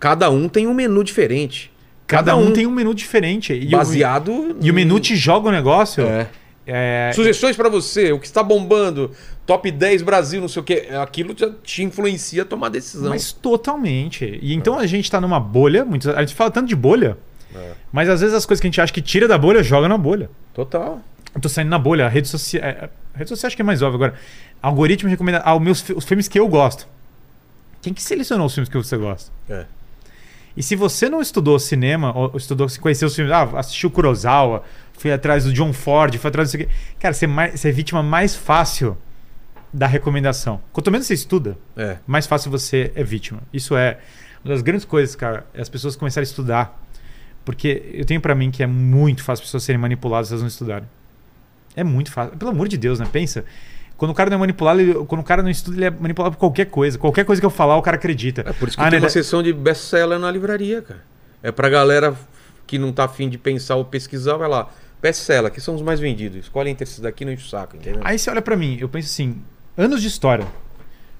cada 0.01 0.31
um 0.31 0.49
tem 0.49 0.67
um 0.67 0.75
menu 0.75 1.05
diferente. 1.05 1.71
Cada 2.07 2.35
um 2.35 2.53
tem 2.53 2.67
um 2.67 2.73
menu 2.73 2.93
diferente. 2.93 3.53
E, 3.53 3.69
baseado 3.69 4.33
o, 4.33 4.57
e 4.61 4.71
o 4.71 4.75
menu 4.75 4.99
te 4.99 5.15
joga 5.15 5.49
o 5.49 5.53
negócio. 5.53 6.03
É. 6.05 6.27
é, 6.67 7.13
Sugestões 7.15 7.55
pra 7.55 7.69
você, 7.69 8.11
o 8.11 8.19
que 8.19 8.27
está 8.27 8.43
bombando, 8.43 9.13
top 9.47 9.71
10 9.71 10.03
Brasil, 10.03 10.41
não 10.41 10.49
sei 10.49 10.61
o 10.61 10.65
que, 10.65 10.75
aquilo 11.01 11.35
já 11.37 11.53
te 11.63 11.85
influencia 11.85 12.43
a 12.43 12.45
tomar 12.45 12.69
decisão. 12.69 13.11
Mas 13.11 13.31
totalmente. 13.31 14.41
E 14.43 14.55
então 14.55 14.77
a 14.77 14.87
gente 14.87 15.09
tá 15.09 15.21
numa 15.21 15.39
bolha. 15.39 15.85
Muitos, 15.85 16.09
a 16.09 16.21
gente 16.21 16.35
fala 16.35 16.51
tanto 16.51 16.67
de 16.67 16.75
bolha. 16.75 17.17
É. 17.55 17.73
Mas 17.93 18.09
às 18.09 18.21
vezes 18.21 18.35
as 18.35 18.45
coisas 18.45 18.61
que 18.61 18.67
a 18.67 18.71
gente 18.71 18.81
acha 18.81 18.93
que 18.93 19.03
tira 19.03 19.29
da 19.29 19.39
bolha, 19.39 19.63
joga 19.63 19.89
na 19.89 19.99
bolha. 19.99 20.29
Total. 20.53 21.01
Eu 21.33 21.41
tô 21.41 21.49
saindo 21.49 21.69
na 21.69 21.79
bolha. 21.79 22.07
A 22.07 22.09
rede 22.09 22.27
social. 22.27 22.63
A 23.15 23.19
rede 23.19 23.29
social 23.29 23.49
acho 23.49 23.57
que 23.57 23.63
é 23.63 23.65
mais 23.65 23.83
óbvio 23.83 23.97
agora. 23.97 24.15
Algoritmo 24.61 25.09
recomenda 25.09 25.43
ah, 25.45 25.55
os, 25.55 25.63
meus, 25.63 25.89
os 25.91 26.05
filmes 26.05 26.27
que 26.27 26.41
eu 26.41 26.49
gosto. 26.49 26.89
Quem 27.81 27.95
que 27.95 28.03
selecionou 28.03 28.47
os 28.47 28.55
filmes 28.55 28.69
que 28.69 28.77
você 28.77 28.97
gosta? 28.97 29.31
É. 29.49 29.65
E 30.57 30.63
se 30.63 30.75
você 30.77 31.09
não 31.09 31.21
estudou 31.21 31.59
cinema, 31.59 32.17
ou 32.17 32.37
estudou, 32.37 32.69
se 32.69 32.79
conheceu 32.81 33.09
os 33.09 33.15
filmes, 33.15 33.33
ah, 33.33 33.43
assistiu 33.57 33.91
Kurosawa, 33.91 34.63
foi 34.93 35.13
atrás 35.13 35.45
do 35.45 35.53
John 35.53 35.73
Ford, 35.73 36.15
foi 36.19 36.29
atrás 36.29 36.53
do. 36.53 36.59
Cara, 36.99 37.15
você 37.15 37.25
é, 37.25 37.29
mais, 37.29 37.61
você 37.61 37.69
é 37.69 37.73
vítima 37.73 38.03
mais 38.03 38.35
fácil 38.35 38.97
da 39.73 39.87
recomendação. 39.87 40.61
Quanto 40.73 40.91
menos 40.91 41.07
você 41.07 41.15
estuda, 41.15 41.57
É. 41.77 41.97
mais 42.07 42.27
fácil 42.27 42.51
você 42.51 42.91
é 42.95 43.05
vítima. 43.05 43.41
Isso 43.53 43.77
é 43.77 43.99
uma 44.45 44.53
das 44.53 44.63
grandes 44.63 44.85
coisas, 44.85 45.15
cara, 45.15 45.47
é 45.55 45.61
as 45.61 45.69
pessoas 45.69 45.95
começarem 45.97 46.27
a 46.27 46.29
estudar. 46.29 46.79
Porque 47.45 47.91
eu 47.95 48.05
tenho 48.05 48.21
pra 48.21 48.35
mim 48.35 48.51
que 48.51 48.63
é 48.63 48.67
muito 48.67 49.23
fácil 49.23 49.43
as 49.43 49.49
pessoas 49.49 49.63
serem 49.63 49.81
manipuladas 49.81 50.29
se 50.29 50.35
elas 50.35 50.43
não 50.43 50.49
estudarem. 50.49 50.87
É 51.75 51.83
muito 51.85 52.11
fácil. 52.13 52.37
Pelo 52.37 52.51
amor 52.51 52.69
de 52.69 52.77
Deus, 52.77 52.99
né? 52.99 53.09
Pensa. 53.11 53.45
Quando 54.01 54.13
o 54.13 54.15
cara 54.15 54.31
não 54.31 54.37
é 54.37 54.41
manipulado, 54.41 54.81
ele- 54.81 54.95
quando 55.05 55.21
o 55.21 55.25
cara 55.25 55.43
não 55.43 55.51
estuda, 55.51 55.77
ele 55.77 55.85
é 55.85 55.91
manipulado 55.91 56.35
por 56.35 56.41
qualquer 56.41 56.65
coisa. 56.65 56.97
Qualquer 56.99 57.23
coisa 57.27 57.39
que 57.39 57.45
eu 57.45 57.51
falar, 57.51 57.77
o 57.77 57.83
cara 57.83 57.99
acredita. 57.99 58.41
É 58.47 58.53
por 58.55 58.67
isso 58.67 58.75
que 58.79 58.83
Ah, 58.83 58.87
tem 58.87 58.93
né, 58.93 58.97
uma 59.05 59.09
né? 59.09 59.11
sessão 59.11 59.43
de 59.43 59.53
best-seller 59.53 60.19
na 60.19 60.31
livraria, 60.31 60.81
cara. 60.81 61.03
É 61.43 61.53
pra 61.53 61.69
galera 61.69 62.15
que 62.67 62.79
não 62.79 62.93
tá 62.95 63.05
afim 63.05 63.29
de 63.29 63.37
pensar 63.37 63.77
ou 63.77 63.85
pesquisar, 63.85 64.39
vai 64.39 64.49
lá. 64.49 64.71
Best-seller, 65.03 65.53
que 65.53 65.61
são 65.61 65.75
os 65.75 65.83
mais 65.83 66.01
vendidos. 66.01 66.39
Escolhe 66.39 66.71
entre 66.71 66.85
esses 66.85 66.99
daqui 66.99 67.27
não 67.27 67.33
enche 67.33 67.45
o 67.45 67.49
saco, 67.51 67.77
entendeu? 67.77 68.01
Aí 68.03 68.19
você 68.19 68.31
olha 68.31 68.41
pra 68.41 68.57
mim, 68.57 68.79
eu 68.81 68.89
penso 68.89 69.09
assim, 69.09 69.37
anos 69.77 70.01
de 70.01 70.09
história. 70.09 70.47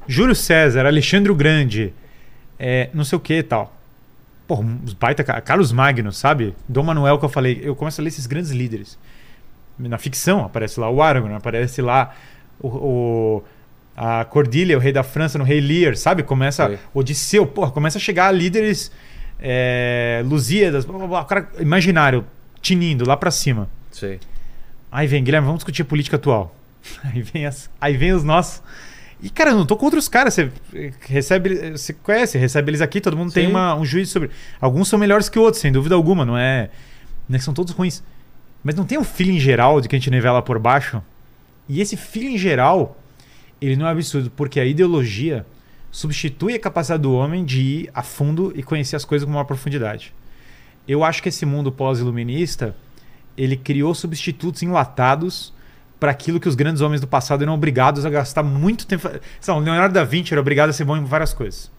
Júlio 0.09 0.35
César, 0.35 0.87
Alexandre 0.87 1.31
o 1.31 1.35
Grande, 1.35 1.93
é, 2.59 2.89
não 2.95 3.05
sei 3.05 3.17
o 3.17 3.21
que 3.21 3.35
e 3.35 3.43
tal. 3.43 3.77
Pô, 4.49 4.65
os 4.85 4.95
baita, 4.95 5.23
ca- 5.23 5.41
Carlos 5.43 5.71
Magno, 5.71 6.11
sabe? 6.13 6.55
Dom 6.67 6.83
Manuel 6.83 7.19
que 7.19 7.27
eu 7.27 7.29
falei, 7.29 7.61
eu 7.63 7.77
começo 7.77 8.01
a 8.01 8.03
ler 8.03 8.09
esses 8.09 8.27
grandes 8.27 8.51
líderes. 8.53 8.99
Na 9.79 9.99
ficção 9.99 10.45
aparece 10.45 10.81
lá 10.81 10.91
o 10.91 11.03
Aragorn, 11.03 11.35
aparece 11.35 11.81
lá 11.83 12.15
o, 12.61 12.69
o- 12.69 13.43
a 13.97 14.25
Cordilha, 14.25 14.77
o 14.77 14.81
rei 14.81 14.93
da 14.93 15.03
França, 15.03 15.37
no 15.39 15.45
Rei 15.45 15.61
Lear, 15.61 15.97
sabe? 15.97 16.23
Começa 16.23 16.67
Sei. 16.69 16.79
Odisseu, 16.95 17.47
porra, 17.47 17.71
começa 17.71 17.99
a 17.99 18.01
chegar 18.01 18.31
líderes 18.33 18.91
é, 19.39 20.23
Lusíadas, 20.25 20.85
blá, 20.85 20.99
blá, 20.99 21.07
blá, 21.07 21.21
o 21.21 21.25
cara 21.25 21.49
imaginário, 21.59 22.25
tinindo 22.63 23.07
lá 23.07 23.17
pra 23.17 23.31
cima. 23.31 23.69
Sei. 23.91 24.19
Aí 24.91 25.07
vem, 25.07 25.23
Guilherme, 25.23 25.47
vamos 25.47 25.59
discutir 25.61 25.83
a 25.83 25.85
política 25.85 26.17
atual. 26.17 26.55
Aí 27.05 27.21
vem, 27.23 27.45
as, 27.47 27.69
aí 27.81 27.95
vem 27.97 28.13
os 28.13 28.25
nossos. 28.25 28.63
E, 29.23 29.29
cara, 29.29 29.51
eu 29.51 29.57
não 29.57 29.67
tô 29.67 29.77
contra 29.77 29.99
os 29.99 30.09
caras. 30.09 30.33
Você 30.33 30.51
eh, 30.75 30.93
recebe, 31.07 31.73
você 31.73 31.93
conhece, 31.93 32.39
recebe 32.39 32.71
eles 32.71 32.81
aqui, 32.81 33.03
todo 33.03 33.15
mundo 33.19 33.31
tem 33.31 33.45
Sim. 33.45 33.51
uma, 33.51 33.75
um 33.75 33.85
juízo 33.85 34.13
sobre. 34.13 34.31
Alguns 34.59 34.89
são 34.89 34.99
melhores 34.99 35.29
que 35.29 35.39
outros, 35.39 35.61
sem 35.61 35.71
dúvida 35.71 35.95
alguma, 35.95 36.25
não 36.25 36.39
é. 36.39 36.71
Não 37.29 37.37
é 37.37 37.39
que 37.39 37.45
são 37.45 37.53
todos 37.53 37.73
ruins. 37.75 38.03
Mas 38.65 38.75
não 38.75 38.85
tem 38.87 38.99
um 38.99 39.05
feeling 39.05 39.39
geral 39.39 39.79
de 39.81 39.89
que 39.89 39.95
a 39.95 39.99
gente 39.99 40.11
nivela 40.11 40.41
por 40.41 40.59
baixo. 40.59 41.03
E 41.73 41.81
esse 41.81 41.97
feeling 41.97 42.37
geral, 42.37 42.99
ele 43.61 43.77
não 43.77 43.87
é 43.87 43.93
absurdo, 43.93 44.29
porque 44.29 44.59
a 44.59 44.65
ideologia 44.65 45.47
substitui 45.89 46.55
a 46.55 46.59
capacidade 46.59 47.05
do 47.05 47.13
homem 47.13 47.45
de 47.45 47.61
ir 47.61 47.91
a 47.95 48.03
fundo 48.03 48.53
e 48.57 48.63
conhecer 48.63 48.97
as 48.97 49.05
coisas 49.05 49.25
com 49.25 49.31
maior 49.31 49.45
profundidade. 49.45 50.13
Eu 50.89 51.05
acho 51.05 51.23
que 51.23 51.29
esse 51.29 51.47
mundo 51.47 51.71
pós-iluminista, 51.71 52.75
ele 53.39 53.57
criou 53.57 53.95
substitutos 53.95 54.65
enlatados 54.65 55.53
para 56.01 56.11
aquilo 56.11 56.41
que 56.41 56.49
os 56.49 56.57
grandes 56.57 56.83
homens 56.83 57.01
do 57.01 57.07
passado 57.07 57.43
eram 57.43 57.55
obrigados 57.55 58.05
a 58.05 58.11
gastar 58.11 58.43
muito 58.43 58.85
tempo. 58.85 59.09
Sei 59.41 59.55
lá, 59.55 59.61
o 59.61 59.63
Leonardo 59.63 59.95
da 59.95 60.03
Vinci 60.03 60.35
era 60.35 60.41
obrigado 60.41 60.71
a 60.71 60.73
ser 60.73 60.83
bom 60.83 60.97
em 60.97 61.05
várias 61.05 61.33
coisas. 61.33 61.71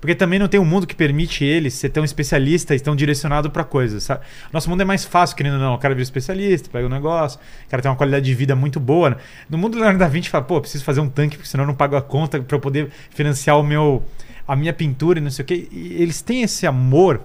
Porque 0.00 0.14
também 0.14 0.38
não 0.38 0.48
tem 0.48 0.58
um 0.58 0.64
mundo 0.64 0.86
que 0.86 0.94
permite 0.94 1.44
ele 1.44 1.70
ser 1.70 1.90
tão 1.90 2.02
especialista 2.02 2.74
e 2.74 2.80
tão 2.80 2.96
direcionado 2.96 3.50
para 3.50 3.62
coisas. 3.62 4.04
Sabe? 4.04 4.24
Nosso 4.50 4.70
mundo 4.70 4.80
é 4.80 4.84
mais 4.84 5.04
fácil, 5.04 5.36
querendo 5.36 5.54
ou 5.54 5.60
não. 5.60 5.74
O 5.74 5.78
cara 5.78 5.94
vira 5.94 6.02
especialista, 6.02 6.70
pega 6.70 6.86
o 6.86 6.90
negócio, 6.90 7.38
o 7.66 7.70
cara 7.70 7.82
tem 7.82 7.90
uma 7.90 7.96
qualidade 7.96 8.24
de 8.24 8.34
vida 8.34 8.56
muito 8.56 8.80
boa. 8.80 9.10
né? 9.10 9.16
No 9.48 9.58
mundo 9.58 9.72
do 9.72 9.76
Leonardo 9.76 9.98
da 9.98 10.08
Vinci, 10.08 10.30
fala, 10.30 10.44
pô, 10.44 10.60
preciso 10.60 10.84
fazer 10.84 11.00
um 11.00 11.08
tanque, 11.08 11.36
porque 11.36 11.48
senão 11.48 11.64
eu 11.64 11.68
não 11.68 11.74
pago 11.74 11.96
a 11.96 12.02
conta 12.02 12.40
para 12.40 12.56
eu 12.56 12.60
poder 12.60 12.90
financiar 13.10 13.58
o 13.58 13.62
meu, 13.62 14.02
a 14.48 14.56
minha 14.56 14.72
pintura 14.72 15.18
e 15.18 15.22
não 15.22 15.30
sei 15.30 15.42
o 15.42 15.46
quê. 15.46 15.68
E 15.70 16.02
eles 16.02 16.22
têm 16.22 16.42
esse 16.42 16.66
amor 16.66 17.20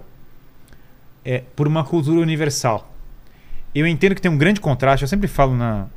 é, 1.23 1.43
por 1.55 1.67
uma 1.67 1.83
cultura 1.83 2.19
universal. 2.19 2.93
Eu 3.73 3.87
entendo 3.87 4.15
que 4.15 4.21
tem 4.21 4.31
um 4.31 4.37
grande 4.37 4.59
contraste, 4.59 5.03
eu 5.03 5.07
sempre 5.07 5.27
falo 5.27 5.55
na, 5.55 5.87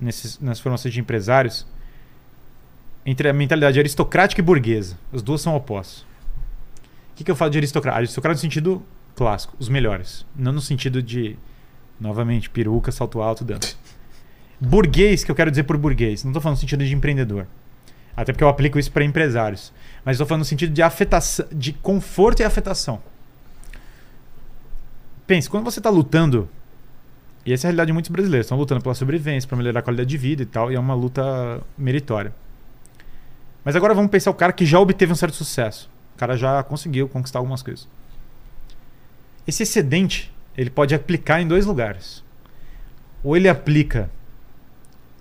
nesses, 0.00 0.40
nas 0.40 0.58
formações 0.58 0.92
de 0.92 1.00
empresários, 1.00 1.66
entre 3.04 3.28
a 3.28 3.32
mentalidade 3.32 3.78
aristocrática 3.78 4.40
e 4.40 4.44
burguesa. 4.44 4.98
As 5.12 5.22
duas 5.22 5.40
são 5.40 5.54
opostas. 5.54 6.00
O 7.12 7.16
que, 7.16 7.24
que 7.24 7.30
eu 7.30 7.36
falo 7.36 7.50
de 7.50 7.58
aristocrata? 7.58 7.98
Aristocrata 7.98 8.34
no 8.34 8.40
sentido 8.40 8.82
clássico, 9.14 9.54
os 9.58 9.68
melhores. 9.68 10.24
Não 10.34 10.52
no 10.52 10.60
sentido 10.60 11.02
de, 11.02 11.36
novamente, 12.00 12.48
peruca, 12.48 12.90
salto 12.92 13.20
alto, 13.20 13.44
dano. 13.44 13.60
Burguês, 14.60 15.24
que 15.24 15.30
eu 15.30 15.34
quero 15.34 15.50
dizer 15.50 15.62
por 15.62 15.78
burguês, 15.78 16.22
não 16.22 16.32
estou 16.32 16.42
falando 16.42 16.56
no 16.56 16.60
sentido 16.60 16.84
de 16.84 16.94
empreendedor. 16.94 17.46
Até 18.14 18.30
porque 18.32 18.44
eu 18.44 18.48
aplico 18.48 18.78
isso 18.78 18.92
para 18.92 19.02
empresários. 19.02 19.72
Mas 20.04 20.16
estou 20.16 20.26
falando 20.26 20.40
no 20.40 20.44
sentido 20.44 20.72
de 20.72 20.82
afetação, 20.82 21.46
de 21.50 21.72
conforto 21.72 22.40
e 22.40 22.44
afetação. 22.44 23.00
Pense, 25.26 25.48
quando 25.48 25.64
você 25.64 25.80
está 25.80 25.88
lutando, 25.88 26.46
e 27.46 27.52
essa 27.52 27.66
é 27.66 27.68
a 27.68 27.70
realidade 27.70 27.86
de 27.86 27.92
muitos 27.94 28.10
brasileiros, 28.10 28.46
estão 28.46 28.58
lutando 28.58 28.82
pela 28.82 28.94
sobrevivência, 28.94 29.48
para 29.48 29.56
melhorar 29.56 29.80
a 29.80 29.82
qualidade 29.82 30.08
de 30.08 30.18
vida 30.18 30.42
e 30.42 30.46
tal, 30.46 30.70
e 30.70 30.74
é 30.74 30.78
uma 30.78 30.94
luta 30.94 31.62
meritória. 31.78 32.34
Mas 33.64 33.76
agora 33.76 33.94
vamos 33.94 34.10
pensar 34.10 34.30
o 34.30 34.34
cara 34.34 34.52
que 34.52 34.64
já 34.64 34.78
obteve 34.80 35.12
um 35.12 35.16
certo 35.16 35.34
sucesso. 35.34 35.90
O 36.14 36.18
cara 36.18 36.36
já 36.36 36.62
conseguiu 36.62 37.08
conquistar 37.08 37.38
algumas 37.38 37.62
coisas. 37.62 37.86
Esse 39.46 39.62
excedente, 39.62 40.32
ele 40.56 40.70
pode 40.70 40.94
aplicar 40.94 41.40
em 41.40 41.48
dois 41.48 41.66
lugares. 41.66 42.22
Ou 43.22 43.36
ele 43.36 43.48
aplica 43.48 44.10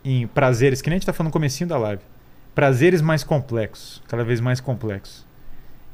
em 0.04 0.28
prazeres, 0.28 0.82
que 0.82 0.90
nem 0.90 0.96
a 0.96 0.98
gente 0.98 1.04
está 1.04 1.14
falando 1.14 1.30
no 1.30 1.34
comecinho 1.34 1.68
da 1.68 1.78
live. 1.78 2.02
Prazeres 2.56 3.02
mais 3.02 3.24
complexos, 3.24 4.02
cada 4.08 4.24
vez 4.24 4.40
mais 4.40 4.60
complexos. 4.60 5.26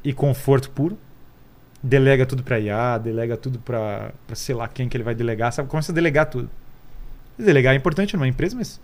E 0.04 0.12
conforto 0.12 0.70
puro. 0.70 0.98
Delega 1.82 2.26
tudo 2.26 2.42
para 2.42 2.58
IA, 2.58 2.98
delega 2.98 3.36
tudo 3.36 3.58
para 3.58 4.12
sei 4.34 4.54
lá 4.54 4.66
quem 4.66 4.88
que 4.88 4.96
ele 4.96 5.04
vai 5.04 5.14
delegar, 5.14 5.52
sabe? 5.52 5.68
Começa 5.68 5.92
a 5.92 5.94
delegar 5.94 6.26
tudo. 6.26 6.50
Delegar 7.38 7.74
é 7.74 7.76
importante 7.76 8.16
numa 8.16 8.26
empresa, 8.26 8.56
mas, 8.56 8.80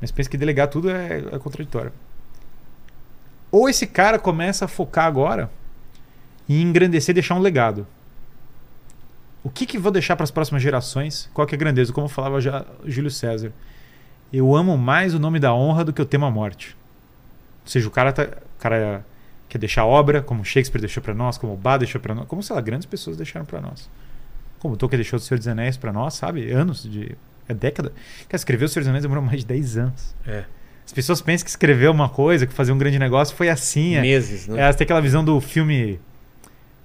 mas 0.00 0.10
pensa 0.10 0.28
que 0.28 0.36
delegar 0.36 0.68
tudo 0.68 0.90
é, 0.90 1.18
é 1.18 1.38
contraditório. 1.38 1.92
Ou 3.54 3.68
esse 3.68 3.86
cara 3.86 4.18
começa 4.18 4.64
a 4.64 4.68
focar 4.68 5.06
agora 5.06 5.48
em 6.48 6.60
engrandecer 6.60 7.14
deixar 7.14 7.36
um 7.36 7.38
legado. 7.38 7.86
O 9.44 9.48
que, 9.48 9.64
que 9.64 9.78
vou 9.78 9.92
deixar 9.92 10.16
para 10.16 10.24
as 10.24 10.30
próximas 10.32 10.60
gerações? 10.60 11.30
Qual 11.32 11.46
que 11.46 11.54
é 11.54 11.56
a 11.56 11.58
grandeza? 11.60 11.92
Como 11.92 12.08
falava 12.08 12.40
já 12.40 12.66
Júlio 12.84 13.12
César. 13.12 13.52
Eu 14.32 14.56
amo 14.56 14.76
mais 14.76 15.14
o 15.14 15.20
nome 15.20 15.38
da 15.38 15.54
honra 15.54 15.84
do 15.84 15.92
que 15.92 16.02
o 16.02 16.04
tema 16.04 16.28
morte. 16.32 16.76
Ou 17.62 17.68
seja, 17.68 17.86
o 17.86 17.92
cara, 17.92 18.12
tá, 18.12 18.24
o 18.24 18.58
cara 18.58 19.06
quer 19.48 19.58
deixar 19.58 19.84
obra, 19.84 20.20
como 20.20 20.44
Shakespeare 20.44 20.80
deixou 20.80 21.00
para 21.00 21.14
nós, 21.14 21.38
como 21.38 21.56
Bá 21.56 21.76
deixou 21.76 22.00
para 22.00 22.12
nós, 22.12 22.26
como, 22.26 22.42
sei 22.42 22.56
lá, 22.56 22.60
grandes 22.60 22.86
pessoas 22.86 23.16
deixaram 23.16 23.46
para 23.46 23.60
nós. 23.60 23.88
Como 24.58 24.76
Tolkien 24.76 24.98
deixou 24.98 25.16
o 25.16 25.20
Senhor 25.20 25.38
dos 25.38 25.46
Anéis 25.46 25.76
para 25.76 25.92
nós, 25.92 26.14
sabe? 26.14 26.50
Anos 26.50 26.82
de... 26.82 27.16
É 27.48 27.54
década. 27.54 27.90
Cara, 28.28 28.34
escrever 28.34 28.64
o 28.64 28.68
Senhor 28.68 28.82
dos 28.82 28.88
Anéis 28.88 29.02
demorou 29.02 29.22
mais 29.22 29.42
de 29.42 29.46
10 29.46 29.76
anos. 29.76 30.14
É. 30.26 30.44
As 30.94 30.96
pessoas 30.96 31.20
pensam 31.20 31.44
que 31.44 31.50
escrever 31.50 31.90
uma 31.90 32.08
coisa, 32.08 32.46
que 32.46 32.54
fazer 32.54 32.70
um 32.70 32.78
grande 32.78 33.00
negócio 33.00 33.34
foi 33.34 33.48
assim. 33.48 33.96
É, 33.96 34.00
Meses, 34.00 34.46
né? 34.46 34.62
é, 34.68 34.72
tem 34.72 34.84
aquela 34.84 35.00
visão 35.00 35.24
do 35.24 35.40
filme 35.40 35.98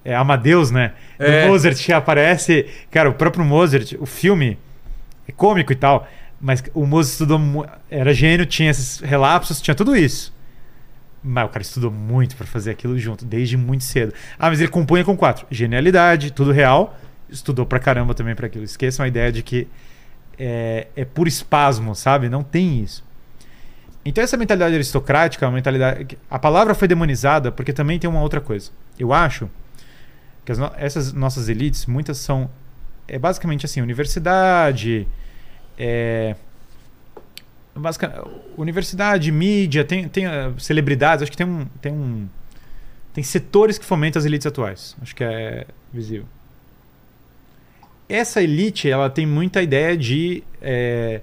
é, 0.03 0.15
Amadeus, 0.15 0.71
né? 0.71 0.93
Do 1.19 1.25
É. 1.25 1.47
Mozart 1.47 1.77
que 1.85 1.93
aparece. 1.93 2.65
Cara, 2.89 3.07
o 3.07 3.13
próprio 3.13 3.45
Mozart, 3.45 3.93
o 3.99 4.07
filme 4.07 4.57
é 5.27 5.31
cômico 5.31 5.71
e 5.71 5.75
tal. 5.75 6.07
Mas 6.41 6.63
o 6.73 6.87
Mozart 6.87 7.11
estudou. 7.11 7.67
Era 7.87 8.11
gênio, 8.11 8.47
tinha 8.47 8.71
esses 8.71 8.99
relapsos, 8.99 9.61
tinha 9.61 9.75
tudo 9.75 9.95
isso. 9.95 10.33
Mas 11.23 11.45
o 11.45 11.49
cara 11.49 11.61
estudou 11.61 11.91
muito 11.91 12.35
pra 12.35 12.47
fazer 12.47 12.71
aquilo 12.71 12.97
junto, 12.97 13.23
desde 13.23 13.57
muito 13.57 13.83
cedo. 13.83 14.11
Ah, 14.39 14.49
mas 14.49 14.59
ele 14.59 14.69
compunha 14.71 15.03
com 15.03 15.15
quatro: 15.15 15.45
genialidade, 15.51 16.31
tudo 16.31 16.51
real. 16.51 16.97
Estudou 17.29 17.63
pra 17.63 17.77
caramba 17.77 18.15
também 18.15 18.33
pra 18.33 18.47
aquilo. 18.47 18.63
Esqueçam 18.63 19.05
a 19.05 19.07
ideia 19.07 19.31
de 19.31 19.43
que 19.43 19.67
é, 20.35 20.87
é 20.95 21.05
por 21.05 21.27
espasmo, 21.27 21.93
sabe? 21.93 22.27
Não 22.27 22.41
tem 22.41 22.81
isso. 22.81 23.07
Então 24.05 24.23
essa 24.23 24.37
mentalidade 24.37 24.73
aristocrática, 24.75 25.45
a 25.45 25.51
mentalidade, 25.51 26.17
a 26.29 26.39
palavra 26.39 26.73
foi 26.73 26.87
demonizada 26.87 27.51
porque 27.51 27.73
também 27.73 27.99
tem 27.99 28.09
uma 28.09 28.21
outra 28.21 28.39
coisa. 28.41 28.71
Eu 28.97 29.13
acho 29.13 29.49
que 30.45 30.53
no- 30.53 30.71
essas 30.77 31.13
nossas 31.13 31.49
elites, 31.49 31.85
muitas 31.85 32.17
são 32.17 32.49
é 33.07 33.17
basicamente 33.17 33.65
assim, 33.65 33.81
universidade, 33.81 35.07
é, 35.77 36.35
universidade, 38.57 39.31
mídia, 39.31 39.83
tem, 39.83 40.07
tem 40.07 40.25
ah, 40.25 40.51
celebridades, 40.59 41.23
acho 41.23 41.31
que 41.31 41.37
tem 41.37 41.47
um, 41.47 41.65
tem 41.81 41.91
um 41.91 42.27
tem 43.13 43.23
setores 43.23 43.77
que 43.77 43.85
fomentam 43.85 44.19
as 44.19 44.25
elites 44.25 44.45
atuais. 44.45 44.95
Acho 45.01 45.15
que 45.15 45.23
é 45.23 45.65
visível. 45.91 46.25
Essa 48.07 48.41
elite, 48.41 48.89
ela 48.89 49.09
tem 49.09 49.25
muita 49.25 49.61
ideia 49.61 49.95
de 49.97 50.43
é, 50.61 51.21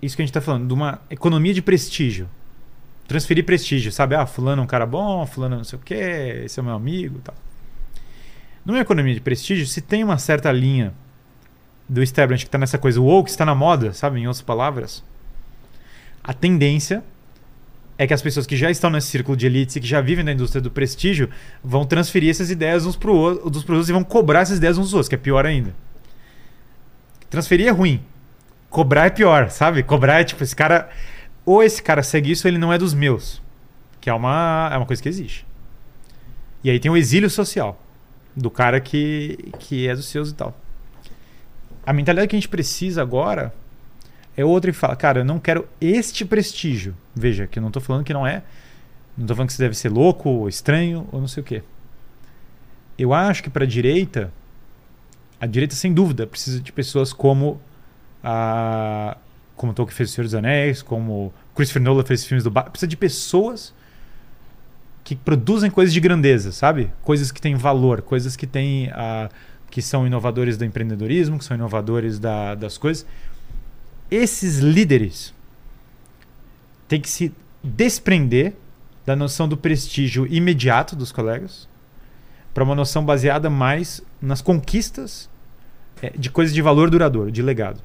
isso 0.00 0.16
que 0.16 0.22
a 0.22 0.24
gente 0.24 0.30
está 0.30 0.40
falando, 0.40 0.66
de 0.66 0.74
uma 0.74 1.00
economia 1.10 1.54
de 1.54 1.62
prestígio. 1.62 2.28
Transferir 3.08 3.44
prestígio, 3.44 3.92
sabe? 3.92 4.14
Ah, 4.14 4.26
fulano 4.26 4.62
é 4.62 4.64
um 4.64 4.66
cara 4.66 4.84
bom, 4.84 5.24
fulano 5.26 5.56
não 5.56 5.64
sei 5.64 5.78
o 5.78 5.82
quê, 5.82 6.42
esse 6.44 6.58
é 6.58 6.62
meu 6.62 6.74
amigo 6.74 7.20
tal. 7.22 7.34
Numa 8.64 8.80
economia 8.80 9.14
de 9.14 9.20
prestígio, 9.20 9.66
se 9.66 9.80
tem 9.80 10.02
uma 10.02 10.18
certa 10.18 10.50
linha 10.50 10.92
do 11.88 12.02
establishment 12.02 12.44
que 12.44 12.48
está 12.48 12.58
nessa 12.58 12.78
coisa, 12.78 13.00
o 13.00 13.04
woke 13.04 13.30
está 13.30 13.44
na 13.44 13.54
moda, 13.54 13.92
sabe? 13.92 14.18
Em 14.18 14.26
outras 14.26 14.42
palavras, 14.42 15.04
a 16.22 16.34
tendência 16.34 17.04
é 17.98 18.06
que 18.06 18.12
as 18.12 18.20
pessoas 18.20 18.46
que 18.46 18.56
já 18.56 18.70
estão 18.70 18.90
nesse 18.90 19.06
círculo 19.06 19.36
de 19.36 19.46
elites 19.46 19.76
e 19.76 19.80
que 19.80 19.86
já 19.86 20.00
vivem 20.00 20.24
na 20.24 20.32
indústria 20.32 20.60
do 20.60 20.70
prestígio 20.70 21.30
vão 21.62 21.86
transferir 21.86 22.30
essas 22.30 22.50
ideias 22.50 22.84
uns 22.84 22.96
pro 22.96 23.14
outro, 23.14 23.48
dos 23.48 23.64
produtos 23.64 23.88
e 23.88 23.92
vão 23.92 24.04
cobrar 24.04 24.40
essas 24.40 24.58
ideias 24.58 24.76
uns 24.76 24.86
dos 24.86 24.94
outros, 24.94 25.08
que 25.08 25.14
é 25.14 25.18
pior 25.18 25.46
ainda. 25.46 25.74
Transferir 27.30 27.68
é 27.68 27.70
ruim. 27.70 28.00
Cobrar 28.70 29.06
é 29.06 29.10
pior, 29.10 29.50
sabe? 29.50 29.82
Cobrar 29.82 30.20
é 30.20 30.24
tipo, 30.24 30.42
esse 30.42 30.54
cara 30.54 30.90
ou 31.44 31.62
esse 31.62 31.82
cara 31.82 32.02
segue 32.02 32.32
isso 32.32 32.46
ou 32.46 32.50
ele 32.50 32.58
não 32.58 32.72
é 32.72 32.78
dos 32.78 32.92
meus. 32.92 33.40
Que 34.00 34.10
é 34.10 34.14
uma, 34.14 34.68
é 34.72 34.76
uma 34.76 34.86
coisa 34.86 35.02
que 35.02 35.08
existe. 35.08 35.46
E 36.62 36.70
aí 36.70 36.80
tem 36.80 36.90
o 36.90 36.96
exílio 36.96 37.30
social 37.30 37.80
do 38.34 38.50
cara 38.50 38.80
que, 38.80 39.52
que 39.58 39.88
é 39.88 39.94
dos 39.94 40.06
seus 40.06 40.30
e 40.30 40.34
tal. 40.34 40.54
A 41.86 41.92
mentalidade 41.92 42.28
que 42.28 42.36
a 42.36 42.38
gente 42.38 42.48
precisa 42.48 43.00
agora 43.00 43.54
é 44.36 44.44
outra 44.44 44.70
e 44.70 44.74
fala, 44.74 44.96
cara, 44.96 45.20
eu 45.20 45.24
não 45.24 45.38
quero 45.38 45.66
este 45.80 46.24
prestígio. 46.24 46.94
Veja, 47.14 47.46
que 47.46 47.58
eu 47.58 47.62
não 47.62 47.70
tô 47.70 47.80
falando 47.80 48.04
que 48.04 48.12
não 48.12 48.26
é. 48.26 48.42
Não 49.16 49.26
tô 49.26 49.34
falando 49.34 49.48
que 49.48 49.54
você 49.54 49.62
deve 49.62 49.76
ser 49.76 49.88
louco, 49.88 50.28
ou 50.28 50.48
estranho, 50.48 51.08
ou 51.10 51.20
não 51.20 51.28
sei 51.28 51.40
o 51.40 51.44
quê. 51.44 51.62
Eu 52.98 53.14
acho 53.14 53.42
que 53.42 53.48
para 53.48 53.64
a 53.64 53.66
direita, 53.66 54.32
a 55.40 55.46
direita 55.46 55.74
sem 55.74 55.94
dúvida 55.94 56.26
precisa 56.26 56.60
de 56.60 56.72
pessoas 56.72 57.12
como 57.12 57.60
a 58.28 59.16
como 59.54 59.72
Tolkien 59.72 59.96
fez 59.96 60.10
o 60.10 60.12
Senhor 60.12 60.24
dos 60.24 60.34
Anéis, 60.34 60.82
como 60.82 61.32
Christopher 61.54 61.80
Nolan 61.80 62.04
fez 62.04 62.26
filmes 62.26 62.44
do 62.44 62.50
Batman. 62.50 62.72
Precisa 62.72 62.88
de 62.88 62.96
pessoas 62.96 63.72
que 65.02 65.14
produzem 65.14 65.70
coisas 65.70 65.94
de 65.94 66.00
grandeza, 66.00 66.50
sabe? 66.52 66.90
Coisas 67.02 67.30
que 67.30 67.40
têm 67.40 67.54
valor, 67.54 68.02
coisas 68.02 68.36
que 68.36 68.46
têm 68.46 68.90
que 69.70 69.80
são 69.80 70.06
inovadores 70.06 70.58
do 70.58 70.64
empreendedorismo, 70.64 71.38
que 71.38 71.44
são 71.44 71.56
inovadores 71.56 72.18
da, 72.18 72.54
das 72.54 72.76
coisas. 72.76 73.06
Esses 74.10 74.58
líderes 74.58 75.32
têm 76.88 77.00
que 77.00 77.08
se 77.08 77.32
desprender 77.62 78.54
da 79.06 79.14
noção 79.14 79.48
do 79.48 79.56
prestígio 79.56 80.26
imediato 80.26 80.96
dos 80.96 81.12
colegas 81.12 81.68
para 82.52 82.64
uma 82.64 82.74
noção 82.74 83.04
baseada 83.04 83.48
mais 83.48 84.02
nas 84.20 84.40
conquistas 84.42 85.28
é, 86.02 86.10
de 86.10 86.30
coisas 86.30 86.54
de 86.54 86.60
valor 86.60 86.90
duradouro, 86.90 87.30
de 87.30 87.42
legado. 87.42 87.80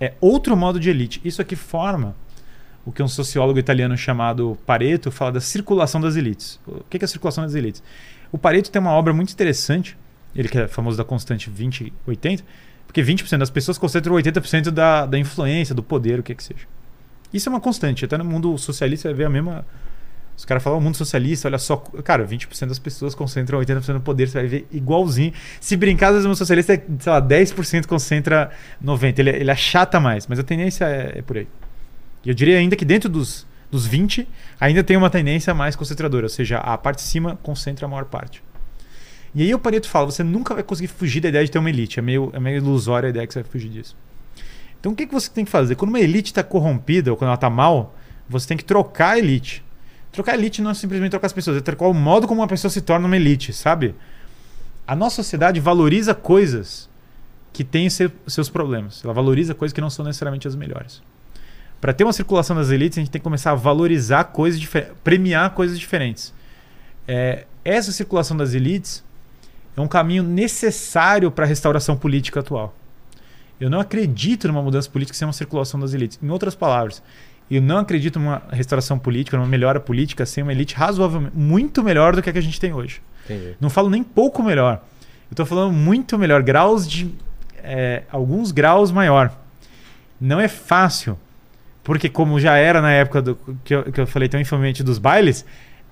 É 0.00 0.14
outro 0.20 0.56
modo 0.56 0.78
de 0.78 0.90
elite. 0.90 1.20
Isso 1.24 1.40
aqui 1.40 1.56
forma 1.56 2.14
o 2.84 2.92
que 2.92 3.02
um 3.02 3.08
sociólogo 3.08 3.58
italiano 3.58 3.96
chamado 3.96 4.56
Pareto 4.64 5.10
fala 5.10 5.32
da 5.32 5.40
circulação 5.40 6.00
das 6.00 6.14
elites. 6.14 6.60
O 6.66 6.84
que 6.88 6.98
é 6.98 7.04
a 7.04 7.08
circulação 7.08 7.42
das 7.42 7.54
elites? 7.54 7.82
O 8.30 8.38
Pareto 8.38 8.70
tem 8.70 8.80
uma 8.80 8.92
obra 8.92 9.12
muito 9.12 9.32
interessante, 9.32 9.96
ele 10.34 10.48
que 10.48 10.58
é 10.58 10.68
famoso 10.68 10.96
da 10.96 11.04
constante 11.04 11.50
20-80, 11.50 12.44
porque 12.86 13.02
20% 13.02 13.38
das 13.38 13.50
pessoas 13.50 13.76
concentram 13.76 14.14
80% 14.14 14.70
da, 14.70 15.04
da 15.04 15.18
influência, 15.18 15.74
do 15.74 15.82
poder, 15.82 16.20
o 16.20 16.22
que 16.22 16.30
é 16.30 16.34
que 16.34 16.44
seja. 16.44 16.66
Isso 17.32 17.48
é 17.48 17.50
uma 17.50 17.60
constante. 17.60 18.04
Até 18.04 18.16
no 18.16 18.24
mundo 18.24 18.56
socialista 18.56 19.08
vai 19.08 19.16
ver 19.16 19.24
a 19.24 19.30
mesma 19.30 19.66
os 20.36 20.44
caras 20.44 20.62
falam, 20.62 20.78
o 20.78 20.82
mundo 20.82 20.96
socialista, 20.96 21.48
olha 21.48 21.58
só. 21.58 21.76
Cara, 22.04 22.26
20% 22.26 22.66
das 22.66 22.78
pessoas 22.78 23.14
concentram 23.14 23.58
80% 23.58 23.94
do 23.94 24.00
poder, 24.00 24.28
você 24.28 24.38
vai 24.38 24.46
ver 24.46 24.66
igualzinho. 24.70 25.32
Se 25.60 25.76
brincar, 25.76 26.12
o 26.12 26.22
mundo 26.22 26.36
socialista 26.36 26.74
é, 26.74 26.82
sei 26.98 27.12
lá, 27.12 27.22
10% 27.22 27.86
concentra 27.86 28.50
90%. 28.84 29.18
Ele, 29.18 29.30
ele 29.30 29.50
achata 29.50 29.98
mais, 29.98 30.26
mas 30.26 30.38
a 30.38 30.42
tendência 30.42 30.84
é, 30.84 31.20
é 31.20 31.22
por 31.22 31.38
aí. 31.38 31.48
E 32.24 32.28
eu 32.28 32.34
diria 32.34 32.58
ainda 32.58 32.76
que 32.76 32.84
dentro 32.84 33.08
dos, 33.08 33.46
dos 33.70 33.86
20, 33.86 34.28
ainda 34.60 34.84
tem 34.84 34.96
uma 34.96 35.08
tendência 35.08 35.54
mais 35.54 35.74
concentradora, 35.74 36.26
ou 36.26 36.30
seja, 36.30 36.58
a 36.58 36.76
parte 36.76 36.98
de 36.98 37.04
cima 37.04 37.38
concentra 37.42 37.86
a 37.86 37.88
maior 37.88 38.04
parte. 38.04 38.42
E 39.34 39.42
aí 39.42 39.54
o 39.54 39.58
Pareto 39.58 39.88
fala, 39.88 40.06
você 40.06 40.22
nunca 40.22 40.54
vai 40.54 40.62
conseguir 40.62 40.88
fugir 40.88 41.20
da 41.20 41.28
ideia 41.28 41.44
de 41.44 41.50
ter 41.50 41.58
uma 41.58 41.70
elite. 41.70 41.98
É 41.98 42.02
meio, 42.02 42.30
é 42.34 42.40
meio 42.40 42.58
ilusória 42.58 43.06
a 43.06 43.10
ideia 43.10 43.26
que 43.26 43.32
você 43.32 43.42
vai 43.42 43.50
fugir 43.50 43.68
disso. 43.68 43.96
Então 44.80 44.92
o 44.92 44.94
que, 44.94 45.06
que 45.06 45.12
você 45.12 45.30
tem 45.30 45.44
que 45.44 45.50
fazer? 45.50 45.76
Quando 45.76 45.90
uma 45.90 46.00
elite 46.00 46.30
está 46.30 46.42
corrompida 46.42 47.10
ou 47.10 47.16
quando 47.16 47.28
ela 47.28 47.34
está 47.34 47.50
mal, 47.50 47.94
você 48.28 48.48
tem 48.48 48.56
que 48.56 48.64
trocar 48.64 49.10
a 49.10 49.18
elite. 49.18 49.62
Trocar 50.16 50.32
elite 50.32 50.62
não 50.62 50.70
é 50.70 50.74
simplesmente 50.74 51.10
trocar 51.10 51.26
as 51.26 51.32
pessoas, 51.34 51.58
é 51.58 51.60
trocar 51.60 51.88
o 51.88 51.92
modo 51.92 52.26
como 52.26 52.40
uma 52.40 52.48
pessoa 52.48 52.70
se 52.70 52.80
torna 52.80 53.06
uma 53.06 53.16
elite, 53.16 53.52
sabe? 53.52 53.94
A 54.86 54.96
nossa 54.96 55.16
sociedade 55.16 55.60
valoriza 55.60 56.14
coisas 56.14 56.88
que 57.52 57.62
têm 57.62 57.90
seu, 57.90 58.10
seus 58.26 58.48
problemas. 58.48 59.04
Ela 59.04 59.12
valoriza 59.12 59.54
coisas 59.54 59.74
que 59.74 59.80
não 59.80 59.90
são 59.90 60.06
necessariamente 60.06 60.48
as 60.48 60.56
melhores. 60.56 61.02
Para 61.82 61.92
ter 61.92 62.04
uma 62.04 62.14
circulação 62.14 62.56
das 62.56 62.70
elites, 62.70 62.96
a 62.96 63.02
gente 63.02 63.10
tem 63.10 63.20
que 63.20 63.24
começar 63.24 63.50
a 63.50 63.54
valorizar 63.54 64.24
coisas 64.24 64.58
diferentes, 64.58 64.94
premiar 65.04 65.50
coisas 65.50 65.78
diferentes. 65.78 66.32
É, 67.06 67.44
essa 67.62 67.92
circulação 67.92 68.38
das 68.38 68.54
elites 68.54 69.04
é 69.76 69.82
um 69.82 69.86
caminho 69.86 70.22
necessário 70.22 71.30
para 71.30 71.44
a 71.44 71.48
restauração 71.48 71.94
política 71.94 72.40
atual. 72.40 72.74
Eu 73.60 73.68
não 73.68 73.80
acredito 73.80 74.48
numa 74.48 74.62
mudança 74.62 74.88
política 74.88 75.16
sem 75.16 75.26
uma 75.26 75.34
circulação 75.34 75.78
das 75.78 75.92
elites. 75.92 76.18
Em 76.22 76.30
outras 76.30 76.54
palavras, 76.54 77.02
eu 77.50 77.62
não 77.62 77.78
acredito 77.78 78.18
numa 78.18 78.42
restauração 78.50 78.98
política, 78.98 79.36
numa 79.36 79.48
melhora 79.48 79.78
política 79.78 80.26
sem 80.26 80.42
uma 80.42 80.52
elite 80.52 80.74
razoavelmente 80.74 81.36
muito 81.36 81.82
melhor 81.82 82.16
do 82.16 82.22
que 82.22 82.28
a 82.28 82.32
que 82.32 82.38
a 82.38 82.42
gente 82.42 82.58
tem 82.58 82.72
hoje. 82.72 83.00
Entendi. 83.24 83.56
Não 83.60 83.70
falo 83.70 83.88
nem 83.88 84.02
pouco 84.02 84.42
melhor. 84.42 84.82
Eu 85.30 85.32
estou 85.32 85.46
falando 85.46 85.72
muito 85.72 86.18
melhor, 86.18 86.42
graus 86.42 86.88
de 86.88 87.12
é, 87.62 88.02
alguns 88.10 88.50
graus 88.50 88.90
maior. 88.90 89.32
Não 90.20 90.40
é 90.40 90.48
fácil, 90.48 91.18
porque 91.84 92.08
como 92.08 92.40
já 92.40 92.56
era 92.56 92.80
na 92.80 92.90
época 92.90 93.22
do 93.22 93.38
que 93.64 93.74
eu, 93.74 93.92
que 93.92 94.00
eu 94.00 94.06
falei 94.06 94.28
tão 94.28 94.40
infamemente 94.40 94.82
dos 94.82 94.98
bailes, 94.98 95.44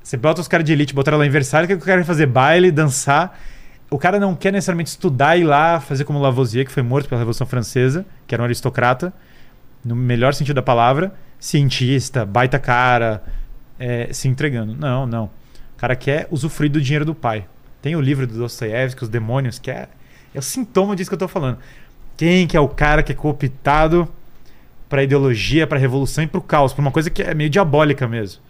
você 0.02 0.16
bota 0.16 0.40
os 0.40 0.48
caras 0.48 0.66
de 0.66 0.72
elite, 0.72 0.94
botaram 0.94 1.18
lá 1.18 1.26
em 1.26 1.30
Versalhes, 1.30 1.68
que 1.68 1.74
o 1.74 1.78
cara 1.78 2.00
quer 2.00 2.06
fazer 2.06 2.26
baile, 2.26 2.70
dançar. 2.70 3.38
O 3.90 3.98
cara 3.98 4.18
não 4.18 4.34
quer 4.34 4.52
necessariamente 4.52 4.90
estudar 4.90 5.36
e 5.36 5.42
ir 5.42 5.44
lá 5.44 5.78
fazer 5.78 6.04
como 6.04 6.20
Lavoisier, 6.20 6.64
que 6.64 6.72
foi 6.72 6.82
morto 6.82 7.08
pela 7.08 7.20
Revolução 7.20 7.46
Francesa, 7.46 8.04
que 8.26 8.34
era 8.34 8.42
um 8.42 8.44
aristocrata, 8.44 9.12
no 9.84 9.94
melhor 9.94 10.34
sentido 10.34 10.56
da 10.56 10.62
palavra 10.62 11.12
cientista, 11.44 12.24
baita 12.24 12.58
cara, 12.58 13.22
é, 13.78 14.10
se 14.14 14.26
entregando. 14.28 14.74
Não, 14.74 15.06
não. 15.06 15.24
O 15.24 15.76
cara 15.76 15.94
quer 15.94 16.26
usufruir 16.30 16.72
do 16.72 16.80
dinheiro 16.80 17.04
do 17.04 17.14
pai. 17.14 17.44
Tem 17.82 17.94
o 17.94 18.00
livro 18.00 18.26
do 18.26 18.38
Dostoiévski, 18.38 19.04
Os 19.04 19.10
Demônios, 19.10 19.58
que 19.58 19.70
é, 19.70 19.86
é 20.34 20.38
o 20.38 20.42
sintoma 20.42 20.96
disso 20.96 21.10
que 21.10 21.14
eu 21.14 21.18
tô 21.18 21.28
falando. 21.28 21.58
Quem 22.16 22.46
que 22.46 22.56
é 22.56 22.60
o 22.60 22.68
cara 22.68 23.02
que 23.02 23.12
é 23.12 23.14
cooptado 23.14 24.08
para 24.88 25.02
ideologia, 25.02 25.66
para 25.66 25.78
revolução 25.78 26.24
e 26.24 26.26
para 26.26 26.38
o 26.38 26.42
caos, 26.42 26.72
para 26.72 26.80
uma 26.80 26.90
coisa 26.90 27.10
que 27.10 27.22
é 27.22 27.34
meio 27.34 27.50
diabólica 27.50 28.08
mesmo. 28.08 28.40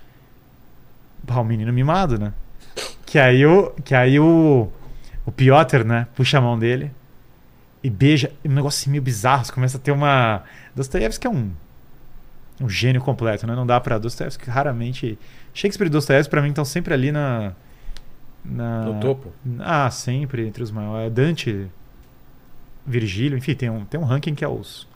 Bah, 1.25 1.41
o 1.41 1.45
menino 1.45 1.73
mimado, 1.73 2.17
né? 2.17 2.33
Que 3.05 3.19
aí 3.19 3.45
o 3.45 3.73
que 3.85 3.95
aí 3.95 4.21
o 4.21 4.71
o 5.27 5.33
Piotr, 5.33 5.85
né, 5.85 6.07
puxa 6.15 6.39
a 6.39 6.41
mão 6.41 6.57
dele 6.57 6.93
e 7.83 7.91
beija, 7.91 8.31
um 8.45 8.53
negócio 8.53 8.91
meio 8.91 9.03
bizarro, 9.03 9.53
começa 9.53 9.79
a 9.79 9.81
ter 9.81 9.91
uma 9.91 10.43
Dostoiévski 10.77 11.27
é 11.27 11.31
um 11.31 11.51
um 12.61 12.69
gênio 12.69 13.01
completo, 13.01 13.47
né? 13.47 13.55
Não 13.55 13.67
dá 13.67 13.81
para 13.81 13.99
Dostoevsky 13.99 14.49
raramente. 14.49 15.19
Shakespeare 15.53 15.87
e 15.87 15.91
Dostoevsky 15.91 16.31
para 16.31 16.43
mim 16.43 16.49
estão 16.49 16.65
sempre 16.65 16.95
ali 16.95 17.11
na, 17.11 17.53
na 18.45 18.85
no 18.85 19.01
topo. 19.01 19.33
Ah, 19.61 19.91
sempre 19.91 20.47
entre 20.47 20.63
os 20.63 20.71
maiores. 20.71 21.13
Dante, 21.13 21.67
Virgílio, 22.87 23.37
enfim, 23.37 23.55
tem 23.55 23.71
um 23.71 23.85
tem 23.85 23.99
um 23.99 24.05
ranking 24.05 24.35
que 24.35 24.45
é 24.45 24.49
os 24.49 24.87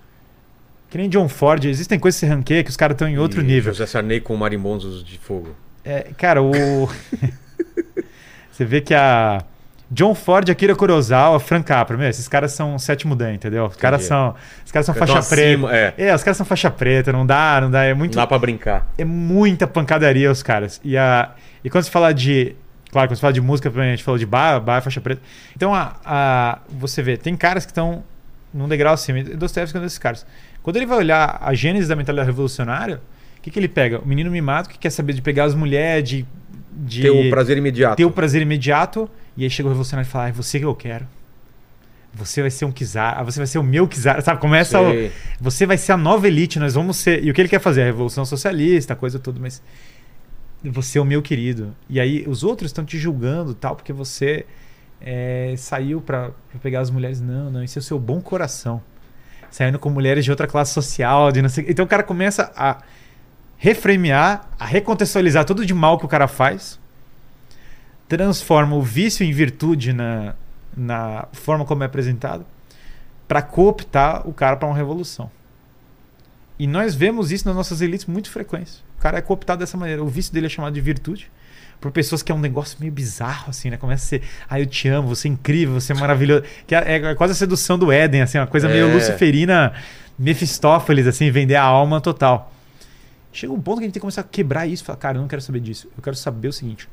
que 0.90 0.96
nem 0.96 1.08
John 1.08 1.28
Ford, 1.28 1.62
existem 1.66 1.98
coisas 1.98 2.18
que 2.18 2.26
se 2.26 2.32
ranqueia 2.32 2.64
que 2.64 2.70
os 2.70 2.76
caras 2.76 2.94
estão 2.94 3.06
em 3.06 3.18
outro 3.18 3.42
e 3.42 3.44
nível. 3.44 3.72
José 3.72 3.84
Sarney 3.84 4.20
com 4.20 4.34
marimbondos 4.36 5.04
de 5.04 5.18
fogo. 5.18 5.54
É, 5.84 6.12
cara, 6.16 6.42
o 6.42 6.52
Você 8.50 8.64
vê 8.64 8.80
que 8.80 8.92
a 8.92 9.44
John 9.90 10.14
Ford, 10.14 10.50
Akira 10.50 10.76
Kurosawa, 10.76 11.40
Frank 11.40 11.64
Capra. 11.64 11.96
Meu, 11.96 12.08
esses 12.08 12.28
caras 12.28 12.52
são 12.52 12.78
sétimo 12.78 13.16
dan, 13.16 13.34
entendeu? 13.34 13.66
Os 13.66 13.76
caras 13.76 14.04
são, 14.04 14.34
os 14.64 14.70
caras 14.70 14.84
são 14.86 14.94
faixa 14.94 15.22
preta. 15.22 15.74
É. 15.74 15.94
é. 15.96 16.14
os 16.14 16.22
caras 16.22 16.36
são 16.36 16.44
faixa 16.44 16.70
preta, 16.70 17.12
não 17.12 17.24
dá, 17.24 17.60
não 17.60 17.70
dá, 17.70 17.84
é 17.84 17.94
muito 17.94 18.14
Não 18.14 18.22
dá 18.22 18.26
para 18.26 18.38
brincar. 18.38 18.86
É 18.98 19.04
muita 19.04 19.66
pancadaria 19.66 20.30
os 20.30 20.42
caras. 20.42 20.80
E 20.84 20.96
a 20.96 21.30
e 21.64 21.70
quando 21.70 21.84
você 21.84 21.90
fala 21.90 22.12
de 22.12 22.54
Claro, 22.90 23.08
quando 23.08 23.16
você 23.16 23.20
fala 23.20 23.32
de 23.32 23.40
música, 23.40 23.68
a 23.68 23.82
gente 23.90 24.02
falou 24.02 24.18
de 24.18 24.24
bar, 24.24 24.60
bar, 24.60 24.80
faixa 24.80 25.00
preta. 25.00 25.20
Então, 25.54 25.74
a, 25.74 25.96
a, 26.04 26.58
você 26.68 27.02
vê, 27.02 27.16
tem 27.16 27.36
caras 27.36 27.66
que 27.66 27.70
estão 27.70 28.02
num 28.52 28.66
degrau 28.66 28.94
acima. 28.94 29.22
Dostoevsky 29.22 29.76
é 29.76 29.80
um 29.80 29.82
desses 29.82 29.98
caras. 29.98 30.26
Quando 30.62 30.76
ele 30.76 30.86
vai 30.86 30.98
olhar 30.98 31.38
a 31.40 31.52
gênese 31.52 31.86
da 31.86 31.94
mentalidade 31.94 32.28
revolucionária, 32.28 33.00
o 33.36 33.42
que, 33.42 33.50
que 33.50 33.58
ele 33.58 33.68
pega? 33.68 34.00
O 34.00 34.06
menino 34.06 34.30
mimado 34.30 34.68
que 34.68 34.78
quer 34.78 34.90
saber 34.90 35.12
de 35.12 35.20
pegar 35.20 35.44
as 35.44 35.54
mulheres, 35.54 36.08
de, 36.08 36.26
de. 36.72 37.02
Ter 37.02 37.10
o 37.10 37.28
prazer 37.28 37.58
imediato. 37.58 37.96
Ter 37.96 38.04
o 38.06 38.10
prazer 38.10 38.40
imediato 38.40 39.08
e 39.38 39.44
aí 39.44 39.50
chega 39.50 39.68
o 39.68 39.70
revolucionário 39.70 40.06
e 40.06 40.10
fala: 40.10 40.24
ah, 40.24 40.28
é 40.30 40.32
você 40.32 40.58
que 40.58 40.64
eu 40.64 40.74
quero. 40.74 41.06
Você 42.12 42.40
vai 42.40 42.50
ser 42.50 42.64
um 42.64 42.72
Kizar, 42.72 43.24
você 43.24 43.38
vai 43.38 43.46
ser 43.46 43.58
o 43.58 43.62
meu 43.62 43.86
Kizar, 43.86 44.20
sabe? 44.20 44.40
Começa 44.40 44.80
o, 44.80 44.92
Você 45.40 45.64
vai 45.64 45.78
ser 45.78 45.92
a 45.92 45.96
nova 45.96 46.26
elite, 46.26 46.58
nós 46.58 46.74
vamos 46.74 46.96
ser. 46.96 47.22
E 47.22 47.30
o 47.30 47.34
que 47.34 47.40
ele 47.40 47.48
quer 47.48 47.60
fazer? 47.60 47.82
A 47.82 47.84
revolução 47.84 48.24
socialista, 48.24 48.94
a 48.94 48.96
coisa 48.96 49.20
toda, 49.20 49.38
mas. 49.38 49.62
Você 50.64 50.98
é 50.98 51.00
o 51.00 51.04
meu 51.04 51.22
querido. 51.22 51.72
E 51.88 52.00
aí 52.00 52.24
os 52.26 52.42
outros 52.42 52.70
estão 52.70 52.84
te 52.84 52.98
julgando 52.98 53.54
tal, 53.54 53.76
porque 53.76 53.92
você 53.92 54.44
é, 55.00 55.54
saiu 55.56 56.00
para 56.00 56.32
pegar 56.60 56.80
as 56.80 56.90
mulheres. 56.90 57.20
Não, 57.20 57.48
não, 57.48 57.62
isso 57.62 57.78
é 57.78 57.80
o 57.80 57.82
seu 57.82 57.96
bom 57.96 58.20
coração. 58.20 58.82
Saindo 59.52 59.78
com 59.78 59.88
mulheres 59.88 60.24
de 60.24 60.32
outra 60.32 60.48
classe 60.48 60.74
social, 60.74 61.30
de 61.30 61.40
não 61.40 61.48
sei... 61.48 61.64
Então 61.68 61.84
o 61.84 61.88
cara 61.88 62.02
começa 62.02 62.52
a 62.56 62.78
reframear, 63.56 64.48
a 64.58 64.66
recontextualizar 64.66 65.44
tudo 65.44 65.64
de 65.64 65.72
mal 65.72 65.96
que 65.96 66.04
o 66.04 66.08
cara 66.08 66.26
faz 66.26 66.80
transforma 68.08 68.74
o 68.74 68.82
vício 68.82 69.24
em 69.24 69.32
virtude 69.32 69.92
na, 69.92 70.34
na 70.76 71.28
forma 71.32 71.64
como 71.64 71.82
é 71.82 71.86
apresentado 71.86 72.44
para 73.28 73.42
cooptar 73.42 74.26
o 74.26 74.32
cara 74.32 74.56
para 74.56 74.66
uma 74.66 74.76
revolução. 74.76 75.30
E 76.58 76.66
nós 76.66 76.94
vemos 76.94 77.30
isso 77.30 77.46
nas 77.46 77.54
nossas 77.54 77.80
elites 77.80 78.06
muito 78.06 78.30
frequentes. 78.30 78.82
O 78.96 79.00
cara 79.00 79.18
é 79.18 79.20
cooptado 79.20 79.60
dessa 79.60 79.76
maneira. 79.76 80.02
O 80.02 80.08
vício 80.08 80.32
dele 80.32 80.46
é 80.46 80.48
chamado 80.48 80.74
de 80.74 80.80
virtude 80.80 81.30
por 81.80 81.92
pessoas 81.92 82.22
que 82.22 82.32
é 82.32 82.34
um 82.34 82.40
negócio 82.40 82.76
meio 82.80 82.90
bizarro, 82.90 83.50
assim, 83.50 83.70
né? 83.70 83.76
Começa 83.76 84.04
a 84.04 84.08
ser, 84.08 84.22
ah, 84.48 84.58
eu 84.58 84.66
te 84.66 84.88
amo, 84.88 85.08
você 85.08 85.28
é 85.28 85.30
incrível, 85.30 85.80
você 85.80 85.92
é 85.92 85.96
maravilhoso. 85.96 86.42
Que 86.66 86.74
é, 86.74 86.96
é 86.96 87.14
quase 87.14 87.32
a 87.32 87.36
sedução 87.36 87.78
do 87.78 87.92
Éden, 87.92 88.22
assim, 88.22 88.38
uma 88.38 88.46
coisa 88.46 88.68
é. 88.68 88.72
meio 88.72 88.92
luciferina, 88.92 89.72
Mefistófeles, 90.18 91.06
assim, 91.06 91.30
vender 91.30 91.54
a 91.54 91.62
alma 91.62 92.00
total. 92.00 92.52
Chega 93.32 93.52
um 93.52 93.60
ponto 93.60 93.78
que 93.78 93.84
a 93.84 93.86
gente 93.86 93.92
tem 93.92 94.00
que 94.00 94.02
começar 94.02 94.22
a 94.22 94.24
quebrar 94.24 94.66
isso. 94.66 94.82
Falar, 94.82 94.98
cara, 94.98 95.18
eu 95.18 95.20
não 95.20 95.28
quero 95.28 95.42
saber 95.42 95.60
disso. 95.60 95.88
Eu 95.96 96.02
quero 96.02 96.16
saber 96.16 96.48
o 96.48 96.52
seguinte: 96.52 96.88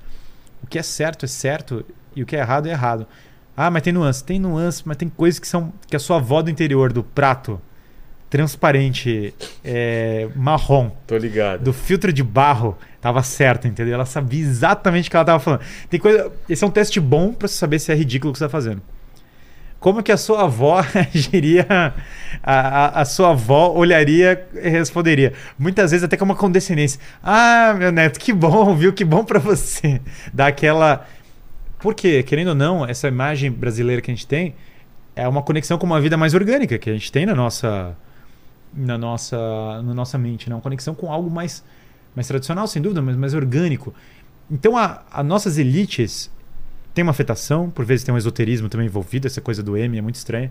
o 0.64 0.67
que 0.67 0.80
é 0.80 0.84
certo 0.84 1.25
é 1.25 1.27
certo 1.27 1.85
e 2.16 2.24
o 2.24 2.25
que 2.25 2.35
é 2.35 2.40
errado 2.40 2.67
é 2.67 2.72
errado. 2.72 3.08
Ah, 3.56 3.72
mas 3.72 3.84
tem 3.84 3.93
nuance. 3.93 4.24
Tem 4.24 4.40
nuance, 4.40 4.84
mas 4.85 4.98
tem 4.98 5.08
coisas 5.09 5.40
que 5.40 5.48
são 5.48 5.72
que 5.88 5.95
a 5.95 6.00
sua 6.00 6.17
avó 6.17 6.42
do 6.42 6.50
interior 6.50 6.92
do 6.92 7.03
prato 7.03 7.59
transparente, 8.30 9.34
é, 9.64 10.27
marrom, 10.35 10.90
Tô 11.08 11.16
ligado. 11.16 11.64
do 11.64 11.72
filtro 11.72 12.11
de 12.11 12.22
barro, 12.24 12.77
tava 13.00 13.24
certa, 13.24 13.67
entendeu? 13.67 13.93
Ela 13.93 14.06
sabia 14.06 14.42
exatamente 14.42 15.08
o 15.08 15.11
que 15.11 15.16
ela 15.16 15.25
tava 15.25 15.40
falando. 15.40 15.61
Tem 15.90 16.00
coisa, 16.00 16.30
esse 16.50 16.64
é 16.64 16.67
um 16.67 16.72
teste 16.72 17.00
bom 17.00 17.32
para 17.32 17.48
você 17.48 17.56
saber 17.56 17.80
se 17.80 17.92
é 17.92 17.95
ridículo 17.95 18.32
o 18.32 18.34
que 18.34 18.40
você 18.40 18.45
tá 18.45 18.50
fazendo. 18.50 18.82
Como 19.85 20.01
que 20.01 20.11
a 20.11 20.17
sua 20.17 20.45
avó 20.45 20.80
agiria, 21.14 21.93
a, 22.41 22.53
a, 22.53 23.01
a 23.01 23.05
sua 23.05 23.30
avó 23.30 23.72
olharia 23.72 24.43
e 24.55 24.67
responderia? 24.67 25.33
Muitas 25.59 25.91
vezes 25.91 26.03
até 26.03 26.17
com 26.17 26.25
uma 26.25 26.33
condescendência. 26.33 26.99
Ah, 27.22 27.72
meu 27.77 27.91
neto, 27.91 28.19
que 28.19 28.33
bom, 28.33 28.75
viu? 28.75 28.91
Que 28.91 29.05
bom 29.05 29.23
para 29.23 29.38
você. 29.38 30.01
Dá 30.33 30.47
aquela... 30.47 31.05
Porque, 31.77 32.23
querendo 32.23 32.47
ou 32.47 32.55
não, 32.55 32.83
essa 32.83 33.07
imagem 33.07 33.51
brasileira 33.51 34.01
que 34.01 34.09
a 34.09 34.14
gente 34.15 34.25
tem 34.25 34.55
é 35.15 35.27
uma 35.27 35.43
conexão 35.43 35.77
com 35.77 35.85
uma 35.85 36.01
vida 36.01 36.17
mais 36.17 36.33
orgânica 36.33 36.80
que 36.80 36.89
a 36.89 36.93
gente 36.93 37.11
tem 37.11 37.27
na 37.27 37.35
nossa 37.35 37.95
na 38.73 38.97
nossa 38.97 39.38
na 39.83 39.93
nossa 39.93 40.17
mente, 40.17 40.49
né? 40.49 40.55
Uma 40.55 40.64
conexão 40.64 40.95
com 40.95 41.14
algo 41.14 41.30
mais 41.30 41.64
mais 42.15 42.27
tradicional, 42.27 42.65
sem 42.65 42.81
dúvida, 42.81 43.03
mas 43.03 43.15
mais 43.15 43.35
orgânico. 43.35 43.93
Então, 44.49 44.75
a, 44.75 45.03
a 45.11 45.22
nossas 45.22 45.59
elites 45.59 46.31
tem 46.95 47.03
uma 47.03 47.11
afetação, 47.11 47.69
por 47.69 47.85
vezes 47.85 48.03
tem 48.03 48.14
um 48.14 48.17
esoterismo 48.17 48.67
também 48.69 48.88
envolvido, 48.88 49.27
essa 49.27 49.40
coisa 49.41 49.61
do 49.61 49.77
M 49.77 49.98
é 49.98 50.01
muito 50.01 50.15
estranha. 50.15 50.49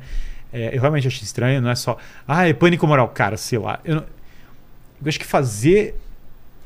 É, 0.53 0.77
eu 0.77 0.81
realmente 0.81 1.09
acho 1.09 1.25
estranho, 1.25 1.61
não 1.61 1.71
é 1.71 1.75
só, 1.75 1.99
ah, 2.29 2.47
é 2.49 2.53
pânico 2.53 2.87
moral. 2.87 3.09
Cara, 3.09 3.37
sei 3.37 3.59
lá. 3.59 3.81
Eu, 3.85 3.97
eu 3.97 5.09
acho 5.09 5.19
que 5.19 5.27
fazer 5.27 5.97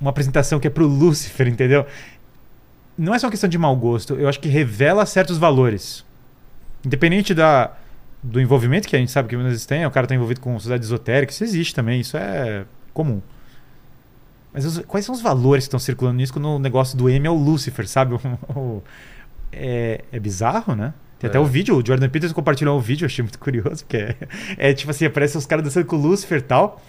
uma 0.01 0.11
apresentação 0.11 0.61
que 0.61 0.67
é 0.67 0.71
pro 0.71 0.87
Lúcifer, 0.87 1.49
entendeu? 1.49 1.87
Não 2.99 3.15
é 3.15 3.19
só 3.19 3.27
uma 3.27 3.31
questão 3.31 3.49
de 3.49 3.57
mau 3.57 3.75
gosto, 3.77 4.15
eu 4.15 4.29
acho 4.29 4.41
que 4.41 4.49
revela 4.49 5.07
certos 5.07 5.39
valores. 5.39 6.05
Independente 6.85 7.33
da, 7.33 7.73
do 8.23 8.41
envolvimento 8.41 8.87
que 8.89 8.95
a 8.97 8.99
gente 8.99 9.11
sabe 9.11 9.29
que 9.29 9.37
muitas 9.37 9.65
tem, 9.65 9.87
o 9.87 9.91
cara 9.91 10.07
tá 10.07 10.15
envolvido 10.15 10.41
com 10.41 10.53
sociedade 10.59 10.85
esotérica, 10.85 11.33
isso 11.33 11.45
existe 11.45 11.75
também, 11.75 12.01
isso 12.01 12.17
é 12.17 12.65
comum. 12.93 13.23
Mas 14.53 14.65
os- 14.65 14.79
quais 14.87 15.05
são 15.07 15.15
os 15.15 15.21
valores 15.21 15.65
que 15.65 15.69
estão 15.69 15.79
circulando 15.81 16.17
nisso 16.17 16.33
quando 16.33 16.49
o 16.49 16.59
negócio 16.59 16.97
do 16.99 17.09
M 17.09 17.27
é 17.27 17.31
o 17.31 17.35
Lúcifer, 17.35 17.87
sabe? 17.89 18.15
O- 18.55 18.59
o- 18.59 18.83
é, 19.53 20.03
é 20.13 20.19
bizarro, 20.21 20.75
né? 20.75 20.93
Tem 21.19 21.29
até 21.29 21.37
É. 21.39 21.41
o 21.41 21.45
vídeo, 21.45 21.77
o 21.77 21.85
Jordan 21.85 22.09
Peters 22.09 22.33
compartilhou 22.33 22.77
o 22.79 22.81
vídeo, 22.81 23.05
achei 23.07 23.23
muito 23.23 23.39
curioso, 23.39 23.85
porque 23.85 23.97
é, 23.97 24.17
é 24.71 24.73
tipo 24.73 24.91
assim, 24.91 25.05
aparece 25.07 25.37
os 25.37 25.47
caras 25.47 25.65
dançando 25.65 25.87
com 25.87 25.97
o 25.97 25.99
Lúcifer 26.01 26.39
e 26.39 26.43
tal, 26.43 26.81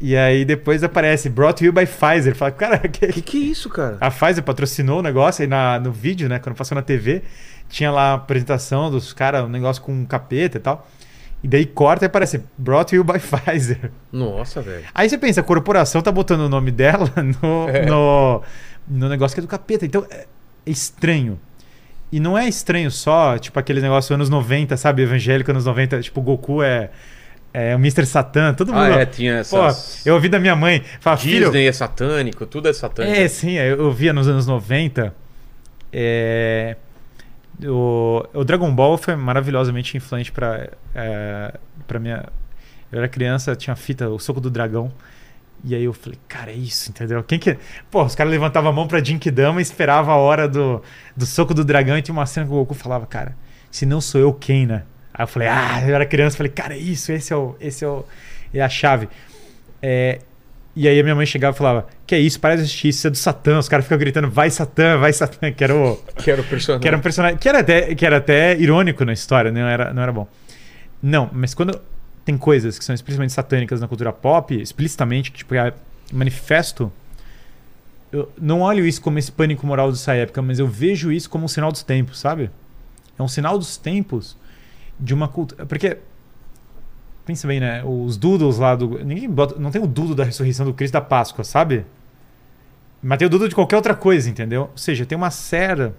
e 0.00 0.16
aí 0.16 0.44
depois 0.44 0.82
aparece 0.82 1.28
Brought 1.28 1.58
to 1.58 1.64
you 1.66 1.72
by 1.72 1.84
Pfizer. 1.86 2.34
Fala, 2.34 2.50
cara, 2.50 2.78
que, 2.88 3.06
Que 3.08 3.20
que 3.22 3.36
é 3.36 3.40
isso, 3.50 3.68
cara? 3.68 3.98
a 4.00 4.10
Pfizer 4.10 4.42
patrocinou 4.42 5.00
o 5.00 5.02
negócio 5.02 5.42
aí 5.42 5.48
na, 5.48 5.78
no 5.78 5.92
vídeo, 5.92 6.28
né? 6.28 6.38
Quando 6.38 6.56
passou 6.56 6.74
na 6.74 6.82
TV, 6.82 7.22
tinha 7.68 7.90
lá 7.90 8.12
a 8.12 8.14
apresentação 8.14 8.90
dos 8.90 9.12
caras, 9.12 9.44
um 9.44 9.48
negócio 9.48 9.82
com 9.82 9.92
um 9.92 10.04
capeta 10.06 10.56
e 10.56 10.60
tal. 10.60 10.88
E 11.42 11.46
daí 11.48 11.66
corta 11.66 12.04
e 12.04 12.06
aparece 12.06 12.42
Brought 12.56 12.88
to 12.88 12.96
you 12.96 13.04
by 13.04 13.18
Pfizer. 13.20 13.90
Nossa, 14.10 14.62
velho. 14.62 14.84
Aí 14.94 15.10
você 15.10 15.18
pensa, 15.18 15.42
a 15.42 15.44
corporação 15.44 16.00
tá 16.00 16.10
botando 16.10 16.40
o 16.40 16.48
nome 16.48 16.70
dela 16.70 17.10
no, 17.42 17.68
É. 17.68 17.84
no, 17.84 18.42
no 18.88 19.08
negócio 19.10 19.34
que 19.34 19.40
é 19.40 19.42
do 19.42 19.46
capeta. 19.48 19.84
Então 19.84 20.06
é 20.10 20.24
estranho. 20.66 21.38
E 22.14 22.20
não 22.20 22.38
é 22.38 22.48
estranho 22.48 22.92
só, 22.92 23.36
tipo 23.36 23.58
aquele 23.58 23.80
negócio 23.80 24.14
anos 24.14 24.30
90, 24.30 24.76
sabe? 24.76 25.02
Evangélico 25.02 25.50
anos 25.50 25.64
90, 25.64 26.00
tipo 26.00 26.22
Goku 26.22 26.62
é, 26.62 26.88
é 27.52 27.74
o 27.74 27.78
Mr. 27.80 28.06
Satan, 28.06 28.54
todo 28.54 28.72
mundo. 28.72 28.84
Ah, 28.84 29.00
é, 29.00 29.04
tinha 29.04 29.42
Pô, 29.50 29.66
essas... 29.66 30.06
eu 30.06 30.14
ouvi 30.14 30.28
da 30.28 30.38
minha 30.38 30.54
mãe, 30.54 30.80
fala, 31.00 31.16
filho, 31.16 31.46
Disney 31.46 31.66
é 31.66 31.72
satânico, 31.72 32.46
tudo 32.46 32.68
é 32.68 32.72
satânico. 32.72 33.16
é, 33.16 33.26
sim, 33.26 33.54
eu 33.54 33.80
eu 33.80 33.90
via 33.90 34.12
nos 34.12 34.28
anos 34.28 34.46
90. 34.46 35.12
é, 35.92 36.76
o, 37.64 38.24
o 38.32 38.44
Dragon 38.44 38.72
Ball 38.72 38.96
foi 38.96 39.16
maravilhosamente 39.16 39.96
influente 39.96 40.30
pra, 40.30 40.68
é, 40.94 41.54
pra 41.84 41.98
minha. 41.98 42.26
Eu 42.92 42.98
era 43.00 43.08
criança, 43.08 43.56
tinha 43.56 43.74
fita, 43.74 44.08
o 44.08 44.20
soco 44.20 44.40
do 44.40 44.50
dragão. 44.50 44.92
E 45.66 45.74
aí 45.74 45.84
eu 45.84 45.94
falei, 45.94 46.18
cara, 46.28 46.50
é 46.50 46.54
isso, 46.54 46.90
entendeu? 46.90 47.22
Quem 47.24 47.38
que. 47.38 47.56
Pô, 47.90 48.04
os 48.04 48.14
caras 48.14 48.30
levantavam 48.30 48.70
a 48.70 48.72
mão 48.72 48.86
pra 48.86 49.02
Jinkidama 49.02 49.60
e 49.60 49.62
esperava 49.62 50.12
a 50.12 50.16
hora 50.16 50.46
do, 50.46 50.82
do 51.16 51.24
soco 51.24 51.54
do 51.54 51.64
dragão 51.64 51.96
e 51.96 52.02
tinha 52.02 52.12
uma 52.12 52.26
cena 52.26 52.46
que 52.46 52.52
o 52.52 52.56
Goku 52.56 52.74
falava, 52.74 53.06
cara, 53.06 53.34
se 53.70 53.86
não 53.86 54.00
sou 54.00 54.20
eu, 54.20 54.32
quem, 54.32 54.66
né? 54.66 54.82
Aí 55.12 55.22
eu 55.22 55.26
falei, 55.26 55.48
ah, 55.48 55.82
eu 55.86 55.94
era 55.94 56.04
criança, 56.04 56.36
falei, 56.36 56.52
cara, 56.52 56.74
é 56.74 56.78
isso, 56.78 57.10
esse 57.10 57.32
é 57.32 57.36
o. 57.36 57.56
Esse 57.58 57.82
é, 57.84 57.88
o, 57.88 58.04
é 58.52 58.60
a 58.60 58.68
chave. 58.68 59.08
É, 59.80 60.18
e 60.76 60.86
aí 60.86 61.00
a 61.00 61.02
minha 61.02 61.14
mãe 61.14 61.24
chegava 61.24 61.54
e 61.54 61.58
falava, 61.58 61.86
que 62.06 62.14
é 62.14 62.18
isso, 62.18 62.38
para 62.38 62.56
de 62.56 62.62
assistir, 62.62 62.88
isso 62.88 63.06
é 63.06 63.10
do 63.10 63.16
Satã. 63.16 63.58
Os 63.58 63.68
caras 63.68 63.86
ficam 63.86 63.96
gritando, 63.96 64.28
vai 64.28 64.50
Satã, 64.50 64.98
vai 64.98 65.14
Satã, 65.14 65.50
que 65.50 65.64
era 65.64 65.74
o. 65.74 65.96
Que 66.22 66.30
era 66.30 66.42
o 66.42 66.44
personagem. 66.44 66.82
Que 66.82 66.88
era 66.88 66.96
um 66.96 67.00
personagem. 67.00 67.38
Que 67.38 67.48
era 67.48 67.60
até, 67.60 67.94
que 67.94 68.04
era 68.04 68.16
até 68.18 68.56
irônico 68.56 69.02
na 69.04 69.14
história, 69.14 69.50
não 69.50 69.66
era, 69.66 69.94
não 69.94 70.02
era 70.02 70.12
bom. 70.12 70.28
Não, 71.02 71.30
mas 71.32 71.54
quando 71.54 71.80
tem 72.24 72.38
coisas 72.38 72.78
que 72.78 72.84
são 72.84 72.94
explicitamente 72.94 73.32
satânicas 73.32 73.80
na 73.80 73.88
cultura 73.88 74.12
pop, 74.12 74.54
explicitamente, 74.60 75.30
que 75.30 75.38
tipo, 75.38 75.54
é 75.54 75.74
manifesto. 76.12 76.90
Eu 78.10 78.32
não 78.40 78.60
olho 78.60 78.86
isso 78.86 79.00
como 79.00 79.18
esse 79.18 79.30
pânico 79.30 79.66
moral 79.66 79.90
dessa 79.90 80.14
época, 80.14 80.40
mas 80.40 80.58
eu 80.58 80.66
vejo 80.66 81.12
isso 81.12 81.28
como 81.28 81.44
um 81.44 81.48
sinal 81.48 81.70
dos 81.70 81.82
tempos, 81.82 82.18
sabe? 82.18 82.50
É 83.18 83.22
um 83.22 83.28
sinal 83.28 83.58
dos 83.58 83.76
tempos 83.76 84.36
de 84.98 85.12
uma 85.12 85.28
cultura. 85.28 85.66
Porque. 85.66 85.98
Pensa 87.26 87.46
bem, 87.46 87.58
né? 87.58 87.82
Os 87.84 88.16
doodles 88.16 88.58
lá 88.58 88.74
do. 88.74 89.04
Ninguém 89.04 89.28
bota. 89.28 89.58
Não 89.58 89.70
tem 89.70 89.82
o 89.82 89.86
doodle 89.86 90.14
da 90.14 90.24
ressurreição 90.24 90.64
do 90.64 90.74
Cristo 90.74 90.94
da 90.94 91.00
Páscoa, 91.00 91.44
sabe? 91.44 91.84
Mas 93.02 93.18
tem 93.18 93.26
o 93.26 93.30
doodle 93.30 93.48
de 93.48 93.54
qualquer 93.54 93.76
outra 93.76 93.94
coisa, 93.94 94.30
entendeu? 94.30 94.62
Ou 94.72 94.78
seja, 94.78 95.04
tem 95.04 95.16
uma 95.16 95.30
série. 95.30 95.92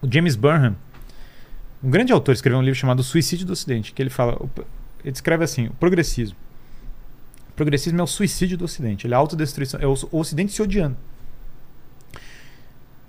O 0.00 0.10
James 0.10 0.36
Burnham, 0.36 0.76
um 1.82 1.90
grande 1.90 2.12
autor, 2.12 2.32
escreveu 2.32 2.58
um 2.58 2.62
livro 2.62 2.78
chamado 2.78 3.02
Suicídio 3.02 3.46
do 3.46 3.52
Ocidente, 3.52 3.92
que 3.92 4.02
ele 4.02 4.10
fala. 4.10 4.38
Ele 5.04 5.12
descreve 5.12 5.44
assim: 5.44 5.66
o 5.66 5.74
progressismo. 5.74 6.36
O 7.50 7.52
progressismo 7.52 8.00
é 8.00 8.02
o 8.02 8.06
suicídio 8.06 8.56
do 8.56 8.64
Ocidente. 8.64 9.06
Ele 9.06 9.14
é 9.14 9.16
a 9.16 9.20
autodestruição. 9.20 9.78
É 9.80 9.86
o 9.86 9.96
Ocidente 10.10 10.52
se 10.52 10.62
odiando. 10.62 10.96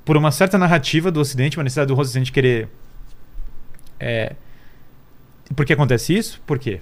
Por 0.03 0.17
uma 0.17 0.29
certa 0.29 0.57
narrativa 0.57 1.09
do 1.11 1.19
Ocidente, 1.19 1.57
uma 1.57 1.63
necessidade 1.63 1.87
do 1.87 1.99
Ocidente 1.99 2.31
querer. 2.31 2.69
É, 3.99 4.35
por 5.55 5.65
que 5.65 5.73
acontece 5.73 6.15
isso? 6.15 6.41
Por 6.45 6.59
quê? 6.59 6.81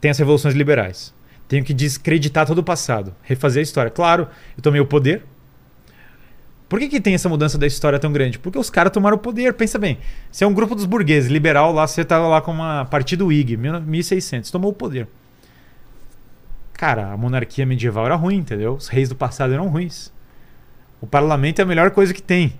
Tem 0.00 0.10
as 0.10 0.18
revoluções 0.18 0.54
liberais. 0.54 1.14
Tenho 1.48 1.64
que 1.64 1.74
descreditar 1.74 2.46
todo 2.46 2.58
o 2.58 2.64
passado, 2.64 3.14
refazer 3.22 3.60
a 3.60 3.62
história. 3.62 3.90
Claro, 3.90 4.28
eu 4.56 4.62
tomei 4.62 4.80
o 4.80 4.86
poder. 4.86 5.22
Por 6.68 6.80
que, 6.80 6.88
que 6.88 7.00
tem 7.00 7.14
essa 7.14 7.28
mudança 7.28 7.56
da 7.56 7.66
história 7.66 7.98
tão 7.98 8.12
grande? 8.12 8.38
Porque 8.38 8.58
os 8.58 8.70
caras 8.70 8.92
tomaram 8.92 9.16
o 9.16 9.20
poder. 9.20 9.54
Pensa 9.54 9.78
bem, 9.78 9.98
você 10.30 10.42
é 10.42 10.46
um 10.46 10.54
grupo 10.54 10.74
dos 10.74 10.84
burgueses, 10.84 11.30
liberal 11.30 11.72
lá, 11.72 11.86
você 11.86 12.04
tava 12.04 12.26
lá 12.26 12.40
com 12.40 12.50
uma 12.50 12.84
partido 12.86 13.26
Whig, 13.26 13.56
1600, 13.56 14.50
tomou 14.50 14.72
o 14.72 14.74
poder. 14.74 15.06
Cara, 16.72 17.12
a 17.12 17.16
monarquia 17.16 17.64
medieval 17.64 18.06
era 18.06 18.16
ruim, 18.16 18.36
entendeu? 18.36 18.74
Os 18.74 18.88
reis 18.88 19.08
do 19.08 19.14
passado 19.14 19.54
eram 19.54 19.68
ruins. 19.68 20.12
O 21.00 21.06
parlamento 21.06 21.60
é 21.60 21.62
a 21.62 21.66
melhor 21.66 21.90
coisa 21.90 22.12
que 22.12 22.22
tem. 22.22 22.52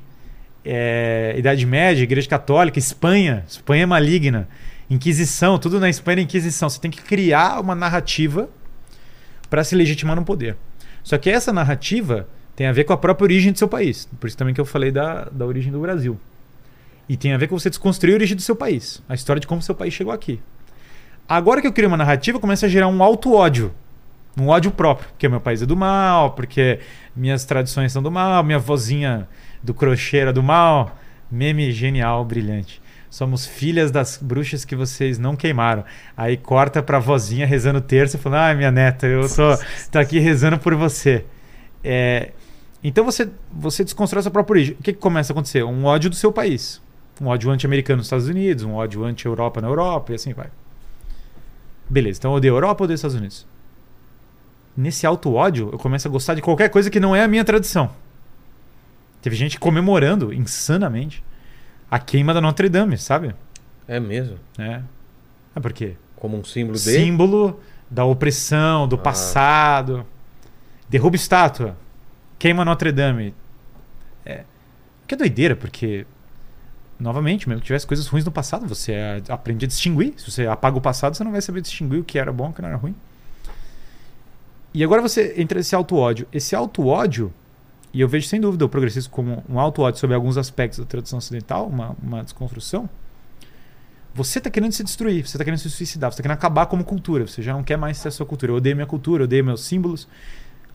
É, 0.64 1.34
Idade 1.36 1.66
Média, 1.66 2.02
Igreja 2.02 2.28
Católica, 2.28 2.78
Espanha. 2.78 3.44
Espanha 3.46 3.82
é 3.82 3.86
maligna. 3.86 4.48
Inquisição, 4.88 5.58
tudo 5.58 5.80
na 5.80 5.90
Espanha 5.90 6.20
é 6.20 6.22
Inquisição. 6.22 6.70
Você 6.70 6.80
tem 6.80 6.90
que 6.90 7.02
criar 7.02 7.60
uma 7.60 7.74
narrativa 7.74 8.48
para 9.50 9.64
se 9.64 9.74
legitimar 9.74 10.16
no 10.16 10.24
poder. 10.24 10.56
Só 11.02 11.18
que 11.18 11.28
essa 11.28 11.52
narrativa 11.52 12.28
tem 12.56 12.66
a 12.66 12.72
ver 12.72 12.84
com 12.84 12.94
a 12.94 12.96
própria 12.96 13.24
origem 13.24 13.52
do 13.52 13.58
seu 13.58 13.68
país. 13.68 14.08
Por 14.18 14.26
isso 14.26 14.36
também 14.36 14.54
que 14.54 14.60
eu 14.60 14.64
falei 14.64 14.90
da, 14.90 15.28
da 15.30 15.44
origem 15.44 15.70
do 15.70 15.78
Brasil. 15.78 16.18
E 17.06 17.16
tem 17.16 17.34
a 17.34 17.38
ver 17.38 17.46
com 17.46 17.56
você 17.56 17.68
desconstruir 17.68 18.14
a 18.14 18.16
origem 18.16 18.34
do 18.34 18.42
seu 18.42 18.56
país. 18.56 19.02
A 19.06 19.14
história 19.14 19.38
de 19.38 19.46
como 19.46 19.60
seu 19.60 19.74
país 19.74 19.92
chegou 19.92 20.12
aqui. 20.12 20.40
Agora 21.28 21.60
que 21.60 21.66
eu 21.66 21.72
crio 21.72 21.88
uma 21.88 21.98
narrativa, 21.98 22.40
começa 22.40 22.64
a 22.64 22.68
gerar 22.68 22.88
um 22.88 23.02
auto-ódio. 23.02 23.72
Um 24.40 24.48
ódio 24.48 24.70
próprio. 24.70 25.08
Porque 25.10 25.28
meu 25.28 25.40
país 25.40 25.60
é 25.60 25.66
do 25.66 25.76
mal, 25.76 26.32
porque 26.32 26.80
minhas 27.14 27.44
tradições 27.44 27.92
são 27.92 28.02
do 28.02 28.10
mal, 28.10 28.42
minha 28.42 28.58
vozinha 28.58 29.28
do 29.62 29.74
crochê 29.74 30.18
era 30.18 30.32
do 30.32 30.42
mal. 30.42 30.96
Meme 31.30 31.70
genial, 31.72 32.24
brilhante. 32.24 32.80
Somos 33.10 33.46
filhas 33.46 33.90
das 33.90 34.18
bruxas 34.20 34.64
que 34.64 34.74
vocês 34.74 35.18
não 35.18 35.36
queimaram. 35.36 35.84
Aí 36.16 36.36
corta 36.36 36.82
pra 36.82 36.98
vozinha 36.98 37.46
rezando 37.46 37.78
o 37.78 37.82
terço 37.82 38.16
e 38.16 38.18
falando: 38.20 38.40
Ai, 38.40 38.54
minha 38.54 38.70
neta, 38.70 39.06
eu 39.06 39.28
tô, 39.28 39.58
tô 39.90 39.98
aqui 39.98 40.18
rezando 40.18 40.58
por 40.58 40.74
você. 40.74 41.24
É, 41.82 42.30
então 42.88 43.04
você, 43.04 43.28
você 43.50 43.82
desconstrói 43.84 44.20
a 44.20 44.22
sua 44.22 44.30
própria 44.32 44.54
origem. 44.54 44.76
O 44.78 44.82
que, 44.82 44.92
que 44.92 44.98
começa 44.98 45.32
a 45.32 45.34
acontecer? 45.34 45.62
Um 45.64 45.84
ódio 45.84 46.10
do 46.10 46.16
seu 46.16 46.30
país. 46.32 46.80
Um 47.20 47.28
ódio 47.28 47.50
anti-americano 47.50 47.98
nos 47.98 48.06
Estados 48.06 48.28
Unidos, 48.28 48.64
um 48.64 48.74
ódio 48.74 49.02
anti-Europa 49.04 49.60
na 49.60 49.68
Europa 49.68 50.12
e 50.12 50.14
assim 50.14 50.32
vai. 50.32 50.48
Beleza, 51.88 52.18
então 52.18 52.32
eu 52.32 52.36
odeio 52.36 52.54
a 52.54 52.56
Europa 52.56 52.82
ou 52.82 52.84
odeio 52.84 52.94
os 52.94 53.00
Estados 53.00 53.16
Unidos? 53.16 53.46
Nesse 54.76 55.06
auto-ódio, 55.06 55.70
eu 55.72 55.78
começo 55.78 56.06
a 56.06 56.10
gostar 56.10 56.34
de 56.34 56.42
qualquer 56.42 56.68
coisa 56.68 56.90
que 56.90 57.00
não 57.00 57.16
é 57.16 57.22
a 57.22 57.28
minha 57.28 57.44
tradição. 57.44 57.90
Teve 59.22 59.34
gente 59.34 59.58
comemorando 59.58 60.32
insanamente 60.32 61.24
a 61.90 61.98
queima 61.98 62.34
da 62.34 62.40
Notre 62.40 62.68
Dame, 62.68 62.98
sabe? 62.98 63.34
É 63.88 63.98
mesmo. 63.98 64.36
É. 64.58 64.82
É 65.54 65.60
por 65.60 65.72
quê? 65.72 65.94
Como 66.16 66.36
um 66.36 66.44
símbolo 66.44 66.74
de. 66.76 66.80
Símbolo 66.80 67.58
da 67.90 68.04
opressão, 68.04 68.84
Ah. 68.84 68.86
do 68.86 68.98
passado. 68.98 70.04
Derruba 70.88 71.16
estátua. 71.16 71.76
Queima 72.38 72.64
Notre 72.64 72.92
Dame. 72.92 73.34
É, 74.24 74.44
que 75.06 75.14
é 75.14 75.16
doideira, 75.16 75.54
porque, 75.54 76.06
novamente, 76.98 77.48
mesmo 77.48 77.60
que 77.60 77.66
tivesse 77.66 77.86
coisas 77.86 78.06
ruins 78.06 78.24
no 78.24 78.32
passado, 78.32 78.66
você 78.66 78.94
aprende 79.28 79.64
a 79.64 79.68
distinguir. 79.68 80.14
Se 80.16 80.30
você 80.30 80.46
apaga 80.46 80.76
o 80.76 80.80
passado, 80.80 81.16
você 81.16 81.24
não 81.24 81.32
vai 81.32 81.40
saber 81.40 81.60
distinguir 81.60 82.00
o 82.00 82.04
que 82.04 82.18
era 82.18 82.32
bom 82.32 82.48
e 82.48 82.50
o 82.50 82.52
que 82.52 82.62
não 82.62 82.68
era 82.68 82.78
ruim. 82.78 82.94
E 84.74 84.84
agora 84.84 85.00
você 85.00 85.34
entra 85.38 85.58
nesse 85.58 85.74
auto-ódio. 85.74 86.26
Esse 86.32 86.54
auto-ódio, 86.54 87.32
e 87.94 88.00
eu 88.00 88.08
vejo 88.08 88.28
sem 88.28 88.40
dúvida 88.40 88.64
o 88.64 88.68
progressismo 88.68 89.10
como 89.10 89.42
um 89.48 89.58
auto-ódio 89.58 89.98
sobre 89.98 90.14
alguns 90.14 90.36
aspectos 90.36 90.78
da 90.80 90.84
tradição 90.84 91.18
ocidental, 91.18 91.66
uma, 91.66 91.96
uma 92.02 92.22
desconstrução. 92.22 92.88
Você 94.14 94.38
está 94.38 94.50
querendo 94.50 94.72
se 94.72 94.82
destruir, 94.82 95.26
você 95.26 95.36
está 95.36 95.44
querendo 95.44 95.60
se 95.60 95.70
suicidar, 95.70 96.10
você 96.10 96.14
está 96.14 96.22
querendo 96.22 96.36
acabar 96.36 96.66
como 96.66 96.84
cultura, 96.84 97.26
você 97.26 97.42
já 97.42 97.52
não 97.52 97.62
quer 97.62 97.76
mais 97.76 97.98
ser 97.98 98.08
a 98.08 98.10
sua 98.10 98.26
cultura. 98.26 98.52
Eu 98.52 98.56
odeio 98.56 98.74
minha 98.74 98.86
cultura, 98.86 99.22
eu 99.22 99.24
odeio 99.24 99.44
meus 99.44 99.64
símbolos. 99.64 100.08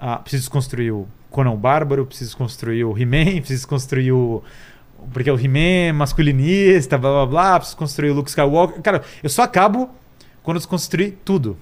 Ah, 0.03 0.17
preciso 0.17 0.49
construir 0.49 0.91
o 0.91 1.07
Conan 1.29 1.55
Bárbaro, 1.55 2.07
preciso 2.07 2.35
construir 2.35 2.83
o 2.83 2.97
He-Man, 2.97 3.39
preciso 3.45 3.67
construir 3.67 4.11
o. 4.11 4.43
Porque 5.13 5.29
o 5.29 5.39
He-Man 5.39 5.89
é 5.89 5.91
masculinista, 5.91 6.97
blá 6.97 7.11
blá 7.11 7.25
blá, 7.25 7.59
preciso 7.59 7.77
construir 7.77 8.09
o 8.09 8.15
Luke 8.15 8.29
Skywalker. 8.29 8.81
Cara, 8.81 9.03
eu 9.21 9.29
só 9.29 9.43
acabo 9.43 9.89
quando 10.41 10.57
desconstruir 10.57 11.17
tudo. 11.23 11.55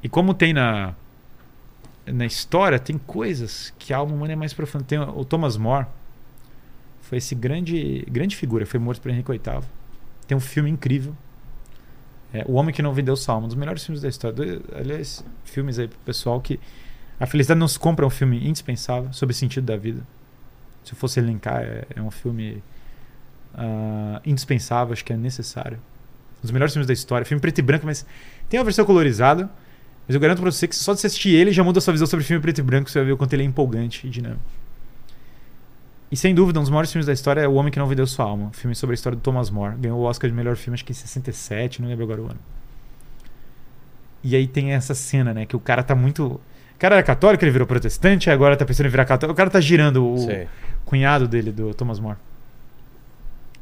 E 0.00 0.08
como 0.08 0.32
tem 0.32 0.52
na, 0.52 0.94
na 2.06 2.24
história, 2.24 2.78
tem 2.78 2.96
coisas 2.98 3.74
que 3.78 3.92
a 3.92 3.96
alma 3.98 4.14
humana 4.14 4.34
é 4.34 4.36
mais 4.36 4.54
profunda. 4.54 4.84
Tem 4.84 4.98
o 5.00 5.24
Thomas 5.24 5.56
More, 5.56 5.86
foi 7.08 7.18
esse 7.18 7.34
grande, 7.34 8.06
grande 8.10 8.36
figura, 8.36 8.64
foi 8.66 8.78
morto 8.78 9.00
por 9.00 9.10
Henrique 9.10 9.30
VIII. 9.32 9.62
Tem 10.26 10.36
um 10.36 10.40
filme 10.40 10.70
incrível. 10.70 11.16
É, 12.32 12.44
o 12.46 12.52
Homem 12.52 12.74
que 12.74 12.82
Não 12.82 12.92
Vendeu 12.92 13.16
Sua 13.16 13.34
Alma, 13.34 13.46
um 13.46 13.48
dos 13.48 13.56
melhores 13.56 13.84
filmes 13.84 14.02
da 14.02 14.08
história. 14.08 14.60
Aliás, 14.74 15.24
filmes 15.44 15.78
aí 15.78 15.88
pro 15.88 15.98
pessoal 16.00 16.40
que. 16.40 16.60
A 17.20 17.26
Felicidade 17.26 17.58
Não 17.58 17.68
Se 17.68 17.78
Compra 17.78 18.04
é 18.04 18.06
um 18.06 18.10
filme 18.10 18.46
indispensável 18.46 19.12
sobre 19.12 19.32
o 19.32 19.36
sentido 19.36 19.64
da 19.64 19.76
vida. 19.76 20.02
Se 20.84 20.92
eu 20.92 20.96
fosse 20.96 21.18
elencar, 21.20 21.62
é, 21.62 21.84
é 21.96 22.00
um 22.00 22.10
filme 22.10 22.62
ah, 23.54 24.20
indispensável, 24.24 24.92
acho 24.92 25.04
que 25.04 25.12
é 25.12 25.16
necessário. 25.16 25.78
Um 26.38 26.42
dos 26.42 26.50
melhores 26.50 26.72
filmes 26.72 26.86
da 26.86 26.92
história. 26.92 27.24
Filme 27.24 27.40
preto 27.40 27.58
e 27.58 27.62
branco, 27.62 27.84
mas 27.84 28.06
tem 28.48 28.58
uma 28.58 28.64
versão 28.64 28.84
colorizada. 28.84 29.50
Mas 30.06 30.14
eu 30.14 30.20
garanto 30.20 30.40
pra 30.40 30.50
você 30.50 30.66
que 30.66 30.74
só 30.74 30.94
de 30.94 31.04
assistir 31.04 31.34
ele 31.34 31.52
já 31.52 31.62
muda 31.62 31.78
a 31.78 31.82
sua 31.82 31.92
visão 31.92 32.06
sobre 32.06 32.24
filme 32.24 32.40
preto 32.40 32.58
e 32.58 32.62
branco. 32.62 32.88
Você 32.88 32.98
vai 32.98 33.06
ver 33.06 33.12
o 33.12 33.16
quanto 33.16 33.32
ele 33.34 33.42
é 33.42 33.46
empolgante 33.46 34.06
e 34.06 34.10
dinâmico. 34.10 34.40
E 36.10 36.16
sem 36.16 36.34
dúvida, 36.34 36.58
um 36.58 36.62
dos 36.62 36.70
maiores 36.70 36.90
filmes 36.90 37.04
da 37.04 37.12
história 37.12 37.42
é 37.42 37.48
O 37.48 37.54
Homem 37.54 37.70
que 37.70 37.78
Não 37.78 37.86
Vendeu 37.86 38.06
Sua 38.06 38.24
Alma. 38.24 38.46
Um 38.46 38.52
filme 38.52 38.74
sobre 38.74 38.94
a 38.94 38.96
história 38.96 39.16
do 39.16 39.20
Thomas 39.20 39.50
More. 39.50 39.76
Ganhou 39.76 39.98
o 39.98 40.04
Oscar 40.04 40.30
de 40.30 40.34
melhor 40.34 40.56
filme, 40.56 40.74
acho 40.74 40.84
que 40.84 40.92
em 40.92 40.94
67, 40.94 41.82
não 41.82 41.88
lembro 41.88 42.04
agora 42.04 42.22
o 42.22 42.24
ano. 42.24 42.38
E 44.24 44.34
aí 44.34 44.46
tem 44.46 44.72
essa 44.72 44.94
cena, 44.94 45.34
né? 45.34 45.44
Que 45.44 45.54
o 45.54 45.60
cara 45.60 45.82
tá 45.82 45.94
muito. 45.94 46.40
O 46.78 46.80
cara 46.80 46.94
era 46.94 47.02
católico, 47.02 47.42
ele 47.42 47.50
virou 47.50 47.66
protestante, 47.66 48.30
agora 48.30 48.56
tá 48.56 48.64
pensando 48.64 48.86
em 48.86 48.88
virar 48.88 49.04
católico. 49.04 49.32
O 49.32 49.36
cara 49.36 49.50
tá 49.50 49.60
girando 49.60 50.14
o 50.14 50.18
Sei. 50.18 50.46
cunhado 50.84 51.26
dele, 51.26 51.50
do 51.50 51.74
Thomas 51.74 51.98
More. 51.98 52.16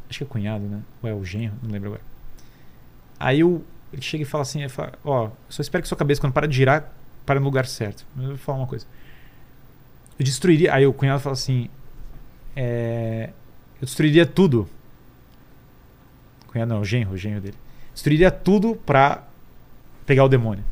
Acho 0.07 0.19
que 0.19 0.25
é 0.25 0.27
cunhado, 0.27 0.67
né? 0.67 0.83
Ou 1.03 1.09
é 1.09 1.15
o 1.15 1.25
genro, 1.25 1.55
não 1.63 1.71
lembro 1.71 1.89
agora. 1.89 2.03
Aí 3.19 3.43
o, 3.43 3.65
ele 3.91 4.03
chega 4.03 4.23
e 4.23 4.27
fala 4.27 4.43
assim: 4.43 4.61
ele 4.61 4.69
fala, 4.69 4.93
Ó, 5.03 5.31
só 5.49 5.63
espero 5.63 5.81
que 5.81 5.89
sua 5.89 5.97
cabeça, 5.97 6.21
quando 6.21 6.35
para 6.35 6.47
de 6.47 6.55
girar, 6.55 6.93
para 7.25 7.41
no 7.41 7.47
lugar 7.47 7.65
certo. 7.65 8.05
Mas 8.15 8.25
eu 8.25 8.31
vou 8.33 8.39
falar 8.39 8.59
uma 8.59 8.67
coisa. 8.67 8.85
Eu 10.19 10.23
destruiria. 10.23 10.75
Aí 10.75 10.87
o 10.87 10.93
cunhado 10.93 11.21
fala 11.21 11.33
assim: 11.33 11.71
é, 12.55 13.31
Eu 13.81 13.87
destruiria 13.87 14.27
tudo. 14.27 14.69
Cunhado 16.49 16.75
não, 16.75 16.83
o 16.83 16.85
genro, 16.85 17.13
o 17.13 17.17
genro 17.17 17.41
dele. 17.41 17.57
Destruiria 17.95 18.31
tudo 18.31 18.77
pra 18.85 19.25
pegar 20.05 20.23
o 20.23 20.29
demônio. 20.29 20.63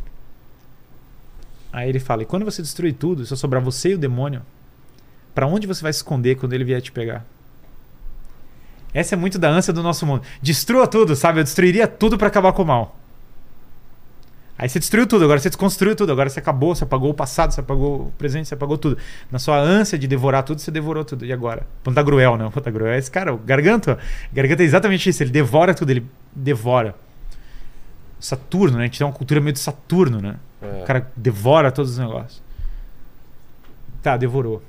Aí 1.74 1.88
ele 1.88 1.98
fala: 1.98 2.22
E 2.22 2.26
quando 2.26 2.44
você 2.44 2.62
destruir 2.62 2.94
tudo, 2.94 3.26
só 3.26 3.36
sobrar 3.36 3.60
você 3.60 3.90
e 3.90 3.94
o 3.94 3.98
demônio, 3.98 4.42
Pra 5.34 5.46
onde 5.46 5.66
você 5.66 5.82
vai 5.82 5.92
se 5.92 5.98
esconder 5.98 6.36
quando 6.36 6.52
ele 6.52 6.64
vier 6.64 6.80
te 6.80 6.92
pegar? 6.92 7.26
Essa 8.92 9.16
é 9.16 9.18
muito 9.18 9.36
da 9.36 9.48
ânsia 9.48 9.72
do 9.72 9.82
nosso 9.82 10.06
mundo. 10.06 10.22
Destrua 10.40 10.86
tudo, 10.86 11.16
sabe? 11.16 11.40
Eu 11.40 11.44
destruiria 11.44 11.88
tudo 11.88 12.16
pra 12.16 12.28
acabar 12.28 12.52
com 12.52 12.62
o 12.62 12.66
mal. 12.66 12.96
Aí 14.56 14.68
você 14.68 14.78
destruiu 14.78 15.04
tudo, 15.04 15.24
agora 15.24 15.40
você 15.40 15.48
desconstruiu 15.48 15.96
tudo, 15.96 16.12
agora 16.12 16.30
você 16.30 16.38
acabou, 16.38 16.76
você 16.76 16.84
apagou 16.84 17.10
o 17.10 17.14
passado, 17.14 17.50
você 17.50 17.58
apagou 17.58 18.02
o 18.02 18.12
presente, 18.16 18.46
você 18.46 18.54
apagou 18.54 18.78
tudo. 18.78 18.96
Na 19.28 19.40
sua 19.40 19.58
ânsia 19.58 19.98
de 19.98 20.06
devorar 20.06 20.44
tudo, 20.44 20.60
você 20.60 20.70
devorou 20.70 21.04
tudo. 21.04 21.26
E 21.26 21.32
agora? 21.32 21.66
Pantagruel, 21.82 22.38
não. 22.38 22.52
Pantagruel 22.52 22.92
é 22.92 22.98
esse 22.98 23.10
cara, 23.10 23.34
o 23.34 23.36
Garganta. 23.36 23.98
Garganta 24.32 24.62
é 24.62 24.66
exatamente 24.66 25.08
isso, 25.08 25.24
ele 25.24 25.30
devora 25.30 25.74
tudo, 25.74 25.90
ele 25.90 26.06
devora. 26.32 26.94
Saturno, 28.24 28.78
né? 28.78 28.84
A 28.84 28.86
gente 28.86 28.96
tem 28.96 29.06
uma 29.06 29.12
cultura 29.12 29.38
meio 29.38 29.52
de 29.52 29.58
Saturno, 29.58 30.18
né? 30.18 30.36
É. 30.62 30.82
O 30.82 30.86
cara 30.86 31.12
devora 31.14 31.70
todos 31.70 31.90
os 31.90 31.98
negócios. 31.98 32.42
Tá, 34.02 34.16
devorou. 34.16 34.62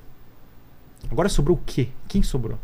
Agora 1.10 1.30
sobrou 1.30 1.56
o 1.56 1.62
quê? 1.66 1.88
Quem 2.10 2.22
sobrou? 2.22 2.60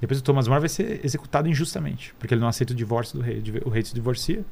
Depois 0.00 0.20
o 0.20 0.22
Thomas 0.22 0.46
More 0.46 0.60
vai 0.60 0.68
ser 0.68 1.04
executado 1.04 1.48
injustamente, 1.48 2.14
porque 2.20 2.34
ele 2.34 2.40
não 2.40 2.46
aceita 2.46 2.72
o 2.72 2.76
divórcio 2.76 3.18
do 3.18 3.24
rei. 3.24 3.42
O 3.64 3.68
rei 3.68 3.84
se 3.84 3.92
divorcia. 3.92 4.44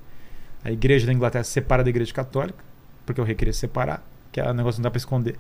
A 0.65 0.73
igreja 0.73 1.07
da 1.07 1.13
Inglaterra 1.13 1.45
se 1.45 1.53
separa 1.53 1.85
da 1.85 1.91
igreja 1.91 2.13
católica, 2.13 2.59
porque 3.05 3.21
o 3.21 3.25
rei 3.25 3.37
queria 3.37 3.53
se 3.53 3.61
separar, 3.61 4.05
que 4.33 4.41
é 4.41 4.51
um 4.51 4.55
negócio 4.55 4.79
que 4.79 4.81
não 4.81 4.89
dá 4.89 4.91
pra 4.91 4.99
esconder. 4.99 5.39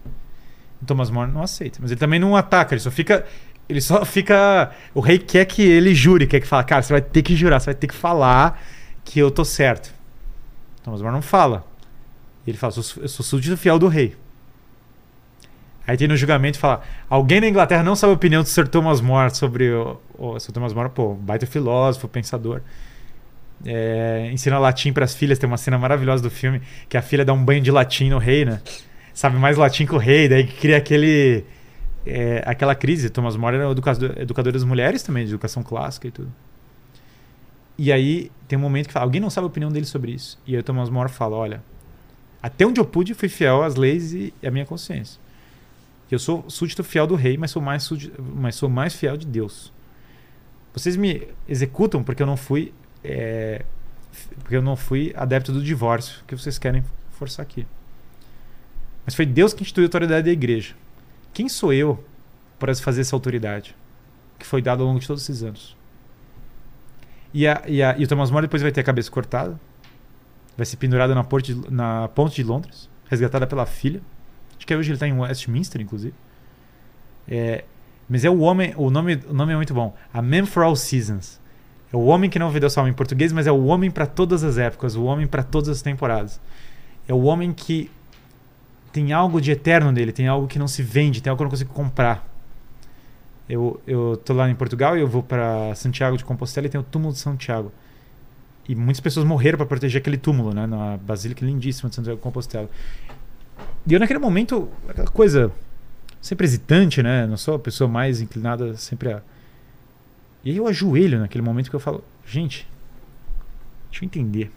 O 0.80 0.86
Thomas 0.86 1.10
More 1.10 1.28
não 1.28 1.42
aceita. 1.42 1.80
Mas 1.82 1.90
ele 1.90 1.98
também 1.98 2.20
não 2.20 2.36
ataca, 2.36 2.72
ele 2.72 2.80
só 2.80 2.90
fica. 2.92 3.26
Ele 3.68 3.80
só 3.80 4.04
fica. 4.04 4.70
O 4.94 5.00
rei 5.00 5.18
quer 5.18 5.44
que 5.44 5.62
ele 5.62 5.92
jure, 5.92 6.24
quer 6.28 6.38
que 6.38 6.46
fala, 6.46 6.62
cara, 6.62 6.82
você 6.82 6.92
vai 6.92 7.02
ter 7.02 7.22
que 7.22 7.34
jurar, 7.34 7.58
você 7.58 7.66
vai 7.66 7.74
ter 7.74 7.88
que 7.88 7.94
falar 7.94 8.62
que 9.06 9.18
eu 9.18 9.30
tô 9.30 9.42
certo. 9.44 9.90
Thomas 10.84 11.00
More 11.00 11.14
não 11.14 11.22
fala. 11.22 11.64
Ele 12.46 12.58
fala, 12.58 12.72
"Sou- 12.72 13.02
eu 13.02 13.08
sou 13.08 13.24
súdito 13.24 13.56
fiel 13.56 13.78
do 13.78 13.88
rei. 13.88 14.14
Aí 15.86 15.96
tem 15.96 16.08
no 16.08 16.16
julgamento 16.16 16.58
fala: 16.58 16.82
alguém 17.08 17.40
na 17.40 17.48
Inglaterra 17.48 17.82
não 17.82 17.94
sabe 17.96 18.12
a 18.12 18.16
opinião 18.16 18.42
do 18.42 18.48
Sir 18.48 18.66
Thomas 18.68 19.00
More 19.00 19.34
sobre 19.34 19.70
o, 19.72 19.96
o 20.18 20.38
Sir 20.38 20.52
Thomas 20.52 20.72
More, 20.74 20.90
pô, 20.90 21.14
baita 21.14 21.46
filósofo, 21.46 22.08
pensador. 22.08 22.60
É, 23.64 24.28
ensina 24.32 24.58
latim 24.58 24.92
para 24.92 25.04
as 25.04 25.14
filhas. 25.14 25.38
Tem 25.38 25.48
uma 25.48 25.56
cena 25.56 25.78
maravilhosa 25.78 26.22
do 26.22 26.30
filme 26.30 26.60
que 26.88 26.96
a 26.96 27.02
filha 27.02 27.24
dá 27.24 27.32
um 27.32 27.42
banho 27.42 27.60
de 27.62 27.70
latim 27.70 28.10
no 28.10 28.18
rei, 28.18 28.44
né? 28.44 28.60
Sabe 29.14 29.38
mais 29.38 29.56
latim 29.56 29.86
que 29.86 29.94
o 29.94 29.98
rei, 29.98 30.28
daí 30.28 30.46
cria 30.46 30.76
aquele 30.76 31.44
é, 32.04 32.42
aquela 32.46 32.74
crise. 32.74 33.08
Thomas 33.08 33.36
More 33.36 33.56
era 33.56 33.70
educador, 33.70 34.12
educador 34.18 34.52
das 34.52 34.64
mulheres 34.64 35.02
também, 35.02 35.24
de 35.24 35.30
educação 35.30 35.62
clássica 35.62 36.08
e 36.08 36.10
tudo. 36.10 36.30
E 37.78 37.92
aí 37.92 38.30
tem 38.48 38.58
um 38.58 38.62
momento 38.62 38.86
que 38.86 38.92
fala, 38.92 39.04
alguém 39.04 39.20
não 39.20 39.30
sabe 39.30 39.44
a 39.44 39.48
opinião 39.48 39.70
dele 39.70 39.86
sobre 39.86 40.12
isso. 40.12 40.38
E 40.46 40.54
aí 40.54 40.60
o 40.60 40.62
Thomas 40.62 40.88
More 40.88 41.10
fala, 41.10 41.36
olha, 41.36 41.62
até 42.42 42.66
onde 42.66 42.80
eu 42.80 42.84
pude 42.84 43.14
fui 43.14 43.28
fiel 43.28 43.62
às 43.62 43.74
leis 43.74 44.12
e 44.12 44.32
à 44.44 44.50
minha 44.50 44.64
consciência. 44.64 45.20
Eu 46.10 46.18
sou 46.18 46.48
súdito 46.48 46.84
fiel 46.84 47.06
do 47.06 47.14
rei, 47.14 47.36
mas 47.36 47.50
sou 47.50 47.60
mais 47.60 47.82
súdito, 47.82 48.22
mas 48.22 48.54
sou 48.54 48.68
mais 48.68 48.94
fiel 48.94 49.16
de 49.16 49.26
Deus. 49.26 49.72
Vocês 50.72 50.96
me 50.96 51.26
executam 51.48 52.02
porque 52.02 52.22
eu 52.22 52.26
não 52.26 52.36
fui 52.36 52.72
é, 53.02 53.64
porque 54.40 54.56
eu 54.56 54.62
não 54.62 54.76
fui 54.76 55.12
adepto 55.16 55.52
do 55.52 55.62
divórcio 55.62 56.22
que 56.26 56.36
vocês 56.36 56.58
querem 56.58 56.84
forçar 57.12 57.42
aqui. 57.44 57.66
Mas 59.04 59.14
foi 59.14 59.26
Deus 59.26 59.52
que 59.52 59.62
instituiu 59.62 59.84
a 59.84 59.86
autoridade 59.86 60.24
da 60.24 60.32
igreja. 60.32 60.74
Quem 61.32 61.48
sou 61.48 61.72
eu 61.72 62.02
para 62.58 62.74
fazer 62.74 63.02
essa 63.02 63.14
autoridade 63.14 63.74
que 64.38 64.46
foi 64.46 64.60
dada 64.62 64.82
ao 64.82 64.88
longo 64.88 65.00
de 65.00 65.06
todos 65.06 65.22
esses 65.22 65.42
anos? 65.42 65.75
E, 67.32 67.46
a, 67.46 67.62
e, 67.66 67.82
a, 67.82 67.96
e 67.98 68.04
o 68.04 68.08
Thomas 68.08 68.30
More 68.30 68.46
depois 68.46 68.62
vai 68.62 68.72
ter 68.72 68.80
a 68.80 68.84
cabeça 68.84 69.10
cortada, 69.10 69.58
vai 70.56 70.64
ser 70.64 70.76
pendurado 70.76 71.14
na, 71.14 71.26
na 71.70 72.08
ponte 72.08 72.36
de 72.36 72.44
Londres, 72.44 72.88
resgatada 73.08 73.46
pela 73.46 73.66
filha. 73.66 74.00
Acho 74.56 74.66
que 74.66 74.74
hoje 74.74 74.90
ele 74.90 74.96
está 74.96 75.06
em 75.06 75.12
Westminster, 75.12 75.80
inclusive. 75.80 76.14
É, 77.28 77.64
mas 78.08 78.24
é 78.24 78.30
o 78.30 78.38
homem, 78.40 78.72
o 78.76 78.90
nome, 78.90 79.20
o 79.28 79.34
nome 79.34 79.52
é 79.52 79.56
muito 79.56 79.74
bom. 79.74 79.94
A 80.12 80.22
Man 80.22 80.46
for 80.46 80.62
All 80.62 80.76
Seasons. 80.76 81.40
É 81.92 81.96
o 81.96 82.04
homem 82.04 82.28
que 82.30 82.38
não 82.38 82.50
vendeu 82.50 82.68
sua 82.70 82.82
alma 82.82 82.90
em 82.90 82.94
português, 82.94 83.32
mas 83.32 83.46
é 83.46 83.52
o 83.52 83.66
homem 83.66 83.90
para 83.90 84.06
todas 84.06 84.42
as 84.42 84.58
épocas, 84.58 84.96
o 84.96 85.04
homem 85.04 85.26
para 85.26 85.42
todas 85.42 85.68
as 85.68 85.82
temporadas. 85.82 86.40
É 87.06 87.14
o 87.14 87.22
homem 87.22 87.52
que 87.52 87.90
tem 88.92 89.12
algo 89.12 89.40
de 89.40 89.50
eterno 89.50 89.92
nele, 89.92 90.10
tem 90.10 90.26
algo 90.26 90.46
que 90.46 90.58
não 90.58 90.66
se 90.66 90.82
vende, 90.82 91.20
tem 91.20 91.30
algo 91.30 91.38
que 91.38 91.42
eu 91.42 91.46
não 91.46 91.50
consigo 91.50 91.72
comprar. 91.72 92.26
Eu, 93.48 93.80
eu 93.86 94.20
tô 94.24 94.32
lá 94.32 94.50
em 94.50 94.54
Portugal 94.54 94.96
e 94.96 95.00
eu 95.00 95.06
vou 95.08 95.22
para 95.22 95.74
Santiago 95.74 96.16
de 96.16 96.24
Compostela 96.24 96.66
e 96.66 96.70
tem 96.70 96.80
o 96.80 96.84
túmulo 96.84 97.12
de 97.12 97.20
Santiago. 97.20 97.72
E 98.68 98.74
muitas 98.74 99.00
pessoas 99.00 99.24
morreram 99.24 99.56
para 99.56 99.66
proteger 99.66 100.00
aquele 100.00 100.16
túmulo, 100.16 100.52
né, 100.52 100.66
na 100.66 100.96
basílica 100.96 101.44
lindíssima 101.44 101.88
de 101.88 101.94
Santiago 101.94 102.16
de 102.16 102.22
Compostela. 102.22 102.68
E 103.86 103.94
eu 103.94 104.00
naquele 104.00 104.18
momento, 104.18 104.68
aquela 104.88 105.06
coisa 105.06 105.52
sempre 106.20 106.44
hesitante, 106.44 107.02
né? 107.02 107.24
Não 107.26 107.36
sou 107.36 107.54
a 107.54 107.58
pessoa 107.58 107.88
mais 107.88 108.20
inclinada 108.20 108.76
sempre 108.76 109.12
a. 109.12 109.22
E 110.44 110.50
aí 110.50 110.56
eu 110.56 110.66
ajoelho 110.66 111.20
naquele 111.20 111.42
momento 111.42 111.70
que 111.70 111.76
eu 111.76 111.80
falo, 111.80 112.02
gente, 112.26 112.66
deixa 113.90 114.04
eu 114.04 114.06
entender. 114.06 114.50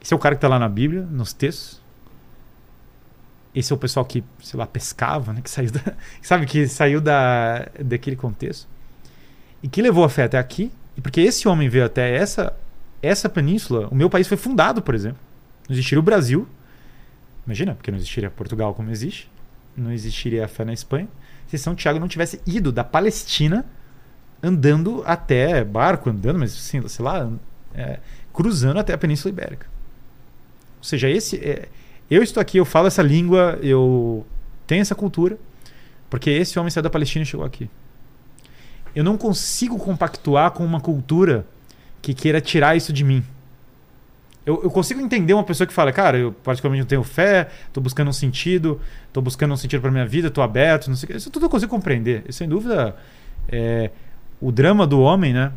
Esse 0.00 0.14
é 0.14 0.16
o 0.16 0.20
cara 0.20 0.36
que 0.36 0.40
tá 0.40 0.48
lá 0.48 0.58
na 0.58 0.68
Bíblia, 0.68 1.02
nos 1.02 1.32
textos. 1.32 1.81
Esse 3.54 3.72
é 3.72 3.76
o 3.76 3.78
pessoal 3.78 4.04
que, 4.04 4.24
sei 4.42 4.58
lá, 4.58 4.66
pescava, 4.66 5.32
né? 5.32 5.40
Que 5.42 5.50
saiu 5.50 5.70
da, 5.70 5.80
sabe, 6.22 6.46
que 6.46 6.66
saiu 6.66 7.00
da, 7.00 7.68
daquele 7.78 8.16
contexto. 8.16 8.66
E 9.62 9.68
que 9.68 9.82
levou 9.82 10.04
a 10.04 10.08
fé 10.08 10.24
até 10.24 10.38
aqui. 10.38 10.72
E 10.96 11.00
porque 11.00 11.20
esse 11.20 11.46
homem 11.46 11.68
veio 11.68 11.84
até 11.84 12.14
essa, 12.14 12.54
essa 13.02 13.28
península, 13.28 13.88
o 13.88 13.94
meu 13.94 14.08
país 14.08 14.26
foi 14.26 14.36
fundado, 14.36 14.82
por 14.82 14.94
exemplo, 14.94 15.18
Não 15.68 15.74
existiria 15.74 16.00
o 16.00 16.02
Brasil. 16.02 16.48
Imagina, 17.46 17.74
porque 17.74 17.90
não 17.90 17.98
existiria 17.98 18.30
Portugal 18.30 18.74
como 18.74 18.90
existe. 18.90 19.30
Não 19.76 19.92
existiria 19.92 20.44
a 20.44 20.48
fé 20.48 20.64
na 20.64 20.72
Espanha. 20.72 21.08
Se 21.48 21.58
São 21.58 21.74
Tiago 21.74 21.98
não 21.98 22.08
tivesse 22.08 22.40
ido 22.46 22.72
da 22.72 22.84
Palestina 22.84 23.66
andando 24.42 25.02
até 25.06 25.62
barco, 25.62 26.10
andando, 26.10 26.38
mas 26.38 26.52
assim, 26.52 26.86
sei 26.88 27.04
lá, 27.04 27.30
é, 27.74 28.00
cruzando 28.32 28.80
até 28.80 28.92
a 28.92 28.98
Península 28.98 29.32
Ibérica. 29.32 29.66
Ou 30.78 30.84
seja, 30.84 31.08
esse 31.08 31.36
é, 31.36 31.68
eu 32.14 32.22
estou 32.22 32.40
aqui, 32.40 32.58
eu 32.58 32.64
falo 32.64 32.86
essa 32.86 33.02
língua, 33.02 33.58
eu 33.62 34.26
tenho 34.66 34.82
essa 34.82 34.94
cultura, 34.94 35.38
porque 36.10 36.30
esse 36.30 36.58
homem 36.58 36.70
saiu 36.70 36.82
da 36.82 36.90
Palestina 36.90 37.22
e 37.22 37.26
chegou 37.26 37.46
aqui. 37.46 37.70
Eu 38.94 39.02
não 39.02 39.16
consigo 39.16 39.78
compactuar 39.78 40.50
com 40.50 40.64
uma 40.64 40.80
cultura 40.80 41.46
que 42.02 42.12
queira 42.12 42.40
tirar 42.40 42.76
isso 42.76 42.92
de 42.92 43.04
mim. 43.04 43.24
Eu, 44.44 44.60
eu, 44.64 44.70
consigo 44.70 45.00
entender 45.00 45.32
uma 45.32 45.44
pessoa 45.44 45.66
que 45.66 45.72
fala, 45.72 45.92
cara, 45.92 46.18
eu 46.18 46.32
particularmente 46.32 46.82
não 46.82 46.88
tenho 46.88 47.04
fé, 47.04 47.48
estou 47.68 47.80
buscando 47.80 48.08
um 48.08 48.12
sentido, 48.12 48.80
estou 49.06 49.22
buscando 49.22 49.54
um 49.54 49.56
sentido 49.56 49.80
para 49.80 49.90
minha 49.90 50.06
vida, 50.06 50.28
estou 50.28 50.42
aberto, 50.42 50.88
não 50.88 50.96
sei 50.96 51.06
o 51.06 51.12
que. 51.12 51.16
Isso 51.16 51.30
tudo 51.30 51.46
eu 51.46 51.50
consigo 51.50 51.70
compreender. 51.70 52.24
E, 52.28 52.32
sem 52.32 52.48
dúvida, 52.48 52.96
é, 53.48 53.90
o 54.40 54.50
drama 54.50 54.84
do 54.84 55.00
homem, 55.00 55.32
né? 55.32 55.52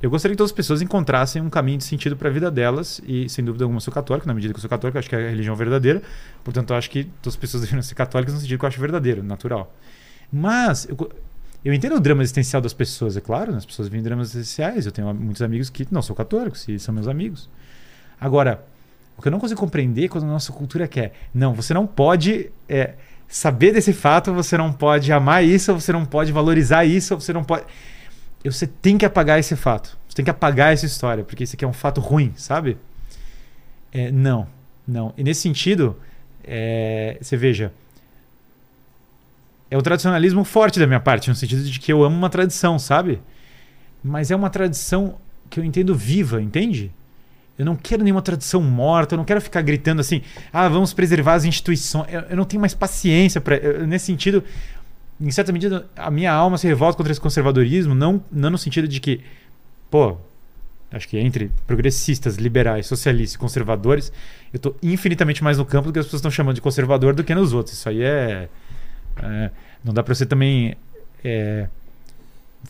Eu 0.00 0.10
gostaria 0.10 0.34
que 0.34 0.38
todas 0.38 0.52
as 0.52 0.56
pessoas 0.56 0.80
encontrassem 0.80 1.42
um 1.42 1.50
caminho 1.50 1.78
de 1.78 1.84
sentido 1.84 2.16
para 2.16 2.28
a 2.28 2.32
vida 2.32 2.50
delas, 2.50 3.00
e 3.04 3.28
sem 3.28 3.44
dúvida 3.44 3.64
alguma 3.64 3.80
sou 3.80 3.92
católico, 3.92 4.28
na 4.28 4.34
medida 4.34 4.54
que 4.54 4.58
eu 4.58 4.60
sou 4.60 4.70
católico, 4.70 4.96
eu 4.96 5.00
acho 5.00 5.08
que 5.08 5.16
é 5.16 5.26
a 5.26 5.30
religião 5.30 5.56
verdadeira, 5.56 6.00
portanto 6.44 6.70
eu 6.70 6.76
acho 6.76 6.88
que 6.88 7.04
todas 7.20 7.34
as 7.34 7.36
pessoas 7.36 7.62
deveriam 7.64 7.82
ser 7.82 7.96
católicas 7.96 8.32
no 8.32 8.40
sentido 8.40 8.58
que 8.58 8.64
eu 8.64 8.68
acho 8.68 8.80
verdadeiro, 8.80 9.24
natural. 9.24 9.74
Mas 10.32 10.86
eu, 10.88 10.96
eu 11.64 11.74
entendo 11.74 11.96
o 11.96 12.00
drama 12.00 12.22
existencial 12.22 12.62
das 12.62 12.72
pessoas, 12.72 13.16
é 13.16 13.20
claro, 13.20 13.50
né? 13.50 13.58
as 13.58 13.66
pessoas 13.66 13.88
vivem 13.88 14.02
dramas 14.02 14.34
existenciais, 14.36 14.86
eu 14.86 14.92
tenho 14.92 15.12
muitos 15.12 15.42
amigos 15.42 15.68
que 15.68 15.86
não 15.90 16.00
são 16.00 16.14
católicos 16.14 16.68
e 16.68 16.78
são 16.78 16.94
meus 16.94 17.08
amigos. 17.08 17.50
Agora, 18.20 18.64
o 19.16 19.22
que 19.22 19.26
eu 19.26 19.32
não 19.32 19.40
consigo 19.40 19.58
compreender 19.58 20.04
é 20.04 20.08
quando 20.08 20.24
a 20.24 20.28
nossa 20.28 20.52
cultura 20.52 20.86
quer, 20.86 21.12
não, 21.34 21.54
você 21.54 21.74
não 21.74 21.88
pode 21.88 22.52
é, 22.68 22.94
saber 23.26 23.72
desse 23.72 23.92
fato, 23.92 24.32
você 24.32 24.56
não 24.56 24.72
pode 24.72 25.10
amar 25.12 25.44
isso, 25.44 25.74
você 25.74 25.92
não 25.92 26.04
pode 26.04 26.30
valorizar 26.30 26.84
isso, 26.84 27.16
você 27.16 27.32
não 27.32 27.42
pode 27.42 27.64
você 28.44 28.66
tem 28.66 28.96
que 28.98 29.04
apagar 29.04 29.38
esse 29.38 29.56
fato. 29.56 29.96
Você 30.08 30.16
tem 30.16 30.24
que 30.24 30.30
apagar 30.30 30.72
essa 30.72 30.86
história, 30.86 31.24
porque 31.24 31.44
isso 31.44 31.56
aqui 31.56 31.64
é 31.64 31.68
um 31.68 31.72
fato 31.72 32.00
ruim, 32.00 32.32
sabe? 32.36 32.76
É, 33.92 34.10
não, 34.10 34.46
não. 34.86 35.12
E 35.16 35.24
nesse 35.24 35.40
sentido, 35.40 35.96
é, 36.44 37.18
você 37.20 37.36
veja, 37.36 37.72
é 39.70 39.76
o 39.76 39.82
tradicionalismo 39.82 40.44
forte 40.44 40.78
da 40.78 40.86
minha 40.86 41.00
parte, 41.00 41.28
no 41.28 41.34
sentido 41.34 41.62
de 41.62 41.78
que 41.78 41.92
eu 41.92 42.02
amo 42.02 42.16
uma 42.16 42.30
tradição, 42.30 42.78
sabe? 42.78 43.20
Mas 44.02 44.30
é 44.30 44.36
uma 44.36 44.50
tradição 44.50 45.16
que 45.50 45.60
eu 45.60 45.64
entendo 45.64 45.94
viva, 45.94 46.40
entende? 46.40 46.90
Eu 47.58 47.64
não 47.64 47.74
quero 47.74 48.04
nenhuma 48.04 48.22
tradição 48.22 48.62
morta, 48.62 49.14
eu 49.14 49.16
não 49.16 49.24
quero 49.24 49.40
ficar 49.40 49.60
gritando 49.62 50.00
assim, 50.00 50.22
ah, 50.52 50.68
vamos 50.68 50.92
preservar 50.92 51.34
as 51.34 51.44
instituições. 51.44 52.06
Eu, 52.08 52.20
eu 52.22 52.36
não 52.36 52.44
tenho 52.44 52.60
mais 52.60 52.72
paciência 52.72 53.40
para. 53.40 53.84
Nesse 53.84 54.06
sentido, 54.06 54.44
em 55.20 55.30
certa 55.30 55.52
medida, 55.52 55.86
a 55.96 56.10
minha 56.10 56.32
alma 56.32 56.56
se 56.58 56.66
revolta 56.66 56.96
contra 56.96 57.10
esse 57.10 57.20
conservadorismo, 57.20 57.94
não, 57.94 58.22
não 58.30 58.50
no 58.50 58.58
sentido 58.58 58.86
de 58.86 59.00
que, 59.00 59.20
pô, 59.90 60.16
acho 60.92 61.08
que 61.08 61.18
entre 61.18 61.50
progressistas, 61.66 62.36
liberais, 62.36 62.86
socialistas 62.86 63.34
e 63.34 63.38
conservadores, 63.38 64.12
eu 64.52 64.58
estou 64.58 64.76
infinitamente 64.82 65.42
mais 65.42 65.58
no 65.58 65.64
campo 65.64 65.88
do 65.88 65.92
que 65.92 65.98
as 65.98 66.06
pessoas 66.06 66.20
estão 66.20 66.30
chamando 66.30 66.54
de 66.54 66.60
conservador 66.60 67.14
do 67.14 67.24
que 67.24 67.34
nos 67.34 67.52
outros. 67.52 67.76
Isso 67.76 67.88
aí 67.88 68.02
é. 68.02 68.48
é 69.18 69.50
não 69.84 69.92
dá 69.92 70.02
para 70.02 70.14
você 70.14 70.26
também 70.26 70.76
é, 71.24 71.68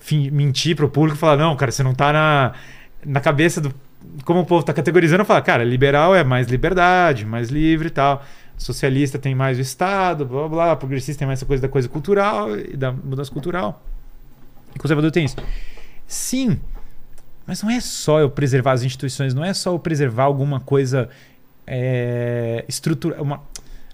fim, 0.00 0.30
mentir 0.30 0.74
para 0.74 0.84
o 0.84 0.88
público 0.88 1.16
e 1.16 1.20
falar, 1.20 1.36
não, 1.36 1.54
cara, 1.56 1.70
você 1.70 1.82
não 1.82 1.92
está 1.92 2.12
na, 2.12 2.52
na 3.04 3.20
cabeça 3.20 3.60
do. 3.60 3.74
Como 4.24 4.40
o 4.40 4.46
povo 4.46 4.60
está 4.60 4.72
categorizando, 4.72 5.24
falar, 5.24 5.42
cara, 5.42 5.64
liberal 5.64 6.14
é 6.14 6.24
mais 6.24 6.48
liberdade, 6.48 7.26
mais 7.26 7.50
livre 7.50 7.88
e 7.88 7.90
tal 7.90 8.24
socialista 8.58 9.18
tem 9.18 9.34
mais 9.34 9.58
o 9.58 9.60
Estado, 9.60 10.26
blá 10.26 10.48
blá, 10.48 10.48
blá 10.48 10.76
progressista 10.76 11.20
tem 11.20 11.26
mais 11.26 11.38
essa 11.38 11.46
coisa 11.46 11.62
da 11.62 11.68
coisa 11.68 11.88
cultural 11.88 12.58
e 12.58 12.76
da 12.76 12.92
mudança 12.92 13.30
cultural. 13.30 13.82
E 14.74 14.78
conservador 14.78 15.10
tem 15.10 15.24
isso. 15.24 15.36
Sim, 16.06 16.58
mas 17.46 17.62
não 17.62 17.70
é 17.70 17.80
só 17.80 18.20
eu 18.20 18.28
preservar 18.28 18.72
as 18.72 18.82
instituições, 18.82 19.32
não 19.32 19.44
é 19.44 19.54
só 19.54 19.72
eu 19.72 19.78
preservar 19.78 20.24
alguma 20.24 20.60
coisa 20.60 21.08
é, 21.66 22.64
uma, 23.18 23.42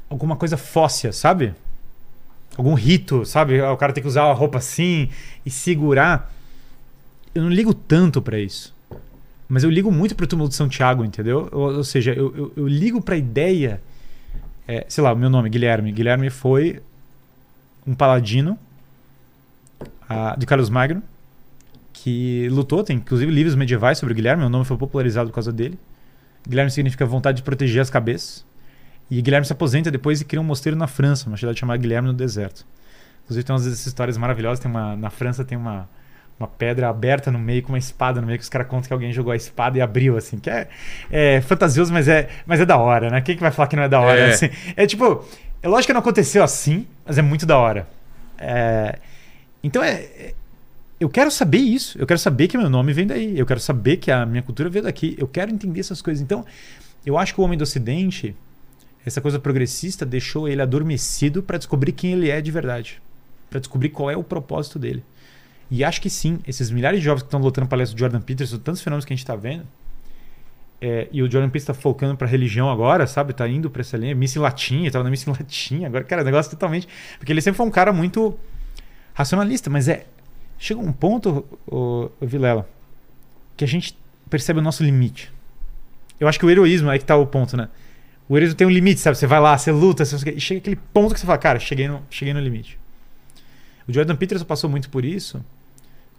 alguma 0.09 0.36
coisa 0.36 0.57
fóssia, 0.57 1.12
sabe? 1.12 1.55
Algum 2.57 2.75
rito, 2.75 3.25
sabe? 3.25 3.60
O 3.60 3.76
cara 3.76 3.93
tem 3.93 4.02
que 4.02 4.09
usar 4.09 4.23
a 4.23 4.33
roupa 4.33 4.59
assim 4.59 5.09
e 5.44 5.51
segurar. 5.51 6.33
Eu 7.34 7.43
não 7.43 7.51
ligo 7.51 7.75
tanto 7.75 8.23
para 8.23 8.39
isso. 8.39 8.73
Mas 9.49 9.65
eu 9.65 9.70
ligo 9.70 9.91
muito 9.91 10.15
pro 10.15 10.26
túmulo 10.26 10.49
de 10.49 10.55
São 10.55 10.68
Tiago, 10.68 11.05
entendeu? 11.05 11.49
Ou, 11.52 11.76
ou 11.76 11.84
seja, 11.84 12.12
eu, 12.12 12.34
eu, 12.36 12.52
eu 12.57 12.68
ligo 12.68 13.01
para 13.01 13.17
a 13.17 13.18
ideia 13.18 13.81
é, 14.67 14.86
sei 14.89 15.02
lá, 15.02 15.12
o 15.12 15.17
meu 15.17 15.31
nome, 15.31 15.49
Guilherme. 15.49 15.93
Guilherme 15.93 16.31
foi 16.31 16.83
um 17.86 17.94
paladino 17.94 18.59
a, 20.09 20.36
de 20.36 20.47
Carlos 20.47 20.70
Magno, 20.70 21.02
que 21.93 22.49
lutou, 22.51 22.83
tem 22.83 22.97
inclusive 22.97 23.31
livros 23.31 23.55
medievais 23.55 23.99
sobre 23.99 24.12
o 24.12 24.17
Guilherme, 24.17 24.41
meu 24.41 24.51
nome 24.51 24.65
foi 24.65 24.76
popularizado 24.76 25.31
por 25.31 25.34
causa 25.34 25.52
dele. 25.52 25.78
Guilherme 26.47 26.70
significa 26.70 27.07
vontade 27.07 27.39
de 27.39 27.43
proteger 27.43 27.81
as 27.81 27.91
cabeças. 27.91 28.44
E 29.10 29.20
Guilherme 29.20 29.47
se 29.47 29.52
aposenta 29.52 29.91
depois 29.91 30.20
e 30.20 30.25
cria 30.25 30.41
um 30.41 30.44
mosteiro 30.44 30.76
na 30.76 30.86
França, 30.86 31.28
uma 31.28 31.36
cidade 31.36 31.59
chamada 31.59 31.78
Guilherme 31.78 32.09
no 32.09 32.15
deserto. 32.15 32.67
Inclusive 33.25 33.44
tem 33.44 33.55
umas 33.55 33.67
histórias 33.67 34.17
maravilhosas, 34.17 34.60
tem 34.60 34.70
uma 34.70 34.97
na 34.97 35.10
França 35.10 35.44
tem 35.44 35.57
uma 35.57 35.89
uma 36.38 36.48
pedra 36.48 36.88
aberta 36.88 37.30
no 37.30 37.38
meio 37.38 37.62
com 37.62 37.70
uma 37.70 37.78
espada 37.78 38.20
no 38.20 38.26
meio 38.26 38.38
que 38.38 38.42
os 38.42 38.48
caras 38.48 38.66
contam 38.66 38.88
que 38.88 38.92
alguém 38.92 39.12
jogou 39.12 39.32
a 39.32 39.36
espada 39.36 39.78
e 39.78 39.80
abriu 39.80 40.16
assim 40.16 40.38
que 40.38 40.50
é, 40.50 40.68
é 41.10 41.40
fantasioso 41.40 41.92
mas 41.92 42.08
é 42.08 42.28
mas 42.44 42.60
é 42.60 42.66
da 42.66 42.76
hora 42.76 43.08
né? 43.08 43.20
Quem 43.20 43.36
que 43.36 43.42
vai 43.42 43.52
falar 43.52 43.68
que 43.68 43.76
não 43.76 43.84
é 43.84 43.88
da 43.88 44.00
hora 44.00 44.18
é, 44.18 44.30
assim, 44.30 44.50
é 44.76 44.86
tipo 44.86 45.24
é 45.62 45.68
lógico 45.68 45.86
que 45.86 45.92
não 45.92 46.00
aconteceu 46.00 46.42
assim 46.42 46.86
mas 47.06 47.18
é 47.18 47.22
muito 47.22 47.44
da 47.44 47.58
hora. 47.58 47.86
É, 48.38 48.98
então 49.62 49.82
é, 49.82 49.92
é 49.92 50.34
eu 50.98 51.08
quero 51.08 51.30
saber 51.30 51.58
isso 51.58 51.98
eu 51.98 52.06
quero 52.06 52.18
saber 52.18 52.48
que 52.48 52.58
meu 52.58 52.68
nome 52.68 52.92
vem 52.92 53.06
daí 53.06 53.38
eu 53.38 53.46
quero 53.46 53.60
saber 53.60 53.98
que 53.98 54.10
a 54.10 54.26
minha 54.26 54.42
cultura 54.42 54.68
veio 54.68 54.84
daqui 54.84 55.14
eu 55.18 55.28
quero 55.28 55.52
entender 55.52 55.80
essas 55.80 56.02
coisas. 56.02 56.20
Então 56.20 56.44
eu 57.06 57.16
acho 57.16 57.32
que 57.32 57.40
o 57.40 57.44
homem 57.44 57.56
do 57.56 57.62
Ocidente 57.62 58.34
essa 59.06 59.20
coisa 59.20 59.38
progressista 59.38 60.04
deixou 60.04 60.48
ele 60.48 60.62
adormecido 60.62 61.42
para 61.42 61.58
descobrir 61.58 61.92
quem 61.92 62.12
ele 62.12 62.28
é 62.28 62.40
de 62.40 62.50
verdade 62.50 63.00
para 63.48 63.60
descobrir 63.60 63.90
qual 63.90 64.10
é 64.10 64.16
o 64.16 64.24
propósito 64.24 64.80
dele 64.80 65.04
e 65.70 65.83
acho 65.83 66.01
que 66.01 66.10
sim, 66.10 66.39
esses 66.47 66.70
milhares 66.70 67.01
de 67.01 67.05
jovens 67.05 67.23
que 67.23 67.28
estão 67.28 67.41
lutando 67.41 67.67
para 67.67 67.83
o 67.83 67.86
Jordan 67.86 68.20
Peterson, 68.20 68.59
tantos 68.59 68.83
fenômenos 68.83 69.05
que 69.05 69.12
a 69.12 69.17
gente 69.17 69.25
está 69.25 69.34
vendo, 69.34 69.67
é, 70.81 71.09
e 71.10 71.23
o 71.23 71.31
Jordan 71.31 71.49
Peterson 71.49 71.73
está 71.73 71.75
focando 71.75 72.17
para 72.17 72.26
religião 72.26 72.70
agora, 72.70 73.07
sabe? 73.07 73.33
Tá 73.33 73.49
indo 73.49 73.70
para 73.70 73.81
essa 73.81 73.97
linha, 73.97 74.15
Miss 74.15 74.34
Latim, 74.36 74.84
estava 74.84 75.02
na 75.02 75.10
Miss 75.10 75.25
Latim, 75.25 75.84
agora, 75.84 76.05
cara, 76.05 76.23
negócio 76.23 76.51
totalmente. 76.51 76.86
Porque 77.18 77.33
ele 77.33 77.41
sempre 77.41 77.57
foi 77.57 77.67
um 77.67 77.70
cara 77.70 77.93
muito 77.93 78.39
racionalista, 79.15 79.70
mas 79.70 79.89
é. 79.89 80.07
Chega 80.59 80.81
um 80.81 80.93
ponto, 80.93 81.44
o, 81.67 82.10
o 82.20 82.26
Vilela, 82.26 82.68
que 83.57 83.65
a 83.65 83.68
gente 83.68 83.97
percebe 84.28 84.60
o 84.60 84.62
nosso 84.62 84.84
limite. 84.84 85.33
Eu 86.20 86.28
acho 86.28 86.39
que 86.39 86.47
o 86.47 86.51
heroísmo 86.51 86.91
é 86.91 86.99
que 86.99 87.05
tá 87.05 87.17
o 87.17 87.26
ponto, 87.26 87.57
né? 87.57 87.68
O 88.28 88.36
heroísmo 88.36 88.57
tem 88.57 88.67
um 88.67 88.70
limite, 88.70 89.01
sabe? 89.01 89.17
Você 89.17 89.26
vai 89.26 89.41
lá, 89.41 89.57
você 89.57 89.73
luta, 89.73 90.05
você... 90.05 90.31
e 90.31 90.41
chega 90.41 90.60
aquele 90.60 90.76
ponto 90.76 91.15
que 91.15 91.20
você 91.20 91.26
fala, 91.26 91.39
cara, 91.39 91.59
cheguei 91.59 91.89
no, 91.89 92.02
cheguei 92.10 92.33
no 92.33 92.41
limite. 92.41 92.78
O 93.89 93.93
Jordan 93.93 94.17
Peterson 94.17 94.44
passou 94.44 94.70
muito 94.70 94.89
por 94.89 95.05
isso 95.05 95.44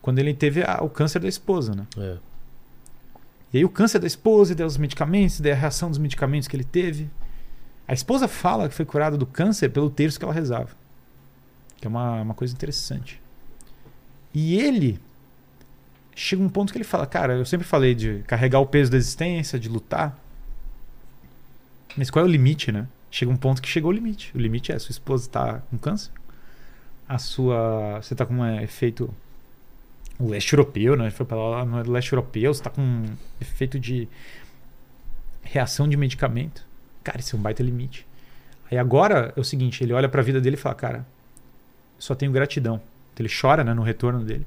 quando 0.05 0.19
ele 0.19 0.35
teve 0.35 0.61
a, 0.61 0.83
o 0.83 0.87
câncer 0.87 1.17
da 1.17 1.27
esposa, 1.27 1.73
né? 1.73 1.87
É. 1.97 2.17
E 3.51 3.57
aí 3.57 3.65
o 3.65 3.69
câncer 3.69 3.97
da 3.97 4.05
esposa, 4.05 4.55
e 4.55 4.63
os 4.63 4.77
medicamentos, 4.77 5.39
e 5.39 5.51
a 5.51 5.55
reação 5.55 5.89
dos 5.89 5.97
medicamentos 5.97 6.47
que 6.47 6.55
ele 6.55 6.63
teve. 6.63 7.09
A 7.87 7.93
esposa 7.93 8.27
fala 8.27 8.69
que 8.69 8.75
foi 8.75 8.85
curada 8.85 9.17
do 9.17 9.25
câncer 9.25 9.69
pelo 9.69 9.89
terço 9.89 10.19
que 10.19 10.23
ela 10.23 10.31
rezava. 10.31 10.69
Que 11.77 11.87
é 11.87 11.89
uma, 11.89 12.21
uma 12.21 12.33
coisa 12.35 12.53
interessante. 12.53 13.19
E 14.31 14.59
ele 14.59 14.99
chega 16.15 16.43
um 16.43 16.49
ponto 16.49 16.71
que 16.71 16.77
ele 16.77 16.85
fala, 16.85 17.07
cara, 17.07 17.33
eu 17.33 17.45
sempre 17.45 17.65
falei 17.65 17.95
de 17.95 18.21
carregar 18.27 18.59
o 18.59 18.67
peso 18.67 18.91
da 18.91 18.97
existência, 18.97 19.57
de 19.57 19.67
lutar. 19.67 20.15
Mas 21.97 22.11
qual 22.11 22.23
é 22.23 22.27
o 22.27 22.31
limite, 22.31 22.71
né? 22.71 22.87
Chega 23.09 23.31
um 23.31 23.37
ponto 23.37 23.59
que 23.59 23.67
chegou 23.67 23.89
o 23.89 23.93
limite. 23.93 24.31
O 24.35 24.39
limite 24.39 24.71
é, 24.71 24.77
sua 24.77 24.91
esposa 24.91 25.25
está 25.25 25.63
com 25.71 25.79
câncer 25.79 26.11
a 27.07 27.17
sua. 27.17 27.99
Você 28.01 28.13
está 28.13 28.25
com 28.25 28.35
um 28.35 28.61
efeito. 28.61 29.13
O 30.17 30.29
leste 30.29 30.53
europeu, 30.53 30.95
né? 30.95 31.11
Foi 31.11 31.25
para 31.25 31.37
lá 31.37 31.65
no 31.65 31.91
leste 31.91 32.13
europeu, 32.13 32.53
você 32.53 32.61
está 32.61 32.69
com 32.69 33.05
efeito 33.41 33.79
de 33.79 34.07
reação 35.43 35.87
de 35.87 35.97
medicamento. 35.97 36.65
Cara, 37.03 37.19
isso 37.19 37.35
é 37.35 37.39
um 37.39 37.41
baita 37.41 37.61
limite. 37.61 38.05
Aí 38.71 38.77
agora 38.77 39.33
é 39.35 39.39
o 39.39 39.43
seguinte: 39.43 39.83
ele 39.83 39.93
olha 39.93 40.09
para 40.09 40.21
a 40.21 40.23
vida 40.23 40.41
dele 40.41 40.55
e 40.55 40.59
fala, 40.59 40.75
cara, 40.75 41.05
só 41.99 42.15
tenho 42.15 42.31
gratidão. 42.31 42.81
Então 43.13 43.25
ele 43.25 43.33
chora 43.33 43.63
né, 43.63 43.73
no 43.73 43.83
retorno 43.83 44.23
dele. 44.23 44.45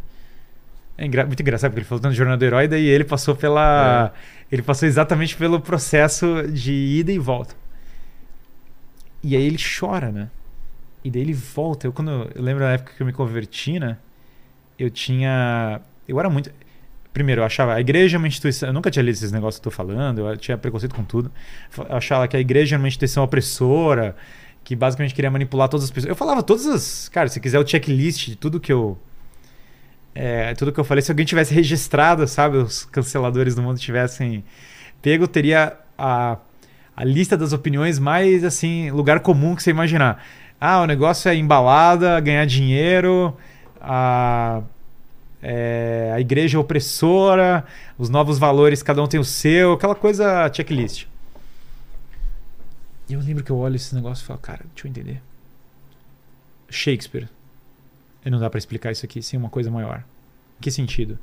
É 0.96 1.06
engra 1.06 1.24
muito 1.24 1.40
engraçado, 1.40 1.70
porque 1.70 1.80
ele 1.80 1.88
falou 1.88 2.02
tanto 2.02 2.12
de 2.12 2.18
jornada 2.18 2.38
do 2.38 2.44
herói, 2.44 2.66
daí 2.66 2.84
ele 2.84 3.04
passou 3.04 3.36
pela. 3.36 4.12
É. 4.14 4.54
Ele 4.54 4.62
passou 4.62 4.88
exatamente 4.88 5.36
pelo 5.36 5.60
processo 5.60 6.42
de 6.48 6.72
ida 6.72 7.12
e 7.12 7.18
volta. 7.18 7.54
E 9.22 9.36
aí 9.36 9.42
ele 9.42 9.58
chora, 9.58 10.10
né? 10.10 10.28
E 11.04 11.10
daí 11.10 11.22
ele 11.22 11.34
volta. 11.34 11.86
Eu, 11.86 11.92
quando 11.92 12.10
eu 12.10 12.42
lembro 12.42 12.64
da 12.64 12.70
época 12.70 12.92
que 12.96 13.02
eu 13.02 13.06
me 13.06 13.12
converti, 13.12 13.78
né? 13.78 13.96
Eu 14.78 14.90
tinha. 14.90 15.80
Eu 16.06 16.18
era 16.18 16.30
muito. 16.30 16.50
Primeiro, 17.12 17.40
eu 17.40 17.44
achava 17.44 17.74
a 17.74 17.80
igreja 17.80 18.16
é 18.16 18.18
uma 18.18 18.28
instituição. 18.28 18.68
Eu 18.68 18.72
nunca 18.72 18.90
tinha 18.90 19.02
lido 19.02 19.14
esses 19.14 19.32
negócios 19.32 19.60
que 19.60 19.66
eu 19.66 19.72
tô 19.72 19.76
falando, 19.76 20.20
eu 20.20 20.36
tinha 20.36 20.56
preconceito 20.56 20.94
com 20.94 21.02
tudo. 21.02 21.32
Eu 21.76 21.96
achava 21.96 22.28
que 22.28 22.36
a 22.36 22.40
igreja 22.40 22.76
era 22.76 22.82
uma 22.82 22.88
instituição 22.88 23.24
opressora, 23.24 24.14
que 24.62 24.76
basicamente 24.76 25.14
queria 25.14 25.30
manipular 25.30 25.68
todas 25.68 25.84
as 25.84 25.90
pessoas. 25.90 26.10
Eu 26.10 26.16
falava 26.16 26.42
todas 26.42 26.66
as. 26.66 27.08
Cara, 27.08 27.28
se 27.28 27.40
quiser 27.40 27.58
o 27.58 27.66
checklist 27.66 28.28
de 28.28 28.36
tudo 28.36 28.60
que 28.60 28.72
eu. 28.72 28.96
É, 30.14 30.54
tudo 30.54 30.72
que 30.72 30.80
eu 30.80 30.84
falei, 30.84 31.02
se 31.02 31.10
alguém 31.10 31.24
tivesse 31.24 31.54
registrado, 31.54 32.26
sabe, 32.26 32.56
os 32.56 32.84
canceladores 32.84 33.54
do 33.54 33.62
mundo 33.62 33.78
tivessem 33.78 34.44
pego, 35.00 35.28
teria 35.28 35.76
a, 35.96 36.38
a 36.96 37.04
lista 37.04 37.36
das 37.36 37.52
opiniões 37.52 37.98
mais, 37.98 38.44
assim, 38.44 38.90
lugar 38.90 39.20
comum 39.20 39.54
que 39.54 39.62
você 39.62 39.70
imaginar. 39.70 40.24
Ah, 40.60 40.80
o 40.82 40.86
negócio 40.86 41.28
é 41.28 41.36
embalada, 41.36 42.18
ganhar 42.20 42.44
dinheiro, 42.46 43.36
a 43.80 44.62
é, 45.42 46.10
a 46.14 46.20
igreja 46.20 46.58
opressora, 46.58 47.64
os 47.96 48.08
novos 48.08 48.38
valores, 48.38 48.82
cada 48.82 49.02
um 49.02 49.06
tem 49.06 49.20
o 49.20 49.24
seu, 49.24 49.72
aquela 49.72 49.94
coisa 49.94 50.50
checklist. 50.52 51.06
E 53.08 53.14
eu 53.14 53.20
lembro 53.20 53.42
que 53.42 53.50
eu 53.50 53.56
olho 53.56 53.76
esse 53.76 53.94
negócio 53.94 54.22
e 54.22 54.26
falo, 54.26 54.38
cara, 54.38 54.64
deixa 54.74 54.86
eu 54.86 54.90
entender. 54.90 55.22
Shakespeare. 56.68 57.28
E 58.24 58.30
não 58.30 58.38
dá 58.38 58.50
para 58.50 58.58
explicar 58.58 58.92
isso 58.92 59.06
aqui 59.06 59.22
sem 59.22 59.38
uma 59.38 59.48
coisa 59.48 59.70
maior. 59.70 60.04
Em 60.58 60.60
que 60.60 60.70
sentido? 60.70 61.18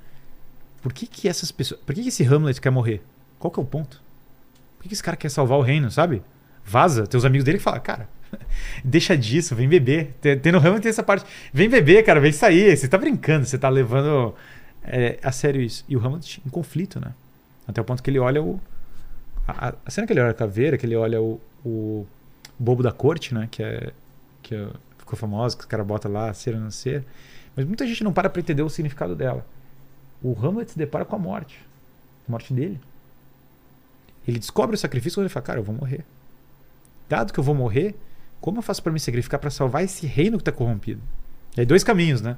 Por 0.82 0.94
que, 0.94 1.06
que 1.06 1.28
essas 1.28 1.52
pessoas. 1.52 1.80
Por 1.82 1.94
que, 1.94 2.02
que 2.02 2.10
esse 2.10 2.24
Hamlet 2.24 2.60
quer 2.60 2.72
morrer? 2.72 3.04
Qual 3.38 3.52
que 3.52 3.60
é 3.60 3.64
o 3.64 3.66
ponto? 3.66 4.02
Por 4.78 4.84
que, 4.84 4.90
que 4.90 4.96
esse 4.96 5.04
cara 5.04 5.18
quer 5.18 5.30
salvar 5.30 5.60
o 5.60 5.62
reino, 5.62 5.92
sabe? 5.92 6.24
Vaza. 6.64 7.06
Teus 7.06 7.26
amigos 7.26 7.44
dele 7.44 7.60
que 7.60 7.64
falam, 7.64 7.80
cara, 7.82 8.10
Deixa 8.84 9.18
disso, 9.18 9.56
vem 9.56 9.68
beber. 9.68 10.16
Tem, 10.22 10.38
tem 10.38 10.52
no 10.52 10.60
ramo 10.60 10.80
tem 10.80 10.90
essa 10.90 11.04
parte. 11.04 11.26
Vem 11.54 11.70
beber, 11.70 12.04
cara, 12.04 12.20
vem 12.20 12.32
sair. 12.32 12.76
Você 12.76 12.88
tá 12.88 12.98
brincando, 12.98 13.46
você 13.46 13.58
tá 13.58 13.70
levando 13.70 14.34
é, 14.84 15.20
a 15.24 15.32
sério 15.32 15.62
isso. 15.62 15.84
E 15.88 15.96
o 15.96 16.06
Hamlet 16.06 16.42
em 16.46 16.50
conflito, 16.50 17.00
né? 17.00 17.14
Até 17.68 17.82
o 17.82 17.84
ponto 17.84 18.02
que 18.04 18.10
ele 18.10 18.20
olha 18.20 18.42
o. 18.42 18.60
A, 19.48 19.74
a 19.86 19.92
cena 19.92 20.08
que 20.08 20.14
ele 20.14 20.22
olha 20.22 20.32
a 20.32 20.36
caveira, 20.36 20.78
que 20.78 20.86
ele 20.86 20.96
olha 20.96 21.22
o, 21.22 21.40
o 21.64 22.06
bobo 22.58 22.84
da 22.84 22.92
corte, 22.92 23.34
né? 23.34 23.48
Que 23.50 23.64
é. 23.64 23.92
Que 24.42 24.56
é, 24.56 24.68
ficou 25.00 25.18
famosa, 25.18 25.56
que 25.56 25.62
os 25.62 25.68
caras 25.68 25.86
botam 25.86 26.12
lá, 26.12 26.34
ser 26.34 26.56
ou 26.56 26.62
não 26.62 26.72
ser. 26.72 27.04
Mas 27.56 27.66
muita 27.66 27.86
gente 27.88 28.04
não 28.04 28.12
para 28.12 28.30
pra 28.30 28.40
entender 28.42 28.64
o 28.64 28.70
significado 28.70 29.16
dela. 29.16 29.46
O 30.22 30.34
Hamlet 30.34 30.72
se 30.72 30.78
depara 30.78 31.06
com 31.06 31.16
a 31.16 31.20
morte. 31.20 31.60
A 32.28 32.32
morte 32.32 32.54
dele. 32.54 32.80
Ele 34.28 34.40
descobre 34.40 34.76
o 34.76 34.80
sacrifício 34.80 35.18
quando 35.18 35.26
ele 35.26 35.34
fala, 35.34 35.46
cara, 35.46 35.60
eu 35.60 35.64
vou 35.64 35.76
morrer. 35.76 36.04
Dado 37.08 37.32
que 37.32 37.40
eu 37.40 37.44
vou 37.44 37.54
morrer, 37.54 37.96
como 38.46 38.60
eu 38.60 38.62
faço 38.62 38.84
para 38.84 38.92
me 38.92 39.00
sacrificar 39.00 39.40
para 39.40 39.50
salvar 39.50 39.84
esse 39.84 40.06
reino 40.06 40.38
que 40.38 40.44
está 40.44 40.52
corrompido? 40.52 41.02
E 41.58 41.62
aí 41.62 41.66
dois 41.66 41.84
caminhos, 41.84 42.22
né? 42.22 42.38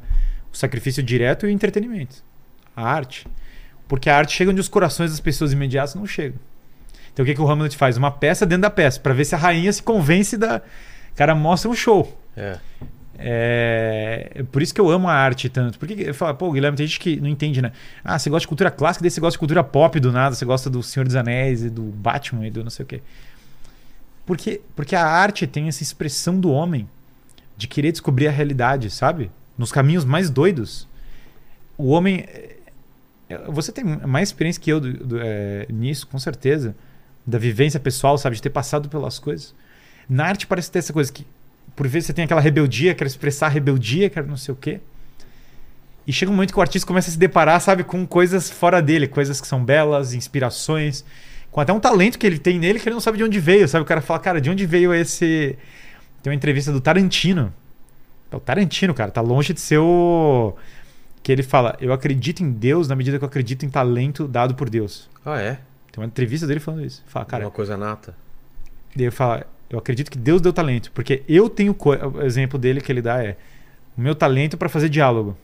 O 0.53 0.55
sacrifício 0.55 1.03
direto 1.03 1.45
e 1.45 1.49
o 1.49 1.51
entretenimento. 1.51 2.23
A 2.73 2.89
arte. 2.89 3.27
Porque 3.89 4.09
a 4.09 4.17
arte 4.17 4.33
chega 4.33 4.51
onde 4.51 4.61
os 4.61 4.69
corações 4.69 5.11
das 5.11 5.19
pessoas 5.19 5.51
imediatas 5.51 5.95
não 5.95 6.07
chegam. 6.07 6.39
Então 7.11 7.23
o 7.23 7.25
que, 7.25 7.35
que 7.35 7.41
o 7.41 7.51
Hamlet 7.51 7.75
faz? 7.75 7.97
Uma 7.97 8.09
peça 8.09 8.45
dentro 8.45 8.61
da 8.61 8.69
peça, 8.69 9.01
para 9.01 9.13
ver 9.13 9.25
se 9.25 9.35
a 9.35 9.37
rainha 9.37 9.71
se 9.73 9.83
convence 9.83 10.37
da. 10.37 10.61
O 11.11 11.17
cara 11.17 11.35
mostra 11.35 11.69
um 11.69 11.75
show. 11.75 12.17
É. 12.37 12.57
É, 13.19 14.45
por 14.49 14.61
isso 14.61 14.73
que 14.73 14.79
eu 14.79 14.89
amo 14.89 15.09
a 15.09 15.13
arte 15.13 15.49
tanto. 15.49 15.77
Porque 15.77 15.93
eu 16.03 16.13
falo, 16.13 16.35
pô, 16.35 16.53
Guilherme, 16.53 16.77
tem 16.77 16.87
gente 16.87 17.01
que 17.01 17.19
não 17.19 17.27
entende, 17.27 17.61
né? 17.61 17.73
Ah, 18.01 18.17
você 18.17 18.29
gosta 18.29 18.45
de 18.45 18.47
cultura 18.47 18.71
clássica, 18.71 19.03
daí 19.03 19.11
você 19.11 19.19
gosta 19.19 19.33
de 19.33 19.39
cultura 19.39 19.61
pop 19.61 19.99
do 19.99 20.09
nada, 20.09 20.35
você 20.35 20.45
gosta 20.45 20.69
do 20.69 20.81
Senhor 20.81 21.05
dos 21.05 21.15
Anéis 21.17 21.63
e 21.63 21.69
do 21.69 21.81
Batman 21.81 22.47
e 22.47 22.51
do 22.51 22.63
não 22.63 22.69
sei 22.69 22.85
o 22.85 22.87
quê. 22.87 23.01
Porque, 24.27 24.59
porque 24.75 24.93
a 24.93 25.05
arte 25.05 25.47
tem 25.47 25.69
essa 25.69 25.81
expressão 25.81 26.37
do 26.37 26.51
homem 26.51 26.87
de 27.55 27.65
querer 27.65 27.93
descobrir 27.93 28.27
a 28.27 28.31
realidade, 28.31 28.91
sabe? 28.91 29.31
Nos 29.57 29.71
caminhos 29.71 30.03
mais 30.03 30.29
doidos. 30.29 30.85
O 31.77 31.87
homem. 31.87 32.25
É, 32.27 32.57
é, 33.29 33.37
você 33.47 33.71
tem 33.71 33.85
mais 33.85 34.27
experiência 34.27 34.61
que 34.61 34.69
eu 34.69 34.81
do, 34.81 34.93
do, 34.93 35.19
é, 35.21 35.65
nisso, 35.69 36.05
com 36.07 36.19
certeza. 36.19 36.75
Da 37.25 37.37
vivência 37.37 37.79
pessoal, 37.79 38.17
sabe? 38.17 38.35
De 38.35 38.41
ter 38.41 38.49
passado 38.49 38.89
pelas 38.89 39.17
coisas. 39.17 39.55
Na 40.09 40.25
arte 40.25 40.45
parece 40.45 40.69
ter 40.69 40.79
essa 40.79 40.91
coisa 40.91 41.09
que, 41.11 41.25
por 41.73 41.87
vezes, 41.87 42.07
você 42.07 42.13
tem 42.13 42.25
aquela 42.25 42.41
rebeldia, 42.41 42.93
quer 42.93 43.07
expressar 43.07 43.47
rebeldia, 43.47 44.09
quer 44.09 44.25
não 44.25 44.37
sei 44.37 44.53
o 44.53 44.57
quê. 44.57 44.81
E 46.05 46.11
chega 46.11 46.29
um 46.29 46.35
momento 46.35 46.51
que 46.51 46.59
o 46.59 46.61
artista 46.61 46.85
começa 46.85 47.09
a 47.09 47.13
se 47.13 47.17
deparar, 47.17 47.61
sabe, 47.61 47.85
com 47.85 48.05
coisas 48.05 48.49
fora 48.49 48.81
dele, 48.81 49.07
coisas 49.07 49.39
que 49.39 49.47
são 49.47 49.63
belas, 49.63 50.13
inspirações 50.13 51.05
com 51.57 51.61
até 51.61 51.73
um 51.73 51.79
talento 51.79 52.19
que 52.19 52.27
ele 52.27 52.37
tem 52.37 52.59
nele 52.59 52.79
que 52.79 52.87
ele 52.87 52.93
não 52.93 53.01
sabe 53.01 53.17
de 53.17 53.23
onde 53.23 53.39
veio, 53.39 53.67
sabe? 53.67 53.81
O 53.81 53.85
cara 53.85 53.99
fala, 53.99 54.19
cara, 54.19 54.39
de 54.39 54.47
onde 54.47 54.63
veio 54.63 54.93
esse. 54.93 55.57
Tem 56.21 56.29
uma 56.29 56.35
entrevista 56.35 56.71
do 56.71 56.79
Tarantino. 56.79 57.51
O 58.31 58.39
Tarantino, 58.39 58.93
cara, 58.93 59.09
tá 59.09 59.21
longe 59.21 59.53
de 59.53 59.59
ser 59.59 59.79
o. 59.79 60.55
Que 61.23 61.31
ele 61.31 61.41
fala, 61.41 61.75
eu 61.81 61.91
acredito 61.91 62.43
em 62.43 62.51
Deus 62.51 62.87
na 62.87 62.95
medida 62.95 63.17
que 63.17 63.23
eu 63.23 63.27
acredito 63.27 63.65
em 63.65 63.71
talento 63.71 64.27
dado 64.27 64.53
por 64.53 64.69
Deus. 64.69 65.09
Ah, 65.25 65.41
é? 65.41 65.53
Tem 65.91 65.97
uma 65.97 66.05
entrevista 66.05 66.45
dele 66.45 66.59
falando 66.59 66.85
isso. 66.85 67.03
Fala, 67.07 67.25
cara. 67.25 67.45
Uma 67.45 67.49
coisa 67.49 67.75
nata. 67.75 68.15
Daí 68.95 69.05
ele 69.05 69.11
fala, 69.11 69.43
eu 69.67 69.79
acredito 69.79 70.11
que 70.11 70.17
Deus 70.19 70.39
deu 70.39 70.53
talento. 70.53 70.91
Porque 70.91 71.23
eu 71.27 71.49
tenho. 71.49 71.73
Co... 71.73 71.89
O 71.89 72.21
exemplo 72.21 72.59
dele 72.59 72.81
que 72.81 72.91
ele 72.91 73.01
dá 73.01 73.23
é 73.23 73.35
o 73.97 74.01
meu 74.01 74.13
talento 74.13 74.57
para 74.57 74.69
fazer 74.69 74.89
diálogo. 74.89 75.35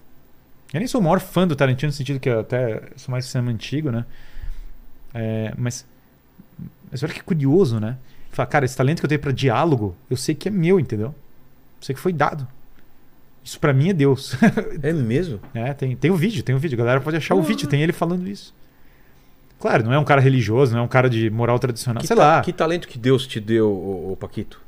Eu 0.72 0.78
nem 0.78 0.88
sou 0.88 1.02
o 1.02 1.04
maior 1.04 1.20
fã 1.20 1.48
do 1.48 1.56
Tarantino, 1.56 1.90
no 1.90 1.94
sentido 1.96 2.20
que 2.20 2.30
eu 2.30 2.42
até 2.42 2.84
sou 2.98 3.12
mais 3.12 3.26
cinema 3.26 3.50
antigo, 3.50 3.90
né? 3.90 4.06
É, 5.12 5.54
mas 5.58 5.92
mas 6.92 7.04
olha 7.04 7.14
que 7.14 7.24
curioso, 7.24 7.80
né? 7.80 7.98
Fala, 8.32 8.48
cara, 8.48 8.66
esse 8.66 8.76
talento 8.76 9.00
que 9.00 9.06
eu 9.06 9.10
tenho 9.10 9.22
para 9.22 9.32
diálogo, 9.32 9.96
eu 10.10 10.18
sei 10.18 10.34
que 10.34 10.48
é 10.48 10.52
meu, 10.52 10.80
entendeu? 10.80 11.08
Eu 11.08 11.86
sei 11.86 11.96
que 11.96 12.02
foi 12.02 12.14
dado. 12.14 12.48
Isso 13.44 13.60
para 13.60 13.74
mim 13.74 13.90
é 13.90 13.94
Deus. 13.94 14.36
É 14.82 14.92
mesmo? 14.92 15.40
É, 15.54 15.74
tem, 15.74 15.96
tem 15.96 16.10
o 16.12 16.16
vídeo, 16.16 16.44
tem 16.44 16.56
o 16.56 16.60
vídeo. 16.60 16.76
A 16.76 16.78
galera 16.78 17.02
pode 17.02 17.18
achar 17.18 17.36
uhum. 17.36 17.42
o 17.42 17.44
vídeo, 17.44 17.68
tem 17.68 17.82
ele 17.82 17.94
falando 17.94 18.28
isso. 18.28 18.54
Claro, 19.60 19.84
não 19.84 19.94
é 19.94 20.00
um 20.00 20.04
cara 20.04 20.20
religioso, 20.20 20.74
não 20.74 20.82
é 20.82 20.84
um 20.84 20.88
cara 20.88 21.10
de 21.10 21.30
moral 21.30 21.58
tradicional, 21.58 22.02
que 22.02 22.08
sei 22.08 22.16
lá. 22.16 22.42
Que 22.42 22.52
talento 22.52 22.88
que 22.88 22.98
Deus 22.98 23.26
te 23.26 23.40
deu, 23.40 23.70
o, 23.70 24.12
o 24.12 24.18
Paquito? 24.18 24.60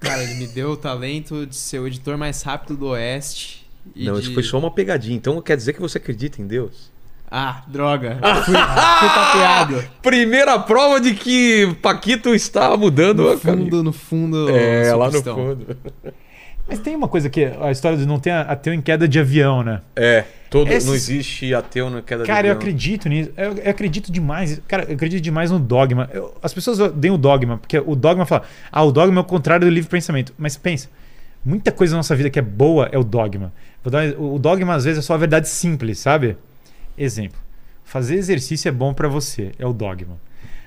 Cara, 0.00 0.22
ele 0.22 0.34
me 0.34 0.46
deu 0.46 0.70
o 0.70 0.76
talento 0.76 1.44
de 1.44 1.56
ser 1.56 1.78
o 1.80 1.86
editor 1.86 2.16
mais 2.16 2.42
rápido 2.42 2.76
do 2.76 2.86
Oeste. 2.86 3.66
não, 3.94 4.14
de... 4.14 4.20
isso 4.20 4.34
foi 4.34 4.42
só 4.42 4.58
uma 4.58 4.70
pegadinha. 4.70 5.16
Então 5.16 5.40
quer 5.42 5.56
dizer 5.56 5.72
que 5.72 5.80
você 5.80 5.98
acredita 5.98 6.40
em 6.40 6.46
Deus? 6.46 6.90
Ah, 7.30 7.62
droga. 7.66 8.18
Fui, 8.44 8.54
fui 8.54 9.08
tapeado. 9.08 9.84
Primeira 10.02 10.58
prova 10.58 11.00
de 11.00 11.14
que 11.14 11.74
Paquito 11.82 12.34
estava 12.34 12.76
mudando. 12.76 13.22
No 13.22 13.38
fundo, 13.38 13.82
no 13.82 13.92
fundo. 13.92 14.50
É, 14.50 14.94
lá 14.94 15.10
no 15.10 15.22
fundo. 15.22 15.76
Mas 16.68 16.78
tem 16.80 16.94
uma 16.94 17.08
coisa 17.08 17.30
que 17.30 17.44
a 17.44 17.70
história 17.70 17.96
de 17.96 18.06
não 18.06 18.18
ter 18.18 18.30
ateu 18.30 18.74
em 18.74 18.80
queda 18.80 19.08
de 19.08 19.18
avião, 19.18 19.62
né? 19.62 19.80
É, 19.96 20.24
todo, 20.50 20.70
Esses... 20.70 20.86
não 20.86 20.94
existe 20.94 21.54
ateu 21.54 21.88
em 21.88 22.02
queda 22.02 22.02
cara, 22.02 22.06
de 22.06 22.20
avião. 22.20 22.34
Cara, 22.34 22.48
eu 22.48 22.52
acredito 22.52 23.08
nisso. 23.08 23.30
Eu, 23.36 23.52
eu, 23.54 23.70
acredito 23.70 24.12
demais. 24.12 24.60
Cara, 24.68 24.84
eu 24.84 24.94
acredito 24.94 25.22
demais 25.22 25.50
no 25.50 25.58
dogma. 25.58 26.10
Eu, 26.12 26.34
as 26.42 26.52
pessoas 26.52 26.78
odeiam 26.78 27.14
o 27.14 27.18
dogma, 27.18 27.56
porque 27.56 27.78
o 27.78 27.96
dogma 27.96 28.26
fala, 28.26 28.42
ah, 28.70 28.82
o 28.84 28.92
dogma 28.92 29.18
é 29.18 29.22
o 29.22 29.24
contrário 29.24 29.66
do 29.66 29.72
livre 29.72 29.88
pensamento. 29.88 30.34
Mas 30.36 30.58
pensa, 30.58 30.90
muita 31.42 31.72
coisa 31.72 31.92
na 31.92 31.98
nossa 31.98 32.14
vida 32.14 32.28
que 32.28 32.38
é 32.38 32.42
boa 32.42 32.88
é 32.92 32.98
o 32.98 33.04
dogma. 33.04 33.50
O 34.18 34.38
dogma, 34.38 34.74
às 34.74 34.84
vezes, 34.84 34.98
é 34.98 35.02
só 35.02 35.14
a 35.14 35.16
verdade 35.18 35.48
simples, 35.48 35.98
sabe? 35.98 36.36
Exemplo. 36.98 37.38
Fazer 37.84 38.16
exercício 38.16 38.68
é 38.68 38.72
bom 38.72 38.92
para 38.92 39.08
você, 39.08 39.52
é 39.58 39.66
o 39.66 39.72
dogma. 39.72 40.18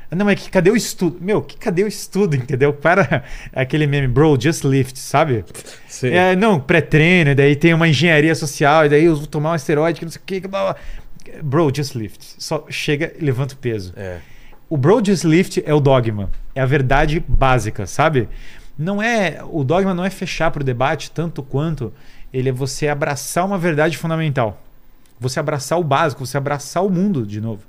Não, 0.09 0.25
mas 0.25 0.41
que, 0.41 0.49
cadê 0.49 0.69
o 0.69 0.75
estudo? 0.75 1.17
Meu, 1.21 1.41
que, 1.41 1.55
cadê 1.57 1.83
o 1.83 1.87
estudo, 1.87 2.35
entendeu? 2.35 2.73
Para 2.73 3.23
aquele 3.53 3.87
meme, 3.87 4.07
bro, 4.07 4.37
just 4.39 4.63
lift, 4.63 4.97
sabe? 4.97 5.45
Sim. 5.87 6.09
É, 6.09 6.35
não, 6.35 6.59
pré-treino, 6.59 7.33
daí 7.33 7.55
tem 7.55 7.73
uma 7.73 7.87
engenharia 7.87 8.35
social, 8.35 8.85
e 8.85 8.89
daí 8.89 9.05
eu 9.05 9.15
vou 9.15 9.27
tomar 9.27 9.53
um 9.53 9.55
esteroide 9.55 9.99
que 9.99 10.05
não 10.05 10.11
sei 10.11 10.21
o 10.21 10.25
que. 10.25 10.47
Blá, 10.47 10.73
blá. 10.73 10.75
Bro, 11.43 11.71
just 11.73 11.95
lift. 11.95 12.35
Só 12.37 12.65
chega 12.69 13.13
e 13.17 13.23
levanta 13.23 13.53
o 13.53 13.57
peso. 13.57 13.93
É. 13.95 14.17
O 14.69 14.75
bro, 14.75 15.01
just 15.05 15.23
lift 15.23 15.61
é 15.65 15.73
o 15.73 15.79
dogma. 15.79 16.29
É 16.53 16.61
a 16.61 16.65
verdade 16.65 17.23
básica, 17.25 17.85
sabe? 17.85 18.27
Não 18.77 19.01
é. 19.01 19.39
O 19.49 19.63
dogma 19.63 19.93
não 19.93 20.03
é 20.03 20.09
fechar 20.09 20.51
para 20.51 20.61
o 20.61 20.63
debate 20.63 21.11
tanto 21.11 21.41
quanto 21.41 21.93
ele 22.33 22.49
é 22.49 22.51
você 22.51 22.87
abraçar 22.87 23.45
uma 23.45 23.57
verdade 23.57 23.97
fundamental 23.97 24.61
você 25.21 25.39
abraçar 25.39 25.79
o 25.79 25.83
básico, 25.83 26.25
você 26.25 26.35
abraçar 26.35 26.83
o 26.83 26.89
mundo 26.89 27.27
de 27.27 27.39
novo. 27.39 27.61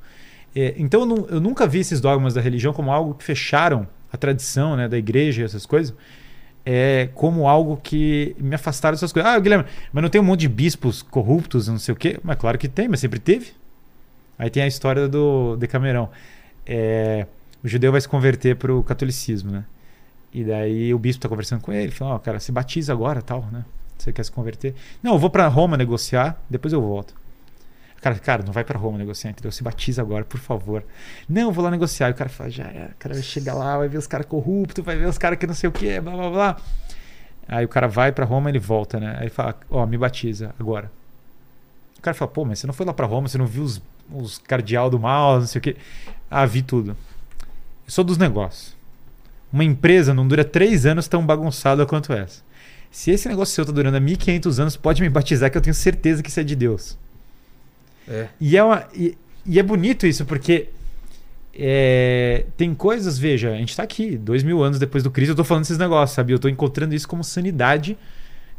É, 0.57 0.75
então 0.79 1.01
eu, 1.01 1.07
não, 1.07 1.27
eu, 1.29 1.41
nunca 1.41 1.67
vi 1.67 1.81
esses 1.81 2.01
dogmas 2.01 2.33
da 2.33 2.41
religião 2.41 2.73
como 2.73 2.91
algo 2.91 3.13
que 3.15 3.23
fecharam 3.23 3.87
a 4.11 4.17
tradição 4.17 4.75
né, 4.75 4.89
da 4.89 4.97
igreja 4.97 5.43
e 5.43 5.45
essas 5.45 5.67
coisas. 5.67 5.95
É, 6.65 7.11
como 7.15 7.47
algo 7.47 7.77
que 7.77 8.35
me 8.39 8.55
afastaram 8.55 8.95
dessas 8.95 9.13
coisas. 9.13 9.31
Ah, 9.31 9.39
Guilherme, 9.39 9.67
mas 9.93 10.03
não 10.03 10.09
tem 10.09 10.21
um 10.21 10.25
monte 10.25 10.41
de 10.41 10.49
bispos 10.49 11.03
corruptos, 11.03 11.69
não 11.69 11.79
sei 11.79 11.93
o 11.93 11.97
quê? 11.97 12.19
Mas 12.23 12.39
claro 12.39 12.57
que 12.57 12.69
tem, 12.69 12.89
mas 12.89 13.01
sempre 13.01 13.21
teve. 13.21 13.53
Aí 14.39 14.49
tem 14.49 14.63
a 14.63 14.67
história 14.67 15.07
do 15.07 15.57
Decamerão. 15.57 16.09
É, 16.67 17.27
o 17.63 17.69
judeu 17.69 17.93
vai 17.93 18.01
se 18.01 18.09
converter 18.09 18.57
para 18.57 18.73
o 18.73 18.83
catolicismo, 18.83 19.51
né? 19.51 19.65
E 20.33 20.43
daí 20.43 20.95
o 20.95 20.99
bispo 20.99 21.19
está 21.19 21.29
conversando 21.29 21.61
com 21.61 21.71
ele, 21.71 21.93
fala, 21.93 22.13
ó, 22.13 22.17
oh, 22.17 22.19
cara, 22.19 22.41
se 22.41 22.51
batiza 22.51 22.93
agora, 22.95 23.21
tal, 23.21 23.47
né? 23.53 23.63
Você 23.99 24.11
quer 24.11 24.25
se 24.25 24.33
converter? 24.33 24.75
Não, 25.03 25.13
eu 25.13 25.19
vou 25.19 25.29
para 25.29 25.47
Roma 25.49 25.77
negociar, 25.77 26.41
depois 26.49 26.73
eu 26.73 26.81
volto. 26.81 27.22
Cara, 28.03 28.17
cara, 28.17 28.43
não 28.43 28.53
vai 28.53 28.65
para 28.65 28.77
Roma 28.77 28.99
negociar, 28.99 29.31
entendeu? 29.31 29.53
Se 29.53 29.63
batiza 29.63 30.03
agora, 30.03 30.25
por 30.25 30.41
favor. 30.41 30.85
Não, 31.29 31.53
vou 31.53 31.63
lá 31.63 31.71
negociar. 31.71 32.09
E 32.09 32.11
o 32.11 32.15
cara 32.15 32.29
fala, 32.29 32.51
já 32.51 32.65
é. 32.65 32.91
O 32.93 32.97
cara 32.99 33.15
vai 33.15 33.23
chegar 33.23 33.55
lá, 33.55 33.79
vai 33.79 33.89
ver 33.89 33.97
os 33.97 34.09
caras 34.09 34.27
corruptos, 34.27 34.85
vai 34.85 34.97
ver 34.97 35.07
os 35.07 35.17
caras 35.17 35.39
que 35.39 35.47
não 35.47 35.55
sei 35.55 35.69
o 35.69 35.73
que, 35.73 36.01
blá 36.01 36.13
blá 36.13 36.31
blá. 36.31 36.57
Aí 37.47 37.65
o 37.65 37.69
cara 37.69 37.87
vai 37.87 38.11
para 38.11 38.25
Roma 38.25 38.51
ele 38.51 38.59
volta, 38.59 38.99
né? 38.99 39.17
Aí 39.21 39.29
fala, 39.29 39.55
ó, 39.71 39.85
oh, 39.85 39.87
me 39.87 39.97
batiza 39.97 40.53
agora. 40.59 40.91
O 41.97 42.03
cara 42.03 42.13
fala, 42.13 42.29
pô, 42.29 42.45
mas 42.45 42.59
você 42.59 42.67
não 42.67 42.75
foi 42.75 42.85
lá 42.85 42.93
pra 42.93 43.07
Roma, 43.07 43.29
você 43.29 43.39
não 43.39 43.47
viu 43.47 43.63
os, 43.63 43.81
os 44.11 44.39
cardeal 44.39 44.91
do 44.91 44.99
mal, 44.99 45.39
não 45.39 45.47
sei 45.47 45.61
o 45.61 45.63
quê. 45.63 45.77
Ah, 46.29 46.45
vi 46.45 46.61
tudo. 46.61 46.91
Eu 46.91 46.97
sou 47.87 48.03
dos 48.03 48.19
negócios. 48.19 48.75
Uma 49.53 49.63
empresa 49.63 50.13
não 50.13 50.27
dura 50.27 50.45
três 50.45 50.87
anos 50.87 51.07
tão 51.07 51.25
bagunçada 51.25 51.87
quanto 51.87 52.13
essa. 52.13 52.43
Se 52.91 53.13
esse 53.13 53.29
negócio 53.29 53.55
seu 53.55 53.65
tá 53.65 53.71
durando 53.71 53.97
há 53.97 54.01
1500 54.01 54.59
anos, 54.59 54.77
pode 54.77 55.03
me 55.03 55.09
batizar 55.09 55.53
que 55.53 55.57
eu 55.57 55.63
tenho 55.63 55.75
certeza 55.75 56.21
que 56.21 56.31
isso 56.31 56.41
é 56.41 56.45
de 56.45 56.57
Deus. 56.57 56.99
É. 58.09 58.29
E 58.41 58.57
é, 58.57 58.65
uma, 58.65 58.87
e, 58.95 59.17
e 59.47 59.59
é 59.59 59.63
bonito 59.63 60.07
isso, 60.07 60.25
porque 60.25 60.69
é, 61.55 62.47
tem 62.57 62.75
coisas, 62.75 63.19
veja, 63.19 63.53
a 63.53 63.57
gente 63.57 63.77
tá 63.77 63.83
aqui, 63.83 64.17
dois 64.17 64.43
mil 64.43 64.63
anos 64.63 64.79
depois 64.79 65.03
do 65.03 65.11
Cristo, 65.11 65.33
eu 65.33 65.37
tô 65.37 65.45
falando 65.45 65.65
esses 65.65 65.79
negócios, 65.79 66.15
sabe? 66.15 66.33
Eu 66.33 66.39
tô 66.39 66.49
encontrando 66.49 66.95
isso 66.95 67.09
como 67.09 67.23
sanidade 67.23 67.97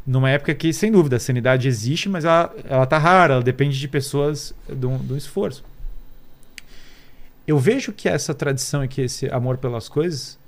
numa 0.06 0.30
época 0.30 0.54
que, 0.54 0.72
sem 0.72 0.92
dúvida, 0.92 1.16
a 1.16 1.20
sanidade 1.20 1.66
existe, 1.66 2.08
mas 2.08 2.24
ela, 2.24 2.54
ela 2.68 2.86
tá 2.86 2.98
rara, 2.98 3.34
ela 3.34 3.42
depende 3.42 3.78
de 3.78 3.88
pessoas, 3.88 4.54
de 4.68 4.86
um 4.86 5.16
esforço. 5.16 5.64
Eu 7.46 7.58
vejo 7.58 7.92
que 7.92 8.08
essa 8.08 8.34
tradição 8.34 8.84
e 8.84 8.88
que 8.88 9.02
esse 9.02 9.26
amor 9.28 9.58
pelas 9.58 9.88
coisas, 9.88 10.38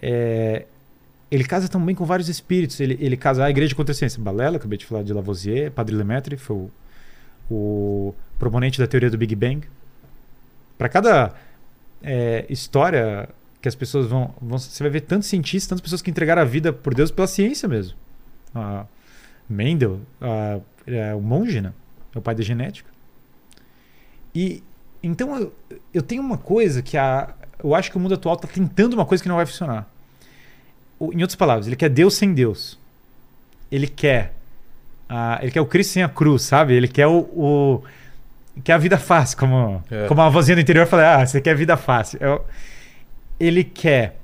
é, 0.00 0.66
ele 1.30 1.44
casa 1.44 1.68
também 1.68 1.94
com 1.94 2.04
vários 2.04 2.28
espíritos. 2.28 2.78
Ele, 2.80 2.98
ele 3.00 3.16
casa 3.16 3.44
a 3.44 3.50
igreja 3.50 3.74
contra 3.74 3.92
a 3.92 3.94
ciência. 3.94 4.20
Balela, 4.20 4.56
acabei 4.56 4.76
de 4.76 4.84
falar 4.84 5.02
de 5.02 5.12
Lavoisier, 5.12 5.70
Padre 5.70 5.94
Lemaitre, 5.94 6.36
foi 6.36 6.56
o, 6.56 6.70
o 7.50 8.14
proponente 8.42 8.76
da 8.76 8.88
teoria 8.88 9.08
do 9.08 9.16
Big 9.16 9.36
Bang. 9.36 9.62
Para 10.76 10.88
cada 10.88 11.32
é, 12.02 12.44
história 12.48 13.28
que 13.60 13.68
as 13.68 13.74
pessoas 13.76 14.08
vão, 14.08 14.34
vão, 14.40 14.58
Você 14.58 14.82
vai 14.82 14.90
ver 14.90 15.02
tantos 15.02 15.28
cientistas, 15.28 15.68
tantas 15.68 15.80
pessoas 15.80 16.02
que 16.02 16.10
entregaram 16.10 16.42
a 16.42 16.44
vida 16.44 16.72
por 16.72 16.92
Deus 16.92 17.12
pela 17.12 17.28
ciência 17.28 17.68
mesmo. 17.68 17.96
A 18.52 18.84
Mendel, 19.48 20.00
a, 20.20 20.58
é, 20.88 21.14
o 21.14 21.20
monge, 21.20 21.60
né? 21.60 21.72
É 22.12 22.18
o 22.18 22.20
pai 22.20 22.34
da 22.34 22.42
genética. 22.42 22.90
E 24.34 24.60
então 25.00 25.38
eu, 25.38 25.54
eu 25.94 26.02
tenho 26.02 26.20
uma 26.20 26.36
coisa 26.36 26.82
que 26.82 26.96
a, 26.96 27.32
eu 27.62 27.76
acho 27.76 27.92
que 27.92 27.96
o 27.96 28.00
mundo 28.00 28.14
atual 28.14 28.34
está 28.34 28.48
tentando 28.48 28.94
uma 28.94 29.06
coisa 29.06 29.22
que 29.22 29.28
não 29.28 29.36
vai 29.36 29.46
funcionar. 29.46 29.88
O, 30.98 31.12
em 31.12 31.22
outras 31.22 31.36
palavras, 31.36 31.68
ele 31.68 31.76
quer 31.76 31.90
Deus 31.90 32.14
sem 32.14 32.34
Deus. 32.34 32.76
Ele 33.70 33.86
quer. 33.86 34.34
Uh, 35.08 35.42
ele 35.42 35.52
quer 35.52 35.60
o 35.60 35.66
Cristo 35.66 35.92
sem 35.92 36.02
a 36.02 36.08
cruz, 36.08 36.42
sabe? 36.42 36.74
Ele 36.74 36.88
quer 36.88 37.06
o, 37.06 37.20
o 37.20 37.82
quer 38.64 38.74
a 38.74 38.78
vida 38.78 38.98
fácil, 38.98 39.38
como, 39.38 39.82
É. 39.90 40.06
como 40.06 40.20
a 40.20 40.28
vozinha 40.28 40.56
do 40.56 40.60
interior 40.60 40.86
fala, 40.86 41.16
ah, 41.22 41.26
você 41.26 41.40
quer 41.40 41.54
vida 41.56 41.76
fácil. 41.76 42.18
Eu- 42.20 42.44
ele 43.40 43.64
quer 43.64 44.16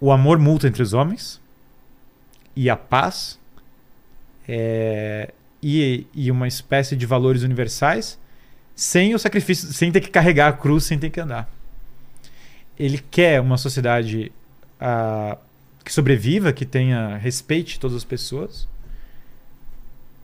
o 0.00 0.10
amor 0.12 0.38
mútuo 0.38 0.68
entre 0.68 0.82
os 0.82 0.92
homens 0.92 1.40
e 2.56 2.68
a 2.70 2.76
paz 2.76 3.38
é, 4.48 5.30
e, 5.62 6.06
e 6.14 6.30
uma 6.30 6.48
espécie 6.48 6.96
de 6.96 7.06
valores 7.06 7.42
universais 7.42 8.18
sem 8.74 9.14
o 9.14 9.18
sacrifício, 9.18 9.72
sem 9.72 9.92
ter 9.92 10.00
que 10.00 10.08
carregar 10.10 10.48
a 10.48 10.52
cruz, 10.52 10.84
sem 10.84 10.98
ter 10.98 11.10
que 11.10 11.20
andar. 11.20 11.48
Ele 12.78 12.98
quer 13.10 13.40
uma 13.40 13.58
sociedade 13.58 14.32
ah, 14.80 15.36
que 15.84 15.92
sobreviva, 15.92 16.52
que 16.52 16.64
tenha 16.64 17.16
respeite 17.18 17.78
todas 17.78 17.96
as 17.96 18.04
pessoas, 18.04 18.66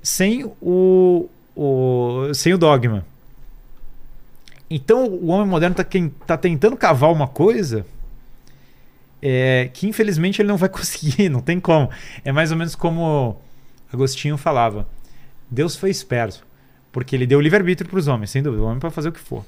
sem 0.03 0.45
o, 0.61 1.29
o 1.55 2.33
sem 2.35 2.55
o 2.55 2.59
dogma. 2.59 3.05
Então 4.69 5.07
o 5.07 5.29
homem 5.29 5.47
moderno 5.47 5.77
está 5.79 5.85
tá 6.27 6.37
tentando 6.37 6.77
cavar 6.77 7.13
uma 7.13 7.29
coisa 7.29 7.87
é, 9.23 9.71
que 9.73 9.87
infelizmente 9.87 10.41
ele 10.41 10.49
não 10.49 10.57
vai 10.57 10.69
conseguir, 10.71 11.29
não 11.29 11.41
tem 11.41 11.59
como. 11.61 11.91
É 12.25 12.33
mais 12.33 12.51
ou 12.51 12.57
menos 12.57 12.75
como 12.75 13.41
Agostinho 13.93 14.37
falava: 14.37 14.87
Deus 15.51 15.77
foi 15.77 15.91
esperto, 15.91 16.47
porque 16.93 17.15
ele 17.15 17.27
deu 17.27 17.41
livre-arbítrio 17.41 17.89
para 17.89 17.99
os 17.99 18.09
homens, 18.09 18.31
sem 18.31 18.43
dúvida, 18.43 18.63
o 18.63 18.67
homem 18.67 18.79
pode 18.79 18.95
fazer 18.95 19.09
o 19.09 19.13
que 19.13 19.21
for. 19.21 19.45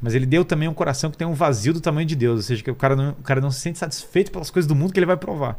Mas 0.00 0.14
ele 0.14 0.26
deu 0.26 0.44
também 0.44 0.66
um 0.66 0.74
coração 0.74 1.12
que 1.12 1.16
tem 1.16 1.26
um 1.26 1.32
vazio 1.32 1.72
do 1.72 1.80
tamanho 1.80 2.06
de 2.06 2.16
Deus, 2.16 2.36
ou 2.36 2.42
seja, 2.42 2.62
que 2.62 2.70
o 2.70 2.74
cara 2.74 2.96
não, 2.96 3.10
o 3.10 3.22
cara 3.22 3.40
não 3.40 3.52
se 3.52 3.60
sente 3.60 3.78
satisfeito 3.78 4.32
pelas 4.32 4.50
coisas 4.50 4.66
do 4.66 4.74
mundo 4.74 4.92
que 4.92 4.98
ele 4.98 5.06
vai 5.06 5.16
provar. 5.16 5.56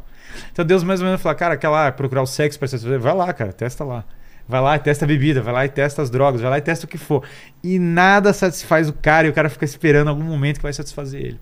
Então 0.52 0.64
Deus 0.64 0.82
mais 0.82 1.00
ou 1.00 1.06
menos 1.06 1.20
fala: 1.20 1.34
cara, 1.34 1.56
quer 1.56 1.68
lá 1.68 1.90
procurar 1.90 2.22
o 2.22 2.26
sexo 2.26 2.58
para 2.58 2.68
satisfazer? 2.68 3.00
Vai 3.00 3.14
lá, 3.14 3.32
cara, 3.32 3.52
testa 3.52 3.84
lá. 3.84 4.04
Vai 4.46 4.60
lá 4.60 4.76
e 4.76 4.78
testa 4.78 5.04
a 5.04 5.08
bebida, 5.08 5.40
vai 5.40 5.54
lá 5.54 5.64
e 5.64 5.68
testa 5.68 6.02
as 6.02 6.10
drogas, 6.10 6.40
vai 6.40 6.50
lá 6.50 6.58
e 6.58 6.62
testa 6.62 6.84
o 6.84 6.88
que 6.88 6.98
for. 6.98 7.26
E 7.62 7.78
nada 7.78 8.32
satisfaz 8.32 8.88
o 8.88 8.92
cara 8.92 9.26
e 9.26 9.30
o 9.30 9.32
cara 9.32 9.48
fica 9.48 9.64
esperando 9.64 10.08
algum 10.08 10.24
momento 10.24 10.56
que 10.56 10.62
vai 10.62 10.72
satisfazer 10.72 11.20
ele. 11.20 11.40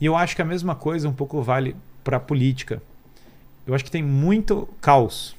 E 0.00 0.06
eu 0.06 0.14
acho 0.14 0.36
que 0.36 0.42
a 0.42 0.44
mesma 0.44 0.74
coisa 0.74 1.08
um 1.08 1.12
pouco 1.12 1.42
vale 1.42 1.74
para 2.04 2.18
a 2.18 2.20
política. 2.20 2.82
Eu 3.66 3.74
acho 3.74 3.84
que 3.84 3.90
tem 3.90 4.02
muito 4.02 4.68
caos. 4.80 5.36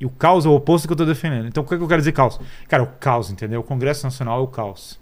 E 0.00 0.06
o 0.06 0.10
caos 0.10 0.46
é 0.46 0.48
o 0.48 0.52
oposto 0.52 0.86
que 0.86 0.92
eu 0.92 0.94
estou 0.94 1.06
defendendo. 1.06 1.48
Então, 1.48 1.62
o 1.62 1.66
que, 1.66 1.74
é 1.74 1.76
que 1.76 1.82
eu 1.82 1.88
quero 1.88 2.00
dizer 2.00 2.12
caos? 2.12 2.40
Cara, 2.68 2.82
o 2.82 2.86
caos, 2.86 3.30
entendeu? 3.30 3.60
O 3.60 3.64
Congresso 3.64 4.04
Nacional 4.04 4.40
é 4.40 4.42
o 4.42 4.46
caos. 4.46 4.98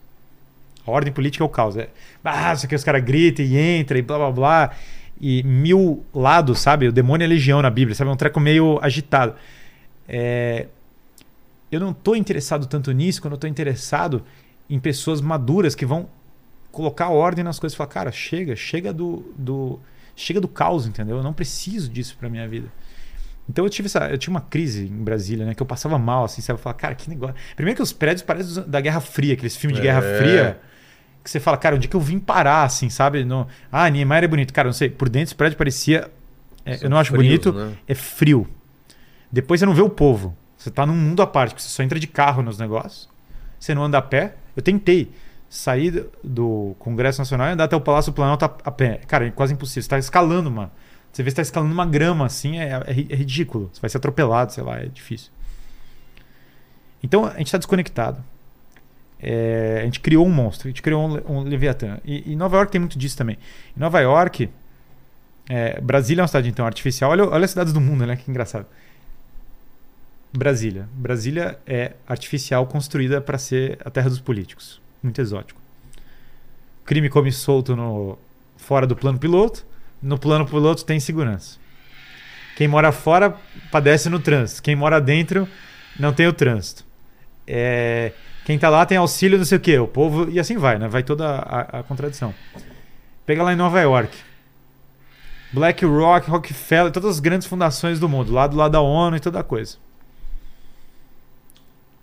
A 0.86 0.90
ordem 0.90 1.12
política 1.12 1.44
é 1.44 1.46
o 1.46 1.48
caos. 1.48 1.76
É, 1.76 1.88
ah, 2.24 2.52
isso 2.52 2.66
aqui 2.66 2.74
os 2.74 2.84
caras 2.84 3.02
gritam 3.05 3.44
e 3.44 3.80
entram 3.80 3.98
e 3.98 4.02
blá 4.02 4.18
blá 4.18 4.30
blá. 4.30 4.70
E 5.20 5.42
mil 5.42 6.05
lados, 6.14 6.60
sabe? 6.60 6.88
O 6.88 6.92
demônio 6.92 7.24
é 7.24 7.28
legião 7.28 7.60
na 7.60 7.70
Bíblia, 7.70 7.94
sabe? 7.94 8.10
É 8.10 8.12
um 8.12 8.16
treco 8.16 8.40
meio 8.40 8.78
agitado. 8.82 9.34
É, 10.09 10.67
Eu 11.70 11.81
não 11.81 11.91
estou 11.91 12.15
interessado 12.17 12.67
tanto 12.67 12.93
nisso 12.93 13.20
quando 13.20 13.33
eu 13.33 13.36
estou 13.36 13.51
interessado 13.51 14.23
em 14.68 14.78
pessoas 14.78 15.20
maduras 15.20 15.75
que 15.75 15.86
vão 15.86 16.09
colocar 16.70 17.09
ordem 17.09 17.43
nas 17.43 17.59
coisas 17.59 17.75
e 17.75 17.76
falar, 17.76 17.89
cara, 17.89 18.12
chega, 18.12 18.55
chega 18.55 18.93
do, 18.93 19.33
do 19.36 19.78
chega 20.15 20.41
do 20.41 20.49
caos, 20.49 20.86
entendeu? 20.86 21.17
Eu 21.17 21.23
não 21.23 21.33
preciso 21.33 21.89
disso 21.89 22.17
para 22.18 22.28
minha 22.28 22.47
vida. 22.49 22.68
Então 23.49 23.65
eu 23.65 23.70
tive 23.70 23.86
essa, 23.86 24.10
eu 24.10 24.18
tinha 24.18 24.33
uma 24.33 24.41
crise 24.41 24.86
em 24.86 25.05
Brasília, 25.05 25.47
né, 25.47 25.55
que 25.55 25.62
eu 25.62 25.67
passava 25.67 25.99
mal 25.99 26.25
assim, 26.25 26.43
sabe, 26.43 26.59
eu 26.59 26.62
falava, 26.62 26.78
cara, 26.78 26.94
que 26.94 27.09
negócio. 27.09 27.36
Primeiro 27.55 27.76
que 27.76 27.83
os 27.83 27.93
prédios 27.93 28.23
parecem 28.23 28.65
da 28.67 28.81
Guerra 28.81 29.01
Fria, 29.01 29.35
aqueles 29.35 29.57
filmes 29.57 29.76
de 29.76 29.83
Guerra 29.83 30.05
É. 30.05 30.18
Fria, 30.18 30.60
que 31.23 31.31
você 31.31 31.39
fala, 31.39 31.57
cara, 31.57 31.76
onde 31.76 31.86
é 31.86 31.91
que 31.91 31.97
eu 31.97 32.01
vim 32.01 32.18
parar 32.18 32.65
assim, 32.65 32.91
sabe? 32.91 33.25
No, 33.25 33.47
ah, 33.70 33.89
Niemeyer 33.89 34.25
é 34.25 34.28
bonito, 34.28 34.52
cara, 34.52 34.67
não 34.68 34.73
sei, 34.73 34.91
por 34.91 35.09
dentro 35.09 35.28
esse 35.28 35.35
prédio 35.35 35.57
parecia 35.57 36.10
é, 36.65 36.85
eu 36.85 36.91
não 36.91 36.99
acho 36.99 37.12
frios, 37.12 37.25
bonito, 37.25 37.52
né? 37.52 37.73
é 37.86 37.94
frio. 37.94 38.49
Depois 39.36 39.60
você 39.60 39.66
não 39.66 39.74
vê 39.74 39.82
o 39.82 39.90
povo. 39.90 40.34
Você 40.56 40.70
tá 40.70 40.86
num 40.86 40.94
mundo 40.97 41.20
à 41.20 41.26
parte, 41.26 41.60
você 41.60 41.68
só 41.68 41.82
entra 41.82 42.00
de 42.00 42.06
carro 42.06 42.42
nos 42.42 42.58
negócios. 42.58 43.06
Você 43.60 43.74
não 43.74 43.84
anda 43.84 43.98
a 43.98 44.02
pé. 44.02 44.34
Eu 44.56 44.62
tentei 44.62 45.10
sair 45.50 46.06
do- 46.24 46.74
Congresso 46.78 47.18
Nacional 47.20 47.48
e 47.48 47.50
andar 47.50 47.65
até 47.65 47.76
o 47.76 47.81
Palácio 47.81 48.10
do 48.10 48.15
Planalto 48.15 48.47
a, 48.47 48.70
pé. 48.70 49.02
Cara, 49.06 49.26
é 49.26 49.31
quase 49.31 49.52
impossível. 49.52 49.82
Você 49.82 49.89
tá 49.90 49.98
escalando, 49.98 50.50
mano. 50.50 50.70
Você 51.12 51.23
vê 51.23 51.28
que 51.28 51.36
tá 51.36 51.42
escalando 51.42 51.70
uma 51.70 51.84
grama 51.84 52.24
assim, 52.24 52.58
é, 52.58 52.70
é 52.86 52.90
é 53.10 53.15
ridículo. 53.15 53.68
Você 53.73 53.81
vai 53.81 53.90
ser 53.90 53.98
atropelado, 53.98 54.55
sei 54.55 54.65
lá, 54.65 54.78
é 54.78 54.86
difícil. 54.86 55.31
Então 57.02 57.26
a 57.26 57.36
gente 57.36 57.52
tá 57.52 57.58
desconectado. 57.58 58.24
É, 59.20 59.81
a 59.82 59.84
gente 59.84 60.00
criou 60.00 60.26
um 60.26 60.31
monstro, 60.32 60.68
a 60.68 60.70
gente 60.70 60.81
criou 60.81 61.06
um, 61.06 61.40
um 61.40 61.42
Leviatã. 61.42 61.98
E, 62.06 62.32
e 62.32 62.36
Nova 62.36 62.56
York 62.56 62.73
tem 62.73 62.81
muito 62.81 62.98
disso 62.98 63.18
também. 63.18 63.36
Em 63.76 63.81
Nova 63.81 64.00
York, 64.00 64.48
é, 65.48 65.78
Brasília 65.81 66.20
é 66.20 66.23
uma 66.23 66.28
cidade 66.28 66.48
então 66.48 66.65
artificial. 66.65 67.10
Olha, 67.10 67.24
olha 67.28 67.44
as 67.44 67.50
cidades 67.50 67.73
do 67.74 67.81
mundo, 67.82 68.06
né? 68.06 68.16
Que 68.16 68.31
engraçado. 68.31 68.66
Brasília. 70.36 70.89
Brasília 70.92 71.58
é 71.66 71.92
artificial, 72.06 72.66
construída 72.66 73.20
para 73.20 73.39
ser 73.39 73.78
a 73.84 73.90
terra 73.90 74.10
dos 74.10 74.20
políticos. 74.20 74.81
Muito 75.02 75.20
exótico. 75.20 75.60
Crime 76.84 77.08
come 77.08 77.32
solto 77.32 77.74
no, 77.74 78.18
fora 78.56 78.86
do 78.86 78.94
plano 78.94 79.18
piloto. 79.18 79.65
No 80.02 80.18
plano 80.18 80.47
piloto 80.47 80.84
tem 80.84 81.00
segurança. 81.00 81.58
Quem 82.56 82.68
mora 82.68 82.92
fora 82.92 83.36
padece 83.70 84.08
no 84.08 84.18
trânsito. 84.18 84.62
Quem 84.62 84.76
mora 84.76 85.00
dentro 85.00 85.48
não 85.98 86.12
tem 86.12 86.26
o 86.26 86.32
trânsito. 86.32 86.84
É, 87.47 88.12
quem 88.44 88.58
tá 88.58 88.68
lá 88.68 88.84
tem 88.84 88.98
auxílio, 88.98 89.39
não 89.39 89.44
sei 89.44 89.58
o 89.58 89.60
quê. 89.60 89.78
O 89.78 89.89
povo. 89.89 90.31
E 90.31 90.39
assim 90.39 90.56
vai, 90.56 90.78
né? 90.78 90.86
Vai 90.86 91.02
toda 91.02 91.26
a, 91.26 91.81
a 91.81 91.82
contradição. 91.82 92.34
Pega 93.24 93.42
lá 93.42 93.52
em 93.52 93.56
Nova 93.56 93.81
York. 93.81 94.16
BlackRock, 95.52 96.28
Rockefeller, 96.28 96.92
todas 96.92 97.10
as 97.12 97.20
grandes 97.20 97.47
fundações 97.47 97.98
do 97.98 98.08
mundo, 98.08 98.32
lá 98.32 98.47
do 98.47 98.56
lado 98.56 98.73
da 98.73 98.81
ONU 98.81 99.16
e 99.16 99.20
toda 99.20 99.40
a 99.40 99.44
coisa. 99.44 99.78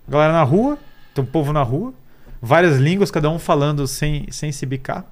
Galera 0.07 0.33
na 0.33 0.43
rua, 0.43 0.77
tem 1.13 1.23
um 1.23 1.27
povo 1.27 1.53
na 1.53 1.63
rua, 1.63 1.93
várias 2.41 2.77
línguas, 2.77 3.09
cada 3.09 3.29
um 3.29 3.39
falando 3.39 3.87
sem, 3.87 4.29
sem 4.31 4.51
se 4.51 4.65
bicar. 4.65 5.05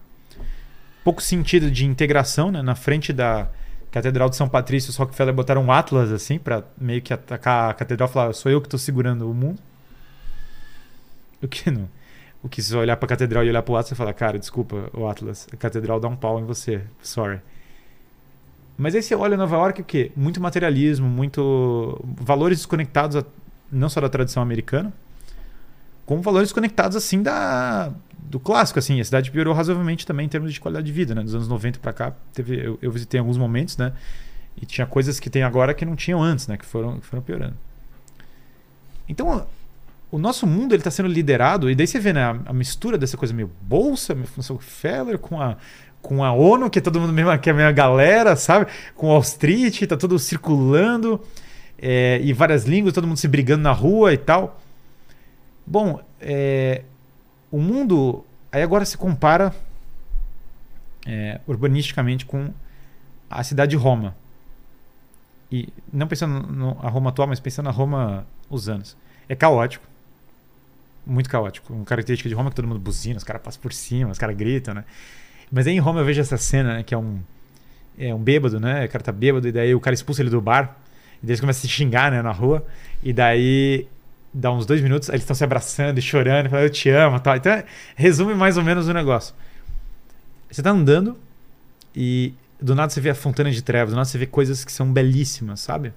Pouco 1.03 1.21
sentido 1.21 1.71
de 1.71 1.85
integração, 1.85 2.51
né? 2.51 2.61
Na 2.61 2.75
frente 2.75 3.11
da 3.11 3.47
Catedral 3.91 4.29
de 4.29 4.35
São 4.35 4.47
Patrício, 4.47 4.89
os 4.89 4.95
Rockefeller 4.97 5.33
botaram 5.33 5.63
um 5.63 5.71
Atlas 5.71 6.11
assim, 6.11 6.37
pra 6.37 6.63
meio 6.77 7.01
que 7.01 7.13
atacar 7.13 7.71
a 7.71 7.73
catedral 7.73 8.07
e 8.07 8.11
falar: 8.11 8.33
sou 8.33 8.51
eu 8.51 8.61
que 8.61 8.69
tô 8.69 8.77
segurando 8.77 9.29
o 9.29 9.33
mundo. 9.33 9.59
O 11.41 11.47
que 11.47 11.71
não? 11.71 11.89
O 12.43 12.49
que 12.49 12.61
se 12.61 12.75
olhar 12.75 12.97
pra 12.97 13.07
catedral 13.07 13.43
e 13.43 13.49
olhar 13.49 13.61
pro 13.63 13.75
Atlas, 13.75 13.89
você 13.89 13.95
fala: 13.95 14.13
cara, 14.13 14.37
desculpa, 14.37 14.89
o 14.93 15.07
Atlas, 15.07 15.47
a 15.51 15.57
catedral 15.57 15.99
dá 15.99 16.07
um 16.07 16.15
pau 16.15 16.39
em 16.39 16.43
você, 16.45 16.81
sorry. 17.01 17.39
Mas 18.77 18.95
aí 18.95 19.01
você 19.01 19.13
olha 19.15 19.35
Nova 19.37 19.55
York 19.57 19.81
o 19.81 19.83
quê? 19.83 20.11
Muito 20.15 20.39
materialismo, 20.41 21.07
muito 21.07 21.99
valores 22.19 22.59
desconectados 22.59 23.15
a- 23.17 23.25
não 23.71 23.89
só 23.89 24.01
da 24.01 24.09
tradição 24.09 24.43
americana, 24.43 24.91
como 26.05 26.21
valores 26.21 26.49
desconectados 26.49 26.97
assim 26.97 27.21
da 27.21 27.91
do 28.19 28.39
clássico 28.39 28.79
assim. 28.79 28.99
A 28.99 29.03
cidade 29.03 29.31
piorou 29.31 29.53
razoavelmente 29.53 30.05
também 30.05 30.25
em 30.25 30.29
termos 30.29 30.53
de 30.53 30.59
qualidade 30.59 30.85
de 30.85 30.91
vida, 30.91 31.13
né? 31.13 31.21
Dos 31.21 31.35
anos 31.35 31.47
90 31.47 31.79
para 31.79 31.93
cá, 31.93 32.13
teve 32.33 32.65
eu, 32.65 32.79
eu 32.81 32.91
visitei 32.91 33.19
alguns 33.19 33.37
momentos, 33.37 33.77
né? 33.77 33.93
E 34.61 34.65
tinha 34.65 34.85
coisas 34.87 35.19
que 35.19 35.29
tem 35.29 35.43
agora 35.43 35.73
que 35.73 35.85
não 35.85 35.95
tinham 35.95 36.21
antes, 36.21 36.47
né? 36.47 36.57
Que 36.57 36.65
foram, 36.65 36.99
que 36.99 37.05
foram 37.05 37.21
piorando. 37.21 37.55
Então, 39.07 39.45
o 40.11 40.17
nosso 40.17 40.45
mundo 40.45 40.73
ele 40.73 40.81
está 40.81 40.91
sendo 40.91 41.07
liderado, 41.07 41.69
e 41.69 41.75
daí 41.75 41.87
você 41.87 41.99
vê 41.99 42.13
né, 42.13 42.23
a, 42.23 42.37
a 42.47 42.53
mistura 42.53 42.97
dessa 42.97 43.17
coisa 43.17 43.33
meio 43.33 43.49
bolsa, 43.61 44.13
meio 44.13 44.27
função 44.27 44.57
Feller, 44.59 45.17
com 45.17 45.41
a, 45.41 45.55
com 46.01 46.23
a 46.23 46.33
ONU, 46.33 46.69
que 46.69 46.79
é 46.79 46.81
todo 46.81 46.99
mundo 46.99 47.13
mesmo, 47.13 47.37
que 47.39 47.49
é 47.49 47.53
a 47.53 47.55
minha 47.55 47.71
galera, 47.71 48.35
sabe? 48.35 48.67
Com 48.95 49.07
Wall 49.07 49.21
Street, 49.21 49.83
tá 49.87 49.95
tudo 49.95 50.19
circulando, 50.19 51.21
é, 51.81 52.19
e 52.21 52.31
várias 52.31 52.65
línguas, 52.65 52.93
todo 52.93 53.07
mundo 53.07 53.17
se 53.17 53.27
brigando 53.27 53.63
na 53.63 53.71
rua 53.71 54.13
e 54.13 54.17
tal. 54.17 54.61
Bom, 55.65 55.99
é, 56.19 56.83
o 57.51 57.57
mundo 57.59 58.23
aí 58.51 58.61
agora 58.61 58.85
se 58.85 58.97
compara 58.97 59.53
é, 61.07 61.39
urbanisticamente 61.47 62.25
com 62.25 62.53
a 63.29 63.43
cidade 63.43 63.71
de 63.71 63.77
Roma. 63.77 64.15
E 65.51 65.69
não 65.91 66.07
pensando 66.07 66.47
na 66.53 66.89
Roma 66.89 67.09
atual, 67.09 67.27
mas 67.27 67.39
pensando 67.39 67.65
na 67.65 67.71
Roma 67.71 68.25
os 68.49 68.69
anos. 68.69 68.95
É 69.27 69.35
caótico. 69.35 69.85
Muito 71.05 71.29
caótico. 71.29 71.73
Uma 71.73 71.83
característica 71.83 72.29
de 72.29 72.35
Roma 72.35 72.49
é 72.49 72.51
que 72.51 72.55
todo 72.55 72.67
mundo 72.67 72.79
buzina, 72.79 73.17
os 73.17 73.23
caras 73.23 73.41
passam 73.41 73.61
por 73.61 73.73
cima, 73.73 74.11
os 74.11 74.19
caras 74.19 74.35
gritam, 74.35 74.73
né? 74.73 74.85
Mas 75.51 75.67
aí 75.67 75.73
em 75.73 75.79
Roma 75.79 75.99
eu 75.99 76.05
vejo 76.05 76.21
essa 76.21 76.37
cena, 76.37 76.75
né, 76.75 76.83
que 76.83 76.93
é 76.93 76.97
um, 76.97 77.19
é 77.97 78.13
um 78.13 78.19
bêbado, 78.19 78.59
né? 78.59 78.85
O 78.85 78.89
cara 78.89 79.03
tá 79.03 79.11
bêbado, 79.11 79.47
e 79.47 79.51
daí 79.51 79.73
o 79.73 79.79
cara 79.79 79.93
expulsa 79.93 80.21
ele 80.21 80.29
do 80.29 80.39
bar. 80.39 80.77
E 81.21 81.25
daí 81.25 81.31
eles 81.31 81.39
começam 81.39 81.59
a 81.59 81.61
se 81.61 81.67
xingar, 81.67 82.11
né, 82.11 82.21
na 82.21 82.31
rua. 82.31 82.65
E 83.03 83.13
daí 83.13 83.87
dá 84.33 84.51
uns 84.51 84.65
dois 84.65 84.81
minutos, 84.81 85.09
eles 85.09 85.21
estão 85.21 85.35
se 85.35 85.43
abraçando 85.43 85.97
e 85.97 86.01
chorando, 86.01 86.49
falando, 86.49 86.65
eu 86.65 86.69
te 86.69 86.89
amo 86.89 87.19
tal. 87.19 87.35
Então, 87.35 87.63
resume 87.95 88.33
mais 88.33 88.57
ou 88.57 88.63
menos 88.63 88.87
o 88.87 88.93
negócio. 88.93 89.35
Você 90.49 90.61
tá 90.61 90.71
andando 90.71 91.17
e 91.95 92.33
do 92.61 92.75
nada 92.75 92.89
você 92.89 93.01
vê 93.01 93.09
a 93.09 93.15
fontana 93.15 93.51
de 93.51 93.61
trevas, 93.61 93.91
do 93.91 93.95
nada 93.95 94.05
você 94.05 94.17
vê 94.17 94.25
coisas 94.25 94.63
que 94.63 94.71
são 94.71 94.91
belíssimas, 94.91 95.59
sabe? 95.59 95.93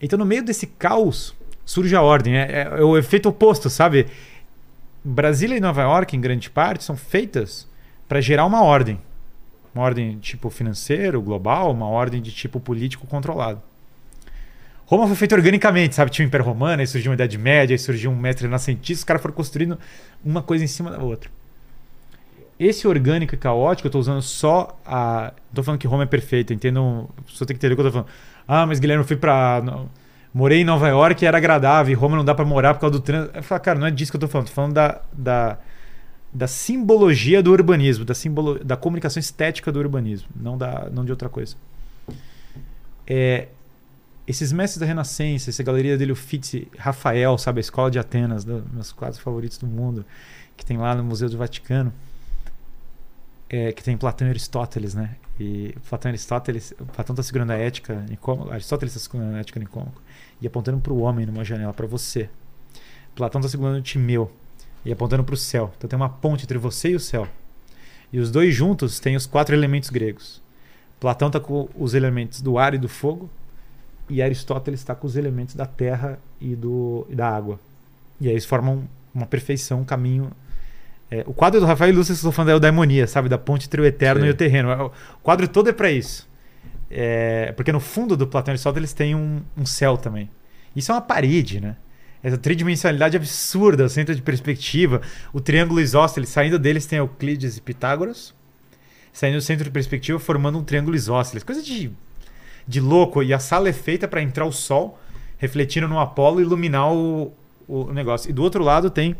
Então, 0.00 0.18
no 0.18 0.24
meio 0.24 0.42
desse 0.42 0.66
caos, 0.66 1.34
surge 1.64 1.94
a 1.94 2.02
ordem. 2.02 2.36
É, 2.36 2.50
é, 2.50 2.62
é 2.62 2.82
o 2.82 2.96
efeito 2.96 3.28
oposto, 3.28 3.68
sabe? 3.70 4.06
Brasília 5.04 5.56
e 5.56 5.60
Nova 5.60 5.82
York, 5.82 6.16
em 6.16 6.20
grande 6.20 6.48
parte, 6.48 6.84
são 6.84 6.96
feitas 6.96 7.66
para 8.08 8.20
gerar 8.20 8.44
uma 8.46 8.62
ordem. 8.62 9.00
Uma 9.74 9.84
ordem 9.84 10.16
de 10.16 10.20
tipo 10.20 10.50
financeiro, 10.50 11.20
global, 11.20 11.70
uma 11.70 11.86
ordem 11.86 12.20
de 12.20 12.30
tipo 12.30 12.60
político 12.60 13.06
controlado. 13.06 13.62
Roma 14.92 15.06
foi 15.06 15.16
feita 15.16 15.34
organicamente, 15.34 15.94
sabe? 15.94 16.10
Tinha 16.10 16.26
o 16.26 16.28
Império 16.28 16.44
Romano, 16.44 16.82
aí 16.82 16.86
surgiu 16.86 17.10
uma 17.10 17.14
Idade 17.14 17.38
Média, 17.38 17.72
aí 17.72 17.78
surgiu 17.78 18.10
um 18.10 18.14
mestre 18.14 18.46
renascentista, 18.46 19.00
os 19.00 19.04
caras 19.04 19.22
foram 19.22 19.34
construindo 19.34 19.78
uma 20.22 20.42
coisa 20.42 20.62
em 20.64 20.66
cima 20.66 20.90
da 20.90 20.98
outra. 20.98 21.30
Esse 22.60 22.86
orgânico 22.86 23.34
e 23.34 23.38
caótico, 23.38 23.86
eu 23.86 23.88
estou 23.88 24.00
usando 24.02 24.20
só 24.20 24.78
a. 24.84 25.32
Estou 25.48 25.64
falando 25.64 25.80
que 25.80 25.86
Roma 25.86 26.02
é 26.02 26.06
perfeita, 26.06 26.52
entendo. 26.52 27.08
Só 27.26 27.46
tem 27.46 27.56
que 27.56 27.58
entender 27.58 27.72
o 27.72 27.76
que 27.76 27.80
eu 27.80 27.86
estou 27.86 28.02
falando. 28.02 28.14
Ah, 28.46 28.66
mas 28.66 28.78
Guilherme, 28.78 29.02
eu 29.02 29.08
fui 29.08 29.16
para. 29.16 29.62
Morei 30.32 30.60
em 30.60 30.64
Nova 30.64 30.86
York 30.86 31.24
e 31.24 31.26
era 31.26 31.38
agradável, 31.38 31.90
e 31.90 31.94
Roma 31.94 32.14
não 32.14 32.24
dá 32.24 32.34
para 32.34 32.44
morar 32.44 32.74
por 32.74 32.80
causa 32.80 32.92
do 32.92 33.00
trânsito. 33.00 33.34
Eu 33.34 33.42
falo, 33.42 33.60
cara, 33.62 33.78
não 33.78 33.86
é 33.86 33.90
disso 33.90 34.12
que 34.12 34.16
eu 34.16 34.18
estou 34.18 34.28
falando, 34.28 34.48
estou 34.48 34.56
falando 34.56 34.74
da, 34.74 35.00
da, 35.10 35.58
da 36.30 36.46
simbologia 36.46 37.42
do 37.42 37.50
urbanismo, 37.50 38.04
da, 38.04 38.14
simbolo, 38.14 38.62
da 38.62 38.76
comunicação 38.76 39.18
estética 39.18 39.72
do 39.72 39.78
urbanismo, 39.78 40.28
não, 40.36 40.58
da, 40.58 40.90
não 40.92 41.02
de 41.02 41.10
outra 41.10 41.30
coisa. 41.30 41.56
É, 43.06 43.48
esses 44.26 44.52
mestres 44.52 44.78
da 44.78 44.86
Renascença, 44.86 45.50
essa 45.50 45.62
galeria 45.62 45.98
dele, 45.98 46.12
o 46.12 46.14
Uffizi, 46.14 46.68
Rafael, 46.78 47.36
sabe, 47.38 47.58
a 47.58 47.62
escola 47.62 47.90
de 47.90 47.98
Atenas, 47.98 48.44
dos 48.44 48.62
meus 48.72 48.92
quadros 48.92 49.18
favoritos 49.18 49.58
do 49.58 49.66
mundo, 49.66 50.04
que 50.56 50.64
tem 50.64 50.76
lá 50.76 50.94
no 50.94 51.02
Museu 51.02 51.28
do 51.28 51.36
Vaticano, 51.36 51.92
é, 53.50 53.72
que 53.72 53.82
tem 53.82 53.96
Platão 53.96 54.26
e 54.26 54.30
Aristóteles, 54.30 54.94
né? 54.94 55.16
E 55.40 55.74
Platão 55.88 56.10
e 56.10 56.12
Aristóteles, 56.12 56.72
Platão 56.94 57.14
está 57.14 57.22
segurando 57.22 57.50
a 57.50 57.56
ética 57.56 58.04
Nicômaco, 58.08 58.52
Aristóteles 58.52 58.94
está 58.94 59.10
segurando 59.10 59.34
a 59.34 59.40
ética 59.40 59.58
Nicômaco 59.58 60.00
e 60.40 60.46
apontando 60.46 60.80
para 60.80 60.92
o 60.92 61.00
homem 61.00 61.26
numa 61.26 61.44
janela, 61.44 61.72
para 61.72 61.86
você. 61.86 62.28
Platão 63.14 63.40
está 63.40 63.50
segurando 63.50 63.78
o 63.78 63.82
Timeu 63.82 64.30
e 64.84 64.92
apontando 64.92 65.24
para 65.24 65.34
o 65.34 65.36
céu. 65.36 65.72
Então 65.76 65.88
tem 65.88 65.96
uma 65.96 66.08
ponte 66.08 66.44
entre 66.44 66.58
você 66.58 66.90
e 66.90 66.96
o 66.96 67.00
céu. 67.00 67.26
E 68.12 68.18
os 68.18 68.30
dois 68.30 68.54
juntos 68.54 69.00
têm 69.00 69.16
os 69.16 69.26
quatro 69.26 69.54
elementos 69.54 69.90
gregos. 69.90 70.40
Platão 71.00 71.28
está 71.28 71.40
com 71.40 71.68
os 71.74 71.94
elementos 71.94 72.40
do 72.40 72.58
ar 72.58 72.74
e 72.74 72.78
do 72.78 72.88
fogo, 72.88 73.28
e 74.12 74.20
Aristóteles 74.20 74.80
está 74.80 74.94
com 74.94 75.06
os 75.06 75.16
elementos 75.16 75.54
da 75.54 75.64
terra 75.64 76.18
e, 76.38 76.54
do, 76.54 77.06
e 77.08 77.14
da 77.14 77.28
água. 77.28 77.58
E 78.20 78.26
aí 78.26 78.34
eles 78.34 78.44
formam 78.44 78.84
uma 79.14 79.24
perfeição, 79.24 79.80
um 79.80 79.84
caminho. 79.84 80.30
É, 81.10 81.24
o 81.26 81.32
quadro 81.32 81.58
do 81.58 81.64
Rafael 81.64 81.90
Ilustre, 81.90 82.14
estou 82.14 82.30
falando 82.30 82.48
da 82.48 82.52
eudaimonia, 82.52 83.06
sabe? 83.06 83.30
Da 83.30 83.38
ponte 83.38 83.66
entre 83.66 83.80
o 83.80 83.86
eterno 83.86 84.20
Sim. 84.20 84.26
e 84.26 84.30
o 84.30 84.34
terreno. 84.34 84.70
É, 84.70 84.82
o 84.82 84.90
quadro 85.22 85.48
todo 85.48 85.70
é 85.70 85.72
para 85.72 85.90
isso. 85.90 86.28
É, 86.90 87.52
porque 87.52 87.72
no 87.72 87.80
fundo 87.80 88.14
do 88.14 88.26
Platão 88.26 88.52
e 88.52 88.54
Aristóteles 88.54 88.92
tem 88.92 89.14
um, 89.14 89.40
um 89.56 89.64
céu 89.64 89.96
também. 89.96 90.28
Isso 90.76 90.92
é 90.92 90.94
uma 90.94 91.00
parede, 91.00 91.58
né? 91.58 91.76
Essa 92.22 92.36
tridimensionalidade 92.36 93.16
absurda, 93.16 93.86
o 93.86 93.88
centro 93.88 94.14
de 94.14 94.20
perspectiva, 94.20 95.00
o 95.32 95.40
triângulo 95.40 95.80
isósceles, 95.80 96.28
saindo 96.28 96.58
deles 96.58 96.84
tem 96.84 96.98
Euclides 96.98 97.56
e 97.56 97.62
Pitágoras, 97.62 98.34
saindo 99.10 99.36
do 99.36 99.42
centro 99.42 99.64
de 99.64 99.70
perspectiva 99.70 100.18
formando 100.18 100.58
um 100.58 100.62
triângulo 100.62 100.94
isósceles. 100.94 101.42
Coisa 101.42 101.62
de 101.62 101.90
de 102.66 102.80
louco. 102.80 103.22
E 103.22 103.32
a 103.32 103.38
sala 103.38 103.68
é 103.68 103.72
feita 103.72 104.06
para 104.06 104.22
entrar 104.22 104.44
o 104.44 104.52
sol 104.52 104.98
refletindo 105.38 105.88
no 105.88 105.98
Apolo 105.98 106.40
e 106.40 106.44
iluminar 106.44 106.92
o, 106.92 107.32
o 107.66 107.92
negócio. 107.92 108.30
E 108.30 108.32
do 108.32 108.42
outro 108.42 108.62
lado 108.62 108.88
tem 108.90 109.16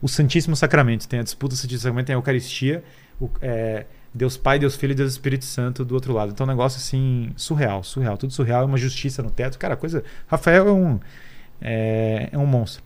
o 0.00 0.08
Santíssimo 0.08 0.56
Sacramento. 0.56 1.06
Tem 1.06 1.20
a 1.20 1.22
disputa 1.22 1.54
do 1.54 1.58
Santíssimo 1.58 1.82
Sacramento, 1.82 2.06
tem 2.06 2.14
a 2.14 2.18
Eucaristia, 2.18 2.82
o, 3.20 3.28
é, 3.42 3.84
Deus 4.12 4.38
Pai, 4.38 4.58
Deus 4.58 4.74
Filho 4.74 4.92
e 4.92 4.94
Deus 4.94 5.12
Espírito 5.12 5.44
Santo 5.44 5.84
do 5.84 5.94
outro 5.94 6.14
lado. 6.14 6.32
Então 6.32 6.44
é 6.44 6.48
um 6.48 6.52
negócio 6.52 6.78
assim, 6.78 7.30
surreal, 7.36 7.82
surreal. 7.82 8.16
Tudo 8.16 8.32
surreal, 8.32 8.62
é 8.62 8.64
uma 8.64 8.78
justiça 8.78 9.22
no 9.22 9.30
teto. 9.30 9.58
Cara, 9.58 9.76
coisa. 9.76 10.02
Rafael 10.26 10.66
é 10.66 10.72
um, 10.72 10.98
é, 11.60 12.28
é 12.32 12.38
um 12.38 12.46
monstro. 12.46 12.82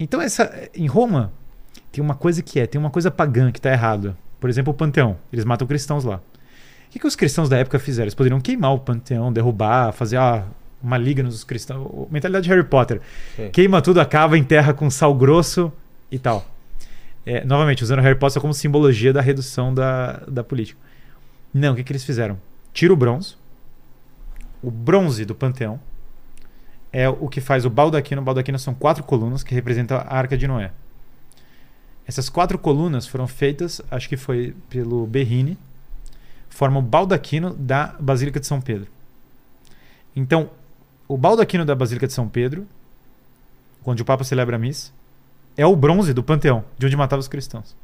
Então, 0.00 0.20
essa, 0.20 0.70
em 0.74 0.86
Roma, 0.86 1.30
tem 1.92 2.02
uma 2.02 2.14
coisa 2.14 2.42
que 2.42 2.58
é, 2.58 2.66
tem 2.66 2.80
uma 2.80 2.90
coisa 2.90 3.10
pagã 3.10 3.52
que 3.52 3.58
está 3.58 3.70
errada. 3.70 4.16
Por 4.40 4.48
exemplo, 4.48 4.72
o 4.72 4.74
Panteão. 4.74 5.18
Eles 5.30 5.44
matam 5.44 5.66
cristãos 5.66 6.04
lá 6.04 6.20
que, 6.92 6.98
que 6.98 7.06
os 7.06 7.16
cristãos 7.16 7.48
da 7.48 7.56
época 7.56 7.78
fizeram? 7.78 8.04
Eles 8.04 8.14
poderiam 8.14 8.40
queimar 8.40 8.74
o 8.74 8.78
panteão, 8.78 9.32
derrubar, 9.32 9.92
fazer 9.92 10.18
ah, 10.18 10.44
uma 10.82 10.98
liga 10.98 11.22
nos 11.22 11.42
cristãos. 11.42 12.06
Mentalidade 12.10 12.44
de 12.44 12.50
Harry 12.50 12.64
Potter. 12.64 13.00
Sim. 13.34 13.48
Queima 13.50 13.80
tudo, 13.80 13.98
acaba, 13.98 14.36
enterra 14.36 14.74
com 14.74 14.90
sal 14.90 15.14
grosso 15.14 15.72
e 16.10 16.18
tal. 16.18 16.46
É, 17.24 17.44
novamente, 17.44 17.82
usando 17.82 18.00
Harry 18.00 18.18
Potter 18.18 18.42
como 18.42 18.52
simbologia 18.52 19.10
da 19.12 19.22
redução 19.22 19.72
da, 19.72 20.18
da 20.28 20.44
política. 20.44 20.78
Não, 21.54 21.72
o 21.72 21.76
que, 21.76 21.82
que 21.82 21.92
eles 21.92 22.04
fizeram? 22.04 22.38
Tira 22.74 22.92
o 22.92 22.96
bronze. 22.96 23.36
O 24.62 24.70
bronze 24.70 25.24
do 25.24 25.34
panteão 25.34 25.80
é 26.92 27.08
o 27.08 27.26
que 27.26 27.40
faz 27.40 27.64
o 27.64 27.70
baldaquino. 27.70 28.20
O 28.20 28.24
baldaquino 28.24 28.58
são 28.58 28.74
quatro 28.74 29.02
colunas 29.02 29.42
que 29.42 29.54
representam 29.54 29.96
a 29.96 30.14
Arca 30.14 30.36
de 30.36 30.46
Noé. 30.46 30.72
Essas 32.06 32.28
quatro 32.28 32.58
colunas 32.58 33.06
foram 33.06 33.26
feitas, 33.26 33.80
acho 33.90 34.08
que 34.08 34.16
foi 34.16 34.54
pelo 34.68 35.06
Berrini, 35.06 35.56
forma 36.52 36.78
o 36.78 36.82
baldaquino 36.82 37.54
da 37.54 37.94
Basílica 37.98 38.38
de 38.38 38.46
São 38.46 38.60
Pedro. 38.60 38.86
Então, 40.14 40.50
o 41.08 41.16
baldaquino 41.16 41.64
da 41.64 41.74
Basílica 41.74 42.06
de 42.06 42.12
São 42.12 42.28
Pedro, 42.28 42.66
onde 43.84 44.02
o 44.02 44.04
Papa 44.04 44.22
celebra 44.22 44.56
a 44.56 44.58
missa, 44.58 44.92
é 45.56 45.64
o 45.64 45.74
bronze 45.74 46.12
do 46.12 46.22
panteão, 46.22 46.62
de 46.78 46.86
onde 46.86 46.96
matava 46.96 47.20
os 47.20 47.28
cristãos. 47.28 47.74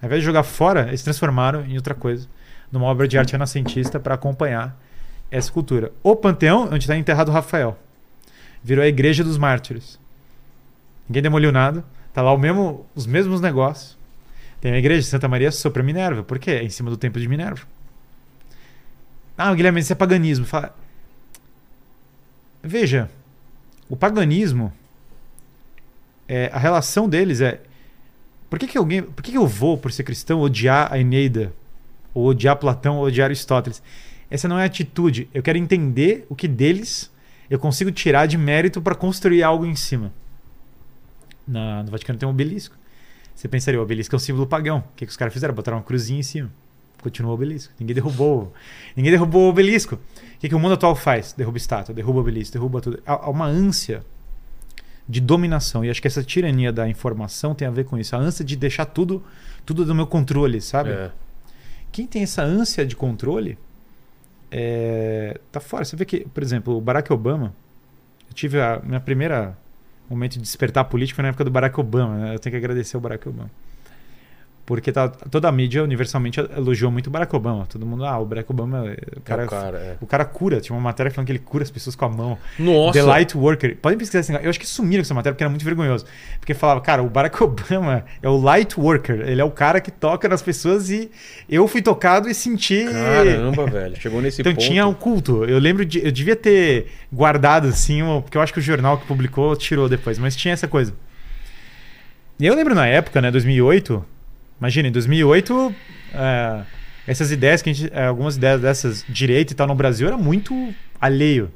Ao 0.00 0.06
invés 0.06 0.22
de 0.22 0.26
jogar 0.26 0.44
fora, 0.44 0.88
eles 0.88 1.02
transformaram 1.02 1.64
em 1.66 1.76
outra 1.76 1.94
coisa, 1.94 2.26
numa 2.72 2.86
obra 2.86 3.06
de 3.06 3.18
arte 3.18 3.32
renascentista 3.32 4.00
para 4.00 4.14
acompanhar 4.14 4.74
essa 5.30 5.52
cultura. 5.52 5.92
O 6.02 6.16
panteão, 6.16 6.64
onde 6.64 6.84
está 6.84 6.96
enterrado 6.96 7.30
Rafael, 7.30 7.78
virou 8.64 8.82
a 8.82 8.88
igreja 8.88 9.22
dos 9.22 9.36
mártires. 9.36 9.98
Ninguém 11.06 11.22
demoliu 11.22 11.52
nada, 11.52 11.84
tá 12.14 12.22
lá 12.22 12.36
mesmo, 12.36 12.86
os 12.94 13.04
mesmos 13.04 13.42
negócios. 13.42 13.98
Tem 14.58 14.72
a 14.72 14.78
igreja 14.78 15.02
de 15.02 15.06
Santa 15.06 15.28
Maria 15.28 15.52
sobre 15.52 15.82
Minerva, 15.82 16.22
por 16.22 16.38
quê? 16.38 16.52
É 16.52 16.62
em 16.62 16.70
cima 16.70 16.88
do 16.88 16.96
templo 16.96 17.20
de 17.20 17.28
Minerva. 17.28 17.66
Ah, 19.42 19.54
Guilherme, 19.54 19.80
isso 19.80 19.90
é 19.90 19.96
paganismo. 19.96 20.44
Fala... 20.44 20.76
Veja, 22.62 23.10
o 23.88 23.96
paganismo, 23.96 24.70
é, 26.28 26.50
a 26.52 26.58
relação 26.58 27.08
deles 27.08 27.40
é. 27.40 27.58
Por 28.50 28.58
que, 28.58 28.66
que 28.66 28.76
alguém. 28.76 29.02
Por 29.02 29.22
que, 29.22 29.30
que 29.30 29.38
eu 29.38 29.46
vou, 29.46 29.78
por 29.78 29.92
ser 29.92 30.04
cristão, 30.04 30.40
odiar 30.40 30.92
a 30.92 30.98
Eneida? 30.98 31.54
Ou 32.12 32.26
odiar 32.26 32.56
Platão, 32.56 32.98
ou 32.98 33.04
odiar 33.04 33.28
Aristóteles? 33.28 33.82
Essa 34.30 34.46
não 34.46 34.58
é 34.58 34.64
atitude. 34.66 35.26
Eu 35.32 35.42
quero 35.42 35.56
entender 35.56 36.26
o 36.28 36.36
que 36.36 36.46
deles 36.46 37.10
eu 37.48 37.58
consigo 37.58 37.90
tirar 37.90 38.26
de 38.26 38.36
mérito 38.36 38.82
para 38.82 38.94
construir 38.94 39.42
algo 39.42 39.64
em 39.64 39.74
cima. 39.74 40.12
Na, 41.48 41.82
no 41.82 41.90
Vaticano 41.90 42.18
tem 42.18 42.28
um 42.28 42.32
obelisco. 42.32 42.76
Você 43.34 43.48
pensaria, 43.48 43.80
o 43.80 43.82
obelisco 43.82 44.14
é 44.14 44.16
um 44.16 44.20
símbolo 44.20 44.46
pagão. 44.46 44.80
O 44.80 44.96
que, 44.96 45.06
que 45.06 45.10
os 45.10 45.16
caras 45.16 45.32
fizeram? 45.32 45.54
Botaram 45.54 45.78
uma 45.78 45.84
cruzinha 45.84 46.20
em 46.20 46.22
cima. 46.22 46.50
Continua 47.02 47.32
o 47.32 47.34
obelisco. 47.34 47.72
Ninguém 47.78 47.94
derrubou. 47.94 48.52
Ninguém 48.96 49.12
derrubou 49.12 49.46
o 49.46 49.48
obelisco. 49.48 49.94
O 49.94 50.38
que, 50.38 50.48
que 50.48 50.54
o 50.54 50.58
mundo 50.58 50.74
atual 50.74 50.94
faz? 50.94 51.32
Derruba 51.32 51.58
estátua, 51.58 51.94
derruba 51.94 52.20
obelisco, 52.20 52.52
derruba 52.52 52.80
tudo. 52.80 53.02
Há 53.06 53.28
uma 53.28 53.46
ânsia 53.46 54.02
de 55.08 55.20
dominação. 55.20 55.84
E 55.84 55.90
acho 55.90 56.00
que 56.00 56.08
essa 56.08 56.22
tirania 56.22 56.72
da 56.72 56.88
informação 56.88 57.54
tem 57.54 57.66
a 57.66 57.70
ver 57.70 57.84
com 57.84 57.98
isso. 57.98 58.14
A 58.14 58.18
ânsia 58.18 58.44
de 58.44 58.56
deixar 58.56 58.86
tudo, 58.86 59.22
tudo 59.66 59.84
do 59.84 59.94
meu 59.94 60.06
controle, 60.06 60.60
sabe? 60.60 60.90
É. 60.90 61.10
Quem 61.90 62.06
tem 62.06 62.22
essa 62.22 62.42
ânsia 62.42 62.86
de 62.86 62.94
controle 62.94 63.58
é, 64.50 65.40
tá 65.50 65.60
fora. 65.60 65.84
Você 65.84 65.96
vê 65.96 66.04
que, 66.04 66.20
por 66.20 66.42
exemplo, 66.42 66.76
o 66.76 66.80
Barack 66.80 67.12
Obama, 67.12 67.52
eu 68.28 68.34
tive 68.34 68.60
a 68.60 68.80
minha 68.84 69.00
primeira 69.00 69.56
momento 70.10 70.32
de 70.32 70.40
despertar 70.40 70.84
político 70.84 71.22
na 71.22 71.28
época 71.28 71.44
do 71.44 71.50
Barack 71.50 71.78
Obama. 71.78 72.18
Né? 72.18 72.34
Eu 72.34 72.38
tenho 72.38 72.52
que 72.52 72.56
agradecer 72.56 72.96
ao 72.96 73.00
Barack 73.00 73.28
Obama. 73.28 73.50
Porque 74.70 74.92
tá, 74.92 75.08
toda 75.08 75.48
a 75.48 75.52
mídia 75.52 75.82
universalmente 75.82 76.38
elogiou 76.38 76.92
muito 76.92 77.08
o 77.08 77.10
Barack 77.10 77.34
Obama. 77.34 77.66
Todo 77.68 77.84
mundo, 77.84 78.04
ah, 78.04 78.20
o 78.20 78.24
Barack 78.24 78.48
Obama, 78.52 78.84
o 79.16 79.20
cara, 79.20 79.42
É 79.42 79.44
o 79.44 79.48
cara, 79.48 79.78
é. 79.78 79.96
o 80.00 80.06
cara 80.06 80.24
cura. 80.24 80.60
Tinha 80.60 80.76
uma 80.76 80.80
matéria 80.80 81.10
falando 81.10 81.26
que 81.26 81.32
ele 81.32 81.40
cura 81.40 81.64
as 81.64 81.70
pessoas 81.72 81.96
com 81.96 82.04
a 82.04 82.08
mão. 82.08 82.38
Nossa. 82.56 82.92
The 82.92 83.02
Light 83.02 83.36
Worker. 83.36 83.76
Podem 83.82 83.98
pesquisar 83.98 84.20
assim. 84.20 84.32
Eu 84.40 84.48
acho 84.48 84.60
que 84.60 84.66
sumiram 84.68 85.02
com 85.02 85.06
essa 85.06 85.12
matéria 85.14 85.34
porque 85.34 85.42
era 85.42 85.50
muito 85.50 85.64
vergonhoso. 85.64 86.06
Porque 86.38 86.54
falava, 86.54 86.80
cara, 86.82 87.02
o 87.02 87.10
Barack 87.10 87.34
Obama 87.42 88.04
é 88.22 88.28
o 88.28 88.36
Light 88.40 88.78
Worker. 88.78 89.22
Ele 89.28 89.40
é 89.40 89.44
o 89.44 89.50
cara 89.50 89.80
que 89.80 89.90
toca 89.90 90.28
nas 90.28 90.40
pessoas 90.40 90.88
e 90.88 91.10
eu 91.48 91.66
fui 91.66 91.82
tocado 91.82 92.28
e 92.28 92.32
senti. 92.34 92.84
Caramba, 92.84 93.66
velho. 93.66 93.96
Chegou 94.00 94.22
nesse 94.22 94.40
Então 94.40 94.54
ponto. 94.54 94.64
tinha 94.64 94.86
um 94.86 94.94
culto. 94.94 95.44
Eu 95.46 95.58
lembro 95.58 95.84
de. 95.84 95.98
Eu 95.98 96.12
devia 96.12 96.36
ter 96.36 96.86
guardado 97.12 97.66
assim, 97.66 98.02
porque 98.22 98.38
eu 98.38 98.40
acho 98.40 98.52
que 98.52 98.60
o 98.60 98.62
jornal 98.62 98.98
que 98.98 99.06
publicou 99.08 99.56
tirou 99.56 99.88
depois, 99.88 100.16
mas 100.16 100.36
tinha 100.36 100.54
essa 100.54 100.68
coisa. 100.68 100.94
E 102.38 102.46
eu 102.46 102.54
lembro 102.54 102.72
na 102.72 102.86
época, 102.86 103.20
né, 103.20 103.32
2008. 103.32 104.04
Imagina, 104.60 104.88
em 104.88 104.92
2008, 104.92 105.74
é, 106.12 106.62
essas 107.06 107.30
ideias 107.32 107.62
que 107.62 107.72
gente. 107.72 107.90
é, 107.92 108.04
algumas 108.04 108.36
ideias 108.36 108.60
dessas 108.60 109.04
direita 109.08 109.52
e 109.52 109.56
tal 109.56 109.66
no 109.66 109.74
Brasil 109.74 110.06
era 110.06 110.18
muito 110.18 110.74
alheio. 111.00 111.50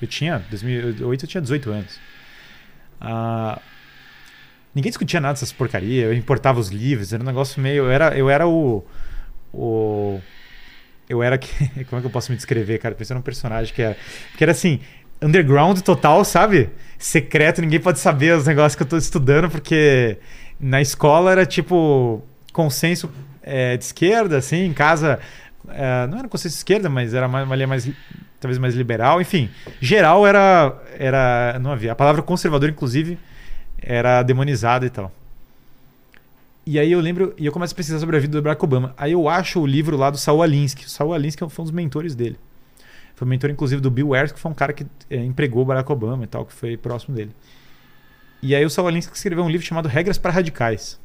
Eu 0.00 0.06
tinha. 0.06 0.38
2008 0.50 1.24
eu 1.24 1.28
tinha 1.28 1.40
18 1.40 1.70
anos. 1.70 1.98
Ah, 3.00 3.60
ninguém 4.74 4.90
discutia 4.90 5.20
nada 5.20 5.34
dessas 5.34 5.52
porcaria. 5.52 6.04
Eu 6.04 6.14
importava 6.14 6.60
os 6.60 6.68
livros, 6.68 7.12
era 7.12 7.22
um 7.22 7.26
negócio 7.26 7.60
meio. 7.60 7.84
Eu 7.84 7.90
era, 7.90 8.16
eu 8.16 8.30
era 8.30 8.46
o. 8.46 8.84
o 9.52 10.20
eu 11.08 11.22
era 11.22 11.36
que. 11.36 11.48
Como 11.86 11.98
é 11.98 12.00
que 12.00 12.06
eu 12.06 12.10
posso 12.10 12.30
me 12.30 12.36
descrever, 12.36 12.78
cara? 12.78 12.94
Pensando 12.94 13.16
num 13.16 13.22
personagem 13.22 13.74
que 13.74 13.82
era. 13.82 13.96
Que 14.38 14.44
era 14.44 14.52
assim, 14.52 14.78
underground 15.20 15.80
total, 15.80 16.24
sabe? 16.24 16.70
Secreto, 16.98 17.60
ninguém 17.60 17.80
pode 17.80 17.98
saber 17.98 18.36
os 18.36 18.46
negócios 18.46 18.76
que 18.76 18.82
eu 18.82 18.86
tô 18.86 18.96
estudando, 18.96 19.50
porque 19.50 20.18
na 20.60 20.80
escola 20.80 21.32
era 21.32 21.44
tipo 21.44 22.22
consenso 22.54 23.10
é, 23.42 23.76
de 23.76 23.84
esquerda, 23.84 24.38
assim, 24.38 24.64
em 24.64 24.72
casa. 24.72 25.18
é, 25.68 26.06
não 26.06 26.18
era 26.18 26.28
consenso 26.28 26.54
de 26.54 26.58
esquerda, 26.60 26.88
mas 26.88 27.12
era 27.12 27.28
mais, 27.28 27.44
uma 27.44 27.54
linha 27.54 27.66
mais. 27.66 27.90
talvez 28.40 28.56
mais 28.56 28.74
liberal. 28.74 29.20
Enfim, 29.20 29.50
geral 29.80 30.26
era. 30.26 30.74
era 30.98 31.58
não 31.60 31.72
havia. 31.72 31.92
A 31.92 31.94
palavra 31.94 32.22
conservador, 32.22 32.70
inclusive, 32.70 33.18
era 33.82 34.22
demonizada 34.22 34.86
e 34.86 34.90
tal. 34.90 35.12
E 36.66 36.78
aí 36.78 36.90
eu 36.90 37.00
lembro, 37.00 37.34
e 37.36 37.44
eu 37.44 37.52
começo 37.52 37.74
a 37.74 37.76
pesquisar 37.76 37.98
sobre 37.98 38.16
a 38.16 38.20
vida 38.20 38.38
do 38.38 38.42
Barack 38.42 38.64
Obama. 38.64 38.94
Aí 38.96 39.12
eu 39.12 39.28
acho 39.28 39.60
o 39.60 39.66
livro 39.66 39.98
lá 39.98 40.08
do 40.08 40.16
Saul 40.16 40.42
Alinsky. 40.42 40.86
O 40.86 40.88
Saul 40.88 41.12
Alinsky 41.12 41.46
foi 41.50 41.62
um 41.62 41.66
dos 41.66 41.72
mentores 41.74 42.14
dele. 42.14 42.38
Foi 43.14 43.28
mentor, 43.28 43.50
inclusive, 43.50 43.82
do 43.82 43.90
Bill 43.90 44.14
Ayers, 44.14 44.32
que 44.32 44.40
foi 44.40 44.50
um 44.50 44.54
cara 44.54 44.72
que 44.72 44.86
é, 45.10 45.16
empregou 45.16 45.62
o 45.62 45.64
Barack 45.66 45.92
Obama 45.92 46.24
e 46.24 46.26
tal, 46.26 46.46
que 46.46 46.54
foi 46.54 46.76
próximo 46.78 47.14
dele. 47.14 47.32
E 48.40 48.54
aí 48.54 48.64
o 48.64 48.70
Saul 48.70 48.88
Alinsky 48.88 49.14
escreveu 49.14 49.44
um 49.44 49.50
livro 49.50 49.66
chamado 49.66 49.88
Regras 49.88 50.16
para 50.16 50.32
Radicais. 50.32 50.98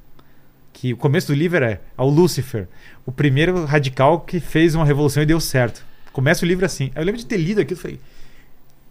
Que 0.79 0.93
o 0.93 0.97
começo 0.97 1.27
do 1.27 1.33
livro 1.33 1.61
é 1.65 1.81
ao 1.97 2.07
Lucifer, 2.09 2.65
o 3.05 3.11
primeiro 3.11 3.65
radical 3.65 4.21
que 4.21 4.39
fez 4.39 4.75
uma 4.75 4.85
revolução 4.85 5.21
e 5.21 5.25
deu 5.25 5.37
certo. 5.41 5.83
Começa 6.13 6.45
o 6.45 6.47
livro 6.47 6.65
assim. 6.65 6.89
Aí 6.95 7.01
eu 7.01 7.05
lembro 7.05 7.19
de 7.19 7.25
ter 7.25 7.35
lido 7.35 7.59
aquilo 7.59 7.77
e 7.77 7.81
falei, 7.81 7.99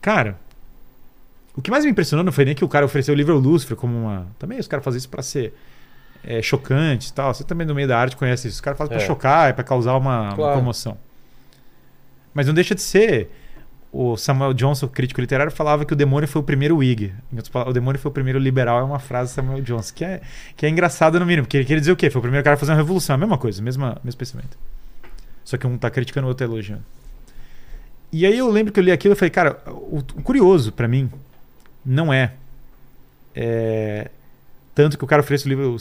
cara, 0.02 0.36
o 1.56 1.62
que 1.62 1.70
mais 1.70 1.86
me 1.86 1.90
impressionou 1.90 2.22
não 2.22 2.30
foi 2.30 2.44
nem 2.44 2.54
que 2.54 2.62
o 2.62 2.68
cara 2.68 2.84
ofereceu 2.84 3.14
o 3.14 3.16
livro 3.16 3.32
ao 3.32 3.40
Lucifer 3.40 3.74
como 3.74 3.96
uma. 3.96 4.26
Também 4.38 4.58
os 4.58 4.68
caras 4.68 4.84
fazem 4.84 4.98
isso 4.98 5.08
para 5.08 5.22
ser 5.22 5.54
é, 6.22 6.42
chocante 6.42 7.08
e 7.08 7.12
tal. 7.14 7.32
Você 7.32 7.42
também 7.42 7.66
no 7.66 7.74
meio 7.74 7.88
da 7.88 7.98
arte 7.98 8.16
conhece 8.16 8.48
isso. 8.48 8.56
Os 8.56 8.60
caras 8.60 8.76
fazem 8.76 8.94
É. 8.94 8.98
pra 8.98 9.06
chocar, 9.06 9.48
é 9.48 9.52
pra 9.54 9.64
causar 9.64 9.96
uma, 9.96 10.24
uma 10.24 10.34
Claro. 10.36 10.58
comoção. 10.58 10.98
Mas 12.34 12.46
não 12.46 12.52
deixa 12.52 12.74
de 12.74 12.82
ser. 12.82 13.30
O 13.90 14.16
Samuel 14.16 14.52
Johnson, 14.52 14.86
crítico 14.86 15.20
literário, 15.20 15.50
falava 15.50 15.84
que 15.84 15.92
o 15.94 15.96
demônio 15.96 16.28
foi 16.28 16.42
o 16.42 16.44
primeiro 16.44 16.76
Whig. 16.76 17.12
O 17.66 17.72
demônio 17.72 17.98
foi 17.98 18.10
o 18.10 18.12
primeiro 18.12 18.38
liberal, 18.38 18.80
é 18.80 18.82
uma 18.82 18.98
frase 18.98 19.32
do 19.32 19.34
Samuel 19.34 19.62
Johnson, 19.62 19.94
que 19.94 20.04
é, 20.04 20.20
que 20.56 20.66
é 20.66 20.68
engraçada 20.68 21.18
no 21.18 21.24
mínimo, 21.24 21.46
porque 21.46 21.56
ele 21.56 21.64
queria 21.64 21.80
dizer 21.80 21.92
o 21.92 21.96
quê? 21.96 22.10
Foi 22.10 22.18
o 22.18 22.22
primeiro 22.22 22.44
cara 22.44 22.54
a 22.54 22.58
fazer 22.58 22.72
uma 22.72 22.78
revolução, 22.78 23.14
é 23.14 23.16
a 23.16 23.18
mesma 23.18 23.38
coisa, 23.38 23.62
mesma, 23.62 23.98
mesmo 24.04 24.18
pensamento. 24.18 24.58
Só 25.44 25.56
que 25.56 25.66
um 25.66 25.78
tá 25.78 25.90
criticando 25.90 26.26
o 26.26 26.28
outro 26.28 26.46
tá 26.46 26.52
elogiando. 26.52 26.82
E 28.12 28.26
aí 28.26 28.36
eu 28.36 28.50
lembro 28.50 28.72
que 28.72 28.80
eu 28.80 28.84
li 28.84 28.92
aquilo 28.92 29.14
e 29.14 29.16
falei, 29.16 29.30
cara, 29.30 29.58
o, 29.66 29.98
o 29.98 30.22
curioso 30.22 30.70
pra 30.72 30.86
mim 30.86 31.10
não 31.84 32.12
é, 32.12 32.34
é, 33.34 34.10
tanto 34.74 34.98
que 34.98 35.04
o 35.04 35.06
cara 35.06 35.20
oferece 35.20 35.46
o 35.46 35.48
livro. 35.48 35.76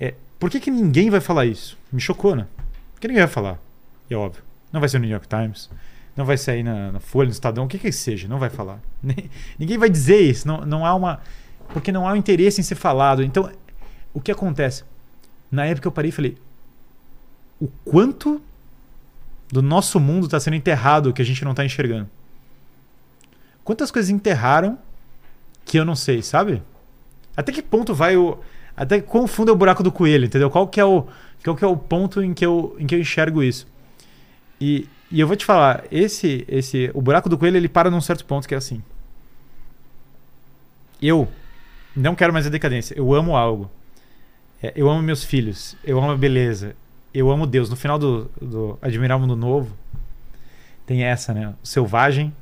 É, 0.00 0.14
por 0.38 0.50
que, 0.50 0.58
que 0.58 0.70
ninguém 0.70 1.10
vai 1.10 1.20
falar 1.20 1.46
isso? 1.46 1.78
Me 1.92 2.00
chocou, 2.00 2.34
né? 2.34 2.46
Por 2.94 3.00
que 3.00 3.08
ninguém 3.08 3.22
vai 3.22 3.32
falar? 3.32 3.58
E 4.10 4.14
é 4.14 4.16
óbvio. 4.16 4.42
Não 4.72 4.80
vai 4.80 4.88
ser 4.88 4.98
no 4.98 5.04
New 5.04 5.12
York 5.12 5.28
Times. 5.28 5.70
Não 6.16 6.24
vai 6.24 6.38
sair 6.38 6.62
na, 6.62 6.92
na 6.92 7.00
Folha, 7.00 7.26
no 7.26 7.32
Estadão, 7.32 7.64
o 7.64 7.68
que 7.68 7.78
que 7.78 7.92
seja, 7.92 8.26
não 8.26 8.38
vai 8.38 8.48
falar. 8.48 8.80
Ninguém 9.58 9.76
vai 9.76 9.90
dizer 9.90 10.20
isso. 10.20 10.48
Não, 10.48 10.64
não 10.64 10.86
há 10.86 10.94
uma. 10.94 11.20
Porque 11.72 11.92
não 11.92 12.08
há 12.08 12.12
um 12.12 12.16
interesse 12.16 12.60
em 12.60 12.64
ser 12.64 12.74
falado. 12.76 13.22
Então, 13.22 13.50
o 14.14 14.20
que 14.20 14.32
acontece? 14.32 14.84
Na 15.50 15.66
época 15.66 15.86
eu 15.86 15.92
parei 15.92 16.08
e 16.08 16.12
falei: 16.12 16.38
o 17.60 17.68
quanto 17.84 18.40
do 19.52 19.60
nosso 19.60 20.00
mundo 20.00 20.24
está 20.24 20.40
sendo 20.40 20.56
enterrado 20.56 21.12
que 21.12 21.20
a 21.20 21.24
gente 21.24 21.44
não 21.44 21.50
está 21.52 21.64
enxergando? 21.64 22.08
Quantas 23.62 23.90
coisas 23.90 24.10
enterraram 24.10 24.78
que 25.64 25.78
eu 25.78 25.84
não 25.84 25.96
sei, 25.96 26.22
sabe? 26.22 26.62
Até 27.36 27.52
que 27.52 27.60
ponto 27.60 27.94
vai 27.94 28.16
o. 28.16 28.38
Até 28.76 29.00
quão 29.00 29.26
fundo 29.26 29.50
é 29.50 29.52
o 29.52 29.56
buraco 29.56 29.82
do 29.82 29.92
coelho, 29.92 30.26
entendeu? 30.26 30.50
Qual 30.50 30.66
que 30.68 30.80
é 30.80 30.84
o, 30.84 31.06
qual 31.42 31.56
que 31.56 31.64
é 31.64 31.66
o 31.66 31.76
ponto 31.76 32.22
em 32.22 32.32
que 32.32 32.44
eu, 32.44 32.76
em 32.78 32.86
que 32.86 32.94
eu 32.94 33.00
enxergo 33.00 33.42
isso? 33.42 33.66
E, 34.60 34.88
e 35.10 35.20
eu 35.20 35.26
vou 35.26 35.36
te 35.36 35.44
falar, 35.44 35.84
esse, 35.90 36.44
esse, 36.48 36.90
o 36.92 37.00
buraco 37.00 37.28
do 37.28 37.38
coelho 37.38 37.56
ele 37.56 37.68
para 37.68 37.90
num 37.90 38.00
certo 38.00 38.24
ponto 38.24 38.46
que 38.46 38.54
é 38.54 38.58
assim. 38.58 38.82
Eu 41.00 41.28
não 41.94 42.14
quero 42.14 42.32
mais 42.32 42.46
a 42.46 42.50
decadência. 42.50 42.94
Eu 42.96 43.14
amo 43.14 43.36
algo. 43.36 43.70
É, 44.62 44.72
eu 44.74 44.88
amo 44.88 45.02
meus 45.02 45.22
filhos. 45.22 45.76
Eu 45.84 45.98
amo 45.98 46.12
a 46.12 46.16
beleza. 46.16 46.74
Eu 47.14 47.30
amo 47.30 47.46
Deus. 47.46 47.70
No 47.70 47.76
final 47.76 47.98
do, 47.98 48.30
do 48.40 48.78
Admirar 48.82 49.16
o 49.16 49.20
Mundo 49.20 49.36
Novo, 49.36 49.76
tem 50.86 51.04
essa, 51.04 51.32
né? 51.32 51.54
O 51.62 51.66
selvagem, 51.66 52.34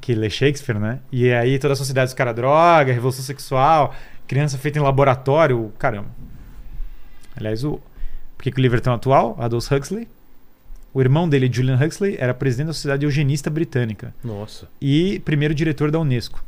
que 0.00 0.14
lê 0.14 0.30
Shakespeare, 0.30 0.78
né? 0.78 1.00
E 1.10 1.32
aí 1.32 1.58
toda 1.58 1.74
a 1.74 1.76
sociedade 1.76 2.06
dos 2.06 2.14
caras 2.14 2.34
droga, 2.34 2.92
revolução 2.92 3.24
sexual, 3.24 3.94
criança 4.26 4.58
feita 4.58 4.78
em 4.78 4.82
laboratório, 4.82 5.72
caramba. 5.78 6.08
Aliás, 7.36 7.64
o, 7.64 7.80
por 8.36 8.42
que, 8.42 8.50
que 8.50 8.58
o 8.58 8.62
livro 8.62 8.78
é 8.78 8.80
tão 8.80 8.94
atual? 8.94 9.36
Aldous 9.38 9.70
Huxley. 9.70 10.08
O 10.94 11.00
irmão 11.00 11.28
dele, 11.28 11.48
Julian 11.52 11.78
Huxley, 11.82 12.16
era 12.18 12.34
presidente 12.34 12.66
da 12.68 12.72
Sociedade 12.74 13.04
Eugenista 13.06 13.48
Britânica 13.48 14.14
Nossa. 14.22 14.68
e 14.80 15.20
primeiro 15.24 15.54
diretor 15.54 15.90
da 15.90 15.98
Unesco. 15.98 16.44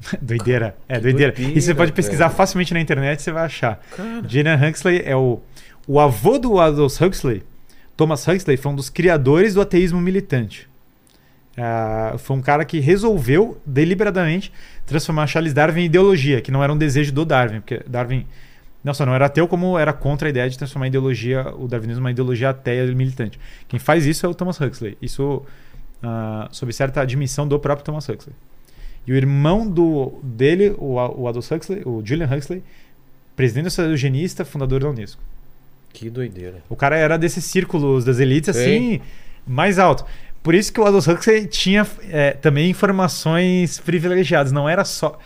doideira. 0.22 0.76
É, 0.88 0.98
doideira. 0.98 1.32
doideira, 1.32 1.58
E 1.58 1.60
você 1.60 1.74
pode 1.74 1.92
pesquisar 1.92 2.26
velho. 2.28 2.36
facilmente 2.36 2.72
na 2.72 2.80
internet 2.80 3.18
e 3.18 3.22
você 3.22 3.32
vai 3.32 3.44
achar. 3.44 3.80
Cara. 3.96 4.22
Julian 4.28 4.56
Huxley 4.68 5.02
é 5.04 5.14
o, 5.16 5.40
o 5.86 5.98
avô 6.00 6.38
do 6.38 6.58
Aldous 6.58 7.00
Huxley. 7.00 7.42
Thomas 7.96 8.26
Huxley 8.26 8.56
foi 8.56 8.72
um 8.72 8.76
dos 8.76 8.88
criadores 8.88 9.54
do 9.54 9.60
ateísmo 9.60 10.00
militante. 10.00 10.68
Ah, 11.56 12.14
foi 12.16 12.36
um 12.36 12.40
cara 12.40 12.64
que 12.64 12.78
resolveu 12.80 13.60
deliberadamente 13.66 14.50
transformar 14.86 15.26
Charles 15.26 15.52
Darwin 15.52 15.82
em 15.82 15.84
ideologia, 15.86 16.40
que 16.40 16.50
não 16.50 16.62
era 16.62 16.72
um 16.72 16.78
desejo 16.78 17.12
do 17.12 17.24
Darwin, 17.24 17.60
porque 17.60 17.82
Darwin 17.86 18.24
não 18.82 18.94
só 18.94 19.04
não 19.04 19.14
era 19.14 19.26
ateu, 19.26 19.46
como 19.46 19.78
era 19.78 19.92
contra 19.92 20.28
a 20.28 20.30
ideia 20.30 20.48
de 20.48 20.56
transformar 20.56 20.86
a 20.86 20.88
ideologia, 20.88 21.54
o 21.56 21.68
darwinismo, 21.68 22.02
uma 22.02 22.10
ideologia 22.10 22.50
ateia 22.50 22.86
militante. 22.94 23.38
Quem 23.68 23.78
faz 23.78 24.06
isso 24.06 24.24
é 24.24 24.28
o 24.28 24.34
Thomas 24.34 24.60
Huxley. 24.60 24.96
Isso 25.02 25.42
ah, 26.02 26.48
sob 26.50 26.72
certa 26.72 27.02
admissão 27.02 27.46
do 27.46 27.58
próprio 27.58 27.84
Thomas 27.84 28.08
Huxley. 28.08 28.34
E 29.06 29.12
o 29.12 29.16
irmão 29.16 29.68
do, 29.68 30.18
dele, 30.22 30.74
o, 30.78 30.94
o 30.94 31.26
Aldous 31.26 31.50
Huxley, 31.50 31.82
o 31.84 32.02
Julian 32.04 32.28
Huxley, 32.34 32.62
presidente 33.36 33.64
da 33.64 33.70
Sociedade 33.70 33.92
Eugenista, 33.92 34.44
fundador 34.44 34.80
da 34.80 34.88
Unesco. 34.88 35.20
Que 35.92 36.08
doideira. 36.08 36.62
O 36.68 36.76
cara 36.76 36.96
era 36.96 37.18
desses 37.18 37.44
círculos 37.44 38.04
das 38.04 38.18
elites, 38.18 38.48
assim, 38.48 39.00
mais 39.46 39.78
alto. 39.78 40.04
Por 40.42 40.54
isso 40.54 40.72
que 40.72 40.80
o 40.80 40.84
Aldous 40.86 41.06
Huxley 41.06 41.46
tinha 41.46 41.86
é, 42.08 42.32
também 42.32 42.70
informações 42.70 43.78
privilegiadas. 43.80 44.52
Não 44.52 44.68
era 44.68 44.84
só. 44.84 45.18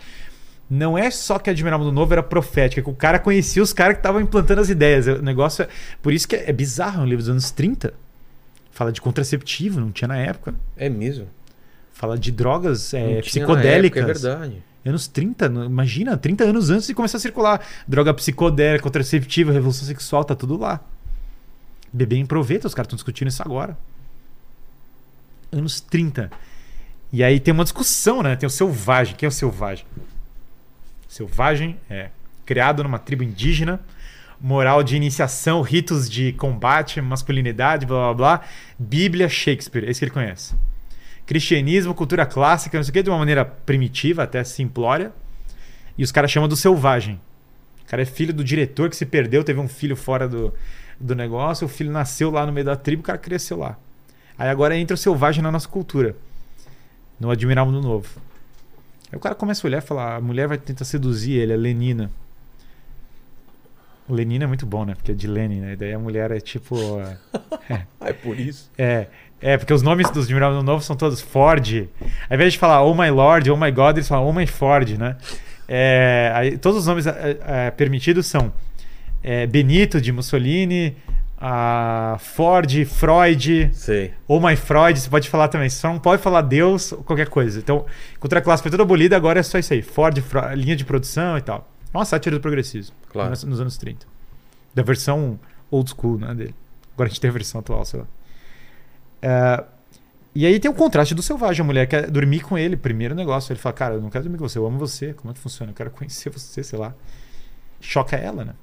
Não 0.69 0.97
é 0.97 1.11
só 1.11 1.37
que 1.37 1.49
Admirar 1.49 1.79
o 1.79 1.83
Mundo 1.83 1.93
Novo 1.93 2.11
era 2.13 2.23
profética, 2.23 2.81
que 2.81 2.89
o 2.89 2.93
cara 2.95 3.19
conhecia 3.19 3.61
os 3.61 3.71
caras 3.71 3.95
que 3.95 3.99
estavam 3.99 4.19
implantando 4.19 4.61
as 4.61 4.69
ideias. 4.69 5.05
O 5.05 5.21
negócio 5.21 5.63
é. 5.63 5.69
Por 6.01 6.11
isso 6.11 6.27
que 6.27 6.35
é, 6.35 6.49
é 6.49 6.53
bizarro, 6.53 7.01
é 7.01 7.03
um 7.03 7.05
livro 7.05 7.19
dos 7.23 7.29
anos 7.29 7.51
30. 7.51 7.93
Fala 8.71 8.91
de 8.91 8.99
contraceptivo, 8.99 9.79
não 9.79 9.91
tinha 9.91 10.07
na 10.07 10.17
época. 10.17 10.55
É 10.75 10.89
mesmo. 10.89 11.27
Fala 11.93 12.17
de 12.17 12.31
drogas 12.31 12.93
é, 12.93 13.21
psicodélicas. 13.21 14.03
época, 14.03 14.11
É 14.11 14.35
verdade. 14.35 14.63
Anos 14.83 15.07
30, 15.07 15.49
no- 15.49 15.65
imagina, 15.65 16.17
30 16.17 16.43
anos 16.43 16.69
antes 16.69 16.87
de 16.87 16.93
começar 16.93 17.17
a 17.17 17.21
circular. 17.21 17.65
Droga 17.87 18.13
psicodélica, 18.13 18.83
contraceptiva, 18.83 19.51
revolução 19.51 19.85
sexual, 19.87 20.23
tá 20.25 20.35
tudo 20.35 20.57
lá. 20.57 20.79
Bebê 21.93 22.17
em 22.17 22.25
proveta, 22.25 22.67
os 22.67 22.73
caras 22.73 22.87
estão 22.87 22.97
discutindo 22.97 23.29
isso 23.29 23.41
agora. 23.41 23.77
Anos 25.51 25.79
30. 25.79 26.29
E 27.13 27.23
aí 27.23 27.39
tem 27.39 27.53
uma 27.53 27.63
discussão, 27.63 28.21
né? 28.21 28.35
Tem 28.35 28.45
o 28.45 28.49
selvagem. 28.49 29.15
Quem 29.15 29.25
é 29.25 29.29
o 29.29 29.31
selvagem? 29.31 29.85
Selvagem 31.15 31.79
é 31.89 32.09
criado 32.45 32.83
numa 32.83 32.99
tribo 32.99 33.23
indígena, 33.23 33.79
moral 34.37 34.83
de 34.83 34.97
iniciação, 34.97 35.61
ritos 35.61 36.09
de 36.09 36.33
combate, 36.33 36.99
masculinidade, 36.99 37.85
blá 37.85 38.07
blá 38.07 38.13
blá. 38.13 38.41
Bíblia, 38.77 39.29
Shakespeare, 39.29 39.89
esse 39.89 40.01
que 40.01 40.03
ele 40.03 40.11
conhece. 40.11 40.53
cristianismo, 41.25 41.95
cultura 41.95 42.25
clássica, 42.25 42.77
não 42.77 42.83
sei 42.83 42.89
o 42.89 42.93
que, 42.93 43.01
de 43.01 43.09
uma 43.09 43.17
maneira 43.17 43.45
primitiva, 43.45 44.23
até 44.23 44.43
simplória. 44.43 45.13
E 45.97 46.03
os 46.03 46.11
caras 46.11 46.29
chamam 46.29 46.49
do 46.49 46.55
selvagem. 46.57 47.17
O 47.85 47.89
cara 47.89 48.01
é 48.01 48.05
filho 48.05 48.33
do 48.33 48.43
diretor 48.43 48.89
que 48.89 48.95
se 48.97 49.05
perdeu, 49.05 49.41
teve 49.41 49.61
um 49.61 49.69
filho 49.69 49.95
fora 49.95 50.27
do, 50.27 50.53
do 50.99 51.15
negócio, 51.15 51.65
o 51.65 51.69
filho 51.69 51.93
nasceu 51.93 52.29
lá 52.29 52.45
no 52.45 52.51
meio 52.51 52.65
da 52.65 52.75
tribo, 52.75 52.99
o 52.99 53.05
cara 53.05 53.17
cresceu 53.17 53.57
lá. 53.57 53.77
Aí 54.37 54.49
agora 54.49 54.75
entra 54.75 54.95
o 54.95 54.97
selvagem 54.97 55.41
na 55.41 55.49
nossa 55.49 55.69
cultura. 55.69 56.13
No 57.17 57.31
Admirável 57.31 57.71
no 57.71 57.81
Novo. 57.81 58.24
Aí 59.11 59.17
o 59.17 59.19
cara 59.19 59.35
começa 59.35 59.65
a 59.65 59.67
olhar 59.67 59.77
e 59.79 59.81
falar: 59.81 60.15
a 60.15 60.21
mulher 60.21 60.47
vai 60.47 60.57
tentar 60.57 60.85
seduzir 60.85 61.33
ele, 61.33 61.53
a 61.53 61.57
Lenina. 61.57 62.11
O 64.07 64.13
Lenina 64.13 64.43
é 64.43 64.47
muito 64.47 64.65
bom, 64.65 64.85
né? 64.85 64.93
Porque 64.93 65.11
é 65.11 65.15
de 65.15 65.27
Lenin, 65.27 65.61
né? 65.61 65.73
E 65.73 65.75
daí 65.75 65.93
a 65.93 65.99
mulher 65.99 66.31
é 66.31 66.39
tipo. 66.39 66.75
É, 67.67 68.09
é 68.09 68.13
por 68.13 68.39
isso. 68.39 68.69
é, 68.77 69.07
é, 69.41 69.57
porque 69.57 69.73
os 69.73 69.81
nomes 69.81 70.07
dos 70.11 70.25
Admirável 70.25 70.57
no 70.57 70.63
Novo 70.63 70.83
são 70.83 70.95
todos 70.95 71.19
Ford. 71.19 71.87
Ao 72.29 72.35
invés 72.35 72.53
de 72.53 72.59
falar 72.59 72.83
Oh 72.83 72.93
my 72.93 73.09
Lord, 73.09 73.49
Oh 73.49 73.57
my 73.57 73.71
God, 73.71 73.97
eles 73.97 74.07
falam 74.07 74.27
Oh 74.27 74.33
my 74.33 74.45
Ford, 74.45 74.89
né? 74.97 75.17
É, 75.67 76.31
aí, 76.35 76.57
todos 76.57 76.81
os 76.81 76.87
nomes 76.87 77.07
é, 77.07 77.37
é, 77.45 77.71
permitidos 77.71 78.27
são 78.27 78.53
é, 79.23 79.47
Benito 79.47 79.99
de 79.99 80.11
Mussolini, 80.11 80.95
a 81.37 82.17
Ford, 82.19 82.85
Freud, 82.85 83.69
Sei. 83.73 84.13
ou 84.27 84.39
My 84.39 84.55
Freud, 84.55 84.99
você 84.99 85.09
pode 85.09 85.29
falar 85.29 85.47
também. 85.47 85.69
Você 85.69 85.77
só 85.77 85.89
não 85.89 85.99
pode 85.99 86.21
falar 86.21 86.41
Deus 86.41 86.91
ou 86.91 87.03
qualquer 87.03 87.29
coisa. 87.29 87.59
Então, 87.59 87.85
cultura 88.19 88.41
clássica 88.41 88.69
foi 88.69 88.71
toda 88.71 88.83
abolida, 88.83 89.15
agora 89.15 89.39
é 89.39 89.43
só 89.43 89.57
isso 89.57 89.73
aí. 89.73 89.81
Ford, 89.81 90.17
Freud, 90.21 90.55
linha 90.55 90.75
de 90.75 90.85
produção 90.85 91.37
e 91.37 91.41
tal. 91.41 91.69
É 91.93 91.97
uma 91.97 92.05
sátira 92.05 92.35
do 92.35 92.41
progressismo. 92.41 92.95
Claro. 93.09 93.29
Nos, 93.29 93.43
nos 93.43 93.59
anos 93.59 93.77
30. 93.77 94.05
Da 94.73 94.83
versão 94.83 95.39
old 95.69 95.89
school, 95.89 96.17
né, 96.17 96.33
dele. 96.33 96.55
Agora 96.93 97.07
a 97.07 97.09
gente 97.09 97.21
tem 97.21 97.29
a 97.29 97.33
versão 97.33 97.59
atual, 97.59 97.83
sei 97.85 97.99
lá. 97.99 98.07
É, 99.21 99.63
e 100.33 100.45
aí 100.45 100.59
tem 100.59 100.69
o 100.69 100.73
contraste 100.73 101.15
do 101.15 101.21
selvagem. 101.21 101.61
A 101.61 101.65
mulher 101.65 101.87
quer 101.87 102.09
dormir 102.09 102.41
com 102.41 102.57
ele, 102.57 102.75
primeiro 102.75 103.15
negócio. 103.15 103.51
Ele 103.51 103.59
fala, 103.59 103.73
cara, 103.73 103.93
eu 103.95 104.01
não 104.01 104.09
quero 104.09 104.23
dormir 104.23 104.37
com 104.37 104.47
você, 104.47 104.57
eu 104.57 104.65
amo 104.65 104.77
você. 104.77 105.13
Como 105.13 105.31
é 105.31 105.33
que 105.33 105.39
funciona? 105.39 105.71
Eu 105.71 105.75
quero 105.75 105.91
conhecer 105.91 106.29
você, 106.29 106.63
sei 106.63 106.77
lá. 106.77 106.93
Choca 107.79 108.15
ela, 108.15 108.43
né? 108.43 108.53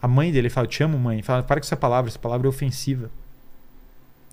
A 0.00 0.06
mãe 0.08 0.30
dele 0.32 0.48
fala, 0.48 0.66
eu 0.66 0.70
te 0.70 0.82
amo, 0.82 0.98
mãe. 0.98 1.16
Ele 1.16 1.22
fala, 1.22 1.42
para 1.42 1.60
com 1.60 1.66
essa 1.66 1.76
palavra, 1.76 2.08
essa 2.08 2.18
palavra 2.18 2.46
é 2.46 2.50
ofensiva. 2.50 3.10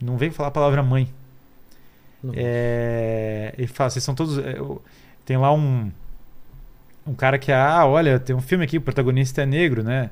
Não 0.02 0.18
vem 0.18 0.30
falar 0.32 0.50
a 0.50 0.52
palavra 0.52 0.84
mãe. 0.84 1.10
É, 2.34 3.54
ele 3.58 3.68
fala, 3.68 3.90
vocês 3.90 4.04
são 4.04 4.16
todos. 4.16 4.38
é, 4.40 4.58
eu- 4.58 4.82
tem 5.26 5.38
lá 5.38 5.54
um. 5.54 5.92
Um 7.08 7.14
cara 7.14 7.38
que, 7.38 7.52
ah, 7.52 7.86
olha, 7.86 8.20
tem 8.20 8.36
um 8.36 8.42
filme 8.42 8.64
aqui, 8.66 8.78
o 8.78 8.82
protagonista 8.82 9.44
é 9.44 9.46
negro, 9.46 9.84
né? 9.84 10.10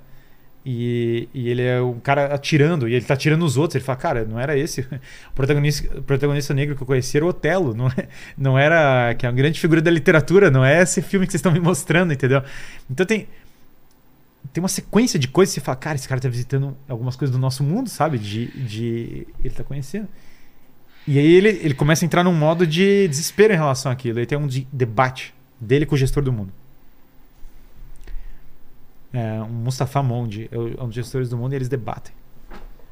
E, 0.65 1.27
e 1.33 1.49
ele 1.49 1.61
é 1.64 1.82
um 1.82 1.99
cara 1.99 2.33
atirando, 2.33 2.88
e 2.88 2.93
ele 2.93 3.03
tá 3.03 3.15
atirando 3.15 3.43
os 3.43 3.57
outros. 3.57 3.75
Ele 3.75 3.83
fala, 3.83 3.98
cara, 3.98 4.25
não 4.25 4.40
era 4.40 4.57
esse. 4.57 4.82
O 5.32 5.33
protagonista, 5.33 5.98
o 5.99 6.03
protagonista 6.03 6.53
negro 6.53 6.75
que 6.75 6.83
eu 6.83 6.88
conheci 6.88 7.17
era 7.17 7.25
o 7.25 7.30
Otelo, 7.30 7.73
não, 7.73 7.88
é- 7.88 8.07
não 8.38 8.57
era. 8.59 9.14
que 9.15 9.25
é 9.25 9.30
uma 9.30 9.35
grande 9.35 9.59
figura 9.59 9.82
da 9.82 9.90
literatura, 9.91 10.51
não 10.51 10.64
é 10.64 10.82
esse 10.83 11.01
filme 11.01 11.25
que 11.25 11.32
vocês 11.32 11.40
estão 11.40 11.51
me 11.51 11.59
mostrando, 11.59 12.14
entendeu? 12.14 12.43
Então 12.90 13.06
tem. 13.06 13.27
Tem 14.51 14.61
uma 14.61 14.67
sequência 14.69 15.17
de 15.17 15.27
coisas 15.27 15.53
que 15.53 15.59
você 15.61 15.65
fala, 15.65 15.75
cara, 15.77 15.95
esse 15.95 16.07
cara 16.07 16.19
tá 16.22 16.27
visitando 16.30 16.75
algumas 16.88 17.15
coisas 17.15 17.35
do 17.35 17.39
nosso 17.39 17.63
mundo, 17.63 17.89
sabe? 17.89 18.17
De. 18.19 18.47
de 18.65 19.27
ele 19.43 19.53
tá 19.53 19.63
conhecendo. 19.63 20.07
E 21.07 21.17
aí 21.19 21.25
ele, 21.33 21.49
ele 21.49 21.73
começa 21.73 22.03
a 22.03 22.05
entrar 22.05 22.23
num 22.23 22.33
modo 22.33 22.65
de 22.67 23.07
desespero 23.07 23.53
em 23.53 23.57
relação 23.57 23.91
àquilo. 23.91 24.19
Aí 24.19 24.25
tem 24.25 24.38
um 24.38 24.47
de- 24.47 24.67
debate 24.72 25.33
dele 25.59 25.85
com 25.85 25.95
o 25.95 25.97
gestor 25.97 26.23
do 26.23 26.31
mundo. 26.31 26.51
É, 29.11 29.41
um 29.41 29.47
Mustafa 29.49 30.01
Mondi 30.01 30.49
é 30.51 30.55
é 30.55 30.83
um 30.83 30.88
dos 30.88 30.95
gestores 30.95 31.30
do 31.30 31.38
mundo 31.38 31.53
e 31.53 31.55
eles 31.55 31.69
debatem. 31.69 32.13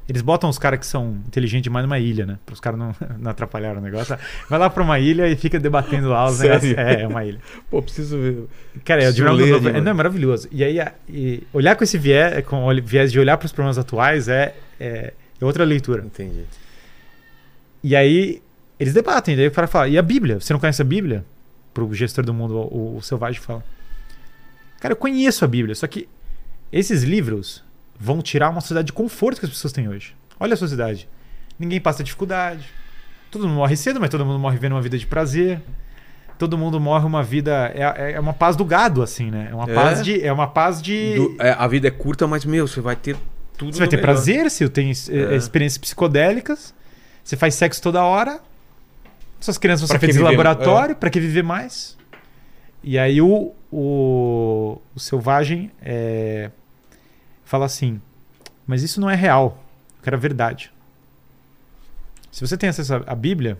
Eles 0.08 0.20
botam 0.20 0.50
os 0.50 0.58
caras 0.58 0.80
que 0.80 0.86
são 0.86 1.18
inteligentes 1.26 1.62
demais 1.62 1.84
numa 1.84 1.98
ilha, 1.98 2.26
né? 2.26 2.38
Para 2.44 2.52
os 2.52 2.60
caras 2.60 2.78
não, 2.78 2.94
não 3.18 3.30
atrapalharem 3.30 3.78
o 3.78 3.80
negócio. 3.80 4.16
Vai 4.48 4.58
lá 4.58 4.68
pra 4.68 4.82
uma 4.82 4.98
ilha 4.98 5.28
e 5.28 5.36
fica 5.36 5.58
debatendo 5.60 6.08
lá 6.08 6.26
os 6.26 6.40
negócios. 6.40 6.76
É, 6.76 7.02
é 7.02 7.08
uma 7.08 7.24
ilha. 7.24 7.38
Pô, 7.70 7.80
preciso 7.80 8.18
ver. 8.18 8.44
Cara, 8.84 9.02
é, 9.02 9.06
o 9.06 9.08
Admiral 9.10 9.40
é, 9.40 9.80
não, 9.80 9.90
é 9.90 9.94
maravilhoso. 9.94 10.48
E 10.50 10.64
aí, 10.64 10.78
e 11.08 11.42
olhar 11.52 11.76
com 11.76 11.84
esse 11.84 11.96
viés, 11.96 12.44
com 12.44 12.66
o 12.66 12.82
viés 12.82 13.12
de 13.12 13.18
olhar 13.18 13.36
para 13.36 13.46
os 13.46 13.52
problemas 13.52 13.78
atuais 13.78 14.28
é, 14.28 14.54
é, 14.78 15.12
é 15.40 15.44
outra 15.44 15.64
leitura. 15.64 16.04
Entendi. 16.04 16.44
E 17.82 17.94
aí 17.96 18.42
eles 18.78 18.94
debatem, 18.94 19.36
daí 19.36 19.46
o 19.46 19.52
cara 19.52 19.68
fala, 19.68 19.88
e 19.88 19.96
a 19.96 20.02
Bíblia? 20.02 20.40
Você 20.40 20.52
não 20.52 20.58
conhece 20.58 20.82
a 20.82 20.84
Bíblia? 20.84 21.24
Pro 21.72 21.92
gestor 21.94 22.24
do 22.24 22.34
mundo, 22.34 22.56
o, 22.56 22.96
o 22.96 23.02
selvagem 23.02 23.40
fala. 23.40 23.64
Cara, 24.80 24.92
eu 24.92 24.96
conheço 24.96 25.44
a 25.44 25.48
Bíblia, 25.48 25.74
só 25.74 25.86
que 25.86 26.08
esses 26.72 27.04
livros 27.04 27.62
vão 28.04 28.20
tirar 28.20 28.50
uma 28.50 28.60
sociedade 28.60 28.86
de 28.86 28.92
conforto 28.92 29.38
que 29.38 29.46
as 29.46 29.52
pessoas 29.52 29.72
têm 29.72 29.88
hoje. 29.88 30.14
Olha 30.40 30.54
a 30.54 30.56
sociedade. 30.56 31.08
Ninguém 31.58 31.80
passa 31.80 32.02
dificuldade. 32.02 32.64
Todo 33.30 33.46
mundo 33.46 33.56
morre 33.58 33.76
cedo, 33.76 34.00
mas 34.00 34.10
todo 34.10 34.26
mundo 34.26 34.38
morre 34.40 34.56
vivendo 34.56 34.72
uma 34.72 34.82
vida 34.82 34.98
de 34.98 35.06
prazer. 35.06 35.60
Todo 36.38 36.58
mundo 36.58 36.80
morre 36.80 37.06
uma 37.06 37.22
vida. 37.22 37.70
É, 37.74 38.12
é 38.14 38.20
uma 38.20 38.32
paz 38.32 38.56
do 38.56 38.64
gado, 38.64 39.02
assim, 39.02 39.30
né? 39.30 39.48
É 39.52 39.54
uma 39.54 39.70
É? 39.70 39.74
paz 39.74 40.02
de. 40.02 40.20
É 40.20 40.32
uma 40.32 40.48
paz 40.48 40.82
de. 40.82 41.14
Do- 41.14 41.36
é, 41.38 41.50
a 41.56 41.68
vida 41.68 41.86
é 41.86 41.90
curta, 41.92 42.26
mas, 42.26 42.44
meu, 42.44 42.66
você 42.66 42.80
vai 42.80 42.96
ter 42.96 43.16
tudo 43.56 43.72
Você 43.72 43.78
vai 43.78 43.88
ter 43.88 43.96
melhor. 43.96 44.06
prazer, 44.12 44.50
você 44.50 44.68
tem 44.68 44.90
eh, 44.90 45.34
É. 45.34 45.36
experiências 45.36 45.78
psicodélicas, 45.78 46.74
você 47.22 47.36
faz 47.36 47.54
sexo 47.54 47.80
toda 47.80 48.02
hora, 48.02 48.40
suas 49.40 49.56
crianças 49.58 49.82
vão 49.82 49.94
ser 49.94 50.00
feitas 50.00 50.16
em 50.16 50.22
laboratório, 50.24 50.96
pra 50.96 51.08
que 51.08 51.20
viver 51.20 51.44
mais? 51.44 51.96
E 52.82 52.98
aí 52.98 53.20
o, 53.22 53.52
o, 53.70 54.80
o 54.96 54.98
selvagem 54.98 55.70
eh, 55.80 56.50
fala 57.52 57.66
assim, 57.66 58.00
mas 58.66 58.82
isso 58.82 58.98
não 58.98 59.10
é 59.10 59.14
real, 59.14 59.62
eu 59.98 60.04
quero 60.04 60.16
a 60.16 60.18
verdade. 60.18 60.72
Se 62.30 62.40
você 62.40 62.56
tem 62.56 62.70
acesso 62.70 62.94
à 63.06 63.14
Bíblia, 63.14 63.58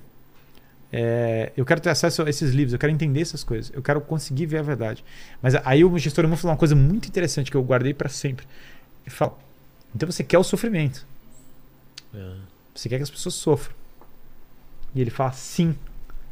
eh, 0.91 1.53
eu 1.55 1.65
quero 1.67 1.79
ter 1.79 1.91
acesso 1.91 2.23
a 2.23 2.31
esses 2.31 2.53
livros, 2.55 2.73
eu 2.73 2.79
quero 2.79 2.91
entender 2.91 3.21
essas 3.21 3.45
coisas, 3.45 3.71
eu 3.75 3.83
quero 3.83 4.01
conseguir 4.01 4.47
ver 4.47 4.61
a 4.61 4.62
verdade. 4.62 5.05
Mas 5.43 5.55
aí 5.57 5.85
o 5.85 5.99
gestor 5.99 6.25
humano 6.25 6.39
falou 6.39 6.53
uma 6.55 6.59
coisa 6.59 6.75
muito 6.75 7.07
interessante 7.07 7.51
que 7.51 7.57
eu 7.57 7.62
guardei 7.62 7.93
pra 7.93 8.09
sempre. 8.09 8.47
Ele 9.05 9.15
fala, 9.15 9.37
então 9.95 10.11
você 10.11 10.25
quer 10.25 10.39
o 10.39 10.43
sofrimento. 10.43 11.07
É. 12.15 12.33
Você 12.75 12.89
quer 12.89 12.97
que 12.97 13.03
as 13.03 13.11
pessoas 13.11 13.35
sofram. 13.35 13.75
E 14.95 15.03
ele 15.03 15.11
fala: 15.11 15.33
sim, 15.33 15.75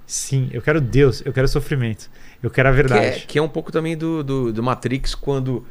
sim, 0.06 0.48
eu 0.50 0.62
quero 0.62 0.80
Deus, 0.80 1.20
eu 1.26 1.32
quero 1.32 1.46
sofrimento, 1.46 2.08
eu 2.42 2.50
quero 2.50 2.70
a 2.70 2.72
Que 2.72 2.78
é, 2.78 2.82
verdade. 2.82 3.26
que 3.26 3.38
é 3.38 3.42
um 3.42 3.48
pouco 3.50 3.70
também 3.70 3.98
do, 3.98 4.24
do, 4.24 4.50
do 4.50 4.62
Matrix 4.62 5.14
quando, 5.14 5.66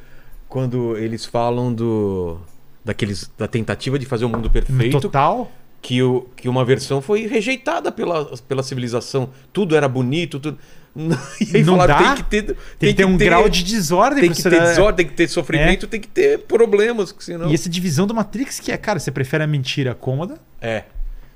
quando 0.50 0.98
eles 0.98 1.26
falam 1.26 1.74
do 1.74 2.38
daqueles 2.84 3.30
da 3.38 3.48
tentativa 3.48 3.98
de 4.00 4.06
fazer 4.06 4.26
um 4.26 4.30
mundo 4.30 4.50
perfeito 4.50 5.00
Total. 5.00 5.50
que, 5.82 6.02
o, 6.02 6.28
que 6.36 6.50
uma 6.50 6.66
versão 6.66 7.02
foi 7.02 7.28
rejeitada 7.28 7.92
pela, 7.92 8.26
pela 8.40 8.64
civilização. 8.64 9.30
Tudo 9.53 9.76
era 9.76 9.88
bonito 9.88 10.40
tudo. 10.40 10.58
E 11.40 11.58
aí 11.58 11.64
Não 11.64 11.78
falaram 11.78 12.03
dá? 12.03 12.16
tem 12.16 12.16
que 12.16 12.30
ter 12.30 12.44
Tem, 12.80 12.90
que 12.90 12.94
ter 12.95 13.06
um 13.06 13.16
grau 13.16 13.48
de 13.48 13.64
desordem 13.64 14.22
tem 14.22 14.32
que 14.34 14.42
ter 14.42 14.50
desordem 14.50 15.06
tem 15.06 15.08
que 15.08 15.14
ter 15.14 15.28
sofrimento 15.30 15.86
tem 15.86 16.02
que 16.02 16.08
ter 16.08 16.40
problemas 16.40 17.16
senão 17.19 17.48
E 17.48 17.53
essa 17.53 17.69
divisão 17.69 18.08
do 18.08 18.14
Matrix 18.14 18.60
que 18.60 18.72
é, 18.72 18.76
cara, 18.78 19.00
você 19.00 19.11
prefere 19.11 19.44
a 19.44 19.48
mentira 19.48 19.94
cômoda, 19.94 20.40
é. 20.60 20.84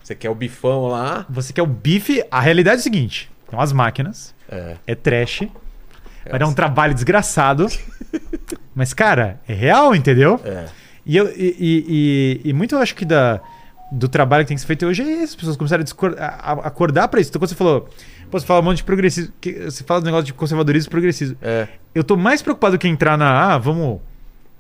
Você 0.03 0.16
quer 0.16 0.30
o 0.30 0.35
bifão 0.35 0.88
lá? 0.88 1.25
Você 1.30 1.53
quer 1.53 1.61
o 1.61 1.67
bife. 1.67 2.22
A 2.30 2.42
realidade 2.42 2.77
é 2.77 2.80
o 2.80 2.83
seguinte: 2.83 3.32
tem 3.50 3.58
umas 3.58 3.72
máquinas, 3.72 4.35
é, 4.50 4.75
é 4.85 4.95
trash, 4.95 5.43
vai 6.30 6.40
dar 6.40 6.48
um 6.48 6.53
trabalho 6.53 6.93
desgraçado. 6.93 7.68
mas, 8.76 8.93
cara, 8.93 9.40
é 9.48 9.53
real, 9.53 9.95
entendeu? 9.95 10.40
é. 10.43 10.66
E, 11.06 11.18
eu, 11.18 11.27
e, 11.35 11.56
e, 12.45 12.50
e- 12.50 12.53
muito 12.53 12.76
eu 12.76 12.80
acho 12.80 12.95
que 12.95 13.03
da, 13.03 13.42
do 13.92 14.08
trabalho 14.08 14.45
que 14.45 14.48
tem 14.48 14.56
que 14.56 14.61
ser 14.61 14.68
feito 14.68 14.85
hoje 14.85 15.02
é 15.02 15.06
esse. 15.16 15.24
As 15.24 15.35
pessoas 15.35 15.58
começaram 15.58 15.84
a, 16.18 16.26
a- 16.26 16.68
acordar 16.68 17.10
pra 17.10 17.19
isso. 17.19 17.30
Então, 17.30 17.40
quando 17.42 17.50
você 17.50 17.56
falou, 17.56 17.90
pô, 18.32 18.40
você 18.40 18.45
fala 18.45 18.61
um 18.61 18.64
monte 18.64 18.77
de 18.77 18.84
progressismo, 18.85 19.34
que- 19.42 19.66
você 19.66 19.84
fala 19.84 20.00
do 20.00 20.06
negócio 20.06 20.26
de 20.26 20.34
conservadorismo 20.34 20.88
e 20.88 20.92
progressismo. 20.92 21.35
é. 21.42 21.68
Eu 21.93 22.03
tô 22.06 22.16
mais 22.16 22.42
preocupado 22.42 22.77
que 22.80 22.88
entrar 22.88 23.18
na, 23.18 23.53
ah, 23.53 23.58
vamos 23.58 24.00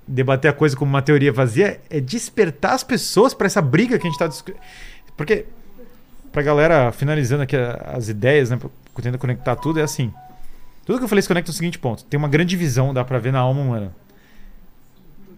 debater 0.05 0.51
a 0.51 0.53
coisa 0.53 0.75
como 0.75 0.89
uma 0.89 1.01
teoria 1.01 1.31
vazia, 1.31 1.79
é 1.89 1.99
despertar 2.01 2.73
as 2.73 2.83
pessoas 2.83 3.33
pra 3.33 3.47
essa 3.47 3.61
briga 3.61 3.97
que 3.97 4.05
a 4.05 4.09
gente 4.09 4.19
tá 4.19 4.27
discutindo. 4.27 4.59
Porque, 5.15 5.45
pra 6.31 6.41
galera, 6.43 6.91
finalizando 6.91 7.43
aqui 7.43 7.55
as 7.55 8.09
ideias, 8.09 8.49
né, 8.49 8.59
tentando 8.95 9.17
conectar 9.17 9.55
tudo, 9.55 9.79
é 9.79 9.83
assim. 9.83 10.11
Tudo 10.85 10.97
que 10.97 11.05
eu 11.05 11.07
falei 11.07 11.21
se 11.21 11.27
conecta 11.27 11.49
no 11.49 11.55
seguinte 11.55 11.79
ponto. 11.79 12.03
Tem 12.05 12.17
uma 12.17 12.27
grande 12.27 12.49
divisão, 12.49 12.93
dá 12.93 13.03
pra 13.03 13.19
ver 13.19 13.31
na 13.31 13.39
alma 13.39 13.61
humana. 13.61 13.95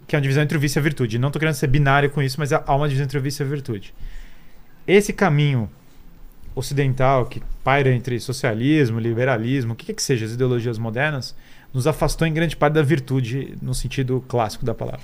Que 0.08 0.16
é 0.16 0.18
uma 0.18 0.22
divisão 0.22 0.44
entre 0.44 0.58
o 0.58 0.60
vício 0.60 0.78
e 0.78 0.82
a 0.82 0.84
virtude. 0.84 1.20
Não 1.20 1.32
tô 1.32 1.40
querendo 1.40 1.56
ser 1.56 1.68
binário 1.68 2.10
com 2.10 2.22
isso, 2.22 2.40
mas 2.40 2.52
há 2.52 2.76
uma 2.76 2.88
divisão 2.88 3.06
entre 3.06 3.18
o 3.18 3.22
vício 3.22 3.44
e 3.44 3.46
a 3.46 3.50
virtude. 3.50 3.94
Esse 4.88 5.14
caminho 5.14 5.70
ocidental 6.56 7.26
que 7.26 7.42
paira 7.64 7.92
entre 7.92 8.20
socialismo, 8.20 9.00
liberalismo, 9.00 9.74
o 9.74 9.76
que 9.76 9.88
quer 9.88 9.94
que 9.94 10.02
seja, 10.02 10.26
as 10.26 10.32
ideologias 10.32 10.78
modernas, 10.78 11.36
nos 11.74 11.86
afastou 11.86 12.26
em 12.26 12.34
grande 12.34 12.56
parte 12.56 12.74
da 12.74 12.82
virtude 12.82 13.58
no 13.62 13.74
sentido 13.74 14.24
clássico 14.28 14.64
da 14.64 14.74
palavra. 14.74 15.04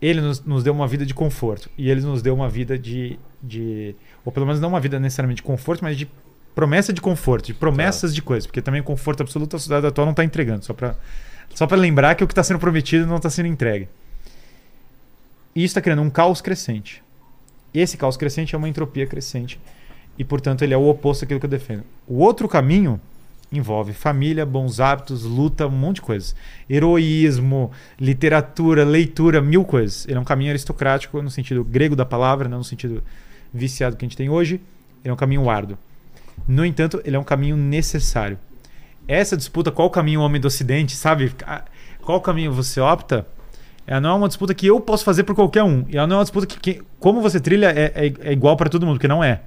Ele 0.00 0.20
nos, 0.20 0.42
nos 0.44 0.64
deu 0.64 0.72
uma 0.72 0.88
vida 0.88 1.04
de 1.04 1.14
conforto 1.14 1.70
e 1.76 1.90
ele 1.90 2.00
nos 2.00 2.22
deu 2.22 2.34
uma 2.34 2.48
vida 2.48 2.78
de, 2.78 3.18
de. 3.42 3.94
Ou 4.24 4.32
pelo 4.32 4.46
menos 4.46 4.60
não 4.60 4.70
uma 4.70 4.80
vida 4.80 4.98
necessariamente 4.98 5.36
de 5.36 5.42
conforto, 5.42 5.82
mas 5.82 5.96
de 5.96 6.08
promessa 6.54 6.92
de 6.92 7.00
conforto, 7.00 7.46
de 7.46 7.54
promessas 7.54 8.14
de 8.14 8.22
coisas, 8.22 8.46
porque 8.46 8.62
também 8.62 8.80
o 8.80 8.84
conforto 8.84 9.22
absoluto 9.22 9.56
a 9.56 9.58
sociedade 9.58 9.86
atual 9.86 10.06
não 10.06 10.12
está 10.12 10.24
entregando, 10.24 10.64
só 10.64 10.72
para 10.72 10.96
só 11.54 11.66
lembrar 11.66 12.14
que 12.14 12.24
o 12.24 12.26
que 12.26 12.32
está 12.32 12.42
sendo 12.42 12.58
prometido 12.58 13.06
não 13.06 13.16
está 13.16 13.30
sendo 13.30 13.46
entregue. 13.46 13.88
E 15.54 15.60
isso 15.60 15.72
está 15.72 15.80
criando 15.80 16.02
um 16.02 16.10
caos 16.10 16.40
crescente. 16.40 17.02
E 17.72 17.80
esse 17.80 17.96
caos 17.96 18.16
crescente 18.16 18.54
é 18.54 18.58
uma 18.58 18.68
entropia 18.68 19.06
crescente. 19.06 19.60
e, 20.16 20.24
portanto, 20.24 20.62
ele 20.62 20.72
é 20.72 20.76
o 20.76 20.88
oposto 20.88 21.22
daquilo 21.22 21.40
que 21.40 21.46
eu 21.46 21.50
defendo. 21.50 21.82
O 22.06 22.18
outro 22.18 22.48
caminho 22.48 23.00
envolve 23.52 23.92
família, 23.92 24.46
bons 24.46 24.78
hábitos, 24.80 25.24
luta, 25.24 25.66
um 25.66 25.70
monte 25.70 25.96
de 25.96 26.02
coisas. 26.02 26.36
Heroísmo, 26.70 27.70
literatura, 27.98 28.84
leitura, 28.84 29.40
mil 29.40 29.64
coisas. 29.64 30.06
Ele 30.06 30.16
é 30.16 30.20
um 30.20 30.24
caminho 30.24 30.50
aristocrático 30.50 31.20
no 31.20 31.30
sentido 31.30 31.64
grego 31.64 31.96
da 31.96 32.04
palavra, 32.04 32.48
não 32.48 32.58
no 32.58 32.64
sentido 32.64 33.02
viciado 33.52 33.96
que 33.96 34.04
a 34.04 34.08
gente 34.08 34.16
tem 34.16 34.28
hoje. 34.28 34.60
Ele 35.02 35.10
é 35.10 35.12
um 35.12 35.16
caminho 35.16 35.48
árduo. 35.50 35.76
No 36.46 36.64
entanto, 36.64 37.00
ele 37.04 37.16
é 37.16 37.18
um 37.18 37.24
caminho 37.24 37.56
necessário. 37.56 38.38
Essa 39.06 39.36
disputa, 39.36 39.70
qual 39.70 39.90
caminho 39.90 40.20
o 40.20 40.22
homem 40.22 40.40
do 40.40 40.46
ocidente, 40.46 40.96
sabe? 40.96 41.32
Qual 42.02 42.20
caminho 42.20 42.52
você 42.52 42.80
opta? 42.80 43.26
Ela 43.86 44.00
não 44.00 44.10
é 44.10 44.14
uma 44.14 44.28
disputa 44.28 44.54
que 44.54 44.66
eu 44.66 44.80
posso 44.80 45.04
fazer 45.04 45.24
por 45.24 45.34
qualquer 45.34 45.62
um. 45.62 45.84
E 45.88 45.96
ela 45.96 46.06
não 46.06 46.16
é 46.16 46.18
uma 46.18 46.24
disputa 46.24 46.46
que, 46.46 46.58
que 46.58 46.82
como 46.98 47.20
você 47.20 47.38
trilha, 47.38 47.66
é, 47.66 47.92
é, 47.94 48.14
é 48.28 48.32
igual 48.32 48.56
para 48.56 48.70
todo 48.70 48.86
mundo, 48.86 48.96
porque 48.96 49.08
não 49.08 49.22
é. 49.22 49.42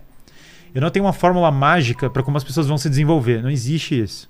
Eu 0.75 0.82
não 0.82 0.91
tenho 0.91 1.06
uma 1.06 1.14
fórmula 1.14 1.49
mágica 1.49 2.09
para 2.09 2.22
como 2.22 2.38
as 2.38 2.43
pessoas 2.43 2.67
vão 2.67 2.77
se 2.77 2.90
desenvolver. 2.90 3.41
Não 3.41 3.49
existe 3.49 3.99
isso. 3.99 4.30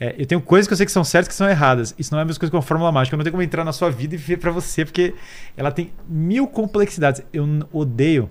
É, 0.00 0.14
eu 0.16 0.24
tenho 0.24 0.40
coisas 0.40 0.68
que 0.68 0.72
eu 0.72 0.76
sei 0.76 0.86
que 0.86 0.92
são 0.92 1.02
certas 1.02 1.28
que 1.28 1.34
são 1.34 1.48
erradas. 1.48 1.94
Isso 1.98 2.12
não 2.12 2.20
é 2.20 2.22
a 2.22 2.24
mesma 2.24 2.38
coisa 2.38 2.50
que 2.50 2.56
uma 2.56 2.62
fórmula 2.62 2.92
mágica. 2.92 3.14
Eu 3.14 3.18
não 3.18 3.24
tenho 3.24 3.32
como 3.32 3.42
entrar 3.42 3.64
na 3.64 3.72
sua 3.72 3.90
vida 3.90 4.14
e 4.14 4.18
ver 4.18 4.36
para 4.36 4.52
você, 4.52 4.84
porque 4.84 5.14
ela 5.56 5.72
tem 5.72 5.90
mil 6.08 6.46
complexidades. 6.46 7.22
Eu 7.32 7.44
odeio. 7.72 8.30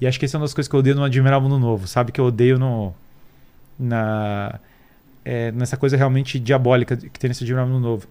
E 0.00 0.06
acho 0.06 0.18
que 0.18 0.24
essa 0.24 0.36
é 0.36 0.38
uma 0.38 0.44
das 0.44 0.54
coisas 0.54 0.68
que 0.68 0.74
eu 0.74 0.80
odeio 0.80 0.96
no 0.96 1.04
Admirar 1.04 1.40
Mundo 1.40 1.58
Novo. 1.58 1.86
Sabe 1.86 2.12
que 2.12 2.20
eu 2.20 2.26
odeio 2.26 2.58
no, 2.58 2.94
na, 3.78 4.60
é, 5.24 5.50
nessa 5.52 5.76
coisa 5.76 5.96
realmente 5.96 6.38
diabólica 6.38 6.96
que 6.96 7.18
tem 7.18 7.28
nesse 7.28 7.44
Admirar 7.44 7.66
Mundo 7.66 7.82
Novo. 7.82 8.06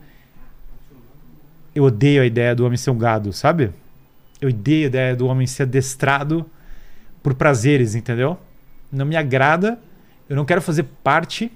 Eu 1.74 1.84
odeio 1.84 2.22
a 2.22 2.26
ideia 2.26 2.56
do 2.56 2.66
homem 2.66 2.78
ser 2.78 2.90
um 2.90 2.98
gado, 2.98 3.32
sabe? 3.32 3.72
Eu 4.42 4.50
odeio 4.50 4.86
a 4.86 4.88
ideia 4.88 5.16
do 5.16 5.28
homem 5.28 5.48
ser 5.48 5.64
adestrado 5.64 6.46
por 7.24 7.34
prazeres, 7.34 7.96
entendeu? 7.96 8.38
Não 8.92 9.06
me 9.06 9.16
agrada, 9.16 9.80
eu 10.30 10.36
não 10.36 10.46
quero 10.46 10.62
fazer 10.62 10.84
parte. 11.04 11.52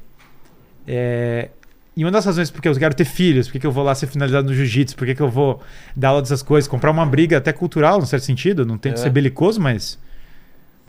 É... 0.88 1.50
E 1.96 2.04
uma 2.04 2.12
das 2.12 2.26
razões 2.26 2.50
porque 2.50 2.68
eu 2.68 2.76
quero 2.76 2.96
ter 2.96 3.06
filhos, 3.06 3.50
porque 3.50 3.68
eu 3.68 3.72
vou 3.72 3.84
lá 3.84 3.94
ser 3.94 4.08
finalizado 4.08 4.48
no 4.48 4.54
jiu-jitsu, 4.54 4.96
porque 4.96 5.22
eu 5.22 5.30
vou 5.30 5.62
dar 5.96 6.10
aula 6.10 6.22
dessas 6.22 6.42
coisas, 6.42 6.68
comprar 6.68 6.90
uma 6.90 7.06
briga 7.06 7.38
até 7.38 7.52
cultural, 7.52 8.00
no 8.00 8.06
certo 8.06 8.24
sentido, 8.24 8.66
não 8.66 8.78
tento 8.78 8.96
é. 8.96 8.98
ser 8.98 9.10
belicoso, 9.10 9.60
mas. 9.60 10.00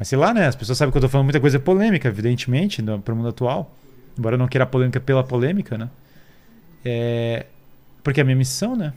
Mas 0.03 0.09
sei 0.09 0.19
lá, 0.19 0.35
né? 0.35 0.49
As 0.49 0.57
pessoas 0.57 0.77
sabem 0.77 0.91
que 0.91 0.99
eu 0.99 1.03
tô 1.03 1.09
falando 1.09 1.27
muita 1.27 1.39
coisa 1.39 1.61
polêmica, 1.61 2.09
evidentemente, 2.09 2.83
para 2.83 3.15
o 3.15 3.17
mundo 3.17 3.29
atual. 3.29 3.73
Embora 4.19 4.35
eu 4.35 4.39
não 4.39 4.49
queira 4.49 4.67
polêmica 4.67 4.99
pela 4.99 5.23
polêmica, 5.23 5.79
né? 5.79 5.89
É... 6.85 7.47
Porque 8.03 8.19
é 8.19 8.23
a 8.23 8.25
minha 8.25 8.37
missão, 8.37 8.75
né? 8.75 8.95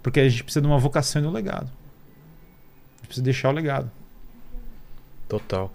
Porque 0.00 0.20
a 0.20 0.28
gente 0.28 0.44
precisa 0.44 0.60
de 0.60 0.68
uma 0.68 0.78
vocação 0.78 1.20
e 1.20 1.24
de 1.24 1.28
um 1.28 1.32
legado. 1.32 1.64
A 1.64 2.96
gente 2.98 3.06
precisa 3.06 3.24
deixar 3.24 3.48
o 3.48 3.52
legado. 3.52 3.90
Total. 5.28 5.74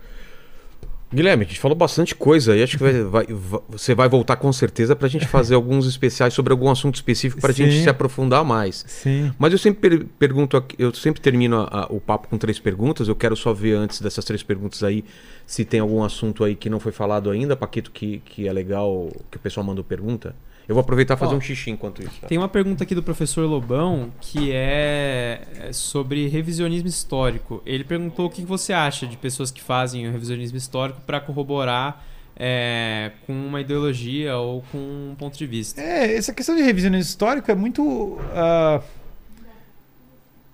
Guilherme, 1.15 1.45
a 1.45 1.47
gente 1.47 1.59
falou 1.59 1.77
bastante 1.77 2.13
coisa 2.13 2.53
aí. 2.53 2.61
Acho 2.61 2.77
que 2.77 2.83
vai, 2.83 3.03
vai, 3.03 3.27
você 3.69 3.95
vai 3.95 4.09
voltar 4.09 4.35
com 4.35 4.51
certeza 4.51 4.95
para 4.95 5.07
a 5.07 5.09
gente 5.09 5.25
fazer 5.25 5.55
alguns 5.55 5.87
especiais 5.87 6.33
sobre 6.33 6.51
algum 6.51 6.69
assunto 6.69 6.95
específico 6.95 7.41
para 7.41 7.51
a 7.51 7.53
gente 7.53 7.81
se 7.81 7.89
aprofundar 7.89 8.43
mais. 8.43 8.83
Sim. 8.87 9.31
Mas 9.39 9.53
eu 9.53 9.57
sempre 9.57 9.89
per 9.89 10.05
pergunto, 10.19 10.63
eu 10.77 10.93
sempre 10.93 11.21
termino 11.21 11.61
a, 11.61 11.83
a, 11.83 11.85
o 11.87 12.01
papo 12.01 12.27
com 12.27 12.37
três 12.37 12.59
perguntas. 12.59 13.07
Eu 13.07 13.15
quero 13.15 13.35
só 13.35 13.53
ver 13.53 13.75
antes 13.75 14.01
dessas 14.01 14.25
três 14.25 14.43
perguntas 14.43 14.83
aí 14.83 15.05
se 15.45 15.63
tem 15.63 15.79
algum 15.79 16.03
assunto 16.03 16.43
aí 16.43 16.55
que 16.55 16.69
não 16.69 16.79
foi 16.79 16.91
falado 16.91 17.29
ainda, 17.29 17.55
Paquito, 17.55 17.91
que, 17.91 18.21
que 18.25 18.47
é 18.47 18.51
legal 18.53 19.09
que 19.31 19.37
o 19.37 19.39
pessoal 19.39 19.65
mandou 19.65 19.83
pergunta. 19.83 20.35
Eu 20.67 20.73
vou 20.73 20.81
aproveitar 20.81 21.13
e 21.13 21.17
fazer 21.17 21.35
Ó, 21.35 21.37
um 21.37 21.41
xixi 21.41 21.69
enquanto 21.69 22.01
isso. 22.01 22.19
Tá? 22.19 22.27
Tem 22.27 22.37
uma 22.37 22.47
pergunta 22.47 22.83
aqui 22.83 22.95
do 22.95 23.03
professor 23.03 23.47
Lobão 23.47 24.11
que 24.19 24.51
é, 24.51 25.41
é 25.59 25.73
sobre 25.73 26.27
revisionismo 26.27 26.87
histórico. 26.87 27.61
Ele 27.65 27.83
perguntou 27.83 28.25
o 28.25 28.29
que 28.29 28.43
você 28.43 28.73
acha 28.73 29.05
de 29.05 29.15
pessoas 29.15 29.51
que 29.51 29.61
fazem 29.61 30.07
o 30.07 30.11
revisionismo 30.11 30.57
histórico 30.57 30.99
para 31.05 31.19
corroborar 31.19 32.03
é, 32.35 33.11
com 33.25 33.33
uma 33.33 33.61
ideologia 33.61 34.35
ou 34.37 34.63
com 34.71 34.77
um 34.77 35.15
ponto 35.15 35.37
de 35.37 35.45
vista. 35.45 35.81
É, 35.81 36.15
essa 36.15 36.33
questão 36.33 36.55
de 36.55 36.63
revisionismo 36.63 37.09
histórico 37.09 37.49
é 37.49 37.55
muito. 37.55 37.83
Uh, 37.83 38.83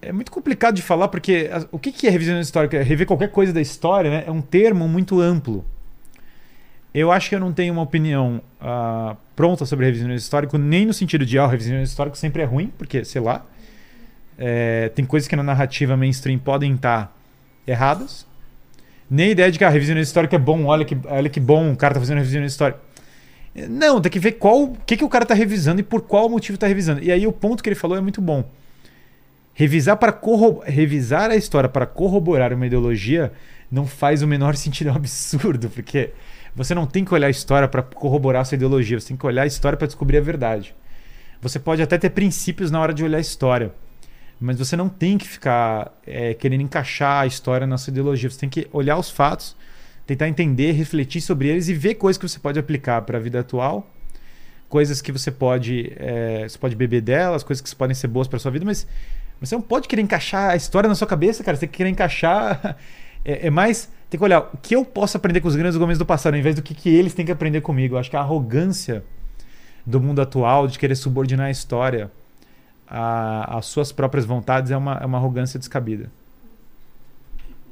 é 0.02 0.12
muito 0.12 0.32
complicado 0.32 0.76
de 0.76 0.82
falar, 0.82 1.10
porque 1.10 1.50
o 1.72 1.78
que 1.78 2.08
é 2.08 2.10
revisionismo 2.10 2.42
histórico? 2.42 2.76
É 2.76 2.82
rever 2.82 3.06
qualquer 3.06 3.30
coisa 3.30 3.54
da 3.54 3.62
história, 3.62 4.10
né? 4.10 4.24
É 4.26 4.32
um 4.32 4.42
termo 4.42 4.88
muito 4.88 5.22
amplo. 5.22 5.64
Eu 6.94 7.12
acho 7.12 7.30
que 7.30 7.36
eu 7.36 7.40
não 7.40 7.54
tenho 7.54 7.72
uma 7.72 7.84
opinião 7.84 8.42
uh, 8.60 9.16
pronta 9.42 9.66
sobre 9.66 9.88
revisionismo 9.88 10.20
histórico, 10.20 10.56
nem 10.56 10.86
no 10.86 10.94
sentido 10.94 11.26
de 11.26 11.40
ah, 11.40 11.46
o 11.46 11.48
revisionismo 11.48 11.86
histórico 11.86 12.16
sempre 12.16 12.44
é 12.44 12.46
ruim, 12.46 12.72
porque, 12.78 13.04
sei 13.04 13.20
lá, 13.20 13.44
é, 14.38 14.90
tem 14.90 15.04
coisas 15.04 15.28
que 15.28 15.36
na 15.36 15.42
narrativa 15.42 15.98
mainstream 15.98 16.38
podem 16.38 16.76
estar 16.76 17.12
erradas. 17.66 18.28
Nem 19.10 19.30
a 19.30 19.32
ideia 19.32 19.52
de 19.52 19.58
que 19.58 19.64
a 19.64 19.68
ah, 19.68 19.72
revisionismo 19.72 20.04
histórico 20.04 20.36
é 20.36 20.38
bom, 20.38 20.66
olha 20.66 20.86
que, 20.86 20.96
olha 21.06 21.28
que 21.28 21.40
bom 21.40 21.72
o 21.72 21.76
cara 21.76 21.96
tá 21.96 22.00
fazendo 22.00 22.20
revisionismo 22.20 22.52
histórico. 22.52 22.80
Não, 23.68 24.00
tem 24.00 24.12
que 24.12 24.20
ver 24.20 24.34
qual 24.34 24.62
o 24.62 24.78
que, 24.86 24.96
que 24.96 25.04
o 25.04 25.10
cara 25.10 25.26
tá 25.26 25.34
revisando 25.34 25.82
e 25.82 25.84
por 25.84 26.04
qual 26.04 26.30
motivo 26.30 26.56
tá 26.56 26.68
revisando. 26.68 27.04
E 27.04 27.12
aí 27.12 27.26
o 27.26 27.32
ponto 27.32 27.64
que 27.64 27.70
ele 27.70 27.76
falou 27.76 27.98
é 27.98 28.02
muito 28.02 28.22
bom. 28.22 28.48
Revisar 29.56 29.98
para 29.98 30.16
revisar 30.68 31.32
a 31.32 31.36
história 31.36 31.68
para 31.68 31.88
corroborar 31.88 32.54
uma 32.54 32.68
ideologia 32.68 33.32
não 33.72 33.88
faz 33.88 34.22
o 34.22 34.28
menor 34.28 34.54
sentido, 34.56 34.92
é 34.92 34.94
um 34.94 34.98
absurdo, 34.98 35.68
porque 35.68 36.12
você 36.56 36.76
não 36.76 36.86
tem 36.86 37.06
que 37.06 37.14
olhar 37.14 37.28
a 37.28 37.32
história 37.32 37.68
para 37.68 37.82
corroborar 37.82 38.46
sua 38.46 38.56
ideologia, 38.56 39.00
você 39.00 39.10
tem 39.10 39.18
que 39.18 39.26
olhar 39.26 39.44
a 39.44 39.48
história 39.48 39.78
para 39.78 39.88
descobrir 39.88 40.18
a 40.18 40.22
verdade. 40.22 40.76
Você 41.42 41.60
pode 41.60 41.82
até 41.82 41.98
ter 41.98 42.10
princípios 42.12 42.70
na 42.70 42.80
hora 42.80 42.94
de 42.94 43.04
olhar 43.04 43.18
a 43.18 43.22
história, 43.22 43.74
mas 44.40 44.58
você 44.58 44.76
não 44.76 44.90
tem 44.90 45.18
que 45.18 45.28
ficar 45.28 45.92
é, 46.06 46.34
querendo 46.34 46.62
encaixar 46.62 47.24
a 47.24 47.26
história 47.26 47.66
na 47.66 47.78
sua 47.78 47.92
ideologia. 47.92 48.30
Você 48.30 48.40
tem 48.40 48.50
que 48.50 48.68
olhar 48.72 48.98
os 48.98 49.10
fatos, 49.10 49.56
tentar 50.06 50.28
entender, 50.28 50.72
refletir 50.74 51.22
sobre 51.22 51.48
eles 51.48 51.68
e 51.68 51.74
ver 51.74 51.96
coisas 51.96 52.18
que 52.18 52.28
você 52.28 52.40
pode 52.40 52.60
aplicar 52.60 53.02
para 53.04 53.18
a 53.18 53.22
vida 53.22 53.40
atual, 53.40 53.88
coisas 54.68 55.02
que 55.02 55.12
você 55.12 55.32
pode, 55.32 55.94
é, 55.96 56.48
você 56.48 56.58
pode 56.58 56.76
beber 56.76 57.02
delas, 57.02 57.44
coisas 57.44 57.62
que 57.62 57.76
podem 57.76 57.96
ser 57.96 58.08
boas 58.08 58.28
para 58.28 58.40
sua 58.40 58.52
vida, 58.52 58.66
mas 58.66 58.88
você 59.40 59.56
não 59.56 59.62
pode 59.62 59.88
querer 59.88 60.04
encaixar 60.04 60.52
a 60.52 60.56
história 60.56 60.88
na 60.88 60.94
sua 60.94 61.08
cabeça, 61.08 61.44
cara. 61.44 61.58
Você 61.58 61.62
tem 61.62 61.70
que 61.70 61.78
querer 61.78 61.90
encaixar. 61.90 62.78
É, 63.24 63.48
é 63.48 63.50
mais 63.50 63.90
tem 64.12 64.18
que 64.18 64.24
olhar 64.26 64.50
o 64.54 64.58
que 64.58 64.76
eu 64.76 64.84
posso 64.84 65.16
aprender 65.16 65.40
com 65.40 65.48
os 65.48 65.56
grandes 65.56 65.80
homens 65.80 65.98
do 65.98 66.06
passado, 66.06 66.34
ao 66.34 66.40
invés 66.40 66.54
do 66.54 66.62
que, 66.62 66.76
que 66.76 66.90
eles 66.90 67.14
têm 67.14 67.26
que 67.26 67.32
aprender 67.32 67.62
comigo. 67.62 67.96
Eu 67.96 68.00
acho 68.00 68.10
que 68.10 68.18
a 68.18 68.20
arrogância 68.20 69.06
do 69.86 70.02
mundo 70.02 70.22
atual 70.22 70.68
de 70.68 70.78
querer 70.78 70.96
subordinar 70.96 71.48
a 71.48 71.52
história 71.52 72.12
às 72.86 73.68
suas 73.68 73.94
próprias 73.94 74.26
vontades 74.26 74.70
é 74.70 74.76
uma, 74.76 74.98
é 74.98 75.06
uma 75.06 75.18
arrogância 75.18 75.58
descabida. 75.58 76.12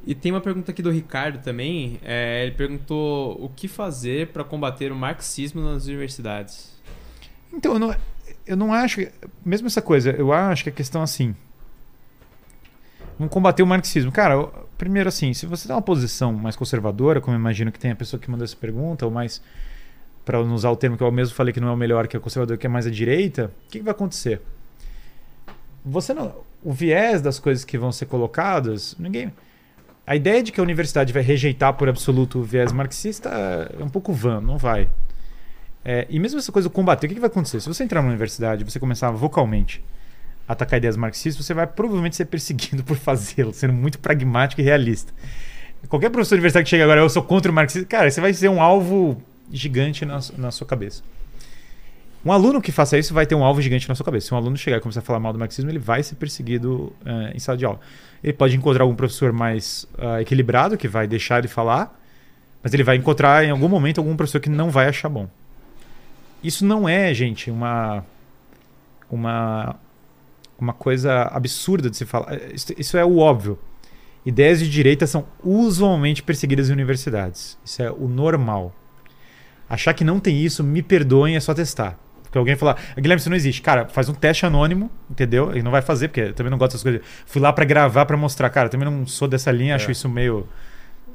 E 0.08 0.16
tem 0.16 0.32
uma 0.32 0.40
pergunta 0.40 0.72
aqui 0.72 0.82
do 0.82 0.90
Ricardo 0.90 1.44
também. 1.44 2.00
É, 2.02 2.44
ele 2.44 2.56
perguntou 2.56 3.38
o 3.44 3.50
que 3.50 3.68
fazer 3.68 4.28
para 4.28 4.46
combater 4.46 4.94
o 4.94 4.96
marxismo 4.96 5.62
nas 5.62 5.88
universidades. 5.88 6.74
Então, 7.52 7.74
eu 7.74 7.80
não, 7.80 7.96
eu 8.48 8.56
não 8.56 8.74
acho. 8.74 9.06
Mesmo 9.46 9.68
essa 9.68 9.82
coisa, 9.82 10.12
eu 10.12 10.32
acho 10.32 10.64
que 10.64 10.70
a 10.70 10.72
questão 10.72 11.02
assim. 11.02 11.36
Vamos 13.18 13.34
combater 13.34 13.62
o 13.62 13.68
marxismo. 13.68 14.10
Cara, 14.10 14.50
primeiro 14.80 15.10
assim, 15.10 15.34
se 15.34 15.46
você 15.46 15.68
tem 15.68 15.76
uma 15.76 15.82
posição 15.82 16.32
mais 16.32 16.56
conservadora, 16.56 17.20
como 17.20 17.36
eu 17.36 17.40
imagino 17.40 17.70
que 17.70 17.78
tem 17.78 17.92
a 17.92 17.96
pessoa 17.96 18.20
que 18.20 18.32
mandou 18.32 18.46
essa 18.46 18.56
pergunta, 18.56 19.06
ou 19.06 19.12
mais, 19.12 19.42
para 20.24 20.42
não 20.42 20.56
usar 20.56 20.72
o 20.72 20.76
termo 20.76 20.98
que 20.98 21.04
eu 21.04 21.12
mesmo 21.12 21.36
falei 21.36 21.54
que 21.54 21.60
não 21.60 21.68
é 21.68 21.72
o 21.72 21.78
melhor, 21.78 22.08
que 22.08 22.16
é 22.16 22.20
o 22.20 22.22
conservador, 22.22 22.58
que 22.58 22.66
é 22.66 22.70
mais 22.70 22.88
à 22.88 22.90
direita, 22.90 23.52
o 23.68 23.70
que, 23.70 23.80
que 23.80 23.84
vai 23.84 23.92
acontecer? 23.92 24.42
Você 25.86 26.14
não, 26.14 26.34
o 26.64 26.72
viés 26.72 27.22
das 27.22 27.38
coisas 27.40 27.66
que 27.66 27.78
vão 27.78 27.92
ser 27.92 28.06
colocadas, 28.06 28.96
ninguém. 28.98 29.32
A 30.08 30.16
ideia 30.16 30.42
de 30.42 30.52
que 30.52 30.60
a 30.62 30.64
universidade 30.64 31.12
vai 31.12 31.22
rejeitar 31.22 31.74
por 31.74 31.90
absoluto 31.90 32.40
o 32.40 32.44
viés 32.44 32.72
marxista 32.72 33.30
é 33.78 33.84
um 33.84 33.90
pouco 33.90 34.14
vã, 34.14 34.40
não 34.40 34.58
vai. 34.58 34.90
É, 35.84 36.08
e 36.10 36.20
mesmo 36.20 36.40
essa 36.40 36.54
coisa 36.54 36.70
do 36.70 36.72
combater, 36.72 37.06
o 37.06 37.10
que, 37.10 37.16
que 37.16 37.22
vai 37.22 37.30
acontecer? 37.30 37.60
Se 37.60 37.68
você 37.68 37.84
entrar 37.84 38.02
na 38.02 38.08
universidade, 38.08 38.64
você 38.64 38.80
começar 38.80 39.12
vocalmente 39.12 39.84
atacar 40.50 40.78
ideias 40.78 40.98
marxistas, 40.98 41.46
você 41.46 41.54
vai 41.54 41.68
provavelmente 41.68 42.16
ser 42.16 42.26
perseguido 42.26 42.82
por 42.84 42.98
fazê-lo, 42.98 43.54
sendo 43.54 43.72
muito 43.72 44.00
pragmático 44.00 44.60
e 44.60 44.64
realista. 44.64 45.14
Qualquer 45.88 46.10
professor 46.10 46.36
universitário 46.36 46.66
que 46.66 46.70
chega 46.72 46.84
agora, 46.84 47.02
eu 47.02 47.10
sou 47.10 47.22
contra 47.22 47.52
o 47.52 47.56
marxismo, 47.56 47.88
cara, 47.88 48.10
você 48.10 48.20
vai 48.20 48.34
ser 48.34 48.50
um 48.50 48.60
alvo 48.60 49.22
gigante 49.52 50.04
na, 50.06 50.20
na 50.38 50.52
sua 50.52 50.66
cabeça. 50.66 51.04
Um 52.26 52.34
aluno 52.34 52.62
que 52.62 52.72
faça 52.72 52.98
isso 52.98 53.14
vai 53.14 53.26
ter 53.26 53.36
um 53.36 53.44
alvo 53.46 53.62
gigante 53.62 53.88
na 53.88 53.96
sua 53.96 54.04
cabeça. 54.04 54.28
Se 54.28 54.34
um 54.34 54.38
aluno 54.38 54.58
chegar 54.58 54.78
e 54.78 54.82
começar 54.82 55.00
a 55.00 55.04
falar 55.04 55.20
mal 55.20 55.32
do 55.32 55.40
marxismo, 55.40 55.72
ele 55.72 55.80
vai 55.80 56.04
ser 56.04 56.16
perseguido 56.16 56.94
uh, 57.06 57.34
em 57.34 57.40
sala 57.40 57.58
de 57.58 57.64
aula. 57.64 57.80
Ele 58.22 58.34
pode 58.34 58.58
encontrar 58.58 58.84
algum 58.84 58.96
professor 58.96 59.32
mais 59.32 59.88
uh, 59.98 60.20
equilibrado 60.20 60.78
que 60.78 60.88
vai 60.88 61.08
deixar 61.08 61.40
ele 61.40 61.48
falar, 61.48 61.98
mas 62.62 62.74
ele 62.74 62.84
vai 62.84 62.98
encontrar 62.98 63.46
em 63.46 63.52
algum 63.52 63.70
momento 63.70 64.00
algum 64.00 64.18
professor 64.18 64.42
que 64.42 64.50
não 64.50 64.70
vai 64.70 64.88
achar 64.88 65.08
bom. 65.08 65.30
Isso 66.44 66.66
não 66.66 66.90
é, 66.90 67.14
gente, 67.14 67.50
uma 67.50 68.04
uma 69.10 69.78
uma 70.64 70.74
coisa 70.74 71.24
absurda 71.24 71.90
de 71.90 71.98
se 71.98 72.06
falar. 72.06 72.38
Isso, 72.54 72.74
isso 72.78 72.98
é 72.98 73.06
o 73.06 73.18
óbvio. 73.18 73.58
Ideias 74.26 74.60
de 74.60 74.70
direita 74.70 75.08
são 75.08 75.26
usualmente 75.44 76.22
perseguidas 76.22 76.70
em 76.70 76.74
universidades. 76.74 77.58
Isso 77.64 77.82
é 77.82 77.92
o 77.92 78.08
normal. 78.08 78.76
Achar 79.70 79.94
que 79.94 80.04
não 80.04 80.20
tem 80.20 80.44
isso, 80.44 80.64
me 80.64 80.82
perdoem, 80.82 81.36
é 81.36 81.40
só 81.40 81.54
testar. 81.54 81.98
Porque 82.24 82.38
alguém 82.38 82.56
falar, 82.56 82.78
Guilherme, 82.96 83.20
isso 83.20 83.30
não 83.30 83.36
existe. 83.36 83.62
Cara, 83.62 83.88
faz 83.88 84.08
um 84.08 84.14
teste 84.14 84.46
anônimo, 84.46 84.92
entendeu? 85.10 85.56
E 85.56 85.64
não 85.64 85.72
vai 85.72 85.82
fazer, 85.82 86.10
porque 86.10 86.32
também 86.34 86.52
não 86.52 86.60
gosto 86.60 86.74
dessas 86.74 86.84
coisas. 86.84 87.02
Fui 87.26 87.42
lá 87.42 87.52
para 87.52 87.66
gravar, 87.66 88.06
para 88.06 88.16
mostrar. 88.16 88.50
Cara, 88.52 88.70
também 88.70 88.90
não 88.90 89.06
sou 89.08 89.28
dessa 89.28 89.52
linha, 89.52 89.74
é. 89.74 89.76
acho 89.76 89.90
isso 89.90 90.08
meio. 90.08 90.48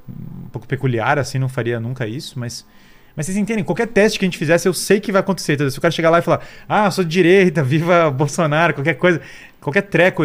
um 0.08 0.48
pouco 0.48 0.66
peculiar, 0.66 1.18
assim, 1.18 1.38
não 1.38 1.48
faria 1.48 1.78
nunca 1.78 2.06
isso, 2.06 2.38
mas. 2.38 2.66
Mas 3.16 3.26
vocês 3.26 3.38
entendem, 3.38 3.62
qualquer 3.62 3.86
teste 3.86 4.18
que 4.18 4.24
a 4.24 4.28
gente 4.28 4.38
fizesse, 4.38 4.66
eu 4.66 4.74
sei 4.74 5.00
que 5.00 5.12
vai 5.12 5.20
acontecer. 5.20 5.54
Então, 5.54 5.70
se 5.70 5.78
o 5.78 5.80
cara 5.80 5.92
chegar 5.92 6.10
lá 6.10 6.18
e 6.18 6.22
falar, 6.22 6.44
ah, 6.68 6.90
sou 6.90 7.04
de 7.04 7.10
direita, 7.10 7.62
viva 7.64 8.10
Bolsonaro, 8.10 8.74
qualquer 8.74 8.94
coisa, 8.94 9.20
qualquer 9.60 9.82
treco, 9.82 10.24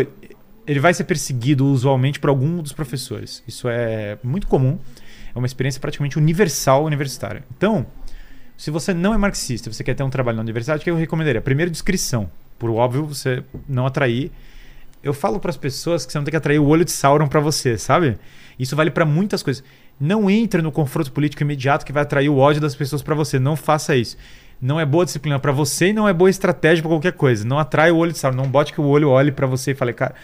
ele 0.65 0.79
vai 0.79 0.93
ser 0.93 1.03
perseguido 1.03 1.65
usualmente 1.65 2.19
por 2.19 2.29
algum 2.29 2.61
dos 2.61 2.73
professores. 2.73 3.43
Isso 3.47 3.67
é 3.69 4.17
muito 4.23 4.47
comum, 4.47 4.79
é 5.33 5.37
uma 5.37 5.47
experiência 5.47 5.79
praticamente 5.79 6.17
universal 6.17 6.83
universitária. 6.83 7.43
Então, 7.55 7.85
se 8.57 8.71
você 8.71 8.93
não 8.93 9.13
é 9.13 9.17
marxista, 9.17 9.71
você 9.71 9.83
quer 9.83 9.93
ter 9.93 10.03
um 10.03 10.09
trabalho 10.09 10.35
na 10.35 10.41
universidade, 10.41 10.81
o 10.81 10.83
que 10.83 10.91
eu 10.91 10.95
recomendaria? 10.95 11.41
Primeiro, 11.41 11.71
descrição. 11.71 12.29
Por 12.57 12.69
óbvio, 12.71 13.05
você 13.05 13.41
não 13.67 13.85
atrair. 13.85 14.31
Eu 15.01 15.13
falo 15.13 15.39
para 15.39 15.49
as 15.49 15.55
pessoas 15.55 16.05
que 16.05 16.11
você 16.11 16.17
não 16.17 16.25
tem 16.25 16.31
que 16.31 16.37
atrair 16.37 16.59
o 16.59 16.67
olho 16.67 16.83
de 16.83 16.91
Sauron 16.91 17.27
para 17.27 17.39
você, 17.39 17.77
sabe? 17.77 18.17
Isso 18.59 18.75
vale 18.75 18.91
para 18.91 19.05
muitas 19.05 19.41
coisas. 19.41 19.63
Não 19.99 20.29
entre 20.29 20.61
no 20.61 20.71
confronto 20.71 21.11
político 21.11 21.43
imediato 21.43 21.85
que 21.85 21.91
vai 21.91 22.03
atrair 22.03 22.29
o 22.29 22.37
ódio 22.37 22.61
das 22.61 22.75
pessoas 22.75 23.01
para 23.01 23.13
você. 23.15 23.37
Não 23.37 23.55
faça 23.55 23.95
isso. 23.95 24.17
Não 24.61 24.79
é 24.79 24.85
boa 24.85 25.05
disciplina 25.05 25.39
para 25.39 25.51
você 25.51 25.87
e 25.87 25.93
não 25.93 26.07
é 26.07 26.13
boa 26.13 26.29
estratégia 26.29 26.81
para 26.81 26.91
qualquer 26.91 27.13
coisa. 27.13 27.45
Não 27.45 27.59
atrai 27.59 27.91
o 27.91 27.97
olho 27.97 28.11
de 28.11 28.17
Sauron. 28.17 28.37
Não 28.37 28.49
bote 28.49 28.71
que 28.71 28.79
o 28.79 28.85
olho 28.85 29.09
olhe 29.09 29.31
para 29.31 29.45
você 29.45 29.71
e 29.71 29.75
fale, 29.75 29.93
cara, 29.93 30.15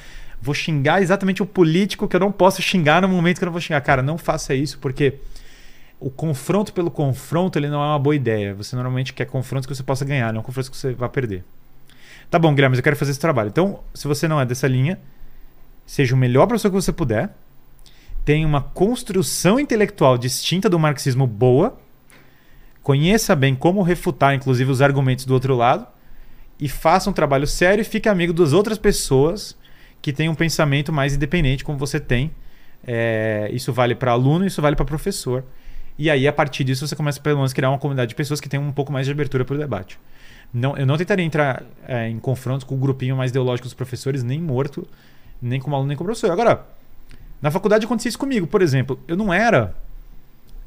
vou 0.42 0.54
xingar 0.54 1.02
exatamente 1.02 1.44
o 1.44 1.46
político 1.46 2.08
que 2.08 2.16
eu 2.16 2.20
não 2.20 2.32
posso 2.32 2.62
xingar 2.62 3.02
no 3.02 3.10
momento 3.10 3.38
que 3.38 3.44
eu 3.44 3.48
não 3.48 3.54
vou 3.54 3.62
xingar. 3.62 3.82
Cara, 3.82 4.02
não 4.02 4.18
faça 4.18 4.54
isso 4.54 4.80
porque 4.80 5.16
o 6.00 6.10
confronto 6.10 6.72
pelo 6.72 6.92
confronto 6.92 7.58
ele 7.58 7.68
não 7.70 7.82
é 7.82 7.88
uma 7.88 8.00
boa 8.00 8.16
ideia. 8.16 8.54
Você 8.54 8.76
normalmente 8.76 9.14
quer 9.14 9.26
confrontos 9.26 9.66
que 9.66 9.76
você 9.76 9.84
possa 9.84 10.06
ganhar, 10.06 10.32
não 10.32 10.42
confrontos 10.42 10.70
que 10.70 10.78
você 10.78 10.94
vai 10.94 11.10
perder. 11.10 11.44
Tá 12.30 12.40
bom, 12.40 12.54
Guilherme, 12.54 12.74
mas 12.74 12.80
eu 12.80 12.84
quero 12.84 12.96
fazer 12.96 13.12
esse 13.12 13.20
trabalho. 13.20 13.50
Então, 13.50 13.80
se 13.94 14.08
você 14.08 14.28
não 14.28 14.40
é 14.40 14.46
dessa 14.46 14.68
linha, 14.68 15.00
seja 15.86 16.16
o 16.16 16.18
melhor 16.18 16.48
professor 16.48 16.70
que 16.70 16.76
você 16.76 16.92
puder 16.92 17.30
tem 18.26 18.44
uma 18.44 18.60
construção 18.60 19.60
intelectual 19.60 20.18
distinta 20.18 20.68
do 20.68 20.80
marxismo 20.80 21.28
boa, 21.28 21.78
conheça 22.82 23.36
bem 23.36 23.54
como 23.54 23.84
refutar, 23.84 24.34
inclusive, 24.34 24.72
os 24.72 24.82
argumentos 24.82 25.26
do 25.26 25.34
outro 25.34 25.56
lado, 25.56 25.88
e 26.60 26.68
faça 26.68 27.08
um 27.08 27.14
trabalho 27.14 27.46
sério 27.46 27.84
e 27.84 27.86
fique 27.86 28.10
amigo 28.10 28.34
das 28.34 28.52
outras 28.52 28.80
pessoas 28.80 29.56
que 30.02 30.12
têm 30.12 30.28
um 30.28 30.36
pensamento 30.36 30.92
mais 30.92 31.16
independente, 31.16 31.64
como 31.64 31.78
você 31.78 32.00
tem. 32.00 32.32
É, 32.86 33.50
isso 33.54 33.72
vale 33.72 33.94
para 33.94 34.12
aluno, 34.12 34.46
isso 34.46 34.62
vale 34.62 34.76
para 34.76 34.86
professor. 34.86 35.44
E 35.98 36.10
aí, 36.10 36.28
a 36.28 36.34
partir 36.34 36.64
disso, 36.64 36.88
você 36.88 36.96
começa 36.96 37.22
pelo 37.22 37.38
menos 37.38 37.52
a 37.52 37.56
criar 37.56 37.70
uma 37.70 37.78
comunidade 37.78 38.10
de 38.10 38.16
pessoas 38.16 38.42
que 38.42 38.50
tem 38.50 38.60
um 38.60 38.72
pouco 38.72 38.92
mais 38.92 39.06
de 39.06 39.12
abertura 39.12 39.46
para 39.46 39.56
o 39.56 39.58
debate. 39.58 40.00
Não, 40.52 40.76
eu 40.78 40.86
não 40.86 40.98
tentaria 40.98 41.26
entrar 41.26 41.64
é, 41.88 42.10
em 42.10 42.18
confrontos 42.18 42.64
com 42.64 42.76
o 42.76 42.78
grupinho 42.78 43.16
mais 43.16 43.30
ideológico 43.32 43.68
dos 43.68 43.74
professores, 43.74 44.24
nem 44.24 44.42
morto, 44.42 44.88
nem 45.42 45.60
como 45.60 45.76
aluno, 45.76 45.90
nem 45.90 45.98
como 45.98 46.08
professor. 46.08 46.32
Agora, 46.32 46.66
na 47.46 47.52
faculdade 47.52 47.86
acontecia 47.86 48.10
isso 48.10 48.18
comigo, 48.18 48.48
por 48.48 48.64
exemplo. 48.64 49.00
Eu 49.08 49.16
não 49.16 49.32
era. 49.32 49.76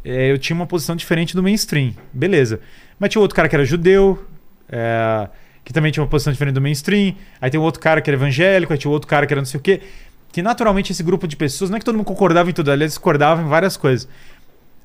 É, 0.04 0.30
eu 0.30 0.38
tinha 0.38 0.54
uma 0.54 0.64
posição 0.64 0.94
diferente 0.94 1.34
do 1.34 1.42
mainstream. 1.42 1.92
Beleza. 2.12 2.60
Mas 3.00 3.10
tinha 3.10 3.20
outro 3.20 3.34
cara 3.34 3.48
que 3.48 3.56
era 3.56 3.64
judeu, 3.64 4.24
é, 4.68 5.28
que 5.64 5.72
também 5.72 5.90
tinha 5.90 6.00
uma 6.04 6.08
posição 6.08 6.32
diferente 6.32 6.54
do 6.54 6.60
mainstream. 6.60 7.16
Aí 7.40 7.50
tem 7.50 7.58
outro 7.58 7.80
cara 7.80 8.00
que 8.00 8.08
era 8.08 8.16
evangélico, 8.16 8.72
aí 8.72 8.78
tinha 8.78 8.92
outro 8.92 9.08
cara 9.08 9.26
que 9.26 9.34
era 9.34 9.40
não 9.40 9.46
sei 9.46 9.58
o 9.58 9.60
quê. 9.60 9.80
Que 10.30 10.40
naturalmente 10.40 10.92
esse 10.92 11.02
grupo 11.02 11.26
de 11.26 11.34
pessoas, 11.34 11.68
não 11.68 11.78
é 11.78 11.80
que 11.80 11.84
todo 11.84 11.96
mundo 11.96 12.06
concordava 12.06 12.48
em 12.48 12.52
tudo, 12.52 12.70
aliás, 12.70 12.92
discordava 12.92 13.42
em 13.42 13.48
várias 13.48 13.76
coisas. 13.76 14.08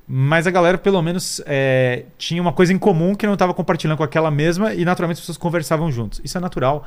Mas 0.08 0.48
a 0.48 0.50
galera, 0.50 0.76
pelo 0.76 1.00
menos, 1.00 1.40
é, 1.46 2.06
tinha 2.18 2.42
uma 2.42 2.52
coisa 2.52 2.72
em 2.72 2.78
comum 2.78 3.14
que 3.14 3.24
não 3.24 3.34
estava 3.34 3.54
compartilhando 3.54 3.98
com 3.98 4.02
aquela 4.02 4.32
mesma 4.32 4.74
e 4.74 4.84
naturalmente 4.84 5.18
as 5.18 5.20
pessoas 5.20 5.38
conversavam 5.38 5.92
juntos. 5.92 6.20
Isso 6.24 6.36
é 6.36 6.40
natural, 6.40 6.84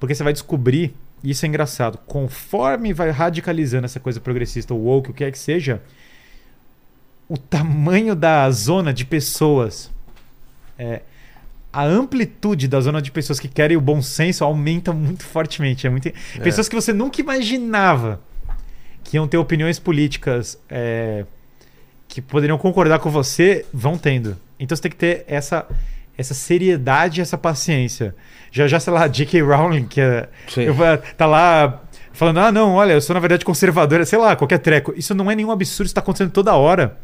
porque 0.00 0.14
você 0.14 0.24
vai 0.24 0.32
descobrir 0.32 0.94
isso 1.22 1.44
é 1.44 1.48
engraçado. 1.48 1.98
Conforme 2.06 2.92
vai 2.92 3.10
radicalizando 3.10 3.84
essa 3.84 4.00
coisa 4.00 4.20
progressista, 4.20 4.74
woke, 4.74 5.10
o 5.10 5.14
que 5.14 5.24
é 5.24 5.30
que 5.30 5.38
seja, 5.38 5.82
o 7.28 7.36
tamanho 7.36 8.14
da 8.14 8.50
zona 8.50 8.92
de 8.92 9.04
pessoas, 9.04 9.90
é, 10.78 11.02
a 11.72 11.84
amplitude 11.84 12.68
da 12.68 12.80
zona 12.80 13.02
de 13.02 13.10
pessoas 13.10 13.40
que 13.40 13.48
querem 13.48 13.76
o 13.76 13.80
bom 13.80 14.00
senso 14.00 14.44
aumenta 14.44 14.92
muito 14.92 15.24
fortemente. 15.24 15.86
É 15.86 15.90
muito... 15.90 16.08
É. 16.08 16.12
Pessoas 16.42 16.68
que 16.68 16.74
você 16.74 16.92
nunca 16.92 17.20
imaginava 17.20 18.20
que 19.04 19.16
iam 19.16 19.28
ter 19.28 19.36
opiniões 19.36 19.78
políticas 19.78 20.58
é, 20.68 21.24
que 22.08 22.20
poderiam 22.20 22.58
concordar 22.58 22.98
com 22.98 23.10
você, 23.10 23.64
vão 23.72 23.98
tendo. 23.98 24.36
Então 24.58 24.74
você 24.74 24.82
tem 24.82 24.90
que 24.90 24.96
ter 24.96 25.24
essa 25.28 25.66
essa 26.16 26.34
seriedade 26.34 27.20
e 27.20 27.22
essa 27.22 27.36
paciência. 27.36 28.14
Já, 28.50 28.66
já 28.66 28.80
sei 28.80 28.92
lá, 28.92 29.06
J.K. 29.06 29.42
Rowling, 29.42 29.86
que 29.86 30.00
é, 30.00 30.28
eu, 30.56 30.74
tá 31.16 31.26
lá 31.26 31.82
falando, 32.12 32.40
ah, 32.40 32.50
não, 32.50 32.74
olha, 32.74 32.94
eu 32.94 33.00
sou 33.00 33.12
na 33.12 33.20
verdade 33.20 33.44
conservadora, 33.44 34.04
sei 34.06 34.18
lá, 34.18 34.34
qualquer 34.34 34.58
treco. 34.58 34.94
Isso 34.96 35.14
não 35.14 35.30
é 35.30 35.34
nenhum 35.34 35.50
absurdo, 35.50 35.86
isso 35.86 35.92
está 35.92 36.00
acontecendo 36.00 36.30
toda 36.30 36.54
hora. 36.54 36.98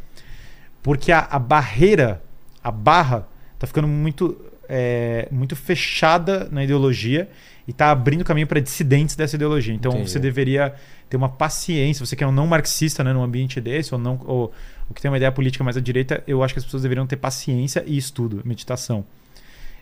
Porque 0.83 1.13
a, 1.13 1.21
a 1.31 1.39
barreira, 1.39 2.23
a 2.65 2.71
barra, 2.71 3.29
tá 3.59 3.67
ficando 3.67 3.87
muito, 3.87 4.41
é, 4.69 5.29
muito 5.31 5.55
fechada 5.55 6.49
na 6.51 6.65
ideologia 6.65 7.29
e 7.69 7.71
está 7.71 7.91
abrindo 7.91 8.25
caminho 8.25 8.47
para 8.47 8.61
dissidentes 8.61 9.15
dessa 9.15 9.37
ideologia. 9.37 9.75
Então 9.75 9.93
Entendi. 9.93 10.11
você 10.11 10.19
deveria 10.19 10.75
ter 11.09 11.17
uma 11.17 11.29
paciência. 11.29 12.05
Você 12.05 12.17
que 12.17 12.25
é 12.25 12.27
um 12.27 12.33
não 12.33 12.47
marxista 12.47 13.05
né, 13.05 13.13
num 13.13 13.23
ambiente 13.23 13.61
desse, 13.61 13.95
ou, 13.95 14.01
não, 14.01 14.21
ou, 14.25 14.53
ou 14.93 14.95
que 14.95 15.01
tem 15.01 15.11
uma 15.11 15.17
ideia 15.17 15.33
política 15.33 15.65
mais 15.65 15.77
à 15.77 15.81
direita, 15.81 16.23
eu 16.27 16.43
acho 16.43 16.53
que 16.53 16.59
as 16.59 16.65
pessoas 16.65 16.83
deveriam 16.83 17.07
ter 17.07 17.17
paciência 17.17 17.83
e 17.87 17.97
estudo, 17.97 18.43
meditação. 18.45 19.05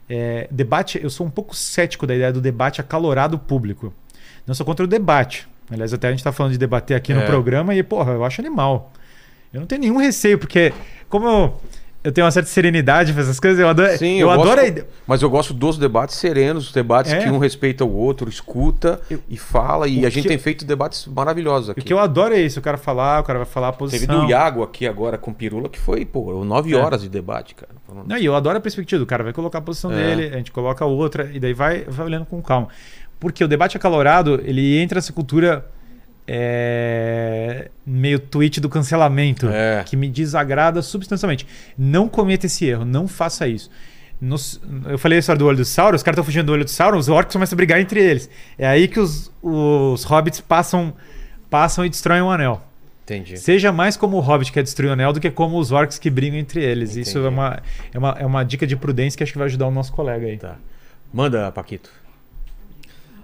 É, 0.09 0.47
debate, 0.51 1.01
eu 1.03 1.11
sou 1.11 1.27
um 1.27 1.31
pouco 1.31 1.55
cético 1.55 2.07
da 2.07 2.15
ideia 2.15 2.33
do 2.33 2.41
debate 2.41 2.81
acalorado 2.81 3.37
público. 3.37 3.93
Não 4.47 4.55
sou 4.55 4.65
contra 4.65 4.85
o 4.85 4.89
debate. 4.89 5.49
Aliás, 5.69 5.93
até 5.93 6.07
a 6.09 6.11
gente 6.11 6.21
está 6.21 6.33
falando 6.33 6.53
de 6.53 6.59
debater 6.59 6.97
aqui 6.97 7.13
é. 7.13 7.17
no 7.17 7.23
programa 7.27 7.75
e, 7.75 7.83
porra, 7.83 8.13
eu 8.13 8.25
acho 8.25 8.41
animal. 8.41 8.93
Eu 9.53 9.61
não 9.61 9.67
tenho 9.67 9.81
nenhum 9.81 9.97
receio, 9.97 10.39
porque 10.39 10.73
como 11.09 11.27
eu, 11.27 11.61
eu 12.03 12.11
tenho 12.11 12.25
uma 12.25 12.31
certa 12.31 12.49
serenidade 12.49 13.13
para 13.13 13.23
essas 13.23 13.39
coisas. 13.39 13.59
Eu 13.59 13.69
adoro, 13.69 13.97
Sim, 13.99 14.15
eu, 14.15 14.29
eu 14.29 14.31
adoro 14.31 14.61
gosto, 14.61 14.87
Mas 15.07 15.23
eu 15.23 15.29
gosto 15.29 15.53
dos 15.53 15.77
debates 15.77 16.17
serenos, 16.17 16.69
os 16.69 16.73
debates 16.73 17.13
é. 17.13 17.23
que 17.23 17.29
um 17.29 17.39
respeita 17.39 17.85
o 17.85 17.95
outro, 17.95 18.29
escuta 18.29 19.01
eu, 19.11 19.21
e 19.29 19.37
fala. 19.37 19.87
E 19.87 20.07
a 20.07 20.11
gente 20.11 20.27
tem 20.27 20.39
feito 20.39 20.65
debates 20.65 21.07
maravilhosos 21.07 21.71
aqui. 21.71 21.81
O 21.81 21.85
que 21.85 21.93
eu 21.93 21.99
adoro 21.99 22.35
é 22.35 22.41
isso: 22.41 22.59
o 22.59 22.63
cara 22.63 22.79
falar, 22.79 23.21
o 23.21 23.25
cara 23.25 23.41
vai 23.41 23.47
falar 23.47 23.69
a 23.69 23.73
posição. 23.73 24.07
Teve 24.07 24.19
do 24.19 24.31
Iago 24.31 24.63
aqui 24.63 24.87
agora 24.87 25.19
com 25.19 25.33
Pirula, 25.33 25.69
que 25.69 25.79
foi, 25.79 26.07
pô, 26.07 26.43
nove 26.45 26.73
é. 26.73 26.77
horas 26.77 27.03
de 27.03 27.09
debate, 27.09 27.55
cara. 27.55 27.71
Não, 28.07 28.17
e 28.17 28.25
eu 28.25 28.35
adoro 28.35 28.57
a 28.57 28.61
perspectiva 28.61 28.99
do 28.99 29.07
cara. 29.07 29.23
Vai 29.23 29.33
colocar 29.33 29.59
a 29.59 29.63
posição 29.63 29.93
é. 29.93 29.97
dele, 29.97 30.35
a 30.35 30.39
gente 30.39 30.53
coloca 30.53 30.85
outra, 30.85 31.31
e 31.33 31.39
daí 31.39 31.53
vai, 31.53 31.85
vai 31.85 32.07
olhando 32.07 32.25
com 32.25 32.41
calma. 32.41 32.69
Porque 33.19 33.45
o 33.45 33.49
debate 33.49 33.77
acalorado, 33.77 34.41
ele 34.45 34.79
entra 34.79 34.97
nessa 34.97 35.13
cultura 35.13 35.67
é, 36.27 37.71
meio 37.85 38.19
tweet 38.19 38.61
do 38.61 38.69
cancelamento, 38.69 39.49
é. 39.49 39.83
que 39.85 39.97
me 39.97 40.09
desagrada 40.09 40.83
substancialmente. 40.83 41.47
Não 41.77 42.09
cometa 42.09 42.47
esse 42.47 42.67
erro, 42.67 42.85
não 42.85 43.09
faça 43.09 43.49
isso. 43.49 43.71
Nos, 44.21 44.61
eu 44.87 44.99
falei 44.99 45.17
a 45.17 45.21
história 45.21 45.39
do 45.39 45.47
olho 45.47 45.57
do 45.57 45.65
Sauron, 45.65 45.97
os 45.97 46.03
caras 46.03 46.17
estão 46.17 46.25
fugindo 46.25 46.47
do 46.47 46.53
olho 46.53 46.65
do 46.65 46.71
Sauron, 46.71 46.99
os 46.99 47.09
orcs 47.09 47.33
começam 47.33 47.57
a 47.57 47.59
brigar 47.59 47.81
entre 47.81 48.01
eles. 48.01 48.29
É 48.59 48.67
aí 48.67 48.87
que 48.87 49.01
os, 49.01 49.33
os 49.43 50.05
hobbits 50.05 50.41
passam, 50.41 50.93
passam 51.49 51.85
e 51.85 51.89
destroem 51.89 52.21
o 52.21 52.31
anel. 52.31 52.63
Entendi. 53.03 53.39
Seja 53.39 53.73
mais 53.73 53.97
como 53.97 54.19
o 54.19 54.21
hobbit 54.21 54.51
que 54.51 54.55
quer 54.55 54.63
destruir 54.63 54.91
o 54.91 54.93
anel 54.93 55.13
do 55.13 55.19
que 55.19 55.31
como 55.31 55.59
os 55.59 55.73
orcs 55.73 55.99
que 55.99 56.09
brigam 56.09 56.39
entre 56.39 56.63
eles. 56.63 56.91
Entendi. 56.91 57.09
Isso 57.09 57.19
é 57.19 57.29
uma, 57.29 57.63
é, 57.93 57.99
uma, 57.99 58.17
é 58.21 58.27
uma 58.27 58.45
dica 58.45 58.67
de 58.67 58.77
prudência 58.77 59.17
que 59.17 59.25
acho 59.25 59.33
que 59.33 59.39
vai 59.39 59.47
ajudar 59.47 59.67
o 59.67 59.71
nosso 59.71 59.93
colega 59.93 60.27
aí. 60.27 60.37
Tá. 60.37 60.57
Manda, 61.13 61.51
Paquito. 61.51 61.91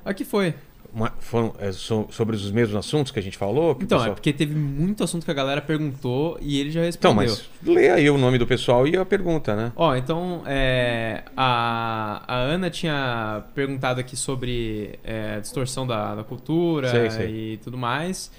Aqui 0.04 0.24
foi 0.24 0.54
uma, 0.92 1.12
foram 1.18 1.54
é, 1.58 1.72
so, 1.72 2.06
sobre 2.10 2.36
os 2.36 2.50
mesmos 2.50 2.76
assuntos 2.76 3.12
que 3.12 3.18
a 3.18 3.22
gente 3.22 3.36
falou? 3.36 3.72
então, 3.80 3.98
pessoal... 3.98 4.06
é 4.06 4.14
porque 4.14 4.32
teve 4.32 4.54
muito 4.54 5.04
assunto 5.04 5.24
que 5.24 5.30
a 5.30 5.34
galera 5.34 5.60
perguntou 5.60 6.38
e 6.40 6.60
ele 6.60 6.70
já 6.70 6.82
respondeu. 6.82 7.24
Então, 7.24 7.36
mas 7.64 7.74
lê 7.74 7.90
aí 7.90 8.08
o 8.10 8.18
nome 8.18 8.38
do 8.38 8.46
pessoal 8.46 8.86
e 8.86 8.96
a 8.96 9.04
pergunta, 9.04 9.54
né? 9.54 9.72
Ó, 9.76 9.94
então, 9.94 10.42
é, 10.46 11.24
a, 11.36 12.22
a 12.26 12.36
Ana 12.36 12.70
tinha 12.70 13.44
perguntado 13.54 14.00
aqui 14.00 14.16
sobre 14.16 14.98
é, 15.04 15.40
distorção 15.40 15.86
da, 15.86 16.14
da 16.14 16.24
cultura 16.24 16.90
sei, 16.90 17.10
sei. 17.10 17.52
e 17.52 17.56
tudo 17.58 17.76
mais. 17.76 18.30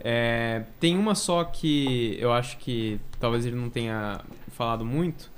É, 0.00 0.62
tem 0.78 0.96
uma 0.96 1.14
só 1.14 1.42
que 1.44 2.16
eu 2.20 2.32
acho 2.32 2.58
que 2.58 3.00
talvez 3.18 3.44
ele 3.44 3.56
não 3.56 3.68
tenha 3.68 4.20
falado 4.52 4.84
muito. 4.84 5.30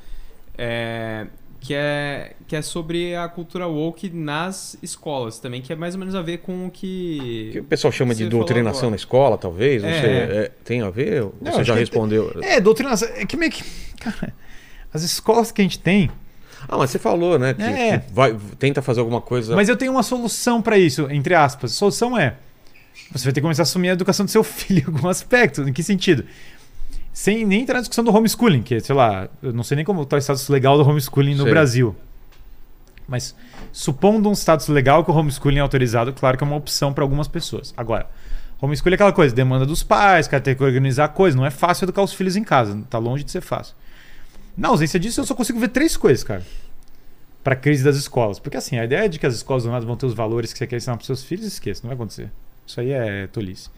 Que 1.61 1.75
é, 1.75 2.35
que 2.47 2.55
é 2.55 2.63
sobre 2.63 3.17
a 3.17 3.29
cultura 3.29 3.67
woke 3.67 4.09
nas 4.11 4.79
escolas 4.81 5.41
também, 5.41 5.61
que 5.61 5.73
é 5.73 5.77
mais 5.77 5.95
ou 5.95 5.99
menos 5.99 6.15
a 6.15 6.23
ver 6.23 6.39
com 6.39 6.67
o 6.67 6.71
que. 6.71 7.51
que 7.53 7.61
o 7.61 7.65
pessoal 7.65 7.91
chama 7.91 8.15
de 8.15 8.29
doutrinação 8.29 8.91
na 8.91 8.97
escola, 8.97 9.37
talvez? 9.37 9.83
Não 9.83 9.89
é. 9.89 10.01
sei. 10.01 10.11
É, 10.11 10.51
tem 10.65 10.83
a 10.83 10.91
ver? 10.91 11.27
Não, 11.41 11.53
Você 11.53 11.65
já 11.65 11.75
respondeu? 11.75 12.33
É, 12.43 12.55
é, 12.57 12.61
doutrinação. 12.61 13.09
É 13.15 13.27
que 13.27 13.37
meio 13.37 13.51
que. 13.51 13.65
Cara, 14.01 14.33
as 14.93 15.03
escolas 15.03 15.51
que 15.51 15.61
a 15.61 15.65
gente 15.65 15.81
tem. 15.81 16.11
Ah, 16.69 16.77
mas 16.77 16.91
você 16.91 16.99
falou, 16.99 17.39
né? 17.39 17.55
Que, 17.55 17.63
é. 17.63 17.99
que 17.99 18.13
vai, 18.13 18.37
tenta 18.59 18.81
fazer 18.81 19.01
alguma 19.01 19.21
coisa. 19.21 19.55
Mas 19.55 19.69
eu 19.69 19.77
tenho 19.77 19.93
uma 19.93 20.03
solução 20.03 20.63
para 20.63 20.79
isso, 20.79 21.09
entre 21.11 21.35
aspas. 21.35 21.73
A 21.73 21.75
solução 21.75 22.19
é. 22.19 22.35
Você 23.13 23.25
vai 23.25 23.33
ter 23.33 23.41
que 23.41 23.43
começar 23.43 23.63
a 23.63 23.65
assumir 23.65 23.91
a 23.91 23.93
educação 23.93 24.25
do 24.25 24.31
seu 24.31 24.43
filho 24.45 24.83
em 24.83 24.95
algum 24.95 25.09
aspecto. 25.09 25.69
Em 25.69 25.73
que 25.73 25.83
sentido? 25.83 26.25
Sem 27.13 27.45
nem 27.45 27.63
entrar 27.63 27.75
na 27.75 27.81
discussão 27.81 28.05
do 28.05 28.15
homeschooling, 28.15 28.63
que, 28.63 28.79
sei 28.81 28.95
lá, 28.95 29.29
eu 29.43 29.53
não 29.53 29.63
sei 29.63 29.77
nem 29.77 29.85
como 29.85 30.03
está 30.03 30.17
o 30.17 30.21
status 30.21 30.49
legal 30.49 30.77
do 30.77 30.89
homeschooling 30.89 31.35
no 31.35 31.43
sei. 31.43 31.53
Brasil. 31.53 31.97
Mas 33.09 33.35
supondo 33.73 34.29
um 34.29 34.35
status 34.35 34.69
legal 34.69 35.05
que 35.05 35.11
o 35.11 35.15
homeschooling 35.15 35.59
é 35.59 35.61
autorizado, 35.61 36.13
claro 36.13 36.37
que 36.39 36.45
é 36.45 36.47
uma 36.47 36.57
opção 36.57 36.93
para 36.93 37.03
algumas 37.03 37.27
pessoas. 37.27 37.75
Agora, 37.77 38.07
Homeschooling 38.61 38.95
é 38.95 38.97
aquela 38.97 39.13
coisa, 39.13 39.35
demanda 39.35 39.65
dos 39.65 39.85
pais, 39.85 40.27
cara 40.27 40.43
tem 40.43 40.55
que 40.55 40.63
organizar 40.63 41.05
a 41.05 41.09
coisa. 41.09 41.37
Não 41.37 41.47
é 41.47 41.51
fácil 41.51 41.85
educar 41.85 42.03
os 42.03 42.13
filhos 42.13 42.35
em 42.35 42.43
casa, 42.43 42.81
tá 42.91 42.99
longe 42.99 43.23
de 43.23 43.31
ser 43.31 43.41
fácil. 43.41 43.75
Na 44.57 44.69
ausência 44.69 44.99
disso, 44.99 45.21
eu 45.21 45.25
só 45.25 45.35
consigo 45.35 45.61
ver 45.61 45.69
três 45.69 45.97
coisas, 45.97 46.25
cara. 46.25 46.43
Pra 47.45 47.55
crise 47.55 47.85
das 47.85 47.97
escolas. 47.97 48.41
Porque 48.41 48.57
assim, 48.57 48.77
a 48.77 48.85
ideia 48.85 49.09
de 49.09 49.19
que 49.19 49.27
as 49.27 49.35
escolas 49.35 49.63
do 49.63 49.71
nada 49.71 49.87
vão 49.87 49.97
ter 49.97 50.07
os 50.07 50.15
valores 50.15 50.53
que 50.53 50.59
você 50.59 50.67
quer 50.67 50.77
ensinar 50.77 50.97
pros 50.97 51.07
seus 51.07 51.23
filhos, 51.23 51.47
esqueça, 51.47 51.83
não 51.85 51.89
vai 51.89 51.95
acontecer. 51.95 52.31
Isso 52.67 52.81
aí 52.81 52.91
é 52.91 53.29
tolice. 53.29 53.71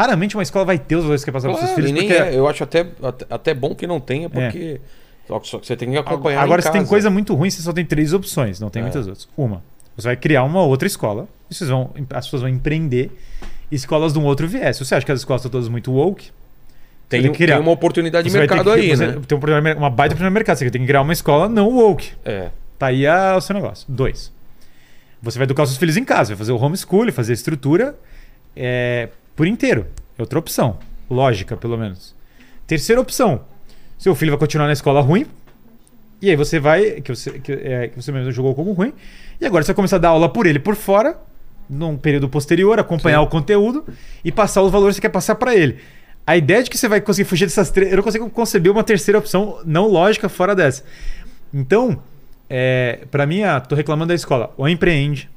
Raramente 0.00 0.34
uma 0.36 0.42
escola 0.42 0.64
vai 0.64 0.78
ter 0.78 0.96
os 0.96 1.02
valores 1.02 1.22
que 1.22 1.30
quer 1.30 1.32
passar 1.32 1.48
pros 1.48 1.58
seus 1.60 1.70
Claro, 1.72 1.82
filhos, 1.86 1.90
e 1.90 1.92
nem 1.92 2.08
porque 2.18 2.30
é- 2.30 2.38
eu 2.38 2.48
acho 2.48 2.64
até, 2.64 2.86
até, 3.28 3.52
bom 3.54 3.74
que 3.74 3.86
não 3.86 4.00
tenha, 4.00 4.30
porque 4.30 4.50
que- 4.58 4.80
só 5.28 5.38
que 5.60 5.66
você 5.66 5.76
tem 5.76 5.90
que 5.90 5.96
acompanhar 5.98 6.42
Agora, 6.42 6.62
se 6.62 6.70
tem 6.72 6.80
casa. 6.80 6.88
coisa 6.88 7.10
muito 7.10 7.34
ruim, 7.34 7.50
você 7.50 7.60
só 7.60 7.72
tem 7.72 7.84
três 7.84 8.12
opções, 8.14 8.58
não 8.60 8.70
tem 8.70 8.80
É. 8.80 8.82
muitas 8.84 9.06
outras. 9.06 9.28
Uma, 9.36 9.62
você 9.96 10.08
vai 10.08 10.16
criar 10.16 10.42
uma 10.44 10.62
outra 10.62 10.86
escola, 10.86 11.28
e 11.50 11.54
vocês 11.54 11.68
vão, 11.68 11.90
as 12.10 12.24
pessoas 12.26 12.42
vão 12.42 12.48
empreender 12.50 13.10
escolas 13.70 14.12
de 14.14 14.18
um 14.18 14.24
outro 14.24 14.48
viés. 14.48 14.78
Você 14.78 14.94
acha 14.94 15.04
que 15.04 15.12
as 15.12 15.20
escolas 15.20 15.40
estão 15.42 15.50
todas 15.50 15.68
muito 15.68 15.92
woke, 15.92 16.30
Tem, 17.08 17.22
tem 17.22 17.30
que 17.32 17.38
criar. 17.38 17.56
tem 17.56 17.62
uma 17.62 17.72
oportunidade 17.72 18.28
de 18.28 18.36
mercado 18.36 18.64
que- 18.64 18.80
aí, 18.80 18.96
né? 18.96 19.16
Tem 19.28 19.36
um 19.38 19.78
uma 19.78 19.90
baita 19.90 20.14
problema 20.14 20.30
de 20.30 20.34
mercado. 20.34 20.56
Você 20.56 20.70
tem 20.70 20.80
que 20.80 20.86
criar 20.86 21.02
uma 21.02 21.12
escola 21.12 21.48
não 21.48 21.68
woke. 21.68 22.12
É. 22.24 22.48
Tá 22.78 22.86
aí 22.86 23.06
a- 23.06 23.36
o 23.36 23.40
seu 23.40 23.54
negócio. 23.54 23.84
Dois. 23.88 24.32
Você 25.22 25.38
vai 25.38 25.44
educar 25.44 25.64
os 25.64 25.68
seus 25.68 25.78
filhos 25.78 25.98
em 25.98 26.04
casa, 26.04 26.30
vai 26.30 26.38
fazer 26.38 26.52
o 26.52 26.56
homeschool, 26.56 27.12
fazer 27.12 27.32
a 27.32 27.34
estrutura 27.34 27.94
é, 28.56 29.10
por 29.40 29.46
inteiro. 29.46 29.86
É 30.18 30.20
outra 30.20 30.38
opção. 30.38 30.76
Lógica, 31.08 31.56
pelo 31.56 31.78
menos. 31.78 32.14
Terceira 32.66 33.00
opção. 33.00 33.40
Seu 33.98 34.14
filho 34.14 34.32
vai 34.32 34.38
continuar 34.38 34.66
na 34.66 34.74
escola 34.74 35.00
ruim. 35.00 35.24
E 36.20 36.28
aí 36.28 36.36
você 36.36 36.60
vai. 36.60 37.00
Que 37.00 37.14
você, 37.14 37.38
que, 37.38 37.50
é, 37.50 37.88
que 37.88 37.96
você 37.96 38.12
mesmo 38.12 38.30
jogou 38.30 38.54
como 38.54 38.72
ruim. 38.72 38.92
E 39.40 39.46
agora 39.46 39.64
você 39.64 39.68
vai 39.68 39.76
começar 39.76 39.96
a 39.96 39.98
dar 39.98 40.08
aula 40.10 40.28
por 40.28 40.46
ele 40.46 40.58
por 40.58 40.76
fora, 40.76 41.16
num 41.70 41.96
período 41.96 42.28
posterior, 42.28 42.78
acompanhar 42.78 43.20
Sim. 43.20 43.24
o 43.24 43.28
conteúdo 43.28 43.86
e 44.22 44.30
passar 44.30 44.60
os 44.60 44.70
valores 44.70 44.96
que 44.96 45.00
você 45.00 45.08
quer 45.08 45.08
passar 45.08 45.36
para 45.36 45.56
ele. 45.56 45.78
A 46.26 46.36
ideia 46.36 46.62
de 46.62 46.68
que 46.68 46.76
você 46.76 46.86
vai 46.86 47.00
conseguir 47.00 47.26
fugir 47.26 47.46
dessas 47.46 47.70
três. 47.70 47.90
Eu 47.90 47.96
não 47.96 48.04
consigo 48.04 48.28
conceber 48.28 48.70
uma 48.70 48.84
terceira 48.84 49.18
opção 49.18 49.62
não 49.64 49.86
lógica 49.88 50.28
fora 50.28 50.54
dessa. 50.54 50.84
Então, 51.50 51.98
é, 52.46 53.06
para 53.10 53.24
mim, 53.24 53.42
ah, 53.42 53.58
tô 53.58 53.74
reclamando 53.74 54.08
da 54.08 54.14
escola. 54.14 54.52
Ou 54.58 54.68
empreende, 54.68 55.30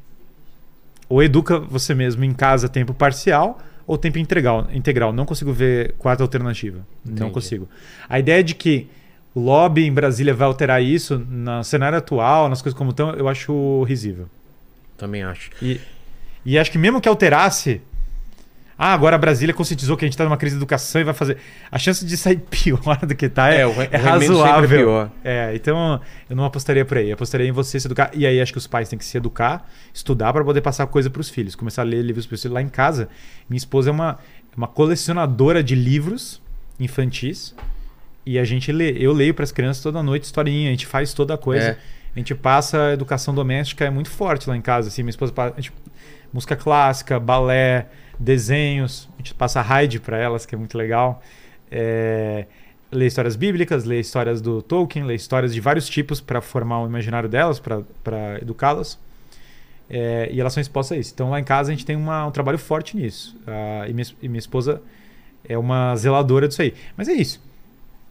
ou 1.07 1.23
educa 1.23 1.57
você 1.57 1.95
mesmo 1.95 2.25
em 2.25 2.33
casa 2.33 2.67
tempo 2.67 2.93
parcial, 2.93 3.61
ou 3.85 3.97
tempo 3.97 4.17
integral. 4.17 4.67
integral. 4.73 5.13
Não 5.13 5.25
consigo 5.25 5.51
ver 5.51 5.93
quarta 5.97 6.23
alternativa. 6.23 6.79
Não 7.05 7.13
Entendi. 7.13 7.31
consigo. 7.31 7.69
A 8.07 8.19
ideia 8.19 8.43
de 8.43 8.55
que 8.55 8.87
o 9.35 9.39
lobby 9.39 9.85
em 9.85 9.91
Brasília 9.91 10.33
vai 10.33 10.47
alterar 10.47 10.81
isso 10.81 11.17
no 11.19 11.63
cenário 11.63 11.97
atual, 11.97 12.49
nas 12.49 12.61
coisas 12.61 12.77
como 12.77 12.91
estão, 12.91 13.11
eu 13.11 13.27
acho 13.27 13.83
risível. 13.83 14.27
Também 14.97 15.23
acho. 15.23 15.49
E, 15.61 15.79
e 16.45 16.57
acho 16.57 16.71
que 16.71 16.77
mesmo 16.77 17.01
que 17.01 17.09
alterasse. 17.09 17.81
Ah, 18.85 18.93
agora 18.93 19.15
a 19.15 19.19
Brasília 19.19 19.53
conscientizou 19.53 19.95
que 19.95 20.03
a 20.03 20.07
gente 20.07 20.13
está 20.13 20.25
numa 20.25 20.35
crise 20.35 20.55
de 20.55 20.59
educação 20.59 20.99
e 20.99 21.05
vai 21.05 21.13
fazer. 21.13 21.37
A 21.71 21.79
chance 21.79 22.05
de 22.05 22.17
sair 22.17 22.35
pior 22.51 22.97
do 23.05 23.15
que 23.15 23.29
tá 23.29 23.49
é, 23.53 23.61
É, 23.61 23.65
o 23.67 23.81
é 23.81 23.87
é 23.91 23.97
razoável. 23.97 24.79
pior. 24.79 25.11
É, 25.23 25.53
então 25.55 26.01
eu 26.29 26.35
não 26.35 26.43
apostaria 26.43 26.83
por 26.83 26.97
aí. 26.97 27.07
Eu 27.09 27.13
apostaria 27.13 27.47
em 27.47 27.51
você 27.53 27.79
se 27.79 27.87
educar. 27.87 28.11
E 28.13 28.25
aí 28.27 28.41
acho 28.41 28.51
que 28.51 28.57
os 28.57 28.67
pais 28.67 28.89
têm 28.89 28.99
que 28.99 29.05
se 29.05 29.15
educar, 29.15 29.65
estudar 29.93 30.33
para 30.33 30.43
poder 30.43 30.59
passar 30.59 30.85
coisa 30.87 31.09
para 31.09 31.21
os 31.21 31.29
filhos. 31.29 31.55
Começar 31.55 31.83
a 31.83 31.85
ler 31.85 32.01
livros 32.01 32.25
para 32.25 32.35
os 32.35 32.41
filhos. 32.41 32.53
Lá 32.53 32.61
em 32.61 32.67
casa, 32.67 33.07
minha 33.49 33.57
esposa 33.57 33.89
é 33.89 33.93
uma, 33.93 34.19
uma 34.57 34.67
colecionadora 34.67 35.63
de 35.63 35.75
livros 35.75 36.41
infantis. 36.77 37.55
E 38.25 38.37
a 38.37 38.43
gente 38.43 38.69
lê. 38.71 38.91
Eu 38.97 39.13
leio 39.13 39.33
para 39.33 39.43
as 39.43 39.51
crianças 39.53 39.81
toda 39.81 40.03
noite 40.03 40.23
historinha. 40.23 40.67
A 40.67 40.71
gente 40.71 40.87
faz 40.87 41.13
toda 41.13 41.33
a 41.33 41.37
coisa. 41.37 41.67
É. 41.67 41.77
A 42.15 42.19
gente 42.19 42.35
passa 42.35 42.87
a 42.89 42.93
educação 42.93 43.33
doméstica, 43.33 43.85
é 43.85 43.89
muito 43.89 44.09
forte 44.09 44.49
lá 44.49 44.55
em 44.57 44.61
casa. 44.61 44.89
Assim, 44.89 45.03
minha 45.03 45.09
esposa 45.09 45.31
passa, 45.31 45.53
a 45.57 45.61
gente- 45.61 45.73
música 46.33 46.55
clássica, 46.55 47.19
balé, 47.19 47.87
desenhos. 48.19 49.09
A 49.15 49.17
gente 49.17 49.33
passa 49.33 49.61
Hyde 49.61 49.99
para 49.99 50.17
elas, 50.17 50.45
que 50.45 50.55
é 50.55 50.57
muito 50.57 50.77
legal. 50.77 51.21
É, 51.71 52.45
lê 52.91 53.07
histórias 53.07 53.35
bíblicas, 53.35 53.83
lê 53.83 53.99
histórias 53.99 54.41
do 54.41 54.61
Tolkien, 54.61 55.05
lê 55.05 55.15
histórias 55.15 55.53
de 55.53 55.59
vários 55.59 55.89
tipos 55.89 56.21
para 56.21 56.41
formar 56.41 56.81
o 56.81 56.85
imaginário 56.85 57.27
delas, 57.27 57.59
para 57.59 58.39
educá-las. 58.41 58.99
É, 59.89 60.29
e 60.31 60.39
elas 60.39 60.53
são 60.53 60.61
expostas 60.61 60.97
a 60.97 60.99
isso. 61.01 61.11
Então 61.13 61.29
lá 61.29 61.39
em 61.39 61.43
casa 61.43 61.71
a 61.71 61.75
gente 61.75 61.85
tem 61.85 61.95
uma- 61.95 62.25
um 62.25 62.31
trabalho 62.31 62.57
forte 62.57 62.95
nisso. 62.95 63.35
Ah, 63.45 63.85
e, 63.87 63.93
minha, 63.93 64.07
e 64.21 64.27
minha 64.29 64.39
esposa 64.39 64.81
é 65.47 65.57
uma 65.57 65.95
zeladora 65.95 66.47
disso 66.47 66.61
aí. 66.61 66.73
Mas 66.95 67.07
é 67.07 67.13
isso. 67.13 67.41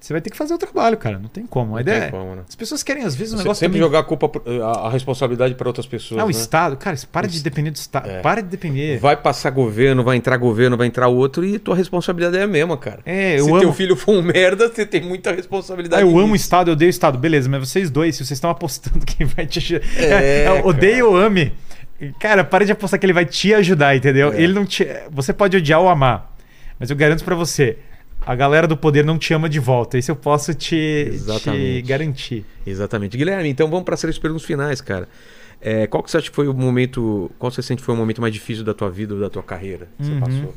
Você 0.03 0.13
vai 0.13 0.21
ter 0.21 0.31
que 0.31 0.37
fazer 0.37 0.53
o 0.53 0.59
trabalho, 0.59 0.97
cara. 0.97 1.17
Não 1.17 1.29
tem 1.29 1.47
como. 1.47 1.71
A 1.71 1.75
Não 1.75 1.81
ideia 1.81 2.01
tem 2.01 2.09
é- 2.09 2.11
como, 2.11 2.35
né? 2.35 2.43
As 2.49 2.57
pessoas 2.57 2.83
querem, 2.83 3.05
às 3.05 3.15
vezes, 3.15 3.33
um 3.33 3.37
Você 3.37 3.43
negócio 3.45 3.61
sempre 3.61 3.79
também- 3.79 3.87
jogar 3.87 4.01
a 4.01 4.03
culpa, 4.03 4.29
a, 4.65 4.89
a 4.89 4.91
responsabilidade 4.91 5.55
para 5.55 5.69
outras 5.69 5.87
pessoas. 5.87 6.21
Ah, 6.21 6.25
o 6.25 6.27
né? 6.27 6.33
Estado. 6.33 6.77
Cara, 6.77 6.97
para 7.13 7.29
de 7.29 7.41
depender 7.41 7.71
do 7.71 7.77
Estado. 7.77 8.11
É. 8.11 8.21
Para 8.21 8.41
de 8.43 8.49
depender. 8.49 8.99
Vai 8.99 9.17
passar 9.17 9.51
governo, 9.51 10.03
vai 10.03 10.17
entrar 10.17 10.37
governo, 10.39 10.77
vai 10.77 10.89
entrar 10.89 11.07
outro 11.07 11.45
e 11.45 11.57
tua 11.57 11.77
responsabilidade 11.77 12.37
é 12.37 12.43
a 12.43 12.49
mesma, 12.49 12.77
cara. 12.77 12.99
É, 13.07 13.39
eu 13.39 13.45
Se 13.45 13.51
amo. 13.53 13.61
teu 13.61 13.73
filho 13.73 13.95
for 13.95 14.13
um 14.17 14.23
merda, 14.23 14.69
você 14.69 14.85
tem 14.85 15.01
muita 15.03 15.31
Ah, 15.31 15.35
responsabilidade. 15.35 16.03
eu 16.03 16.09
amo 16.09 16.19
o 16.19 16.33
nisso. 16.33 16.43
Estado, 16.47 16.71
eu 16.71 16.73
odeio 16.73 16.89
o 16.89 16.91
Estado. 16.91 17.17
Beleza, 17.17 17.49
mas 17.49 17.69
vocês 17.69 17.89
dois, 17.89 18.17
se 18.17 18.25
vocês 18.25 18.37
estão 18.37 18.51
apostando 18.51 19.07
quem 19.07 19.25
vai 19.25 19.47
te 19.47 19.61
ajudar. 19.61 19.87
É, 19.99 20.45
É, 20.59 20.63
odeio 20.65 21.11
ou 21.11 21.17
ame. 21.17 21.53
Cara, 22.19 22.43
para 22.43 22.65
de 22.67 22.73
apostar 22.73 22.99
que 22.99 23.07
ele 23.07 23.13
vai 23.13 23.25
te 23.25 23.55
ajudar, 23.55 23.95
entendeu? 23.95 24.33
É. 24.33 24.43
Ele 24.43 24.53
não 24.53 24.65
te. 24.67 24.85
Você 25.13 25.33
pode 25.33 25.57
odiar 25.57 25.79
ou 25.81 25.89
amar. 25.89 26.35
Mas 26.77 26.91
eu 26.91 26.97
garanto 26.97 27.23
pra 27.23 27.37
você. 27.37 27.79
A 28.25 28.35
galera 28.37 28.69
do 28.69 28.77
poder 28.77 29.05
não 29.05 29.19
te 29.19 29.35
ama 29.35 29.49
de 29.49 29.59
volta. 29.59 29.99
Isso 29.99 30.11
eu 30.11 30.17
posso 30.17 30.55
te, 30.55 31.11
te 31.43 31.83
garantir. 31.83 32.45
Exatamente. 32.65 33.17
Guilherme, 33.17 33.49
então 33.49 33.69
vamos 33.69 33.85
para 33.85 33.95
as 33.95 34.01
três 34.01 34.17
perguntas 34.19 34.47
finais, 34.47 34.81
cara. 34.81 35.09
É, 35.61 35.87
qual 35.87 36.03
que 36.03 36.11
você 36.11 36.19
acha 36.19 36.29
que 36.31 36.35
foi 36.35 36.49
o 36.49 36.55
momento. 36.55 37.31
Qual 37.39 37.51
você 37.51 37.63
sente 37.63 37.81
que 37.81 37.85
foi 37.87 37.95
o 37.95 37.99
momento 37.99 38.21
mais 38.21 38.33
difícil 38.33 38.65
da 38.65 38.75
tua 38.75 38.91
vida 38.91 39.15
ou 39.15 39.21
da 39.21 39.29
tua 39.31 39.43
carreira 39.43 39.89
que 39.99 40.05
você 40.07 40.13
Uhum. 40.13 40.21
passou? 40.21 40.55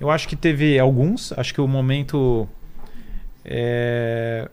Eu 0.00 0.10
acho 0.10 0.28
que 0.28 0.36
teve 0.36 0.78
alguns. 0.78 1.32
Acho 1.32 1.52
que 1.54 1.60
o 1.60 1.66
momento. 1.68 2.48
É... 3.44 4.48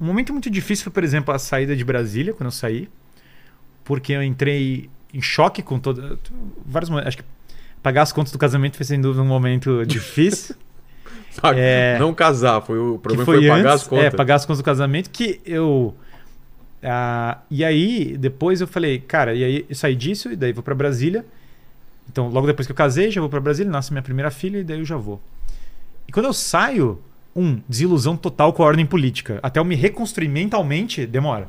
Um 0.00 0.06
momento 0.06 0.32
muito 0.32 0.50
difícil 0.50 0.84
foi, 0.84 0.92
por 0.92 1.04
exemplo, 1.04 1.32
a 1.34 1.38
saída 1.38 1.74
de 1.76 1.84
Brasília, 1.84 2.32
quando 2.34 2.46
eu 2.46 2.50
saí. 2.52 2.88
Porque 3.84 4.12
eu 4.12 4.22
entrei 4.22 4.88
em 5.12 5.22
choque 5.22 5.62
com 5.62 5.78
toda. 5.78 6.18
Vários 6.66 6.90
momentos. 6.90 7.08
Acho 7.08 7.16
que 7.18 7.24
pagar 7.82 8.02
as 8.02 8.12
contas 8.12 8.32
do 8.32 8.38
casamento 8.38 8.76
foi 8.76 8.84
sem 8.86 9.00
dúvida 9.00 9.22
um 9.22 9.26
momento 9.26 9.84
difícil. 9.86 10.54
É. 11.56 11.98
Não 11.98 12.14
casar, 12.14 12.60
foi 12.62 12.78
o 12.78 12.98
problema 12.98 13.24
foi, 13.24 13.40
pagar 13.40 13.54
antes, 13.54 13.72
as 13.72 13.86
contas. 13.86 14.04
É, 14.04 14.10
pagar 14.10 14.34
as 14.36 14.46
contas 14.46 14.58
do 14.58 14.64
casamento. 14.64 15.10
Que 15.10 15.40
eu. 15.44 15.94
ah, 16.82 17.38
e 17.50 17.64
aí, 17.64 18.16
depois 18.16 18.60
eu 18.60 18.66
falei, 18.66 18.98
cara, 18.98 19.34
e 19.34 19.44
aí 19.44 19.66
eu 19.68 19.74
saí 19.74 19.94
disso, 19.96 20.32
e 20.32 20.36
daí 20.36 20.52
vou 20.52 20.62
pra 20.62 20.74
Brasília. 20.74 21.24
Então, 22.10 22.28
logo 22.28 22.46
depois 22.46 22.66
que 22.66 22.72
eu 22.72 22.76
casei, 22.76 23.10
já 23.10 23.20
vou 23.20 23.30
pra 23.30 23.40
Brasília, 23.40 23.70
nasce 23.70 23.92
minha 23.92 24.02
primeira 24.02 24.30
filha, 24.30 24.58
e 24.58 24.64
daí 24.64 24.78
eu 24.78 24.84
já 24.84 24.96
vou. 24.96 25.20
E 26.06 26.12
quando 26.12 26.26
eu 26.26 26.32
saio, 26.32 27.00
um, 27.34 27.60
desilusão 27.68 28.16
total 28.16 28.52
com 28.52 28.62
a 28.62 28.66
ordem 28.66 28.86
política. 28.86 29.40
Até 29.42 29.58
eu 29.58 29.64
me 29.64 29.74
reconstruir 29.74 30.28
mentalmente, 30.28 31.06
demora. 31.06 31.48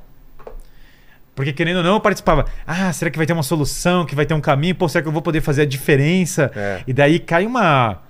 Porque 1.35 1.51
querendo 1.51 1.77
ou 1.77 1.83
não, 1.83 1.95
eu 1.95 1.99
participava. 1.99 2.45
Ah, 2.65 2.91
será 2.93 3.11
que 3.11 3.17
vai 3.17 3.27
ter 3.27 3.33
uma 3.33 3.43
solução? 3.43 4.05
Que 4.05 4.15
vai 4.15 4.25
ter 4.25 4.33
um 4.33 4.41
caminho? 4.41 4.73
Pô, 4.73 4.87
será 4.87 5.01
que 5.01 5.07
eu 5.07 5.11
vou 5.11 5.21
poder 5.21 5.41
fazer 5.41 5.63
a 5.63 5.65
diferença? 5.65 6.49
É. 6.55 6.81
E 6.87 6.93
daí 6.93 7.19
cai 7.19 7.45
uma, 7.45 8.01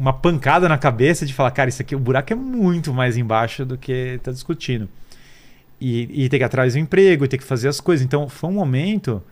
uma 0.00 0.12
pancada 0.12 0.68
na 0.68 0.78
cabeça 0.78 1.26
de 1.26 1.34
falar, 1.34 1.50
cara, 1.50 1.68
isso 1.68 1.82
aqui, 1.82 1.94
o 1.94 1.98
buraco 1.98 2.32
é 2.32 2.36
muito 2.36 2.92
mais 2.94 3.16
embaixo 3.18 3.64
do 3.64 3.76
que 3.76 4.18
tá 4.22 4.32
discutindo. 4.32 4.88
E, 5.80 6.24
e 6.24 6.28
ter 6.28 6.38
que 6.38 6.44
atrás 6.44 6.72
do 6.74 6.78
emprego, 6.78 7.24
e 7.24 7.28
ter 7.28 7.38
que 7.38 7.44
fazer 7.44 7.68
as 7.68 7.80
coisas. 7.80 8.04
Então, 8.04 8.28
foi 8.28 8.50
um 8.50 8.54
momento 8.54 9.22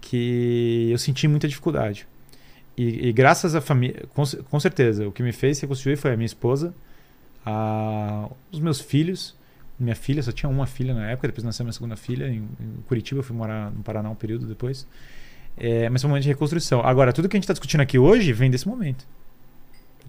que 0.00 0.88
eu 0.90 0.98
senti 0.98 1.26
muita 1.28 1.48
dificuldade. 1.48 2.06
E, 2.76 3.08
e 3.08 3.12
graças 3.12 3.54
à 3.54 3.60
família, 3.60 4.04
com, 4.14 4.22
com 4.24 4.60
certeza, 4.60 5.06
o 5.08 5.12
que 5.12 5.22
me 5.22 5.32
fez 5.32 5.58
reconstruir 5.60 5.96
foi 5.96 6.12
a 6.12 6.16
minha 6.16 6.26
esposa, 6.26 6.74
a- 7.44 8.28
os 8.52 8.60
meus 8.60 8.80
filhos. 8.80 9.34
Minha 9.78 9.96
filha, 9.96 10.22
só 10.22 10.30
tinha 10.32 10.48
uma 10.50 10.66
filha 10.66 10.92
na 10.92 11.10
época, 11.10 11.28
depois 11.28 11.42
nasceu 11.42 11.64
minha 11.64 11.72
segunda 11.72 11.96
filha 11.96 12.28
em, 12.28 12.42
em 12.60 12.82
Curitiba, 12.86 13.20
eu 13.20 13.24
fui 13.24 13.34
morar 13.34 13.70
no 13.70 13.82
Paraná 13.82 14.10
um 14.10 14.14
período 14.14 14.46
depois. 14.46 14.86
É, 15.56 15.88
mas 15.88 16.02
foi 16.02 16.08
um 16.08 16.10
momento 16.10 16.24
de 16.24 16.28
reconstrução. 16.28 16.80
Agora, 16.84 17.12
tudo 17.12 17.28
que 17.28 17.36
a 17.36 17.38
gente 17.38 17.44
está 17.44 17.54
discutindo 17.54 17.80
aqui 17.80 17.98
hoje 17.98 18.32
vem 18.32 18.50
desse 18.50 18.68
momento. 18.68 19.06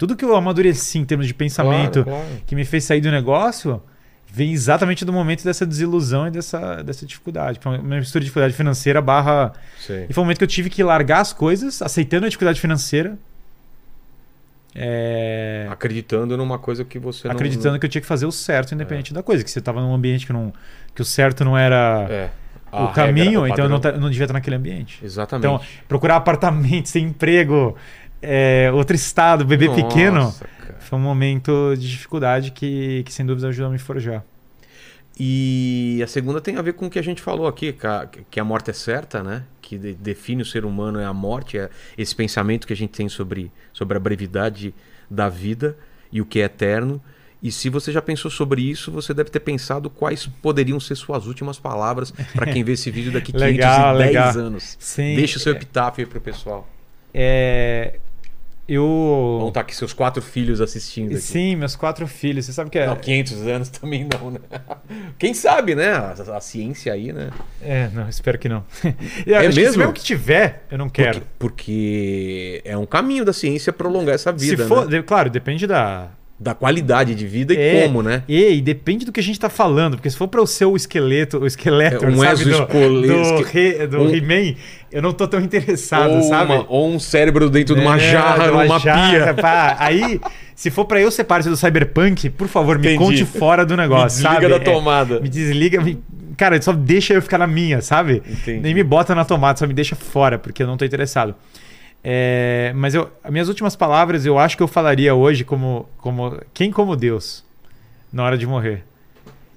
Tudo 0.01 0.15
que 0.15 0.25
eu 0.25 0.35
amadureci 0.35 0.97
em 0.97 1.05
termos 1.05 1.27
de 1.27 1.33
pensamento, 1.33 2.03
Claro, 2.03 2.19
claro. 2.25 2.41
que 2.47 2.55
me 2.55 2.65
fez 2.65 2.83
sair 2.85 3.01
do 3.01 3.11
negócio, 3.11 3.79
vem 4.33 4.51
exatamente 4.51 5.05
do 5.05 5.13
momento 5.13 5.43
dessa 5.43 5.63
desilusão 5.65 6.27
e 6.27 6.31
dessa, 6.31 6.81
dessa 6.81 7.05
dificuldade. 7.05 7.59
Foi 7.61 7.77
uma 7.77 7.97
mistura 7.97 8.21
de 8.21 8.25
dificuldade 8.25 8.53
financeira 8.55 8.99
barra 9.01 9.53
Sei. 9.79 10.07
e 10.09 10.13
foi 10.13 10.21
um 10.21 10.25
momento 10.25 10.39
que 10.39 10.43
eu 10.43 10.47
tive 10.47 10.69
que 10.71 10.81
largar 10.83 11.19
as 11.19 11.31
coisas, 11.33 11.81
aceitando 11.83 12.25
a 12.25 12.29
dificuldade 12.29 12.59
financeira. 12.59 13.15
É, 14.73 15.67
Acreditando 15.69 16.37
numa 16.37 16.57
coisa 16.57 16.85
que 16.85 16.97
você 16.97 17.27
não. 17.27 17.35
acreditando 17.35 17.77
que 17.77 17.85
eu 17.85 17.89
tinha 17.89 18.01
que 18.01 18.07
fazer 18.07 18.25
o 18.25 18.31
certo, 18.31 18.73
independente 18.73 19.13
da 19.13 19.21
coisa. 19.21 19.43
Que 19.43 19.51
você 19.51 19.59
estava 19.59 19.81
num 19.81 19.93
ambiente 19.93 20.25
que, 20.25 20.31
não, 20.33 20.53
que 20.95 21.01
o 21.01 21.05
certo 21.05 21.43
não 21.43 21.57
era 21.57 22.07
É. 22.09 22.29
o 22.71 22.85
A 22.85 22.91
caminho, 22.93 23.41
regra, 23.41 23.41
o 23.41 23.47
então 23.47 23.65
eu 23.65 23.69
não, 23.69 24.01
não 24.01 24.09
devia 24.09 24.23
estar 24.23 24.33
naquele 24.33 24.55
ambiente. 24.55 25.03
Exatamente. 25.03 25.45
Então, 25.45 25.59
procurar 25.89 26.15
apartamento, 26.15 26.87
sem 26.89 27.03
emprego, 27.03 27.75
é, 28.21 28.69
outro 28.73 28.95
estado, 28.95 29.43
bebê 29.45 29.67
Nossa, 29.67 29.83
pequeno, 29.87 30.33
cara. 30.59 30.77
foi 30.79 30.97
um 30.99 31.01
momento 31.01 31.75
de 31.77 31.89
dificuldade 31.89 32.51
que, 32.51 33.03
que 33.03 33.13
sem 33.13 33.25
dúvida 33.25 33.47
ajudou 33.49 33.69
a 33.69 33.71
me 33.71 33.79
forjar. 33.79 34.23
E 35.19 36.01
a 36.03 36.07
segunda 36.07 36.39
tem 36.41 36.55
a 36.57 36.61
ver 36.61 36.73
com 36.73 36.87
o 36.87 36.89
que 36.89 36.97
a 36.97 37.01
gente 37.01 37.21
falou 37.21 37.45
aqui, 37.47 37.75
que 38.29 38.39
a 38.39 38.43
morte 38.43 38.69
é 38.71 38.73
certa, 38.73 39.21
né? 39.21 39.43
que 39.61 39.77
de- 39.77 39.93
define 39.93 40.41
o 40.41 40.45
ser 40.45 40.65
humano 40.65 40.99
é 40.99 41.05
a 41.05 41.13
morte, 41.13 41.57
é 41.57 41.69
esse 41.97 42.15
pensamento 42.15 42.65
que 42.65 42.73
a 42.73 42.75
gente 42.75 42.91
tem 42.91 43.07
sobre, 43.07 43.51
sobre 43.73 43.95
a 43.97 43.99
brevidade 43.99 44.73
da 45.09 45.29
vida 45.29 45.77
e 46.11 46.21
o 46.21 46.25
que 46.25 46.39
é 46.39 46.43
eterno. 46.45 47.01
E 47.43 47.51
se 47.51 47.69
você 47.69 47.91
já 47.91 48.01
pensou 48.01 48.29
sobre 48.29 48.61
isso, 48.61 48.91
você 48.91 49.13
deve 49.13 49.29
ter 49.29 49.39
pensado 49.39 49.89
quais 49.89 50.27
poderiam 50.27 50.79
ser 50.79 50.95
suas 50.95 51.25
últimas 51.25 51.57
palavras 51.59 52.11
para 52.35 52.45
quem 52.51 52.63
vê 52.63 52.73
esse 52.73 52.89
vídeo 52.91 53.11
daqui 53.11 53.31
510 53.31 53.55
Legal, 53.57 53.95
legal. 53.95 54.29
anos. 54.37 54.77
Sim. 54.79 55.15
Deixa 55.15 55.37
o 55.37 55.41
seu 55.41 55.53
epitáfio 55.53 56.03
aí 56.03 56.09
pro 56.09 56.21
pessoal. 56.21 56.67
É, 57.13 57.99
eu. 58.67 59.37
Vão 59.39 59.47
estar 59.49 59.61
aqui 59.61 59.75
seus 59.75 59.93
quatro 59.93 60.21
filhos 60.21 60.61
assistindo 60.61 61.11
aqui. 61.11 61.21
Sim, 61.21 61.55
meus 61.55 61.75
quatro 61.75 62.07
filhos. 62.07 62.45
Você 62.45 62.53
sabe 62.53 62.69
que 62.69 62.79
é. 62.79 62.87
Não, 62.87 62.95
500 62.95 63.47
anos 63.47 63.69
também 63.69 64.07
não, 64.11 64.31
né? 64.31 64.39
Quem 65.17 65.33
sabe, 65.33 65.75
né? 65.75 65.91
A, 65.91 66.11
a 66.37 66.41
ciência 66.41 66.93
aí, 66.93 67.11
né? 67.11 67.29
É, 67.61 67.89
não, 67.93 68.07
espero 68.07 68.37
que 68.39 68.47
não. 68.49 68.63
E 69.25 69.33
acho 69.33 69.49
que 69.49 69.55
mesmo? 69.55 69.71
Se 69.73 69.77
mesmo 69.77 69.93
que 69.93 70.03
tiver, 70.03 70.65
eu 70.71 70.77
não 70.77 70.89
quero. 70.89 71.21
Porque, 71.21 71.27
porque 71.39 72.61
é 72.65 72.77
um 72.77 72.85
caminho 72.85 73.23
da 73.25 73.33
ciência 73.33 73.71
prolongar 73.73 74.15
essa 74.15 74.31
vida, 74.31 74.63
Se 74.63 74.69
for, 74.69 74.85
né? 74.89 74.97
de- 74.97 75.03
claro, 75.03 75.29
depende 75.29 75.65
da. 75.67 76.09
Da 76.43 76.55
qualidade 76.55 77.13
de 77.13 77.27
vida 77.27 77.53
e 77.53 77.57
É, 77.57 77.83
como, 77.83 78.01
né? 78.01 78.23
E, 78.27 78.53
e 78.55 78.61
depende 78.61 79.05
do 79.05 79.11
que 79.11 79.19
a 79.19 79.23
gente 79.23 79.39
tá 79.39 79.47
falando, 79.47 79.95
porque 79.95 80.09
se 80.09 80.17
for 80.17 80.27
para 80.27 80.41
o 80.41 80.47
seu 80.47 80.75
esqueleto, 80.75 81.37
o 81.37 81.45
esqueleto, 81.45 82.03
É, 82.03 82.07
um 82.07 82.17
sabe, 82.17 82.45
do, 82.45 83.01
do, 83.03 83.21
esque- 83.21 83.85
do 83.85 84.01
um- 84.01 84.09
He-Man, 84.15 84.55
eu 84.91 85.03
não 85.03 85.13
tô 85.13 85.27
tão 85.27 85.39
interessado, 85.39 86.15
ou, 86.15 86.23
sabe? 86.23 86.51
uma- 86.53 86.65
ou 86.67 86.89
um 86.91 86.99
cérebro 86.99 87.47
dentro 87.47 87.75
de 87.75 87.81
uma 87.81 87.95
É, 87.95 87.99
jarra, 88.11 88.45
de 88.45 88.49
uma 88.49 88.63
numa 88.63 88.79
jarra, 88.79 89.33
pia. 89.33 89.33
pá. 89.35 89.75
Aí, 89.77 90.19
se 90.55 90.71
for 90.71 90.85
pra 90.85 90.99
eu 90.99 91.11
ser 91.11 91.25
parte 91.25 91.47
do 91.47 91.55
Cyberpunk, 91.55 92.31
por 92.31 92.47
favor, 92.47 92.79
me 92.79 92.87
Entendi. 92.95 92.97
conte 92.97 93.23
fora 93.23 93.63
do 93.63 93.77
negócio, 93.77 94.17
Me 94.23 94.23
desliga 94.27 94.49
sabe? 94.53 94.65
da 94.65 94.71
tomada. 94.71 95.15
É, 95.17 95.19
me 95.19 95.29
desliga, 95.29 95.79
me- 95.79 95.99
cara, 96.35 96.59
só 96.59 96.73
deixa 96.73 97.13
eu 97.13 97.21
ficar 97.21 97.37
na 97.37 97.45
minha, 97.45 97.81
sabe? 97.81 98.23
Entendi. 98.27 98.61
Nem 98.61 98.73
me 98.73 98.81
bota 98.83 99.13
na 99.13 99.23
tomada, 99.23 99.59
só 99.59 99.67
me 99.67 99.75
deixa 99.75 99.95
fora, 99.95 100.39
porque 100.39 100.63
eu 100.63 100.67
não 100.67 100.75
tô 100.75 100.85
interessado. 100.85 101.35
É, 102.03 102.71
mas 102.75 102.95
eu, 102.95 103.11
as 103.23 103.31
minhas 103.31 103.47
últimas 103.47 103.75
palavras, 103.75 104.25
eu 104.25 104.39
acho 104.39 104.57
que 104.57 104.63
eu 104.63 104.67
falaria 104.67 105.13
hoje 105.13 105.43
como, 105.43 105.87
como 105.97 106.39
quem 106.53 106.71
como 106.71 106.95
Deus 106.95 107.43
na 108.11 108.23
hora 108.23 108.37
de 108.37 108.45
morrer. 108.47 108.83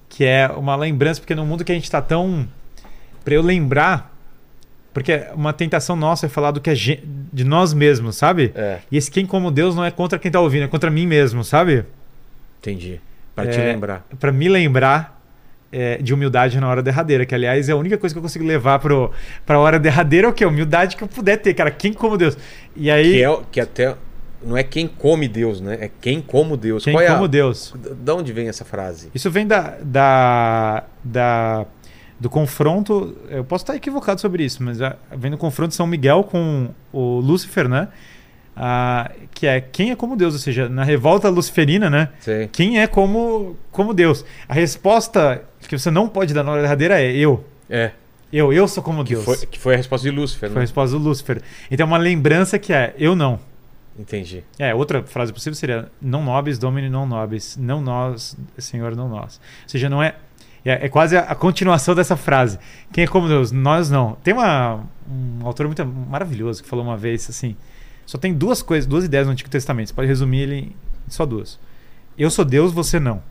Que 0.09 0.25
é 0.25 0.49
uma 0.49 0.77
lembrança, 0.77 1.21
porque 1.21 1.35
no 1.35 1.45
mundo 1.47 1.65
que 1.65 1.73
a 1.73 1.75
gente 1.75 1.91
tá 1.91 2.01
tão. 2.03 2.47
Pra 3.25 3.35
eu 3.35 3.43
lembrar. 3.43 4.13
Porque 4.93 5.27
uma 5.35 5.53
tentação 5.53 5.97
nossa 5.97 6.27
é 6.27 6.29
falar 6.29 6.53
do 6.53 6.61
que 6.61 6.71
é 6.71 6.75
de 6.75 7.43
nós 7.45 7.75
mesmos, 7.75 8.15
sabe? 8.17 8.53
É, 8.55 8.79
E 8.93 8.97
esse 8.97 9.11
quem 9.11 9.27
como 9.27 9.51
Deus 9.51 9.75
não 9.75 9.85
é 9.85 9.91
contra 9.91 10.21
quem 10.21 10.31
tá 10.31 10.39
ouvindo, 10.39 10.63
é 10.65 10.69
contra 10.69 10.89
mim 10.89 11.05
mesmo, 11.07 11.43
sabe? 11.43 11.85
entendi. 12.61 13.01
Te 13.37 13.61
É, 13.61 13.73
lembrar. 13.73 14.07
Pra 14.21 14.31
me 14.31 14.49
lembrar 14.49 15.21
é, 15.77 15.99
de 15.99 16.15
humildade 16.15 16.59
na 16.61 16.69
hora 16.69 16.83
derradeira, 16.83 17.27
que 17.27 17.35
aliás 17.35 17.69
é 17.69 17.73
a 17.73 17.77
única 17.77 17.99
coisa 17.99 18.15
que 18.15 18.19
eu 18.19 18.23
consigo 18.23 18.45
levar 18.45 18.79
pro, 18.79 19.11
pra 19.45 19.59
hora 19.59 19.79
derradeira 19.79 20.29
é 20.29 20.31
o 20.31 20.33
que? 20.33 20.45
Humildade 20.47 20.97
que 20.97 21.03
eu 21.03 21.09
puder 21.09 21.39
ter, 21.39 21.53
cara. 21.55 21.71
Quem 21.71 21.93
como 21.93 22.17
Deus. 22.17 22.39
E 22.77 22.91
aí. 22.91 23.13
Que, 23.13 23.25
é, 23.25 23.39
que 23.53 23.61
até. 23.61 23.95
Não 24.47 24.57
é 24.57 24.63
quem 24.63 24.87
come 24.87 25.27
Deus, 25.27 25.61
né? 25.61 25.79
É 25.81 25.91
quem 26.01 26.21
como 26.21 26.57
Deus. 26.57 26.85
quem 26.85 26.93
Qual 26.93 27.03
é 27.03 27.09
a- 27.09 27.15
como 27.15 27.27
Deus. 27.27 27.75
Da 28.03 28.15
onde 28.15 28.33
vem 28.33 28.47
essa 28.49 28.65
frase? 28.65 29.09
Isso 29.15 29.31
vem 29.31 29.47
da, 29.47 29.75
da, 29.83 30.85
da- 31.03 31.67
do 32.21 32.29
confronto. 32.31 33.17
Eu 33.31 33.43
posso 33.43 33.65
estar 33.65 33.75
equivocado 33.75 34.21
sobre 34.21 34.45
isso, 34.45 34.63
mas 34.63 34.81
ah, 34.83 34.97
vem 35.17 35.31
do 35.31 35.39
confronto 35.39 35.71
de 35.71 35.75
São 35.77 35.87
Miguel 35.87 36.25
com 36.25 36.69
o 36.93 37.21
Lúcifer, 37.21 37.69
né? 37.69 37.89
Ah, 38.57 39.11
que 39.33 39.47
é 39.49 39.61
quem 39.61 39.91
é 39.91 39.97
como 39.97 40.15
Deus, 40.15 40.35
ou 40.35 40.39
seja, 40.39 40.69
na 40.69 40.85
revolta 40.85 41.29
luciferina, 41.29 41.91
né? 41.91 42.11
Sei. 42.21 42.49
Quem 42.53 42.81
é 42.81 42.87
como, 42.87 43.57
como 43.73 43.93
Deus? 43.93 44.25
A 44.49 44.55
resposta 44.55 45.43
que 45.79 45.83
você 45.83 45.91
não 45.91 46.09
pode 46.09 46.33
dar 46.35 46.43
na 46.43 46.53
hora 46.53 46.63
derradeira 46.63 47.01
é 47.01 47.13
eu. 47.13 47.45
É. 47.69 47.93
Eu, 48.33 48.53
eu 48.53 48.67
sou 48.67 48.83
como 48.83 49.05
Que 49.05 49.15
Deus. 49.15 49.25
foi, 49.25 49.37
que 49.47 49.59
foi 49.59 49.75
a 49.75 49.77
resposta 49.77 50.11
de 50.11 50.15
Lúcifer, 50.15 50.49
Foi 50.51 50.57
a 50.57 50.61
né? 50.61 50.61
resposta 50.63 50.99
do 50.99 51.03
Lúcifer. 51.03 51.41
Então, 51.71 51.87
uma 51.87 51.99
lembrança 51.99 52.59
que 52.59 52.73
é 52.73 52.95
eu 52.99 53.15
não. 53.15 53.39
Entendi. 53.99 54.43
É, 54.59 54.75
outra 54.75 55.03
frase 55.05 55.33
possível 55.33 55.55
seria 55.55 55.89
não 56.03 56.25
nobis, 56.25 56.59
domini 56.59 56.89
non 56.89 57.07
nobis. 57.07 57.57
Não 57.57 57.81
nós, 57.81 58.37
Senhor, 58.59 58.97
não 58.97 59.09
nós. 59.09 59.41
Ou 59.63 59.69
seja, 59.69 59.89
não 59.89 60.03
é. 60.03 60.17
É, 60.65 60.87
é 60.87 60.89
quase 60.89 61.17
a, 61.17 61.21
a 61.21 61.35
continuação 61.35 61.95
dessa 61.95 62.17
frase. 62.17 62.59
Quem 62.93 63.05
é 63.05 63.07
como 63.07 63.29
Deus? 63.29 63.53
Nós 63.53 63.89
não. 63.91 64.17
Tem 64.25 64.35
uma, 64.35 64.81
um 65.09 65.47
autor 65.47 65.67
muito 65.67 65.85
maravilhoso 65.87 66.63
que 66.63 66.69
falou 66.69 66.85
uma 66.85 66.97
vez 66.97 67.29
assim: 67.31 67.55
só 68.05 68.19
tem 68.19 68.35
duas 68.35 68.63
coisas, 68.63 68.87
duas 68.87 69.05
ideias 69.05 69.27
no 69.27 69.33
Antigo 69.33 69.49
Testamento. 69.51 69.89
Você 69.89 69.95
pode 69.95 70.09
resumir 70.09 70.41
ele 70.41 70.57
em 70.57 70.73
só 71.09 71.25
duas. 71.25 71.59
Eu 72.19 72.31
sou 72.31 72.45
Deus, 72.45 72.73
você 72.73 72.99
não. 72.99 73.23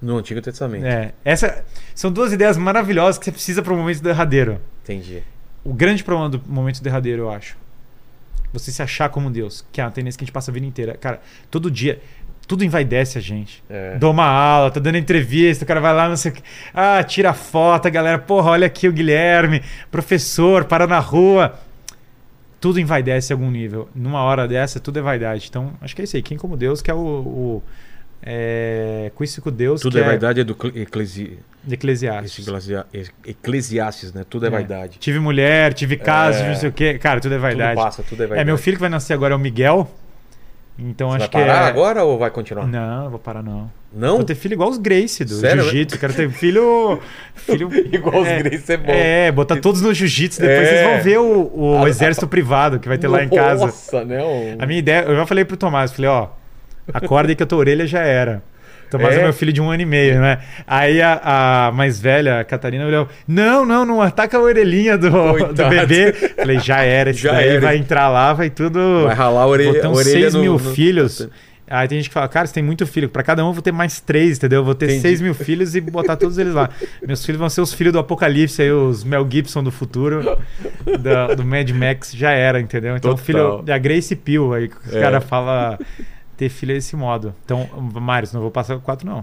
No 0.00 0.16
Antigo 0.16 0.40
Testamento. 0.40 0.86
É, 0.86 1.12
essa, 1.24 1.64
são 1.94 2.10
duas 2.10 2.32
ideias 2.32 2.56
maravilhosas 2.56 3.18
que 3.18 3.24
você 3.24 3.32
precisa 3.32 3.62
para 3.62 3.72
o 3.72 3.76
momento 3.76 4.02
derradeiro. 4.02 4.60
Entendi. 4.82 5.22
O 5.62 5.74
grande 5.74 6.02
problema 6.02 6.30
do 6.30 6.42
momento 6.46 6.82
derradeiro, 6.82 7.22
eu 7.22 7.30
acho. 7.30 7.56
Você 8.52 8.72
se 8.72 8.82
achar 8.82 9.10
como 9.10 9.30
Deus, 9.30 9.64
que 9.70 9.80
é 9.80 9.84
uma 9.84 9.90
tendência 9.90 10.18
que 10.18 10.24
a 10.24 10.26
gente 10.26 10.32
passa 10.32 10.50
a 10.50 10.54
vida 10.54 10.66
inteira. 10.66 10.96
Cara, 10.96 11.20
todo 11.50 11.70
dia, 11.70 12.00
tudo 12.50 12.64
envaidece 12.64 13.16
a 13.16 13.20
gente. 13.20 13.62
É. 13.70 13.96
Dou 13.96 14.10
uma 14.10 14.26
aula, 14.26 14.72
tá 14.72 14.80
dando 14.80 14.96
entrevista, 14.96 15.62
o 15.62 15.66
cara 15.68 15.80
vai 15.80 15.94
lá, 15.94 16.08
não 16.08 16.16
sei 16.16 16.32
o 16.32 16.34
que. 16.34 16.42
Ah, 16.74 17.00
tira 17.04 17.32
foto, 17.32 17.86
a 17.86 17.90
galera, 17.90 18.18
porra, 18.18 18.50
olha 18.50 18.66
aqui 18.66 18.88
o 18.88 18.92
Guilherme, 18.92 19.62
professor, 19.88 20.64
para 20.64 20.84
na 20.86 20.98
rua. 20.98 21.54
Tudo 22.60 22.80
envaidece 22.80 23.32
em 23.32 23.34
algum 23.34 23.50
nível. 23.50 23.88
Numa 23.94 24.22
hora 24.22 24.48
dessa, 24.48 24.80
tudo 24.80 24.98
é 24.98 25.02
vaidade. 25.02 25.46
Então, 25.48 25.74
acho 25.80 25.94
que 25.94 26.02
é 26.02 26.04
isso 26.04 26.16
aí. 26.16 26.22
Quem 26.22 26.36
como 26.36 26.56
Deus, 26.56 26.82
que 26.82 26.90
é 26.90 26.94
o. 26.94 26.98
o 26.98 27.62
é, 28.22 29.10
Conhecido 29.14 29.42
com 29.42 29.50
Deus, 29.50 29.80
Tudo 29.80 29.92
que 29.94 29.98
é 30.00 30.04
vaidade 30.04 30.40
é 30.40 30.44
do 30.44 30.54
cle- 30.54 30.82
eclesi... 30.82 31.38
Eclesiastes. 31.70 32.46
Eclesiastes, 33.26 34.12
né? 34.12 34.24
Tudo 34.28 34.46
é, 34.46 34.48
É. 34.48 34.50
vaidade. 34.50 34.98
Tive 34.98 35.18
mulher, 35.18 35.74
tive 35.74 35.96
casa, 35.96 36.40
É. 36.40 36.48
não 36.48 36.54
sei 36.56 36.68
o 36.68 36.72
quê. 36.72 36.98
Cara, 36.98 37.20
tudo 37.20 37.34
é 37.34 37.38
vaidade. 37.38 37.74
Tudo 37.76 37.84
passa, 37.84 38.02
tudo 38.02 38.22
é 38.22 38.26
vaidade. 38.26 38.40
É, 38.40 38.44
meu 38.44 38.56
filho 38.58 38.76
que 38.76 38.80
vai 38.80 38.88
nascer 38.90 39.12
agora 39.12 39.34
é 39.34 39.36
o 39.36 39.40
Miguel. 39.40 39.90
Então 40.78 41.10
Você 41.10 41.16
acho 41.16 41.30
vai 41.32 41.42
que 41.42 41.48
parar 41.48 41.66
é. 41.66 41.68
agora 41.68 42.04
ou 42.04 42.18
vai 42.18 42.30
continuar? 42.30 42.66
Não, 42.66 43.04
não 43.04 43.10
vou 43.10 43.18
parar 43.18 43.42
não. 43.42 43.70
Não? 43.92 44.16
Vou 44.16 44.24
ter 44.24 44.34
filho 44.34 44.54
igual 44.54 44.70
os 44.70 44.78
Grace 44.78 45.22
do 45.24 45.38
jiu-jitsu. 45.38 45.98
Quero 45.98 46.14
ter 46.14 46.30
filho. 46.30 46.98
filho 47.34 47.68
Igual 47.92 48.22
os 48.22 48.28
é, 48.28 48.42
Grace 48.42 48.72
é 48.72 48.76
bom. 48.78 48.84
É, 48.90 49.30
botar 49.32 49.56
todos 49.60 49.82
no 49.82 49.92
jiu-jitsu. 49.92 50.40
Depois 50.40 50.58
É. 50.58 50.64
vocês 50.70 50.86
vão 50.94 51.02
ver 51.02 51.18
o, 51.18 51.50
o 51.54 51.84
A- 51.84 51.88
exército 51.88 52.26
privado 52.26 52.78
que 52.80 52.88
vai 52.88 52.96
ter 52.96 53.08
lá 53.08 53.22
em 53.22 53.28
casa. 53.28 53.66
Nossa, 53.66 54.04
né? 54.04 54.22
Um- 54.24 54.56
A 54.58 54.64
minha 54.64 54.78
ideia, 54.78 55.02
eu 55.02 55.16
já 55.16 55.26
falei 55.26 55.44
pro 55.44 55.56
Tomás, 55.58 55.92
falei, 55.92 56.08
ó, 56.10 56.28
acorda 56.92 57.30
aí 57.30 57.36
que 57.36 57.42
a 57.42 57.46
tua 57.46 57.58
orelha 57.58 57.86
já 57.86 58.00
era. 58.00 58.42
Tomás 58.90 59.14
é. 59.14 59.20
É? 59.20 59.22
meu 59.22 59.32
filho 59.32 59.52
de 59.52 59.60
um 59.60 59.70
ano 59.70 59.82
e 59.82 59.86
meio, 59.86 60.20
né? 60.20 60.38
Aí 60.66 61.00
a, 61.00 61.68
a 61.68 61.72
mais 61.72 62.00
velha, 62.00 62.40
a 62.40 62.44
Catarina, 62.44 62.84
olhou: 62.86 63.06
Não, 63.26 63.64
não, 63.64 63.84
não 63.86 64.02
ataca 64.02 64.36
a 64.36 64.40
orelhinha 64.40 64.98
do, 64.98 65.08
do 65.08 65.68
bebê. 65.68 66.12
Falei, 66.12 66.58
já 66.58 66.82
era, 66.82 67.10
isso 67.10 67.20
Já 67.22 67.32
daí 67.32 67.50
era. 67.50 67.60
vai 67.60 67.76
entrar 67.76 68.08
lá, 68.08 68.32
vai 68.32 68.50
tudo. 68.50 69.04
Vai 69.04 69.14
ralar 69.14 69.42
a 69.42 69.46
orelha, 69.46 69.80
ter 69.80 69.86
uns 69.86 69.96
orelha 69.98 70.20
6 70.22 70.34
no- 70.34 70.40
mil 70.40 70.52
no- 70.54 70.58
filhos. 70.58 71.28
Aí 71.72 71.86
tem 71.86 71.98
gente 71.98 72.08
que 72.08 72.14
fala, 72.14 72.26
cara, 72.26 72.48
você 72.48 72.54
tem 72.54 72.64
muito 72.64 72.84
filho. 72.84 73.08
Pra 73.08 73.22
cada 73.22 73.44
um 73.44 73.50
eu 73.50 73.52
vou 73.52 73.62
ter 73.62 73.70
mais 73.70 74.00
três, 74.00 74.38
entendeu? 74.38 74.58
Eu 74.58 74.64
vou 74.64 74.74
ter 74.74 74.86
Entendi. 74.86 75.02
6 75.02 75.20
mil 75.20 75.34
filhos 75.34 75.76
e 75.76 75.80
botar 75.80 76.16
todos 76.16 76.36
eles 76.36 76.52
lá. 76.52 76.68
Meus 77.06 77.24
filhos 77.24 77.38
vão 77.38 77.48
ser 77.48 77.60
os 77.60 77.72
filhos 77.72 77.92
do 77.92 78.00
Apocalipse, 78.00 78.60
aí, 78.60 78.72
os 78.72 79.04
Mel 79.04 79.24
Gibson 79.30 79.62
do 79.62 79.70
futuro, 79.70 80.36
da- 81.00 81.32
do 81.32 81.44
Mad 81.44 81.70
Max, 81.70 82.10
já 82.12 82.32
era, 82.32 82.60
entendeu? 82.60 82.96
Então, 82.96 83.12
o 83.12 83.14
Total. 83.14 83.24
filho 83.24 83.62
da 83.62 83.78
Grace 83.78 84.16
Peel, 84.16 84.52
aí 84.52 84.66
que 84.66 84.74
os 84.84 84.96
É. 84.96 85.00
caras 85.00 85.22
falam 85.22 85.78
ter 86.40 86.48
filho 86.48 86.72
desse 86.72 86.96
modo. 86.96 87.34
Então, 87.44 87.68
Marius, 88.00 88.32
não 88.32 88.40
vou 88.40 88.50
passar 88.50 88.74
o 88.74 88.80
4, 88.80 89.06
não. 89.06 89.22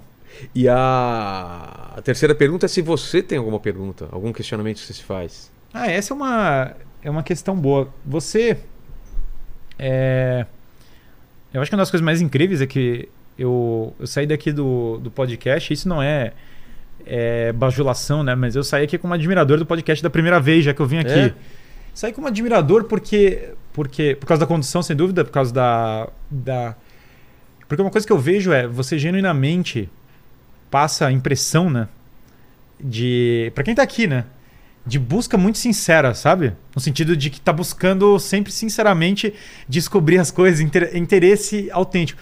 E 0.54 0.70
a... 0.70 1.94
a 1.98 2.02
terceira 2.04 2.36
pergunta 2.36 2.68
é 2.68 2.70
se 2.70 2.80
você 2.80 3.24
tem 3.24 3.40
alguma 3.40 3.60
pergunta, 3.60 4.08
algum 4.12 4.32
questionamento 4.32 4.78
que 4.78 4.84
você 4.84 4.94
se 4.94 5.04
faz. 5.04 5.52
Ah, 5.74 5.90
essa 5.90 6.14
é 6.14 6.16
uma, 6.16 6.76
é 7.02 7.10
uma 7.10 7.24
questão 7.24 7.56
boa. 7.56 7.90
Você. 8.06 8.60
É, 9.80 10.46
eu 11.52 11.60
acho 11.60 11.72
que 11.72 11.76
uma 11.76 11.82
das 11.82 11.90
coisas 11.90 12.06
mais 12.06 12.22
incríveis 12.22 12.62
é 12.62 12.68
que 12.68 13.10
eu, 13.38 13.96
eu 14.00 14.06
saí 14.06 14.28
daqui 14.28 14.52
do, 14.52 15.00
do 15.00 15.10
podcast, 15.10 15.74
isso 15.74 15.90
não 15.90 16.02
é, 16.02 16.34
é 17.04 17.52
bajulação, 17.52 18.22
né? 18.22 18.36
Mas 18.36 18.56
eu 18.56 18.64
saí 18.64 18.84
aqui 18.84 19.00
como 19.00 19.16
admirador 19.16 19.58
do 19.58 19.66
podcast 19.66 20.04
da 20.04 20.10
primeira 20.10 20.40
vez, 20.40 20.64
já 20.64 20.72
que 20.72 20.80
eu 20.80 20.86
vim 20.86 21.00
aqui. 21.00 21.20
É? 21.20 21.34
Saí 21.96 22.14
como 22.14 22.28
admirador 22.28 22.84
porque, 22.84 23.54
porque. 23.74 24.16
Por 24.20 24.28
causa 24.28 24.42
da 24.42 24.46
condução, 24.46 24.84
sem 24.84 24.96
dúvida, 24.96 25.26
por 25.26 25.32
causa 25.32 25.52
da. 25.52 26.10
da 26.30 26.76
porque 27.68 27.82
uma 27.82 27.92
coisa 27.92 28.06
que 28.08 28.14
eu 28.14 28.20
vejo 28.20 28.52
é 28.52 28.68
você 28.68 28.98
genuinamente 28.98 29.90
passa 30.72 31.08
a 31.08 31.12
impressão, 31.12 31.70
né? 31.70 31.88
De. 32.80 33.52
Pra 33.56 33.64
quem 33.64 33.74
tá 33.76 33.82
aqui, 33.84 34.08
né? 34.08 34.26
De 34.86 34.98
busca 35.00 35.38
muito 35.38 35.58
sincera, 35.58 36.14
sabe? 36.14 36.54
No 36.76 36.82
sentido 36.82 37.16
de 37.18 37.30
que 37.30 37.42
tá 37.42 37.52
buscando 37.52 38.18
sempre 38.20 38.52
sinceramente 38.52 39.34
descobrir 39.68 40.18
as 40.18 40.32
coisas, 40.32 40.60
inter- 40.62 40.96
interesse 40.96 41.70
autêntico. 41.72 42.20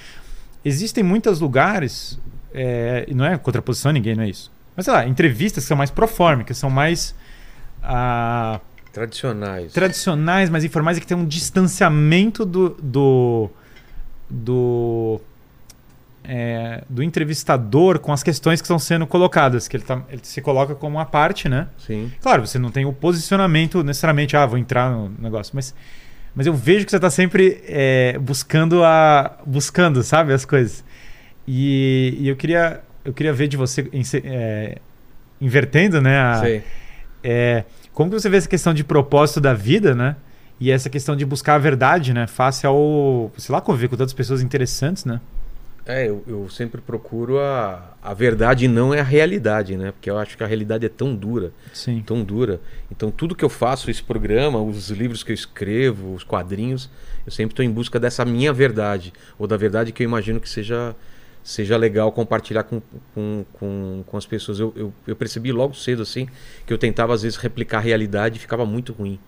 Existem 0.63 1.03
muitos 1.03 1.39
lugares, 1.39 2.17
é, 2.53 3.05
não 3.13 3.23
é 3.25 3.37
contraposição 3.37 3.91
a 3.91 3.93
ninguém, 3.93 4.15
não 4.15 4.23
é 4.23 4.29
isso. 4.29 4.51
Mas 4.75 4.85
sei 4.85 4.93
lá, 4.93 5.05
entrevistas 5.07 5.63
que 5.63 5.67
são 5.67 5.77
mais 5.77 5.91
pro 5.91 6.07
forma, 6.07 6.43
que 6.43 6.53
são 6.55 6.69
mais. 6.69 7.13
ah, 7.83 8.59
Tradicionais. 8.91 9.73
tradicionais, 9.73 10.49
mais 10.49 10.63
informais 10.63 10.97
e 10.97 11.01
que 11.01 11.07
tem 11.07 11.17
um 11.17 11.25
distanciamento 11.25 12.45
do, 12.45 12.69
do, 12.81 13.49
do 14.29 15.19
é, 16.27 16.83
do 16.89 17.03
entrevistador 17.03 17.99
com 17.99 18.11
as 18.11 18.23
questões 18.23 18.61
que 18.61 18.65
estão 18.65 18.79
sendo 18.79 19.05
colocadas, 19.05 19.67
que 19.67 19.77
ele, 19.77 19.83
tá, 19.83 20.01
ele 20.09 20.21
se 20.23 20.41
coloca 20.41 20.75
como 20.75 20.97
uma 20.97 21.05
parte, 21.05 21.47
né? 21.47 21.67
Sim. 21.77 22.11
Claro, 22.21 22.45
você 22.45 22.59
não 22.59 22.71
tem 22.71 22.85
o 22.85 22.93
posicionamento 22.93 23.83
necessariamente, 23.83 24.35
ah, 24.35 24.45
vou 24.45 24.57
entrar 24.57 24.91
no 24.91 25.09
negócio, 25.19 25.53
mas, 25.55 25.73
mas 26.33 26.47
eu 26.47 26.53
vejo 26.53 26.85
que 26.85 26.91
você 26.91 26.97
está 26.97 27.09
sempre 27.09 27.61
é, 27.67 28.17
buscando 28.19 28.83
a. 28.83 29.37
buscando, 29.45 30.03
sabe, 30.03 30.33
as 30.33 30.45
coisas. 30.45 30.83
E, 31.47 32.17
e 32.19 32.27
eu 32.27 32.35
queria 32.35 32.81
eu 33.05 33.13
queria 33.13 33.31
ver 33.31 33.47
de 33.47 33.55
você 33.55 33.87
é, 34.23 34.79
invertendo, 35.39 36.01
né? 36.01 36.19
A, 36.19 36.39
Sei. 36.39 36.63
é, 37.23 37.63
como 37.93 38.09
que 38.09 38.19
você 38.19 38.27
vê 38.27 38.37
essa 38.37 38.49
questão 38.49 38.73
de 38.73 38.83
propósito 38.83 39.39
da 39.39 39.53
vida, 39.53 39.93
né? 39.93 40.15
E 40.59 40.71
essa 40.71 40.89
questão 40.89 41.15
de 41.15 41.23
buscar 41.25 41.55
a 41.55 41.57
verdade, 41.59 42.13
né? 42.13 42.25
Face 42.25 42.65
ao, 42.65 43.31
sei 43.37 43.53
lá, 43.53 43.61
conviver 43.61 43.89
com 43.89 43.95
tantas 43.95 44.13
pessoas 44.13 44.41
interessantes, 44.41 45.05
né? 45.05 45.21
É, 45.85 46.07
eu, 46.07 46.23
eu 46.25 46.49
sempre 46.49 46.81
procuro 46.81 47.39
a, 47.39 47.93
a 48.01 48.13
verdade 48.13 48.65
e 48.65 48.67
não 48.67 48.91
é 48.91 48.99
a 48.99 49.03
realidade, 49.03 49.77
né? 49.77 49.91
Porque 49.91 50.09
eu 50.09 50.17
acho 50.17 50.35
que 50.35 50.43
a 50.43 50.47
realidade 50.47 50.83
é 50.83 50.89
tão 50.89 51.15
dura, 51.15 51.51
Sim. 51.71 52.01
tão 52.03 52.23
dura. 52.23 52.59
Então 52.91 53.11
tudo 53.11 53.35
que 53.35 53.45
eu 53.45 53.49
faço, 53.49 53.91
esse 53.91 54.01
programa, 54.01 54.59
os 54.59 54.89
livros 54.89 55.23
que 55.23 55.31
eu 55.31 55.35
escrevo, 55.35 56.15
os 56.15 56.23
quadrinhos, 56.23 56.89
eu 57.23 57.31
sempre 57.31 57.53
estou 57.53 57.63
em 57.63 57.69
busca 57.69 57.99
dessa 57.99 58.25
minha 58.25 58.51
verdade, 58.51 59.13
ou 59.37 59.45
da 59.45 59.57
verdade 59.57 59.91
que 59.91 60.01
eu 60.01 60.05
imagino 60.05 60.39
que 60.39 60.49
seja 60.49 60.95
seja 61.43 61.77
legal 61.77 62.11
compartilhar 62.11 62.63
com, 62.63 62.81
com, 63.13 63.45
com, 63.53 64.03
com 64.07 64.17
as 64.17 64.25
pessoas. 64.25 64.59
Eu, 64.59 64.73
eu, 64.75 64.91
eu, 65.05 65.15
percebi 65.15 65.51
logo 65.51 65.75
cedo 65.75 66.01
assim 66.01 66.27
que 66.65 66.73
eu 66.73 66.77
tentava 66.77 67.13
às 67.13 67.21
vezes 67.21 67.37
replicar 67.37 67.77
a 67.77 67.81
realidade 67.81 68.37
e 68.37 68.39
ficava 68.39 68.65
muito 68.65 68.91
ruim. 68.91 69.19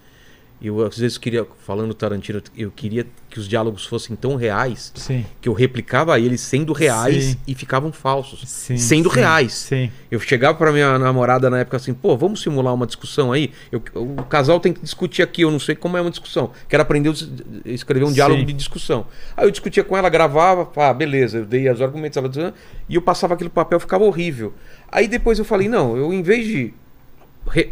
Eu 0.59 0.83
às 0.83 0.97
vezes 0.97 1.19
queria, 1.19 1.45
falando 1.65 1.93
Tarantino, 1.93 2.41
eu 2.57 2.71
queria 2.71 3.05
que 3.29 3.37
os 3.37 3.47
diálogos 3.47 3.85
fossem 3.85 4.15
tão 4.15 4.35
reais 4.35 4.91
sim. 4.95 5.23
que 5.39 5.47
eu 5.47 5.53
replicava 5.53 6.19
eles 6.19 6.41
sendo 6.41 6.73
reais 6.73 7.25
Sim. 7.25 7.37
e 7.47 7.53
ficavam 7.53 7.91
falsos. 7.91 8.41
Sim, 8.49 8.75
sendo 8.75 9.07
reais. 9.07 9.69
Eu 10.09 10.19
chegava 10.19 10.57
pra 10.57 10.71
minha 10.71 10.97
namorada 10.97 11.47
na 11.47 11.59
época 11.59 11.77
assim, 11.77 11.93
pô, 11.93 12.17
vamos 12.17 12.41
simular 12.41 12.73
uma 12.73 12.87
discussão 12.87 13.31
aí? 13.31 13.51
Eu- 13.71 13.83
o 13.93 14.23
casal 14.23 14.59
tem 14.59 14.73
que 14.73 14.81
discutir 14.81 15.21
aqui, 15.21 15.43
eu 15.43 15.51
não 15.51 15.59
sei 15.59 15.75
como 15.75 15.95
é 15.95 16.01
uma 16.01 16.09
discussão. 16.09 16.49
Quero 16.67 16.81
aprender 16.81 17.09
a 17.09 17.11
es- 17.11 17.29
escrever 17.63 18.05
um 18.05 18.11
diálogo 18.11 18.43
de 18.43 18.53
discussão. 18.53 19.05
Aí 19.35 19.45
eu 19.45 19.51
discutia 19.51 19.83
com 19.83 19.95
ela, 19.95 20.09
gravava, 20.09 20.67
ah, 20.75 20.91
beleza, 20.93 21.37
eu 21.37 21.45
dei 21.45 21.69
os 21.69 21.81
argumentos, 21.83 22.17
ela 22.17 22.27
dizia, 22.27 22.51
e 22.89 22.95
eu 22.95 23.01
passava 23.03 23.35
aquele 23.35 23.51
papel, 23.51 23.79
ficava 23.79 24.03
horrível. 24.05 24.51
Aí 24.91 25.07
depois 25.07 25.37
eu 25.37 25.45
falei, 25.45 25.67
não, 25.69 25.95
eu 25.95 26.11
em 26.11 26.23
vez 26.23 26.47
de 26.47 26.73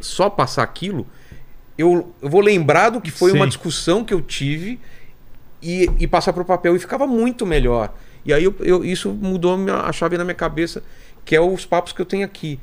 só 0.01 0.30
passar 0.30 0.61
aquilo, 0.64 1.05
eu, 1.78 2.14
eu 2.22 2.30
vou 2.30 2.42
lembrar 2.42 2.90
do 2.90 3.02
que 3.02 3.12
foi 3.12 3.32
Sim. 3.32 3.38
uma 3.38 3.48
discussão 3.48 4.04
que 4.04 4.14
eu 4.14 4.22
tive 4.22 4.80
e, 5.62 5.90
e 6.00 6.08
passar 6.08 6.32
para 6.34 6.42
o 6.42 6.45
papel 6.45 6.76
e 6.76 6.80
ficava 6.80 7.06
muito 7.08 7.45
melhor. 7.45 7.94
E 8.26 8.34
aí 8.34 8.44
eu, 8.44 8.56
eu- 8.60 8.84
isso 8.86 9.12
mudou 9.12 9.54
a 9.54 9.58
minha- 9.58 9.78
a 9.82 9.92
chave 9.92 10.18
na 10.18 10.24
minha 10.24 10.36
cabeça, 10.36 10.82
que 11.24 11.36
é 11.36 11.42
os 11.42 11.66
papos 11.66 11.92
que 11.94 12.02
eu 12.02 12.06
tenho 12.06 12.26
aqui. 12.26 12.60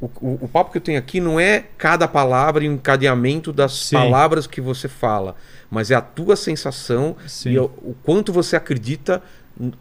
O, 0.00 0.06
o- 0.20 0.38
o 0.42 0.48
papo 0.48 0.70
que 0.72 0.78
eu 0.78 0.82
tenho 0.82 0.98
aqui 0.98 1.20
não 1.20 1.38
é 1.38 1.64
cada 1.78 2.06
palavra 2.08 2.64
e 2.64 2.68
o 2.68 2.72
encadeamento 2.72 3.52
das 3.52 3.72
Sim. 3.86 3.96
palavras 3.96 4.46
que 4.46 4.60
você 4.60 4.88
fala, 4.88 5.36
mas 5.70 5.90
é 5.90 5.94
a 5.94 6.00
tua 6.00 6.36
sensação 6.36 7.16
Sim. 7.26 7.50
e 7.52 7.58
o, 7.58 7.64
o 7.82 7.96
quanto 8.02 8.32
você 8.32 8.56
acredita. 8.56 9.22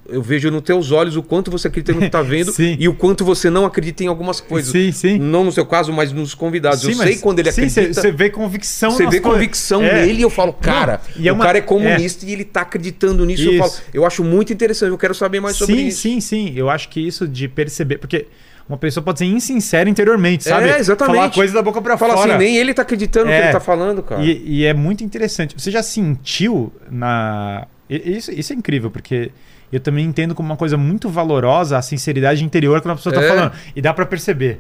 Eu 0.07 0.21
vejo 0.21 0.51
nos 0.51 0.61
teus 0.61 0.91
olhos 0.91 1.15
o 1.15 1.23
quanto 1.23 1.49
você 1.49 1.67
acredita 1.67 1.93
no 1.93 1.99
que 1.99 2.05
está 2.05 2.21
vendo 2.23 2.51
Sim. 2.51 2.77
e 2.79 2.87
o 2.87 2.93
quanto 2.93 3.25
você 3.25 3.49
não 3.49 3.65
acredita 3.65 4.03
em 4.03 4.07
algumas 4.07 4.39
coisas. 4.39 4.71
Sim, 4.71 4.91
sim. 4.91 5.17
Não 5.17 5.43
no 5.43 5.51
seu 5.51 5.65
caso, 5.65 5.91
mas 5.91 6.11
nos 6.11 6.35
convidados. 6.35 6.83
eu 6.83 6.91
Sim, 6.91 6.97
sei 6.97 7.11
mas- 7.13 7.21
quando 7.21 7.39
ele 7.39 7.51
sim, 7.51 7.63
acredita. 7.65 7.93
Você 8.01 8.11
vê 8.11 8.29
convicção 8.29 8.91
Você 8.91 9.03
vê 9.07 9.19
coisas. 9.19 9.31
convicção 9.31 9.81
É. 9.83 10.05
nele 10.05 10.19
e 10.19 10.21
eu 10.21 10.29
falo, 10.29 10.53
cara, 10.53 11.01
Não, 11.15 11.23
e 11.23 11.27
é 11.27 11.31
o 11.31 11.35
uma- 11.35 11.43
cara 11.45 11.57
é 11.57 11.61
comunista 11.61 12.23
e 12.25 12.31
ele 12.33 12.45
tá 12.45 12.61
acreditando 12.61 13.25
nisso. 13.25 13.49
Eu, 13.49 13.57
falo, 13.57 13.71
eu 13.93 14.05
acho 14.05 14.23
muito 14.23 14.53
interessante, 14.53 14.89
eu 14.91 14.97
quero 14.97 15.15
saber 15.15 15.39
mais 15.39 15.55
sobre 15.55 15.75
sim, 15.75 15.87
isso. 15.87 16.01
sim, 16.01 16.21
sim. 16.21 16.53
Eu 16.55 16.69
acho 16.69 16.87
que 16.89 16.99
isso 16.99 17.27
de 17.27 17.47
perceber. 17.47 17.97
Porque 17.97 18.27
uma 18.69 18.77
pessoa 18.77 19.03
pode 19.03 19.17
ser 19.19 19.25
insincera 19.25 19.89
interiormente, 19.89 20.43
sabe? 20.43 20.69
É, 20.69 20.77
exatamente. 20.77 21.15
Falar 21.17 21.31
coisa 21.31 21.51
da 21.53 21.61
boca 21.63 21.81
pra 21.81 21.97
Fala 21.97 22.13
fora. 22.15 22.35
assim, 22.35 22.43
nem 22.45 22.57
ele 22.57 22.75
tá 22.75 22.83
acreditando 22.83 23.25
no 23.25 23.31
que 23.31 23.37
É. 23.37 23.43
ele 23.45 23.51
tá 23.51 23.59
falando, 23.59 24.03
cara. 24.03 24.23
E, 24.23 24.41
e 24.45 24.65
é 24.65 24.73
muito 24.73 25.03
interessante. 25.03 25.55
Você 25.59 25.71
já 25.71 25.81
sentiu 25.81 26.71
na. 26.91 27.65
Isso, 27.89 28.31
isso 28.31 28.53
é 28.53 28.55
incrível, 28.55 28.89
porque 28.89 29.29
eu 29.75 29.79
também 29.79 30.05
entendo 30.05 30.33
como 30.35 30.49
uma 30.49 30.57
coisa 30.57 30.77
muito 30.77 31.09
valorosa 31.09 31.77
a 31.77 31.81
sinceridade 31.81 32.43
interior 32.43 32.81
quando 32.81 32.93
a 32.93 32.95
pessoa 32.97 33.13
tá 33.15 33.21
É. 33.21 33.27
falando. 33.27 33.51
E 33.75 33.81
dá 33.81 33.93
pra 33.93 34.05
perceber. 34.05 34.59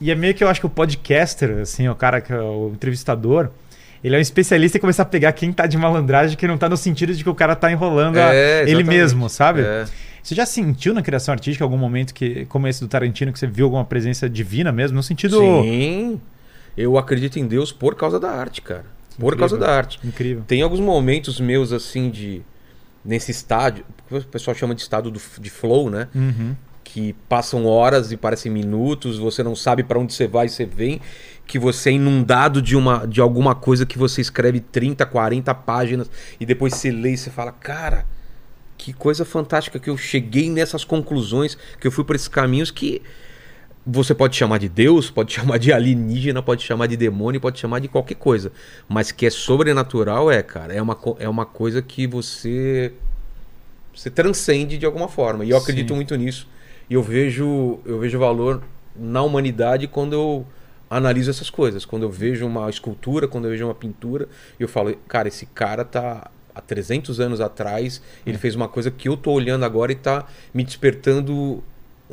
E 0.00 0.10
é 0.10 0.14
meio 0.14 0.34
que 0.34 0.42
eu 0.44 0.48
acho 0.48 0.60
que 0.60 0.66
o 0.66 0.70
podcaster, 0.70 1.58
assim, 1.62 1.88
o 1.88 1.94
cara 1.94 2.20
que 2.20 2.32
é 2.32 2.38
o 2.40 2.70
entrevistador. 2.74 3.48
Ele 4.02 4.14
é 4.14 4.18
um 4.18 4.20
especialista 4.20 4.76
em 4.76 4.80
começar 4.80 5.04
a 5.04 5.06
pegar 5.06 5.32
quem 5.32 5.50
tá 5.50 5.66
de 5.66 5.78
malandragem, 5.78 6.36
que 6.36 6.46
não 6.46 6.58
tá 6.58 6.68
no 6.68 6.76
sentido 6.76 7.14
de 7.14 7.22
que 7.24 7.30
o 7.30 7.34
cara 7.34 7.56
tá 7.56 7.72
enrolando 7.72 8.18
É, 8.18 8.68
ele 8.68 8.84
mesmo, 8.84 9.30
sabe? 9.30 9.62
É. 9.62 9.86
Você 10.22 10.34
já 10.34 10.44
sentiu 10.44 10.92
na 10.92 11.00
criação 11.00 11.32
artística 11.32 11.64
algum 11.64 11.76
momento 11.78 12.12
que, 12.12 12.44
como 12.46 12.66
esse 12.68 12.80
do 12.80 12.88
Tarantino, 12.88 13.32
que 13.32 13.38
você 13.38 13.46
viu 13.46 13.64
alguma 13.66 13.84
presença 13.84 14.28
divina 14.28 14.70
mesmo? 14.72 14.96
No 14.96 15.02
sentido. 15.02 15.38
Sim, 15.38 16.20
eu 16.76 16.98
acredito 16.98 17.38
em 17.38 17.46
Deus 17.46 17.72
por 17.72 17.94
causa 17.94 18.20
da 18.20 18.30
arte, 18.30 18.60
cara. 18.60 18.84
Por 19.18 19.32
Incrível. 19.34 19.38
causa 19.38 19.56
da 19.58 19.70
arte. 19.74 19.98
Incrível. 20.04 20.42
Tem 20.46 20.60
alguns 20.60 20.80
momentos 20.80 21.40
meus, 21.40 21.72
assim, 21.72 22.10
de. 22.10 22.42
Nesse 23.04 23.30
estádio, 23.30 23.84
o 24.10 24.20
pessoal 24.22 24.54
chama 24.54 24.74
de 24.74 24.80
estado 24.80 25.10
do, 25.10 25.20
de 25.38 25.50
flow, 25.50 25.90
né? 25.90 26.08
Uhum. 26.14 26.56
que 26.82 27.12
passam 27.28 27.66
horas 27.66 28.12
e 28.12 28.16
parecem 28.16 28.52
minutos, 28.52 29.18
você 29.18 29.42
não 29.42 29.56
sabe 29.56 29.82
para 29.82 29.98
onde 29.98 30.14
você 30.14 30.28
vai, 30.28 30.48
você 30.48 30.64
vem, 30.64 31.00
que 31.46 31.58
você 31.58 31.90
é 31.90 31.92
inundado 31.94 32.62
de 32.62 32.76
uma 32.76 33.06
de 33.06 33.20
alguma 33.20 33.54
coisa 33.54 33.84
que 33.84 33.98
você 33.98 34.20
escreve 34.20 34.60
30, 34.60 35.04
40 35.04 35.54
páginas 35.54 36.10
e 36.38 36.46
depois 36.46 36.74
você 36.74 36.90
lê 36.90 37.12
e 37.12 37.16
você 37.16 37.30
fala, 37.30 37.52
cara, 37.52 38.06
que 38.78 38.92
coisa 38.92 39.24
fantástica 39.24 39.78
que 39.78 39.90
eu 39.90 39.96
cheguei 39.96 40.50
nessas 40.50 40.84
conclusões, 40.84 41.56
que 41.80 41.86
eu 41.86 41.92
fui 41.92 42.04
por 42.04 42.16
esses 42.16 42.28
caminhos 42.28 42.70
que 42.70 43.02
você 43.86 44.14
pode 44.14 44.34
chamar 44.34 44.58
de 44.58 44.68
Deus, 44.68 45.10
pode 45.10 45.32
chamar 45.34 45.58
de 45.58 45.72
alienígena, 45.72 46.42
pode 46.42 46.62
chamar 46.62 46.86
de 46.86 46.96
demônio, 46.96 47.40
pode 47.40 47.58
chamar 47.58 47.80
de 47.80 47.88
qualquer 47.88 48.14
coisa, 48.14 48.50
mas 48.88 49.12
que 49.12 49.26
é 49.26 49.30
sobrenatural 49.30 50.30
é, 50.30 50.42
cara, 50.42 50.72
é 50.72 50.80
uma, 50.80 50.98
é 51.18 51.28
uma 51.28 51.44
coisa 51.46 51.82
que 51.82 52.06
você 52.06 52.92
você 53.94 54.10
transcende 54.10 54.76
de 54.76 54.84
alguma 54.84 55.06
forma. 55.08 55.44
E 55.44 55.50
eu 55.50 55.56
acredito 55.56 55.90
Sim. 55.90 55.94
muito 55.94 56.16
nisso. 56.16 56.48
E 56.90 56.94
eu 56.94 57.02
vejo, 57.02 57.78
eu 57.84 57.98
vejo 58.00 58.18
valor 58.18 58.60
na 58.96 59.22
humanidade 59.22 59.86
quando 59.86 60.14
eu 60.14 60.46
analiso 60.90 61.30
essas 61.30 61.48
coisas. 61.48 61.84
Quando 61.84 62.02
eu 62.02 62.10
vejo 62.10 62.44
uma 62.44 62.68
escultura, 62.68 63.28
quando 63.28 63.44
eu 63.44 63.52
vejo 63.52 63.64
uma 63.66 63.74
pintura, 63.74 64.28
eu 64.58 64.68
falo, 64.68 64.96
cara, 65.06 65.28
esse 65.28 65.46
cara 65.46 65.84
tá 65.84 66.28
há 66.52 66.60
300 66.60 67.20
anos 67.20 67.40
atrás, 67.40 68.02
É. 68.26 68.30
ele 68.30 68.38
fez 68.38 68.56
uma 68.56 68.68
coisa 68.68 68.90
que 68.90 69.08
eu 69.08 69.16
tô 69.16 69.30
olhando 69.30 69.64
agora 69.64 69.92
e 69.92 69.94
tá 69.94 70.26
me 70.52 70.64
despertando 70.64 71.62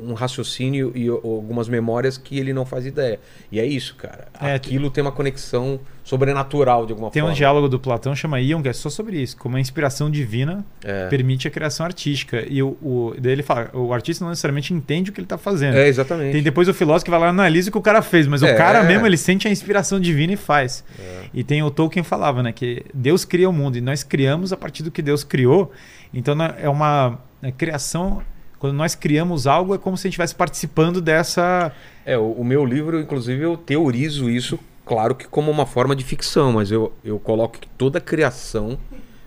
um 0.01 0.13
raciocínio 0.13 0.91
e 0.95 1.07
algumas 1.07 1.67
memórias 1.69 2.17
que 2.17 2.37
ele 2.39 2.53
não 2.53 2.65
faz 2.65 2.85
ideia. 2.85 3.19
E 3.51 3.59
é 3.59 3.65
isso, 3.65 3.95
cara. 3.95 4.27
É, 4.41 4.53
Aquilo 4.53 4.89
tem 4.89 5.01
uma 5.03 5.11
conexão 5.11 5.79
sobrenatural 6.03 6.85
de 6.85 6.91
alguma 6.91 7.09
Tem 7.11 7.21
um 7.21 7.25
forma. 7.25 7.35
diálogo 7.37 7.69
do 7.69 7.79
Platão 7.79 8.15
chama 8.15 8.39
Ion, 8.41 8.61
que 8.61 8.67
é 8.69 8.73
só 8.73 8.89
sobre 8.89 9.21
isso, 9.21 9.37
como 9.37 9.55
a 9.55 9.59
inspiração 9.59 10.09
divina 10.09 10.65
É. 10.83 11.07
permite 11.07 11.47
a 11.47 11.51
criação 11.51 11.85
artística. 11.85 12.43
E 12.49 12.61
o, 12.61 12.69
o- 12.81 13.13
daí 13.19 13.31
ele 13.33 13.43
fala, 13.43 13.69
o 13.73 13.93
artista 13.93 14.23
não 14.25 14.29
necessariamente 14.29 14.73
entende 14.73 15.09
o 15.09 15.13
que 15.13 15.19
ele 15.19 15.25
está 15.25 15.37
fazendo. 15.37 15.77
É, 15.77 15.87
exatamente. 15.87 16.33
Tem 16.33 16.43
depois 16.43 16.67
o 16.67 16.73
filósofo 16.73 17.05
que 17.05 17.11
vai 17.11 17.19
lá 17.19 17.27
e 17.27 17.29
analisa 17.29 17.69
o 17.69 17.71
que 17.71 17.77
o 17.77 17.81
cara 17.81 18.01
fez, 18.01 18.27
mas 18.27 18.41
É. 18.43 18.53
o 18.53 18.57
cara 18.57 18.83
mesmo 18.83 19.05
ele 19.05 19.17
sente 19.17 19.47
a 19.47 19.51
inspiração 19.51 19.99
divina 19.99 20.33
e 20.33 20.37
faz. 20.37 20.83
É. 20.99 21.21
E 21.33 21.43
tem 21.43 21.61
o 21.63 21.69
Tolkien 21.71 22.03
falava, 22.03 22.41
né, 22.43 22.51
que 22.51 22.83
Deus 22.93 23.23
cria 23.23 23.49
o 23.49 23.53
mundo 23.53 23.77
e 23.77 23.81
nós 23.81 24.03
criamos 24.03 24.51
a 24.51 24.57
partir 24.57 24.83
do 24.83 24.91
que 24.91 25.01
Deus 25.01 25.23
criou. 25.23 25.71
Então 26.13 26.35
é 26.59 26.67
uma 26.67 27.19
é, 27.41 27.51
criação. 27.51 28.21
Quando 28.61 28.75
nós 28.75 28.93
criamos 28.93 29.47
algo 29.47 29.73
é 29.73 29.77
como 29.79 29.97
se 29.97 30.01
a 30.01 30.07
gente 30.07 30.13
estivesse 30.13 30.35
participando 30.35 31.01
dessa. 31.01 31.71
É, 32.05 32.15
o, 32.15 32.31
o 32.33 32.45
meu 32.45 32.63
livro, 32.63 32.99
inclusive, 32.99 33.41
eu 33.43 33.57
teorizo 33.57 34.29
isso, 34.29 34.59
claro 34.85 35.15
que 35.15 35.27
como 35.27 35.49
uma 35.49 35.65
forma 35.65 35.95
de 35.95 36.03
ficção, 36.03 36.53
mas 36.53 36.71
eu, 36.71 36.93
eu 37.03 37.17
coloco 37.19 37.57
que 37.57 37.67
toda 37.69 37.99
criação 37.99 38.77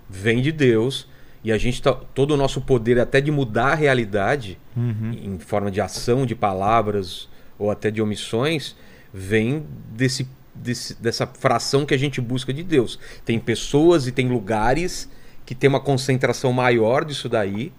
vem 0.09 0.41
de 0.41 0.53
Deus 0.53 1.09
e 1.43 1.51
a 1.51 1.59
gente 1.59 1.83
tá. 1.83 1.93
Todo 1.93 2.31
o 2.31 2.37
nosso 2.37 2.61
poder 2.61 3.01
até 3.01 3.21
de 3.21 3.33
mudar 3.33 3.73
a 3.73 3.75
realidade 3.75 4.57
Uhum. 4.77 5.13
em 5.23 5.39
forma 5.41 5.69
de 5.71 5.81
ação, 5.81 6.25
de 6.25 6.35
palavras 6.37 7.29
ou 7.59 7.71
até 7.73 7.91
de 7.91 8.01
omissões, 8.01 8.77
vem 9.13 9.65
desse, 9.91 10.29
desse- 10.55 10.95
dessa 11.03 11.27
fração 11.27 11.85
que 11.85 11.93
a 11.95 11.99
gente 11.99 12.21
busca 12.21 12.53
de 12.53 12.63
Deus. 12.63 12.99
Tem 13.25 13.39
pessoas 13.41 14.07
e 14.07 14.13
tem 14.13 14.29
lugares 14.29 15.09
que 15.45 15.55
tem 15.57 15.69
uma 15.69 15.81
concentração 15.81 16.53
maior 16.53 17.05
disso 17.05 17.29
daí, 17.29 17.73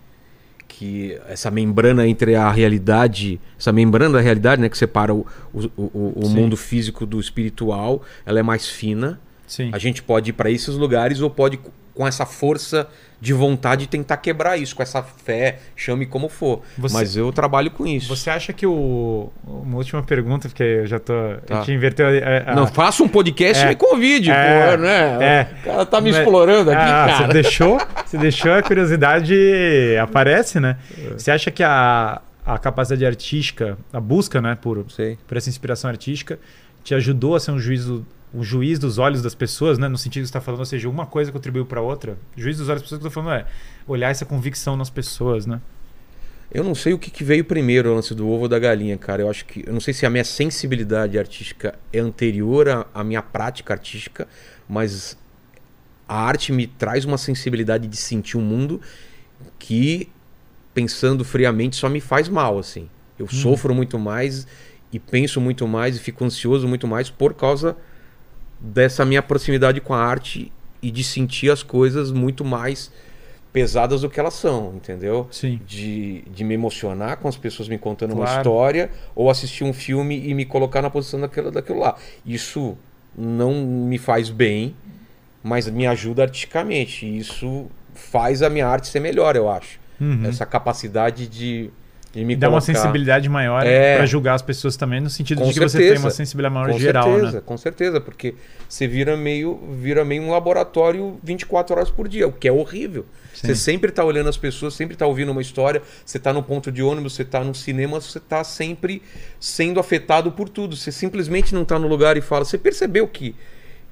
que 0.68 1.19
essa 1.27 1.50
membrana 1.50 2.08
entre 2.08 2.35
a 2.35 2.52
realidade, 2.52 3.40
essa 3.58 3.72
membrana 3.72 4.18
da 4.18 4.22
realidade, 4.22 4.61
né, 4.61 4.69
que 4.69 4.77
separa 4.77 5.14
o, 5.14 5.26
o, 5.53 5.69
o, 5.77 6.14
o 6.26 6.30
mundo 6.30 6.58
físico 6.58 7.06
do 7.06 7.19
espiritual, 7.19 8.03
ela 8.26 8.40
é 8.40 8.44
mais 8.44 8.68
fina. 8.68 9.19
Sim. 9.48 9.69
A 9.72 9.77
gente 9.77 10.03
pode 10.03 10.32
ir 10.32 10.34
para 10.34 10.50
esses 10.50 10.76
lugares 10.76 11.22
ou 11.22 11.30
pode 11.30 11.60
com 11.95 12.06
essa 12.07 12.25
força 12.25 12.88
de 13.22 13.32
vontade 13.33 13.83
de 13.85 13.88
tentar 13.88 14.17
quebrar 14.17 14.57
isso, 14.57 14.75
com 14.75 14.83
essa 14.83 15.01
fé, 15.01 15.59
chame 15.75 16.06
como 16.06 16.27
for. 16.30 16.61
Você- 16.77 16.93
Mas 16.93 17.15
eu 17.15 17.32
trabalho 17.32 17.72
com 17.72 17.88
isso. 17.88 18.14
Você 18.14 18.30
acha 18.30 18.51
que 18.53 18.67
o. 18.67 19.32
Uma 19.48 19.77
última 19.77 20.03
pergunta, 20.03 20.48
porque 20.49 20.61
eu 20.61 20.85
já 20.85 20.99
tô. 20.99 21.14
Tá. 21.48 21.56
A 21.56 21.59
gente 21.61 21.72
inverteu. 21.72 22.06
a- 22.06 22.51
a- 22.51 22.56
Não, 22.56 22.67
faça 22.67 23.01
um 23.01 23.07
podcast 23.07 23.64
É. 23.64 23.65
e 23.65 23.69
me 23.69 23.75
convide, 23.75 24.30
É. 24.30 24.72
pô, 24.72 24.77
né? 24.82 25.24
É. 25.25 25.48
O 25.61 25.64
cara 25.64 25.85
tá 25.85 26.01
me 26.01 26.11
Mas- 26.11 26.19
explorando 26.19 26.69
aqui, 26.69 26.82
Ah, 26.82 27.06
cara. 27.07 27.27
Você 27.27 27.33
deixou, 27.33 27.77
você 28.06 28.17
deixou 28.17 28.51
a 28.51 28.61
curiosidade 28.61 29.33
aparece, 30.01 30.59
né? 30.59 30.77
É. 30.98 31.09
Você 31.17 31.32
acha 31.32 31.49
que 31.49 31.64
a, 31.64 32.22
a 32.45 32.57
capacidade 32.59 33.06
artística, 33.06 33.77
a 33.93 33.99
busca, 33.99 34.41
né, 34.41 34.57
por, 34.61 34.85
Sei. 34.91 35.17
por 35.25 35.38
essa 35.38 35.49
inspiração 35.49 35.90
artística, 35.90 36.38
te 36.83 36.93
ajudou 36.93 37.35
a 37.35 37.40
ser 37.40 37.51
um 37.51 37.59
juiz, 37.59 37.88
um 38.34 38.44
juiz 38.44 38.80
dos 38.80 38.98
olhos 38.98 39.22
das 39.22 39.34
pessoas, 39.34 39.78
né? 39.78 39.88
No 39.88 39.98
sentido 39.98 40.24
que 40.24 40.28
você 40.28 40.32
está 40.32 40.42
falando, 40.42 40.60
ou 40.60 40.66
seja, 40.66 40.90
uma 40.90 41.06
coisa 41.06 41.32
contribuiu 41.32 41.66
para 41.66 41.82
outra. 41.82 42.18
Juiz 42.36 42.58
dos 42.58 42.68
olhos 42.68 42.82
das 42.82 42.84
pessoas 42.84 43.00
que 43.00 43.06
eu 43.06 43.10
tô 43.10 43.14
falando 43.14 43.40
é 43.40 43.45
olhar 43.88 44.10
essa 44.10 44.26
convicção 44.26 44.76
nas 44.76 44.90
pessoas, 44.90 45.45
né? 45.45 45.62
Eu 46.52 46.64
não 46.64 46.76
sei 46.76 46.94
o 46.94 47.00
que, 47.00 47.10
que 47.10 47.24
veio 47.24 47.44
primeiro, 47.44 47.92
o 47.92 47.95
lance 47.95 48.14
do 48.14 48.28
ovo 48.28 48.44
ou 48.44 48.48
da 48.48 48.60
galinha, 48.60 48.98
cara. 48.98 49.22
Eu 49.22 49.30
acho 49.30 49.45
que. 49.45 49.64
Eu 49.66 49.74
não 49.74 49.80
sei 49.80 49.94
se 49.94 50.06
a 50.06 50.10
minha 50.10 50.24
sensibilidade 50.24 51.18
artística 51.18 51.76
é 51.92 52.00
anterior 52.00 52.70
à, 52.70 52.88
à 52.94 53.04
minha 53.04 53.22
prática 53.22 53.74
artística, 53.74 54.28
mas 54.68 55.18
a 56.08 56.20
arte 56.22 56.52
me 56.52 56.68
traz 56.68 57.04
uma 57.04 57.18
sensibilidade 57.18 57.88
de 57.88 57.98
sentir 57.98 58.38
o 58.38 58.42
mundo 58.42 58.80
que, 59.58 60.10
pensando 60.74 61.24
friamente, 61.26 61.76
só 61.76 61.90
me 61.90 62.00
faz 62.00 62.30
mal, 62.30 62.60
assim. 62.60 62.90
Eu 63.18 63.28
sofro 63.28 63.74
muito 63.74 63.98
mais 63.98 64.45
e 64.92 65.00
penso 65.00 65.42
muito 65.42 65.68
mais 65.68 65.95
e 65.95 66.00
fico 66.00 66.24
ansioso 66.24 66.68
muito 66.68 66.86
mais 66.86 67.10
por 67.10 67.34
causa 67.34 67.76
dessa 68.74 69.06
minha 69.06 69.22
proximidade 69.22 69.80
com 69.82 69.94
a 69.94 70.00
arte 70.03 70.52
e 70.82 70.92
de 70.92 71.03
sentir 71.03 71.52
as 71.52 71.64
coisas 71.64 72.11
muito 72.11 72.44
mais 72.44 72.92
pesadas 73.53 74.02
do 74.02 74.10
que 74.10 74.19
elas 74.19 74.34
são, 74.34 74.74
entendeu? 74.76 75.27
Sim. 75.32 75.61
de, 75.66 76.24
de 76.24 76.44
me 76.44 76.53
emocionar 76.53 77.18
com 77.18 77.27
as 77.30 77.38
pessoas 77.38 77.69
me 77.69 77.77
contando 77.77 78.11
uma 78.14 78.26
Claro. 78.26 78.40
história 78.42 78.92
ou 79.16 79.30
assistir 79.30 79.64
um 79.64 79.72
filme 79.72 80.27
e 80.27 80.34
me 80.34 80.44
colocar 80.45 80.82
na 80.82 80.90
posição 80.90 81.22
daquilo, 81.22 81.52
daquilo 81.52 81.80
lá. 81.80 81.95
Isso 82.26 82.77
não 83.18 83.53
me 83.64 83.98
faz 83.98 84.30
bem, 84.30 84.76
mas 85.42 85.69
me 85.69 85.88
ajuda 85.88 86.24
artisticamente. 86.24 87.06
Isso 87.06 87.68
faz 87.94 88.42
a 88.42 88.50
minha 88.50 88.68
arte 88.68 88.88
ser 88.90 89.00
melhor, 89.00 89.38
eu 89.38 89.50
acho. 89.50 89.80
Uhum. 90.02 90.26
Essa 90.26 90.45
capacidade 90.45 91.26
de, 91.26 91.69
de 92.16 92.24
me 92.26 92.35
Dá 92.35 92.48
uma 92.48 92.60
colocar... 92.61 92.74
sensibilidade 92.80 93.27
maior 93.30 93.66
É. 93.66 93.98
para 93.98 94.06
julgar 94.06 94.35
as 94.35 94.42
pessoas 94.42 94.76
também, 94.77 95.02
no 95.02 95.10
sentido 95.10 95.42
Com 95.42 95.48
de 95.48 95.53
que 95.53 95.60
você 95.60 95.69
certeza. 95.77 95.94
tem 95.95 96.03
uma 96.03 96.10
sensibilidade 96.11 96.53
maior 96.56 96.72
Com 96.72 96.80
geral, 96.80 97.03
certeza, 97.11 97.32
né? 97.34 97.44
com 97.45 97.58
certeza, 97.58 98.02
porque 98.02 98.34
você 98.69 98.88
vira 98.88 99.18
meio, 99.18 99.60
vira 99.80 100.06
meio 100.06 100.24
um 100.24 100.32
laboratório 100.32 101.19
24 101.24 101.76
horas 101.76 101.92
por 101.92 102.08
dia, 102.08 102.27
o 102.27 102.32
que 102.32 102.48
é 102.48 102.52
horrível. 102.52 103.06
Sim. 103.34 103.48
Você 103.48 103.56
sempre 103.56 103.92
tá 103.92 104.03
olhando 104.03 104.30
as 104.30 104.38
pessoas, 104.38 104.74
sempre 104.74 104.95
tá 104.95 105.06
ouvindo 105.06 105.32
uma 105.32 105.42
história, 105.42 105.82
você 106.06 106.18
tá 106.18 106.32
no 106.32 106.42
ponto 106.42 106.72
de 106.72 106.82
ônibus, 106.82 107.14
você 107.16 107.26
tá 107.26 107.44
no 107.44 107.53
cinema, 107.53 108.00
você 108.00 108.19
tá 108.19 108.44
sempre 108.45 109.02
sendo 109.40 109.77
afetado 109.80 110.32
por 110.32 110.48
tudo. 110.48 110.76
Você 110.76 110.90
simplesmente 110.92 111.53
não 111.53 111.66
tá 111.66 111.77
no 111.77 111.88
lugar 111.88 112.16
e 112.16 112.22
fala, 112.22 112.45
você 112.45 112.58
percebeu 112.58 113.06
que 113.08 113.35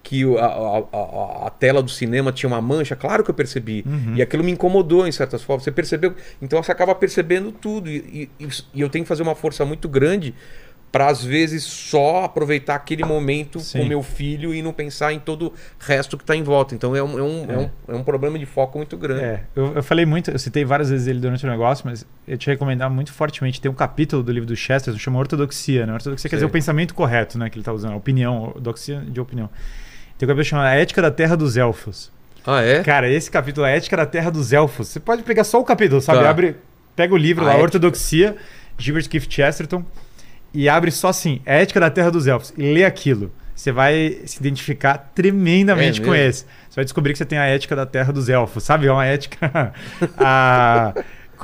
que 0.04 0.24
a, 0.38 0.46
a- 0.46 1.48
a- 1.48 1.50
tela 1.50 1.82
do 1.82 1.90
cinema 1.90 2.32
tinha 2.32 2.48
uma 2.50 2.62
mancha, 2.62 2.94
claro 2.94 3.24
que 3.24 3.32
eu 3.32 3.34
percebi. 3.34 3.86
Uhum. 3.88 4.16
E 4.18 4.22
aquilo 4.22 4.44
me 4.44 4.52
incomodou 4.52 5.08
em 5.08 5.12
certas 5.14 5.42
formas. 5.42 5.64
Você 5.64 5.72
percebeu? 5.72 6.14
Então 6.42 6.62
você 6.62 6.72
acaba 6.74 6.94
percebendo 6.94 7.54
tudo. 7.54 7.90
E, 7.90 8.30
e- 8.40 8.48
e 8.74 8.82
eu 8.82 8.90
tenho 8.90 9.06
que 9.06 9.10
fazer 9.10 9.24
uma 9.24 9.34
força 9.34 9.64
muito 9.64 9.88
grande 9.88 10.34
para 10.92 11.08
às 11.08 11.24
vezes 11.24 11.64
só 11.64 12.24
aproveitar 12.26 12.76
aquele 12.76 13.04
momento 13.04 13.60
Sim. 13.60 13.80
com 13.80 13.86
meu 13.86 14.04
filho 14.04 14.54
e 14.54 14.62
não 14.62 14.72
pensar 14.72 15.12
em 15.12 15.20
todo 15.20 15.48
o 15.48 15.54
resto 15.80 16.16
que 16.18 16.24
está 16.24 16.36
em 16.36 16.44
volta. 16.44 16.76
Então 16.76 16.96
é 16.96 17.02
um, 17.02 17.18
é 17.18 17.24
um, 17.24 17.52
é. 17.52 17.58
um, 17.58 17.70
é 17.88 17.96
um 17.96 18.04
problema 18.04 18.38
de 18.38 18.46
foco 18.46 18.78
muito 18.78 18.96
grande. 18.96 19.24
É, 19.24 19.44
eu, 19.56 19.74
eu 19.74 19.82
falei 19.82 20.06
muito, 20.06 20.30
eu 20.30 20.38
citei 20.38 20.64
várias 20.64 20.92
vezes 20.92 21.08
ele 21.08 21.20
durante 21.20 21.44
o 21.48 21.50
negócio, 21.50 21.84
mas 21.88 22.06
eu 22.28 22.38
te 22.38 22.46
recomendar 22.48 22.92
muito 22.92 23.12
fortemente. 23.12 23.60
Tem 23.60 23.72
um 23.72 23.74
capítulo 23.74 24.22
do 24.22 24.32
livro 24.32 24.46
do 24.46 24.56
Chesterton, 24.56 25.00
chama 25.00 25.18
Ortodoxia, 25.18 25.88
né? 25.88 25.94
Ortodoxia 25.94 26.30
quer 26.30 26.36
Sei. 26.36 26.38
dizer 26.40 26.46
o 26.46 26.50
pensamento 26.54 26.94
correto, 26.94 27.40
né? 27.40 27.50
Que 27.50 27.56
ele 27.56 27.62
está 27.62 27.74
usando, 27.74 27.94
a 27.94 27.96
opinião, 27.98 28.44
ortodoxia 28.44 29.00
de 29.02 29.20
opinião. 29.20 29.50
Tem 30.18 30.26
um 30.26 30.30
capítulo 30.30 30.46
chamado 30.46 30.68
A 30.68 30.76
Ética 30.76 31.02
da 31.02 31.12
Terra 31.12 31.36
dos 31.36 31.58
Elfos. 31.58 32.12
Ah, 32.46 32.62
é? 32.62 32.84
Cara, 32.84 33.10
esse 33.10 33.32
capítulo, 33.32 33.66
A 33.66 33.70
Ética 33.70 33.98
da 33.98 34.06
Terra 34.06 34.30
dos 34.30 34.52
Elfos, 34.52 34.90
você 34.90 35.00
pode 35.00 35.24
pegar 35.24 35.44
só 35.44 35.60
o 35.60 35.64
capítulo, 35.64 36.02
sabe? 36.02 36.20
Tá. 36.20 36.30
Abre, 36.30 36.56
pega 36.96 37.14
o 37.14 37.18
livro 37.18 37.44
A 37.44 37.48
lá, 37.48 37.52
Ética. 37.54 37.66
Ortodoxia, 37.66 38.36
Gilbert 38.78 39.08
Keith 39.10 39.30
Chesterton, 39.30 39.84
e 40.54 40.70
abre 40.70 40.92
só 40.92 41.08
assim, 41.08 41.42
A 41.46 41.54
Ética 41.54 41.80
da 41.80 41.90
Terra 41.90 42.12
dos 42.12 42.28
Elfos, 42.28 42.54
e 42.58 42.74
lê 42.74 42.84
aquilo. 42.84 43.32
Você 43.56 43.72
vai 43.72 44.20
se 44.26 44.40
identificar 44.40 44.98
tremendamente 45.14 46.02
É 46.02 46.06
com 46.06 46.14
esse. 46.14 46.46
Você 46.70 46.76
vai 46.76 46.84
descobrir 46.84 47.14
que 47.14 47.20
você 47.20 47.26
tem 47.26 47.38
a 47.38 47.46
ética 47.46 47.76
da 47.76 47.86
Terra 47.86 48.12
dos 48.12 48.28
Elfos, 48.28 48.64
sabe? 48.64 48.88
É 48.88 48.92
uma 48.92 49.06
ética 49.06 49.74
ah, 50.18 50.94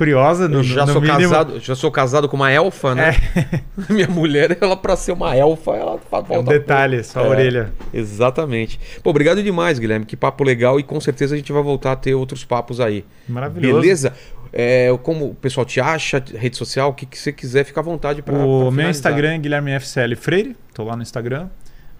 curiosa, 0.00 0.48
no, 0.48 0.62
já, 0.62 0.86
no 0.86 0.92
sou 0.92 1.00
mínimo. 1.02 1.18
casado, 1.20 1.60
já 1.60 1.74
sou 1.74 1.90
casado 1.90 2.28
com 2.28 2.34
uma 2.36 2.50
elfa, 2.50 2.94
né? 2.94 3.14
Minha 3.90 4.08
mulher, 4.08 4.56
ela 4.60 4.74
para 4.76 4.96
ser 4.96 5.12
uma 5.12 5.36
elfa, 5.36 5.72
ela 5.72 5.98
fa- 5.98 6.16
É 6.18 6.20
um 6.20 6.24
falta 6.24 6.50
detalhe, 6.50 7.04
só 7.04 7.20
a 7.20 7.26
É. 7.26 7.28
orelha. 7.28 7.72
Exatamente. 7.92 8.80
Pô, 9.02 9.10
obrigado 9.10 9.42
demais, 9.42 9.78
Guilherme. 9.78 10.06
Que 10.06 10.16
papo 10.16 10.42
legal 10.42 10.80
e 10.80 10.82
com 10.82 10.98
certeza 11.00 11.34
a 11.34 11.36
gente 11.38 11.52
vai 11.52 11.62
voltar 11.62 11.92
a 11.92 11.96
ter 11.96 12.14
outros 12.14 12.44
papos 12.44 12.80
aí. 12.80 13.04
Maravilhoso. 13.28 13.80
Beleza? 13.80 14.14
É, 14.52 14.88
como 15.02 15.26
o 15.30 15.34
pessoal 15.34 15.64
te 15.64 15.80
acha, 15.80 16.22
rede 16.34 16.56
social, 16.56 16.88
o 16.90 16.94
que, 16.94 17.04
que 17.06 17.18
você 17.18 17.30
quiser, 17.32 17.64
fica 17.64 17.80
à 17.80 17.82
vontade 17.82 18.22
para 18.22 18.34
O 18.34 18.70
meu 18.70 18.88
Instagram 18.90 19.34
é 19.34 19.38
Guilherme 19.38 19.70
FCL 19.78 20.16
Freire, 20.16 20.56
tô 20.74 20.82
lá 20.84 20.96
no 20.96 21.02
Instagram. 21.02 21.46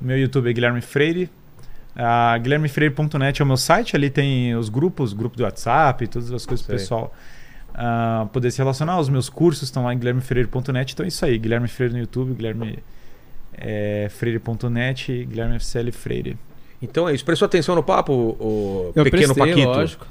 O 0.00 0.04
meu 0.04 0.18
YouTube 0.18 0.48
é 0.48 0.52
Guilherme 0.52 0.80
Freire. 0.80 1.30
A 1.94 2.38
guilhermefreire.net 2.38 3.42
é 3.42 3.44
o 3.44 3.46
meu 3.46 3.56
site, 3.56 3.94
ali 3.94 4.08
tem 4.08 4.54
os 4.56 4.68
grupos, 4.68 5.12
grupo 5.12 5.36
do 5.36 5.42
WhatsApp, 5.42 6.06
todas 6.08 6.32
as 6.32 6.46
coisas 6.46 6.64
pro 6.64 6.76
Sei. 6.76 6.82
pessoal 6.84 7.12
ah, 7.74 8.26
poder 8.32 8.50
se 8.50 8.58
relacionar. 8.58 8.98
Os 8.98 9.08
meus 9.08 9.28
cursos 9.28 9.64
estão 9.64 9.84
lá 9.84 9.94
em 9.94 9.98
guilhermefreire.net, 9.98 10.92
então 10.92 11.04
é 11.04 11.08
isso 11.08 11.24
aí, 11.24 11.38
Guilherme 11.38 11.68
Freire 11.68 11.92
no 11.94 12.00
YouTube, 12.00 12.34
Guilherme 12.34 12.78
é, 13.54 14.08
Freire.net, 14.10 15.26
Guilherme 15.26 15.58
FCL 15.58 15.92
Freire. 15.92 16.36
Então 16.82 17.08
é 17.08 17.14
isso. 17.14 17.24
Prestou 17.24 17.46
atenção 17.46 17.74
no 17.74 17.82
papo, 17.82 18.12
o 18.12 18.92
Eu 18.94 19.04
pequeno 19.04 19.34
prestei, 19.34 19.54
Paquito? 19.54 19.68
lógico. 19.68 20.06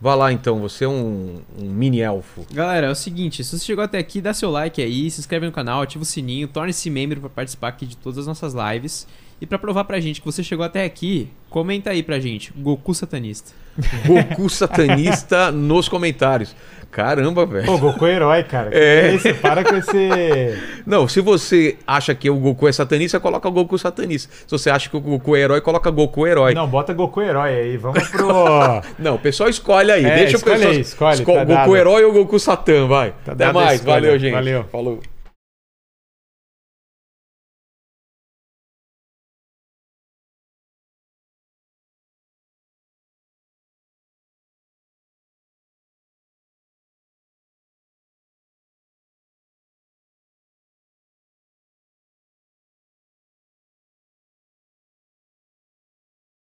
Vá 0.00 0.14
lá 0.14 0.32
então, 0.32 0.60
você 0.60 0.84
é 0.84 0.88
um, 0.88 1.40
um 1.58 1.64
mini 1.64 2.00
elfo. 2.00 2.44
Galera, 2.52 2.88
é 2.88 2.90
o 2.90 2.94
seguinte, 2.94 3.42
se 3.42 3.58
você 3.58 3.64
chegou 3.64 3.82
até 3.82 3.96
aqui, 3.96 4.20
dá 4.20 4.34
seu 4.34 4.50
like 4.50 4.82
aí, 4.82 5.10
se 5.10 5.20
inscreve 5.20 5.46
no 5.46 5.52
canal, 5.52 5.80
ativa 5.80 6.02
o 6.02 6.06
sininho, 6.06 6.46
torne-se 6.46 6.90
membro 6.90 7.20
para 7.20 7.30
participar 7.30 7.68
aqui 7.68 7.86
de 7.86 7.96
todas 7.96 8.18
as 8.18 8.26
nossas 8.26 8.52
lives. 8.52 9.06
E 9.40 9.46
pra 9.46 9.58
provar 9.58 9.84
pra 9.84 10.00
gente 10.00 10.20
que 10.20 10.26
você 10.26 10.42
chegou 10.42 10.64
até 10.64 10.84
aqui, 10.84 11.28
comenta 11.48 11.90
aí 11.90 12.02
pra 12.02 12.20
gente, 12.20 12.52
Goku 12.56 12.94
satanista. 12.94 13.52
Goku 14.06 14.48
satanista 14.50 15.50
nos 15.52 15.88
comentários. 15.88 16.54
Caramba, 16.90 17.44
velho. 17.46 17.66
Pô, 17.66 17.78
Goku 17.78 18.06
é 18.06 18.14
herói, 18.14 18.42
cara. 18.44 18.70
É. 18.72 19.10
Que 19.10 19.16
isso? 19.28 19.34
Para 19.40 19.64
com 19.64 19.76
esse. 19.76 20.58
Não, 20.86 21.06
se 21.08 21.20
você 21.20 21.76
acha 21.86 22.14
que 22.14 22.28
o 22.30 22.36
Goku 22.36 22.68
é 22.68 22.72
satanista, 22.72 23.18
coloca 23.18 23.48
o 23.48 23.52
Goku 23.52 23.76
satanista. 23.78 24.32
Se 24.46 24.50
você 24.50 24.70
acha 24.70 24.88
que 24.90 24.96
o 24.96 25.00
Goku 25.00 25.34
é 25.36 25.40
herói, 25.40 25.60
coloca 25.60 25.90
Goku 25.90 26.26
herói. 26.26 26.54
Não, 26.54 26.66
bota 26.66 26.92
Goku 26.92 27.20
herói 27.22 27.50
aí. 27.54 27.76
Vamos 27.76 28.06
pro. 28.08 28.28
Não, 28.98 29.14
o 29.14 29.18
pessoal 29.18 29.48
escolhe 29.48 29.90
aí. 29.90 30.04
É, 30.04 30.16
Deixa 30.16 30.34
o 30.34 30.36
escolhe 30.36 30.56
pessoal. 30.56 30.72
aí, 30.74 30.80
escolhe, 30.80 31.14
esco- 31.14 31.32
tá 31.34 31.44
Goku 31.44 31.76
herói 31.76 32.04
ou 32.04 32.12
Goku 32.12 32.38
Satã, 32.38 32.86
vai. 32.86 33.12
Tá 33.24 33.32
Até 33.32 33.52
mais. 33.52 33.80
escolha. 33.80 33.94
Valeu, 33.94 34.18
gente. 34.18 34.32
Valeu. 34.32 34.64
Falou. 34.70 35.00